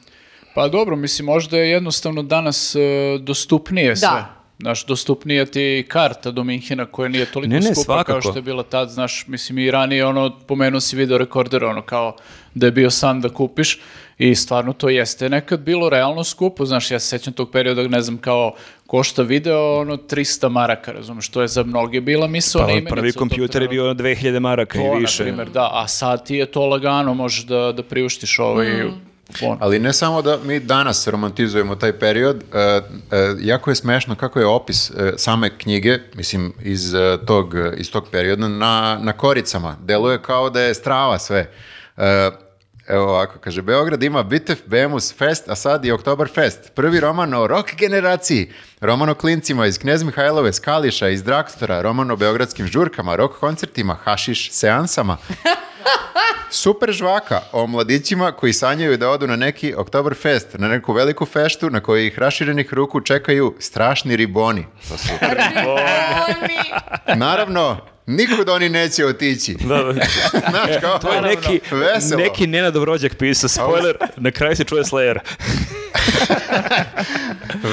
Pa 0.54 0.68
dobro, 0.68 0.96
mislim, 0.96 1.26
možda 1.26 1.58
je 1.58 1.70
jednostavno 1.70 2.22
danas 2.22 2.74
e, 2.74 2.78
dostupnije 3.20 3.96
sve. 3.96 4.08
Da. 4.08 4.30
Znaš, 4.58 4.86
dostupnija 4.86 5.46
ti 5.46 5.60
je 5.60 5.78
i 5.78 5.82
karta 5.82 6.30
do 6.30 6.44
Minhena 6.44 6.86
koja 6.86 7.08
nije 7.08 7.26
toliko 7.26 7.50
Ne, 7.50 7.60
ne, 7.60 7.74
skupa 7.74 7.74
kao 7.74 7.94
svakako. 7.96 8.20
što 8.20 8.38
je 8.38 8.42
bila 8.42 8.62
tad, 8.62 8.88
znaš, 8.90 9.24
mislim 9.26 9.58
i 9.58 9.70
ranije 9.70 10.06
ono, 10.06 10.38
pomenuo 10.46 10.80
si 10.80 10.96
video 10.96 11.18
rekorder, 11.18 11.64
ono 11.64 11.82
kao 11.82 12.16
da 12.54 12.66
je 12.66 12.72
bio 12.72 12.90
san 12.90 13.20
da 13.20 13.28
kupiš 13.28 13.80
i 14.18 14.34
stvarno 14.34 14.72
to 14.72 14.88
jeste 14.88 15.28
nekad 15.28 15.60
bilo 15.60 15.88
realno 15.88 16.24
skupo, 16.24 16.64
znaš, 16.64 16.90
ja 16.90 16.98
se 16.98 17.08
sećam 17.08 17.32
tog 17.32 17.50
perioda, 17.50 17.88
ne 17.88 18.00
znam, 18.00 18.18
kao 18.18 18.54
košta 18.86 19.22
video, 19.22 19.80
ono, 19.80 19.96
300 19.96 20.48
maraka, 20.48 20.92
razumeš, 20.92 21.28
to 21.28 21.42
je 21.42 21.48
za 21.48 21.62
mnoge 21.62 22.00
bila 22.00 22.26
misaona 22.26 22.66
Pa, 22.66 22.72
imenica 22.72 22.94
prvi 22.94 23.12
kompjuter 23.12 23.62
je 23.62 23.68
trenutku. 23.68 23.94
bio 23.94 24.30
2000 24.32 24.38
maraka 24.38 24.78
To, 24.78 24.84
i 24.84 24.88
na 24.88 24.94
više. 24.94 25.22
primjer, 25.22 25.48
da, 25.50 25.70
a 25.72 25.88
sad 25.88 26.26
ti 26.26 26.34
je 26.36 26.46
to 26.46 26.66
lagano, 26.66 27.14
možeš 27.14 27.44
da, 27.44 27.72
da 27.72 27.82
priuštiš 27.82 28.38
ovaj 28.38 28.66
fon. 29.38 29.58
Ali 29.60 29.78
ne 29.78 29.92
samo 29.92 30.22
da 30.22 30.38
mi 30.44 30.60
danas 30.60 31.08
romantizujemo 31.08 31.76
taj 31.76 31.98
period, 31.98 32.44
e, 32.52 32.58
e, 32.58 32.80
jako 33.40 33.70
je 33.70 33.74
smešno 33.74 34.14
kako 34.14 34.40
je 34.40 34.46
opis 34.46 34.90
e, 34.90 35.12
same 35.16 35.58
knjige, 35.58 35.98
mislim 36.14 36.52
iz, 36.62 36.94
tog, 37.26 37.54
iz 37.76 37.90
tog 37.90 38.08
perioda 38.10 38.48
na, 38.48 38.98
na 39.02 39.12
koricama. 39.12 39.76
Deluje 39.80 40.22
kao 40.22 40.50
da 40.50 40.60
je 40.60 40.74
strava 40.74 41.18
sve. 41.18 41.50
Evo 42.88 43.04
ovako, 43.04 43.38
kaže, 43.38 43.62
Beograd 43.62 44.02
ima 44.02 44.22
Bitev, 44.22 44.56
Bemus, 44.66 45.14
Fest, 45.14 45.48
a 45.48 45.54
sad 45.54 45.84
i 45.84 45.92
Oktoberfest. 45.92 46.72
Prvi 46.74 47.00
roman 47.00 47.34
o 47.34 47.46
rock 47.46 47.74
generaciji, 47.76 48.52
roman 48.80 49.08
o 49.08 49.14
klincima 49.14 49.66
iz 49.66 49.78
Knjez 49.78 50.02
Mihajlove, 50.02 50.52
Skališa, 50.52 51.08
iz 51.08 51.22
Drakstora, 51.22 51.82
roman 51.82 52.10
o 52.10 52.16
beogradskim 52.16 52.66
žurkama, 52.66 53.16
rock 53.16 53.38
koncertima, 53.38 53.94
hašiš 53.94 54.52
seansama. 54.52 55.16
Super 56.50 56.92
žvaka 56.92 57.40
o 57.52 57.66
mladićima 57.66 58.32
koji 58.32 58.52
sanjaju 58.52 58.96
da 58.96 59.10
odu 59.10 59.26
na 59.26 59.36
neki 59.36 59.74
Oktoberfest, 59.74 60.48
na 60.54 60.68
neku 60.68 60.92
veliku 60.92 61.26
feštu 61.26 61.70
na 61.70 61.80
kojoj 61.80 62.06
ih 62.06 62.18
raširenih 62.18 62.74
ruku 62.74 63.00
čekaju 63.00 63.54
strašni 63.58 64.16
riboni. 64.16 64.66
To 64.88 64.98
su. 64.98 65.08
Naravno, 67.16 67.76
nikud 68.06 68.48
oni 68.48 68.68
neće 68.68 69.06
otići. 69.06 69.56
Znaš, 70.50 70.80
kao, 70.80 70.98
To 70.98 71.12
je 71.12 71.22
neki, 71.22 71.60
veselo. 71.70 72.20
neki 72.20 72.46
Nenad 72.46 72.76
Vrođak 72.76 73.14
pisao, 73.14 73.48
spoiler, 73.48 73.96
na 74.16 74.30
kraju 74.30 74.56
se 74.56 74.64
čuje 74.64 74.84
Slayer. 74.84 75.18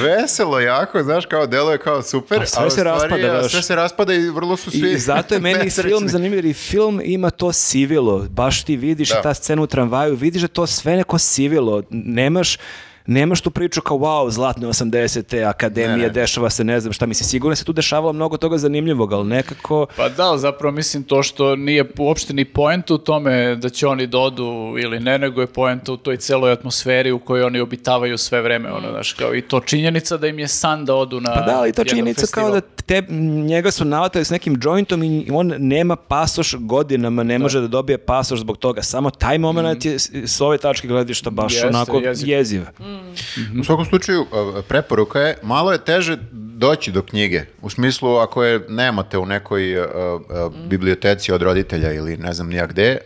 Veselo 0.02 0.60
jako, 0.60 1.02
znaš, 1.02 1.26
kao 1.26 1.46
deluje 1.46 1.78
kao 1.78 2.02
super, 2.02 2.42
A 2.42 2.46
sve 2.46 2.66
u 2.66 2.70
se 2.70 2.74
stvari, 2.74 2.88
raspada, 2.90 3.26
a 3.26 3.40
znaš. 3.40 3.52
Sve 3.52 3.62
se 3.62 3.76
raspada 3.76 4.14
i 4.14 4.30
vrlo 4.30 4.56
su 4.56 4.70
svi 4.70 4.92
I 4.92 4.98
zato 4.98 5.34
je 5.34 5.40
meni 5.40 5.70
film 5.88 6.08
zanimljiv, 6.08 6.38
jer 6.38 6.44
i 6.44 6.54
film 6.54 7.00
ima 7.04 7.30
to 7.30 7.52
sivilo. 8.02 8.28
Baš 8.30 8.62
ti 8.62 8.76
vidiš 8.76 9.08
Da. 9.08 9.22
ta 9.22 9.34
scena 9.34 9.62
u 9.62 9.66
tramvaju, 9.66 10.16
vidiš 10.16 10.42
da 10.42 10.48
to 10.48 10.66
sve 10.66 10.96
neko 10.96 11.18
sivilo. 11.18 11.82
Nemaš 11.90 12.58
Nemaš 13.06 13.40
tu 13.40 13.50
priču 13.50 13.80
kao 13.82 13.96
wow, 13.96 14.30
zlatne 14.30 14.66
80. 14.68 15.12
akademije, 15.44 15.96
Ne, 15.96 16.02
ne. 16.02 16.10
dešava 16.10 16.50
se 16.50 16.64
ne 16.64 16.80
znam 16.80 16.92
šta, 16.92 17.06
mislim, 17.06 17.26
sigurno 17.26 17.56
se 17.56 17.64
tu 17.64 17.72
dešavalo 17.72 18.12
mnogo 18.12 18.36
toga 18.36 18.58
zanimljivog, 18.58 19.12
ali 19.12 19.26
nekako... 19.26 19.86
Pa 19.96 20.08
da, 20.08 20.36
zapravo 20.36 20.72
mislim 20.72 21.02
to 21.02 21.22
što 21.22 21.56
nije 21.56 21.84
uopšte 21.98 22.34
ni 22.34 22.44
poenta 22.46 22.94
u 22.94 22.98
tome 22.98 23.22
da 23.56 23.68
će 23.68 23.86
oni 23.86 24.06
dodu 24.06 24.44
ili 24.78 25.00
ne, 25.00 25.18
nego 25.18 25.40
je 25.40 25.46
poenta 25.46 25.92
u 25.92 25.96
toj 25.96 26.16
celoj 26.16 26.52
atmosferi 26.52 27.12
u 27.12 27.18
kojoj 27.18 27.44
oni 27.44 27.60
obitavaju 27.60 28.18
sve 28.18 28.42
vreme, 28.42 28.72
ono, 28.72 28.90
znaš, 28.90 29.12
kao 29.12 29.34
i 29.34 29.42
to 29.42 29.60
činjenica 29.60 30.16
da 30.16 30.26
im 30.26 30.38
je 30.38 30.48
san 30.48 30.84
da 30.84 30.94
odu 30.94 31.20
na 31.20 31.34
Pa 31.34 31.40
da, 31.42 31.58
ali 31.58 31.68
jedan 31.68 31.84
činjenica 31.86 32.20
festival. 32.20 32.44
kao 32.44 32.54
da 32.54 32.60
te, 32.60 33.02
njega 33.40 33.70
su 33.70 33.84
navatali 33.84 34.24
s 34.24 34.30
nekim 34.30 34.60
jointom 34.62 35.02
i 35.02 35.28
on 35.32 35.54
nema 35.58 35.96
pasoš 35.96 36.54
godinama, 36.56 37.22
ne 37.22 37.38
može 37.38 37.60
da 37.60 37.66
dobije 37.66 37.98
pasoš 37.98 38.40
zbog 38.40 38.56
toga. 38.56 38.82
Samo 38.82 39.10
taj 39.10 39.38
moment 39.38 39.84
je 39.84 39.98
s- 39.98 40.40
ove 40.40 40.58
tačke 40.58 40.88
gledišta 40.88 41.30
baš 41.30 41.52
Jeste, 41.52 41.66
onako 41.68 41.98
jeziv. 41.98 42.28
jeziv. 42.28 42.62
U 43.60 43.64
svakom 43.64 43.84
slučaju, 43.84 44.26
preporuka 44.68 45.20
je, 45.20 45.38
malo 45.42 45.72
je 45.72 45.78
teže 45.78 46.18
doći 46.62 46.92
do 46.92 47.02
knjige. 47.02 47.44
U 47.62 47.70
smislu, 47.70 48.16
ako 48.16 48.44
je 48.44 48.60
nemate 48.68 49.18
u 49.18 49.26
nekoj 49.26 49.72
e, 49.72 49.78
e, 49.78 49.84
biblioteci 50.68 51.32
od 51.32 51.42
roditelja 51.42 51.92
ili 51.92 52.16
ne 52.16 52.32
znam 52.32 52.48
nija 52.48 52.66
gde, 52.66 52.86
e, 52.86 52.98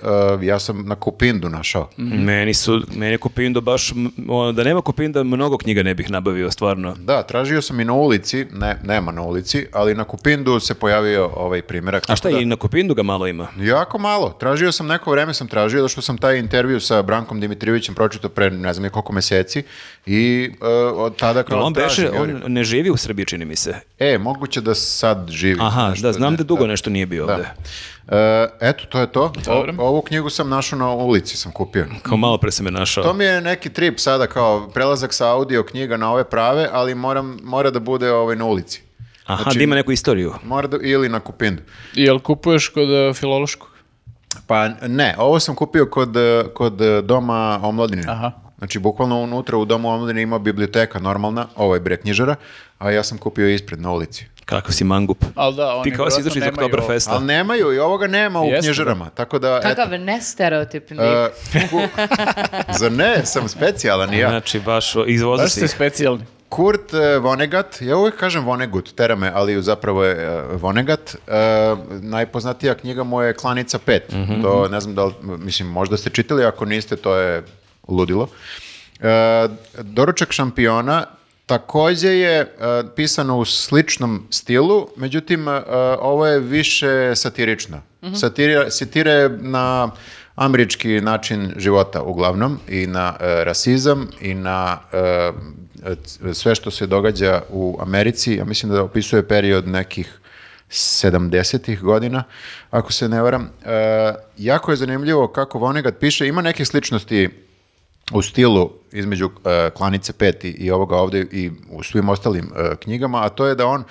ja 0.42 0.58
sam 0.58 0.86
na 0.86 0.94
Kupindu 0.94 1.48
našao. 1.48 1.88
Meni 1.96 2.54
su, 2.54 2.82
meni 2.96 3.12
je 3.12 3.18
Kupindo 3.18 3.60
baš, 3.60 3.92
da 4.54 4.64
nema 4.64 4.80
Kupinda, 4.82 5.22
mnogo 5.22 5.58
knjiga 5.58 5.82
ne 5.82 5.94
bih 5.94 6.10
nabavio, 6.10 6.50
stvarno. 6.50 6.94
Da, 6.98 7.22
tražio 7.22 7.62
sam 7.62 7.80
i 7.80 7.84
na 7.84 7.92
ulici, 7.92 8.46
ne, 8.52 8.76
nema 8.84 9.12
na 9.12 9.22
ulici, 9.22 9.66
ali 9.72 9.94
na 9.94 10.04
Kupindu 10.04 10.60
se 10.60 10.74
pojavio 10.74 11.30
ovaj 11.36 11.62
primjerak. 11.62 12.10
A 12.10 12.16
šta, 12.16 12.30
da- 12.30 12.38
i 12.38 12.44
na 12.44 12.56
Kupindu 12.56 12.94
ga 12.94 13.02
malo 13.02 13.26
ima? 13.26 13.48
Jako 13.58 13.98
malo. 13.98 14.36
Tražio 14.40 14.72
sam 14.72 14.86
neko 14.86 15.10
vreme 15.10 15.34
sam 15.34 15.48
tražio, 15.48 15.82
da 15.82 15.88
što 15.88 16.02
sam 16.02 16.18
taj 16.18 16.38
intervju 16.38 16.80
sa 16.80 17.02
Brankom 17.02 17.40
Dimitrijevićem 17.40 17.94
pročitao 17.94 18.30
pre 18.30 18.50
ne 18.50 18.74
znam 18.74 18.90
koliko 18.90 19.12
meseci 19.12 19.62
i 20.06 20.50
od 20.96 21.16
tada 21.16 21.42
kao 21.42 21.60
on 21.60 21.74
tražim, 21.74 22.04
beše, 22.04 22.20
on 22.20 22.52
ne 22.52 22.64
živi 22.64 22.90
u 22.90 22.96
Srbiji, 22.96 23.26
čini 23.26 23.45
mi 23.46 23.56
se. 23.56 23.74
E, 23.98 24.18
moguće 24.18 24.60
da 24.60 24.74
sad 24.74 25.26
živi. 25.30 25.58
Aha, 25.60 25.88
nešto, 25.90 26.02
da, 26.02 26.12
znam 26.12 26.32
ne, 26.32 26.36
da 26.36 26.44
dugo 26.44 26.66
nešto 26.66 26.90
nije 26.90 27.06
bio 27.06 27.26
Da. 27.26 27.32
ovde. 27.32 27.48
E, 28.08 28.48
eto, 28.60 28.84
to 28.84 29.00
je 29.00 29.12
to. 29.12 29.32
Dobro. 29.44 29.74
O- 29.78 29.82
ovu 29.82 30.02
knjigu 30.02 30.30
sam 30.30 30.48
našao 30.48 30.78
na 30.78 30.88
ulici, 30.88 31.36
sam 31.36 31.52
kupio. 31.52 31.86
Kao 32.02 32.16
malo 32.16 32.38
pre 32.38 32.50
sam 32.50 32.66
je 32.66 32.72
našao. 32.72 33.04
To 33.04 33.12
mi 33.12 33.24
je 33.24 33.40
neki 33.40 33.68
trip 33.68 33.98
sada 33.98 34.26
kao 34.26 34.68
prelazak 34.68 35.14
sa 35.14 35.28
audio 35.28 35.62
knjiga 35.62 35.96
na 35.96 36.12
ove 36.12 36.24
prave, 36.24 36.68
ali 36.72 36.94
moram, 36.94 37.38
mora 37.42 37.70
da 37.70 37.80
bude 37.80 38.12
ovaj 38.12 38.36
na 38.36 38.44
ulici. 38.44 38.82
Aha, 39.26 39.42
Znači- 39.42 39.58
da 39.58 39.64
ima 39.64 39.74
neku 39.74 39.92
istoriju. 39.92 40.34
Mora 40.44 40.68
da, 40.68 40.76
ili 40.82 41.08
na 41.08 41.20
kupindu. 41.20 41.62
Jel 41.94 42.18
kupuješ 42.18 42.68
kod 42.68 42.90
e, 42.90 43.12
filološkog? 43.14 43.68
Pa 44.46 44.68
ne, 44.68 45.14
ovo 45.18 45.40
sam 45.40 45.54
kupio 45.54 45.86
kod, 45.86 46.16
eh, 46.16 46.44
kod 46.54 46.80
eh, 46.80 47.02
doma 47.02 47.60
omladine. 47.62 48.02
Aha. 48.08 48.32
Znači, 48.58 48.78
bukvalno 48.78 49.16
unutra 49.18 49.56
u 49.56 49.64
domu 49.64 49.88
omladine 49.90 50.22
ima 50.22 50.38
biblioteka 50.38 50.98
normalna, 50.98 51.46
ovo 51.56 51.74
je 51.74 51.80
bre 51.80 51.96
knjižara, 51.96 52.36
a 52.78 52.90
ja 52.90 53.02
sam 53.02 53.18
kupio 53.18 53.48
ispred 53.48 53.80
na 53.80 53.90
ulici. 53.90 54.24
Kako 54.44 54.72
si 54.72 54.84
mangup. 54.84 55.24
Ali 55.34 55.56
da, 55.56 55.74
oni 55.74 55.90
Ti 55.90 55.96
kao 55.96 56.10
si 56.10 56.20
izašli 56.20 56.40
iz 56.40 56.46
Oktoberfesta. 56.48 57.10
Ali 57.12 57.24
nemaju 57.24 57.72
i 57.72 57.78
ovoga 57.78 58.06
nema 58.06 58.40
u 58.40 58.44
Jeste, 58.44 58.60
knjižarama, 58.60 59.10
tako 59.10 59.38
da... 59.38 59.56
eto, 59.56 59.68
Kakav 59.68 60.00
nestereotipni. 60.00 60.96
eh, 60.98 61.28
ku- 61.70 61.88
za 62.70 62.88
ne, 62.88 63.20
sam 63.24 63.48
specijalan 63.48 64.14
i 64.14 64.18
ja. 64.18 64.28
Znači, 64.28 64.60
baš 64.60 64.94
Baš 65.36 65.44
si. 65.44 65.58
ste 65.58 65.68
specijalni. 65.68 66.24
Kurt 66.48 66.94
eh, 66.94 67.18
Vonnegut, 67.18 67.66
ja 67.80 67.96
uvijek 67.96 68.16
kažem 68.16 68.44
Vonnegut, 68.44 68.94
tera 68.94 69.16
me, 69.16 69.32
ali 69.34 69.62
zapravo 69.62 70.04
je 70.04 70.12
eh, 70.16 70.42
Vonnegut. 70.52 71.16
Eh, 71.26 71.30
najpoznatija 71.90 72.74
knjiga 72.74 73.04
mu 73.04 73.22
je 73.22 73.34
Klanica 73.34 73.78
5. 73.78 74.00
To 74.42 74.68
ne 74.68 74.80
znam 74.80 74.94
da 74.94 75.04
li, 75.04 75.12
mislim, 75.22 75.68
možda 75.68 75.96
ste 75.96 76.10
čitali, 76.10 76.44
ako 76.44 76.64
niste, 76.64 76.96
to 76.96 77.14
je 77.16 77.42
ludilo. 77.88 78.28
Eh, 79.00 79.48
Doručak 79.78 80.32
šampiona 80.32 81.04
takođe 81.46 82.08
je 82.10 82.40
eh, 82.40 82.46
pisano 82.96 83.38
u 83.38 83.44
sličnom 83.44 84.26
stilu, 84.30 84.88
međutim, 84.96 85.48
eh, 85.48 85.62
ovo 86.00 86.26
je 86.26 86.40
više 86.40 87.12
satirično. 87.16 87.80
Satira, 88.14 88.70
satira 88.70 89.12
je 89.12 89.28
na 89.30 89.90
američki 90.34 91.00
način 91.00 91.52
života 91.56 92.02
uglavnom 92.02 92.58
i 92.68 92.86
na 92.86 93.16
eh, 93.20 93.44
rasizam 93.44 94.08
i 94.20 94.34
na 94.34 94.78
eh, 94.92 95.32
c- 95.96 96.34
sve 96.34 96.54
što 96.54 96.70
se 96.70 96.86
događa 96.86 97.42
u 97.50 97.78
Americi. 97.80 98.34
Ja 98.34 98.44
mislim 98.44 98.72
da 98.72 98.82
opisuje 98.82 99.28
period 99.28 99.68
nekih 99.68 100.18
70-ih 100.70 101.80
godina, 101.80 102.22
ako 102.70 102.92
se 102.92 103.08
ne 103.08 103.22
varam. 103.22 103.50
Eh, 103.64 104.14
jako 104.38 104.70
je 104.70 104.76
zanimljivo 104.76 105.28
kako 105.28 105.58
Vonnegut 105.58 105.94
piše, 106.00 106.26
ima 106.28 106.42
neke 106.42 106.64
sličnosti 106.64 107.28
u 108.12 108.22
stilu 108.22 108.70
između 108.92 109.30
eh, 109.44 109.70
Klanice 109.70 110.12
5 110.12 110.46
i, 110.46 110.48
i 110.48 110.70
ovoga 110.70 110.96
ovde 110.96 111.26
i 111.32 111.50
u 111.70 111.82
svim 111.82 112.08
ostalim 112.08 112.44
eh, 112.56 112.76
knjigama, 112.76 113.24
a 113.24 113.28
to 113.28 113.46
je 113.46 113.54
da 113.54 113.66
on 113.66 113.84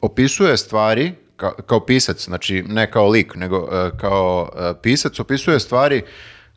opisuje 0.00 0.56
stvari 0.56 1.12
kao, 1.36 1.52
kao 1.66 1.86
pisac, 1.86 2.24
znači 2.24 2.62
ne 2.62 2.90
kao 2.90 3.08
lik, 3.08 3.34
nego 3.34 3.68
eh, 3.72 3.90
kao 4.00 4.48
pisac 4.82 5.20
opisuje 5.20 5.60
stvari 5.60 6.02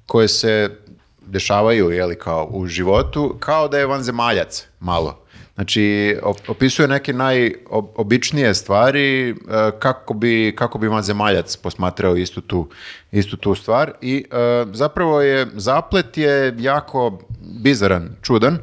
koje 0.06 0.28
se 0.28 0.78
dešavaju 1.26 1.92
jeli, 1.92 2.20
kao 2.20 2.48
u 2.52 2.68
životu, 2.68 3.36
kao 3.40 3.68
da 3.68 3.80
je 3.80 3.86
vanzemaljac 3.86 4.68
malo. 4.80 5.23
Znači, 5.56 5.84
op- 6.22 6.50
opisuje 6.50 6.88
neke 6.88 7.14
najobičnije 7.14 8.54
stvari 8.54 9.30
eh, 9.30 9.36
kako 9.80 10.14
bi, 10.14 10.54
kako 10.58 10.78
bi 10.78 10.88
vanzemaljac 10.88 11.58
posmatrao 11.58 12.16
istu 12.16 12.42
tu, 12.42 12.70
istu 13.12 13.38
tu 13.38 13.56
stvar 13.56 13.92
i 14.02 14.26
eh, 14.26 14.36
zapravo 14.74 15.22
je 15.22 15.48
zaplet 15.54 16.18
je 16.18 16.56
jako 16.58 17.20
bizaran, 17.42 18.10
čudan. 18.22 18.58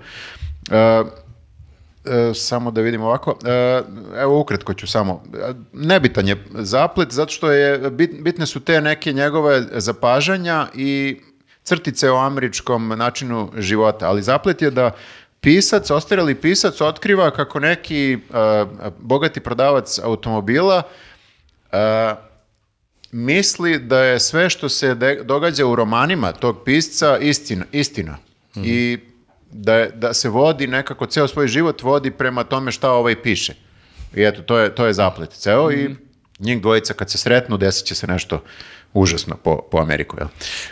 Eh, 0.71 1.03
E, 2.05 2.35
samo 2.35 2.71
da 2.71 2.81
vidim 2.81 3.03
ovako. 3.03 3.39
E, 3.45 3.83
evo 4.17 4.41
ukratko 4.41 4.75
ću 4.75 4.87
samo. 4.87 5.23
E, 5.35 5.53
Nebitan 5.73 6.29
je 6.29 6.37
zaplet 6.51 7.13
zato 7.13 7.33
što 7.33 7.51
je 7.51 7.79
bit- 7.81 8.23
bitne 8.23 8.47
su 8.47 8.61
te 8.61 8.81
neke 8.81 9.13
njegove 9.13 9.63
zapažanja 9.73 10.67
i 10.75 11.21
crtice 11.63 12.11
o 12.11 12.17
američkom 12.17 12.89
načinu 12.89 13.51
života, 13.57 14.09
ali 14.09 14.23
zaplet 14.23 14.63
je 14.63 14.71
da 14.71 14.91
pisac, 15.41 15.91
ostareli 15.91 16.35
pisac 16.35 16.81
otkriva 16.81 17.31
kako 17.31 17.61
neki 17.61 18.13
e, 18.13 18.19
bogati 18.99 19.41
prodavac 19.41 19.99
automobila 19.99 20.83
e, 21.73 21.77
misli 23.13 23.79
da 23.79 24.01
je 24.01 24.21
sve 24.21 24.51
što 24.51 24.69
se 24.69 24.95
događa 25.25 25.67
u 25.67 25.77
romanima 25.77 26.33
tog 26.33 26.63
pisca 26.65 27.19
istina. 27.19 27.65
istina. 27.73 28.17
I 28.57 28.99
da, 29.51 29.75
je- 29.75 29.91
da 29.91 30.13
se 30.13 30.29
vodi 30.29 30.67
nekako, 30.67 31.07
ceo 31.07 31.29
svoj 31.29 31.49
život 31.49 31.83
vodi 31.83 32.11
prema 32.11 32.45
tome 32.45 32.73
šta 32.73 32.91
ovaj 32.91 33.23
piše. 33.23 33.55
I 34.15 34.23
eto, 34.23 34.43
to 34.43 34.59
je, 34.59 34.75
to 34.75 34.87
je 34.87 34.93
zaplet 34.93 35.31
ceo 35.31 35.73
i 35.73 35.97
njih 36.39 36.63
dvojica 36.63 36.95
kad 36.95 37.11
se 37.11 37.19
sretnu 37.19 37.57
desit 37.57 37.87
će 37.87 37.95
se 37.95 38.07
nešto 38.07 38.43
užasno 38.95 39.37
po, 39.37 39.57
po 39.71 39.79
Ameriku. 39.79 40.17
Jel? 40.19 40.29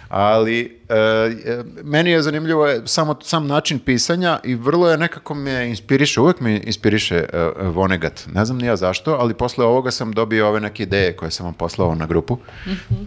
Ali 0.08 0.78
e, 0.88 0.94
e, 0.94 1.62
meni 1.84 2.10
je 2.10 2.22
zanimljivo 2.22 2.66
je 2.66 2.82
samo 2.86 3.16
sam 3.22 3.46
način 3.46 3.78
pisanja 3.78 4.40
i 4.44 4.54
vrlo 4.54 4.90
je 4.90 4.98
nekako 4.98 5.34
me 5.34 5.68
inspiriše, 5.68 6.20
uvek 6.20 6.40
me 6.40 6.60
inspiriše 6.64 7.16
e, 7.16 7.50
Vonnegut. 7.60 8.26
Ne 8.34 8.44
znam 8.44 8.58
ni 8.58 8.66
ja 8.66 8.76
zašto, 8.76 9.16
ali 9.20 9.34
posle 9.34 9.64
ovoga 9.64 9.90
sam 9.90 10.12
dobio 10.12 10.48
ove 10.48 10.60
neke 10.60 10.82
ideje 10.82 11.16
koje 11.16 11.30
sam 11.30 11.46
vam 11.46 11.54
poslao 11.54 11.94
na 11.94 12.06
grupu. 12.06 12.38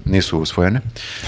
Nisu 0.06 0.40
usvojene. 0.40 0.82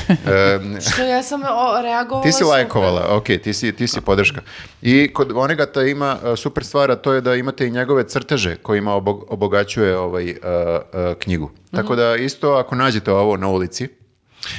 E, 0.10 0.60
Što 0.94 1.04
ja 1.04 1.24
sam 1.24 1.42
o, 1.42 1.82
reagovala 1.82 2.24
ti 2.24 2.32
si 2.32 2.44
lajkovala, 2.44 3.08
ok, 3.10 3.26
ti 3.44 3.54
si, 3.54 3.72
ti 3.72 3.88
si 3.88 4.02
podrška. 4.02 4.42
I 4.82 5.14
kod 5.14 5.32
Vonegata 5.32 5.82
ima 5.82 6.18
uh, 6.24 6.38
super 6.38 6.66
stvar, 6.66 6.92
a 6.92 6.96
to 6.96 7.14
je 7.14 7.22
da 7.22 7.36
imate 7.36 7.68
i 7.68 7.72
njegove 7.72 8.08
crteže 8.08 8.56
kojima 8.56 8.92
obog- 8.92 9.24
obogaćuje 9.30 9.98
ovaj, 9.98 10.32
uh, 10.32 10.38
uh, 10.38 11.14
knjigu. 11.20 11.52
Tako 11.74 11.96
da 11.96 12.16
isto 12.16 12.50
ako 12.50 12.76
nađete 12.76 13.12
ovo 13.14 13.38
na 13.38 13.48
ulici, 13.48 13.88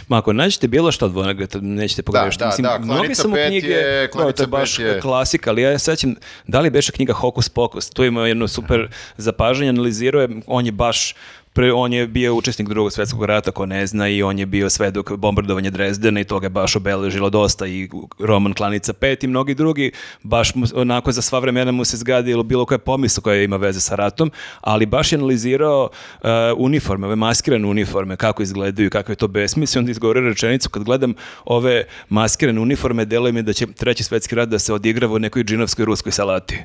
Ma 0.09 0.19
ako 0.19 0.33
nađete 0.33 0.69
bilo 0.69 0.93
što 0.93 1.07
od 1.07 1.13
nećete 1.57 2.03
pogrešiti. 2.03 2.39
da, 2.39 2.47
Mislim, 2.47 2.63
da, 2.65 2.79
mnoge 2.81 3.09
pet 3.33 3.49
knjige, 3.49 3.67
je- 3.69 4.11
to, 4.11 4.33
to 4.33 4.43
je 4.43 4.47
baš 4.47 4.79
je- 4.79 5.01
klasika, 5.01 5.51
ali 5.51 5.63
ja 5.63 5.79
se 5.79 5.85
sećam, 5.87 6.15
da 6.47 6.61
li 6.61 6.71
beše 6.71 6.93
knjiga 6.93 7.13
Hokus 7.13 7.49
Pokus, 7.49 7.91
tu 7.91 8.05
ima 8.05 8.27
jedno 8.27 8.49
super 8.49 8.89
zapažanje, 9.17 9.69
analizirao 9.69 10.23
je, 10.23 10.29
on 10.47 10.67
je 10.67 10.73
baš 10.73 11.15
Pre, 11.55 11.73
on 11.73 11.93
je 11.93 12.07
bio 12.07 12.35
učesnik 12.35 12.69
drugog 12.69 12.93
svjetskog 12.93 13.25
rata, 13.25 13.51
ko 13.51 13.67
ne 13.67 13.87
zna, 13.87 14.09
i 14.09 14.23
on 14.23 14.39
je 14.39 14.47
bio 14.47 14.71
svedok 14.71 15.13
bombardovanja 15.17 15.71
Drezdena 15.71 16.21
i 16.21 16.25
toga 16.25 16.47
je 16.47 16.51
baš 16.51 16.77
obeležilo 16.77 17.31
dosta 17.31 17.67
i 17.67 17.89
roman 18.19 18.55
Klanica 18.55 18.93
5 18.93 19.25
i 19.25 19.27
mnogi 19.27 19.55
drugi, 19.55 19.93
baš 20.23 20.55
mu, 20.55 20.67
onako 20.75 21.13
za 21.13 21.23
sva 21.23 21.39
vremena 21.39 21.73
mu 21.73 21.85
se 21.85 21.97
zgadilo 21.97 22.43
bilo 22.43 22.67
koja 22.67 22.79
pomisla 22.79 23.23
koja 23.23 23.43
ima 23.43 23.57
veze 23.57 23.81
sa 23.81 23.95
ratom, 23.95 24.33
ali 24.61 24.87
baš 24.87 25.13
je 25.13 25.17
analizirao 25.17 25.89
uh, 26.23 26.29
uniforme, 26.57 27.07
ove 27.07 27.17
maskirane 27.17 27.69
uniforme, 27.69 28.17
kako 28.17 28.43
izgledaju, 28.43 28.91
kako 28.91 29.13
je 29.13 29.17
to 29.17 29.29
besmisli, 29.29 29.79
onda 29.79 29.91
izgovorio 29.91 30.29
rečenicu, 30.29 30.71
kad 30.71 30.83
gledam 30.83 31.15
ove 31.45 31.85
maskirane 32.09 32.61
uniforme, 32.61 33.05
deluje 33.05 33.33
mi 33.33 33.43
da 33.43 33.53
će 33.53 33.67
treći 33.67 34.05
svetski 34.05 34.35
rat 34.35 34.49
da 34.49 34.59
se 34.59 34.73
odigrava 34.73 35.15
u 35.15 35.19
nekoj 35.19 35.45
džinovskoj 35.45 35.85
ruskoj 35.85 36.13
salati. 36.13 36.59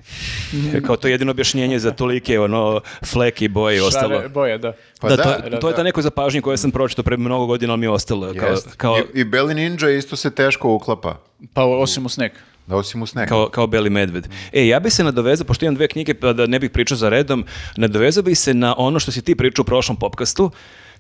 Jer 0.74 0.86
Kao 0.86 0.98
to 0.98 1.08
je 1.08 1.12
jedino 1.12 1.32
objašnjenje 1.32 1.80
za 1.80 1.92
tolike 1.92 2.40
ono, 2.40 2.82
fleke 3.06 3.46
i 3.46 3.48
boje 3.48 3.78
i 3.78 3.80
ostalo. 3.80 4.16
Šare, 4.16 4.30
boje, 4.30 4.58
da. 4.58 4.79
Pa 5.00 5.10
da, 5.10 5.16
da, 5.16 5.24
to, 5.24 5.50
da, 5.50 5.60
to 5.60 5.68
je 5.68 5.72
da. 5.72 5.78
ta 5.78 5.84
neko 5.84 6.02
zapažnje 6.02 6.42
koje 6.42 6.58
sam 6.58 6.72
pročitao 6.72 7.04
pre 7.04 7.18
mnogo 7.18 7.46
godina, 7.46 7.74
ali 7.74 7.80
mi 7.80 7.86
je 7.86 7.90
ostalo. 7.90 8.34
Kao, 8.40 8.50
Jest. 8.50 8.76
kao, 8.76 8.98
I, 8.98 9.20
i 9.20 9.24
Beli 9.24 9.54
Ninja 9.54 9.90
isto 9.90 10.16
se 10.16 10.32
teško 10.32 10.74
uklapa. 10.74 11.18
Pa 11.54 11.64
osim 11.64 12.06
u 12.06 12.10
sneg. 12.10 12.32
Da 12.68 12.76
osim 12.76 13.02
u 13.02 13.08
sneg. 13.08 13.30
kao, 13.30 13.50
kao 13.50 13.68
beli 13.68 13.90
medved. 13.90 14.28
E, 14.54 14.68
ja 14.68 14.80
bih 14.80 14.94
se 14.94 15.04
nadovezao, 15.04 15.46
pošto 15.46 15.66
imam 15.66 15.76
dve 15.76 15.88
knjige, 15.88 16.14
pa 16.14 16.34
da 16.34 16.46
ne 16.46 16.60
bih 16.60 16.70
pričao 16.70 16.98
za 16.98 17.10
redom, 17.10 17.46
nadovezao 17.78 18.24
bih 18.24 18.40
se 18.40 18.54
na 18.54 18.76
ono 18.78 19.00
što 19.00 19.12
si 19.12 19.22
ti 19.22 19.36
pričao 19.36 19.64
u 19.64 19.66
prošlom 19.66 19.98
popkastu. 19.98 20.52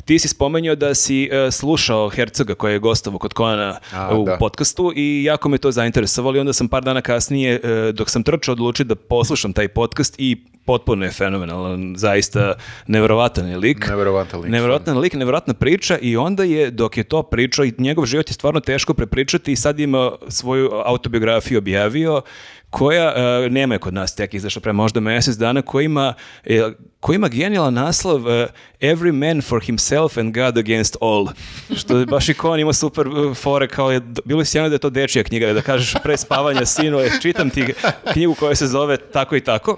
Ti 0.05 0.19
si 0.19 0.27
spomenuo 0.27 0.75
da 0.75 0.95
si 0.95 1.29
e, 1.31 1.51
slušao 1.51 2.09
Hercega 2.09 2.55
koji 2.55 2.73
je 2.73 2.79
gostovao 2.79 3.19
kod 3.19 3.33
Kojana 3.33 3.79
A, 3.93 4.17
u 4.17 4.25
da. 4.25 4.37
podcastu 4.37 4.93
i 4.95 5.23
jako 5.23 5.49
me 5.49 5.57
to 5.57 5.71
zainteresovalo 5.71 6.37
i 6.37 6.39
onda 6.39 6.53
sam 6.53 6.67
par 6.67 6.83
dana 6.83 7.01
kasnije, 7.01 7.59
e, 7.63 7.91
dok 7.91 8.09
sam 8.09 8.23
trčao, 8.23 8.53
odlučio 8.53 8.85
da 8.85 8.95
poslušam 8.95 9.53
taj 9.53 9.67
podcast 9.67 10.15
i 10.17 10.37
potpuno 10.65 11.05
je 11.05 11.11
fenomenalan, 11.11 11.95
zaista 11.97 12.53
neverovatan 12.87 13.47
je 13.49 13.57
lik. 13.57 13.87
Neverovatan 13.87 14.41
lik, 14.41 14.51
Neverovatan 14.51 14.97
lik, 14.97 15.13
neverovatna 15.13 15.53
priča 15.53 15.97
i 16.01 16.17
onda 16.17 16.43
je, 16.43 16.71
dok 16.71 16.97
je 16.97 17.03
to 17.03 17.23
pričao, 17.23 17.65
i 17.65 17.73
njegov 17.77 18.05
život 18.05 18.29
je 18.29 18.33
stvarno 18.33 18.59
teško 18.59 18.93
prepričati 18.93 19.51
i 19.51 19.55
sad 19.55 19.79
ima 19.79 20.11
svoju 20.27 20.69
autobiografiju 20.85 21.57
objavio 21.57 22.21
koja 22.69 23.13
e, 23.15 23.49
nema 23.49 23.75
je 23.75 23.79
kod 23.79 23.93
nas 23.93 24.15
tek 24.15 24.33
izašla 24.33 24.61
pre 24.61 24.73
možda 24.73 24.99
mjesec 24.99 25.35
dana, 25.35 25.61
koja 25.61 25.83
ima, 25.83 26.13
e, 26.45 26.71
koja 26.99 27.15
ima 27.15 27.27
genijalan 27.27 27.73
naslov 27.73 28.29
e, 28.29 28.47
Every 28.81 29.11
man 29.11 29.41
for 29.41 29.61
himself 29.61 30.17
and 30.17 30.33
God 30.33 30.57
against 30.57 30.97
all. 31.01 31.27
Što 31.77 31.97
je 31.97 32.05
baš 32.05 32.29
i 32.29 32.33
Kon 32.33 32.59
ima 32.59 32.73
super 32.73 33.07
fore, 33.35 33.67
kao 33.67 33.91
je, 33.91 34.01
bilo 34.25 34.41
je 34.41 34.45
sjajno 34.45 34.69
da 34.69 34.75
je 34.75 34.79
to 34.79 34.89
dečija 34.89 35.23
knjiga, 35.23 35.53
da 35.53 35.61
kažeš 35.61 35.93
pre 36.03 36.17
spavanja 36.17 36.65
sinu, 36.65 36.99
čitam 37.21 37.49
ti 37.49 37.73
knjigu 38.13 38.35
koja 38.35 38.55
se 38.55 38.67
zove 38.67 38.97
tako 38.97 39.35
i 39.35 39.41
tako. 39.41 39.77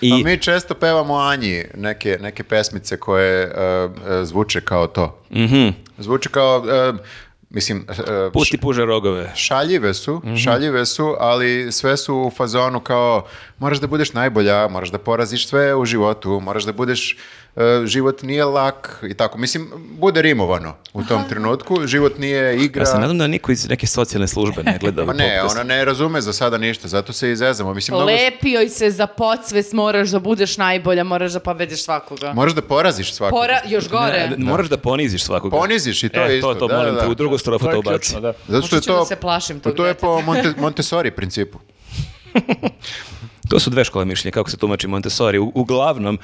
I, 0.00 0.12
A 0.12 0.16
mi 0.24 0.38
često 0.38 0.74
pevamo 0.74 1.14
Anji 1.14 1.64
neke, 1.74 2.18
neke 2.20 2.42
pesmice 2.42 2.96
koje 2.96 3.46
uh, 3.46 3.90
uh, 3.90 4.24
zvuče 4.24 4.60
kao 4.60 4.86
to. 4.86 5.22
Mhm. 5.30 5.68
Zvuče 5.98 6.28
kao... 6.28 6.58
uh, 6.58 6.98
Mislim, 7.52 7.86
e, 7.90 8.30
Pusti 8.32 8.58
puže 8.58 8.84
rogove. 8.84 9.32
šaljive 9.36 9.94
su, 9.94 10.20
Mhm. 10.24 10.36
šaljive 10.36 10.86
su, 10.86 11.16
ali 11.18 11.72
sve 11.72 11.96
su 11.96 12.16
u 12.16 12.30
fazonu 12.30 12.80
kao 12.80 13.26
moraš 13.58 13.78
da 13.78 13.86
budeš 13.86 14.12
najbolja, 14.12 14.68
moraš 14.68 14.88
da 14.88 14.98
poraziš 15.00 15.48
sve 15.48 15.74
u 15.74 15.84
životu, 15.84 16.40
moraš 16.40 16.64
da 16.64 16.72
budeš, 16.72 17.16
život 17.84 18.22
nije 18.22 18.44
lak 18.44 19.04
i 19.04 19.14
tako. 19.14 19.38
Mislim, 19.38 19.68
bude 19.90 20.22
rimovano 20.22 20.74
u 20.92 21.04
tom 21.04 21.22
trenutku, 21.28 21.86
život 21.86 22.18
nije 22.18 22.56
igra. 22.56 22.82
Ja 22.82 22.86
se 22.86 22.98
nadam 22.98 23.18
da 23.18 23.26
niko 23.26 23.52
iz 23.52 23.68
neke 23.68 23.86
socijalne 23.86 24.28
službe 24.28 24.62
ne 24.62 24.78
gleda 24.80 25.04
Ma 25.04 25.12
ne, 25.12 25.36
podcast. 25.36 25.56
ona 25.56 25.64
ne 25.64 25.84
razume 25.84 26.20
za 26.20 26.32
sada 26.32 26.58
ništa, 26.58 26.88
zato 26.88 27.12
se 27.12 27.30
izezamo. 27.32 27.74
Mislim, 27.74 27.96
mnogo- 27.96 28.06
Lepi 28.06 28.50
joj 28.50 28.68
se 28.68 28.90
za 28.90 29.06
podsvest, 29.06 29.72
moraš 29.72 30.08
da 30.08 30.18
budeš 30.18 30.56
najbolja, 30.56 31.04
moraš 31.04 31.32
da 31.32 31.40
pobediš 31.40 31.84
svakoga. 31.84 32.32
moraš 32.32 32.52
da 32.52 32.62
poraziš 32.62 33.14
svakog. 33.14 33.38
Pora, 33.38 33.60
još 33.66 33.88
gore. 33.88 34.28
Ne, 34.28 34.44
moraš 34.44 34.68
da 34.68 34.76
poniziš 34.76 35.24
svakoga. 35.24 35.56
Poniziš 35.56 36.02
i 36.02 36.08
to 36.08 36.20
e, 36.20 36.24
je 36.24 36.38
isto. 36.38 36.54
To, 36.54 36.60
to, 36.60 36.66
da, 36.66 36.76
molim 36.76 36.94
da, 36.94 37.00
te, 37.00 37.06
da. 37.06 37.12
u 37.12 37.14
drugu 37.14 37.38
strofu 37.38 37.64
To 37.64 37.72
to 37.72 37.78
ubaci. 37.78 38.20
da. 38.20 38.32
Zato 38.48 38.66
što 38.66 38.76
je 38.76 38.82
ću 38.82 38.88
to, 38.88 38.98
da 38.98 39.04
se 39.04 39.16
plašim 39.16 39.60
tog 39.60 39.74
to 39.76 39.86
je 39.86 39.94
po 39.94 40.20
Montessori 40.56 41.10
principu. 41.10 41.58
To 43.48 43.60
su 43.60 43.70
dve 43.70 43.84
škole 43.84 44.04
mišljenja, 44.04 44.32
kako 44.32 44.50
se 44.50 44.56
tumači 44.56 44.88
Montessori. 44.88 45.38
U- 45.38 45.52
uglavnom, 45.54 46.18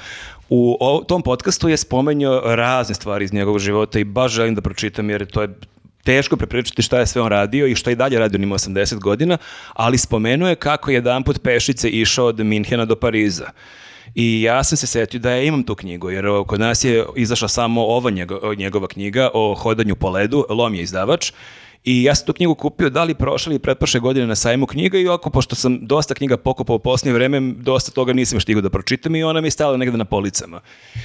u 0.49 0.77
o- 0.79 1.03
tom 1.03 1.21
podcastu 1.21 1.69
je 1.69 1.77
spomenuo 1.77 2.41
razne 2.45 2.95
stvari 2.95 3.25
iz 3.25 3.33
njegovog 3.33 3.59
života 3.59 3.99
i 3.99 4.03
baš 4.03 4.31
želim 4.31 4.55
da 4.55 4.61
pročitam 4.61 5.09
jer 5.09 5.25
to 5.25 5.41
je 5.41 5.49
teško 6.03 6.37
prepričati 6.37 6.81
šta 6.81 6.99
je 6.99 7.07
sve 7.07 7.21
on 7.21 7.27
radio 7.27 7.67
i 7.67 7.75
šta 7.75 7.91
i 7.91 7.95
dalje 7.95 8.19
radio, 8.19 8.37
on 8.37 8.43
ima 8.43 8.55
80 8.55 8.95
godina, 8.95 9.37
ali 9.73 9.97
spomenuo 9.97 10.49
je 10.49 10.55
kako 10.55 10.91
je 10.91 10.95
jedanput 10.95 11.41
pešice 11.43 11.89
išao 11.89 12.25
od 12.25 12.39
Minhena 12.39 12.85
do 12.85 12.95
Pariza. 12.95 13.49
I 14.15 14.41
ja 14.41 14.63
sam 14.63 14.77
se 14.77 14.87
setio 14.87 15.19
da 15.19 15.31
ja 15.31 15.43
imam 15.43 15.63
tu 15.63 15.75
knjigu, 15.75 16.09
jer 16.09 16.25
kod 16.47 16.59
nas 16.59 16.83
je 16.83 17.05
izašla 17.15 17.47
samo 17.47 17.85
ova 17.85 18.09
njego- 18.11 18.55
njegova 18.55 18.87
knjiga 18.87 19.29
o 19.33 19.55
hodanju 19.55 19.95
po 19.95 20.09
ledu, 20.09 20.45
Lom 20.49 20.73
je 20.75 20.81
izdavač, 20.81 21.31
i 21.83 22.03
ja 22.03 22.15
sam 22.15 22.25
tu 22.25 22.33
knjigu 22.33 22.55
kupio 22.55 22.89
da 22.89 23.03
li 23.03 23.13
prošle 23.13 23.51
ili 23.51 23.59
pretprošle 23.59 23.99
godine 23.99 24.27
na 24.27 24.35
sajmu 24.35 24.65
knjiga 24.65 24.97
i 24.97 25.07
oko, 25.07 25.29
pošto 25.29 25.55
sam 25.55 25.79
dosta 25.81 26.13
knjiga 26.13 26.37
pokupao 26.37 26.75
u 26.75 26.79
posljednje 26.79 27.13
vreme, 27.13 27.39
dosta 27.57 27.91
toga 27.91 28.13
nisam 28.13 28.39
stigao 28.39 28.61
da 28.61 28.69
pročitam 28.69 29.15
i 29.15 29.23
ona 29.23 29.41
mi 29.41 29.47
je 29.47 29.51
stala 29.51 29.77
negde 29.77 29.97
na 29.97 30.05
policama. 30.05 30.61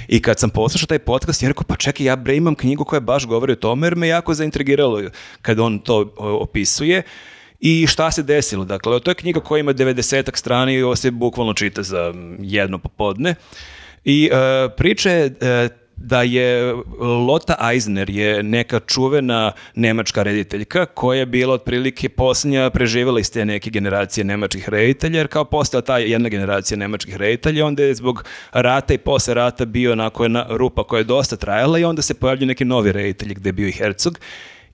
I 0.08 0.22
kad 0.22 0.38
sam 0.38 0.50
poslušao 0.50 0.86
taj 0.86 0.98
podcast, 0.98 1.42
ja 1.42 1.48
rekao, 1.48 1.64
pa 1.68 1.76
čekaj, 1.76 2.06
ja 2.06 2.16
bre 2.16 2.36
imam 2.36 2.54
knjigu 2.54 2.84
koja 2.84 3.00
baš 3.00 3.26
govori 3.26 3.52
o 3.52 3.56
tome, 3.56 3.86
jer 3.86 3.96
me 3.96 4.08
jako 4.08 4.34
zaintrigiralo 4.34 5.02
kad 5.42 5.60
on 5.60 5.78
to 5.78 6.14
opisuje. 6.18 7.02
I 7.60 7.86
šta 7.86 8.10
se 8.10 8.22
desilo? 8.22 8.64
Dakle, 8.64 9.00
to 9.00 9.10
je 9.10 9.14
knjiga 9.14 9.40
koja 9.40 9.60
ima 9.60 9.74
90 9.74 10.36
strana 10.36 10.72
i 10.72 10.82
ovo 10.82 10.96
se 10.96 11.10
bukvalno 11.10 11.54
čita 11.54 11.82
za 11.82 12.14
jedno 12.38 12.78
popodne. 12.78 13.34
I 14.04 14.30
e, 14.32 14.68
priča 14.76 15.10
je 15.10 15.34
e, 15.40 15.68
da 15.96 16.22
je 16.22 16.74
Lota 17.00 17.56
Eisner 17.72 18.10
je 18.10 18.42
neka 18.42 18.80
čuvena 18.80 19.52
nemačka 19.74 20.22
rediteljka 20.22 20.86
koja 20.86 21.18
je 21.18 21.26
bila 21.26 21.54
otprilike 21.54 22.08
posljednja 22.08 22.70
preživjela 22.70 23.20
iz 23.20 23.32
te 23.32 23.44
neke 23.44 23.70
generacije 23.70 24.24
nemačkih 24.24 24.68
reditelja, 24.68 25.18
jer 25.18 25.28
kao 25.28 25.44
postala 25.44 25.82
ta 25.82 25.98
jedna 25.98 26.28
generacija 26.28 26.78
nemačkih 26.78 27.16
reditelja, 27.16 27.66
onda 27.66 27.82
je 27.82 27.94
zbog 27.94 28.24
rata 28.52 28.94
i 28.94 28.98
posle 28.98 29.34
rata 29.34 29.64
bio 29.64 29.92
onako 29.92 30.24
jedna 30.24 30.46
rupa 30.48 30.84
koja 30.84 30.98
je 30.98 31.04
dosta 31.04 31.36
trajala 31.36 31.78
i 31.78 31.84
onda 31.84 32.02
se 32.02 32.14
pojavljaju 32.14 32.46
neki 32.46 32.64
novi 32.64 32.92
reditelji 32.92 33.34
gde 33.34 33.48
je 33.48 33.52
bio 33.52 33.68
i 33.68 33.72
Herzog. 33.72 34.18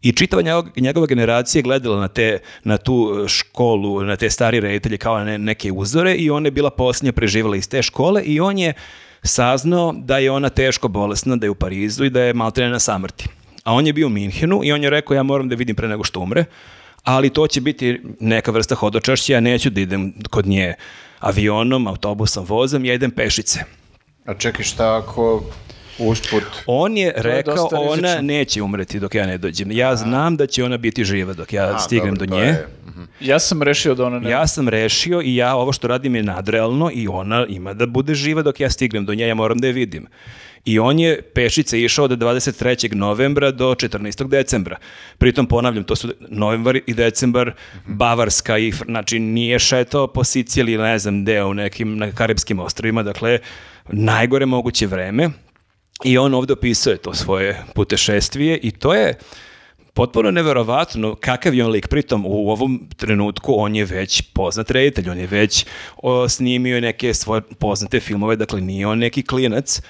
I 0.02 0.12
čitava 0.12 0.42
njegova, 0.76 1.06
generacija 1.06 1.62
gledala 1.62 2.00
na, 2.00 2.08
te, 2.08 2.38
na 2.64 2.76
tu 2.76 3.24
školu, 3.28 4.04
na 4.04 4.16
te 4.16 4.30
stari 4.30 4.60
reditelje 4.60 4.98
kao 4.98 5.18
na 5.18 5.24
ne- 5.24 5.38
neke 5.38 5.72
uzore 5.72 6.14
i 6.14 6.30
ona 6.30 6.46
je 6.46 6.50
bila 6.50 6.70
posljednja 6.70 7.12
preživjela 7.12 7.56
iz 7.56 7.68
te 7.68 7.82
škole 7.82 8.22
i 8.22 8.40
on 8.40 8.58
je 8.58 8.74
saznao 9.22 9.92
da 9.92 10.18
je 10.18 10.30
ona 10.30 10.48
teško 10.48 10.88
bolesna, 10.88 11.36
da 11.36 11.46
je 11.46 11.50
u 11.50 11.54
Parizu 11.54 12.04
i 12.04 12.10
da 12.10 12.22
je 12.22 12.34
maltrena 12.34 12.70
na 12.70 12.78
samrti. 12.78 13.28
A 13.64 13.72
on 13.72 13.86
je 13.86 13.92
bio 13.92 14.06
u 14.06 14.10
Minhenu 14.10 14.60
i 14.64 14.72
on 14.72 14.82
je 14.82 14.90
rekao 14.90 15.14
ja 15.14 15.22
moram 15.22 15.48
da 15.48 15.54
vidim 15.54 15.76
pre 15.76 15.88
nego 15.88 16.04
što 16.04 16.20
umre, 16.20 16.44
ali 17.04 17.30
to 17.30 17.46
će 17.46 17.60
biti 17.60 18.02
neka 18.20 18.50
vrsta 18.50 18.74
hodočašća, 18.74 19.32
ja 19.32 19.40
neću 19.40 19.70
da 19.70 19.80
idem 19.80 20.14
kod 20.30 20.46
nje 20.46 20.74
avionom, 21.18 21.86
autobusom, 21.86 22.44
vozom, 22.48 22.84
ja 22.84 22.94
idem 22.94 23.10
pešice. 23.10 23.60
A 24.24 24.34
čekaj 24.34 24.64
šta 24.64 24.96
ako 24.96 25.42
usput... 26.00 26.42
On 26.66 26.96
je 26.96 27.12
rekao, 27.16 27.54
dosta 27.54 27.76
ona 27.78 27.94
rizično. 27.94 28.22
neće 28.22 28.62
umreti 28.62 29.00
dok 29.00 29.14
ja 29.14 29.26
ne 29.26 29.38
dođem. 29.38 29.72
Ja 29.72 29.96
znam 29.96 30.36
da 30.36 30.46
će 30.46 30.64
ona 30.64 30.76
biti 30.76 31.04
živa 31.04 31.32
dok 31.32 31.52
ja 31.52 31.64
A, 31.66 31.78
stignem 31.78 32.14
dobro, 32.14 32.26
do 32.26 32.34
to 32.34 32.40
nje. 32.40 32.46
je- 32.46 32.66
mhm. 32.86 33.02
Ja 33.20 33.38
sam 33.38 33.62
rešio 33.62 33.94
da 33.94 34.04
ona 34.04 34.18
ne... 34.18 34.30
Ja 34.30 34.46
sam 34.46 34.68
rešio 34.68 35.20
i 35.22 35.36
ja 35.36 35.54
ovo 35.54 35.72
što 35.72 35.88
radim 35.88 36.14
je 36.14 36.22
nadrealno 36.22 36.90
i 36.94 37.08
ona 37.08 37.46
ima 37.48 37.74
da 37.74 37.86
bude 37.86 38.14
živa 38.14 38.42
dok 38.42 38.60
ja 38.60 38.70
stignem 38.70 39.04
do 39.04 39.14
nje, 39.14 39.26
ja 39.26 39.34
moram 39.34 39.58
da 39.58 39.66
je 39.66 39.72
vidim. 39.72 40.06
I 40.64 40.78
on 40.78 40.98
je 40.98 41.22
pešice 41.24 41.80
išao 41.80 42.04
od 42.04 42.10
23. 42.12 42.94
novembra 42.94 43.50
do 43.50 43.66
14. 43.66 44.28
decembra. 44.28 44.76
Pritom 45.18 45.46
ponavljam, 45.46 45.84
to 45.84 45.96
su 45.96 46.08
novembar 46.20 46.78
i 46.86 46.94
decembar, 46.94 47.52
Bavarska 47.86 48.58
i, 48.58 48.72
znači 48.72 49.18
nije 49.18 49.58
šetao 49.58 50.06
po 50.06 50.24
Siciliji 50.24 50.74
ili 50.74 50.82
ne 50.82 50.98
znam 50.98 51.22
gde 51.22 51.44
u 51.44 51.54
nekim 51.54 51.96
na 51.98 52.12
Karibskim 52.12 52.58
ostrovima, 52.58 53.02
dakle 53.02 53.38
najgore 53.88 54.46
moguće 54.46 54.86
vreme. 54.86 55.30
I 56.04 56.18
on 56.18 56.34
ovdje 56.34 56.52
opisuje 56.52 56.96
to 56.96 57.14
svoje 57.14 57.64
putešestvije 57.74 58.58
i 58.62 58.70
to 58.70 58.94
je 58.94 59.18
potpuno 59.94 60.30
neverovatno 60.30 61.14
kakav 61.14 61.54
je 61.54 61.64
on 61.64 61.70
lik. 61.70 61.88
Pritom 61.88 62.26
u 62.26 62.50
ovom 62.50 62.88
trenutku 62.96 63.54
on 63.56 63.76
je 63.76 63.84
već 63.84 64.22
poznat 64.22 64.70
reditelj, 64.70 65.10
on 65.10 65.18
je 65.18 65.26
već 65.26 65.66
o, 65.96 66.28
snimio 66.28 66.80
neke 66.80 67.14
svoje 67.14 67.42
poznate 67.42 68.00
filmove, 68.00 68.36
dakle 68.36 68.60
nije 68.60 68.86
on 68.86 68.98
neki 68.98 69.22
klinac. 69.22 69.82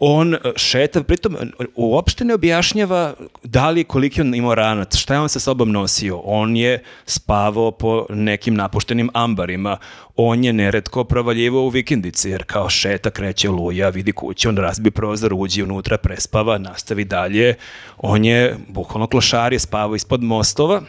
On 0.00 0.34
e, 0.34 0.38
šeta, 0.56 1.02
pritom 1.02 1.34
e, 1.34 1.64
uopšte 1.74 2.24
ne 2.24 2.34
objašnjava 2.34 3.14
da 3.42 3.70
li 3.70 3.84
koliki 3.84 4.20
on 4.20 4.34
imao 4.34 4.54
ranac, 4.54 4.96
šta 4.96 5.14
je 5.14 5.20
on 5.20 5.28
sa 5.28 5.40
sobom 5.40 5.72
nosio. 5.72 6.20
On 6.24 6.56
je 6.56 6.82
spavao 7.06 7.70
po 7.70 8.06
nekim 8.10 8.54
napuštenim 8.54 9.10
ambarima, 9.14 9.76
on 10.16 10.44
je 10.44 10.52
neretko 10.52 11.04
provaljivao 11.04 11.62
u 11.62 11.68
vikendici, 11.68 12.30
jer 12.30 12.44
kao 12.46 12.70
šeta, 12.70 13.10
kreće 13.10 13.50
luja, 13.50 13.88
vidi 13.88 14.12
kuću, 14.12 14.48
on 14.48 14.56
razbi 14.56 14.90
prozor, 14.90 15.34
uđi 15.34 15.62
unutra, 15.62 15.98
prespava, 15.98 16.58
nastavi 16.58 17.04
dalje. 17.04 17.54
On 17.98 18.24
je, 18.24 18.56
bukvalno 18.68 19.06
klošar 19.06 19.52
je 19.52 19.58
spavao 19.58 19.94
ispod 19.94 20.22
mostova, 20.22 20.82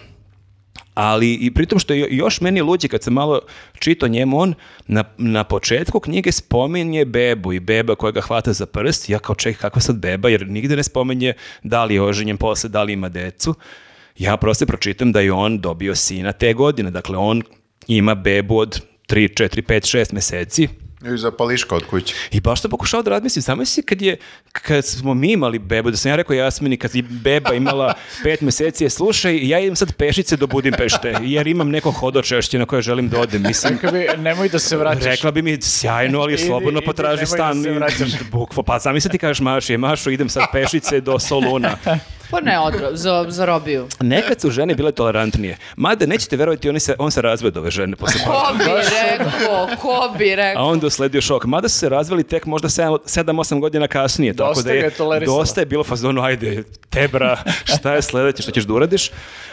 ali 1.02 1.34
i 1.34 1.52
pritom 1.54 1.80
što 1.80 1.94
je 1.94 2.08
još 2.12 2.42
meni 2.42 2.62
luđe 2.62 2.88
kad 2.88 3.04
sam 3.04 3.14
malo 3.14 3.42
čito 3.80 4.08
njemu 4.08 4.40
on 4.40 4.54
na, 4.88 5.04
na 5.18 5.44
početku 5.44 6.00
knjige 6.00 6.32
spominje 6.32 7.06
bebu 7.06 7.54
i 7.54 7.60
beba 7.60 7.96
koja 7.96 8.12
ga 8.12 8.22
hvata 8.22 8.54
za 8.54 8.66
prst. 8.66 9.10
Ja 9.10 9.20
kao 9.20 9.36
čekaj 9.36 9.60
kakva 9.60 9.82
sad 9.82 9.96
beba 9.96 10.30
jer 10.30 10.48
nigde 10.48 10.76
ne 10.76 10.84
spominje 10.84 11.34
da 11.64 11.86
li 11.86 11.94
je 11.94 12.02
oženjen 12.02 12.38
posle 12.38 12.70
da 12.70 12.84
li 12.84 12.94
ima 12.94 13.10
decu. 13.10 13.56
Ja 14.18 14.38
prosto 14.38 14.66
pročitam 14.66 15.12
da 15.12 15.20
je 15.20 15.32
on 15.32 15.60
dobio 15.60 15.96
sina 15.96 16.32
te 16.32 16.54
godine. 16.54 16.92
Dakle 16.92 17.18
on 17.18 17.42
ima 17.88 18.16
bebu 18.16 18.58
od 18.58 18.82
3, 19.10 19.44
4, 19.44 19.62
5, 19.62 19.98
6 19.98 20.14
meseci 20.14 20.68
I 21.06 21.18
za 21.18 21.32
pališka 21.32 21.76
od 21.76 21.86
kuće. 21.86 22.16
i 22.32 22.40
baš 22.40 22.62
sam 22.62 22.72
pokušao 22.72 23.02
da 23.02 23.10
razmislim, 23.10 23.42
zamisli 23.42 23.84
kad 23.84 24.02
je, 24.02 24.18
kad 24.52 24.86
smo 24.86 25.14
mi 25.14 25.32
imali 25.32 25.60
bebu, 25.60 25.92
da 25.92 25.98
sam 25.98 26.10
ja 26.10 26.16
rekao 26.16 26.34
Jasmini, 26.34 26.78
kad 26.78 26.96
je 26.96 27.02
beba 27.02 27.54
imala 27.54 27.94
pet 28.24 28.42
meseci, 28.42 28.84
je 28.84 28.90
slušaj, 28.90 29.48
ja 29.48 29.60
idem 29.60 29.76
sad 29.76 29.94
pešice 29.94 30.38
do 30.38 30.48
Budimpešte, 30.48 31.16
jer 31.22 31.48
imam 31.48 31.70
neko 31.70 31.92
hodočešće 31.92 32.60
na 32.60 32.66
koje 32.66 32.82
želim 32.82 33.10
da 33.10 33.20
odem, 33.20 33.42
mislim. 33.42 33.80
Bi, 33.92 34.22
nemoj 34.22 34.50
da 34.50 34.60
se 34.60 34.78
vraćaš. 34.78 35.04
Rekla 35.04 35.32
bi 35.32 35.42
mi 35.42 35.62
sjajno, 35.62 36.20
ali 36.20 36.34
Idi, 36.34 36.44
slobodno 36.44 36.80
idi, 36.80 36.86
potraži 36.86 37.16
nemoj 37.16 37.26
stan. 37.28 37.58
da 37.58 37.64
se 37.64 37.72
vraćaš. 37.72 38.30
Bukvo, 38.32 38.64
pa 38.64 38.80
zamisli 38.80 39.12
ti 39.12 39.18
kažeš 39.18 39.40
Maši, 39.40 39.78
Mašo, 39.78 40.10
idem 40.10 40.30
sad 40.30 40.44
pešice 40.52 41.02
do 41.02 41.20
Soluna. 41.20 41.78
Pa 42.30 42.40
ne, 42.40 42.60
odro, 42.60 42.90
za, 42.92 43.26
za 43.30 43.46
robiju. 43.46 43.88
Nekad 44.02 44.42
su 44.42 44.52
žene 44.52 44.76
bile 44.76 44.92
tolerantnije. 44.92 45.58
Mada, 45.76 46.06
nećete 46.06 46.38
verovati, 46.38 46.70
oni 46.70 46.80
se, 46.80 46.96
on 47.00 47.12
se 47.12 47.22
razveo 47.22 47.48
od 47.48 47.58
ove 47.58 47.72
žene 47.72 47.96
posle 47.96 48.22
Ko 48.22 48.54
bi 48.54 48.64
rekao, 49.02 49.68
ko 49.78 50.16
bi 50.18 50.32
A 50.32 50.36
rekao. 50.36 50.68
onda 50.68 50.88
usledio 50.88 51.22
šok. 51.22 51.46
Mada 51.46 51.70
su 51.70 51.80
se 51.80 51.90
razveli 51.90 52.24
tek 52.24 52.46
možda 52.46 52.68
7-8 52.68 53.60
godina 53.60 53.88
kasnije. 53.88 54.34
tako 54.34 54.50
Dosta 54.50 54.64
da 54.64 54.72
je, 54.72 54.80
ga 54.80 54.86
je 54.86 54.92
tolerisala. 54.92 55.38
dosta 55.38 55.62
je 55.62 55.66
bilo 55.66 55.84
fazonu, 55.84 56.22
ajde, 56.22 56.64
tebra, 56.90 57.38
šta 57.66 57.94
je 57.94 58.02
sledeće, 58.02 58.44
što 58.44 58.52
ćeš 58.52 58.64
da 58.64 58.74
uradiš. 58.74 59.12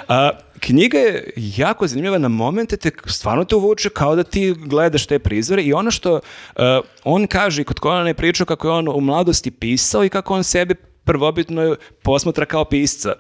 A, 0.09 0.31
knjiga 0.61 0.99
je 0.99 1.31
jako 1.37 1.87
zanimljiva 1.87 2.19
na 2.19 2.29
momente, 2.29 2.77
te 2.77 2.91
stvarno 3.07 3.45
te 3.45 3.55
uvuče 3.57 3.89
kao 3.89 4.17
da 4.17 4.23
ti 4.23 4.55
gledaš 4.57 5.07
te 5.07 5.19
prizore 5.19 5.63
i 5.63 5.73
ono 5.73 5.91
što 5.91 6.21
a, 6.57 6.81
on 7.05 7.27
kaže 7.27 7.63
i 7.63 7.65
kod 7.65 7.79
Konana 7.79 8.09
je 8.09 8.15
pričao 8.15 8.47
kako 8.47 8.69
je 8.69 8.73
on 8.73 8.89
u 8.89 9.01
mladosti 9.01 9.51
pisao 9.51 10.05
i 10.05 10.09
kako 10.09 10.35
on 10.35 10.45
sebe 10.45 10.75
prvobitno 11.07 11.77
posmatra 12.03 12.47
kao 12.47 12.65
pisca 12.65 13.15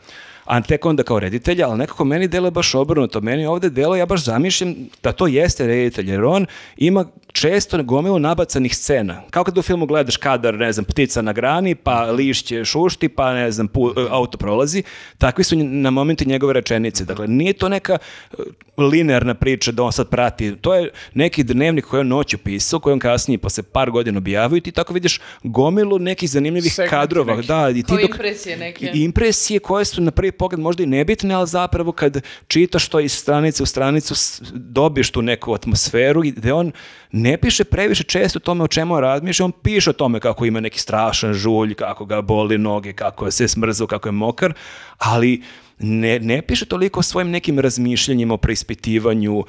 a 0.46 0.60
tek 0.62 0.84
onda 0.84 1.02
kao 1.02 1.18
reditelja, 1.18 1.68
ali 1.68 1.78
nekako 1.78 2.04
meni 2.04 2.28
delo 2.28 2.50
baš 2.50 2.74
obrnuto. 2.74 3.20
Meni 3.20 3.46
ovde 3.46 3.70
delo, 3.70 3.96
ja 3.96 4.06
baš 4.06 4.24
zamišljam 4.24 4.74
da 5.02 5.12
to 5.12 5.26
jeste 5.26 5.66
reditelj, 5.66 6.10
jer 6.10 6.24
on 6.24 6.46
ima 6.76 7.04
često 7.32 7.82
gomilu 7.82 8.18
nabacanih 8.18 8.76
scena. 8.76 9.22
Kao 9.30 9.44
kad 9.44 9.58
u 9.58 9.62
filmu 9.62 9.86
gledaš 9.86 10.16
kadar, 10.16 10.54
ne 10.54 10.72
znam, 10.72 10.84
ptica 10.84 11.22
na 11.22 11.32
grani, 11.32 11.74
pa 11.74 12.02
lišće 12.02 12.64
šušti, 12.64 13.08
pa 13.08 13.34
ne 13.34 13.50
znam, 13.50 13.68
pu- 13.68 14.08
auto 14.10 14.38
prolazi. 14.38 14.82
Takvi 15.18 15.44
su 15.44 15.56
na 15.56 15.90
momenti 15.90 16.26
njegove 16.26 16.52
rečenice. 16.52 17.04
Dakle, 17.04 17.28
nije 17.28 17.52
to 17.52 17.68
neka 17.68 17.98
e, 18.32 18.36
linearna 18.78 19.34
priča 19.34 19.72
da 19.72 19.82
on 19.82 19.92
sad 19.92 20.08
prati. 20.08 20.56
To 20.56 20.74
je 20.74 20.90
neki 21.14 21.44
dnevnik 21.44 21.84
koji 21.84 21.98
je 21.98 22.02
on 22.02 22.08
noću 22.08 22.38
pisao, 22.38 22.80
koji 22.80 22.92
on 22.92 22.98
kasnije 22.98 23.38
posle 23.38 23.62
par 23.62 23.90
godina 23.90 24.18
objavio 24.18 24.56
i 24.56 24.60
ti 24.60 24.72
tako 24.72 24.94
vidiš 24.94 25.20
gomilu 25.42 25.98
nekih 25.98 26.30
zanimljivih 26.30 26.72
Segmenti 26.72 26.90
kadrova. 26.90 27.34
neki. 27.36 27.48
Da, 27.48 27.70
i 27.70 27.74
ti 27.74 27.82
Kao 27.82 27.96
dok, 27.96 28.10
impresije 28.10 28.56
neke. 28.56 28.90
impresije 28.94 29.58
koje 29.58 29.84
su 29.84 30.02
na 30.02 30.10
prvi 30.10 30.32
pogled 30.38 30.60
možda 30.60 30.82
i 30.82 30.86
nebitne, 30.86 31.34
ali 31.34 31.46
zapravo 31.46 31.92
kad 31.92 32.20
čitaš 32.48 32.88
to 32.88 33.00
iz 33.00 33.12
stranice 33.12 33.62
u 33.62 33.66
stranicu 33.66 34.14
dobiješ 34.52 35.10
tu 35.10 35.22
neku 35.22 35.54
atmosferu 35.54 36.24
i 36.24 36.30
gde 36.30 36.52
on 36.52 36.72
ne 37.12 37.36
piše 37.36 37.64
previše 37.64 38.04
često 38.04 38.38
o 38.38 38.40
tome 38.40 38.64
o 38.64 38.68
čemu 38.68 39.00
razmišlja, 39.00 39.44
on 39.44 39.52
piše 39.52 39.90
o 39.90 39.92
tome 39.92 40.20
kako 40.20 40.44
ima 40.44 40.60
neki 40.60 40.80
strašan 40.80 41.32
žulj, 41.32 41.74
kako 41.74 42.04
ga 42.04 42.22
boli 42.22 42.58
noge, 42.58 42.92
kako 42.92 43.30
se 43.30 43.48
smrzao, 43.48 43.86
kako 43.86 44.08
je 44.08 44.12
mokar, 44.12 44.52
ali 44.98 45.42
ne, 45.78 46.18
ne 46.18 46.42
piše 46.42 46.66
toliko 46.66 47.00
o 47.00 47.02
svojim 47.02 47.30
nekim 47.30 47.58
razmišljanjima 47.58 48.34
o 48.34 48.36
preispitivanju. 48.36 49.44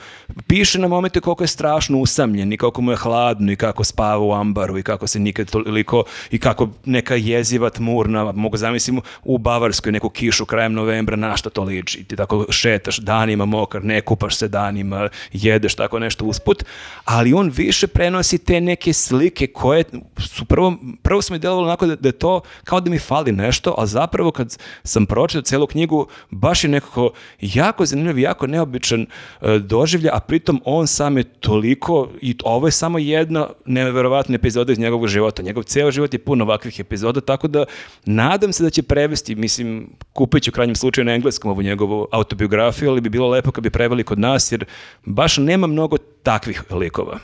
Piše 0.47 0.79
na 0.79 0.87
momente 0.87 1.19
koliko 1.19 1.43
je 1.43 1.47
strašno 1.47 1.97
usamljen 1.97 2.53
i 2.53 2.57
kako 2.57 2.81
mu 2.81 2.91
je 2.91 2.97
hladno 2.97 3.51
i 3.51 3.55
kako 3.55 3.83
spava 3.83 4.23
u 4.23 4.33
ambaru 4.33 4.77
i 4.77 4.83
kako 4.83 5.07
se 5.07 5.19
nikad 5.19 5.49
toliko 5.49 6.03
i 6.31 6.39
kako 6.39 6.69
neka 6.85 7.15
jeziva 7.15 7.69
tmurna, 7.69 8.31
mogu 8.31 8.57
zamislim 8.57 9.01
u 9.23 9.37
Bavarskoj 9.37 9.91
neku 9.91 10.09
kišu 10.09 10.45
krajem 10.45 10.73
novembra, 10.73 11.15
na 11.15 11.37
šta 11.37 11.49
to 11.49 11.63
liči. 11.63 12.03
Ti 12.03 12.15
tako 12.15 12.45
šetaš 12.49 12.97
danima 12.97 13.45
mokar, 13.45 13.83
ne 13.85 14.01
kupaš 14.01 14.35
se 14.35 14.47
danima, 14.47 15.09
jedeš 15.33 15.75
tako 15.75 15.99
nešto 15.99 16.25
usput, 16.25 16.63
ali 17.05 17.33
on 17.33 17.51
više 17.55 17.87
prenosi 17.87 18.37
te 18.37 18.61
neke 18.61 18.93
slike 18.93 19.47
koje 19.47 19.83
su 20.17 20.45
prvo, 20.45 20.73
prvo 21.01 21.21
su 21.21 21.33
mi 21.33 21.39
delovalo 21.39 21.67
onako 21.67 21.85
da, 21.85 21.95
da 21.95 22.11
to 22.11 22.41
kao 22.63 22.79
da 22.79 22.89
mi 22.89 22.99
fali 22.99 23.31
nešto, 23.31 23.75
a 23.77 23.85
zapravo 23.85 24.31
kad 24.31 24.57
sam 24.83 25.05
pročitao 25.05 25.41
celu 25.41 25.67
knjigu, 25.67 26.07
baš 26.29 26.63
je 26.63 26.69
nekako 26.69 27.11
jako 27.41 27.85
zanimljiv, 27.85 28.19
jako 28.19 28.47
neobičan 28.47 29.05
e, 29.41 29.59
doživlja, 29.59 30.09
a 30.13 30.19
pritom 30.19 30.61
on 30.65 30.87
sam 30.87 31.17
je 31.17 31.23
toliko, 31.23 32.09
i 32.21 32.35
ovo 32.43 32.67
je 32.67 32.71
samo 32.71 32.99
jedna 32.99 33.47
neverovatna 33.65 34.35
epizoda 34.35 34.71
iz 34.71 34.79
njegovog 34.79 35.07
života. 35.07 35.41
Njegov 35.43 35.63
ceo 35.63 35.91
život 35.91 36.13
je 36.13 36.19
pun 36.19 36.41
ovakvih 36.41 36.79
epizoda, 36.79 37.21
tako 37.21 37.47
da 37.47 37.65
nadam 38.05 38.53
se 38.53 38.63
da 38.63 38.69
će 38.69 38.83
prevesti, 38.83 39.35
mislim, 39.35 39.89
kupit 40.13 40.43
ću 40.43 40.51
u 40.51 40.53
krajnjem 40.53 40.75
slučaju 40.75 41.05
na 41.05 41.13
engleskom 41.13 41.51
ovu 41.51 41.61
njegovu 41.61 42.07
autobiografiju, 42.11 42.89
ali 42.89 43.01
bi 43.01 43.09
bilo 43.09 43.29
lepo 43.29 43.51
kad 43.51 43.63
bi 43.63 43.69
preveli 43.69 44.03
kod 44.03 44.19
nas, 44.19 44.51
jer 44.51 44.65
baš 45.05 45.37
nema 45.37 45.67
mnogo 45.67 45.97
takvih 46.23 46.63
likova. 46.71 47.19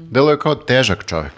Delo 0.00 0.30
je 0.30 0.38
kao 0.38 0.54
težak 0.54 1.04
čovjek. 1.06 1.32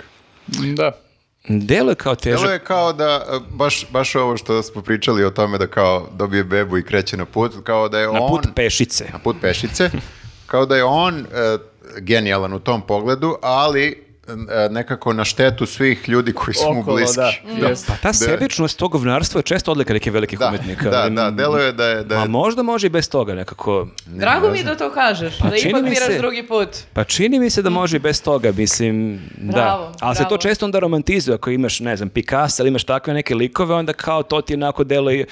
Da. 0.77 1.08
Delo 1.49 1.91
je 1.91 1.95
kao 1.95 2.15
Delo 2.15 2.37
težak. 2.37 2.51
je 2.51 2.59
kao 2.59 2.93
da, 2.93 3.25
baš, 3.51 3.87
baš 3.91 4.15
ovo 4.15 4.37
što 4.37 4.63
smo 4.63 4.83
pričali 4.83 5.25
o 5.25 5.31
tome 5.31 5.59
da 5.59 5.67
kao 5.67 6.09
dobije 6.13 6.45
bebu 6.45 6.79
i 6.79 6.85
kreće 6.85 7.17
na 7.17 7.25
put, 7.25 7.53
kao 7.65 7.89
da 7.89 8.01
je 8.01 8.07
Na 8.07 8.21
on... 8.21 8.29
put 8.29 8.47
pešice. 8.55 9.05
na 9.13 9.19
put 9.19 9.37
pešice, 9.41 9.91
kao 10.47 10.67
da 10.67 10.77
je 10.77 10.85
on 10.85 11.19
e, 11.19 11.25
genijalan 11.97 12.53
u 12.53 12.61
tom 12.61 12.83
pogledu, 12.83 13.37
ali 13.43 14.08
nekako 14.69 15.13
na 15.13 15.25
štetu 15.25 15.67
svih 15.67 16.09
ljudi 16.09 16.33
koji 16.33 16.55
su 16.55 16.75
mu 16.75 16.83
bliski. 16.85 17.17
da. 17.17 17.69
Jeste. 17.69 17.93
Ta 18.03 18.13
sebičnost 18.13 18.79
tog 18.79 18.93
govnarstva 18.93 19.39
je 19.39 19.43
često 19.45 19.71
odlika 19.71 19.93
nekih 19.93 20.13
velikih 20.13 20.39
Da, 20.39 20.49
umetnika. 20.49 20.91
da, 20.91 21.09
da, 21.11 21.31
deluje 21.33 21.73
da 21.73 21.85
je- 21.87 22.05
da 22.05 22.15
je- 22.15 22.21
A 22.21 22.27
možda 22.27 22.63
može 22.63 22.87
i 22.87 22.91
bez 22.91 23.11
toga 23.11 23.35
nekako. 23.35 23.87
Drago 24.07 24.51
mi 24.51 24.59
je 24.59 24.65
da 24.65 24.75
to 24.75 24.91
kažeš, 24.91 25.39
da 25.39 25.51
čini 25.51 25.71
ipak 25.71 25.83
mi 25.83 25.91
biraš 25.91 26.07
se- 26.07 26.19
drugi 26.19 26.43
put. 26.45 26.69
Pa 26.93 27.05
čini 27.05 27.39
mi 27.39 27.51
se 27.51 27.63
da 27.63 27.71
može 27.71 27.97
i 27.97 28.01
bez 28.01 28.23
toga, 28.23 28.53
mislim, 28.53 29.21
Bravo, 29.37 29.83
da. 29.83 29.93
Ali 30.01 30.17
se 30.17 30.23
to 30.23 30.29
bravo. 30.29 30.39
često 30.39 30.65
onda 30.65 30.79
romantizuje, 30.79 31.35
ako 31.35 31.51
imaš, 31.51 31.81
ne 31.81 31.97
znam, 31.97 32.09
Picasso 32.09 32.63
ili 32.63 32.69
imaš 32.69 32.85
takve 32.85 33.15
neke 33.15 33.35
likove, 33.35 33.75
onda 33.75 33.93
kao 33.93 34.23
to 34.23 34.41
ti 34.41 34.55
onako 34.55 34.85
deluje, 34.85 35.27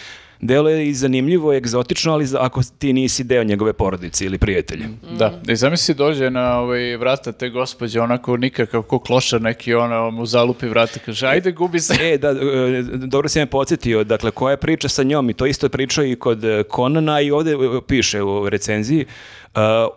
deluje 0.46 0.88
i 0.88 0.94
zanimljivo, 0.94 1.52
i 1.52 1.56
egzotično, 1.56 2.12
ali 2.12 2.26
ako 2.38 2.60
ti 2.78 2.92
nisi 2.92 3.24
deo 3.24 3.44
njegove 3.44 3.72
porodice 3.72 4.24
ili 4.24 4.38
prijatelja. 4.38 4.86
Da, 5.18 5.40
i 5.48 5.56
zamisli 5.56 5.94
dođe 5.94 6.30
na 6.30 6.58
ovaj, 6.58 6.96
vrata 6.96 7.32
te 7.32 7.48
gospođe, 7.48 8.00
onako 8.00 8.36
nikakav 8.36 8.82
ko 8.82 8.98
klošar 8.98 9.42
neki, 9.42 9.74
ona 9.74 10.10
mu 10.10 10.26
zalupi 10.26 10.66
vrata, 10.66 10.98
kaže, 11.06 11.26
ajde 11.26 11.52
gubi 11.52 11.80
se. 11.80 11.94
E, 12.00 12.18
da, 12.18 12.28
e, 12.28 12.82
dobro 12.82 13.28
si 13.28 13.38
me 13.38 13.46
podsjetio, 13.46 14.04
dakle, 14.04 14.30
koja 14.30 14.50
je 14.50 14.56
priča 14.56 14.88
sa 14.88 15.02
njom 15.02 15.30
i 15.30 15.34
to 15.34 15.46
isto 15.46 15.66
je 15.66 15.70
pričao 15.70 16.04
i 16.04 16.16
kod 16.16 16.44
e, 16.44 16.62
Conana 16.76 17.20
i 17.20 17.30
ovdje 17.30 17.52
e, 17.52 17.56
piše 17.86 18.22
u 18.22 18.48
recenziji, 18.48 19.06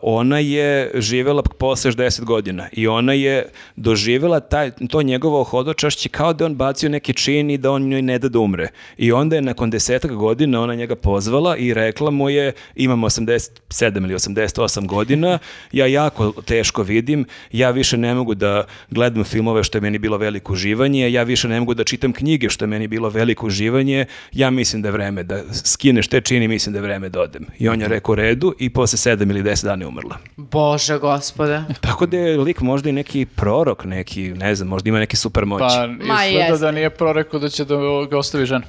ona 0.01 0.39
je 0.39 0.91
živjela 0.93 1.41
posle 1.41 1.91
60 1.91 2.23
godina 2.23 2.67
i 2.71 2.87
ona 2.87 3.13
je 3.13 3.45
doživjela 3.75 4.39
taj, 4.39 4.71
to 4.89 5.01
njegovo 5.01 5.43
hodočašće 5.43 6.09
kao 6.09 6.33
da 6.33 6.45
on 6.45 6.55
bacio 6.55 6.89
neki 6.89 7.13
čin 7.13 7.49
i 7.49 7.57
da 7.57 7.71
on 7.71 7.81
njoj 7.81 8.01
ne 8.01 8.19
da 8.19 8.29
da 8.29 8.39
umre. 8.39 8.67
I 8.97 9.11
onda 9.11 9.35
je 9.35 9.41
nakon 9.41 9.69
desetak 9.69 10.11
godina 10.11 10.61
ona 10.61 10.75
njega 10.75 10.95
pozvala 10.95 11.57
i 11.57 11.73
rekla 11.73 12.11
mu 12.11 12.29
je 12.29 12.53
imam 12.75 13.01
87 13.01 14.03
ili 14.03 14.13
88 14.13 14.85
godina, 14.87 15.39
ja 15.71 15.85
jako 15.85 16.31
teško 16.45 16.83
vidim, 16.83 17.25
ja 17.51 17.71
više 17.71 17.97
ne 17.97 18.13
mogu 18.13 18.35
da 18.35 18.63
gledam 18.89 19.23
filmove 19.23 19.63
što 19.63 19.77
je 19.77 19.81
meni 19.81 19.97
bilo 19.97 20.17
veliko 20.17 20.53
uživanje, 20.53 21.11
ja 21.11 21.23
više 21.23 21.47
ne 21.47 21.59
mogu 21.59 21.73
da 21.73 21.83
čitam 21.83 22.13
knjige 22.13 22.49
što 22.49 22.65
je 22.65 22.67
meni 22.69 22.87
bilo 22.87 23.09
veliko 23.09 23.47
uživanje, 23.47 24.05
ja 24.31 24.49
mislim 24.49 24.81
da 24.81 24.87
je 24.87 24.91
vreme 24.91 25.23
da 25.23 25.43
skineš 25.53 26.07
te 26.07 26.21
čini, 26.21 26.47
mislim 26.47 26.73
da 26.73 26.79
je 26.79 26.83
vreme 26.83 27.09
da 27.09 27.21
odem. 27.21 27.45
I 27.59 27.69
on 27.69 27.81
je 27.81 27.87
rekao 27.87 28.11
u 28.11 28.15
redu 28.15 28.53
i 28.59 28.69
posle 28.69 29.15
7 29.15 29.29
ili 29.29 29.41
10 29.49 29.63
dana 29.63 29.83
je 29.83 29.87
umrla. 29.87 30.17
Bože 30.37 30.97
gospode. 30.97 31.63
Tako 31.81 32.05
da 32.05 32.17
je 32.17 32.37
lik 32.37 32.61
možda 32.61 32.89
i 32.89 32.93
neki 32.93 33.25
prorok, 33.25 33.83
neki, 33.85 34.21
ne 34.29 34.55
znam, 34.55 34.67
možda 34.67 34.89
ima 34.89 34.99
neki 34.99 35.15
super 35.15 35.45
moć. 35.45 35.59
Pa 35.59 35.87
Ma, 35.87 36.25
izgleda 36.25 36.45
jeste. 36.45 36.65
da 36.65 36.71
nije 36.71 36.89
prorekao 36.89 37.39
da 37.39 37.49
će 37.49 37.65
da 37.65 37.75
ga 38.09 38.17
ostavi 38.17 38.45
žena. 38.45 38.65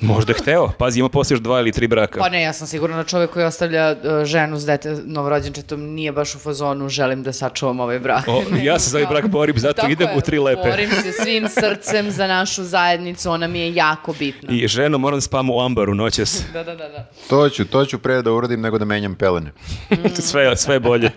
Možda 0.00 0.32
je 0.32 0.38
hteo. 0.42 0.68
Pazi, 0.78 1.00
ima 1.00 1.08
posle 1.08 1.34
još 1.34 1.40
dva 1.40 1.60
ili 1.60 1.72
tri 1.72 1.86
braka. 1.88 2.20
Pa 2.20 2.28
ne, 2.28 2.42
ja 2.42 2.52
sam 2.52 2.66
sigurna 2.66 2.96
da 2.96 3.04
čovjek 3.04 3.30
koji 3.30 3.44
ostavlja 3.44 3.96
uh, 4.04 4.24
ženu 4.24 4.56
s 4.58 4.66
dete 4.66 4.96
novorođenčetom 5.04 5.80
nije 5.80 6.12
baš 6.12 6.34
u 6.34 6.38
fazonu 6.38 6.88
želim 6.88 7.22
da 7.22 7.32
sačuvam 7.32 7.80
ovaj 7.80 7.98
brak. 7.98 8.28
O, 8.28 8.42
ja 8.62 8.78
se 8.78 8.90
za 8.90 8.98
ovaj 8.98 9.08
brak 9.10 9.28
borim, 9.28 9.58
zato 9.58 9.74
Tako 9.74 9.92
idem 9.92 10.08
je, 10.08 10.16
u 10.16 10.20
tri 10.20 10.38
lepe. 10.38 10.70
Borim 10.70 10.90
se 10.90 11.12
svim 11.12 11.48
srcem 11.48 12.10
za 12.10 12.26
našu 12.26 12.64
zajednicu, 12.64 13.30
ona 13.30 13.46
mi 13.46 13.58
je 13.58 13.74
jako 13.74 14.12
bitna. 14.18 14.48
I 14.52 14.68
ženo 14.68 14.98
moram 14.98 15.16
da 15.16 15.20
spavam 15.20 15.50
u 15.50 15.60
ambaru 15.60 15.94
noćas. 15.94 16.42
Da, 16.52 16.64
da, 16.64 16.74
da, 16.74 16.88
da. 16.88 17.06
To 17.28 17.48
ću, 17.48 17.64
to 17.64 17.84
ću 17.84 17.98
pre 17.98 18.22
da 18.22 18.32
uradim 18.32 18.60
nego 18.60 18.78
da 18.78 18.84
menjam 18.84 19.14
pelene. 19.14 19.52
sve, 20.30 20.56
sve 20.56 20.80
bolje. 20.80 21.10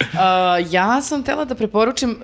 Uh, 0.00 0.08
ja 0.76 1.02
sam 1.02 1.22
tela 1.22 1.44
da 1.44 1.54
preporučim 1.54 2.10
uh, 2.10 2.16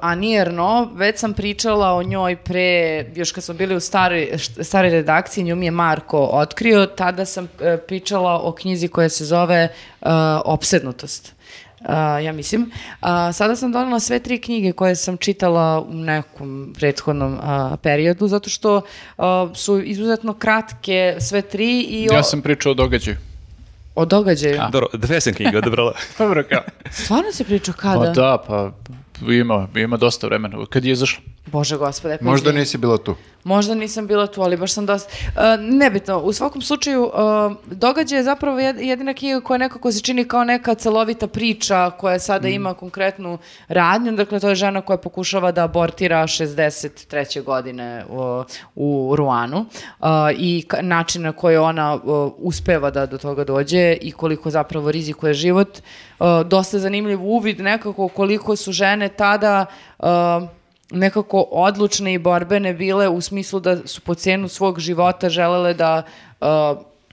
Ani 0.00 0.36
Erno, 0.36 0.90
već 0.94 1.18
sam 1.18 1.34
pričala 1.34 1.94
o 1.94 2.02
njoj 2.02 2.36
pre, 2.36 3.04
još 3.14 3.32
kad 3.32 3.44
smo 3.44 3.54
bili 3.54 3.76
u 3.76 3.80
staroj, 3.80 4.30
št- 4.32 4.62
staroj 4.62 4.90
redakciji, 4.90 5.37
nju 5.42 5.56
mi 5.56 5.66
je 5.66 5.70
Marko 5.70 6.18
otkrio, 6.32 6.86
tada 6.86 7.24
sam 7.24 7.44
uh, 7.44 7.50
pričala 7.88 8.40
o 8.42 8.52
knjizi 8.52 8.88
koja 8.88 9.08
se 9.08 9.24
zove 9.24 9.68
uh, 10.00 10.08
Opsednutost. 10.44 11.38
Uh, 11.80 11.88
ja 12.24 12.32
mislim. 12.32 12.70
A, 13.00 13.32
sada 13.32 13.56
sam 13.56 13.72
donela 13.72 14.00
sve 14.00 14.18
tri 14.18 14.40
knjige 14.40 14.72
koje 14.72 14.96
sam 14.96 15.16
čitala 15.16 15.80
u 15.80 15.94
nekom 15.94 16.74
prethodnom 16.78 17.38
a, 17.42 17.76
periodu, 17.82 18.28
zato 18.28 18.50
što 18.50 18.82
a, 19.18 19.48
su 19.54 19.80
izuzetno 19.80 20.34
kratke 20.34 21.16
sve 21.20 21.42
tri 21.42 21.80
i 21.80 22.08
o, 22.10 22.14
Ja 22.14 22.22
sam 22.22 22.42
pričao 22.42 22.72
o 22.72 22.74
događaju. 22.74 23.16
o 23.94 24.04
događaju. 24.04 24.60
Dobro, 24.72 24.88
dve 24.92 25.20
sam 25.20 25.34
knjige 25.34 25.58
odabrala. 25.58 25.92
Dobro, 26.18 26.44
kao. 26.50 26.62
Stvarno 26.90 27.32
se 27.32 27.44
priča 27.44 27.72
kada? 27.72 28.00
Pa 28.00 28.10
da, 28.10 28.38
pa 28.46 28.70
ima, 29.32 29.68
ima 29.76 29.96
dosta 29.96 30.26
vremena. 30.26 30.66
Kad 30.70 30.84
je 30.84 30.92
izašlo? 30.92 31.22
Bože 31.52 31.76
gospode. 31.76 32.18
pa 32.18 32.24
Možda 32.24 32.50
izvini. 32.50 32.60
nisi 32.60 32.78
bila 32.78 32.98
tu. 32.98 33.14
Možda 33.44 33.74
nisam 33.74 34.06
bila 34.06 34.26
tu, 34.26 34.42
ali 34.42 34.56
baš 34.56 34.72
sam 34.72 34.86
dosta... 34.86 35.10
Uh, 35.26 35.32
nebitno, 35.60 36.18
u 36.18 36.32
svakom 36.32 36.62
slučaju, 36.62 37.04
uh, 37.04 37.12
događaj 37.66 38.18
je 38.18 38.22
zapravo 38.22 38.58
jed- 38.58 38.80
jedina 38.80 39.14
knjiga 39.14 39.40
koja 39.40 39.58
nekako 39.58 39.92
se 39.92 40.00
čini 40.00 40.24
kao 40.24 40.44
neka 40.44 40.74
celovita 40.74 41.26
priča 41.26 41.90
koja 41.90 42.18
sada 42.18 42.48
ima 42.48 42.74
konkretnu 42.74 43.38
radnju. 43.68 44.12
Dakle, 44.12 44.40
to 44.40 44.48
je 44.48 44.54
žena 44.54 44.80
koja 44.80 44.96
pokušava 44.96 45.52
da 45.52 45.64
abortira 45.64 46.22
63. 46.22 47.42
godine 47.42 48.04
u, 48.08 48.42
u 48.74 49.16
Ruanu 49.16 49.58
uh, 49.58 50.06
i 50.36 50.64
način 50.82 51.22
na 51.22 51.32
koji 51.32 51.56
ona 51.56 51.94
uh, 51.94 52.32
uspeva 52.38 52.90
da 52.90 53.06
do 53.06 53.18
toga 53.18 53.44
dođe 53.44 53.96
i 54.00 54.12
koliko 54.12 54.50
zapravo 54.50 54.90
rizikuje 54.90 55.34
život. 55.34 55.78
Uh, 56.18 56.26
dosta 56.46 56.78
zanimljiv 56.78 57.22
uvid 57.22 57.60
nekako 57.60 58.08
koliko 58.08 58.56
su 58.56 58.72
žene 58.72 59.08
tada... 59.08 59.66
uh, 59.98 60.08
nekako 60.90 61.40
odlučne 61.50 62.14
i 62.14 62.18
borbene 62.18 62.74
bile 62.74 63.08
u 63.08 63.20
smislu 63.20 63.60
da 63.60 63.86
su 63.86 64.00
po 64.00 64.14
cenu 64.14 64.48
svog 64.48 64.80
života 64.80 65.28
želele 65.28 65.74
da 65.74 66.02
uh, 66.40 66.46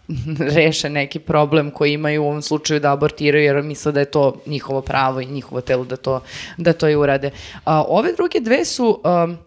reše 0.55 0.89
neki 0.89 1.19
problem 1.19 1.71
koji 1.71 1.93
imaju 1.93 2.23
u 2.23 2.27
ovom 2.27 2.41
slučaju 2.41 2.79
da 2.79 2.93
abortiraju 2.93 3.43
jer 3.43 3.63
misle 3.63 3.91
da 3.91 3.99
je 3.99 4.11
to 4.11 4.35
njihovo 4.45 4.81
pravo 4.81 5.21
i 5.21 5.25
njihovo 5.25 5.61
telo 5.61 5.85
da 5.85 5.95
to, 5.95 6.21
da 6.57 6.73
to 6.73 6.89
i 6.89 6.95
urade. 6.95 7.31
A, 7.65 7.83
ove 7.87 8.13
druge 8.13 8.39
dve 8.39 8.65
su 8.65 9.01
um, 9.03 9.37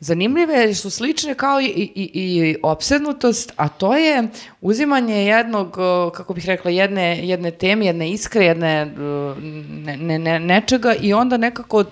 zanimljive 0.00 0.54
jer 0.54 0.76
su 0.76 0.90
slične 0.90 1.34
kao 1.34 1.60
i, 1.60 1.66
i, 1.66 2.10
i 2.14 2.56
opsednutost, 2.62 3.52
a 3.56 3.68
to 3.68 3.96
je 3.96 4.28
uzimanje 4.60 5.24
jednog, 5.24 5.66
uh, 5.68 6.12
kako 6.12 6.34
bih 6.34 6.46
rekla, 6.46 6.70
jedne, 6.70 7.28
jedne 7.28 7.50
teme, 7.50 7.86
jedne 7.86 8.10
iskre, 8.10 8.44
jedne 8.44 8.82
uh, 8.84 9.42
ne, 9.84 9.96
ne, 9.96 10.18
ne- 10.18 10.40
nečega 10.40 10.94
i 11.00 11.12
onda 11.12 11.36
nekako 11.36 11.78
uh, 11.78 11.86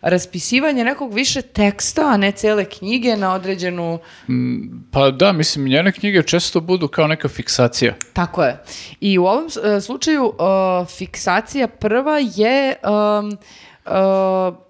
raspisivanje 0.00 0.84
nekog 0.84 1.14
više 1.14 1.42
teksta, 1.42 2.02
a 2.08 2.16
ne 2.16 2.32
cele 2.32 2.64
knjige 2.64 3.16
na 3.16 3.34
određenu 3.34 3.98
Pa 4.90 5.10
da, 5.10 5.32
mislim, 5.32 5.64
njene 5.64 5.92
knjige 5.92 6.22
često 6.22 6.60
budu 6.60 6.88
kao 6.88 7.06
neka 7.06 7.28
fiksacija. 7.28 7.94
Tako 8.12 8.44
je. 8.44 8.62
I 9.00 9.18
u 9.18 9.24
ovom 9.24 9.46
e, 9.46 9.80
slučaju 9.80 10.32
e, 10.32 10.86
fiksacija 10.96 11.68
prva 11.68 12.18
je 12.18 12.76
um, 12.82 13.38
o 13.86 14.66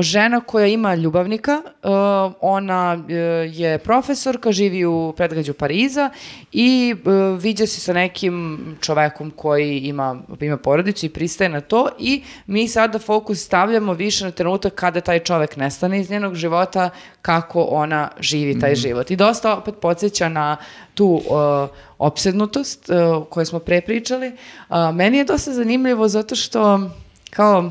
žena 0.00 0.40
koja 0.40 0.66
ima 0.66 0.94
ljubavnika, 0.94 1.62
uh, 1.64 2.32
ona 2.40 2.94
uh, 2.94 3.10
je 3.58 3.78
profesorka, 3.78 4.52
živi 4.52 4.84
u 4.84 5.14
predgrađu 5.16 5.54
Pariza 5.54 6.10
i 6.52 6.94
uh, 7.04 7.40
viđa 7.42 7.66
se 7.66 7.80
sa 7.80 7.92
nekim 7.92 8.58
čovekom 8.80 9.30
koji 9.30 9.78
ima, 9.78 10.22
ima 10.40 10.56
porodicu 10.56 11.06
i 11.06 11.08
pristaje 11.08 11.50
na 11.50 11.60
to 11.60 11.88
i 11.98 12.22
mi 12.46 12.68
sada 12.68 12.98
fokus 12.98 13.44
stavljamo 13.44 13.92
više 13.92 14.24
na 14.24 14.30
trenutak 14.30 14.74
kada 14.74 15.00
taj 15.00 15.18
čovek 15.18 15.56
nestane 15.56 16.00
iz 16.00 16.10
njenog 16.10 16.34
života, 16.34 16.90
kako 17.22 17.62
ona 17.62 18.08
živi 18.20 18.60
taj 18.60 18.74
život. 18.74 19.10
I 19.10 19.16
dosta 19.16 19.56
opet 19.56 19.74
podsjeća 19.80 20.28
na 20.28 20.56
tu 20.94 21.06
uh, 21.06 21.68
opsednutost 21.98 22.90
uh, 22.90 23.26
koju 23.30 23.46
smo 23.46 23.58
pre 23.58 23.80
pričali. 23.80 24.32
Uh, 24.68 24.76
meni 24.94 25.18
je 25.18 25.24
dosta 25.24 25.52
zanimljivo 25.52 26.08
zato 26.08 26.36
što 26.36 26.90
kao 27.30 27.70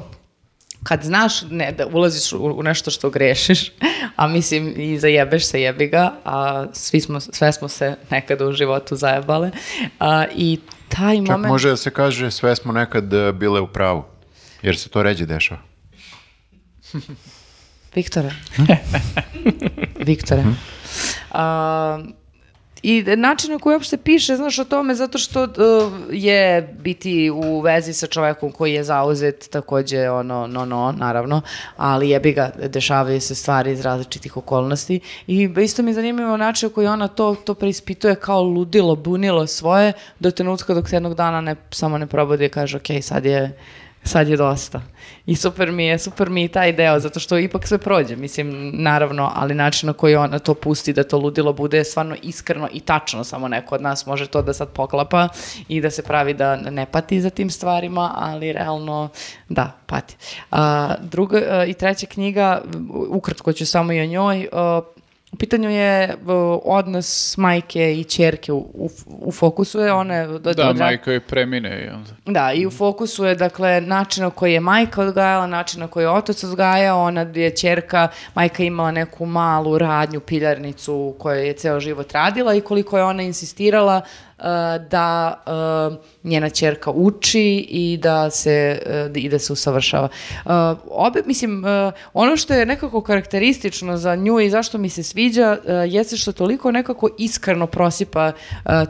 kad 0.86 1.04
znaš 1.04 1.42
ne, 1.50 1.72
da 1.72 1.88
ulaziš 1.88 2.34
u, 2.34 2.38
u 2.38 2.64
nešto 2.64 2.92
što 2.92 3.10
grešiš, 3.10 3.72
a 4.16 4.28
mislim 4.28 4.74
i 4.78 5.00
zajebeš 5.00 5.46
se 5.46 5.62
jebi 5.62 5.88
ga, 5.88 6.14
a 6.26 6.66
svi 6.74 7.02
smo, 7.02 7.20
sve 7.20 7.54
smo 7.54 7.68
se 7.68 7.96
nekada 8.10 8.46
u 8.46 8.52
životu 8.52 8.96
zajebale. 8.96 9.52
A, 10.00 10.26
I 10.36 10.60
taj 10.90 11.18
Čak 11.18 11.28
moment... 11.28 11.52
može 11.52 11.70
da 11.70 11.78
se 11.78 11.92
kaže 11.92 12.32
sve 12.32 12.56
smo 12.56 12.72
nekad 12.72 13.14
e, 13.14 13.32
bile 13.32 13.62
u 13.62 13.68
pravu. 13.68 14.04
Jer 14.62 14.78
se 14.78 14.90
to 14.90 15.04
ređe 15.04 15.26
dešava. 15.26 15.62
Viktore. 17.96 18.32
Viktore. 20.08 20.44
A, 21.32 22.00
I 22.88 23.04
način 23.18 23.52
na 23.52 23.60
koji 23.60 23.74
uopšte 23.74 23.98
piše, 23.98 24.36
znaš, 24.36 24.60
o 24.60 24.64
tome, 24.64 24.96
zato 24.96 25.18
što 25.18 25.44
uh, 25.44 25.50
je 26.12 26.62
biti 26.80 27.30
u 27.30 27.60
vezi 27.60 27.94
sa 27.94 28.08
čovekom 28.08 28.52
koji 28.52 28.74
je 28.74 28.84
zauzet 28.84 29.50
takođe, 29.52 30.10
ono, 30.10 30.48
no, 30.48 30.66
no, 30.66 30.92
naravno, 30.98 31.42
ali 31.78 32.10
jebi 32.10 32.34
ga, 32.34 32.52
dešavaju 32.68 33.22
se 33.22 33.36
stvari 33.36 33.72
iz 33.72 33.82
različitih 33.82 34.38
okolnosti. 34.38 35.00
I 35.28 35.50
isto 35.64 35.84
mi 35.84 35.90
je 35.90 35.96
zanimljivo 35.96 36.38
način 36.38 36.70
koji 36.70 36.88
ona 36.88 37.08
to, 37.08 37.36
to 37.36 37.54
preispituje 37.54 38.16
kao 38.16 38.42
ludilo, 38.44 38.96
bunilo 38.96 39.48
svoje, 39.48 39.94
do 40.20 40.32
trenutka 40.32 40.74
dok 40.74 40.90
se 40.90 40.96
jednog 40.96 41.16
dana 41.16 41.42
ne, 41.42 41.56
samo 41.72 41.98
ne 41.98 42.08
probudi 42.08 42.46
i 42.46 42.50
kaže, 42.50 42.78
ok, 42.78 42.88
sad 43.02 43.26
je, 43.26 43.58
sad 44.06 44.28
je 44.28 44.38
dosta. 44.38 44.82
I 45.26 45.36
super 45.36 45.72
mi 45.72 45.86
je, 45.86 46.00
super 46.00 46.30
mi 46.30 46.42
je 46.42 46.48
taj 46.48 46.74
deo, 46.74 47.00
zato 47.00 47.20
što 47.20 47.38
ipak 47.38 47.68
sve 47.68 47.78
prođe, 47.78 48.16
mislim, 48.16 48.72
naravno, 48.74 49.32
ali 49.36 49.56
način 49.56 49.88
na 49.88 49.94
koji 49.94 50.16
ona 50.16 50.40
to 50.40 50.54
pusti, 50.54 50.94
da 50.94 51.04
to 51.04 51.18
ludilo 51.18 51.54
bude 51.54 51.84
stvarno 51.84 52.16
iskreno 52.22 52.70
i 52.74 52.80
tačno, 52.80 53.24
samo 53.24 53.48
neko 53.48 53.76
od 53.76 53.82
nas 53.82 54.06
može 54.06 54.28
to 54.28 54.42
da 54.42 54.54
sad 54.54 54.70
poklapa 54.70 55.28
i 55.68 55.82
da 55.82 55.90
se 55.90 56.04
pravi 56.04 56.34
da 56.34 56.56
ne 56.56 56.86
pati 56.86 57.22
za 57.22 57.30
tim 57.30 57.50
stvarima, 57.50 58.12
ali 58.16 58.54
realno, 58.54 59.10
da, 59.50 59.72
pati. 59.86 60.16
A, 60.52 60.96
druga 61.02 61.38
a, 61.50 61.66
i 61.66 61.74
treća 61.74 62.06
knjiga, 62.06 62.62
ukratko 63.10 63.54
ću 63.54 63.66
samo 63.66 63.94
i 63.94 64.02
o 64.02 64.06
njoj, 64.06 64.48
a, 64.52 64.82
U 65.36 65.38
pitanju 65.38 65.70
je 65.70 66.16
uh, 66.16 66.60
odnos 66.66 67.38
majke 67.38 68.00
i 68.00 68.04
ćerke 68.04 68.52
u, 68.52 68.58
u, 68.58 68.90
u 69.08 69.32
fokusu 69.32 69.80
je 69.80 69.94
one... 69.94 70.28
Do, 70.28 70.54
Da, 70.54 70.70
odra- 70.70 70.86
majka 70.86 71.12
je 71.12 71.20
premine 71.20 71.86
i 71.86 71.90
onda. 71.90 72.10
Da, 72.26 72.54
i 72.54 72.66
u 72.66 72.72
fokusu 72.72 73.26
je, 73.26 73.36
dakle, 73.36 73.82
način 73.82 74.24
na 74.24 74.30
koji 74.30 74.54
je 74.54 74.60
majka 74.60 75.02
odgajala, 75.02 75.48
način 75.48 75.80
na 75.80 75.88
koji 75.88 76.04
je 76.04 76.10
otac 76.10 76.44
odgajao, 76.44 77.04
ona 77.04 77.22
je 77.22 77.50
ćerka, 77.50 78.08
majka 78.36 78.64
je 78.64 78.68
imala 78.68 78.92
neku 78.92 79.26
malu 79.26 79.78
radnju, 79.78 80.20
piljarnicu 80.20 80.94
u 80.94 81.16
kojoj 81.20 81.48
je 81.48 81.54
ceo 81.54 81.80
život 81.80 82.12
radila 82.12 82.56
i 82.56 82.62
koliko 82.62 82.98
je 82.98 83.04
ona 83.04 83.24
insistirala 83.24 84.02
da 84.90 85.44
uh, 85.92 85.98
njena 86.24 86.50
ćerka 86.50 86.92
uči 86.92 87.68
i 87.70 87.98
da 88.02 88.30
se, 88.30 88.82
uh, 88.86 89.24
i 89.24 89.30
da 89.30 89.40
se 89.40 89.54
usavršava. 89.54 90.08
Obe, 90.90 91.22
mislim, 91.26 91.64
ono 92.14 92.38
što 92.38 92.54
je 92.54 92.66
nekako 92.66 93.02
karakteristično 93.02 93.98
za 93.98 94.16
nju 94.16 94.40
i 94.40 94.50
zašto 94.50 94.78
mi 94.78 94.90
se 94.90 95.04
sviđa, 95.04 95.58
jeste 95.88 96.18
što 96.18 96.32
toliko 96.32 96.72
nekako 96.72 97.10
iskreno 97.18 97.68
prosipa 97.68 98.32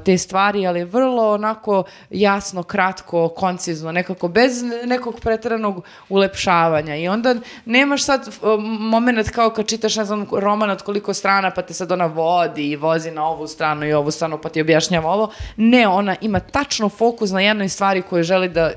te 0.05 0.17
stvari, 0.17 0.67
ali 0.67 0.84
vrlo 0.84 1.34
onako 1.34 1.84
jasno, 2.09 2.63
kratko, 2.63 3.30
koncizno, 3.30 3.91
nekako 3.91 4.27
bez 4.27 4.63
nekog 4.85 5.19
preteranog 5.19 5.84
ulepšavanja. 6.09 6.95
I 6.95 7.07
onda 7.07 7.35
nemaš 7.65 8.03
sad 8.03 8.30
moment 8.80 9.30
kao 9.30 9.49
kad 9.49 9.67
čitaš, 9.67 9.95
ne 9.95 10.05
znam, 10.05 10.27
roman 10.31 10.69
od 10.69 10.81
koliko 10.81 11.13
strana, 11.13 11.51
pa 11.51 11.61
te 11.61 11.73
sad 11.73 11.91
ona 11.91 12.05
vodi 12.05 12.72
i 12.72 12.76
vozi 12.76 13.11
na 13.11 13.27
ovu 13.27 13.47
stranu 13.47 13.85
i 13.85 13.93
ovu 13.93 14.11
stranu, 14.11 14.38
pa 14.43 14.49
ti 14.49 14.61
objašnjava 14.61 15.09
ovo. 15.09 15.31
Ne, 15.57 15.88
ona 15.88 16.16
ima 16.22 16.40
tačno 16.40 16.90
fokus 16.90 17.32
na 17.32 17.41
jednoj 17.41 17.70
stvari 17.70 18.02
koju 18.02 18.24
želi 18.24 18.49
da, 18.49 18.72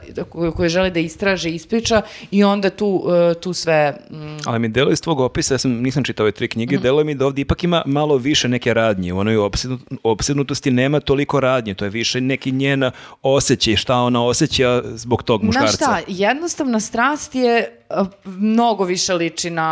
koju, 0.56 0.68
želi 0.68 0.90
da 0.90 1.00
istraže 1.00 1.50
ispriča 1.50 2.02
i 2.30 2.44
onda 2.44 2.70
tu, 2.70 2.86
uh, 2.86 3.12
tu 3.40 3.52
sve... 3.52 3.96
mm, 4.10 4.36
Ali 4.46 4.58
mi 4.58 4.68
deluje 4.68 4.92
iz 4.92 5.00
tvog 5.00 5.20
opisa, 5.20 5.54
ja 5.54 5.58
sam, 5.58 5.70
nisam 5.72 6.04
čitao 6.04 6.24
ove 6.24 6.32
tri 6.32 6.48
knjige, 6.48 6.76
Mhm. 6.76 6.82
deluje 6.82 7.04
mi 7.04 7.14
da 7.14 7.26
ovdje 7.26 7.42
ipak 7.42 7.64
ima 7.64 7.82
malo 7.86 8.16
više 8.16 8.48
neke 8.48 8.74
radnje. 8.74 9.12
U 9.12 9.18
onoj 9.18 9.36
opsednut, 9.36 9.80
opsednutosti 10.02 10.70
nema 10.70 11.00
toliko 11.00 11.40
radnje, 11.40 11.74
to 11.74 11.84
je 11.84 11.90
više 11.90 12.20
neki 12.20 12.52
njena 12.52 12.90
osjećaj, 13.22 13.76
šta 13.76 13.96
ona 13.96 14.24
osjeća 14.24 14.82
zbog 14.84 15.22
tog 15.22 15.42
muškarca. 15.42 15.76
Znaš 15.76 16.02
šta, 16.02 16.12
jednostavna 16.12 16.80
strast 16.80 17.34
je 17.34 17.78
uh, 18.00 18.06
mnogo 18.24 18.84
više 18.84 19.14
liči 19.14 19.50
na, 19.50 19.68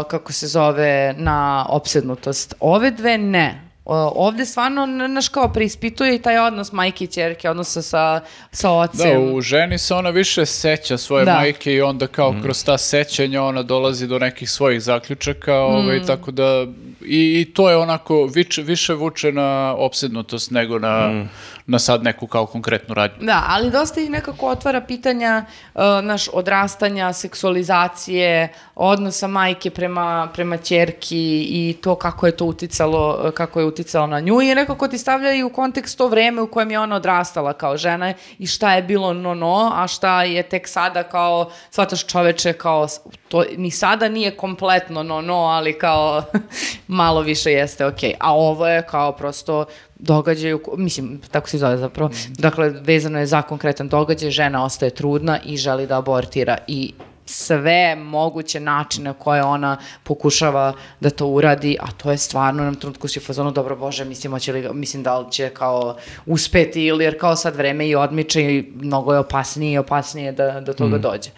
uh, 0.00 0.10
kako 0.10 0.32
se 0.32 0.46
zove, 0.46 1.14
na 1.18 1.66
opsednutost. 1.68 2.54
Ove 2.60 2.90
dve 2.90 3.18
ne. 3.18 3.71
Ovde 3.84 4.44
stvarno, 4.44 4.82
n- 4.82 5.12
naš 5.12 5.28
kao, 5.28 5.48
preispituje 5.48 6.14
i 6.14 6.18
taj 6.18 6.38
odnos 6.38 6.72
majke 6.72 7.04
i 7.04 7.08
ćerke, 7.08 7.50
odnosa 7.50 7.82
sa, 7.82 8.20
sa 8.52 8.68
Da, 8.68 8.74
ocem. 8.74 9.34
u 9.34 9.40
ženi 9.40 9.78
se 9.78 9.94
ona 9.94 10.10
više 10.10 10.46
seća 10.46 10.98
svoje 10.98 11.24
Da. 11.24 11.34
majke 11.34 11.72
i 11.72 11.82
onda 11.82 12.06
kao 12.06 12.34
kroz 12.42 12.64
ta 12.64 12.78
sećanja 12.78 13.42
ona 13.42 13.62
dolazi 13.62 14.06
do 14.06 14.18
nekih 14.18 14.50
svojih 14.50 14.82
zaključaka, 14.82 15.54
ovaj, 15.56 15.98
Mm. 15.98 16.06
tako 16.06 16.30
da 16.30 16.66
i, 17.04 17.40
i 17.40 17.52
to 17.54 17.70
je 17.70 17.76
onako 17.76 18.24
više, 18.34 18.62
više 18.62 18.94
vuče 18.94 19.32
na 19.32 19.74
opsednutost 19.78 20.50
nego 20.50 20.78
na, 20.78 21.24
na 21.66 21.78
sad 21.78 22.02
neku 22.02 22.26
kao 22.26 22.46
konkretnu 22.46 22.94
radnju. 22.94 23.26
Da, 23.26 23.44
ali 23.48 23.70
dosta 23.70 24.00
ih 24.00 24.10
nekako 24.10 24.48
otvara 24.48 24.80
pitanja 24.80 25.44
uh, 25.74 25.82
naš 26.02 26.28
odrastanja, 26.32 27.12
seksualizacije, 27.12 28.52
odnosa 28.74 29.26
majke 29.26 29.70
prema, 29.70 30.28
prema 30.34 30.56
ćerki 30.56 31.46
i 31.50 31.76
to 31.82 31.94
kako 31.94 32.26
je 32.26 32.36
to 32.36 32.44
uticalo, 32.44 33.30
kako 33.34 33.60
je 33.60 33.66
uticalo 33.66 34.06
na 34.06 34.20
nju 34.20 34.42
i 34.42 34.54
nekako 34.54 34.88
ti 34.88 34.98
stavlja 34.98 35.34
i 35.34 35.42
u 35.42 35.50
kontekst 35.50 35.98
to 35.98 36.08
vreme 36.08 36.42
u 36.42 36.50
kojem 36.50 36.70
je 36.70 36.78
ona 36.78 36.96
odrastala 36.96 37.52
kao 37.52 37.76
žena 37.76 38.14
i 38.38 38.46
šta 38.46 38.74
je 38.74 38.82
bilo 38.82 39.12
no-no, 39.12 39.72
a 39.74 39.88
šta 39.88 40.22
je 40.22 40.42
tek 40.42 40.68
sada 40.68 41.02
kao, 41.02 41.50
shvataš 41.70 42.06
čoveče 42.06 42.52
kao, 42.52 42.88
to 43.32 43.44
ni 43.56 43.70
sada 43.70 44.08
nije 44.08 44.30
kompletno 44.36 45.02
no-no, 45.02 45.34
ali 45.34 45.78
kao 45.78 46.22
malo 46.86 47.20
više 47.20 47.52
jeste 47.52 47.86
okej. 47.86 48.14
A 48.20 48.34
ovo 48.34 48.68
je 48.68 48.82
kao 48.82 49.12
prosto 49.12 49.64
događaj, 49.94 50.54
mislim, 50.76 51.20
tako 51.30 51.48
se 51.48 51.58
zove 51.58 51.76
zapravo, 51.76 52.10
dakle, 52.28 52.68
vezano 52.68 53.18
je 53.18 53.26
za 53.26 53.42
konkretan 53.42 53.88
događaj, 53.88 54.30
žena 54.30 54.64
ostaje 54.64 54.90
trudna 54.90 55.38
i 55.44 55.56
želi 55.56 55.86
da 55.86 55.98
abortira 55.98 56.58
i 56.66 56.92
sve 57.26 57.96
moguće 57.96 58.60
načine 58.60 59.12
koje 59.18 59.42
ona 59.42 59.76
pokušava 60.02 60.72
da 61.00 61.10
to 61.10 61.26
uradi, 61.26 61.76
a 61.80 61.92
to 61.92 62.10
je 62.10 62.18
stvarno 62.18 62.64
nam 62.64 62.74
trenutku 62.74 63.08
si 63.08 63.18
u 63.18 63.22
fazonu, 63.22 63.50
dobro 63.50 63.76
Bože, 63.76 64.04
mislim, 64.04 64.32
hoće 64.32 64.52
li, 64.52 64.68
mislim 64.74 65.02
da 65.02 65.18
li 65.18 65.32
će 65.32 65.48
kao 65.48 65.96
uspeti 66.26 66.84
ili 66.84 67.04
jer 67.04 67.20
kao 67.20 67.36
sad 67.36 67.56
vreme 67.56 67.88
i 67.88 67.94
odmiče 67.94 68.42
i 68.42 68.72
mnogo 68.74 69.12
je 69.12 69.18
opasnije 69.18 69.72
i 69.72 69.78
opasnije 69.78 70.32
da 70.32 70.60
do 70.60 70.72
toga 70.72 70.98
dođe. 70.98 71.30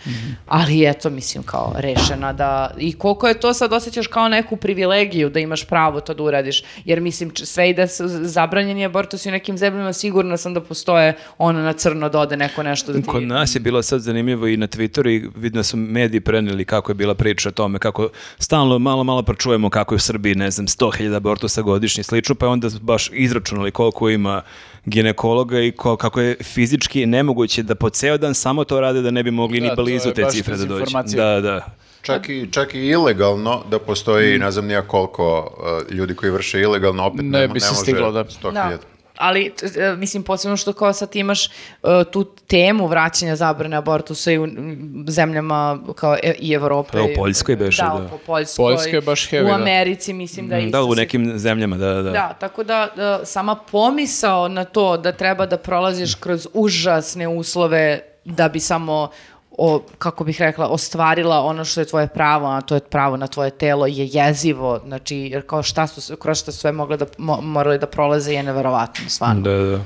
Ali 0.46 0.86
eto, 0.86 1.10
mislim, 1.10 1.42
kao 1.42 1.72
rešena 1.76 2.32
da, 2.32 2.74
i 2.78 2.92
koliko 2.92 3.28
je 3.28 3.40
to 3.40 3.54
sad 3.54 3.72
osjećaš 3.72 4.06
kao 4.06 4.28
neku 4.28 4.56
privilegiju 4.56 5.30
da 5.30 5.40
imaš 5.40 5.64
pravo 5.64 6.00
to 6.00 6.14
da 6.14 6.22
uradiš, 6.22 6.62
jer 6.84 7.00
mislim, 7.00 7.30
sve 7.36 7.70
i 7.70 7.74
da 7.74 7.88
su 7.88 8.04
zabranjeni 8.08 8.84
abortus 8.84 9.26
i 9.26 9.28
u 9.28 9.32
nekim 9.32 9.58
zemljama, 9.58 9.92
sigurno 9.92 10.36
sam 10.36 10.54
da 10.54 10.60
postoje 10.60 11.16
ono 11.38 11.60
na 11.60 11.72
crno 11.72 12.08
da 12.08 12.20
ode 12.20 12.36
neko 12.36 12.62
nešto 12.62 12.92
da 12.92 13.00
ti... 13.00 13.06
Kod 13.06 13.22
nas 13.22 13.54
je 13.54 13.60
bilo 13.60 13.82
sad 13.82 14.00
zanimljivo 14.00 14.46
i 14.46 14.56
na 14.56 14.66
Twitteru 14.66 15.08
i 15.08 15.30
vidim 15.36 15.58
da 15.58 15.62
su 15.74 15.76
mediji 15.76 16.20
preneli 16.20 16.64
kako 16.64 16.90
je 16.90 16.94
bila 16.94 17.14
priča 17.14 17.48
o 17.48 17.52
tome, 17.52 17.78
kako 17.78 18.08
stalno 18.38 18.78
malo, 18.78 19.04
malo 19.04 19.22
pročujemo 19.22 19.70
kako 19.70 19.94
je 19.94 19.96
u 19.96 19.98
Srbiji, 19.98 20.34
ne 20.34 20.50
znam, 20.50 20.66
100.000 20.66 21.16
abortusa 21.16 21.62
godišnje 21.62 22.00
i 22.00 22.04
slično, 22.04 22.34
pa 22.34 22.46
je 22.46 22.50
onda 22.50 22.68
baš 22.80 23.10
izračunali 23.12 23.70
koliko 23.70 24.10
ima 24.10 24.42
ginekologa 24.84 25.60
i 25.60 25.72
ko, 25.72 25.96
kako 25.96 26.20
je 26.20 26.36
fizički 26.42 27.06
nemoguće 27.06 27.62
da 27.62 27.74
po 27.74 27.90
ceo 27.90 28.18
dan 28.18 28.34
samo 28.34 28.64
to 28.64 28.80
rade 28.80 29.02
da 29.02 29.10
ne 29.10 29.22
bi 29.22 29.30
mogli 29.30 29.60
Da, 29.60 29.68
ni 29.68 29.72
blizu 29.76 30.10
te 30.10 30.24
cifre 30.30 30.56
da 30.56 30.64
dođe. 30.64 31.16
Da, 31.16 31.40
da. 31.40 31.66
Čak 32.02 32.28
i, 32.28 32.48
čak 32.52 32.74
i 32.74 32.78
ilegalno 32.78 33.62
da 33.70 33.78
postoji, 33.78 34.38
ne 34.38 34.50
znam 34.50 34.66
nija 34.66 34.82
koliko 34.82 35.56
uh, 35.88 35.94
ljudi 35.94 36.14
koji 36.14 36.32
vrše 36.32 36.60
ilegalno, 36.60 37.06
opet 37.06 37.24
Ne 37.24 37.38
ne, 37.38 37.48
bi 37.48 37.60
se 37.60 37.66
može 37.70 37.80
stiglo, 37.80 38.12
da. 38.12 38.24
100.000. 38.24 38.52
Da. 38.52 38.93
Ali, 39.18 39.52
e, 39.76 39.96
mislim, 39.96 40.22
posebno 40.22 40.56
što 40.56 40.72
kao 40.72 40.92
sad 40.92 41.16
imaš 41.16 41.46
e, 41.46 41.50
tu 42.12 42.24
temu 42.24 42.86
vraćanja 42.86 43.36
zabrane 43.36 43.76
abortusa 43.76 44.32
i 44.32 44.38
u 44.38 44.48
zemljama 45.08 45.78
kao 45.96 46.16
e, 46.22 46.34
i 46.38 46.52
Evrope. 46.52 46.92
Pa 46.92 47.02
u 47.02 47.08
Poljskoj 47.16 47.56
beše, 47.56 47.82
da. 47.82 47.98
da. 48.00 48.08
po 48.08 48.18
Poljskoj. 48.18 48.64
Poljska 48.64 48.90
je 48.90 49.00
baš 49.00 49.30
heavy, 49.30 49.44
U 49.44 49.48
da. 49.48 49.54
Americi, 49.54 50.12
mislim 50.12 50.48
da 50.48 50.56
je 50.56 50.66
isto 50.66 50.78
Da, 50.78 50.84
u 50.84 50.94
se- 50.94 51.00
nekim 51.00 51.38
zemljama, 51.38 51.76
da, 51.76 51.94
da. 51.94 52.10
Da, 52.10 52.36
tako 52.40 52.64
da, 52.64 52.88
da 52.96 53.20
sama 53.24 53.54
pomisao 53.54 54.48
na 54.48 54.64
to 54.64 54.96
da 54.96 55.12
treba 55.12 55.46
da 55.46 55.56
prolaziš 55.58 56.14
kroz 56.14 56.48
užasne 56.54 57.28
uslove 57.28 58.00
da 58.24 58.48
bi 58.48 58.60
samo 58.60 59.10
o, 59.58 59.82
kako 59.98 60.24
bih 60.24 60.40
rekla, 60.40 60.68
ostvarila 60.68 61.40
ono 61.40 61.64
što 61.64 61.80
je 61.80 61.86
tvoje 61.86 62.08
pravo, 62.08 62.46
a 62.46 62.60
to 62.60 62.74
je 62.74 62.80
pravo 62.80 63.16
na 63.16 63.26
tvoje 63.26 63.50
telo, 63.50 63.86
je 63.86 64.08
jezivo, 64.12 64.80
znači, 64.86 65.16
jer 65.16 65.46
kao 65.46 65.62
šta 65.62 65.86
su, 65.86 66.16
kroz 66.16 66.38
šta 66.38 66.52
su 66.52 66.58
sve 66.58 66.72
mogle 66.72 66.96
da, 66.96 67.06
mo, 67.18 67.40
morali 67.40 67.78
da 67.78 67.86
prolaze 67.86 68.32
je 68.32 68.42
neverovatno, 68.42 69.08
stvarno. 69.08 69.42
Da, 69.42 69.50
da. 69.50 69.78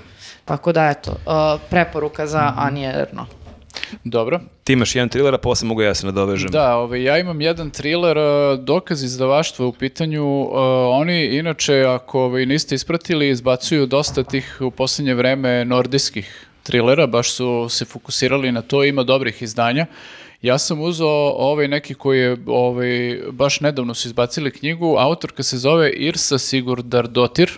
Tako 0.44 0.72
da, 0.72 0.88
eto, 0.88 1.10
uh, 1.10 1.60
preporuka 1.70 2.26
za 2.26 2.52
Anje 2.56 2.92
Erno. 2.96 3.26
Dobro. 4.04 4.40
Ti 4.64 4.72
imaš 4.72 4.94
jedan 4.96 5.08
thriller, 5.08 5.34
a 5.34 5.38
posle 5.38 5.68
mogu 5.68 5.82
ja 5.82 5.94
se 5.94 6.06
nadovežem. 6.06 6.50
Da, 6.50 6.76
ovaj, 6.76 7.02
ja 7.02 7.18
imam 7.18 7.40
jedan 7.40 7.70
thriller, 7.70 8.18
e, 8.18 8.56
dokaz 8.56 9.02
izdavaštva 9.02 9.66
u 9.66 9.72
pitanju. 9.72 10.24
e, 10.24 10.46
oni, 10.90 11.24
inače, 11.24 11.84
ako 11.84 12.20
ovaj, 12.20 12.46
niste 12.46 12.74
ispratili, 12.74 13.28
izbacuju 13.28 13.86
dosta 13.86 14.22
tih 14.24 14.56
u 14.60 14.70
posljednje 14.70 15.14
vreme 15.14 15.64
nordijskih 15.64 16.47
trilera, 16.68 17.06
baš 17.06 17.32
su 17.32 17.66
se 17.70 17.84
fokusirali 17.84 18.52
na 18.52 18.62
to, 18.62 18.84
ima 18.84 19.02
dobrih 19.02 19.42
izdanja. 19.42 19.86
Ja 20.42 20.58
sam 20.58 20.80
uzeo 20.80 21.08
ovaj 21.36 21.68
neki 21.68 21.94
koji 21.94 22.18
je, 22.20 22.36
ovaj, 22.46 23.18
baš 23.32 23.60
nedavno 23.60 23.94
su 23.94 24.08
izbacili 24.08 24.50
knjigu, 24.50 24.96
autorka 24.98 25.42
se 25.42 25.58
zove 25.58 25.90
Irsa 25.90 26.38
Sigurdardotir, 26.38 27.50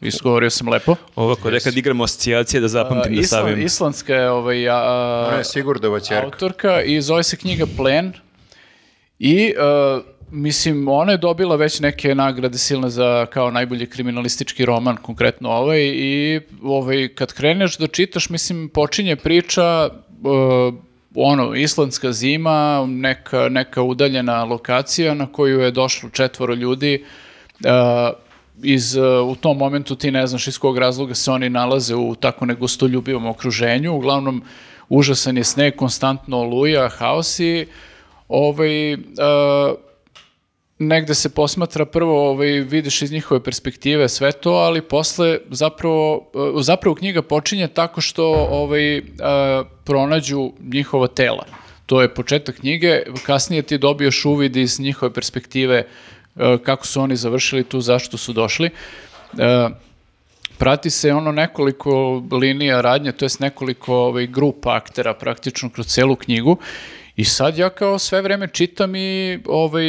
izgovorio 0.00 0.50
sam 0.50 0.68
lepo. 0.68 0.96
Ovako, 1.16 1.50
nekad 1.50 1.76
igramo 1.76 2.04
asocijacije 2.04 2.60
da 2.60 2.68
zapamtim 2.68 3.14
da 3.14 3.20
Isla- 3.20 3.26
stavim. 3.26 3.62
islandska 3.62 4.14
je 4.14 4.30
ovaj, 4.30 4.68
a, 4.68 5.24
Ona 5.28 5.38
je 5.38 5.44
Sigurdova 5.44 6.00
autorka 6.24 6.82
i 6.82 7.00
zove 7.00 7.22
se 7.22 7.36
knjiga 7.36 7.64
Plen 7.76 8.12
i 9.18 9.54
uh, 9.56 10.02
mislim 10.30 10.88
ona 10.88 11.12
je 11.12 11.18
dobila 11.18 11.56
već 11.56 11.80
neke 11.80 12.14
nagrade 12.14 12.58
silne 12.58 12.90
za 12.90 13.26
kao 13.26 13.50
najbolji 13.50 13.86
kriminalistički 13.86 14.64
roman 14.64 14.96
konkretno 14.96 15.50
ovaj 15.50 15.80
i 15.80 16.40
ovaj 16.62 17.08
kad 17.08 17.32
kreneš 17.32 17.78
da 17.78 17.86
čitaš 17.86 18.30
mislim 18.30 18.68
počinje 18.68 19.16
priča 19.16 19.88
uh, 19.88 20.74
ono 21.14 21.54
islandska 21.54 22.12
zima 22.12 22.86
neka, 22.88 23.48
neka 23.48 23.82
udaljena 23.82 24.44
lokacija 24.44 25.14
na 25.14 25.32
koju 25.32 25.60
je 25.60 25.70
došlo 25.70 26.10
četvoro 26.10 26.54
ljudi 26.54 27.04
uh, 27.64 27.70
iz, 28.62 28.96
uh, 28.96 29.28
u 29.28 29.36
tom 29.36 29.58
momentu 29.58 29.96
ti 29.96 30.10
ne 30.10 30.26
znaš 30.26 30.46
iz 30.46 30.58
kog 30.58 30.78
razloga 30.78 31.14
se 31.14 31.30
oni 31.30 31.50
nalaze 31.50 31.94
u 31.94 32.14
tako 32.14 32.46
negostoljubivom 32.46 33.26
okruženju. 33.26 33.92
Uglavnom, 33.92 34.42
užasan 34.88 35.36
je 35.36 35.44
sneg, 35.44 35.76
konstantno 35.76 36.38
oluja, 36.38 36.88
haos 36.88 37.40
i 37.40 37.66
ovaj, 38.28 38.94
uh, 38.94 39.00
negde 40.78 41.14
se 41.14 41.28
posmatra 41.28 41.84
prvo, 41.84 42.30
ovaj, 42.30 42.48
vidiš 42.48 43.02
iz 43.02 43.12
njihove 43.12 43.42
perspektive 43.42 44.08
sve 44.08 44.32
to, 44.32 44.50
ali 44.50 44.82
posle 44.82 45.38
zapravo, 45.50 46.16
uh, 46.16 46.62
zapravo 46.62 46.94
knjiga 46.94 47.22
počinje 47.22 47.68
tako 47.68 48.00
što 48.00 48.24
ovaj, 48.50 48.98
uh, 48.98 49.04
pronađu 49.84 50.52
njihova 50.72 51.06
tela. 51.06 51.46
To 51.86 52.02
je 52.02 52.14
početak 52.14 52.56
knjige, 52.56 53.02
kasnije 53.26 53.62
ti 53.62 53.78
dobiješ 53.78 54.24
uvid 54.24 54.56
iz 54.56 54.80
njihove 54.80 55.12
perspektive 55.12 55.84
uh, 56.34 56.42
kako 56.64 56.86
su 56.86 57.00
oni 57.00 57.16
završili 57.16 57.64
tu, 57.64 57.80
zašto 57.80 58.16
su 58.16 58.32
došli. 58.32 58.70
Prati 60.58 60.90
se 60.90 61.12
ono 61.12 61.32
nekoliko 61.32 62.22
linija 62.32 62.80
radnje, 62.80 63.12
to 63.12 63.24
jest 63.24 63.40
nekoliko 63.40 63.94
ovaj, 63.94 64.26
grupa 64.26 64.76
aktera 64.76 65.14
praktično 65.14 65.70
kroz 65.70 65.86
celu 65.86 66.16
knjigu 66.16 66.56
i 67.16 67.24
sad 67.24 67.58
ja 67.58 67.70
kao 67.70 67.98
sve 67.98 68.22
vreme 68.22 68.48
čitam 68.48 68.96
i 68.96 69.38
ovaj 69.46 69.84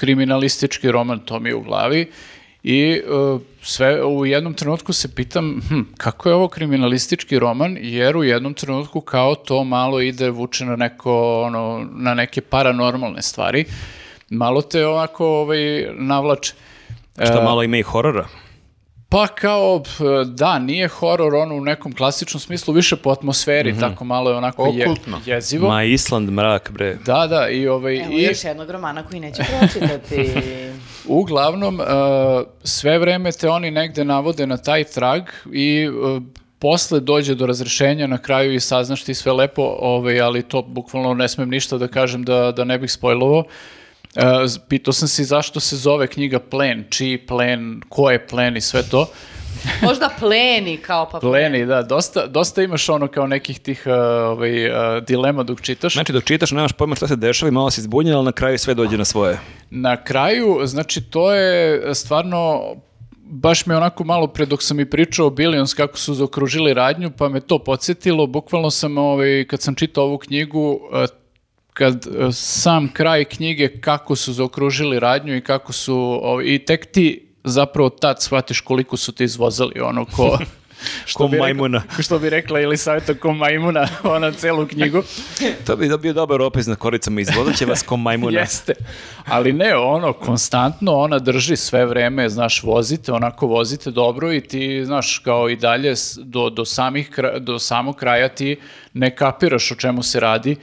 kriminalistički 0.00 0.90
roman, 0.90 1.18
to 1.18 1.40
mi 1.40 1.48
je 1.48 1.54
u 1.54 1.62
glavi. 1.62 2.10
I 2.62 2.80
e, 2.80 3.00
sve 3.62 4.04
u 4.04 4.26
jednom 4.26 4.54
trenutku 4.54 4.92
se 4.92 5.14
pitam 5.14 5.60
hm, 5.68 5.80
kako 5.96 6.28
je 6.28 6.34
ovo 6.34 6.48
kriminalistički 6.48 7.38
roman 7.38 7.76
jer 7.80 8.16
u 8.16 8.24
jednom 8.24 8.54
trenutku 8.54 9.00
kao 9.00 9.34
to 9.34 9.64
malo 9.64 10.00
ide 10.00 10.30
vuče 10.30 10.64
na 10.64 10.76
neko 10.76 11.42
ono 11.42 11.86
na 11.92 12.14
neke 12.14 12.40
paranormalne 12.40 13.22
stvari. 13.22 13.64
Malo 14.30 14.62
te 14.62 14.86
ovako 14.86 15.26
ovaj 15.26 15.88
navlače. 15.94 16.54
Što 17.24 17.42
malo 17.42 17.62
ima 17.62 17.76
i 17.76 17.82
horora. 17.82 18.28
Pa 19.10 19.26
kao, 19.26 19.82
da, 20.26 20.58
nije 20.58 20.88
horor 20.88 21.34
ono 21.34 21.54
u 21.54 21.60
nekom 21.60 21.92
klasičnom 21.92 22.40
smislu, 22.40 22.74
više 22.74 22.96
po 22.96 23.10
atmosferi, 23.10 23.78
tako 23.80 24.04
malo 24.04 24.30
je 24.30 24.36
onako 24.36 24.66
je, 24.66 24.94
jezivo. 25.26 25.68
Ma 25.68 25.84
Island, 25.84 26.30
mrak, 26.30 26.70
bre. 26.70 26.98
Da, 27.06 27.26
da, 27.26 27.48
i 27.48 27.68
ovaj, 27.68 27.96
Evo 27.96 28.12
i 28.12 28.22
još 28.22 28.44
jednog 28.44 28.70
romana 28.70 29.02
koji 29.06 29.20
neće 29.20 29.42
pročitati. 29.58 30.32
uglavnom, 31.20 31.80
uh, 31.80 31.86
sve 32.64 32.98
vreme 32.98 33.32
te 33.32 33.48
oni 33.48 33.70
negde 33.70 34.04
navode 34.04 34.46
na 34.46 34.56
taj 34.56 34.84
trag 34.84 35.22
i 35.52 35.88
uh, 35.88 36.22
posle 36.58 37.00
dođe 37.00 37.34
do 37.34 37.46
razrešenja 37.46 38.06
na 38.06 38.18
kraju 38.18 38.54
i 38.54 38.60
saznaš 38.60 39.02
ti 39.02 39.14
sve 39.14 39.32
lepo, 39.32 39.76
ovaj, 39.80 40.20
ali 40.20 40.42
to 40.42 40.62
bukvalno 40.62 41.14
ne 41.14 41.28
smem 41.28 41.48
ništa 41.48 41.78
da 41.78 41.88
kažem 41.88 42.22
da, 42.22 42.52
da 42.52 42.64
ne 42.64 42.78
bih 42.78 42.92
spojlovao. 42.92 43.38
Uh, 43.38 43.44
z- 44.46 44.58
pitao 44.68 44.92
sam 44.92 45.08
si 45.08 45.24
zašto 45.24 45.60
se 45.60 45.76
zove 45.76 46.06
knjiga 46.06 46.38
Plen, 46.38 46.84
čiji 46.90 47.18
plen, 47.18 47.82
ko 47.88 48.10
je 48.10 48.26
plen 48.26 48.56
i 48.56 48.60
sve 48.60 48.82
to. 48.82 49.10
Možda 49.82 50.10
pleni 50.20 50.76
kao 50.76 51.08
pa 51.12 51.20
Pleni, 51.28 51.66
da, 51.66 51.82
dosta, 51.82 52.26
dosta 52.26 52.62
imaš 52.62 52.88
ono 52.88 53.08
kao 53.08 53.26
nekih 53.26 53.60
tih 53.60 53.82
uh, 53.86 53.92
ovaj, 54.30 54.70
uh, 54.70 55.04
dilema 55.06 55.42
dok 55.42 55.60
čitaš. 55.60 55.92
Znači, 55.92 56.12
dok 56.12 56.24
čitaš, 56.24 56.50
nemaš 56.50 56.72
pojma 56.72 56.94
šta 56.96 57.08
se 57.08 57.16
dešava 57.16 57.48
i 57.48 57.52
malo 57.52 57.70
si 57.70 57.82
zbunjen, 57.82 58.14
ali 58.14 58.24
na 58.24 58.32
kraju 58.32 58.58
sve 58.58 58.74
dođe 58.74 58.98
na 58.98 59.04
svoje. 59.04 59.38
Na 59.70 60.04
kraju, 60.04 60.60
znači 60.64 61.02
to 61.02 61.34
je 61.34 61.82
stvarno 61.94 62.62
baš 63.30 63.66
me 63.66 63.76
onako 63.76 64.04
malo 64.04 64.26
pre 64.26 64.46
dok 64.46 64.62
sam 64.62 64.80
i 64.80 64.90
pričao 64.90 65.26
o 65.26 65.30
Billions 65.30 65.74
kako 65.74 65.98
su 65.98 66.14
zaokružili 66.14 66.74
radnju, 66.74 67.10
pa 67.10 67.28
me 67.28 67.40
to 67.40 67.58
podsjetilo. 67.58 68.26
Bukvalno 68.26 68.70
sam, 68.70 68.98
ovaj, 68.98 69.44
kad 69.44 69.62
sam 69.62 69.74
čitao 69.74 70.04
ovu 70.04 70.18
knjigu, 70.18 70.80
kad 71.72 72.06
eh, 72.06 72.32
sam 72.32 72.88
kraj 72.92 73.24
knjige 73.24 73.80
kako 73.80 74.16
su 74.16 74.32
zaokružili 74.32 75.00
radnju 75.00 75.36
i 75.36 75.40
kako 75.40 75.72
su, 75.72 75.96
ovaj, 76.22 76.44
i 76.46 76.58
tek 76.58 76.92
ti 76.92 77.26
zapravo 77.44 77.90
tad 77.90 78.22
shvatiš 78.22 78.60
koliko 78.60 78.96
su 78.96 79.12
te 79.12 79.24
izvozali, 79.24 79.80
ono 79.80 80.04
ko... 80.04 80.38
Ko 81.14 81.28
bi 81.28 81.36
rekla- 81.36 81.46
majmuna. 81.46 81.82
što 82.04 82.18
bi 82.18 82.30
rekla 82.30 82.60
ili 82.60 82.76
savjeta 82.76 83.14
ko 83.14 83.32
majmuna, 83.32 83.88
ona 84.02 84.32
celu 84.32 84.66
knjigu. 84.66 85.02
To 85.66 85.76
bi 85.76 85.90
bio 86.02 86.12
dobar 86.12 86.42
opis 86.42 86.66
na 86.66 86.74
koricama, 86.74 87.20
izvozat 87.20 87.56
će 87.56 87.66
vas 87.66 87.82
ko 87.82 87.96
majmuna. 87.96 88.40
Jeste. 88.40 88.74
Ali 89.26 89.52
ne, 89.52 89.76
ono, 89.76 90.12
konstantno 90.12 90.92
ona 90.92 91.18
drži 91.18 91.56
sve 91.56 91.86
vreme, 91.86 92.28
znaš, 92.28 92.62
vozite, 92.62 93.12
onako 93.12 93.46
vozite 93.46 93.90
dobro 93.90 94.32
i 94.32 94.40
ti, 94.40 94.84
znaš, 94.84 95.18
kao 95.18 95.48
i 95.48 95.56
dalje 95.56 95.94
do, 96.18 96.50
do, 96.50 96.64
samih, 96.64 97.10
do 97.38 97.58
samog 97.58 97.96
kraja 97.96 98.28
ti 98.28 98.56
ne 98.92 99.16
kapiraš 99.16 99.72
o 99.72 99.74
čemu 99.74 100.02
se 100.02 100.20
radi 100.20 100.56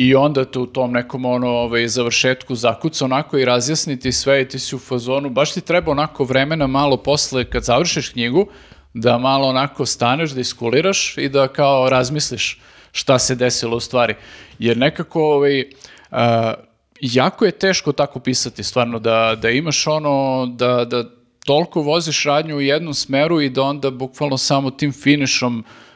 i 0.00 0.14
onda 0.14 0.44
te 0.44 0.58
u 0.58 0.66
tom 0.66 0.92
nekom 0.92 1.24
ono, 1.24 1.48
ovaj, 1.48 1.88
završetku 1.88 2.54
zakuca 2.54 3.04
onako 3.04 3.38
i 3.38 3.44
razjasniti 3.44 4.12
sve 4.12 4.42
i 4.42 4.48
ti 4.48 4.58
si 4.58 4.76
u 4.76 4.78
fazonu, 4.78 5.30
baš 5.30 5.52
ti 5.52 5.60
treba 5.60 5.90
onako 5.90 6.24
vremena 6.24 6.66
malo 6.66 6.96
posle 6.96 7.44
kad 7.44 7.64
završiš 7.64 8.08
knjigu, 8.08 8.46
da 8.94 9.18
malo 9.18 9.48
onako 9.48 9.86
staneš, 9.86 10.30
da 10.30 10.40
iskuliraš 10.40 11.18
i 11.18 11.28
da 11.28 11.48
kao 11.48 11.90
razmisliš 11.90 12.60
šta 12.92 13.18
se 13.18 13.34
desilo 13.34 13.76
u 13.76 13.80
stvari. 13.80 14.14
Jer 14.58 14.76
nekako 14.76 15.22
ovaj, 15.22 15.64
a, 16.10 16.54
jako 17.00 17.44
je 17.44 17.52
teško 17.52 17.92
tako 17.92 18.20
pisati 18.20 18.62
stvarno, 18.62 18.98
da, 18.98 19.36
da 19.42 19.50
imaš 19.50 19.86
ono, 19.86 20.46
da, 20.46 20.84
da 20.84 21.04
toliko 21.44 21.82
voziš 21.82 22.24
radnju 22.24 22.56
u 22.56 22.60
jednom 22.60 22.94
smeru 22.94 23.40
i 23.40 23.50
da 23.50 23.62
onda 23.62 23.90
bukvalno 23.90 24.38
samo 24.38 24.70
tim 24.70 24.92
finišom 24.92 25.58
uh, 25.58 25.89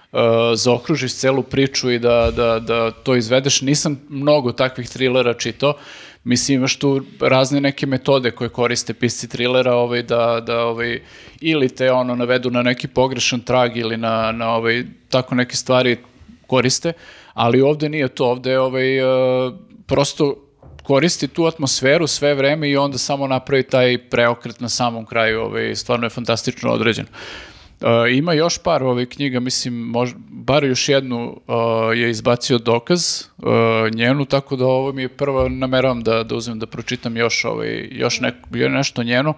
zaokružiš 0.54 1.14
celu 1.14 1.42
priču 1.42 1.90
i 1.90 1.98
da, 1.98 2.30
da, 2.36 2.58
da 2.60 2.90
to 2.90 3.16
izvedeš. 3.16 3.60
Nisam 3.60 4.00
mnogo 4.08 4.52
takvih 4.52 4.88
trilera 4.88 5.34
čitao. 5.34 5.74
Mislim, 6.24 6.58
imaš 6.58 6.76
tu 6.76 7.02
razne 7.20 7.60
neke 7.60 7.86
metode 7.86 8.30
koje 8.30 8.48
koriste 8.48 8.94
pisci 8.94 9.28
trilera 9.28 9.74
ovaj, 9.74 10.02
da, 10.02 10.42
da 10.46 10.64
ovaj, 10.64 11.00
ili 11.40 11.68
te 11.68 11.92
ono 11.92 12.14
navedu 12.14 12.50
na 12.50 12.62
neki 12.62 12.88
pogrešan 12.88 13.40
trag 13.40 13.76
ili 13.76 13.96
na, 13.96 14.32
na 14.32 14.54
ovaj, 14.54 14.84
tako 15.08 15.34
neke 15.34 15.56
stvari 15.56 15.96
koriste, 16.46 16.92
ali 17.34 17.60
ovde 17.60 17.88
nije 17.88 18.08
to, 18.08 18.26
ovde 18.26 18.50
je 18.50 18.60
ovaj, 18.60 19.00
uh, 19.00 19.54
prosto 19.86 20.36
koristi 20.82 21.28
tu 21.28 21.44
atmosferu 21.44 22.06
sve 22.06 22.34
vreme 22.34 22.70
i 22.70 22.76
onda 22.76 22.98
samo 22.98 23.26
napravi 23.26 23.62
taj 23.62 23.98
preokret 24.10 24.60
na 24.60 24.68
samom 24.68 25.06
kraju, 25.06 25.40
ovaj, 25.40 25.74
stvarno 25.76 26.06
je 26.06 26.10
fantastično 26.10 26.72
određen. 26.72 27.06
Uh, 27.80 27.88
ima 28.10 28.32
još 28.32 28.58
par 28.58 28.82
ovih 28.82 29.08
knjiga, 29.08 29.40
mislim, 29.40 29.74
mož, 29.74 30.10
bar 30.28 30.64
još 30.64 30.88
jednu 30.88 31.40
uh, 31.46 31.54
je 31.98 32.10
izbacio 32.10 32.58
dokaz, 32.58 33.24
uh, 33.38 33.44
njenu, 33.94 34.24
tako 34.24 34.56
da 34.56 34.66
ovo 34.66 34.92
mi 34.92 35.02
je 35.02 35.08
prva, 35.08 35.48
nameravam 35.48 36.02
da, 36.02 36.22
da 36.22 36.34
uzmem 36.34 36.58
da 36.58 36.66
pročitam 36.66 37.16
još, 37.16 37.44
ovaj, 37.44 37.88
još 37.90 38.20
nek, 38.20 38.34
nešto 38.70 39.02
njeno, 39.02 39.34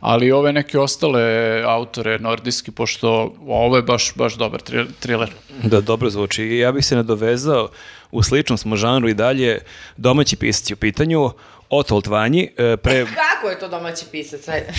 ali 0.00 0.32
ove 0.32 0.52
neke 0.52 0.78
ostale 0.78 1.22
autore 1.66 2.18
nordijski, 2.18 2.70
pošto 2.70 3.34
ovo 3.46 3.76
je 3.76 3.82
baš, 3.82 4.14
baš 4.14 4.34
dobar 4.34 4.60
thriller. 5.00 5.30
Da, 5.62 5.80
dobro 5.80 6.10
zvuči. 6.10 6.44
Ja 6.44 6.72
bih 6.72 6.86
se 6.86 6.96
nadovezao, 6.96 7.68
u 8.10 8.22
sličnom 8.22 8.58
smo 8.58 8.76
žanru 8.76 9.08
i 9.08 9.14
dalje, 9.14 9.58
domaći 9.96 10.36
pisaci 10.36 10.74
u 10.74 10.76
pitanju, 10.76 11.30
Otvolt 11.70 12.06
Vanji, 12.06 12.50
e, 12.56 12.76
pre 12.76 13.06
Kako 13.06 13.48
je 13.50 13.58
to 13.58 13.68
domaći 13.68 14.04
pisac? 14.10 14.48
Ajde. 14.48 14.66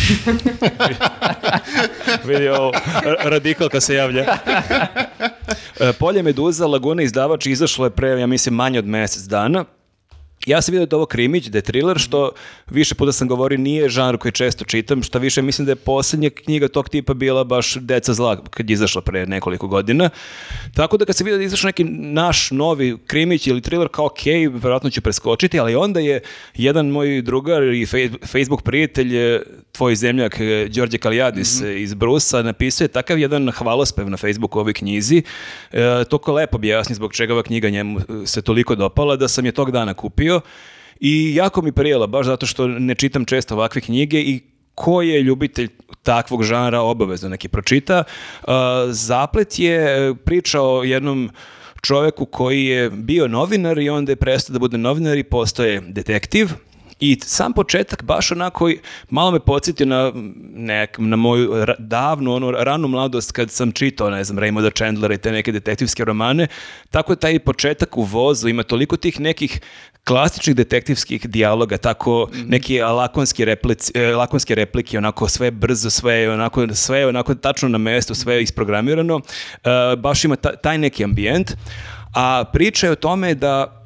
vidi 2.25 2.49
ovo, 2.49 2.71
ra- 3.03 3.29
radikalka 3.29 3.81
se 3.81 3.95
javlja. 3.95 4.25
E, 5.79 5.93
Polje 5.99 6.23
Meduza, 6.23 6.67
Laguna 6.67 7.03
izdavač 7.03 7.45
izašlo 7.45 7.85
je 7.85 7.89
pre, 7.89 8.19
ja 8.19 8.27
mislim, 8.27 8.55
manje 8.55 8.79
od 8.79 8.85
mjesec 8.85 9.23
dana. 9.23 9.65
Ja 10.45 10.61
sam 10.61 10.71
vidio 10.71 10.85
da 10.85 10.95
je 10.95 10.97
ovo 10.97 11.05
krimić, 11.05 11.45
da 11.45 11.57
je 11.57 11.61
thriller, 11.61 11.99
što 11.99 12.31
više 12.69 12.95
puta 12.95 13.11
sam 13.11 13.27
govorio 13.27 13.57
nije 13.57 13.89
žanr 13.89 14.17
koji 14.17 14.31
često 14.31 14.65
čitam, 14.65 15.03
što 15.03 15.19
više 15.19 15.41
mislim 15.41 15.65
da 15.65 15.71
je 15.71 15.75
posljednja 15.75 16.29
knjiga 16.29 16.67
tog 16.67 16.89
tipa 16.89 17.13
bila 17.13 17.43
baš 17.43 17.75
Deca 17.75 18.13
zla 18.13 18.43
kad 18.49 18.69
je 18.69 18.73
izašla 18.73 19.01
pre 19.01 19.25
nekoliko 19.25 19.67
godina. 19.67 20.09
Tako 20.73 20.97
da 20.97 21.05
kad 21.05 21.15
sam 21.15 21.25
vidio 21.25 21.37
da 21.37 21.43
je 21.43 21.45
izašao 21.45 21.67
neki 21.67 21.83
naš 21.83 22.51
novi 22.51 22.97
krimić 23.07 23.47
ili 23.47 23.61
thriller, 23.61 23.87
kao 23.87 24.05
ok, 24.05 24.25
vjerojatno 24.25 24.89
ću 24.89 25.01
preskočiti, 25.01 25.59
ali 25.59 25.75
onda 25.75 25.99
je 25.99 26.21
jedan 26.55 26.87
moj 26.87 27.21
drugar 27.21 27.63
i 27.63 27.85
Facebook 28.25 28.61
prijatelj, 28.61 29.17
e, 29.17 29.41
tvoj 29.71 29.95
zemljak 29.95 30.39
e, 30.39 30.67
Đorđe 30.69 30.97
Kalijadis 30.97 31.61
e, 31.61 31.81
iz 31.81 31.93
Brusa, 31.93 32.41
napisao 32.41 32.85
je 32.85 32.87
takav 32.87 33.19
jedan 33.19 33.51
hvalospev 33.51 34.09
na 34.09 34.17
Facebooku 34.17 34.59
ovoj 34.59 34.73
knjizi. 34.73 35.23
E, 35.71 36.03
toliko 36.09 36.33
lepo 36.33 36.55
objasni 36.55 36.95
zbog 36.95 37.13
čega 37.13 37.33
ova 37.33 37.43
knjiga 37.43 37.69
njemu 37.69 37.99
se 38.25 38.41
toliko 38.41 38.75
dopala 38.75 39.15
da 39.15 39.27
sam 39.27 39.45
je 39.45 39.51
tog 39.51 39.71
dana 39.71 39.93
kupio 39.93 40.30
i 40.99 41.35
jako 41.35 41.61
mi 41.61 41.71
prijela, 41.71 42.07
baš 42.07 42.25
zato 42.25 42.45
što 42.45 42.67
ne 42.67 42.95
čitam 42.95 43.25
često 43.25 43.55
ovakve 43.55 43.81
knjige 43.81 44.19
i 44.19 44.39
ko 44.75 45.01
je 45.01 45.21
ljubitelj 45.21 45.69
takvog 46.03 46.43
žanra 46.43 46.81
obavezno 46.81 47.29
neki 47.29 47.47
pročita. 47.47 48.03
E, 48.03 48.51
Zaplet 48.89 49.59
je 49.59 50.09
e, 50.09 50.13
priča 50.25 50.61
o 50.61 50.83
jednom 50.83 51.29
čoveku 51.81 52.25
koji 52.25 52.65
je 52.65 52.89
bio 52.89 53.27
novinar 53.27 53.79
i 53.79 53.89
onda 53.89 54.11
je 54.11 54.15
prestao 54.15 54.53
da 54.53 54.59
bude 54.59 54.77
novinar 54.77 55.17
i 55.17 55.23
postoje 55.23 55.81
detektiv. 55.81 56.49
I 57.01 57.17
sam 57.25 57.53
početak 57.53 58.03
baš 58.03 58.31
onako 58.31 58.71
malo 59.09 59.31
me 59.31 59.39
podsjetio 59.39 59.85
na, 59.85 60.11
nek, 60.53 60.95
na 60.99 61.15
moju 61.15 61.51
ra- 61.51 61.79
davnu, 61.79 62.33
ono, 62.33 62.51
ranu 62.51 62.87
mladost 62.87 63.31
kad 63.31 63.51
sam 63.51 63.71
čitao, 63.71 64.09
ne 64.09 64.23
znam, 64.23 64.39
Raymonda 64.39 64.77
Chandlera 64.77 65.13
i 65.13 65.17
te 65.17 65.31
neke 65.31 65.51
detektivske 65.51 66.05
romane. 66.05 66.47
Tako 66.89 67.15
taj 67.15 67.39
početak 67.39 67.97
u 67.97 68.03
vozu 68.03 68.49
ima 68.49 68.63
toliko 68.63 68.97
tih 68.97 69.19
nekih 69.19 69.61
klasičnih 70.05 70.55
detektivskih 70.55 71.29
dijaloga, 71.29 71.77
tako 71.77 72.29
neki 72.45 72.79
lakonski, 72.81 73.45
replici, 73.45 73.91
e, 73.95 74.15
lakonske 74.15 74.55
replike, 74.55 74.97
onako 74.97 75.27
sve 75.27 75.51
brzo, 75.51 75.89
sve 75.89 76.15
je 76.15 76.31
onako, 76.31 76.67
sve 76.73 76.99
je 76.99 77.07
onako 77.07 77.35
tačno 77.35 77.69
na 77.69 77.77
mestu, 77.77 78.15
sve 78.15 78.35
je 78.35 78.43
isprogramirano. 78.43 79.21
E, 79.63 79.69
baš 79.97 80.25
ima 80.25 80.35
ta- 80.35 80.55
taj 80.55 80.77
neki 80.77 81.03
ambijent. 81.03 81.51
A 82.15 82.43
priča 82.53 82.87
je 82.87 82.91
o 82.91 82.95
tome 82.95 83.33
da 83.35 83.83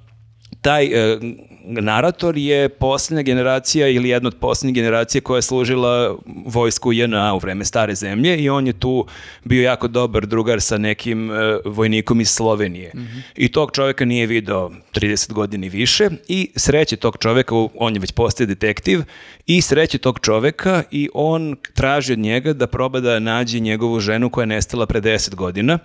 taj 0.61 0.85
e, 0.85 1.19
narator 1.65 2.37
je 2.37 2.69
posljednja 2.69 3.21
generacija 3.23 3.87
ili 3.87 4.09
jedna 4.09 4.27
od 4.27 4.35
posljednjih 4.35 4.75
generacija 4.75 5.21
koja 5.21 5.37
je 5.37 5.41
služila 5.41 6.15
vojsku 6.45 6.93
JNA 6.93 7.33
u 7.33 7.39
vreme 7.39 7.65
stare 7.65 7.95
zemlje 7.95 8.37
i 8.37 8.49
on 8.49 8.67
je 8.67 8.73
tu 8.73 9.05
bio 9.43 9.63
jako 9.63 9.87
dobar 9.87 10.25
drugar 10.25 10.61
sa 10.61 10.77
nekim 10.77 11.31
e, 11.31 11.35
vojnikom 11.65 12.21
iz 12.21 12.29
Slovenije. 12.29 12.91
I 13.35 13.47
tog 13.47 13.71
čovjeka 13.71 14.05
nije 14.05 14.27
video 14.27 14.71
30 14.93 15.33
godina 15.33 15.65
i 15.65 15.69
više 15.69 16.09
i 16.27 16.51
sreće 16.55 16.95
tog 16.95 17.17
čovjeka, 17.17 17.55
u- 17.55 17.69
on 17.75 17.93
je 17.93 17.99
već 17.99 18.11
postaje 18.11 18.47
detektiv, 18.47 19.01
i 19.47 19.61
sreće 19.61 19.97
tog 19.97 20.19
čovjeka 20.19 20.83
i 20.91 21.09
on 21.13 21.55
traži 21.73 22.13
od 22.13 22.19
njega 22.19 22.53
da 22.53 22.67
proba 22.67 22.99
da 22.99 23.19
nađe 23.19 23.59
njegovu 23.59 23.99
ženu 23.99 24.29
koja 24.29 24.43
je 24.43 24.47
nestala 24.47 24.85
pre 24.85 25.01
10 25.01 25.35
godina. 25.35 25.79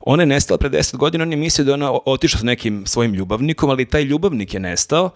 Ona 0.00 0.22
je 0.22 0.26
nestala 0.26 0.58
pre 0.58 0.68
10 0.70 0.96
godina, 0.96 1.22
on 1.24 1.30
je 1.32 1.36
mislio 1.36 1.64
da 1.64 1.74
ona 1.74 1.92
otišla 2.06 2.40
s 2.40 2.42
nekim 2.42 2.86
svojim 2.86 3.14
ljubavnikom, 3.14 3.70
ali 3.70 3.84
taj 3.84 4.02
ljubavnik 4.02 4.54
je 4.54 4.60
nestao 4.60 5.10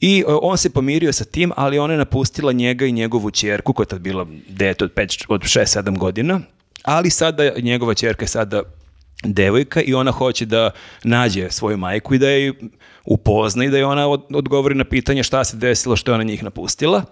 i 0.00 0.24
e, 0.28 0.32
on 0.42 0.58
se 0.58 0.70
pomirio 0.70 1.12
sa 1.12 1.24
tim, 1.24 1.52
ali 1.56 1.78
ona 1.78 1.92
je 1.92 1.98
napustila 1.98 2.52
njega 2.52 2.86
i 2.86 2.92
njegovu 2.92 3.30
ćerku, 3.30 3.72
koja 3.72 3.84
je 3.84 3.88
tad 3.88 4.00
bila 4.00 4.26
dete 4.48 4.84
od, 4.84 4.94
5, 4.94 5.24
od 5.28 5.40
6-7 5.40 5.98
godina, 5.98 6.40
ali 6.82 7.10
sada 7.10 7.50
njegova 7.62 7.94
ćerka 7.94 8.24
je 8.24 8.28
sada 8.28 8.62
devojka 9.24 9.80
i 9.82 9.94
ona 9.94 10.10
hoće 10.10 10.46
da 10.46 10.70
nađe 11.04 11.50
svoju 11.50 11.76
majku 11.76 12.14
i 12.14 12.18
da 12.18 12.28
je 12.28 12.52
upozna 13.04 13.64
i 13.64 13.68
da 13.68 13.78
je 13.78 13.86
ona 13.86 14.08
od- 14.08 14.26
odgovori 14.34 14.74
na 14.74 14.84
pitanje 14.84 15.22
šta 15.22 15.44
se 15.44 15.56
desilo 15.56 15.96
što 15.96 16.10
je 16.10 16.14
ona 16.14 16.24
njih 16.24 16.42
napustila. 16.42 17.02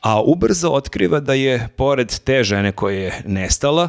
A 0.00 0.22
ubrzo 0.22 0.70
otkriva 0.70 1.20
da 1.20 1.34
je, 1.34 1.68
pored 1.76 2.18
te 2.24 2.44
žene 2.44 2.72
koja 2.72 2.98
je 2.98 3.22
nestala, 3.26 3.88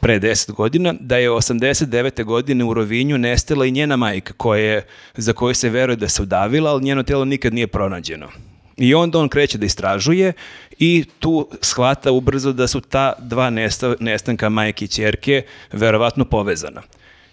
pre 0.00 0.20
10 0.20 0.52
godina, 0.52 0.94
da 1.00 1.16
je 1.16 1.30
89. 1.30 2.24
godine 2.24 2.64
u 2.64 2.74
Rovinju 2.74 3.18
nestala 3.18 3.66
i 3.66 3.70
njena 3.70 3.96
majka, 3.96 4.32
koja 4.36 4.60
je, 4.60 4.86
za 5.16 5.32
koju 5.32 5.54
se 5.54 5.68
veruje 5.68 5.96
da 5.96 6.08
se 6.08 6.22
udavila, 6.22 6.70
ali 6.70 6.84
njeno 6.84 7.02
telo 7.02 7.24
nikad 7.24 7.54
nije 7.54 7.66
pronađeno. 7.66 8.28
I 8.76 8.94
onda 8.94 9.18
on 9.18 9.28
kreće 9.28 9.58
da 9.58 9.66
istražuje 9.66 10.32
i 10.78 11.04
tu 11.18 11.48
shvata 11.60 12.12
ubrzo 12.12 12.52
da 12.52 12.66
su 12.66 12.80
ta 12.80 13.12
dva 13.18 13.50
nesta- 13.50 13.94
nestanka 14.00 14.48
majke 14.48 14.84
i 14.84 14.88
ćerke 14.88 15.42
verovatno 15.72 16.24
povezana. 16.24 16.82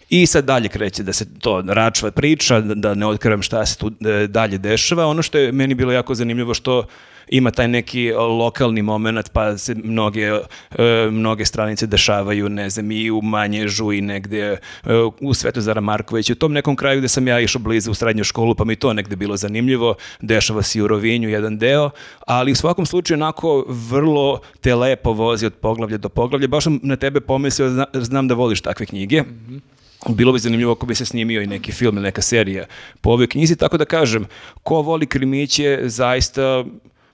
I 0.09 0.25
sad 0.25 0.45
dalje 0.45 0.69
kreće 0.69 1.03
da 1.03 1.13
se 1.13 1.39
to 1.39 1.63
račva 1.67 2.11
priča, 2.11 2.59
da 2.59 2.75
da 2.75 2.93
ne 2.93 3.05
otkrivam 3.05 3.41
šta 3.41 3.65
se 3.65 3.77
tu 3.77 3.91
e, 4.05 4.27
dalje 4.27 4.57
dešava. 4.57 5.05
Ono 5.05 5.21
što 5.21 5.37
je 5.37 5.51
meni 5.51 5.75
bilo 5.75 5.91
jako 5.91 6.15
zanimljivo 6.15 6.53
što 6.53 6.85
ima 7.29 7.51
taj 7.51 7.67
neki 7.67 8.11
lokalni 8.13 8.81
moment, 8.81 9.29
pa 9.33 9.57
se 9.57 9.75
mnoge, 9.75 10.21
e, 10.21 11.07
mnoge 11.11 11.45
stranice 11.45 11.87
dešavaju, 11.87 12.49
ne 12.49 12.69
znam, 12.69 12.91
i 12.91 13.11
u 13.11 13.21
Manježu 13.21 13.91
i 13.91 14.01
negde 14.01 14.39
e, 14.39 14.57
u 15.19 15.33
Svetozara 15.33 15.81
Markovića, 15.81 16.33
u 16.33 16.35
tom 16.35 16.53
nekom 16.53 16.75
kraju 16.75 16.99
gde 16.99 17.07
sam 17.07 17.27
ja 17.27 17.39
išao 17.39 17.61
blizu 17.61 17.91
u 17.91 17.93
srednju 17.93 18.23
školu, 18.23 18.55
pa 18.55 18.65
mi 18.65 18.75
to 18.75 18.93
negde 18.93 19.15
bilo 19.15 19.37
zanimljivo, 19.37 19.95
dešava 20.21 20.61
se 20.61 20.79
i 20.79 20.81
u 20.81 20.87
Rovinju 20.87 21.29
jedan 21.29 21.57
deo, 21.57 21.89
ali 22.27 22.51
u 22.51 22.55
svakom 22.55 22.85
slučaju 22.85 23.17
onako 23.17 23.65
vrlo 23.67 24.39
te 24.61 24.75
lepo 24.75 25.13
vozi 25.13 25.45
od 25.45 25.53
poglavlja 25.53 25.97
do 25.97 26.09
poglavlja, 26.09 26.47
baš 26.47 26.63
sam 26.63 26.79
na 26.83 26.95
tebe 26.95 27.21
pomislio, 27.21 27.69
zna- 27.69 27.85
znam 27.93 28.27
da 28.27 28.33
voliš 28.33 28.61
takve 28.61 28.85
knjige, 28.85 29.23
bilo 30.09 30.33
bi 30.33 30.39
zanimljivo 30.39 30.71
ako 30.71 30.85
bi 30.85 30.95
se 30.95 31.05
snimio 31.05 31.41
i 31.41 31.47
neki 31.47 31.71
film 31.71 31.95
ili 31.95 32.03
neka 32.03 32.21
serija 32.21 32.65
po 33.01 33.09
ovoj 33.09 33.27
knjizi, 33.27 33.55
tako 33.55 33.77
da 33.77 33.85
kažem, 33.85 34.25
ko 34.63 34.81
voli 34.81 35.05
krimiće, 35.05 35.79
zaista 35.83 36.63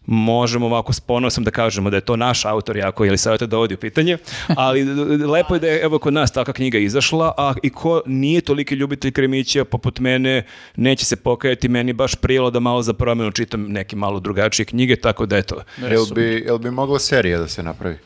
možemo 0.05 0.65
ovako 0.65 0.93
s 0.93 0.99
ponosom 0.99 1.43
da 1.43 1.51
kažemo 1.51 1.89
da 1.89 1.97
je 1.97 2.01
to 2.01 2.15
naš 2.15 2.45
autor 2.45 2.77
jako, 2.77 3.05
ili 3.05 3.17
savjeta 3.17 3.45
dovodi 3.45 3.73
u 3.73 3.77
pitanje, 3.77 4.17
ali 4.47 4.83
lepo 5.33 5.55
je 5.55 5.59
da 5.59 5.67
je 5.67 5.81
evo 5.81 5.99
kod 5.99 6.13
nas 6.13 6.31
takva 6.31 6.53
knjiga 6.53 6.77
izašla, 6.77 7.33
a 7.37 7.53
i 7.63 7.69
ko 7.69 8.01
nije 8.05 8.41
toliki 8.41 8.75
ljubitelj 8.75 9.11
krimića 9.11 9.65
poput 9.65 9.99
mene, 9.99 10.45
neće 10.75 11.05
se 11.05 11.15
pokajati, 11.15 11.69
meni 11.69 11.93
baš 11.93 12.15
prijelo 12.15 12.51
da 12.51 12.59
malo 12.59 12.81
za 12.81 12.93
promjenu 12.93 13.31
čitam 13.31 13.61
neke 13.67 13.95
malo 13.95 14.19
drugačije 14.19 14.65
knjige, 14.65 14.95
tako 14.95 15.25
da 15.25 15.37
eto, 15.37 15.61
Jel 15.77 16.05
bi, 16.15 16.43
jel 16.45 16.57
bi 16.57 16.71
mogla 16.71 16.99
serija 16.99 17.39
da 17.39 17.47
se 17.47 17.63
napravi? 17.63 17.97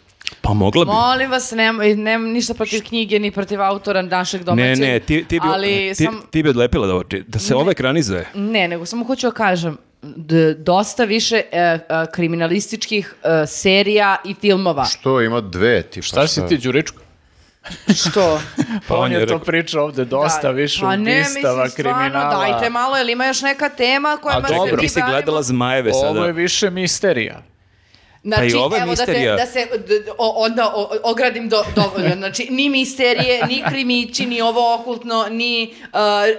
Pa 0.42 0.54
mogla 0.54 0.86
bi. 0.86 0.92
Molim 0.92 1.32
vas, 1.32 1.52
nemam, 1.52 1.78
nemam 1.94 2.30
ništa 2.30 2.54
protiv 2.54 2.84
knjige 2.84 3.20
ni 3.20 3.32
protiv 3.32 3.62
autora 3.62 4.02
našeg 4.02 4.42
Ne, 4.42 4.46
domaćeg. 4.46 4.80
ne, 4.80 5.00
ti, 5.00 5.24
ti, 5.24 5.40
bi, 5.40 5.48
ali 5.48 5.68
ti, 5.90 5.96
sam, 5.96 6.22
ti 6.32 6.44
bi 6.44 6.50
odlepila 6.50 6.88
da, 6.88 6.94
ovo 6.94 7.04
či- 7.04 7.24
da 7.28 7.40
se 7.40 7.56
ovo 7.56 7.72
ekranizuje. 7.72 8.28
Ne, 8.34 8.68
nego 8.68 8.86
samo 8.86 9.06
hoću 9.06 9.28
da 9.28 9.34
kažem, 9.34 9.78
d- 10.04 10.54
dosta 10.56 11.04
više 11.04 11.42
e, 11.52 11.60
e, 11.60 11.80
kriminalističkih 12.14 13.16
e, 13.24 13.48
serija 13.48 14.16
i 14.26 14.34
filmova. 14.36 14.86
Što, 14.86 15.22
ima 15.22 15.42
dve, 15.42 15.82
tipa 15.84 16.04
Šta 16.04 16.28
si 16.28 16.48
ti, 16.48 16.58
Đuričko? 16.58 16.98
Što? 17.98 18.42
Pa 18.88 18.96
on 18.96 19.12
je 19.12 19.18
to 19.18 19.26
rekao- 19.26 19.40
pričao 19.40 19.84
ovde 19.84 20.06
dosta 20.06 20.42
Da. 20.42 20.50
više 20.50 20.82
Pa 20.82 20.96
ne, 20.96 21.02
ubistava, 21.22 21.64
mislim, 21.64 21.84
stvarno. 21.86 22.20
Dajte 22.32 22.70
malo, 22.70 22.98
jel 22.98 23.10
ima 23.10 23.26
još 23.26 23.42
neka 23.42 23.70
tema 23.70 24.18
kojima 24.18 24.42
A 24.46 24.50
dobro. 24.50 24.78
Ti 24.78 24.90
si 24.90 25.02
gledala 25.04 25.42
zmajeve 25.44 25.94
sada. 25.94 26.08
Ovo 26.10 26.26
je 26.26 26.34
više 26.34 26.70
misterija. 26.70 27.42
Znači, 28.26 28.42
Pa 28.42 28.46
i 28.48 28.54
ovo 28.56 28.76
je 28.76 28.82
evo 28.82 28.90
misterija. 28.90 29.32
da, 29.32 29.38
te, 29.38 29.44
da 29.44 29.52
se 29.52 29.60
d- 29.80 30.12
o- 30.18 30.34
onda 30.38 30.72
o- 30.76 30.90
ogradim 31.04 31.50
do, 31.50 31.64
dovoljno. 31.76 32.16
Znači, 32.26 32.48
ni 32.50 32.70
misterije, 32.70 33.46
ni 33.46 33.64
krimići, 33.70 34.26
ni 34.26 34.42
ovo 34.42 34.76
okultno, 34.76 35.26
ni 35.32 35.64
uh, 35.84 35.90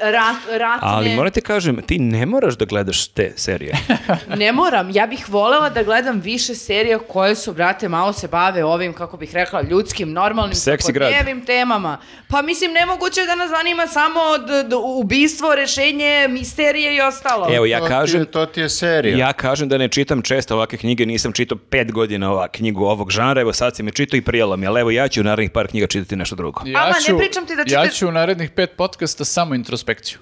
rat, 0.02 0.36
ratne. 0.50 0.78
Ali 0.82 1.08
morate 1.10 1.40
kažem, 1.40 1.76
ti 1.78 1.98
ne 1.98 2.26
moraš 2.26 2.54
da 2.54 2.64
gledaš 2.64 3.06
te 3.06 3.32
serije. 3.36 3.76
Ne 4.36 4.52
moram, 4.52 4.90
ja 4.90 5.06
bih 5.06 5.28
voljela 5.28 5.68
da 5.70 5.82
gledam 5.82 6.20
više 6.20 6.54
serija 6.54 6.98
koje 7.00 7.34
su, 7.34 7.52
brate, 7.52 7.88
malo 7.88 8.12
se 8.12 8.28
bave 8.28 8.64
ovim, 8.64 8.92
kako 8.92 9.16
bih 9.16 9.34
rekla, 9.34 9.62
ljudskim, 9.62 10.12
normalnim, 10.12 10.54
svakodnevnim 10.54 11.44
temama. 11.46 11.98
Pa 12.28 12.42
mislim, 12.42 12.72
nemoguće 12.72 13.20
da 13.22 13.34
nas 13.34 13.50
zanima 13.50 13.86
samo 13.86 14.20
d- 14.38 14.62
d- 14.62 14.76
ubistvo, 14.76 15.54
rešenje, 15.54 15.96
misterije 16.28 16.96
i 16.96 17.00
ostalo. 17.00 17.46
Evo, 17.50 17.66
ja 17.66 17.78
To 17.78 17.84
ti 17.84 17.90
kažem, 17.90 18.20
je- 18.20 18.24
To 18.26 18.46
ti 18.46 18.60
je 18.60 18.68
serija. 18.68 19.18
ja 19.18 19.32
kažem 19.34 19.68
da 19.68 19.78
ne 19.78 19.88
čitam 19.88 20.22
često 20.22 20.54
ovakve 20.54 20.78
knjige, 20.78 21.06
nisam 21.06 21.32
čitao 21.32 21.58
pet 21.78 21.92
godina 21.92 22.32
ova 22.32 22.48
knjigu 22.48 22.84
ovog 22.84 23.10
žanra, 23.10 23.40
evo 23.40 23.52
sad 23.52 23.76
si 23.76 23.82
me 23.82 23.90
čitao 23.90 24.16
i 24.16 24.22
prijela 24.22 24.56
mi, 24.56 24.66
ali 24.66 24.80
evo 24.80 24.90
ja 24.90 25.08
ću 25.08 25.20
u 25.20 25.24
narednih 25.24 25.50
par 25.50 25.66
knjiga 25.66 25.86
čitati 25.86 26.16
nešto 26.16 26.36
drugo. 26.36 26.60
Ja 26.66 26.78
Ama, 26.78 26.88
ne 26.90 27.00
ću, 27.02 27.18
pričam 27.18 27.46
ti 27.46 27.56
da 27.56 27.62
Ja 27.62 27.82
čitaš- 27.82 27.98
ću 27.98 28.08
u 28.08 28.12
narednih 28.12 28.50
pet 28.50 28.70
podcasta 28.72 29.24
samo 29.24 29.54
introspekciju. 29.54 30.18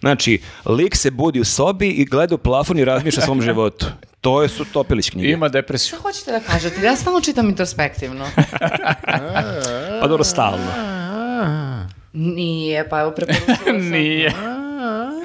Znači, 0.00 0.38
lik 0.66 0.96
se 0.96 1.10
budi 1.10 1.40
u 1.40 1.44
sobi 1.44 1.88
i 1.88 2.04
gleda 2.04 2.34
u 2.34 2.38
plafon 2.38 2.78
i 2.78 2.84
razmišlja 2.84 3.22
o 3.22 3.26
svom 3.26 3.42
životu. 3.48 3.86
To 4.20 4.42
je 4.42 4.48
su 4.48 4.64
Topilić 4.64 5.10
knjige. 5.10 5.28
Ima 5.28 5.48
depresiju. 5.48 5.88
Šta 5.88 5.96
hoćete 5.98 6.32
da 6.32 6.40
kažete? 6.40 6.82
Ja 6.82 6.96
stalno 6.96 7.20
čitam 7.20 7.48
introspektivno. 7.48 8.26
Pa 10.00 10.06
dobro, 10.08 10.24
stalno. 10.24 10.66
Nije, 12.12 12.88
pa 12.88 13.00
evo 13.00 13.10
preporučila 13.10 13.56
sam. 13.58 13.76
Nije. 13.80 14.32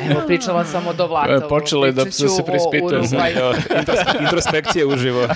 Evo, 0.01 0.21
pričala 0.27 0.65
sam 0.65 0.87
o 0.87 0.93
Dovlatovu. 0.93 1.37
E, 1.37 1.49
počelo 1.49 1.85
je 1.85 1.91
da 1.91 2.01
se 2.03 2.25
intros- 2.25 4.21
introspekcija 4.21 4.87
uživo. 4.87 5.27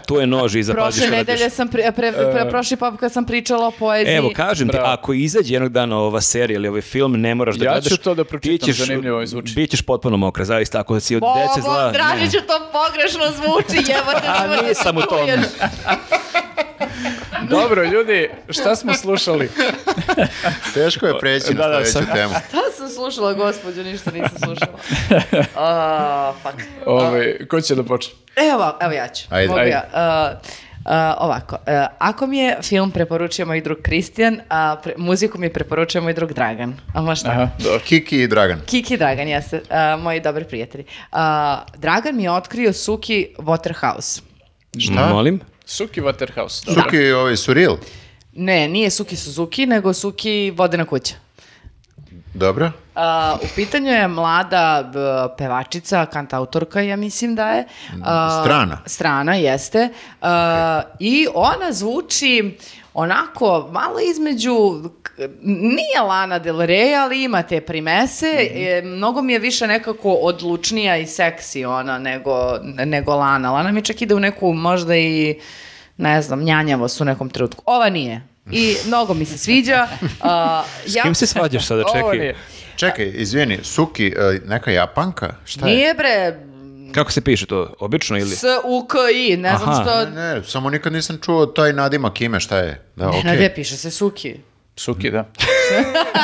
tu 0.00 0.16
je 0.16 0.26
nož 0.26 0.56
iza, 0.56 0.74
pazi 0.74 0.82
Prošle 0.82 1.02
što 1.02 1.10
radiš. 1.10 1.28
nedelje 1.28 1.50
sam, 1.50 1.68
pre, 1.68 1.92
pre, 1.92 2.12
pre, 2.12 2.46
prošli 2.50 2.76
pop 2.76 2.96
kad 2.96 3.12
sam 3.12 3.24
pričala 3.24 3.66
o 3.66 3.70
poeziji. 3.70 4.14
Evo, 4.14 4.30
kažem 4.30 4.68
ti, 4.68 4.76
ako 4.78 5.12
izađe 5.14 5.54
jednog 5.54 5.72
dana 5.72 5.98
ova 5.98 6.20
serija 6.20 6.56
ili 6.56 6.68
ovaj 6.68 6.80
film, 6.82 7.12
ne 7.14 7.34
moraš 7.34 7.56
da 7.56 7.64
Ja 7.64 7.70
gledaš. 7.70 7.88
ću 7.88 7.96
to 7.98 8.14
da 8.14 8.24
pročitam, 8.24 8.68
ćeš- 8.68 8.76
zanimljivo 8.78 9.26
zvuči. 9.26 9.54
Bit 9.54 9.70
ćeš 9.70 9.82
potpuno 9.82 10.16
mokra, 10.16 10.44
zaista, 10.44 10.80
ako 10.80 11.00
si 11.00 11.16
od 11.16 11.22
dece 11.36 11.60
zla. 11.60 11.74
Bogo, 11.74 11.86
ne. 11.86 11.92
Dražiću, 11.92 12.38
to 12.38 12.60
pogrešno 12.72 13.24
zvuči, 13.28 13.76
jebote, 13.88 14.26
A 14.56 14.68
nisam 14.68 14.96
u 14.96 15.00
da 15.00 15.06
čuješ. 15.08 15.40
Dobro, 17.50 17.84
ljudi, 17.84 18.28
šta 18.48 18.76
smo 18.76 18.94
slušali? 18.94 19.50
Teško 20.74 21.06
je 21.06 21.18
preći 21.18 21.54
Da, 21.54 21.62
na 21.62 21.68
da, 21.68 21.74
sledeću 21.76 21.92
sad- 22.06 22.14
temu. 22.14 22.34
Šta 22.48 22.58
sam 22.76 22.88
slušala, 22.88 23.32
gospođo, 23.32 23.82
ništa 23.82 24.10
nisam 24.10 24.38
slušala. 24.38 24.78
A, 25.58 26.32
fuck. 26.42 26.54
Ovaj, 26.86 27.38
ko 27.46 27.60
će 27.60 27.74
da 27.74 27.82
počne? 27.82 28.14
Evo, 28.52 28.78
evo 28.80 28.92
ja 28.92 29.08
ću. 29.08 29.26
Ajde. 29.30 29.48
Mogu 29.48 29.60
Ajde. 29.60 29.70
ja. 29.70 29.84
A, 29.94 30.32
a, 30.84 31.16
ovako, 31.18 31.56
a, 31.66 31.86
ako 31.98 32.26
mi 32.26 32.38
je 32.38 32.56
film 32.62 32.90
preporučio 32.90 33.46
moj 33.46 33.60
drug 33.60 33.78
Kristijan, 33.78 34.40
a 34.48 34.76
pre- 34.84 34.94
muziku 34.96 35.38
mi 35.38 35.46
je 35.46 35.52
preporučio 35.52 36.00
moj 36.00 36.12
drug 36.12 36.32
Dragan. 36.32 36.74
A 36.94 37.00
možda? 37.02 37.30
Aha, 37.30 37.48
dobro. 37.58 37.80
Kiki 37.80 38.22
i 38.22 38.28
Dragan. 38.28 38.60
Kiki 38.66 38.94
i 38.94 38.98
Dragan, 38.98 39.28
jeste, 39.28 39.60
a, 39.70 39.96
moji 39.96 40.20
dobri 40.20 40.44
prijatelji. 40.44 40.84
A, 41.12 41.62
Dragan 41.76 42.16
mi 42.16 42.22
je 42.22 42.30
otkrio 42.30 42.72
Suki 42.72 43.28
Waterhouse. 43.38 44.20
Šta? 44.78 45.08
Molim? 45.08 45.40
Suki 45.70 46.00
Waterhouse. 46.00 46.66
dobro. 46.66 46.82
Suki 46.82 47.12
ovaj 47.12 47.36
surreal. 47.36 47.76
Ne, 48.32 48.68
nije 48.68 48.90
Suki 48.90 49.16
Suzuki, 49.16 49.66
nego 49.66 49.92
Suki 49.92 50.52
Vodena 50.56 50.84
kuća. 50.84 51.14
Dobro. 52.34 52.70
A, 52.94 53.36
u 53.42 53.46
pitanju 53.54 53.90
je 53.90 54.08
mlada 54.08 54.90
b, 54.92 54.98
pevačica, 55.38 56.06
kantautorka, 56.06 56.80
ja 56.80 56.96
mislim 56.96 57.34
da 57.34 57.48
je. 57.50 57.66
A, 58.04 58.42
Strana. 58.44 58.78
Strana, 58.86 59.34
jeste. 59.34 59.88
A, 60.22 60.82
I 60.98 61.26
ona 61.34 61.72
zvuči 61.72 62.58
onako 62.94 63.68
malo 63.72 64.00
između, 64.10 64.82
nije 65.42 66.00
Lana 66.02 66.38
Del 66.38 66.56
Rey, 66.56 66.94
ali 66.96 67.22
ima 67.22 67.42
te 67.42 67.60
primese. 67.60 68.26
E, 68.50 68.82
mnogo 68.84 69.22
mi 69.22 69.32
je 69.32 69.38
više 69.38 69.66
nekako 69.66 70.12
odlučnija 70.12 70.96
i 70.96 71.06
seksi 71.06 71.64
ona 71.64 71.98
nego, 71.98 72.58
nego 72.76 73.14
Lana. 73.14 73.52
Lana 73.52 73.72
mi 73.72 73.82
čak 73.82 74.02
ide 74.02 74.14
u 74.14 74.20
neku 74.20 74.52
možda 74.52 74.96
i 74.96 75.38
ne 75.96 76.22
znam, 76.22 76.42
njanjavost 76.42 77.00
u 77.00 77.04
nekom 77.04 77.30
trenutku. 77.30 77.62
Ova 77.66 77.88
nije. 77.88 78.22
I 78.50 78.76
mnogo 78.86 79.14
mi 79.14 79.24
se 79.24 79.38
sviđa. 79.38 79.88
A, 80.20 80.64
S 80.86 80.94
kim 81.02 81.14
se 81.14 81.26
svađaš 81.32 81.66
sada, 81.66 81.82
čekaj? 81.94 82.18
nije. 82.18 82.34
Čekaj, 82.76 83.10
izvini, 83.14 83.58
Suki, 83.62 84.06
e, 84.08 84.40
neka 84.46 84.70
japanka? 84.70 85.34
Šta 85.44 85.68
je? 85.68 85.76
Nije 85.76 85.94
bre, 85.94 86.34
Kako 86.94 87.12
se 87.12 87.20
piše 87.20 87.46
to? 87.46 87.74
Obično 87.78 88.18
ili? 88.18 88.30
S 88.30 88.42
U 88.64 88.86
K 88.86 88.94
I, 89.14 89.36
ne 89.36 89.56
znam 89.56 89.70
Aha. 89.70 89.82
što... 89.82 90.10
Ne, 90.10 90.34
ne, 90.34 90.44
samo 90.44 90.70
nikad 90.70 90.92
nisam 90.92 91.18
čuo 91.24 91.46
taj 91.46 91.72
nadimak 91.72 92.20
ime, 92.20 92.40
šta 92.40 92.58
je? 92.58 92.82
Da, 92.96 93.04
Ne, 93.04 93.18
okej. 93.18 93.36
ne, 93.36 93.54
piše 93.54 93.76
se 93.76 93.90
Suki. 93.90 94.36
Suki, 94.80 95.10
da. 95.10 95.24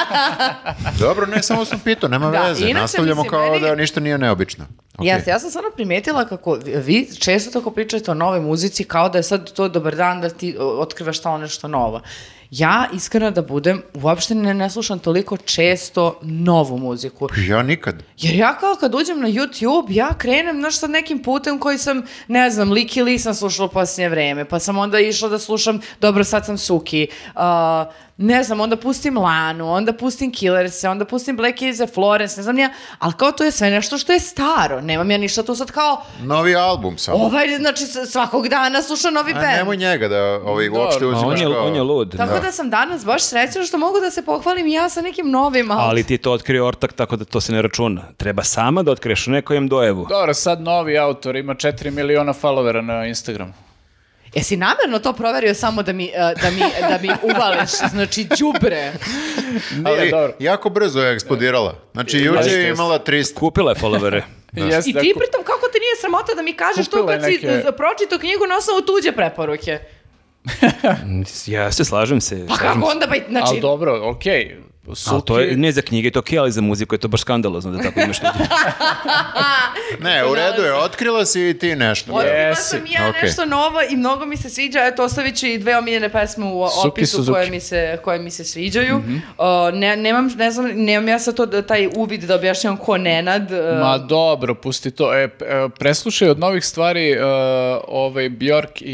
Dobro, 1.01 1.27
ne, 1.27 1.43
samo 1.43 1.65
sam 1.65 1.81
pitao, 1.81 2.09
nema 2.09 2.31
Da, 2.31 2.41
veze. 2.41 2.65
inače, 2.65 2.81
Nastavljamo 2.81 3.23
mislim, 3.23 3.31
kao 3.31 3.51
meni- 3.51 3.61
da 3.61 3.75
ništa 3.75 4.01
nije 4.01 4.19
neobično. 4.19 4.65
Okej. 4.95 5.09
Jeste, 5.09 5.31
ja 5.31 5.39
sam 5.39 5.51
stvarno 5.51 5.71
primetila 5.71 6.25
kako 6.25 6.59
vi 6.65 7.09
često 7.19 7.51
tako 7.51 7.71
pričate 7.71 8.11
o 8.11 8.15
novoj 8.15 8.41
muzici 8.41 8.85
kao 8.85 9.09
da 9.09 9.19
je 9.19 9.23
sad 9.23 9.53
to 9.53 9.69
dobar 9.69 9.97
dan 9.97 10.21
da 10.21 10.29
ti 10.29 10.57
otkrivaš 10.59 11.21
tamo 11.21 11.39
nešto 11.39 11.69
novo. 11.69 12.01
Ja, 12.51 12.87
iskreno 12.95 13.31
da 13.31 13.43
budem, 13.43 13.83
uopšte 13.95 14.35
ne, 14.35 14.55
ne 14.55 14.71
slušam 14.71 14.99
toliko 14.99 15.37
često 15.37 16.19
novu 16.23 16.79
muziku. 16.79 17.29
Ja 17.39 17.63
nikad. 17.63 18.03
Jer 18.19 18.35
ja 18.35 18.55
kao 18.55 18.75
kad 18.75 18.95
uđem 18.95 19.21
na 19.21 19.29
YouTube, 19.29 19.87
ja 19.89 20.15
krenem, 20.15 20.57
znaš, 20.57 20.79
sad 20.79 20.91
nekim 20.91 21.23
putem 21.23 21.59
koji 21.59 21.79
sam, 21.79 22.03
ne 22.29 22.51
znam, 22.51 22.73
Liki 22.73 23.03
Lee 23.03 23.19
sam 23.19 23.35
slušala 23.35 23.67
u 23.67 23.73
posljednje 23.73 24.09
vreme, 24.09 24.45
pa 24.45 24.59
sam 24.59 24.79
onda 24.79 25.01
išla 25.01 25.29
da 25.29 25.39
slušam, 25.39 25.81
dobro, 26.01 26.25
sad 26.25 26.47
sam 26.47 26.59
Suki, 26.59 27.09
uh, 27.27 27.41
ne 28.17 28.43
znam, 28.43 28.61
onda 28.61 28.77
pustim 28.77 29.19
Lanu, 29.19 29.73
onda 29.73 29.93
pustim 29.93 30.33
Killerse, 30.33 30.89
onda 30.89 31.05
pustim 31.05 31.37
Black 31.37 31.59
Keys 31.59 31.77
the 31.77 31.95
Florence, 31.95 32.37
ne 32.37 32.43
znam 32.43 32.59
ja, 32.59 32.71
ali 32.99 33.13
kao 33.13 33.33
to 33.33 33.45
je 33.45 33.51
sve 33.51 33.71
nešto 33.71 33.99
što 33.99 34.13
je 34.13 34.21
staro, 34.21 34.81
nemam 34.81 35.11
ja 35.11 35.19
ništa 35.19 35.43
tu 35.43 35.55
sad 35.55 35.71
kao, 35.71 36.03
Novi 36.23 36.57
album 36.57 36.99
samo. 36.99 37.19
ovaj, 37.19 37.57
znači, 37.57 37.87
svakog 37.87 38.49
dana 38.49 38.83
slušam 38.83 39.15
novi 39.15 39.33
A 39.33 39.35
band. 39.35 39.57
nemoj 39.57 39.77
njega 39.77 40.09
da 40.09 40.23
ovaj, 40.45 40.69
uopšte 40.69 41.01
Dobro. 41.05 41.17
A 41.17 41.21
uzimaš 41.21 41.41
on 41.41 41.51
je, 41.51 41.57
kao... 41.57 41.67
on 41.67 41.75
je 41.75 41.83
lud. 41.83 42.17
Tako 42.17 42.41
da. 42.41 42.53
sam 42.53 42.71
danas 42.71 43.05
baš 43.05 43.23
srećna 43.23 43.63
što 43.63 43.79
mogu 43.79 44.01
da 44.01 44.11
se 44.11 44.25
pohvalim 44.25 44.67
i 44.67 44.73
ja 44.73 44.89
sa 44.89 45.01
nekim 45.01 45.31
novim, 45.31 45.71
ali... 45.71 45.81
Ali 45.83 46.05
ti 46.05 46.19
to 46.19 46.33
otkrio 46.33 46.67
ortak, 46.67 46.93
tako 46.93 47.17
da 47.17 47.25
to 47.25 47.41
se 47.41 47.53
ne 47.53 47.63
računa. 47.63 48.03
Treba 48.17 48.43
sama 48.43 48.83
da 48.83 48.91
otkriješ 48.91 49.27
u 49.27 49.31
nekojem 49.31 49.69
dojevu. 49.69 50.07
Dobro, 50.09 50.35
sad 50.35 50.61
novi 50.61 50.99
autor 50.99 51.37
ima 51.37 51.55
4 51.55 51.91
miliona 51.91 52.33
followera 52.33 52.81
na 52.81 53.07
Instagramu. 53.07 53.66
Jesi 54.37 54.57
namjerno 54.57 54.99
to 54.99 55.13
proverio 55.13 55.55
samo 55.55 55.83
da 55.83 55.93
mi, 55.93 56.05
eh, 56.07 56.35
da 56.43 56.51
mi, 56.51 56.59
da 56.81 56.99
mi 57.03 57.09
uvališ, 57.25 57.71
znači, 57.91 58.27
đubre? 58.33 58.93
Nije 59.73 59.85
Ali 59.87 60.11
dobro. 60.11 60.33
jako 60.39 60.71
brzo 60.71 61.01
je 61.01 61.15
eksplodirala. 61.15 61.75
Znači, 61.93 62.19
juče 62.19 62.51
je 62.51 62.69
imala 62.71 62.99
300. 62.99 63.35
Kupila 63.35 63.71
je 63.71 63.77
followere. 63.77 64.23
Jeste, 64.53 64.91
I 64.91 64.93
ti 64.93 64.99
ako- 65.11 65.19
pritom 65.19 65.41
kako 65.45 65.67
ti 65.67 65.79
nije 65.79 65.97
sramota 66.01 66.35
da 66.35 66.43
mi 66.43 66.53
kažeš 66.55 66.89
to 66.89 67.07
kad 67.07 67.21
si 67.23 67.31
neke- 67.33 67.47
eh, 67.47 67.73
pročitao 67.73 68.19
knjigu 68.19 68.47
na 68.47 68.57
osnovu 68.57 68.81
tuđe 68.81 69.13
preporuke? 69.13 69.79
ja 71.47 71.73
se 71.73 71.85
slažem 71.85 72.21
se. 72.21 72.47
Pa 72.49 72.57
kako 72.57 72.87
onda, 72.87 73.07
ba, 73.07 73.15
znači, 73.29 73.47
Ali 73.47 73.61
dobro, 73.61 74.11
okej. 74.11 74.57
Suki... 74.87 75.11
Ali 75.13 75.23
to 75.23 75.41
je, 75.41 75.57
ne 75.57 75.73
za 75.73 75.83
knjige, 75.83 76.11
to 76.11 76.19
okej, 76.19 76.39
ali 76.39 76.53
za 76.53 76.61
muziku 76.61 76.95
je 76.95 76.99
to 76.99 77.09
baš 77.09 77.21
skandalozno 77.21 77.71
da 77.73 77.79
tako 77.81 78.01
imaš 78.01 78.19
tuđe. 78.19 78.45
Ne, 80.01 80.25
u 80.25 80.35
redu 80.35 80.63
je, 80.63 80.75
otkrila 80.75 81.27
si 81.27 81.41
i 81.43 81.55
ti 81.55 81.77
nešto. 81.77 82.13
Otkrila 82.13 82.55
sam 82.55 82.81
ja 82.89 83.09
Okej. 83.09 83.23
nešto 83.23 83.45
novo 83.45 83.79
i 83.91 83.97
mnogo 83.97 84.27
mi 84.27 84.37
se 84.37 84.51
sviđa, 84.51 84.81
eto 84.83 85.05
ostavit 85.05 85.37
ću 85.37 85.47
i 85.47 85.59
dve 85.59 85.79
omiljene 85.79 86.09
pesme 86.09 86.47
u 86.47 86.69
Suki 86.69 86.89
opisu 86.89 87.17
Suzuki. 87.17 87.35
koje 87.35 87.51
mi 87.51 87.61
se, 87.61 87.99
koje 87.99 88.19
mi 88.19 88.31
se 88.31 88.45
sviđaju. 88.45 89.03
O, 89.39 89.71
ne, 89.71 89.97
nemam, 89.97 90.27
ne 90.29 90.51
znam, 90.51 90.71
nemam 90.75 91.09
ja 91.09 91.19
sad 91.19 91.35
to, 91.35 91.47
da- 91.47 91.63
taj 91.63 91.89
uvid 91.89 92.21
da 92.23 92.35
objašnjam 92.35 92.77
ko 92.77 92.97
Nenad. 92.99 93.53
e, 93.53 93.79
Ma 93.81 93.99
dobro, 93.99 94.55
pusti 94.57 94.91
to. 94.91 95.15
E, 95.15 95.23
e, 95.23 95.29
preslušaj 95.71 96.29
od 96.29 96.39
novih 96.39 96.65
stvari 96.65 97.11
e, 97.11 97.19
ovaj 97.89 98.29
Bjork 98.29 98.83
i, 98.83 98.87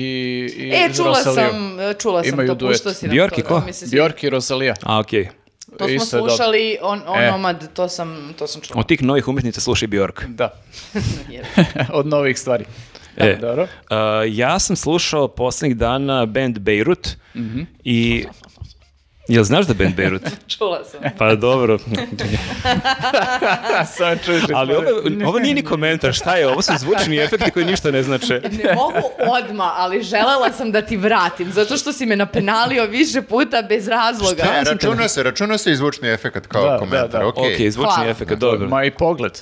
i 0.57 0.73
E, 0.77 0.95
čula 0.95 1.09
Rosaliju. 1.09 1.35
sam, 1.51 1.79
čula 1.95 2.23
sam 2.23 2.33
Imaju 2.33 2.49
to, 2.49 2.55
duet. 2.55 2.73
puštao 2.73 2.93
si 2.93 3.07
nam 3.07 3.13
Bjork 3.13 3.39
i 3.39 3.43
ko? 3.43 3.55
da. 3.61 3.87
Bjork 3.87 4.23
i 4.25 4.31
Rosalija. 4.31 4.75
A, 4.83 4.99
okej. 4.99 5.29
To 5.79 5.85
smo 5.85 5.95
Isto 5.95 6.19
slušali, 6.19 6.79
on, 6.83 6.99
E. 6.99 7.29
Onomad, 7.29 7.73
to 7.75 7.89
sam, 7.89 8.35
to 8.39 8.47
sam 8.47 8.61
čula. 8.61 8.81
Od 8.81 8.87
tih 8.89 9.03
novih 9.03 9.29
umjetnica 9.29 9.61
slušaj 9.61 9.89
Bjork. 9.89 10.25
Da, 10.29 10.55
od 11.99 12.07
novih 12.07 12.39
stvari. 12.39 12.65
Da, 13.17 13.25
E, 13.25 13.37
dobro. 13.37 13.63
uh, 13.63 13.69
ja 14.29 14.59
sam 14.59 14.77
slušao 14.77 15.29
posljednjih 15.29 15.77
dana 15.77 16.27
band 16.27 16.59
Beirut 16.59 17.09
i... 17.85 18.25
Jel 19.29 19.45
znaš 19.45 19.67
da 19.67 19.75
band 19.75 19.95
Beirut? 19.95 20.23
čula 20.59 20.85
sam. 20.85 21.01
Pa 21.19 21.35
dobro. 21.35 21.79
Sad 23.97 24.25
čuješ 24.25 24.43
Ali 24.55 24.75
ovo, 24.75 24.87
ovo 25.29 25.39
nije 25.39 25.55
ni 25.55 25.63
komentar, 25.63 26.13
šta 26.13 26.37
je? 26.37 26.49
Ovo 26.49 26.63
su 26.63 26.73
zvučni 26.79 27.17
efekti 27.19 27.51
koji 27.51 27.67
ništa 27.67 27.91
ne 27.91 28.03
znače. 28.03 28.41
Ne 28.65 28.75
mogu 28.75 29.09
odma, 29.39 29.73
ali 29.77 30.03
želela 30.03 30.53
sam 30.53 30.73
da 30.73 30.83
ti 30.83 30.97
vratim, 30.97 31.53
zato 31.53 31.77
što 31.77 31.93
si 31.93 32.07
me 32.07 32.17
napenalio 32.17 32.87
više 32.87 33.23
puta 33.23 33.63
bez 33.63 33.89
razloga. 33.89 34.43
Ne, 34.45 34.65
računa 34.65 35.09
se, 35.09 35.23
računa 35.23 35.59
se 35.59 35.73
i 35.73 35.77
zvučni 35.77 36.09
efekt 36.09 36.47
kao 36.47 36.65
Da, 36.65 36.71
da, 36.71 36.79
komentar, 36.79 37.21
da. 37.21 37.27
okej. 37.27 37.55
Ok, 37.67 37.73
zvučni 37.73 37.93
Hvala. 37.95 38.11
efekt, 38.11 38.33
dobro. 38.33 38.69
Ma 38.69 38.85
i 38.85 38.91
pogled. 38.91 39.33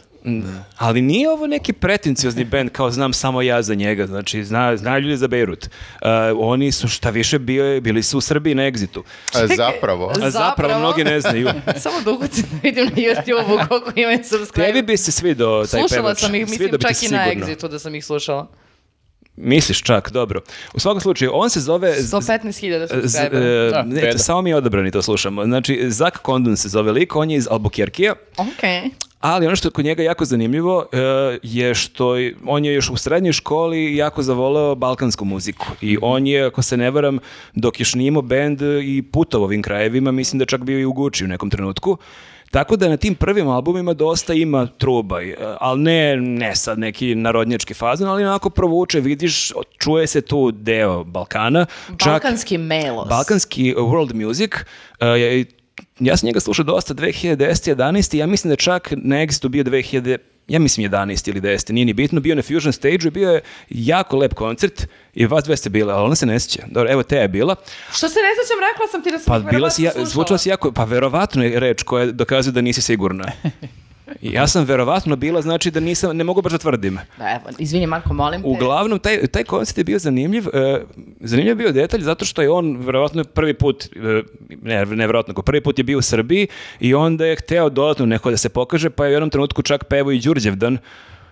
Ali 0.77 1.03
nije 1.03 1.31
ovo 1.31 1.47
neki 1.47 1.73
pretenciozni 1.73 2.45
band 2.45 2.71
kao 2.71 2.91
znam 2.91 3.13
samo 3.13 3.43
ja 3.43 3.63
za 3.63 3.75
njega, 3.75 4.07
znači 4.07 4.45
zna, 4.45 4.77
znaju 4.77 5.03
ljudi 5.03 5.17
za 5.17 5.29
Beirut. 5.29 5.65
Uh, 5.67 6.09
oni 6.37 6.73
su 6.73 6.89
šta 6.89 7.11
više 7.11 7.39
bio, 7.39 7.81
bili 7.81 8.03
su 8.03 8.19
u 8.19 8.21
Srbiji 8.21 8.55
na 8.55 8.63
Exitu. 8.63 9.03
A 9.35 9.47
zapravo, 9.47 10.11
A 10.11 10.15
zapravo, 10.15 10.31
Zapravo? 10.31 10.79
mnogi 10.79 11.05
ne 11.05 11.21
znaju. 11.21 11.49
Samo 11.83 12.01
da 12.01 12.11
ukucam 12.11 12.45
da 12.53 12.59
vidim 12.63 12.85
na 12.85 12.91
YouTube-u 12.91 13.69
koliko 13.69 13.93
imaju 13.95 14.19
subscribe. 14.25 14.67
Tebi 14.67 14.83
bi 14.83 14.97
se 14.97 15.13
svidao 15.13 15.67
taj 15.67 15.81
Slušala 15.81 16.03
pevač. 16.03 16.19
sam 16.19 16.35
ih, 16.35 16.49
mislim, 16.49 16.71
čak 16.81 16.97
se 16.97 17.07
i 17.07 17.09
na 17.09 17.25
sigurno. 17.25 17.47
Exitu 17.47 17.69
da 17.69 17.79
sam 17.79 17.95
ih 17.95 18.05
slušala. 18.05 18.47
Misliš 19.41 19.83
čak, 19.83 20.11
dobro. 20.11 20.41
U 20.75 20.81
svakom 20.81 21.01
slučaju, 21.01 21.31
on 21.35 21.51
se 21.51 21.61
zove... 21.61 21.93
z- 21.95 22.11
115.000 22.11 22.53
z- 22.87 23.03
subscribera. 23.03 23.47
e, 23.47 23.71
Da, 23.71 23.83
ne, 23.85 24.01
beda. 24.01 24.19
samo 24.19 24.43
mi 24.43 24.55
odabrani 24.55 24.91
to 24.91 25.03
slušamo. 25.03 25.45
Znači, 25.45 25.85
Zak 25.85 26.19
Kondon 26.19 26.57
se 26.57 26.69
zove 26.69 26.93
lik, 26.93 27.17
on 27.17 27.31
je 27.31 27.37
iz 27.37 27.47
Albuquerquea, 27.47 28.13
Okej. 28.39 28.83
ali 29.21 29.47
ono 29.47 29.57
što 29.57 29.69
je 29.69 29.73
kod 29.73 29.85
njega 29.85 30.03
jako 30.03 30.25
zanimljivo 30.25 30.87
e, 30.93 30.99
je 31.43 31.75
što 31.75 32.17
je- 32.17 32.35
on 32.47 32.65
je 32.65 32.75
još 32.75 32.91
u 32.91 32.97
srednjoj 32.97 33.33
školi 33.33 33.97
jako 33.97 34.23
zavoleo 34.23 34.75
balkansku 34.75 35.25
muziku. 35.25 35.67
I 35.81 35.99
on 36.03 36.27
je, 36.27 36.45
ako 36.45 36.63
se 36.63 36.77
ne 36.77 36.91
varam, 36.91 37.19
dok 37.55 37.81
još 37.81 37.95
nije 37.95 38.09
imao 38.09 38.23
bend 38.23 38.61
i 38.83 39.03
putovao 39.05 39.45
ovim 39.45 39.63
krajevima, 39.63 40.11
mislim 40.13 40.39
da 40.39 40.43
je 40.43 40.47
čak 40.49 40.63
bio 40.63 40.79
i 40.79 40.85
u 40.85 40.93
Guči 40.93 41.25
u 41.25 41.29
nekom 41.29 41.51
trenutku. 41.51 41.97
Tako 42.51 42.77
da 42.77 42.89
na 42.89 42.97
tim 42.97 43.15
prvim 43.15 43.49
albumima 43.49 43.95
dosta 43.95 44.35
ima 44.35 44.67
truba, 44.69 45.23
e, 45.23 45.35
ali 45.61 45.81
ne, 45.81 46.17
ne 46.17 46.57
sad 46.57 46.79
neki 46.79 47.15
narodnjački 47.15 47.75
fazon, 47.75 48.09
ali 48.09 48.25
onako 48.25 48.51
provuče, 48.51 49.01
vidiš, 49.01 49.53
čuje 49.79 50.07
se 50.07 50.21
tu 50.21 50.51
deo 50.51 51.05
Balkana. 51.05 51.67
Čak- 51.89 52.07
Balkanski 52.07 52.59
melos. 52.59 53.09
Balkanski 53.09 53.75
world 53.75 54.27
music 54.27 54.51
uh, 54.55 55.47
ja 56.01 56.17
sam 56.17 56.27
njega 56.27 56.41
slušao 56.41 56.65
dosta 56.65 56.95
2010. 56.95 57.37
11. 57.75 58.17
Ja 58.17 58.27
mislim 58.27 58.49
da 58.49 58.57
čak 58.57 58.93
na 58.97 59.17
Exitu 59.17 59.49
bio 59.49 59.65
2000, 59.65 60.19
ja 60.51 60.59
mislim 60.59 60.91
11 60.91 61.29
ili 61.29 61.41
10, 61.41 61.73
nije 61.73 61.85
ni 61.85 61.93
bitno, 61.93 62.21
bio 62.21 62.35
na 62.35 62.43
Fusion 62.43 62.73
stage 62.73 62.99
i 63.07 63.11
bio 63.11 63.31
je 63.31 63.41
jako 63.71 64.17
lep 64.17 64.35
koncert 64.35 64.87
i 65.15 65.27
vas 65.27 65.45
dve 65.45 65.57
ste 65.57 65.71
bile, 65.71 65.95
ali 65.95 66.05
ona 66.05 66.15
se 66.15 66.27
ne 66.27 66.41
sjeća. 66.41 66.63
Dobro, 66.71 66.93
evo 66.93 67.03
te 67.03 67.17
je 67.17 67.29
bila. 67.29 67.57
Što 67.93 68.09
se 68.09 68.19
ne 68.19 68.31
sjećam, 68.37 68.59
rekla 68.73 68.87
sam 68.91 69.03
ti 69.03 69.11
da 69.11 69.19
sam 69.19 69.45
Pa 69.45 69.51
bila 69.51 69.71
si, 69.71 69.83
ja, 69.83 69.93
zvučala 70.05 70.39
si 70.39 70.49
jako, 70.49 70.73
pa 70.73 70.85
verovatno 70.85 71.45
je 71.45 71.61
reč 71.61 71.83
koja 71.83 72.07
dokazuje 72.07 72.53
da 72.53 72.61
nisi 72.61 72.83
sigurna. 72.83 73.25
Ja 74.23 74.47
sam 74.47 74.65
verovatno 74.65 75.17
bila, 75.17 75.43
znači 75.43 75.71
da 75.71 75.81
nisam, 75.81 76.17
ne 76.17 76.25
mogu 76.25 76.43
baš 76.43 76.53
da 76.53 76.59
tvrdim. 76.59 76.99
Da, 77.19 77.31
evo, 77.31 77.57
izvini 77.59 77.87
Marko, 77.87 78.15
molim 78.15 78.43
te. 78.43 78.49
Uglavnom, 78.49 78.99
taj, 78.99 79.27
taj 79.27 79.45
koncert 79.45 79.79
je 79.79 79.85
bio 79.85 79.99
zanimljiv. 79.99 80.49
e, 80.53 80.85
zanimljiv 81.21 81.51
je 81.51 81.55
bio 81.55 81.73
detalj 81.73 82.01
zato 82.01 82.25
što 82.25 82.43
je 82.43 82.51
on 82.51 82.77
verovatno 82.77 83.25
prvi 83.25 83.55
put, 83.55 83.85
e, 83.85 84.23
ne, 84.63 84.87
ne 84.87 85.07
verovatno, 85.07 85.33
nego 85.33 85.43
prvi 85.43 85.61
put 85.61 85.79
je 85.79 85.85
bio 85.85 85.99
u 85.99 86.03
Srbiji 86.03 86.47
i 86.81 86.95
onda 86.95 87.27
je 87.27 87.37
hteo 87.37 87.69
dodatno 87.69 88.07
neko 88.07 88.31
da 88.31 88.37
se 88.37 88.49
pokaže, 88.49 88.91
pa 88.91 89.05
je 89.05 89.11
u 89.11 89.13
jednom 89.13 89.31
trenutku 89.31 89.63
čak 89.63 89.85
pevao 89.85 90.13
i 90.13 90.21
Đurđevdan, 90.21 90.79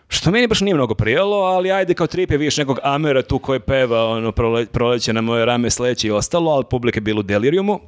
što 0.08 0.30
meni 0.30 0.46
baš 0.46 0.60
nije 0.60 0.74
mnogo 0.74 0.94
prijelo, 0.94 1.36
ali 1.36 1.72
ajde 1.72 1.94
kao 1.94 2.06
trip 2.06 2.30
je 2.30 2.38
vidiš 2.38 2.56
nekog 2.56 2.78
Amera 2.82 3.22
tu 3.22 3.38
koji 3.38 3.60
peva 3.60 4.04
ono, 4.04 4.32
prole, 4.32 4.66
proleće 4.66 5.12
na 5.12 5.20
moje 5.20 5.44
rame, 5.44 5.70
sleće 5.70 6.08
i 6.08 6.10
ostalo, 6.10 6.50
ali 6.50 6.64
publika 6.70 6.96
je 6.96 7.00
bila 7.02 7.20
u 7.20 7.22
delirijumu. 7.22 7.80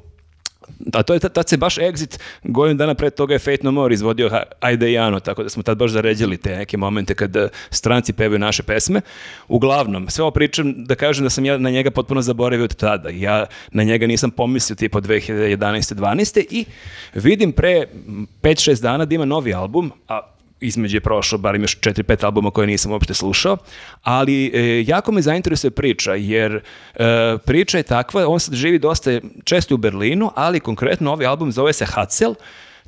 A 0.92 1.02
to 1.02 1.14
je, 1.14 1.20
tad, 1.20 1.48
se 1.48 1.56
baš 1.56 1.76
Exit, 1.76 2.18
godinu 2.42 2.78
dana 2.78 2.94
pre 2.94 3.10
toga 3.10 3.34
je 3.34 3.38
Fate 3.38 3.60
No 3.62 3.70
More 3.70 3.94
izvodio 3.94 4.30
Ajde 4.60 4.92
Jano, 4.92 5.20
tako 5.20 5.42
da 5.42 5.48
smo 5.48 5.62
tad 5.62 5.78
baš 5.78 5.90
zaređali 5.90 6.36
te 6.36 6.56
neke 6.56 6.76
momente 6.76 7.14
kada 7.14 7.48
stranci 7.70 8.12
pevaju 8.12 8.38
naše 8.38 8.62
pesme. 8.62 9.00
Uglavnom, 9.48 10.08
sve 10.08 10.22
ovo 10.22 10.30
pričam 10.30 10.84
da 10.84 10.94
kažem 10.94 11.24
da 11.24 11.30
sam 11.30 11.44
ja 11.44 11.58
na 11.58 11.70
njega 11.70 11.90
potpuno 11.90 12.22
zaboravio 12.22 12.64
od 12.64 12.74
tada. 12.74 13.08
Ja 13.08 13.46
na 13.72 13.82
njega 13.82 14.06
nisam 14.06 14.30
pomislio 14.30 14.76
tipa 14.76 15.00
2011. 15.00 15.94
12. 15.94 16.46
i 16.50 16.64
vidim 17.14 17.52
pre 17.52 17.86
5-6 18.42 18.82
dana 18.82 19.04
da 19.04 19.14
ima 19.14 19.24
novi 19.24 19.54
album, 19.54 19.92
a 20.08 20.20
između 20.60 20.96
je 20.96 21.00
prošlo 21.00 21.38
barem 21.38 21.62
još 21.62 21.80
4-5 21.80 22.24
albuma 22.24 22.50
koje 22.50 22.66
nisam 22.66 22.92
uopšte 22.92 23.14
slušao, 23.14 23.56
ali 24.02 24.46
e, 24.46 24.84
jako 24.86 25.12
me 25.12 25.22
zainteresuje 25.22 25.70
priča, 25.70 26.14
jer 26.14 26.60
e, 26.94 27.38
priča 27.46 27.76
je 27.76 27.82
takva, 27.82 28.28
on 28.28 28.40
sad 28.40 28.54
živi 28.54 28.78
dosta 28.78 29.10
često 29.44 29.74
u 29.74 29.78
Berlinu, 29.78 30.30
ali 30.34 30.60
konkretno 30.60 31.12
ovaj 31.12 31.26
album 31.26 31.52
zove 31.52 31.72
se 31.72 31.84
Hatzel, 31.84 32.34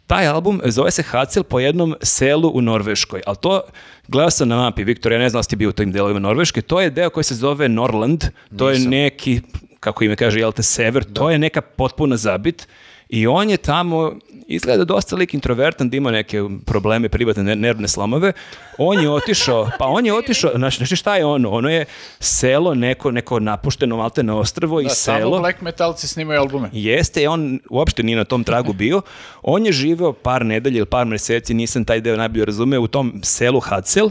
taj 0.07 0.27
album 0.27 0.61
zove 0.65 0.91
se 0.91 1.03
Hatzel 1.03 1.43
po 1.43 1.61
jednom 1.61 1.95
selu 2.03 2.51
u 2.55 2.61
Norveškoj, 2.61 3.23
ali 3.27 3.37
to 3.41 3.61
gledao 4.09 4.31
sam 4.31 4.49
na 4.49 4.57
mapi, 4.57 4.85
Viktor, 4.85 5.13
ja 5.13 5.19
ne 5.19 5.29
znam 5.29 5.39
da 5.39 5.43
ste 5.43 5.57
bio 5.57 5.69
u 5.69 5.73
tim 5.73 5.93
delovima 5.93 6.21
Norveške, 6.21 6.63
to 6.63 6.81
je 6.81 6.91
deo 6.91 7.11
koji 7.11 7.25
se 7.25 7.35
zove 7.35 7.69
Norland, 7.69 8.25
to 8.59 8.71
je 8.71 8.79
neki, 8.79 9.41
kako 9.81 10.05
ime 10.05 10.17
kaže, 10.17 10.39
jel 10.39 10.53
te, 10.53 10.63
sever, 10.63 11.05
to 11.05 11.31
je 11.31 11.39
neka 11.39 11.61
potpuna 11.61 12.17
zabit 12.17 12.69
i 13.13 13.27
on 13.27 13.51
je 13.51 13.57
tamo, 13.57 14.13
izgleda 14.49 14.85
dosta 14.85 15.17
lik 15.17 15.35
introvertan, 15.35 15.91
da 15.91 15.97
ima 15.97 16.11
neke 16.11 16.41
probleme, 16.67 17.09
privatne 17.09 17.43
ne- 17.43 17.57
nervne 17.57 17.89
slomove. 17.89 18.33
On 18.79 19.01
je 19.01 19.11
otišao, 19.11 19.71
pa 19.79 19.87
on 19.87 20.07
je 20.07 20.15
otišao, 20.15 20.53
znaš, 20.55 20.77
znaš 20.77 20.91
šta 20.91 21.17
je 21.17 21.25
ono? 21.27 21.51
Ono 21.51 21.69
je 21.69 21.85
selo, 22.21 22.75
neko, 22.75 23.11
neko 23.11 23.41
napušteno 23.41 23.97
malte 23.97 24.23
na 24.23 24.37
ostrvo 24.37 24.81
i 24.81 24.85
Da, 24.85 24.91
samo 24.91 25.19
selo. 25.19 25.39
black 25.39 25.61
metalci 25.61 26.09
snimaju 26.09 26.41
albume. 26.41 26.71
Jeste, 26.73 27.29
on 27.29 27.61
uopšte 27.71 28.03
nije 28.03 28.17
na 28.17 28.25
tom 28.25 28.45
tragu 28.45 28.73
bio. 28.73 29.03
On 29.43 29.67
je 29.67 29.73
živeo 29.73 30.13
par 30.13 30.47
nedelja 30.47 30.77
ili 30.77 30.87
par 30.87 31.07
meseci, 31.07 31.55
nisam 31.55 31.85
taj 31.85 32.01
deo 32.01 32.17
najbolje 32.17 32.45
razumeo, 32.45 32.81
u 32.81 32.89
tom 32.89 33.21
selu 33.23 33.61
Hacel. 33.61 34.11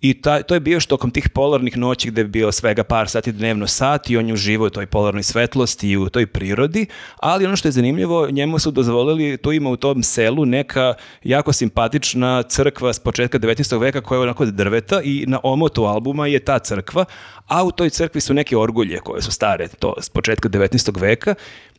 I 0.00 0.14
ta, 0.14 0.42
to 0.42 0.54
je 0.54 0.60
bio 0.60 0.80
što 0.80 0.88
tokom 0.88 1.10
tih 1.10 1.28
polarnih 1.28 1.76
noći 1.76 2.08
gde 2.10 2.20
je 2.20 2.26
bio 2.26 2.52
svega 2.52 2.84
par 2.84 3.08
sati 3.08 3.32
dnevno 3.32 3.66
sat 3.66 4.10
i 4.10 4.16
on 4.16 4.26
je 4.28 4.34
uživao 4.34 4.66
u 4.66 4.70
toj 4.70 4.86
polarnoj 4.86 5.22
svetlosti 5.22 5.88
i 5.88 5.96
u 5.96 6.08
toj 6.08 6.26
prirodi, 6.26 6.86
ali 7.16 7.46
ono 7.46 7.56
što 7.56 7.68
je 7.68 7.72
zanimljivo, 7.72 8.28
njemu 8.30 8.58
su 8.58 8.70
dozvolili, 8.70 9.36
tu 9.36 9.52
ima 9.52 9.70
u 9.70 9.76
tom 9.76 10.02
selu 10.02 10.44
neka 10.46 10.94
jako 11.22 11.52
simpatična 11.52 12.42
crkva 12.42 12.92
s 12.92 12.98
početka 12.98 13.38
19. 13.38 13.80
veka 13.80 14.00
koja 14.00 14.16
je 14.16 14.22
onako 14.22 14.44
drveta 14.46 15.00
i 15.02 15.24
na 15.28 15.40
omotu 15.42 15.84
albuma 15.84 16.26
je 16.26 16.38
ta 16.38 16.58
crkva, 16.58 17.04
a 17.46 17.64
u 17.64 17.70
toj 17.70 17.90
crkvi 17.90 18.20
su 18.20 18.34
neke 18.34 18.56
orgulje 18.56 18.98
koje 18.98 19.22
su 19.22 19.32
stare 19.32 19.68
to 19.68 19.94
s 20.00 20.08
početka 20.08 20.48
19. 20.48 21.00
veka 21.00 21.34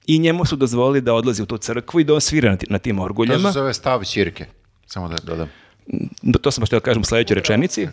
i 0.07 0.19
njemu 0.19 0.45
su 0.45 0.55
dozvolili 0.55 1.01
da 1.01 1.13
odlazi 1.13 1.43
u 1.43 1.45
tu 1.45 1.57
crkvu 1.57 1.99
i 1.99 2.03
da 2.03 2.13
on 2.13 2.21
svira 2.21 2.49
na 2.51 2.57
ti- 2.57 2.67
na 2.69 2.79
tim 2.79 2.97
To 2.97 3.03
orguljama. 3.03 3.49
se 3.49 3.53
zove 3.53 3.73
stav 3.73 4.03
ćirke. 4.03 4.45
Samo 4.85 5.07
da 5.07 5.15
dodam. 5.17 5.49
To 6.41 6.51
sam 6.51 6.61
baš 6.61 6.69
htio 6.69 6.79
da 6.79 6.83
kažem 6.83 7.01
u 7.01 7.05
sledećoj 7.05 7.35
rečenici. 7.35 7.87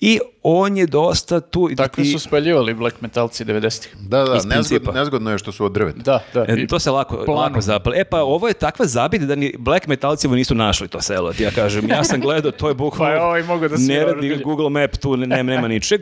I 0.00 0.18
on 0.42 0.76
je 0.76 0.86
dosta 0.86 1.40
tu... 1.40 1.70
Tako 1.76 2.00
i- 2.00 2.04
su 2.04 2.18
spaljivali 2.18 2.74
black 2.74 3.00
metalci 3.00 3.44
90-ih. 3.44 3.96
Da, 3.98 4.24
da, 4.24 4.38
nezgodno, 4.46 4.92
nezgodno 4.92 5.30
je 5.30 5.38
što 5.38 5.52
su 5.52 5.64
od 5.64 5.72
drveta. 5.72 5.98
Da, 5.98 6.20
da. 6.34 6.44
E, 6.48 6.54
i- 6.54 6.66
to 6.66 6.78
se 6.78 6.90
lako, 6.90 7.16
planu. 7.16 7.40
lako 7.40 7.60
zapali. 7.60 7.98
E 7.98 8.04
pa 8.04 8.20
ovo 8.20 8.48
je 8.48 8.54
takva 8.54 8.86
zabit 8.86 9.22
da 9.22 9.34
ni 9.34 9.54
black 9.58 9.86
metalci 9.86 10.26
ovo 10.26 10.36
nisu 10.36 10.54
našli 10.54 10.88
to 10.88 11.00
selo, 11.00 11.32
ti 11.32 11.42
ja 11.42 11.50
kažem. 11.50 11.88
Ja 11.88 12.04
sam 12.04 12.20
gledao, 12.20 12.50
to 12.52 12.68
je 12.68 12.74
bukvalno... 12.84 13.06
Pa 13.06 13.14
je 13.14 13.22
ovaj 13.22 13.42
mogao 13.42 13.68
da 13.68 13.76
Ne 13.78 14.04
radi. 14.04 14.36
Google 14.36 14.70
Map, 14.70 14.90
tu 14.92 15.16
ne- 15.16 15.26
nema, 15.26 15.42
nema 15.44 15.68
ničeg. 15.68 16.00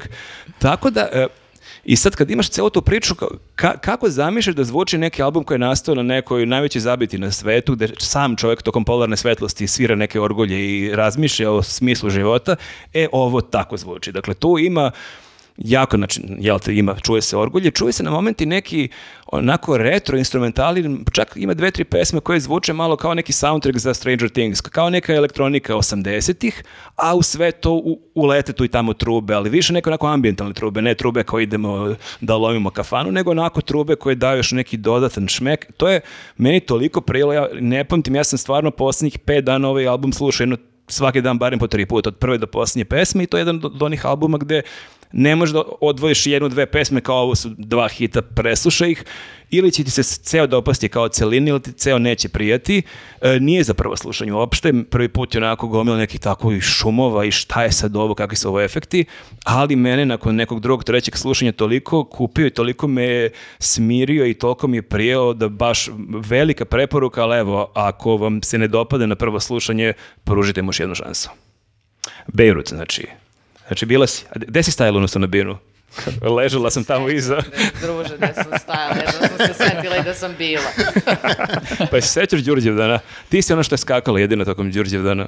Tako 0.59 0.91
da... 0.91 1.09
e, 1.13 1.27
I 1.89 1.97
sad 1.97 2.17
kad 2.17 2.31
imaš 2.31 2.49
celu 2.49 2.71
tu 2.71 2.83
priču, 2.83 3.15
ka- 3.15 3.37
ka- 3.57 3.79
kako 3.79 4.09
zamišljaš 4.09 4.57
da 4.57 4.65
zvuči 4.65 4.99
neki 4.99 5.23
album 5.23 5.45
koji 5.45 5.55
je 5.55 5.59
nastao 5.59 5.95
na 5.95 6.03
nekoj 6.03 6.47
najvećoj 6.47 6.81
zabiti 6.81 7.19
na 7.19 7.31
svetu, 7.31 7.75
gde 7.75 7.89
sam 7.99 8.37
čovjek 8.37 8.63
tokom 8.63 8.85
polarne 8.85 9.17
svetlosti 9.17 9.67
svira 9.67 9.95
neke 9.95 10.21
orgulje 10.21 10.59
i 10.69 10.97
razmišlja 10.97 11.51
o 11.51 11.63
smislu 11.63 12.11
života, 12.11 12.57
e, 12.95 13.07
ovo 13.13 13.41
tako 13.41 13.77
zvuči. 13.77 14.13
Dakle, 14.13 14.35
tu 14.35 14.59
ima 14.59 14.91
jako, 15.59 15.97
znači, 15.97 16.23
jel 16.39 16.59
te, 16.59 16.75
ima, 16.75 16.95
čuje 16.95 17.23
se 17.23 17.37
orgulje, 17.37 17.71
čuje 17.71 17.93
se 17.93 18.03
na 18.03 18.11
momenti 18.11 18.47
neki 18.47 18.89
onako 19.27 19.77
retro 19.77 20.19
instrumentali, 20.19 21.05
čak 21.13 21.33
ima 21.37 21.55
dve, 21.55 21.71
tri 21.71 21.85
pesme 21.85 22.21
koje 22.21 22.41
zvuče 22.41 22.73
malo 22.73 22.97
kao 22.97 23.15
neki 23.15 23.33
soundtrack 23.33 23.79
za 23.79 23.95
Stranger 23.95 24.29
Things, 24.31 24.61
kao 24.61 24.91
neka 24.91 25.15
elektronika 25.15 25.75
80-ih, 25.75 26.65
a 26.97 27.15
u 27.15 27.23
sve 27.23 27.53
to 27.53 27.73
u, 27.73 28.01
ulete 28.15 28.53
tu 28.53 28.65
i 28.65 28.69
tamo 28.69 28.93
trube, 28.93 29.35
ali 29.35 29.51
više 29.51 29.73
neke 29.73 29.91
onako 29.91 30.07
ambientalne 30.07 30.55
trube, 30.55 30.83
ne 30.83 30.95
trube 30.95 31.23
koje 31.23 31.43
idemo 31.43 31.95
da 32.21 32.37
lovimo 32.37 32.71
kafanu, 32.71 33.13
nego 33.13 33.31
onako 33.31 33.61
trube 33.61 33.97
koje 33.97 34.15
daju 34.15 34.39
još 34.39 34.53
neki 34.53 34.77
dodatan 34.77 35.29
šmek. 35.29 35.73
To 35.77 35.89
je 35.89 36.01
meni 36.37 36.61
toliko 36.61 37.01
prijelo, 37.01 37.33
ja 37.33 37.49
ne 37.61 37.85
pamtim, 37.85 38.15
ja 38.15 38.25
sam 38.25 38.39
stvarno 38.39 38.71
posljednjih 38.71 39.19
pet 39.19 39.45
dana 39.45 39.69
ovaj 39.69 39.87
album 39.87 40.13
slušao 40.13 40.43
jedno 40.43 40.57
svaki 40.89 41.21
dan 41.21 41.39
barem 41.39 41.59
po 41.59 41.67
tri 41.67 41.87
puta, 41.87 42.09
od 42.09 42.17
prve 42.17 42.39
do 42.39 42.47
posljednje 42.47 42.85
pesme 42.85 43.23
i 43.23 43.27
to 43.27 43.37
je 43.37 43.41
jedan 43.41 43.61
od 43.65 43.83
onih 43.83 44.07
albuma 44.07 44.39
gde 44.39 44.63
ne 45.13 45.37
možeš 45.37 45.53
da 45.53 45.63
odvojiš 45.81 46.27
jednu, 46.27 46.49
dve 46.49 46.67
pesme 46.67 47.01
kao 47.01 47.17
ovo 47.17 47.35
su 47.35 47.51
dva 47.59 47.89
hita, 47.89 48.23
preslušaj 48.23 48.91
ih, 48.91 49.05
ili 49.51 49.71
će 49.73 49.85
ti 49.85 49.91
se 49.91 50.03
ceo 50.03 50.47
dopasti 50.47 50.89
kao 50.89 51.09
celini, 51.09 51.51
ili 51.51 51.63
ti 51.63 51.73
ceo 51.73 51.99
neće 51.99 52.29
prijati. 52.29 52.83
E, 53.21 53.41
nije 53.41 53.65
za 53.65 53.75
prvo 53.75 53.97
slušanje 53.97 54.33
uopšte, 54.33 54.73
prvi 54.91 55.09
put 55.09 55.35
je 55.35 55.39
onako 55.39 55.69
gomila 55.69 55.97
nekih 55.97 56.21
takovih 56.21 56.63
šumova 56.63 57.25
i 57.25 57.31
šta 57.31 57.63
je 57.63 57.73
sad 57.73 57.97
ovo, 57.97 58.15
kakvi 58.15 58.37
su 58.37 58.49
ovo 58.49 58.61
efekti, 58.61 59.05
ali 59.45 59.77
mene 59.77 60.07
nakon 60.07 60.35
nekog 60.35 60.61
drugog, 60.61 60.85
trećeg 60.85 61.17
slušanja 61.17 61.53
toliko 61.53 62.05
kupio 62.05 62.47
i 62.47 62.51
toliko 62.51 62.87
me 62.87 63.05
je 63.05 63.31
smirio 63.59 64.27
i 64.27 64.35
toliko 64.35 64.67
mi 64.67 64.77
je 64.77 64.83
prijelo 64.83 65.35
da 65.35 65.49
baš 65.49 65.89
velika 66.09 66.65
preporuka, 66.65 67.23
ali 67.23 67.39
evo, 67.39 67.73
ako 67.75 68.17
vam 68.17 68.43
se 68.43 68.59
ne 68.59 68.69
dopade 68.69 69.07
na 69.07 69.15
prvo 69.15 69.41
slušanje, 69.41 69.93
pružite 70.25 70.63
mu 70.63 70.69
još 70.69 70.81
jednu 70.81 70.95
šansu. 70.95 71.31
Beirut, 72.27 72.69
znači. 72.69 73.07
Znači, 73.69 73.87
bila 73.87 74.07
si. 74.07 74.25
A 74.31 74.39
gde 74.39 74.63
si 74.63 74.71
stajala 74.71 74.97
ono 74.99 75.07
na 75.15 75.27
binu? 75.27 75.59
Ležala 76.37 76.71
sam 76.71 76.85
tamo 76.85 77.09
iza. 77.09 77.43
Druže, 77.83 78.17
gde 78.17 78.35
sam 78.35 78.59
stajala, 78.59 78.95
jedno 78.95 79.29
sam 79.29 79.47
se 79.47 79.55
setila 79.55 79.97
i 79.97 80.03
da 80.03 80.15
sam 80.15 80.35
bila. 80.39 80.71
Pa 81.91 82.01
se 82.01 82.09
sećaš 82.09 82.41
Đurđevdana? 82.41 82.99
Ti 83.29 83.43
si 83.43 83.53
ono 83.53 83.63
što 83.63 83.75
je 83.75 83.79
skakala 83.79 84.21
jedino 84.21 84.45
tokom 84.45 84.71
Đurđevdana. 84.73 85.27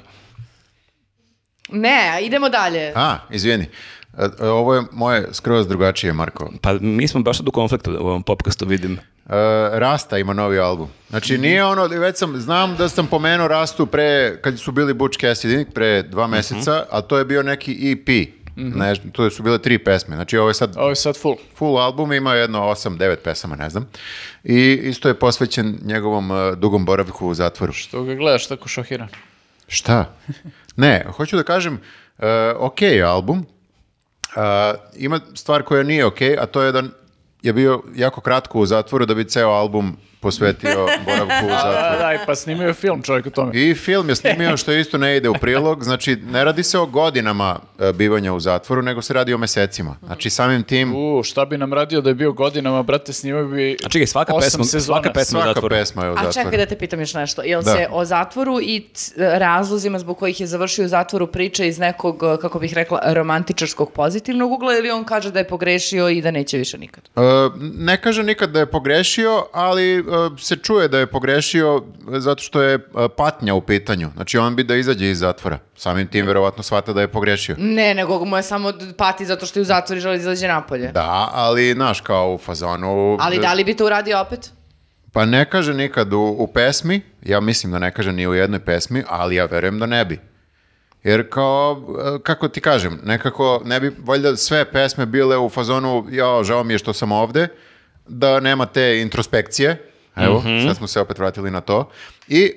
Ne, 1.69 2.19
idemo 2.21 2.49
dalje. 2.49 2.93
A, 2.95 3.17
izvijeni. 3.31 3.65
E, 4.17 4.45
Ovo 4.45 4.75
je 4.75 4.81
moje 4.91 5.27
skroz 5.31 5.67
drugačije, 5.67 6.13
Marko. 6.13 6.53
Pa 6.61 6.73
mi 6.73 7.07
smo 7.07 7.21
baš 7.21 7.37
sad 7.37 7.47
u 7.47 7.51
konfliktu 7.51 7.91
u 7.91 8.07
ovom 8.07 8.23
popkastu, 8.23 8.65
vidim. 8.65 8.99
E, 9.31 9.79
Rasta 9.79 10.17
ima 10.17 10.33
novi 10.33 10.59
album. 10.59 10.89
Znači 11.09 11.37
nije 11.37 11.65
ono, 11.65 11.87
već 11.87 12.17
sam, 12.17 12.37
znam 12.37 12.75
da 12.75 12.89
sam 12.89 13.07
pomenuo 13.07 13.47
Rastu 13.47 13.85
pre, 13.85 14.37
kad 14.41 14.59
su 14.59 14.71
bili 14.71 14.93
Butch 14.93 15.19
Cassidy, 15.19 15.65
pre 15.73 16.03
dva 16.03 16.27
meseca, 16.27 16.85
a 16.91 17.01
to 17.01 17.17
je 17.17 17.25
bio 17.25 17.43
neki 17.43 17.91
EP. 17.91 18.27
Ne, 18.55 18.93
to 19.11 19.29
su 19.29 19.43
bile 19.43 19.57
tri 19.57 19.77
pesme. 19.77 20.15
Znači 20.15 20.37
ovo 20.37 20.49
je 20.49 20.53
sad 20.53 20.73
Ovo 20.77 20.89
je 20.89 20.95
sad 20.95 21.17
full. 21.17 21.35
full 21.55 21.77
album, 21.77 22.13
ima 22.13 22.33
jedno 22.33 22.59
8-9 22.59 23.15
pesama, 23.15 23.55
ne 23.55 23.69
znam. 23.69 23.89
I 24.43 24.79
isto 24.83 25.07
je 25.07 25.13
posvećen 25.19 25.79
njegovom 25.83 26.31
e, 26.31 26.55
dugom 26.55 26.85
boravku 26.85 27.27
u 27.27 27.33
zatvoru. 27.33 27.73
To 27.91 28.03
ga 28.03 28.15
gledaš 28.15 28.47
tako 28.47 28.67
šokiran. 28.67 29.07
Šta? 29.67 30.13
Ne, 30.75 31.05
hoću 31.17 31.35
da 31.37 31.43
kažem, 31.43 31.73
uh, 32.17 32.25
ok 32.57 32.81
je 32.81 33.03
album, 33.03 33.45
Uh, 34.35 34.79
ima 34.95 35.19
stvar 35.33 35.63
koja 35.63 35.83
nije 35.83 36.05
ok, 36.05 36.21
a 36.39 36.45
to 36.45 36.61
je 36.61 36.71
da 36.71 36.83
je 37.41 37.53
bio 37.53 37.81
jako 37.95 38.21
kratko 38.21 38.59
u 38.59 38.65
zatvoru 38.65 39.05
da 39.05 39.15
bi 39.15 39.25
ceo 39.25 39.49
album 39.49 39.97
posvetio 40.21 40.69
boravku 41.05 41.45
u 41.45 41.49
Da, 41.49 41.55
zatvoru. 41.55 41.97
da, 41.99 42.13
i 42.13 42.25
pa 42.25 42.35
snimio 42.35 42.67
je 42.67 42.73
film 42.75 43.01
čovjek 43.01 43.25
o 43.25 43.31
tome. 43.31 43.51
I 43.55 43.75
film 43.75 44.09
je 44.09 44.15
snimio 44.15 44.57
što 44.57 44.71
isto 44.73 44.97
ne 44.97 45.17
ide 45.17 45.29
u 45.29 45.33
prilog, 45.33 45.83
znači 45.83 46.15
ne 46.17 46.43
radi 46.43 46.63
se 46.63 46.79
o 46.79 46.85
godinama 46.85 47.59
e, 47.79 47.93
bivanja 47.93 48.33
u 48.33 48.39
zatvoru, 48.39 48.81
nego 48.81 49.01
se 49.01 49.13
radi 49.13 49.33
o 49.33 49.37
mesecima. 49.37 49.95
Znači 50.03 50.29
samim 50.29 50.63
tim 50.63 50.95
U, 50.95 51.23
šta 51.23 51.45
bi 51.45 51.57
nam 51.57 51.73
radio 51.73 52.01
da 52.01 52.09
je 52.09 52.15
bio 52.15 52.31
godinama, 52.33 52.83
brate, 52.83 53.13
snimao 53.13 53.45
bi 53.45 53.77
A 53.85 53.89
čekaj, 53.89 54.07
svaka 54.07 54.33
pesma, 54.35 54.63
sezona. 54.63 54.81
svaka 54.95 55.11
pesma 55.11 55.21
u 55.31 55.41
svaka 55.41 55.49
zatvoru. 55.49 55.75
pesma 55.75 56.03
je 56.03 56.09
u 56.09 56.13
A 56.13 56.15
zatvoru. 56.15 56.33
čekaj 56.33 56.57
da 56.57 56.65
te 56.65 56.77
pitam 56.77 56.99
još 56.99 57.13
nešto. 57.13 57.41
Jel 57.43 57.61
Da. 57.61 57.71
se 57.71 57.87
o 57.91 58.05
zatvoru 58.05 58.59
i 58.61 58.87
c- 58.93 59.11
razlozima 59.17 59.99
zbog 59.99 60.17
kojih 60.17 60.39
je 60.39 60.47
završio 60.47 60.85
u 60.85 60.89
zatvoru 60.89 61.27
priča 61.27 61.65
iz 61.65 61.79
nekog, 61.79 62.23
eh, 62.25 62.41
kako 62.41 62.59
bih 62.59 62.73
rekla, 62.73 62.99
romantičarskog 63.05 63.91
pozitivnog 63.91 64.51
ugla 64.51 64.73
ili 64.73 64.91
on 64.91 65.03
kaže 65.03 65.31
da 65.31 65.39
je 65.39 65.47
pogrešio 65.47 66.09
i 66.09 66.21
da 66.21 66.31
neće 66.31 66.57
više 66.57 66.77
nikad? 66.77 67.03
E, 67.07 67.19
ne 67.73 67.97
kaže 67.97 68.23
nikad 68.23 68.49
da 68.49 68.59
je 68.59 68.65
pogrešio, 68.67 69.45
ali 69.53 69.95
e, 69.95 70.03
se 70.37 70.55
čuje 70.55 70.87
da 70.87 70.99
je 70.99 71.07
pogrešio 71.07 71.83
zato 72.07 72.43
što 72.43 72.61
je 72.61 72.73
e, 72.75 72.79
patnja 73.17 73.53
u 73.53 73.61
pitanju. 73.61 74.09
Znači 74.15 74.37
on 74.37 74.55
bi 74.55 74.63
da 74.63 74.75
izađe 74.75 75.11
iz 75.11 75.19
zatvora. 75.19 75.59
Samim 75.75 76.07
tim 76.07 76.27
verovatno 76.27 76.63
shvata 76.63 76.93
da 76.93 77.01
je 77.01 77.07
pogrešio. 77.07 77.55
Ne, 77.59 77.93
nego 77.93 78.25
mu 78.25 78.37
je 78.37 78.43
samo 78.43 78.73
pati 78.97 79.25
zato 79.25 79.45
što 79.45 79.59
je 79.59 79.61
u 79.61 79.65
zatvoru 79.65 79.97
i 79.97 80.01
želi 80.01 80.17
da 80.17 80.21
izađe 80.21 80.47
napolje. 80.47 80.91
Da, 80.91 81.29
ali 81.33 81.73
znaš 81.73 82.01
kao 82.01 82.33
u 82.33 82.37
fazonu... 82.37 83.17
Ali 83.19 83.39
da 83.39 83.53
li 83.53 83.63
bi 83.63 83.73
to 83.73 83.85
uradio 83.85 84.21
opet? 84.21 84.51
Pa 85.13 85.25
ne 85.25 85.49
kaže 85.49 85.73
nikad 85.73 86.13
u, 86.13 86.35
u 86.39 86.47
pesmi, 86.47 87.01
ja 87.21 87.39
mislim 87.39 87.71
da 87.71 87.79
ne 87.79 87.91
kaže 87.91 88.11
ni 88.11 88.27
u 88.27 88.33
jednoj 88.33 88.59
pesmi, 88.59 89.03
ali 89.07 89.35
ja 89.35 89.45
verujem 89.45 89.79
da 89.79 89.85
ne 89.85 90.05
bi. 90.05 90.19
Jer 91.03 91.29
kao, 91.29 91.81
e, 92.15 92.23
kako 92.23 92.47
ti 92.47 92.61
kažem, 92.61 92.99
nekako 93.03 93.61
ne 93.65 93.79
bi 93.79 93.95
valjda 93.99 94.35
sve 94.35 94.71
pesme 94.71 95.05
bile 95.05 95.37
u 95.37 95.49
fazonu, 95.49 96.07
ja, 96.11 96.43
žao 96.43 96.63
mi 96.63 96.73
je 96.73 96.77
što 96.77 96.93
sam 96.93 97.11
ovde, 97.11 97.47
da 98.07 98.39
nema 98.39 98.65
te 98.65 99.01
introspekcije, 99.01 99.90
evo, 100.15 100.41
sad 100.67 100.77
smo 100.77 100.87
se 100.87 100.99
opet 100.99 101.17
vratili 101.17 101.51
na 101.51 101.61
to, 101.61 101.89
i 102.27 102.53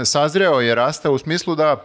e, 0.00 0.04
sazreo 0.04 0.60
je 0.60 0.74
rasta 0.74 1.10
u 1.10 1.18
smislu 1.18 1.54
da 1.54 1.84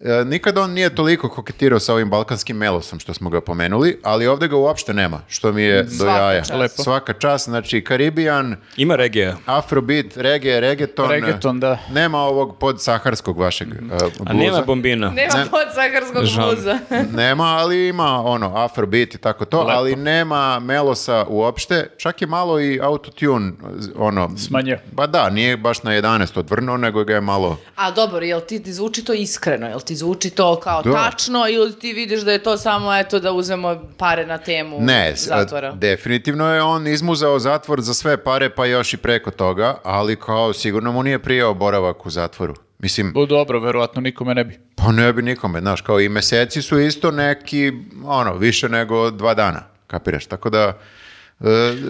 e, 0.00 0.24
nikad 0.24 0.58
on 0.58 0.70
nije 0.70 0.94
toliko 0.94 1.28
koketirao 1.28 1.78
sa 1.78 1.94
ovim 1.94 2.10
balkanskim 2.10 2.56
melosom 2.56 2.98
što 3.00 3.14
smo 3.14 3.30
ga 3.30 3.40
pomenuli, 3.40 4.00
ali 4.02 4.26
ovde 4.26 4.48
ga 4.48 4.56
uopšte 4.56 4.94
nema, 4.94 5.20
što 5.28 5.52
mi 5.52 5.62
je 5.62 5.82
do 5.82 5.90
Svaka 5.90 6.22
jaja. 6.22 6.42
Lepo. 6.54 6.82
Svaka 6.82 7.12
čast, 7.12 7.44
znači 7.44 7.84
Karibijan, 7.84 8.56
Ima 8.76 8.96
regija. 8.96 9.36
Afrobeat, 9.46 10.16
reggae, 10.16 10.60
reggaeton. 10.60 11.10
Reggaeton, 11.10 11.60
da. 11.60 11.78
Nema 11.92 12.18
ovog 12.18 12.58
podsaharskog 12.58 13.38
vašeg 13.38 13.68
uh, 13.68 13.74
bluza. 13.78 14.10
A 14.26 14.32
nema 14.32 14.62
bombina. 14.62 15.10
Nema 15.10 15.34
Ne. 15.34 15.44
podsaharskog 15.50 16.24
bluza. 16.36 16.78
Nema, 17.22 17.44
ali 17.44 17.88
ima 17.88 18.22
ono, 18.24 18.56
afrobeat 18.56 19.14
i 19.14 19.18
tako 19.18 19.44
to, 19.44 19.58
Lepo. 19.62 19.70
ali 19.72 19.96
nema 19.96 20.60
melosa 20.60 21.24
uopšte. 21.28 21.90
Čak 21.96 22.20
je 22.22 22.26
malo 22.26 22.60
i 22.60 22.80
autotune, 22.82 23.52
ono... 23.96 24.30
Smanjio. 24.38 24.78
Ba 24.92 25.06
da, 25.06 25.30
nije 25.30 25.56
baš 25.56 25.82
na 25.82 25.90
11 25.90 26.38
odvrnuo, 26.38 26.76
nego 26.76 27.04
ga 27.04 27.14
je 27.14 27.20
malo... 27.20 27.58
A 27.76 27.90
dobro, 27.90 28.24
jel 28.24 28.40
ti, 28.40 28.62
ti 28.62 28.72
zvuči 28.72 29.04
to 29.04 29.12
iskreno? 29.12 29.68
Jel 29.68 29.80
ti 29.88 29.96
zvuči 29.96 30.30
to 30.30 30.56
kao 30.56 30.82
Da. 30.82 30.92
tačno 30.92 31.48
ili 31.48 31.72
ti 31.74 31.92
vidiš 31.92 32.20
da 32.20 32.32
je 32.32 32.42
to 32.42 32.56
samo 32.56 32.94
eto 32.94 33.18
da 33.18 33.32
uzmemo 33.32 33.82
pare 33.98 34.26
na 34.26 34.38
temu 34.38 34.80
Ne, 34.80 35.12
zatvora? 35.16 35.72
definitivno 35.72 36.46
je 36.46 36.62
on 36.62 36.86
izmuzao 36.86 37.38
zatvor 37.38 37.80
za 37.80 37.94
sve 37.94 38.16
pare, 38.16 38.50
pa 38.50 38.66
još 38.66 38.94
i 38.94 38.98
preko 38.98 39.30
toga, 39.30 39.76
ali 39.84 40.16
kao 40.16 40.52
sigurno 40.52 40.92
mu 40.92 41.02
nije 41.02 41.18
prijao 41.18 41.54
boravak 41.54 42.06
u 42.06 42.10
zatvoru. 42.10 42.54
Mislim, 42.78 43.12
Bu 43.12 43.26
dobro, 43.26 43.60
verovatno 43.60 44.00
nikome 44.00 44.34
ne 44.34 44.44
bi. 44.44 44.58
Pa 44.76 44.92
ne 44.92 45.12
bi 45.12 45.22
nikome, 45.22 45.60
znaš, 45.60 45.80
kao 45.80 46.00
i 46.00 46.08
meseci 46.08 46.62
su 46.62 46.78
isto 46.80 47.10
neki, 47.10 47.72
ono, 48.04 48.34
više 48.34 48.68
nego 48.68 49.10
dva 49.10 49.34
dana, 49.34 49.62
kapiraš, 49.86 50.26
tako 50.26 50.50
da 50.50 50.78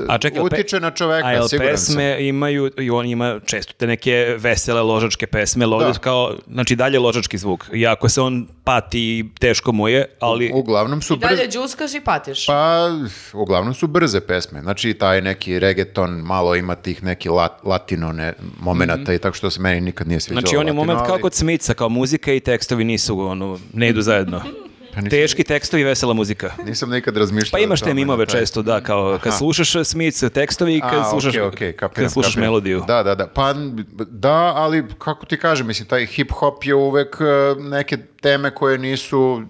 A 0.08 0.18
čekaj, 0.18 0.38
jel 0.38 0.44
pe- 0.44 0.54
utiče 0.54 0.80
na 0.80 0.90
čoveka, 0.90 1.28
A 1.28 1.32
jel 1.32 1.48
sam. 1.48 1.58
pesme 1.58 2.16
imaju, 2.20 2.70
i 2.78 2.90
on 2.90 3.06
ima 3.06 3.40
često 3.46 3.72
te 3.72 3.86
neke 3.86 4.36
vesele 4.38 4.80
ložačke 4.82 5.26
pesme, 5.26 5.66
Da. 5.66 5.92
kao, 5.92 6.34
znači 6.52 6.76
dalje 6.76 6.98
ložački 6.98 7.38
zvuk. 7.38 7.64
Iako 7.72 8.08
se 8.08 8.20
on 8.20 8.48
pati 8.64 9.00
i 9.00 9.24
teško 9.40 9.72
mu 9.72 9.88
je, 9.88 10.04
ali... 10.20 10.50
Uglavnom 10.54 11.02
su 11.02 11.14
I 11.14 11.18
dalje 11.18 11.36
brze, 11.36 11.50
džuskaš 11.50 11.94
i 11.94 12.00
patiš. 12.00 12.46
pa 12.46 12.88
uglavnom 13.32 13.74
su 13.74 13.86
brze 13.86 14.20
pesme, 14.20 14.60
znači 14.60 14.94
taj 14.94 15.22
neki 15.22 15.58
reggaeton, 15.58 16.10
malo 16.10 16.54
ima 16.54 16.74
tih 16.74 17.02
neki 17.02 17.28
lat, 17.28 17.52
latino 17.64 18.12
ne, 18.12 18.32
momenata 18.60 19.14
i 19.14 19.18
tako 19.18 19.36
što 19.36 19.50
se 19.50 19.60
meni 19.60 19.80
nikad 19.80 20.08
nije 20.08 20.20
sviđalo 20.20 20.40
Znači 20.40 20.56
on 20.56 20.66
je 20.66 20.72
moment 20.72 21.00
kao 21.06 21.18
kod 21.18 21.34
Smica, 21.34 21.74
kao 21.74 21.88
muzika 21.88 22.32
i 22.32 22.40
tekstovi 22.40 22.84
nisu, 22.84 23.20
ono, 23.20 23.58
ne 23.72 23.88
idu 23.88 24.02
zajedno. 24.02 24.42
Pa 24.98 25.02
nisam- 25.02 25.10
Teški 25.12 25.44
tekstovi 25.44 25.80
i 25.80 25.86
vesela 25.86 26.14
muzika. 26.14 26.50
Nisam 26.64 26.90
nikad 26.90 27.16
razmišljao 27.16 27.50
Pa 27.52 27.58
imaš 27.58 27.80
te 27.80 27.94
mimove 27.94 28.26
taj- 28.26 28.40
često, 28.40 28.62
da, 28.62 28.80
kao 28.80 29.18
kad 29.18 29.28
Aha. 29.28 29.38
slušaš 29.38 29.72
Smic 29.84 30.24
tekstovi 30.24 30.76
i 30.76 30.80
kad 30.82 30.94
A, 30.96 31.04
slušaš, 31.04 31.30
okej, 31.30 31.42
okej, 31.42 31.72
kapiram, 31.72 32.04
kad 32.04 32.12
slušaš 32.12 32.32
kapiram. 32.32 32.46
melodiju. 32.46 32.84
Da, 32.86 33.02
da, 33.02 33.14
da. 33.14 33.26
Pa 33.26 33.54
da, 34.00 34.32
ali 34.54 34.84
kako 34.98 35.26
ti 35.26 35.36
kažem, 35.36 35.66
mislim, 35.66 35.88
taj 35.88 36.06
hip-hop 36.06 36.66
je 36.66 36.74
uvek 36.74 37.16
e, 37.20 37.24
neke 37.60 37.96
teme 38.16 38.50
koje 38.50 38.78
nisu, 38.78 39.42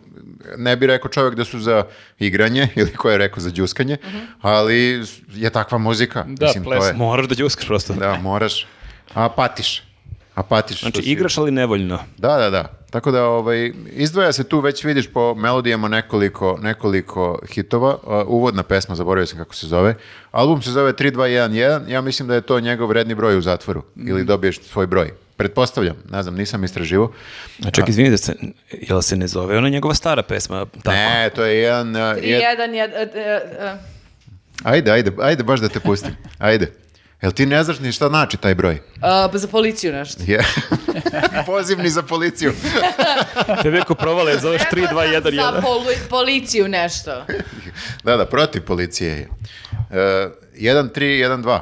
ne 0.56 0.76
bi 0.76 0.86
rekao 0.86 1.10
čovjek 1.10 1.34
da 1.34 1.44
su 1.44 1.60
za 1.60 1.84
igranje, 2.18 2.68
ili 2.76 2.92
ko 2.92 3.10
je 3.10 3.18
rekao 3.18 3.40
za 3.40 3.50
džuskanje, 3.50 3.96
ali 4.40 5.02
je 5.28 5.50
takva 5.50 5.78
muzika. 5.78 6.24
Da, 6.24 6.46
mislim, 6.46 6.64
to 6.64 6.84
je. 6.86 6.92
Moraš 6.94 7.26
da 7.26 7.34
džuskaš 7.34 7.66
prosto. 7.66 7.92
da, 7.94 8.14
moraš, 8.16 8.66
a 9.14 9.28
patiš. 9.28 9.82
A 10.38 10.42
patiš. 10.42 10.80
Znači 10.80 11.00
igraš 11.00 11.38
ali 11.38 11.50
nevoljno. 11.50 11.98
Da, 12.18 12.36
da, 12.36 12.50
da. 12.50 12.64
Tako 12.90 13.10
da 13.10 13.24
ovaj, 13.24 13.72
izdvaja 13.90 14.32
se 14.32 14.44
tu, 14.44 14.60
već 14.60 14.84
vidiš 14.84 15.06
po 15.12 15.34
melodijama 15.34 15.88
nekoliko, 15.88 16.58
nekoliko 16.62 17.38
hitova. 17.52 17.98
Uh, 18.02 18.26
uvodna 18.26 18.62
pesma, 18.62 18.94
zaboravio 18.94 19.26
sam 19.26 19.38
kako 19.38 19.54
se 19.54 19.66
zove. 19.66 19.94
Album 20.30 20.62
se 20.62 20.70
zove 20.70 20.92
3211. 20.92 21.88
Ja 21.90 22.00
mislim 22.00 22.28
da 22.28 22.34
je 22.34 22.40
to 22.40 22.60
njegov 22.60 22.92
redni 22.92 23.14
broj 23.14 23.38
u 23.38 23.40
zatvoru. 23.40 23.82
Ili 23.96 24.24
dobiješ 24.24 24.60
svoj 24.60 24.86
broj. 24.86 25.12
Pretpostavljam, 25.36 25.96
ne 26.10 26.22
znam, 26.22 26.34
nisam 26.34 26.64
istraživo. 26.64 27.12
A 27.66 27.70
ček, 27.70 27.88
izvini, 27.88 28.10
da 28.10 28.16
se, 28.16 28.34
jel 28.72 29.02
se 29.02 29.16
ne 29.16 29.28
zove 29.28 29.58
ona 29.58 29.68
njegova 29.68 29.94
stara 29.94 30.22
pesma? 30.22 30.66
Tako? 30.66 30.90
Ne, 30.96 31.30
to 31.34 31.44
je 31.44 31.58
jedan... 31.58 31.96
uh, 31.96 32.02
jed- 32.02 32.50
jedan, 32.50 32.74
jed, 32.74 32.90
e, 32.90 33.10
e, 33.14 33.20
e. 33.60 33.76
Ajde, 34.62 34.90
ajde, 34.90 35.12
ajde 35.20 35.42
baš 35.42 35.60
da 35.60 35.68
te 35.68 35.80
pustim. 35.80 36.16
Ajde. 36.38 36.72
Jel 37.22 37.32
ti 37.32 37.46
ne 37.46 37.64
znaš 37.64 37.78
ni 37.78 37.92
šta 37.92 38.08
znači 38.08 38.36
taj 38.36 38.54
broj? 38.54 38.80
A, 39.00 39.28
pa 39.32 39.38
za 39.38 39.48
policiju 39.48 39.92
nešto. 39.92 40.22
Je. 40.26 40.44
Pozivni 41.46 41.90
za 41.90 42.02
policiju. 42.02 42.52
Tebe 43.62 43.80
ko 43.80 43.94
provale, 43.94 44.38
zoveš 44.38 44.62
3, 44.62 44.88
2, 44.88 44.94
1, 45.12 45.22
Za 45.22 45.30
1. 45.30 45.62
poli- 45.62 46.08
policiju 46.10 46.68
nešto. 46.68 47.24
Da, 48.04 48.16
da, 48.16 48.26
protiv 48.26 48.64
policije 48.64 49.10
je. 49.10 49.28
Uh, 49.72 49.76
1, 50.54 50.88
3, 50.90 51.00
1, 51.00 51.42
2. 51.42 51.60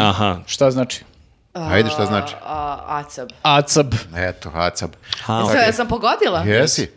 Aha. 0.00 0.38
Šta 0.46 0.70
znači? 0.70 1.04
Ajde, 1.52 1.90
šta 1.90 2.06
znači? 2.06 2.34
A, 2.42 2.76
acab. 2.88 3.28
Acab. 3.42 3.94
Eto, 4.16 4.50
acab. 4.54 4.90
Ha, 5.20 5.46
Sve, 5.50 5.72
sam 5.72 5.88
pogodila? 5.88 6.40
Jesi? 6.40 6.90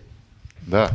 Da. 0.61 0.89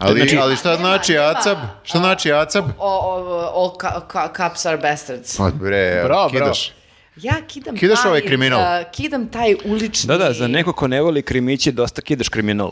Ali, 0.00 0.20
Znači- 0.20 0.36
ali 0.36 0.56
šta 0.56 0.68
Nema, 0.70 0.80
znači 0.80 1.12
nema. 1.12 1.24
acab? 1.28 1.58
Šta 1.84 1.98
znači 1.98 2.32
acab? 2.32 2.64
O, 2.78 2.88
o, 2.88 3.70
all 4.14 4.30
cups 4.30 4.66
are 4.66 4.76
bastards. 4.76 5.36
Pa 5.36 5.50
bre, 5.50 6.02
Bravo, 6.04 6.30
kidaš. 6.30 6.72
Ja 7.16 7.34
kidam 7.48 7.76
Kidaš 7.76 8.02
taj, 8.02 8.08
ovaj 8.08 8.20
kriminal. 8.20 8.60
a, 8.60 8.84
kidam 8.84 9.28
taj 9.28 9.54
ulični... 9.64 10.08
Da, 10.08 10.18
da, 10.18 10.32
za 10.32 10.48
neko 10.48 10.72
ko 10.72 10.86
ne 10.88 11.00
voli 11.02 11.22
krimići, 11.22 11.72
dosta 11.72 12.02
kidaš 12.02 12.28
kriminal. 12.28 12.70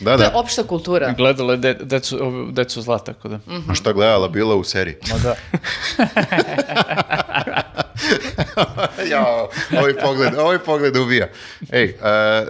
Da, 0.00 0.16
To 0.16 0.22
je 0.22 0.30
da. 0.30 0.38
opšta 0.38 0.62
kultura. 0.62 1.12
Gledala 1.12 1.52
je 1.52 1.56
de, 1.56 1.74
decu, 1.74 2.18
decu 2.52 2.82
zla, 2.82 2.98
tako 2.98 3.28
da. 3.28 3.38
A 3.68 3.74
šta 3.74 3.92
gledala 3.92 4.28
bila 4.28 4.54
u 4.54 4.64
seriji? 4.64 4.96
Ma 5.12 5.18
da. 5.18 5.34
ja, 9.12 9.26
ovaj 9.78 9.94
pogled, 9.94 10.34
ovaj 10.38 10.58
pogled 10.58 10.96
ubija. 10.96 11.28
Ej, 11.72 11.84
e, 11.84 11.94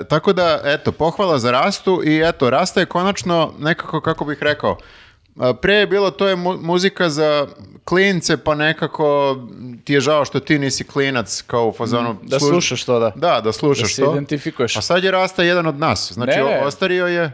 tako 0.09 0.33
da, 0.33 0.61
eto, 0.65 0.93
pohvala 0.93 1.39
za 1.39 1.51
Rastu 1.51 2.03
i 2.05 2.23
eto, 2.25 2.51
Rasta 2.51 2.81
je 2.81 2.87
konačno 2.87 3.55
nekako, 3.59 4.01
kako 4.01 4.25
bih 4.25 4.39
rekao, 4.41 4.77
e, 5.41 5.53
pre 5.63 5.75
je 5.75 5.87
bilo, 5.87 6.11
to 6.11 6.29
je 6.29 6.37
mu- 6.37 6.57
muzika 6.57 7.11
za 7.11 7.47
klince, 7.87 8.37
pa 8.37 8.55
nekako 8.55 9.37
ti 9.85 9.93
je 9.93 10.01
žao 10.01 10.25
što 10.25 10.41
ti 10.41 10.59
nisi 10.59 10.85
klinac 10.85 11.43
kao 11.43 11.69
u 11.69 11.73
fazonu... 11.73 12.17
Da 12.23 12.39
služ- 12.39 12.49
slušaš 12.49 12.85
to, 12.85 12.99
da. 12.99 13.13
Da, 13.17 13.41
da 13.41 13.53
slušaš 13.53 13.83
Da 13.83 13.89
se 13.89 14.03
to. 14.03 14.13
identifikuješ. 14.13 14.77
A 14.77 14.83
sad 14.83 15.05
je 15.05 15.11
Rasta 15.11 15.43
jedan 15.43 15.67
od 15.67 15.79
nas. 15.79 16.13
Znači, 16.13 16.31
Ne, 16.33 16.45
ne. 16.45 16.61
ostario 16.61 17.07
je, 17.07 17.33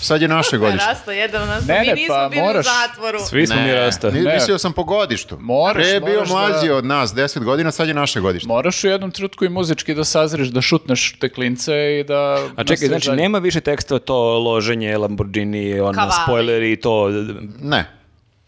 sad 0.00 0.22
je 0.22 0.28
naše 0.28 0.58
godište. 0.58 0.86
Rasta, 0.86 1.12
jedan 1.12 1.42
od 1.42 1.48
nas, 1.48 1.66
Ne, 1.66 1.80
mi 1.80 1.86
ne, 1.86 1.94
nismo 1.94 2.14
pa 2.14 2.28
bili 2.28 2.42
moraš. 2.42 2.66
u 2.66 2.68
zatvoru. 2.82 3.18
Svi 3.20 3.46
smo 3.46 3.56
mi 3.58 3.72
rasta. 3.72 4.10
Ne. 4.10 4.34
Mislio 4.34 4.58
sam 4.58 4.72
po 4.72 4.84
godištu. 4.84 5.36
Moraš, 5.40 5.74
Pre 5.76 5.86
je 5.86 6.00
bio 6.02 6.20
da- 6.20 6.26
mlađi 6.26 6.70
od 6.70 6.84
nas, 6.84 7.10
10 7.12 7.38
godina, 7.40 7.70
sad 7.70 7.88
je 7.88 7.94
naše 7.94 8.20
godište. 8.20 8.48
Moraš 8.48 8.84
u 8.84 8.88
jednom 8.88 9.10
trenutku 9.10 9.44
i 9.44 9.50
muzički 9.50 9.94
da 9.94 10.04
sazriš, 10.04 10.48
da 10.48 10.60
šutneš 10.60 11.12
te 11.12 11.28
klince 11.28 11.72
i 12.00 12.04
da... 12.04 12.14
A 12.24 12.38
čekaj, 12.38 12.56
nastaviš 12.64 12.88
znači 12.88 13.06
dalje. 13.06 13.16
nema 13.18 13.38
više 13.38 13.60
teksta 13.60 13.98
to 13.98 14.16
loženje, 14.38 14.98
Lamborghini, 14.98 15.80
ono, 15.80 15.92
Kavali. 15.92 16.12
spoileri 16.24 16.72
i 16.72 16.76
to. 16.76 17.08
Ne, 17.60 17.90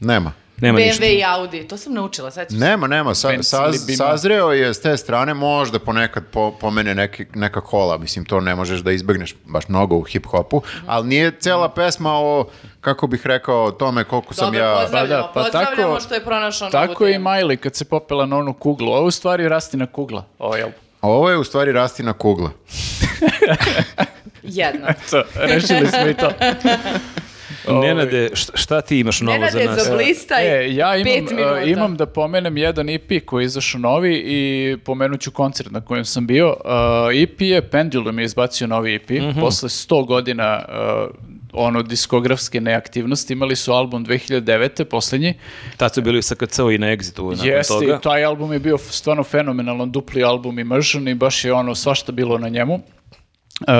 nema. 0.00 0.32
Nema 0.60 0.78
ništa. 0.78 1.04
BMW 1.04 1.18
i 1.18 1.24
Audi, 1.26 1.68
to 1.68 1.76
sam 1.76 1.94
naučila, 1.94 2.30
se? 2.30 2.46
Nema, 2.50 2.86
nema, 2.86 3.14
sa, 3.14 3.28
Benz 3.28 3.46
saz- 3.46 3.68
ili 3.68 3.78
Bima. 3.86 3.96
sazreo 3.96 4.50
je 4.50 4.74
s 4.74 4.80
te 4.80 4.96
strane, 4.96 5.34
možda 5.34 5.78
ponekad 5.78 6.24
po, 6.24 6.50
pomene 6.52 6.94
neki, 6.94 7.26
neka 7.34 7.60
kola, 7.60 7.98
mislim, 7.98 8.24
to 8.24 8.40
ne 8.40 8.54
možeš 8.54 8.80
da 8.80 8.92
izbegneš 8.92 9.34
baš 9.44 9.68
mnogo 9.68 9.96
u 9.96 10.02
hip-hopu, 10.02 10.60
ali 10.86 11.06
nije 11.08 11.32
cela 11.32 11.68
pesma 11.68 12.10
o, 12.12 12.44
kako 12.80 13.06
bih 13.06 13.26
rekao, 13.26 13.64
o 13.64 13.70
tome 13.70 14.04
koliko 14.04 14.34
sam 14.34 14.44
Dobro, 14.46 14.60
ja... 14.60 14.78
pozdravljamo, 14.82 15.22
Pa 15.24 15.28
da, 15.28 15.32
pa 15.34 15.42
pozdravljamo 15.42 15.94
tako- 15.94 16.00
što 16.00 16.14
je 16.14 16.24
pronašao 16.24 16.70
Tako 16.70 16.92
novu 16.94 17.06
je 17.06 17.14
i 17.14 17.18
Miley 17.18 17.56
kad 17.56 17.74
se 17.74 17.84
popela 17.84 18.26
na 18.26 18.36
onu 18.38 18.52
kuglu. 18.52 18.88
Ovo 18.88 18.98
je 18.98 19.04
u 19.04 19.10
stvari 19.10 19.48
rastina 19.48 19.86
kugla. 19.86 20.24
Album. 20.38 20.72
A 21.00 21.08
ovo 21.08 21.30
je 21.30 21.36
u 21.36 21.44
stvari 21.44 21.72
rastina 21.72 22.12
kugla. 22.12 22.50
Jedna. 24.42 24.94
To, 25.10 25.22
rešili 25.36 25.88
smo 25.88 26.08
i 26.08 26.14
to. 26.14 26.30
Nenade, 27.72 28.28
šta, 28.34 28.56
šta 28.56 28.80
ti 28.80 28.98
imaš 29.00 29.20
novo 29.20 29.38
za 29.52 29.58
Nenade, 29.58 29.64
nas? 29.64 29.86
zablistaj 29.86 30.64
E, 30.64 30.74
ja 30.74 30.96
imam, 30.96 31.04
pet 31.04 31.30
minuta. 31.30 31.52
uh, 31.62 31.68
imam 31.68 31.96
da 31.96 32.06
pomenem 32.06 32.56
jedan 32.56 32.88
EP 32.88 33.10
koji 33.26 33.42
je 33.42 33.46
izašao 33.46 33.80
novi 33.80 34.22
i 34.26 34.76
pomenut 34.84 35.20
ću 35.20 35.30
koncert 35.30 35.70
na 35.70 35.80
kojem 35.80 36.04
sam 36.04 36.26
bio. 36.26 36.48
Uh, 36.48 37.22
EP 37.22 37.40
je 37.40 37.62
Pendulum 37.70 38.18
je 38.18 38.24
izbacio 38.24 38.66
novi 38.66 38.94
EP. 38.94 39.10
Mhm. 39.10 39.40
Posle 39.40 39.68
100 39.68 40.06
godina 40.06 40.64
uh, 40.68 41.10
ono 41.52 41.82
diskografske 41.82 42.60
neaktivnosti 42.60 43.32
imali 43.32 43.56
su 43.56 43.72
album 43.72 44.06
2009. 44.06 44.84
poslednji. 44.84 45.34
Tad 45.76 45.94
su 45.94 46.02
bili 46.02 46.18
u 46.18 46.22
SKC-u 46.22 46.70
i 46.70 46.78
na 46.78 46.86
Exitu 46.86 47.30
nakon 47.30 47.46
Jeste, 47.46 47.74
toga. 47.74 47.96
i 47.96 48.02
taj 48.02 48.24
album 48.24 48.52
je 48.52 48.58
bio 48.58 48.78
stvarno 48.78 49.24
fenomenalan, 49.24 49.90
dupli 49.90 50.24
album 50.24 50.58
Immersion 50.58 51.08
i 51.08 51.14
baš 51.14 51.44
je 51.44 51.52
ono 51.52 51.74
svašta 51.74 52.12
bilo 52.12 52.38
na 52.38 52.48
njemu. 52.48 52.74
Uh, 52.74 52.80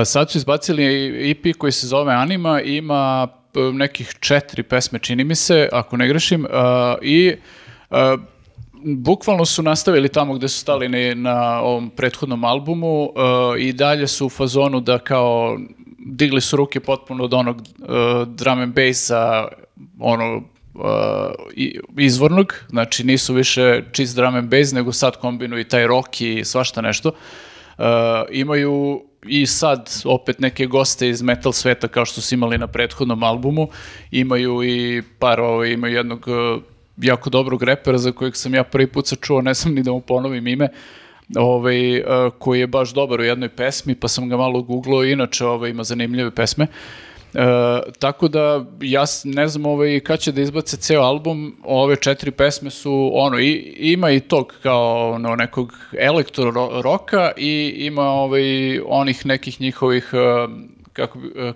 sad 0.04 0.30
su 0.30 0.38
izbacili 0.38 1.30
EP 1.30 1.56
koji 1.58 1.72
se 1.72 1.86
zove 1.86 2.14
Anima 2.14 2.62
i 2.62 2.76
ima 2.76 3.28
nekih 3.72 4.14
četiri 4.20 4.62
pesme, 4.62 4.98
čini 4.98 5.24
mi 5.24 5.34
se, 5.34 5.68
ako 5.72 5.96
ne 5.96 6.08
grešim, 6.08 6.44
uh, 6.44 6.50
i 7.02 7.34
uh, 7.90 7.96
bukvalno 8.84 9.44
su 9.44 9.62
nastavili 9.62 10.08
tamo 10.08 10.34
gde 10.34 10.48
su 10.48 10.60
stali 10.60 10.88
na, 10.88 11.14
na 11.14 11.60
ovom 11.60 11.90
prethodnom 11.90 12.44
albumu 12.44 13.02
uh, 13.02 13.10
i 13.58 13.72
dalje 13.72 14.06
su 14.06 14.26
u 14.26 14.30
fazonu 14.30 14.80
da 14.80 14.98
kao 14.98 15.58
digli 15.98 16.40
su 16.40 16.56
ruke 16.56 16.80
potpuno 16.80 17.24
od 17.24 17.34
onog 17.34 17.56
uh, 17.56 18.28
drum 18.28 18.58
and 18.58 18.74
bassa, 18.74 19.48
ono 19.98 20.36
uh, 20.36 20.82
izvornog, 21.98 22.54
znači 22.68 23.04
nisu 23.04 23.34
više 23.34 23.82
čist 23.92 24.16
drum 24.16 24.34
and 24.34 24.50
bass, 24.50 24.72
nego 24.72 24.92
sad 24.92 25.16
kombinuju 25.16 25.60
i 25.60 25.68
taj 25.68 25.86
rock 25.86 26.20
i 26.20 26.44
svašta 26.44 26.80
nešto. 26.80 27.08
Uh, 27.78 27.84
imaju 28.30 29.02
i 29.26 29.46
sad 29.46 29.90
opet 30.04 30.38
neke 30.38 30.66
goste 30.66 31.08
iz 31.08 31.22
metal 31.22 31.52
sveta 31.52 31.88
kao 31.88 32.04
što 32.04 32.20
su 32.20 32.34
imali 32.34 32.58
na 32.58 32.66
prethodnom 32.66 33.22
albumu. 33.22 33.68
Imaju 34.10 34.62
i 34.64 35.02
par, 35.18 35.40
ovaj, 35.40 35.72
imaju 35.72 35.96
jednog 35.96 36.28
uh, 36.28 36.62
jako 36.96 37.30
dobrog 37.30 37.62
repera 37.62 37.98
za 37.98 38.12
kojeg 38.12 38.36
sam 38.36 38.54
ja 38.54 38.64
prvi 38.64 38.86
put 38.86 39.06
sačuo, 39.06 39.42
ne 39.42 39.54
sam 39.54 39.74
ni 39.74 39.82
da 39.82 39.92
mu 39.92 40.00
ponovim 40.00 40.46
ime, 40.46 40.68
ovaj, 41.36 42.00
uh, 42.00 42.06
koji 42.38 42.60
je 42.60 42.66
baš 42.66 42.94
dobar 42.94 43.20
u 43.20 43.24
jednoj 43.24 43.48
pesmi, 43.48 43.94
pa 43.94 44.08
sam 44.08 44.28
ga 44.28 44.36
malo 44.36 44.62
googlao, 44.62 45.04
inače 45.04 45.46
ovaj, 45.46 45.70
ima 45.70 45.84
zanimljive 45.84 46.30
pesme. 46.30 46.66
E, 47.34 47.40
tako 47.98 48.28
da 48.28 48.64
ja 48.80 49.04
ne 49.24 49.48
znam 49.48 49.66
ovaj, 49.66 50.00
kad 50.00 50.18
će 50.20 50.32
da 50.32 50.40
izbace 50.40 50.76
ceo 50.76 51.02
album, 51.02 51.56
ove 51.64 51.96
četiri 51.96 52.30
pesme 52.30 52.70
su 52.70 53.10
ono, 53.14 53.38
i, 53.38 53.74
ima 53.78 54.10
i 54.10 54.20
tog 54.20 54.54
kao 54.62 55.10
ono, 55.10 55.36
nekog 55.36 55.72
elektro 55.98 56.50
ro- 56.50 56.82
roka 56.82 57.32
i 57.36 57.74
ima 57.76 58.02
ovaj, 58.02 58.80
onih 58.86 59.26
nekih 59.26 59.60
njihovih 59.60 60.10
e, 60.12 60.48
kako 60.92 61.18
bi, 61.18 61.28
e, 61.36 61.52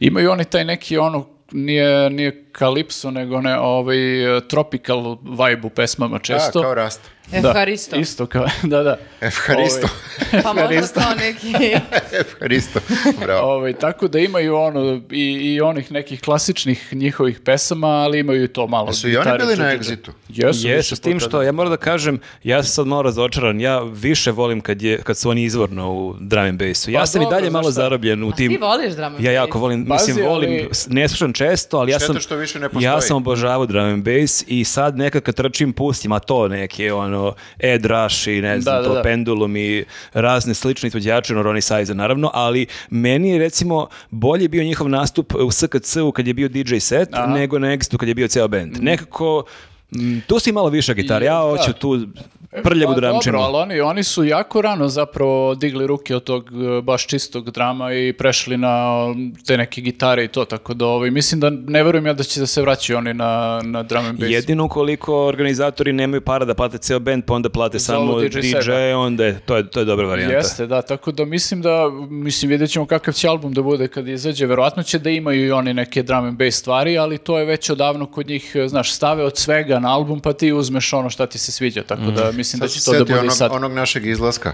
imaju 0.00 0.30
oni 0.30 0.44
taj 0.44 0.64
neki 0.64 0.98
ono 0.98 1.26
nije, 1.52 2.10
nije 2.10 2.44
kalipso, 2.52 3.10
nego 3.10 3.40
ne, 3.40 3.58
ovaj, 3.58 3.96
tropical 4.48 5.16
vibe 5.22 5.66
u 5.66 5.70
pesmama 5.70 6.18
često. 6.18 6.58
A, 6.58 6.62
kao 6.62 6.74
rast. 6.74 7.13
Evharisto. 7.32 7.96
Da, 7.96 8.02
isto 8.02 8.26
kao, 8.26 8.46
da, 8.62 8.82
da. 8.82 8.96
Evharisto. 9.20 9.88
Ovaj, 10.32 10.42
Pa 10.44 10.52
možda 10.52 11.00
kao 11.00 11.14
neki... 11.14 11.52
Evharisto. 12.12 12.80
Bravo. 13.20 13.48
Ovaj, 13.48 13.72
tako 13.72 14.08
da 14.08 14.18
imaju 14.18 14.56
ono 14.56 15.00
i, 15.10 15.22
i 15.24 15.60
onih 15.60 15.92
nekih 15.92 16.20
klasičnih 16.20 16.88
njihovih 16.92 17.40
pesama, 17.40 17.86
ali 17.88 18.18
imaju 18.18 18.44
i 18.44 18.48
to 18.48 18.66
malo. 18.66 18.92
Su 18.92 19.08
i 19.08 19.16
oni 19.16 19.30
bili 19.38 19.56
na. 19.56 19.64
Exitu? 19.64 20.10
Jesu, 20.28 20.68
Jesu, 20.68 20.76
više 20.76 20.96
s 20.96 21.00
tim 21.00 21.20
što, 21.20 21.38
da. 21.38 21.44
ja 21.44 21.52
moram 21.52 21.70
da 21.70 21.76
kažem, 21.76 22.20
ja 22.42 22.62
sam 22.62 22.70
sad 22.70 22.86
malo 22.86 23.02
razočaran, 23.02 23.60
ja 23.60 23.80
više 23.82 24.30
volim 24.30 24.60
kad, 24.60 24.82
je, 24.82 25.02
kad 25.02 25.16
su 25.18 25.30
oni 25.30 25.42
izvorno 25.44 25.92
u 25.92 26.14
drum 26.20 26.44
and 26.44 26.58
bassu. 26.58 26.90
Ja 26.90 27.00
Pa 27.00 27.06
sam 27.06 27.22
i 27.22 27.24
dobro, 27.24 27.36
dalje 27.36 27.50
malo 27.50 27.62
šta? 27.62 27.70
zarobljen 27.72 28.22
u 28.24 28.28
A 28.28 28.32
ti 28.32 28.48
tim... 28.48 28.60
voliš 28.60 28.92
drum 28.94 29.04
and 29.06 29.14
Ja 29.14 29.30
bass? 29.30 29.34
jako 29.34 29.58
volim, 29.58 29.86
Pazi, 29.86 30.08
mislim, 30.08 30.26
volim, 30.26 30.50
ali- 30.50 30.68
ne 30.88 31.08
slušam 31.08 31.32
često, 31.32 31.78
ali 31.78 31.92
ja 31.92 31.98
sam, 32.00 32.20
što 32.20 32.36
više 32.36 32.58
ne 32.60 32.68
postoji. 32.68 32.84
ja 32.84 33.00
sam 33.00 33.16
obožavao 33.16 33.66
drum 33.66 33.84
and 33.84 34.04
bass 34.04 34.44
i 34.46 34.64
sad 34.64 34.96
nekad 34.96 35.22
kad 35.22 35.34
trčim 35.34 35.72
pustim, 35.72 36.12
a 36.12 36.18
to 36.18 36.48
neke, 36.48 36.92
ono, 36.92 37.13
Ed 37.58 37.86
Rush 37.86 38.28
i 38.28 38.40
ne 38.40 38.60
znam, 38.60 38.74
Da, 38.76 38.82
da, 38.82 38.88
to 38.88 38.94
da. 38.94 39.02
Pendulum 39.02 39.56
i 39.56 39.84
razne 40.12 40.54
slične 40.54 40.86
izvođače, 40.86 41.32
ono 41.32 41.42
Ronnie 41.42 41.62
Size 41.62 41.94
naravno, 41.94 42.30
ali 42.34 42.66
meni 42.90 43.30
je 43.30 43.38
recimo 43.38 43.88
bolje 44.10 44.48
bio 44.48 44.64
njihov 44.64 44.88
nastup 44.88 45.34
u 45.34 45.50
SKC-u 45.50 46.12
kad 46.12 46.26
je 46.26 46.34
bio 46.34 46.48
DJ 46.48 46.76
set, 46.78 47.08
Aha. 47.12 47.26
Nego 47.26 47.58
na 47.58 47.68
Exitu 47.68 47.96
kad 47.96 48.08
je 48.08 48.14
bio 48.14 48.28
ceo 48.28 48.48
band. 48.48 48.76
Nekako, 48.80 49.44
mm, 49.46 49.73
tu 50.26 50.38
si 50.38 50.52
malo 50.52 50.68
više 50.68 50.94
gitara, 50.94 51.24
ja 51.24 51.40
I- 51.46 51.50
hoću 51.50 51.72
da. 51.72 51.78
tu 51.78 52.06
prljavu 52.62 52.94
Pa 52.94 53.00
dramčinu. 53.00 53.38
Dobro, 53.38 53.58
ali 53.58 53.62
oni, 53.62 53.80
oni 53.80 54.04
su 54.04 54.24
jako 54.24 54.62
rano 54.62 54.88
zapravo 54.88 55.54
digli 55.54 55.86
ruke 55.86 56.16
od 56.16 56.24
tog 56.24 56.50
e, 56.78 56.82
baš 56.82 57.06
čistog 57.06 57.50
drama 57.50 57.92
i 57.92 58.12
prešli 58.12 58.56
na 58.56 58.96
te 59.46 59.56
neke 59.56 59.80
gitare 59.80 60.24
i 60.24 60.28
to, 60.28 60.44
tako 60.44 60.74
da 60.74 60.86
ovaj, 60.86 61.10
mislim 61.10 61.40
da 61.40 61.50
ne 61.50 61.82
verujem 61.82 62.06
ja 62.06 62.12
da 62.12 62.22
će 62.22 62.40
da 62.40 62.46
se 62.46 62.62
vraćaju 62.62 62.98
oni 62.98 63.14
na, 63.14 63.60
na 63.64 63.82
drum 63.82 64.04
and 64.06 64.18
bass. 64.18 64.32
Jedino 64.32 64.68
koliko 64.68 65.26
organizatori 65.26 65.92
nemaju 65.92 66.20
para 66.20 66.44
da 66.44 66.54
plate 66.54 66.78
ceo 66.78 66.98
band, 66.98 67.24
pa 67.24 67.34
onda 67.34 67.48
plate 67.48 67.78
Zovu 67.78 68.06
samo 68.08 68.20
DJ 68.20 68.38
DJ, 68.40 68.72
onda 68.96 69.24
je, 69.24 69.40
to 69.40 69.56
je, 69.56 69.70
to 69.70 69.80
je 69.80 69.84
dobra 69.84 70.06
varijanta. 70.06 70.36
Jeste, 70.36 70.66
da, 70.66 70.82
tako 70.82 71.12
da 71.12 71.24
mislim 71.24 71.62
da, 71.62 71.90
mislim, 72.08 72.50
vidjet 72.50 72.70
ćemo 72.70 72.86
kakav 72.86 73.14
će 73.14 73.28
album 73.28 73.52
da 73.52 73.62
bude 73.62 73.88
kad 73.88 74.08
izađe, 74.08 74.46
verovatno 74.46 74.82
će 74.82 74.98
da 74.98 75.10
imaju 75.10 75.46
i 75.46 75.50
oni 75.52 75.74
neke 75.74 76.02
drum 76.02 76.24
and 76.24 76.38
bass 76.38 76.58
stvari, 76.58 76.98
ali 76.98 77.18
to 77.18 77.38
je 77.38 77.44
već 77.44 77.70
odavno 77.70 78.06
kod 78.06 78.26
njih, 78.26 78.52
e, 78.54 78.68
znaš, 78.68 78.92
stave 78.92 79.24
od 79.24 79.36
svega 79.36 79.78
na 79.84 79.90
album, 79.92 80.20
pa 80.20 80.32
ti 80.32 80.52
uzmeš 80.52 80.92
ono 80.92 81.10
šta 81.10 81.26
ti 81.26 81.38
se 81.38 81.52
sviđa, 81.52 81.82
tako 81.82 82.10
da 82.10 82.32
mislim 82.32 82.60
da 82.60 82.68
će 82.68 82.84
to 82.84 82.92
da 82.92 82.98
bude 82.98 83.14
i 83.14 83.18
onog, 83.18 83.36
sad. 83.36 83.52
onog 83.52 83.72
našeg 83.72 84.06
izlaska. 84.06 84.52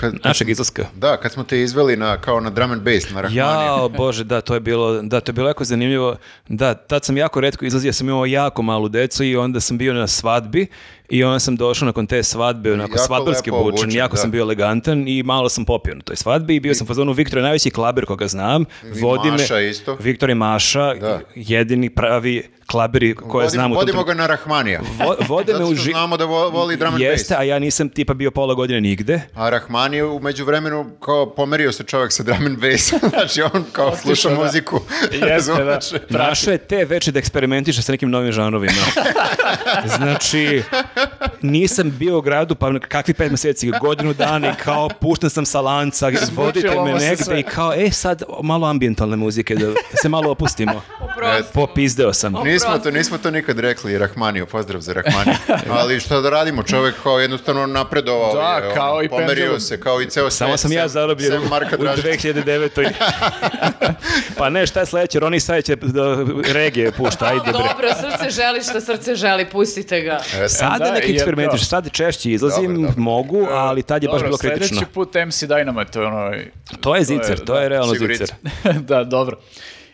Kad, 0.00 0.14
Našeg 0.24 0.48
izlaska. 0.48 0.86
Da, 0.94 1.16
kad 1.16 1.32
smo 1.32 1.44
te 1.44 1.60
izveli 1.60 1.96
na, 1.96 2.16
kao 2.20 2.40
na 2.40 2.50
drum 2.50 2.70
and 2.72 2.82
bass, 2.82 3.10
na 3.10 3.20
Rahmaniju. 3.20 3.38
Jao, 3.38 3.88
bože, 3.88 4.24
da, 4.24 4.40
to 4.40 4.54
je 4.54 4.60
bilo, 4.60 5.02
da, 5.02 5.20
to 5.20 5.30
je 5.30 5.32
bilo 5.32 5.48
jako 5.48 5.64
zanimljivo. 5.64 6.16
Da, 6.48 6.74
tad 6.74 7.04
sam 7.04 7.16
jako 7.16 7.40
redko 7.40 7.64
izlazio, 7.64 7.92
sam 7.92 8.08
imao 8.08 8.26
jako 8.26 8.62
malu 8.62 8.88
decu 8.88 9.24
i 9.24 9.36
onda 9.36 9.60
sam 9.60 9.78
bio 9.78 9.94
na 9.94 10.06
svadbi 10.06 10.66
i 11.12 11.24
onda 11.24 11.38
sam 11.38 11.56
došao 11.56 11.86
nakon 11.86 12.06
te 12.06 12.22
svadbe, 12.22 12.72
onako 12.72 12.92
Jako 12.92 12.98
svadbarski 13.00 13.50
obučen, 13.50 13.68
obučen, 13.68 13.92
jako 13.92 14.16
da. 14.16 14.20
sam 14.20 14.30
bio 14.30 14.42
elegantan 14.42 15.08
i 15.08 15.22
malo 15.22 15.48
sam 15.48 15.64
popio 15.64 15.94
na 15.94 16.00
toj 16.00 16.16
svadbi 16.16 16.56
i 16.56 16.60
bio 16.60 16.74
sam 16.74 16.84
u 16.84 16.88
fazonu 16.88 17.12
Viktor 17.12 17.38
je 17.38 17.42
najveći 17.42 17.70
klaber 17.70 18.06
koga 18.06 18.28
znam. 18.28 18.64
Vodi 18.94 19.26
me- 19.26 19.36
Maša 19.36 19.60
isto. 19.60 19.96
Viktor 19.96 20.28
je 20.28 20.34
Maša, 20.34 20.94
Da. 20.94 21.20
jedini 21.34 21.90
pravi 21.90 22.42
klaberi 22.66 23.14
koje 23.16 23.48
znamo. 23.48 23.68
u 23.68 23.70
tom 23.70 23.78
vodimo 23.78 24.04
ga 24.04 24.14
na 24.14 24.26
Rahmanija. 24.26 24.80
Vo- 24.98 25.16
vode 25.28 25.52
me 25.54 25.64
u 25.64 25.68
ži- 25.70 25.90
znamo 25.90 26.16
da 26.16 26.24
vo- 26.24 26.50
voli 26.50 26.76
drum 26.76 26.88
and 26.88 26.94
bass. 26.94 27.10
Jeste, 27.10 27.34
a 27.36 27.42
ja 27.42 27.58
nisam 27.58 27.88
tipa 27.88 28.14
bio 28.14 28.30
pola 28.30 28.54
godine 28.54 28.80
nigde. 28.80 29.20
A 29.34 29.50
Rahman 29.50 29.94
je 29.94 30.04
umeđu 30.04 30.44
vremenu 30.44 30.90
kao 30.96 31.26
pomerio 31.28 31.72
se 31.72 31.84
čovjek 31.84 32.12
sa 32.12 32.22
drum 32.22 32.46
and 32.46 32.58
bass. 32.60 32.92
znači 33.10 33.42
on 33.44 33.64
kao 33.72 33.96
sluša 33.96 34.28
da. 34.28 34.34
muziku. 34.36 34.80
Jeste, 35.28 35.64
da. 35.64 35.78
Našao 36.18 36.52
je 36.52 36.58
te 36.58 36.84
veče 36.84 37.12
da 37.12 37.18
eksperimentiše 37.18 37.82
sa 37.82 37.92
nekim 37.92 38.10
novim 38.10 38.32
žanrovima. 38.32 38.72
znači, 39.96 40.62
nisam 41.42 41.90
bio 41.98 42.18
u 42.18 42.20
gradu, 42.20 42.54
pa 42.54 42.78
kakvi 42.88 43.14
pet 43.14 43.30
meseci, 43.30 43.70
godinu 43.80 44.14
dana 44.14 44.48
i 44.48 44.54
kao 44.64 44.88
pušten 45.00 45.30
sam 45.30 45.46
sa 45.46 45.60
lanca, 45.60 46.10
vodite 46.32 46.80
me 46.80 47.00
se 47.00 47.06
negde 47.06 47.40
i 47.40 47.42
kao, 47.42 47.74
e 47.74 47.90
sad 47.90 48.22
malo 48.42 48.66
ambijentalne 48.66 49.16
muzike, 49.16 49.54
da 49.54 49.72
se 50.02 50.08
malo 50.08 50.30
opustimo. 50.30 50.82
Oprosti. 51.00 51.52
Popizdeo 51.54 52.12
sam. 52.12 52.32
Nismo 52.44 52.78
to, 52.78 52.90
nismo 52.90 53.18
to 53.18 53.30
nikad 53.30 53.58
rekli 53.58 53.98
Rahmaniju, 53.98 54.46
pozdrav 54.46 54.80
za 54.80 54.92
Rahmaniju. 54.92 55.36
Ali 55.70 56.00
šta 56.00 56.20
da 56.20 56.30
radimo, 56.30 56.62
čovjek 56.62 56.94
kao 57.02 57.18
jednostavno 57.18 57.66
napredovao 57.66 58.34
Da, 58.34 58.40
je, 58.40 58.66
ono, 58.66 58.74
kao 58.74 59.02
i 59.02 59.08
pomerio 59.08 59.34
Pendulum. 59.34 59.60
se, 59.60 59.80
kao 59.80 60.00
i 60.00 60.06
ceo 60.10 60.30
Samo 60.30 60.50
svet, 60.50 60.60
sam 60.60 60.72
ja 60.72 60.88
sem 60.88 61.42
u, 61.46 61.48
Marka 61.48 61.76
u 61.76 61.82
Dražića. 61.82 62.08
2009. 62.08 62.90
pa 64.38 64.50
ne, 64.50 64.66
šta 64.66 64.80
je 64.80 64.86
sledeće? 64.86 65.20
Roni 65.20 65.40
sad 65.40 65.64
će 65.64 65.76
da 65.76 66.16
regije 66.52 66.92
pušta, 66.92 67.26
ajde 67.26 67.40
bre. 67.44 67.52
Dobro, 67.52 67.88
srce 67.94 68.30
želi 68.30 68.62
što 68.62 68.80
srce 68.80 69.14
želi, 69.14 69.50
pustite 69.50 70.00
ga. 70.00 70.20
E, 70.44 70.48
Sada 70.48 70.91
Da, 70.94 71.00
neki 71.00 71.12
eksperimentiš, 71.12 71.60
kao- 71.60 71.66
sad 71.66 71.90
češće 71.90 72.30
izlazim, 72.30 72.74
Dobro, 72.74 72.88
dobro. 72.88 73.02
mogu, 73.02 73.46
ali 73.50 73.82
tad 73.82 74.02
je 74.02 74.08
baš 74.08 74.20
Dobro, 74.20 74.28
bilo 74.28 74.38
kritično. 74.38 74.66
Sljedeći 74.66 74.92
put 74.92 75.14
MC 75.26 75.42
Dynamite, 75.42 75.90
to 75.90 76.00
je 76.00 76.06
ono... 76.06 76.32
To 76.80 76.96
je 76.96 77.04
zicer, 77.04 77.38
to 77.44 77.54
je 77.56 77.62
da, 77.62 77.68
realno 77.68 77.92
sigurica. 77.94 78.24
zicer. 78.24 78.82
da, 78.90 79.04
dobro. 79.04 79.36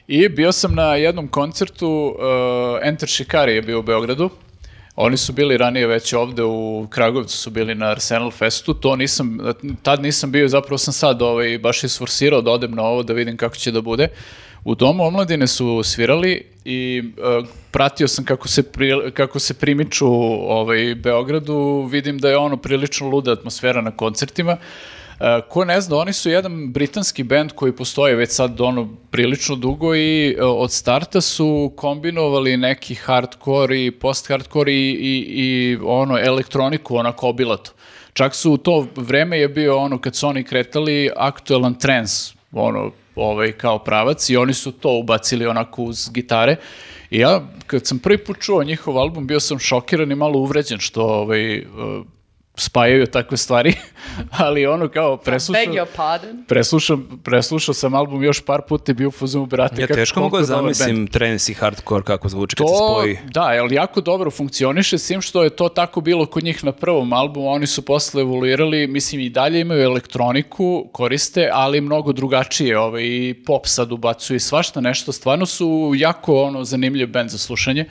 I 0.06 0.28
bio 0.28 0.52
sam 0.52 0.74
na 0.74 0.94
jednom 0.94 1.28
koncertu, 1.28 2.16
uh, 2.18 2.78
Enter 2.82 3.08
Shikari 3.08 3.54
je 3.54 3.62
bio 3.62 3.78
u 3.78 3.82
Beogradu. 3.82 4.30
Oni 4.96 5.16
su 5.16 5.32
bili 5.32 5.56
ranije 5.56 5.86
već 5.86 6.12
ovde 6.12 6.42
u 6.42 6.86
Kragovcu, 6.90 7.36
su 7.36 7.50
bili 7.50 7.74
na 7.74 7.86
Arsenal 7.86 8.30
Festu. 8.30 8.74
To 8.74 8.96
nisam, 8.96 9.38
tad 9.82 10.02
nisam 10.02 10.32
bio, 10.32 10.48
zapravo 10.48 10.78
sam 10.78 10.92
sad 10.92 11.22
ovaj, 11.22 11.58
baš 11.58 11.84
isforsirao 11.84 12.40
da 12.42 12.50
odem 12.50 12.74
na 12.74 12.82
ovo 12.82 13.02
da 13.02 13.12
vidim 13.12 13.36
kako 13.36 13.56
će 13.56 13.70
da 13.70 13.80
bude. 13.80 14.08
U 14.64 14.74
Domu 14.74 15.04
omladine 15.04 15.46
su 15.46 15.82
svirali 15.82 16.46
i 16.64 17.02
e, 17.16 17.46
pratio 17.70 18.08
sam 18.08 18.24
kako 18.24 18.48
se, 18.48 18.62
pri- 18.62 19.10
kako 19.10 19.38
se 19.38 19.54
primiču 19.54 20.06
ovaj, 20.06 20.94
Beogradu, 20.94 21.88
vidim 21.90 22.18
da 22.18 22.28
je 22.28 22.36
ono 22.36 22.56
prilično 22.56 23.08
luda 23.08 23.32
atmosfera 23.32 23.80
na 23.80 23.90
koncertima. 23.90 24.56
E, 25.20 25.40
ko 25.48 25.64
ne 25.64 25.80
zna, 25.80 25.96
oni 25.96 26.12
su 26.12 26.30
jedan 26.30 26.72
britanski 26.72 27.22
band 27.22 27.52
koji 27.52 27.72
postoji 27.72 28.14
već 28.14 28.30
sad 28.30 28.60
ono 28.60 28.88
prilično 29.10 29.56
dugo 29.56 29.94
i 29.94 30.36
e, 30.38 30.42
od 30.42 30.72
starta 30.72 31.20
su 31.20 31.72
kombinovali 31.76 32.56
neki 32.56 32.94
hardcore 32.94 33.84
i 33.84 33.90
post-hardcore 33.90 34.72
i, 34.72 34.90
i, 34.90 35.24
i 35.28 35.78
ono 35.82 36.18
elektroniku, 36.18 36.96
onako 36.96 37.28
obilato. 37.28 37.70
Čak 38.12 38.34
su 38.34 38.52
u 38.52 38.56
to 38.56 38.86
vreme 38.96 39.38
je 39.38 39.48
bio 39.48 39.78
ono 39.78 40.00
kad 40.00 40.16
su 40.16 40.28
oni 40.28 40.44
kretali 40.44 41.10
aktuelan 41.16 41.74
trans, 41.74 42.34
ono 42.52 42.90
ovaj 43.18 43.52
kao 43.52 43.78
pravac 43.78 44.30
i 44.30 44.36
oni 44.36 44.54
su 44.54 44.72
to 44.72 44.98
ubacili 44.98 45.46
onako 45.46 45.82
uz 45.82 46.10
gitare. 46.12 46.56
I 47.10 47.18
ja 47.18 47.48
kad 47.66 47.86
sam 47.86 47.98
prvi 47.98 48.18
put 48.24 48.36
čuo 48.40 48.64
njihov 48.64 48.98
album 48.98 49.26
bio 49.26 49.40
sam 49.40 49.58
šokiran 49.58 50.12
i 50.12 50.14
malo 50.14 50.38
uvređen 50.38 50.78
što 50.78 51.02
ovaj 51.02 51.62
spajaju 52.58 53.06
takve 53.06 53.36
stvari, 53.36 53.74
ali 54.38 54.66
ono 54.66 54.88
kao 54.88 55.16
preslušao, 55.18 55.64
Beg 55.64 55.74
your 55.74 55.86
pardon. 55.96 56.44
preslušam, 56.48 57.20
preslušao 57.24 57.74
sam 57.74 57.94
album 57.94 58.24
još 58.24 58.40
par 58.40 58.60
puta 58.62 58.92
i 58.92 58.94
bio 58.94 59.08
u 59.08 59.12
fazonu, 59.12 59.46
brate, 59.46 59.80
Ja 59.80 59.86
kako- 59.86 59.96
teško 59.96 60.20
mogu 60.20 60.38
da 60.38 60.44
zamislim 60.44 61.06
trance 61.06 61.52
i 61.52 61.56
hardcore 61.56 62.02
kako 62.02 62.28
zvuči 62.28 62.56
kad 62.56 62.66
se 62.66 62.72
To, 62.72 62.88
spoji. 62.92 63.18
da, 63.24 63.52
jer 63.52 63.72
jako 63.72 64.00
dobro 64.00 64.30
funkcioniše, 64.30 64.98
s 64.98 65.06
tim 65.06 65.20
što 65.20 65.42
je 65.42 65.50
to 65.50 65.68
tako 65.70 66.00
bilo 66.00 66.26
kod 66.26 66.44
njih 66.44 66.64
na 66.64 66.72
prvom 66.72 67.12
albumu, 67.12 67.48
oni 67.48 67.66
su 67.66 67.82
posle 67.82 68.22
evoluirali, 68.22 68.86
mislim 68.86 69.20
i 69.20 69.30
dalje 69.30 69.60
imaju 69.60 69.82
elektroniku, 69.82 70.58
koriste, 70.92 71.18
ali 71.52 71.80
mnogo 71.80 72.12
drugačije, 72.12 72.78
ovaj, 72.78 73.02
i 73.04 73.34
pop 73.46 73.66
sad 73.66 73.92
ubacuju 73.92 74.36
i 74.36 74.40
svašta 74.40 74.80
nešto, 74.80 75.12
stvarno 75.12 75.46
su 75.46 75.68
jako 75.96 76.42
ono, 76.42 76.64
zanimljiv 76.64 77.08
band 77.08 77.30
za 77.30 77.38
slušanje. 77.38 77.84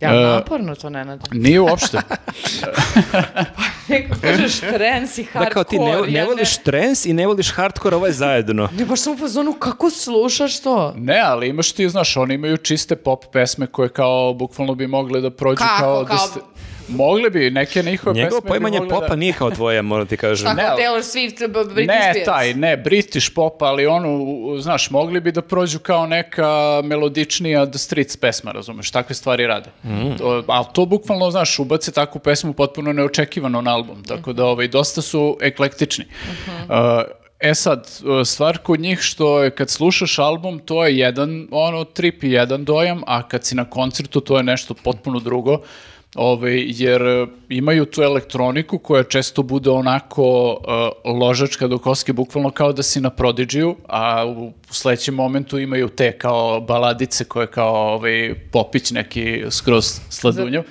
Ja, 0.00 0.10
E, 0.10 0.22
naporno 0.24 0.74
to, 0.74 0.90
Nenade. 0.90 1.22
Nije 1.32 1.60
uopšte. 1.60 1.98
Neko 3.88 4.14
kažeš 4.22 4.60
trance 4.60 5.20
i 5.20 5.24
Da 5.24 5.30
hardcore. 5.30 5.50
kao 5.50 5.64
ti 5.64 5.78
ne, 5.78 6.02
ne 6.08 6.24
voliš 6.24 6.56
trance 6.56 7.10
i 7.10 7.14
ne 7.14 7.26
voliš 7.26 7.50
hardcore, 7.50 7.96
ovo 7.96 8.06
je 8.06 8.12
zajedno. 8.14 8.68
Ne, 8.72 8.84
baš 8.84 9.00
sam 9.00 9.12
u 9.12 9.18
fazonu, 9.18 9.52
kako 9.52 9.90
slušaš 9.90 10.60
to? 10.60 10.94
Ne, 10.96 11.18
ali 11.20 11.48
imaš 11.48 11.72
ti, 11.72 11.88
znaš, 11.88 12.16
oni 12.16 12.34
imaju 12.34 12.56
čiste 12.56 12.96
pop 12.96 13.24
pesme 13.26 13.66
koje 13.66 13.88
kao 13.88 14.34
bukvalno 14.34 14.74
bi 14.74 14.86
mogle 14.86 15.20
da 15.20 15.30
prođu 15.30 15.56
Kako, 15.58 15.78
kao... 15.78 15.94
kao- 15.96 16.04
Da 16.06 16.18
ste, 16.18 16.40
mogle 16.90 17.30
bi, 17.30 17.50
neke 17.50 17.82
njihove 17.82 18.14
Njegovo 18.14 18.40
pesme 18.40 18.48
poimanje 18.48 18.80
bi 18.80 18.84
mogle 18.84 18.96
popa 18.96 19.08
da... 19.08 19.16
nije 19.16 19.32
kao 19.32 19.50
tvoje, 19.50 19.82
moram 19.82 20.06
ti 20.06 20.16
kažem. 20.16 20.46
Tako 20.46 20.56
Ne, 20.56 20.62
Taylor 20.62 21.02
Swift, 21.02 21.48
Britney 21.74 21.86
ne, 21.86 22.10
Spears. 22.12 22.24
taj, 22.26 22.54
ne, 22.54 22.76
British 22.76 23.34
pop, 23.34 23.62
ali 23.62 23.86
ono, 23.86 24.56
znaš, 24.58 24.90
mogli 24.90 25.20
bi 25.20 25.32
da 25.32 25.42
prođu 25.42 25.78
kao 25.78 26.06
neka 26.06 26.80
melodičnija 26.84 27.66
The 27.66 27.78
Streets 27.78 28.16
pesma, 28.16 28.52
razumeš, 28.52 28.90
takve 28.90 29.14
stvari 29.14 29.46
rade. 29.46 29.70
To, 30.18 30.44
ali 30.46 30.66
to 30.72 30.86
bukvalno, 30.86 31.30
znaš, 31.30 31.58
ubace 31.58 31.92
takvu 31.92 32.18
pesmu 32.18 32.52
potpuno 32.52 32.92
neočekivano 32.92 33.60
na 33.60 33.74
album, 33.74 34.04
tako 34.04 34.32
da 34.32 34.44
ovaj, 34.44 34.68
dosta 34.68 35.02
su 35.02 35.38
eklektični. 35.40 36.04
Uh, 36.68 36.74
E 37.40 37.54
sad, 37.54 37.88
uh, 38.04 38.26
stvar 38.26 38.58
kod 38.58 38.80
njih 38.80 39.00
što 39.00 39.42
je 39.42 39.50
kad 39.50 39.70
slušaš 39.70 40.18
album, 40.18 40.58
to 40.58 40.86
je 40.86 40.98
jedan 40.98 41.48
ono 41.50 41.84
trip 41.84 42.24
i 42.24 42.30
jedan 42.30 42.64
dojam, 42.64 43.02
a 43.06 43.28
kad 43.28 43.44
si 43.44 43.54
na 43.54 43.64
koncertu 43.64 44.20
to 44.20 44.36
je 44.36 44.42
nešto 44.42 44.74
potpuno 44.74 45.20
drugo. 45.20 45.60
Ovaj, 46.14 46.64
jer 46.68 47.02
e, 47.02 47.26
imaju 47.48 47.84
tu 47.86 48.02
elektroniku 48.02 48.78
koja 48.78 49.02
često 49.02 49.42
bude 49.42 49.70
onako 49.70 50.50
uh, 50.50 51.12
ložačka 51.14 51.68
do 51.68 51.78
koske, 51.78 52.12
bukvalno 52.12 52.50
kao 52.50 52.72
da 52.72 52.82
si 52.82 53.00
na 53.00 53.10
Prodigiju, 53.10 53.76
a 53.88 54.26
u 54.26 54.52
sledećem 54.70 55.14
momentu 55.14 55.58
imaju 55.58 55.88
te 55.88 56.18
kao 56.18 56.60
baladice 56.60 57.24
koje 57.24 57.46
kao 57.46 57.94
ovaj, 57.94 58.34
popić 58.52 58.90
neki 58.90 59.44
skroz 59.50 60.00
sladunjav. 60.08 60.62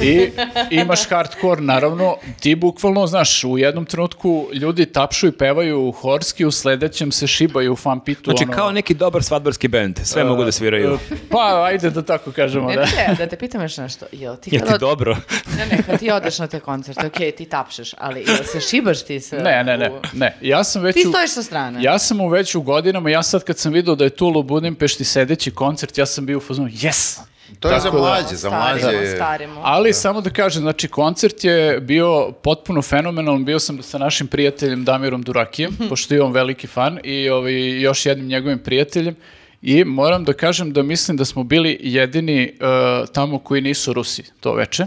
I 0.00 0.30
imaš 0.72 1.08
hardcore, 1.08 1.60
naravno, 1.62 2.16
ti 2.40 2.54
bukvalno, 2.54 3.06
znaš, 3.06 3.44
u 3.44 3.58
jednom 3.58 3.84
trenutku 3.84 4.48
ljudi 4.52 4.86
tapšu 4.86 5.26
i 5.26 5.32
pevaju 5.32 5.92
horski, 5.92 6.44
u 6.44 6.50
sledećem 6.50 7.12
se 7.12 7.26
šibaju 7.26 7.72
u 7.72 7.76
fan 7.76 8.00
pitu. 8.00 8.22
Znači, 8.24 8.44
ono, 8.44 8.52
kao 8.52 8.72
neki 8.72 8.94
dobar 8.94 9.22
svadbarski 9.22 9.68
bend, 9.68 10.00
sve 10.02 10.24
mogu 10.24 10.44
da 10.44 10.52
sviraju. 10.52 10.98
Pa, 11.30 11.64
ajde 11.64 11.90
da 11.90 12.02
tako 12.02 12.32
kažemo, 12.32 12.68
Ne, 12.68 12.76
da. 12.76 12.82
ne, 12.82 13.14
da 13.18 13.26
te 13.26 13.36
pitam 13.36 13.62
još 13.62 13.76
nešto. 13.76 14.06
Jel 14.12 14.36
ti 14.36 14.50
Je 14.52 14.58
kad 14.58 14.68
ti 14.68 14.74
od- 14.74 14.80
dobro? 14.80 15.16
Ne, 15.58 15.66
ne, 15.68 15.82
kad 15.82 15.98
ti 15.98 16.10
odeš 16.10 16.38
na 16.38 16.46
te 16.46 16.60
koncerte, 16.60 17.06
okej, 17.06 17.32
ti 17.32 17.44
tapšeš, 17.44 17.94
ali 17.98 18.24
jel 18.28 18.44
se 18.44 18.60
šibaš 18.62 19.02
ti 19.02 19.20
se? 19.20 19.36
Ne, 19.36 19.64
ne, 19.64 19.78
ne, 19.78 19.90
u- 19.90 20.00
ne. 20.12 20.36
Ja 20.40 20.64
sam 20.64 20.82
već 20.82 20.94
Ti 20.94 21.04
u- 21.06 21.10
stojiš 21.10 21.30
sa 21.30 21.42
strane. 21.42 21.82
Ja 21.82 21.98
sam 21.98 22.20
u 22.20 22.28
već 22.28 22.54
u 22.54 22.62
godinama, 22.62 23.10
ja 23.10 23.22
sad 23.22 23.44
kad 23.44 23.58
sam 23.58 23.72
vidio 23.72 23.94
da 23.94 24.04
je 24.04 24.10
Tula 24.10 24.38
u 24.38 24.42
Budimpešti 24.42 25.04
sedeći 25.04 25.50
koncert, 25.50 25.98
ja 25.98 26.06
sam 26.06 26.26
bio 26.26 26.38
u 26.38 26.42
fazonu, 26.42 26.68
yes! 26.68 27.20
To 27.60 27.68
je 27.68 27.80
za 27.80 27.84
Tako 27.84 27.96
da- 27.96 28.02
mlađe, 28.02 28.36
za 28.36 28.50
mlađe. 28.50 28.80
Starimo, 28.80 29.16
starimo. 29.16 29.60
Ali 29.64 29.92
samo 29.92 30.20
da 30.20 30.30
kažem, 30.30 30.62
znači 30.62 30.88
koncert 30.88 31.44
je 31.44 31.80
bio 31.80 32.32
potpuno 32.42 32.82
fenomenalan, 32.82 33.44
bio 33.44 33.58
sam 33.58 33.82
sa 33.82 33.98
našim 33.98 34.26
prijateljem 34.26 34.84
Damirom 34.84 35.22
Durakijem, 35.22 35.76
pošto 35.88 36.14
je 36.14 36.22
on 36.22 36.32
veliki 36.32 36.66
fan 36.66 36.98
i 37.04 37.28
ovaj, 37.30 37.80
još 37.80 38.06
jednim 38.06 38.26
njegovim 38.26 38.58
prijateljem 38.58 39.16
i 39.62 39.84
moram 39.84 40.24
da 40.24 40.32
kažem 40.32 40.72
da 40.72 40.82
mislim 40.82 41.16
da 41.16 41.24
smo 41.24 41.44
bili 41.44 41.78
jedini 41.80 42.42
eh, 42.42 42.54
tamo 43.12 43.38
koji 43.38 43.60
nisu 43.60 43.92
Rusi 43.92 44.22
to 44.40 44.54
veče. 44.54 44.86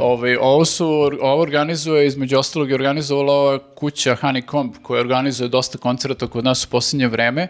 Ovaj, 0.00 0.36
ovo, 0.40 0.64
su, 0.64 0.86
ovo 1.20 1.42
organizuje, 1.42 2.06
između 2.06 2.38
ostalog 2.38 2.68
je 2.68 2.74
organizovala 2.74 3.32
ova 3.32 3.58
kuća 3.74 4.16
Honeycomb 4.22 4.70
koja 4.82 5.00
organizuje 5.00 5.48
dosta 5.48 5.78
koncerta 5.78 6.26
kod 6.26 6.44
nas 6.44 6.64
u 6.64 6.68
posljednje 6.70 7.08
vreme 7.08 7.48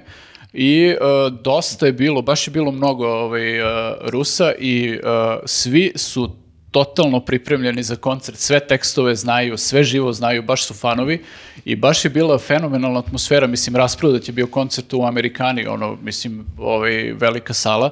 i 0.53 0.87
e, 0.89 0.97
dosta 1.43 1.87
je 1.87 1.93
bilo, 1.93 2.23
baš 2.23 2.47
je 2.47 2.51
bilo 2.51 2.73
mnogo 2.73 3.07
ovaj, 3.07 3.59
e, 3.59 3.63
Rusa 4.01 4.53
i 4.59 4.91
e, 4.91 4.99
svi 5.45 5.93
su 5.97 6.37
totalno 6.71 7.21
pripremljeni 7.21 7.83
za 7.83 7.97
koncert, 7.97 8.39
sve 8.39 8.61
tekstove 8.61 9.15
znaju, 9.15 9.57
sve 9.57 9.85
živo 9.85 10.13
znaju, 10.13 10.43
baš 10.43 10.67
su 10.67 10.75
fanovi. 10.75 11.25
I 11.65 11.77
baš 11.77 12.05
je 12.05 12.11
bila 12.11 12.39
fenomenalna 12.39 12.99
atmosfera, 12.99 13.47
mislim, 13.47 13.77
rasprodat 13.77 14.29
je 14.29 14.33
bio 14.33 14.47
koncert 14.47 14.93
u 14.93 15.03
Amerikani, 15.05 15.67
ono, 15.67 15.97
mislim, 16.03 16.47
ovaj, 16.59 17.13
velika 17.13 17.55
sala, 17.55 17.91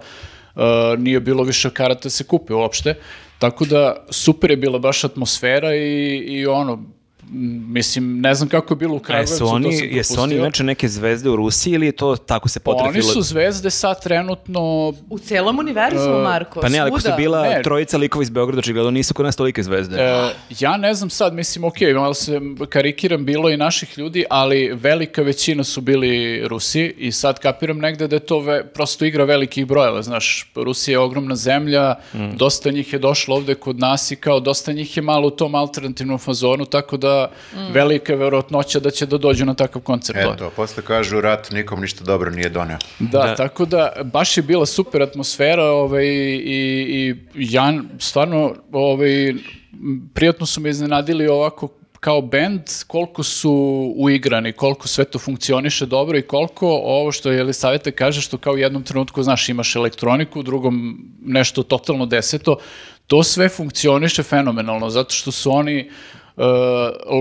Uh, 0.57 0.99
nije 0.99 1.21
bilo 1.21 1.43
više 1.43 1.71
karata 1.71 2.03
da 2.03 2.11
se 2.11 2.25
kupe 2.25 2.55
uopšte. 2.55 2.95
Tako 3.39 3.65
da 3.65 4.07
super 4.11 4.51
je 4.51 4.57
bila 4.57 4.79
baš 4.79 5.05
atmosfera 5.05 5.75
i, 5.75 6.17
i 6.17 6.47
ono, 6.47 6.85
mislim, 7.69 8.21
ne 8.21 8.35
znam 8.35 8.49
kako 8.49 8.75
je 8.75 8.79
bilo 8.79 8.95
u 8.95 8.97
A 8.97 9.01
Kragujevcu, 9.01 9.33
jesu 9.33 9.39
to 9.39 9.47
sam 9.47 9.55
oni, 9.57 9.89
jesu 9.93 10.21
oni 10.21 10.35
inače 10.35 10.65
neke 10.65 10.89
zvezde 10.89 11.31
u 11.31 11.37
Rusiji 11.37 11.73
ili 11.73 11.87
je 11.87 11.93
to 11.93 12.17
tako 12.17 12.49
se 12.49 12.61
potrefilo? 12.61 12.93
Oni 13.05 13.15
su 13.15 13.23
zvezde 13.23 13.71
sad 13.71 14.03
trenutno 14.03 14.61
U 15.11 15.19
celom 15.19 15.59
univerzumu, 15.59 16.17
E, 16.17 16.23
Marko, 16.23 16.61
Pa 16.61 16.69
ne, 16.69 16.79
ali 16.79 16.89
ako 16.89 17.01
su 17.01 17.09
bila 17.17 17.43
Ne. 17.43 17.63
trojica 17.63 17.97
likova 17.97 18.23
iz 18.23 18.31
Beograda, 18.31 18.59
očigledno 18.59 18.91
nisu 18.91 19.15
kod 19.15 19.27
nas 19.27 19.37
tolike 19.37 19.63
zvezde. 19.63 19.97
E, 19.97 20.31
ja 20.59 20.77
ne 20.77 20.95
znam 20.95 21.11
sad, 21.11 21.35
mislim, 21.35 21.65
ok, 21.65 21.75
malo 21.95 22.15
se 22.15 22.41
karikiram, 22.69 23.25
bilo 23.25 23.51
i 23.51 23.57
naših 23.57 23.99
ljudi, 23.99 24.25
ali 24.31 24.71
velika 24.75 25.23
većina 25.23 25.65
su 25.65 25.81
bili 25.81 26.07
Rusi 26.49 26.95
i 26.99 27.13
sad 27.13 27.39
kapiram 27.39 27.79
negde 27.79 28.09
da 28.09 28.17
je 28.17 28.21
to 28.21 28.39
ve- 28.41 28.67
prosto 28.67 29.05
igra 29.05 29.25
velikih 29.25 29.67
brojeva, 29.67 30.03
znaš, 30.03 30.51
Rusija 30.57 30.93
je 30.93 30.99
ogromna 30.99 31.37
zemlja, 31.37 31.95
dosta 32.35 32.71
njih 32.71 32.93
je 32.93 32.99
došlo 32.99 33.37
ovde 33.37 33.55
kod 33.55 33.79
nas 33.79 34.11
i 34.11 34.17
kao 34.17 34.41
dosta 34.41 34.73
njih 34.73 34.97
je 34.97 35.03
malo 35.03 35.27
u 35.27 35.33
tom 35.33 35.55
alternativnom 35.55 36.19
fazonu, 36.19 36.65
tako 36.67 36.97
da 36.97 37.16
velika 37.73 38.13
je 38.13 38.19
verovatnoća 38.19 38.81
da 38.81 38.91
će 38.91 39.07
da 39.07 39.19
dođu 39.19 39.45
na 39.45 39.55
takav 39.55 39.83
koncert. 39.83 40.19
Eto, 40.19 40.51
posle 40.57 40.83
kažu 40.83 41.21
rat 41.21 41.51
nikom 41.51 41.81
ništa 41.81 42.05
dobro 42.05 42.31
nije 42.31 42.49
doneo. 42.49 42.79
Da, 42.99 43.19
Da. 43.19 43.35
tako 43.35 43.65
da 43.65 43.93
baš 44.05 44.37
je 44.37 44.43
bila 44.43 44.67
super 44.67 45.03
atmosfera 45.03 45.65
ovaj, 45.65 46.07
i, 46.07 46.85
i 46.87 47.15
ja 47.35 47.75
stvarno 47.99 48.55
ovaj, 48.73 49.35
prijatno 50.15 50.47
su 50.47 50.61
me 50.61 50.71
iznenadili 50.71 51.29
ovako 51.29 51.69
kao 52.01 52.21
bend, 52.23 52.63
koliko 52.87 53.23
su 53.23 53.53
uigrani, 53.97 54.53
koliko 54.53 54.89
sve 54.89 55.05
to 55.05 55.19
funkcioniše 55.19 55.87
dobro 55.87 56.19
i 56.19 56.23
koliko 56.23 56.69
ovo 56.69 57.13
što 57.13 57.31
je 57.31 57.41
Elisaveta 57.41 57.91
kaže, 57.91 58.21
što 58.21 58.39
kao 58.39 58.53
u 58.53 58.59
jednom 58.59 58.83
trenutku, 58.83 59.23
znaš, 59.23 59.49
imaš 59.49 59.77
elektroniku, 59.77 60.41
u 60.41 60.43
drugom 60.43 60.99
nešto 61.23 61.63
totalno 61.63 62.07
deseto, 62.07 62.57
to 63.07 63.23
sve 63.23 63.49
funkcioniše 63.49 64.23
fenomenalno, 64.23 64.91
zato 64.91 65.15
što 65.15 65.33
su 65.33 65.53
oni 65.53 65.91
uh, 66.37 66.45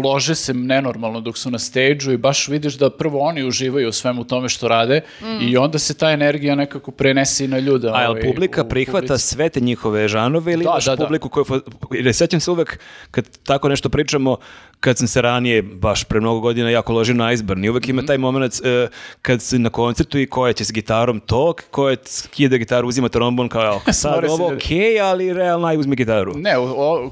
lože 0.03 0.35
se 0.35 0.53
nenormalno 0.53 1.21
dok 1.21 1.37
su 1.37 1.51
na 1.51 1.59
stage 1.59 1.83
i 2.07 2.17
baš 2.17 2.47
vidiš 2.47 2.73
da 2.73 2.89
prvo 2.89 3.19
oni 3.19 3.43
uživaju 3.43 3.89
u 3.89 3.93
svemu 3.93 4.23
tome 4.23 4.49
što 4.49 4.67
rade 4.67 5.01
i 5.41 5.57
onda 5.57 5.79
se 5.79 5.93
ta 5.93 6.11
energija 6.11 6.55
nekako 6.55 6.91
prenese 6.91 7.45
i 7.45 7.49
na 7.49 7.59
ljude. 7.59 7.89
A 7.89 8.01
jel 8.01 8.11
ovaj, 8.11 8.21
publika 8.23 8.63
prihvata 8.65 8.99
publici. 9.01 9.23
sve 9.25 9.49
te 9.49 9.59
njihove 9.59 10.07
žanove 10.07 10.53
ili 10.53 10.63
Da, 10.63 10.69
imaš 10.69 10.85
da, 10.85 10.95
da. 10.95 11.03
publiku 11.03 11.29
koju... 11.29 11.43
fo- 11.45 11.61
Jer 11.93 12.15
sećam 12.15 12.39
se 12.39 12.51
uvek, 12.51 12.79
kad 13.11 13.37
tako 13.39 13.69
nešto 13.69 13.89
pričamo, 13.89 14.37
kad 14.79 14.97
sam 14.97 15.07
se 15.07 15.21
ranije, 15.21 15.61
baš 15.61 16.03
pre 16.03 16.19
mnogo 16.19 16.39
godina, 16.39 16.69
jako 16.69 16.93
ložio 16.93 17.15
na 17.15 17.31
Iceburn 17.31 17.65
i 17.65 17.69
uvek 17.69 17.83
Mhm. 17.83 17.89
ima 17.89 18.01
taj 18.03 18.17
moment 18.17 18.53
e, 18.55 18.87
kad 19.21 19.41
si 19.41 19.59
na 19.59 19.69
koncertu 19.69 20.19
i 20.19 20.27
koja 20.27 20.53
će 20.53 20.65
s 20.65 20.71
gitarom 20.71 21.19
to, 21.19 21.53
koja 21.71 21.95
skida 22.05 22.57
gitaru, 22.57 22.87
uzima 22.87 23.09
trombon, 23.09 23.49
kao 23.49 23.81
sad 23.93 24.23
ovo 24.25 24.49
da- 24.49 24.55
okej, 24.55 24.99
ali 25.01 25.33
realno 25.33 25.67
aj 25.67 25.77
uzmi 25.77 25.95
gitaru. 25.95 26.33
Ne, 26.35 26.57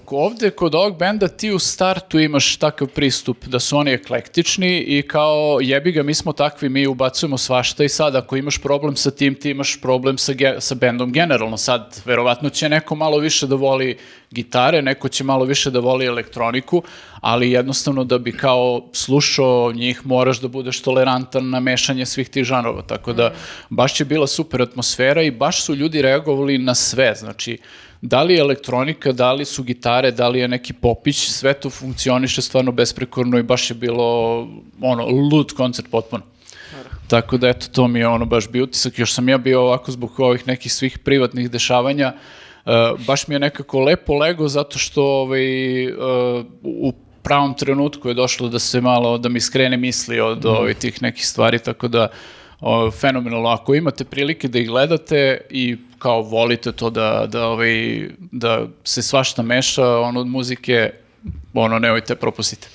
ovde 0.08 0.50
kod 0.52 0.76
ovog 0.76 0.98
benda 0.98 1.28
ti 1.28 1.52
u 1.52 1.60
start 1.60 1.93
startu 1.94 2.20
imaš 2.20 2.58
takav 2.58 2.88
pristup 2.88 3.46
da 3.46 3.60
su 3.60 3.78
oni 3.78 3.92
eklektični 3.92 4.80
i 4.80 5.02
kao 5.02 5.60
jebi 5.62 5.92
ga, 5.92 6.04
mi 6.04 6.14
smo 6.14 6.34
takvi, 6.34 6.70
mi 6.70 6.88
ubacujemo 6.88 7.38
svašta 7.38 7.84
i 7.84 7.90
sad 7.90 8.16
ako 8.16 8.36
imaš 8.36 8.58
problem 8.58 8.96
sa 8.96 9.12
tim, 9.12 9.36
ti 9.36 9.50
imaš 9.50 9.82
problem 9.82 10.18
sa, 10.18 10.34
ge- 10.34 10.60
sa 10.60 10.76
bendom 10.76 11.12
generalno. 11.12 11.58
Sad, 11.58 12.02
verovatno 12.06 12.50
će 12.50 12.70
neko 12.70 12.96
malo 12.96 13.18
više 13.18 13.48
da 13.48 13.56
voli 13.56 13.98
gitare, 14.32 14.82
neko 14.82 15.10
će 15.10 15.24
malo 15.24 15.46
više 15.46 15.72
da 15.72 15.80
voli 15.80 16.06
elektroniku, 16.06 16.84
ali 17.22 17.52
jednostavno 17.52 18.04
da 18.04 18.18
bi 18.18 18.32
kao 18.32 18.90
slušao 18.94 19.72
njih 19.76 20.02
moraš 20.06 20.42
da 20.42 20.48
budeš 20.48 20.82
tolerantan 20.82 21.50
na 21.50 21.60
mešanje 21.60 22.06
svih 22.06 22.30
tih 22.30 22.44
žanrova, 22.44 22.82
tako 22.82 23.14
da 23.14 23.34
baš 23.70 24.00
je 24.00 24.06
bila 24.06 24.28
super 24.28 24.62
atmosfera 24.62 25.22
i 25.22 25.32
baš 25.32 25.64
su 25.64 25.76
ljudi 25.76 26.02
reagovali 26.02 26.58
na 26.58 26.76
sve, 26.76 27.14
znači 27.16 27.58
da 28.04 28.24
li 28.24 28.34
je 28.34 28.40
elektronika, 28.40 29.12
da 29.12 29.32
li 29.34 29.46
su 29.46 29.64
gitare, 29.64 30.12
da 30.12 30.28
li 30.28 30.40
je 30.40 30.48
neki 30.48 30.74
popić, 30.74 31.18
sve 31.32 31.54
to 31.54 31.70
funkcioniše 31.70 32.42
stvarno 32.42 32.72
besprekorno 32.72 33.40
i 33.40 33.44
baš 33.44 33.70
je 33.70 33.76
bilo 33.76 34.40
ono, 34.82 35.06
lud 35.06 35.54
koncert 35.54 35.88
potpuno. 35.92 36.24
Tako 37.08 37.38
da 37.38 37.50
eto, 37.50 37.68
to 37.72 37.88
mi 37.88 38.00
je 38.00 38.08
ono 38.08 38.26
baš 38.26 38.50
bio 38.50 38.64
utisak. 38.64 39.00
Još 39.00 39.14
sam 39.14 39.30
ja 39.30 39.38
bio 39.38 39.62
ovako 39.62 39.92
zbog 39.92 40.20
ovih 40.20 40.48
nekih 40.48 40.74
svih 40.74 41.00
privatnih 41.00 41.52
dešavanja. 41.52 42.14
Uh, 42.66 42.72
baš 43.08 43.28
mi 43.28 43.36
je 43.36 43.40
nekako 43.40 43.80
lepo 43.80 44.18
lego 44.18 44.48
zato 44.48 44.80
što 44.80 45.04
ovaj, 45.04 45.88
uh, 45.88 46.46
u 46.64 46.94
pravom 47.22 47.54
trenutku 47.54 48.08
je 48.08 48.14
došlo 48.14 48.50
da 48.50 48.60
se 48.60 48.82
malo, 48.82 49.18
da 49.18 49.30
mi 49.30 49.40
skrene 49.40 49.78
misli 49.78 50.20
od 50.20 50.46
ovih 50.46 50.78
tih 50.78 51.02
nekih 51.02 51.28
stvari, 51.28 51.60
tako 51.60 51.88
da 51.88 52.08
o, 52.64 52.92
fenomenalno. 52.92 53.50
Ako 53.50 53.76
imate 53.76 54.04
prilike 54.04 54.48
da 54.48 54.60
ih 54.60 54.68
gledate 54.68 55.42
i 55.50 55.78
kao 56.00 56.22
volite 56.22 56.72
to 56.72 56.90
da, 56.90 57.28
da, 57.30 57.48
ovaj, 57.48 58.08
da 58.32 58.68
se 58.84 59.02
svašta 59.02 59.42
meša, 59.42 60.00
ono 60.00 60.20
od 60.20 60.28
muzike, 60.28 60.92
ono 61.54 61.80
nemojte 61.80 62.16
propustite. 62.16 62.68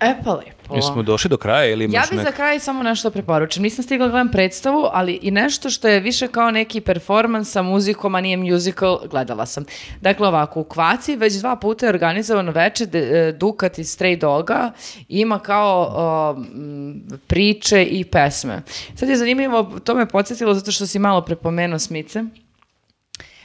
E 0.00 0.14
pa 0.24 0.32
lepo. 0.32 0.74
Jesmo 0.74 1.02
došli 1.02 1.28
do 1.28 1.36
kraja 1.36 1.66
ili 1.66 1.84
Ja 1.84 2.02
bih 2.02 2.18
nek- 2.18 2.24
za 2.24 2.32
kraj 2.32 2.60
samo 2.60 2.82
nešto 2.82 3.10
preporučim. 3.10 3.62
Nisam 3.62 3.84
stigla 3.84 4.06
da 4.06 4.10
gledam 4.10 4.28
predstavu, 4.28 4.88
ali 4.92 5.12
i 5.14 5.30
nešto 5.30 5.70
što 5.70 5.88
je 5.88 6.00
više 6.00 6.28
kao 6.28 6.50
neki 6.50 6.80
performans 6.80 7.50
sa 7.50 7.62
muzikom, 7.62 8.14
a 8.14 8.20
nije 8.20 8.36
musical, 8.36 8.98
gledala 9.04 9.46
sam. 9.46 9.64
Dakle, 10.00 10.28
ovako, 10.28 10.60
u 10.60 10.64
Kvaci 10.64 11.16
već 11.16 11.34
dva 11.34 11.56
puta 11.56 11.86
je 11.86 11.90
organizovano 11.90 12.52
veče 12.52 12.86
de- 12.86 12.98
e, 13.20 13.32
Dukat 13.32 13.78
iz 13.78 13.86
Stray 13.88 14.18
Doga 14.18 14.72
ima 15.08 15.38
kao 15.38 15.88
o, 15.90 16.36
priče 17.18 17.84
i 17.84 18.04
pesme. 18.04 18.62
Sad 18.94 19.08
je 19.08 19.16
zanimljivo, 19.16 19.70
to 19.84 19.94
me 19.94 20.06
podsjetilo 20.06 20.54
zato 20.54 20.72
što 20.72 20.86
si 20.86 20.98
malo 20.98 21.20
prepomenuo 21.20 21.78
Smice. 21.78 22.22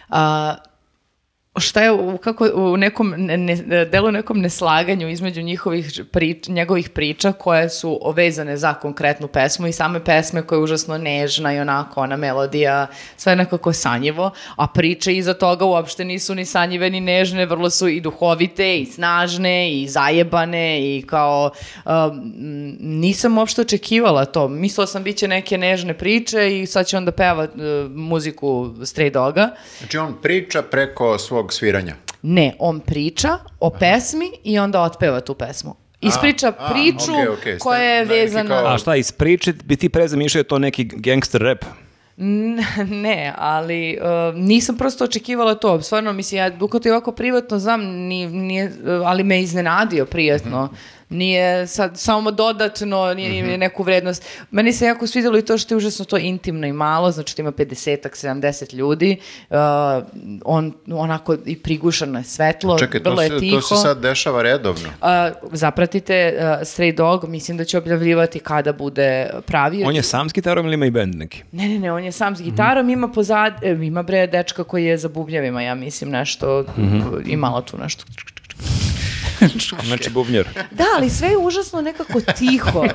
A, 0.10 0.56
šta 1.60 1.82
je 1.82 1.92
u, 1.92 2.18
kako 2.18 2.50
u 2.54 2.78
nekom 2.78 3.14
ne, 3.18 3.56
delu 3.86 4.12
nekom 4.12 4.40
neslaganju 4.40 5.10
između 5.10 5.42
njihovih 5.42 6.02
prič, 6.12 6.48
njegovih 6.48 6.90
priča 6.90 7.32
koje 7.32 7.70
su 7.70 8.00
vezane 8.16 8.58
za 8.58 8.74
konkretnu 8.74 9.28
pesmu 9.28 9.68
i 9.68 9.72
same 9.72 10.04
pesme 10.04 10.42
koja 10.42 10.58
je 10.58 10.64
užasno 10.64 10.98
nežna 10.98 11.54
i 11.54 11.60
onako 11.60 12.02
ona 12.02 12.18
melodija 12.18 12.88
sve 13.18 13.36
nekako 13.36 13.74
sanjivo 13.74 14.32
a 14.56 14.68
priče 14.68 15.16
iza 15.16 15.34
toga 15.34 15.66
uopšte 15.66 16.06
nisu 16.06 16.36
ni 16.36 16.46
sanjive 16.46 16.90
ni 16.90 17.00
nežne 17.00 17.46
vrlo 17.46 17.70
su 17.70 17.88
i 17.88 18.02
duhovite 18.02 18.80
i 18.80 18.86
snažne 18.86 19.82
i 19.82 19.88
zajebane 19.88 20.98
i 20.98 21.02
kao 21.02 21.52
um, 21.86 22.34
nisam 22.80 23.38
uopšte 23.38 23.62
očekivala 23.62 24.26
to. 24.26 24.48
Mislila 24.48 24.88
sam 24.88 25.04
bit 25.04 25.18
će 25.18 25.28
neke 25.28 25.58
nežne 25.58 25.94
priče 25.94 26.60
i 26.60 26.66
sad 26.66 26.88
će 26.88 26.98
onda 26.98 27.12
peva 27.12 27.44
uh, 27.44 27.92
muziku 27.92 28.48
Stray 28.66 29.12
Doga. 29.12 29.50
Znači 29.78 29.98
on 29.98 30.14
priča 30.22 30.62
preko 30.62 31.18
svog 31.18 31.43
sviranja. 31.50 31.96
Ne, 32.22 32.56
on 32.60 32.80
priča 32.80 33.30
o 33.60 33.70
pesmi 33.70 34.32
i 34.44 34.60
onda 34.60 34.82
otpeva 34.82 35.20
tu 35.20 35.34
pesmu. 35.34 35.76
Ispriča 36.02 36.48
a, 36.50 36.70
priču 36.74 37.12
okej, 37.14 37.28
okej, 37.30 37.58
koja 37.58 37.82
je 37.82 38.06
vezana... 38.06 38.48
kao- 38.50 38.66
A 38.66 38.78
šta, 38.78 38.96
ispričat 38.96 39.56
bi 39.56 39.76
ti 39.76 39.90
prezamišljao 39.90 40.44
to 40.44 40.60
neki 40.60 40.84
gangster 40.86 41.42
rap? 41.42 41.66
Ne, 43.04 43.34
ali 43.38 43.98
uh, 43.98 44.08
nisam 44.38 44.78
prosto 44.78 45.04
očekivala 45.04 45.56
to. 45.56 45.82
Stvarno, 45.82 46.14
mislim, 46.14 46.38
ja 46.38 46.50
Dukat 46.50 46.86
je 46.86 46.92
ovako 46.92 47.12
privatno 47.12 47.60
znam, 47.60 47.82
ni, 47.84 48.28
nije, 48.28 48.66
uh, 48.66 48.74
ali 49.06 49.24
me 49.24 49.42
iznenadio 49.42 50.06
prijatno. 50.06 50.70
Nije 51.14 51.68
sad 51.68 52.00
samo 52.00 52.32
dodatno, 52.32 53.14
nije 53.14 53.44
nije 53.44 53.58
neku 53.58 53.84
vrednost. 53.84 54.26
Meni 54.52 54.74
se 54.74 54.86
jako 54.86 55.08
svidjelo 55.08 55.38
i 55.38 55.42
to 55.42 55.58
što 55.58 55.74
je 55.74 55.78
užasno 55.78 56.06
to 56.06 56.18
intimno 56.18 56.68
i 56.68 56.74
malo, 56.74 57.12
znači 57.12 57.36
to 57.36 57.42
ima 57.42 57.52
50-ak, 57.52 58.26
70 58.26 58.74
ljudi. 58.74 59.18
Uh, 59.50 59.58
on 60.46 60.74
onako 60.92 61.38
i 61.46 61.60
prigušano 61.60 62.20
je 62.20 62.24
svetlo, 62.24 62.80
Čekaj, 62.80 63.02
vrlo 63.04 63.22
je 63.22 63.30
se, 63.30 63.40
tiho. 63.40 63.56
to 63.56 63.62
se 63.62 63.76
sad 63.76 64.02
dešava 64.02 64.42
redovno. 64.42 64.90
Uh, 65.02 65.08
zapratite 65.52 66.34
uh, 66.38 66.44
Stray 66.44 66.96
Dog, 66.96 67.30
mislim 67.30 67.58
da 67.58 67.66
će 67.66 67.78
objavljivati 67.78 68.40
kada 68.40 68.74
bude 68.74 69.30
pravio. 69.46 69.88
On 69.88 69.96
je 69.96 70.04
sam 70.04 70.30
s 70.30 70.34
gitarom 70.34 70.66
ili 70.66 70.74
ima 70.74 70.86
i 70.86 70.92
band 70.92 71.16
neki? 71.16 71.44
Ne, 71.52 71.68
ne, 71.68 71.80
ne, 71.80 71.92
on 71.92 72.04
je 72.04 72.12
sam 72.12 72.36
s 72.36 72.42
gitarom, 72.42 72.90
ima 72.90 73.08
pozad, 73.08 73.54
e, 73.64 73.72
ima 73.72 74.04
bre 74.04 74.28
dečka 74.28 74.64
koji 74.64 74.86
je 74.86 74.98
za 74.98 75.10
bubnjevima, 75.10 75.62
ja 75.62 75.76
mislim 75.76 76.10
nešto, 76.10 76.66
i 77.26 77.38
malo 77.38 77.62
tu 77.62 77.78
nešto. 77.78 78.06
Znači 79.86 80.10
bubnjar. 80.10 80.46
Da, 80.72 80.84
ali 80.98 81.10
sve 81.10 81.28
je 81.28 81.38
užasno 81.38 81.82
nekako 81.82 82.22
tiho, 82.22 82.86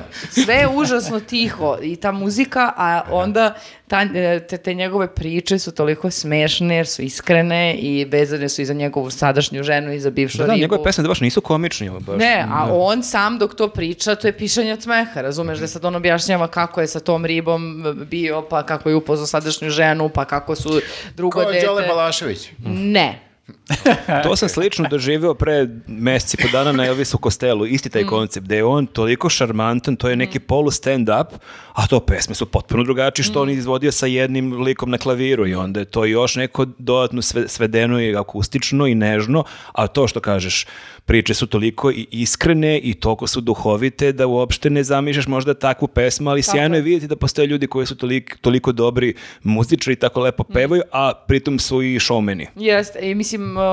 sve 0.43 0.55
je 0.55 0.67
užasno 0.67 1.19
tiho 1.19 1.77
i 1.81 1.95
ta 1.95 2.11
muzika, 2.11 2.73
a 2.77 3.01
onda 3.11 3.53
ta, 3.87 4.05
te, 4.47 4.57
te 4.57 4.73
njegove 4.73 5.15
priče 5.15 5.59
su 5.59 5.71
toliko 5.71 6.11
smešne 6.11 6.75
jer 6.75 6.87
su 6.87 7.01
iskrene 7.01 7.75
i 7.75 8.05
vezane 8.05 8.49
su 8.49 8.61
i 8.61 8.65
za 8.65 8.73
njegovu 8.73 9.09
sadašnju 9.09 9.63
ženu 9.63 9.93
i 9.93 9.99
za 9.99 10.09
bivšu 10.09 10.37
Da, 10.37 10.43
da, 10.45 10.53
ribu. 10.53 10.61
njegove 10.61 10.83
pesme 10.83 11.01
da 11.01 11.07
baš 11.07 11.21
nisu 11.21 11.41
komični. 11.41 11.89
Baš. 11.99 12.19
Ne, 12.19 12.45
a 12.51 12.67
on 12.71 13.03
sam 13.03 13.37
dok 13.39 13.55
to 13.55 13.67
priča, 13.67 14.15
to 14.15 14.27
je 14.27 14.37
pišanje 14.37 14.73
od 14.73 14.83
smeha, 14.83 15.21
razumeš, 15.21 15.59
da 15.59 15.67
sad 15.67 15.85
on 15.85 15.95
objašnjava 15.95 16.47
kako 16.47 16.81
je 16.81 16.87
sa 16.87 16.99
tom 16.99 17.25
ribom 17.25 17.83
bio, 18.09 18.41
pa 18.49 18.63
kako 18.63 18.89
je 18.89 18.95
upoznao 18.95 19.27
sadašnju 19.27 19.69
ženu, 19.69 20.09
pa 20.09 20.25
kako 20.25 20.55
su 20.55 20.81
drugo 21.15 21.43
Ko 21.43 21.51
dete. 21.51 21.65
Đole 21.65 21.87
Balašević. 21.87 22.49
Ne. 22.65 23.28
To 24.23 24.35
sam 24.35 24.49
slično 24.49 24.87
doživio 24.89 25.33
pre 25.33 25.67
meseci 25.87 26.37
po 26.37 26.47
dana 26.47 26.71
na 26.71 26.85
Elvisu 26.85 27.17
Kostelu, 27.17 27.65
isti 27.65 27.89
Mm. 27.89 27.91
taj 27.91 28.03
koncept, 28.03 28.45
gde 28.45 28.55
je 28.55 28.63
on 28.63 28.85
toliko 28.87 29.29
šarmantan, 29.29 29.95
to 29.95 30.09
je 30.09 30.15
neki 30.15 30.39
polu 30.39 30.71
stand-up, 30.71 31.25
a 31.73 31.87
to 31.87 31.99
pesme 31.99 32.35
su 32.35 32.45
potpuno 32.45 32.83
drugačije 32.83 33.23
što 33.23 33.39
Mm. 33.39 33.41
on 33.41 33.49
izvodio 33.49 33.91
sa 33.91 34.05
jednim 34.05 34.53
likom 34.53 34.89
na 34.89 34.97
klaviru 34.97 35.47
i 35.47 35.55
onda 35.55 35.79
je 35.79 35.85
to 35.85 36.05
još 36.05 36.35
neko 36.35 36.65
dodatno 36.67 37.21
sve, 37.21 37.47
svedeno 37.47 38.01
i 38.01 38.15
akustično 38.15 38.87
i 38.87 38.95
nežno, 38.95 39.43
a 39.71 39.87
to 39.87 40.07
što 40.07 40.19
kažeš, 40.19 40.65
priče 41.09 41.33
su 41.33 41.47
toliko 41.47 41.91
i 41.91 42.07
iskrene 42.13 42.79
i 42.79 42.93
toliko 42.95 43.27
su 43.27 43.41
duhovite 43.41 44.11
da 44.11 44.27
uopšte 44.27 44.69
ne 44.69 44.83
zamišljaš 44.83 45.27
možda 45.27 45.53
takvu 45.55 45.87
pesmu, 45.89 46.29
ali 46.29 46.41
Tako 46.41 46.51
sjajno 46.51 46.75
je 46.75 46.79
je. 46.79 46.83
vidjeti 46.83 47.07
da 47.07 47.15
postoje 47.15 47.47
ljudi 47.47 47.67
koji 47.67 47.85
su 47.85 47.95
toliko, 47.95 48.37
toliko 48.37 48.71
dobri 48.73 49.13
muzičari 49.43 49.93
i 49.93 49.97
tako 49.97 50.19
lepo 50.21 50.43
Mm. 50.43 50.53
pevaju, 50.53 50.81
a 50.91 51.13
pritom 51.27 51.59
su 51.59 51.81
i 51.83 51.99
showmeni. 51.99 52.45
Jeste, 52.57 52.99
i 53.01 53.15
mislim, 53.15 53.57
uh, 53.57 53.63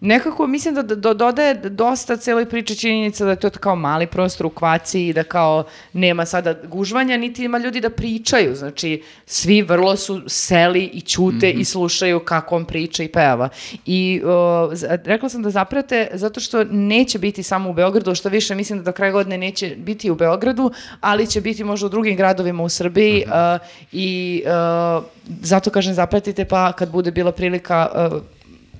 nekako 0.00 0.46
mislim 0.46 0.74
da 0.76 0.82
do, 0.84 1.14
dodaje 1.14 1.54
dosta 1.56 2.16
celoj 2.16 2.46
priči 2.46 2.76
činjenica 2.76 3.24
da 3.24 3.30
je 3.30 3.36
to 3.38 3.50
kao 3.50 3.76
mali 3.76 4.06
prostor 4.06 4.46
u 4.46 4.50
kvaci 4.50 5.02
i 5.02 5.12
da 5.12 5.22
kao 5.24 5.64
nema 5.94 6.26
sada 6.26 6.54
gužvanja, 6.64 7.16
niti 7.16 7.44
ima 7.44 7.58
ljudi 7.58 7.80
da 7.80 7.90
pričaju, 7.90 8.54
znači 8.54 9.02
svi 9.26 9.62
vrlo 9.62 9.96
su 9.96 10.22
seli 10.26 10.84
i 10.84 11.00
ćute 11.02 11.50
i 11.50 11.64
slušaju 11.64 12.20
kako 12.20 12.56
on 12.56 12.64
priča 12.64 13.02
i 13.02 13.08
peva. 13.08 13.48
I 13.86 14.20
uh, 14.24 14.30
z- 14.74 14.86
rekla 15.04 15.28
sam 15.28 15.42
da 15.42 15.50
zaprate 15.50 16.08
zato 16.14 16.40
što 16.40 16.64
neće 16.88 17.18
biti 17.18 17.42
samo 17.42 17.70
u 17.70 17.72
Beogradu, 17.72 18.14
što 18.14 18.28
više 18.28 18.54
mislim 18.54 18.78
da 18.78 18.84
do 18.84 18.92
kraja 18.92 19.12
godine 19.12 19.38
neće 19.38 19.76
biti 19.76 20.10
u 20.10 20.14
Beogradu, 20.14 20.70
ali 21.00 21.26
će 21.26 21.40
biti 21.40 21.64
možda 21.64 21.86
u 21.86 21.90
drugim 21.90 22.16
gradovima 22.16 22.62
u 22.62 22.68
Srbiji 22.68 23.24
uh, 23.26 23.60
i 23.92 24.42
uh, 24.46 25.04
zato 25.42 25.70
kažem 25.70 25.94
zapratite 25.94 26.44
pa 26.44 26.72
kad 26.72 26.90
bude 26.90 27.10
bila 27.10 27.32
prilika 27.32 28.08
uh, 28.12 28.22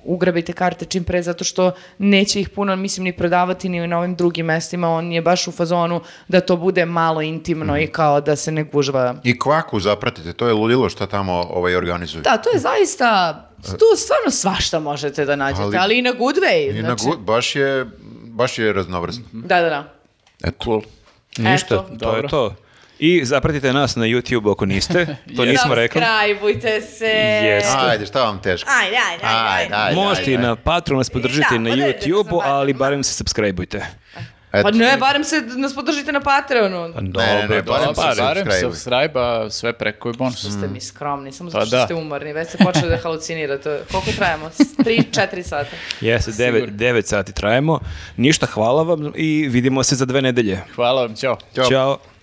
ugrabite 0.05 0.53
karte 0.53 0.85
čim 0.85 1.03
pre, 1.03 1.21
zato 1.21 1.43
što 1.43 1.71
neće 1.97 2.41
ih 2.41 2.49
puno, 2.49 2.75
mislim, 2.75 3.03
ni 3.03 3.13
prodavati 3.13 3.69
ni 3.69 3.87
na 3.87 3.97
ovim 3.99 4.15
drugim 4.15 4.45
mestima, 4.45 4.89
on 4.89 5.11
je 5.11 5.21
baš 5.21 5.47
u 5.47 5.51
fazonu 5.51 6.01
da 6.27 6.41
to 6.41 6.57
bude 6.57 6.85
malo 6.85 7.21
intimno 7.21 7.77
i 7.77 7.87
kao 7.87 8.21
da 8.21 8.35
se 8.35 8.51
ne 8.51 8.63
gužva. 8.63 9.15
I 9.23 9.39
kvaku 9.39 9.79
zapratite, 9.79 10.33
to 10.33 10.47
je 10.47 10.53
ludilo 10.53 10.89
što 10.89 11.05
tamo 11.05 11.33
ovaj 11.49 11.75
organizuju. 11.75 12.21
Da, 12.21 12.37
to 12.37 12.49
je 12.49 12.59
zaista, 12.59 13.41
tu 13.63 13.97
stvarno 13.97 14.31
svašta 14.31 14.79
možete 14.79 15.25
da 15.25 15.35
nađete, 15.35 15.63
ali, 15.63 15.77
Ali- 15.77 15.97
i 15.97 16.01
na 16.01 16.11
good 16.11 16.35
way. 16.37 16.69
I 16.69 16.73
na 16.73 16.81
znači, 16.81 17.03
gu- 17.05 17.17
baš 17.17 17.55
je, 17.55 17.85
baš 18.25 18.59
je 18.59 18.73
raznovrsno. 18.73 19.23
Da, 19.33 19.61
da, 19.61 19.69
da. 19.69 19.93
Eto. 20.43 20.63
Cool. 20.63 20.81
Ništa, 21.37 21.75
Eto. 21.75 21.83
to 21.89 21.93
je 21.93 21.97
Dobro. 21.97 22.27
to. 22.29 22.55
I 22.99 23.25
zapratite 23.25 23.73
nas 23.73 23.95
na 23.95 24.05
YouTube 24.05 24.51
ako 24.51 24.65
niste, 24.65 25.15
to 25.35 25.45
nismo 25.45 25.75
rekli. 25.75 26.01
Subscribeujte 26.01 26.81
se. 26.81 27.05
Jeste. 27.45 27.77
Ajde, 27.79 28.05
šta 28.05 28.23
vam 28.23 28.41
teško? 28.41 28.69
Ajde, 28.81 28.97
ajde, 29.11 29.23
ajde. 29.25 29.49
Ajde, 29.49 29.75
ajde. 29.75 29.95
Možete 29.95 30.33
i 30.33 30.37
na 30.37 30.55
Patreon 30.55 30.97
nas 30.97 31.09
podržite 31.09 31.47
Da, 31.51 31.59
na 31.59 31.69
pa 31.69 31.75
YouTube-u, 31.75 32.39
da, 32.41 32.45
ali 32.45 32.73
da. 32.73 32.77
barem 32.79 33.03
se 33.03 33.13
subscribeujte. 33.13 33.85
Eto. 34.53 34.63
Pa 34.63 34.71
ne, 34.71 34.97
barem 34.97 35.23
se 35.23 35.41
nas 35.55 35.75
podržite 35.75 36.11
na 36.11 36.19
Patreonu. 36.19 36.93
Pa 36.93 37.01
ne, 37.01 37.09
dobro, 37.09 37.55
ne, 37.55 37.63
to 37.65 37.71
barem 37.71 37.93
pa-. 37.95 38.13
Barem 38.17 38.45
subscribe-uj. 38.45 38.71
subscribe-a, 38.71 39.49
sve 39.49 39.73
preko 39.73 40.09
i 40.09 40.13
bonus. 40.13 40.39
Ste 40.51 40.67
mi 40.67 40.81
skromni, 40.81 41.31
samo 41.31 41.49
Pa 41.49 41.59
zato 41.59 41.65
što 41.65 41.77
da. 41.77 41.85
ste 41.85 41.93
umorni. 41.93 42.33
Već 42.33 42.47
ste 42.47 42.57
počeli 42.57 42.89
da 42.89 42.97
halucinirate. 42.97 43.79
Koliko 43.91 44.11
trajamo? 44.11 44.49
3-4 44.49 45.43
sata. 45.43 45.69
Jeste, 46.01 46.31
9, 46.31 46.69
9 46.69 47.01
sati 47.05 47.33
trajemo. 47.33 47.79
Ništa, 48.17 48.45
hvala 48.45 48.83
vam 48.83 49.11
i 49.15 49.47
vidimo 49.49 49.83
se 49.83 49.95
za 49.95 50.05
dve 50.05 50.21
nedelje. 50.21 50.59
Hvala 50.75 51.01
vam, 51.01 51.15
ćao. 51.15 51.37
Ćao. 51.55 51.69
Ćao. 51.69 52.14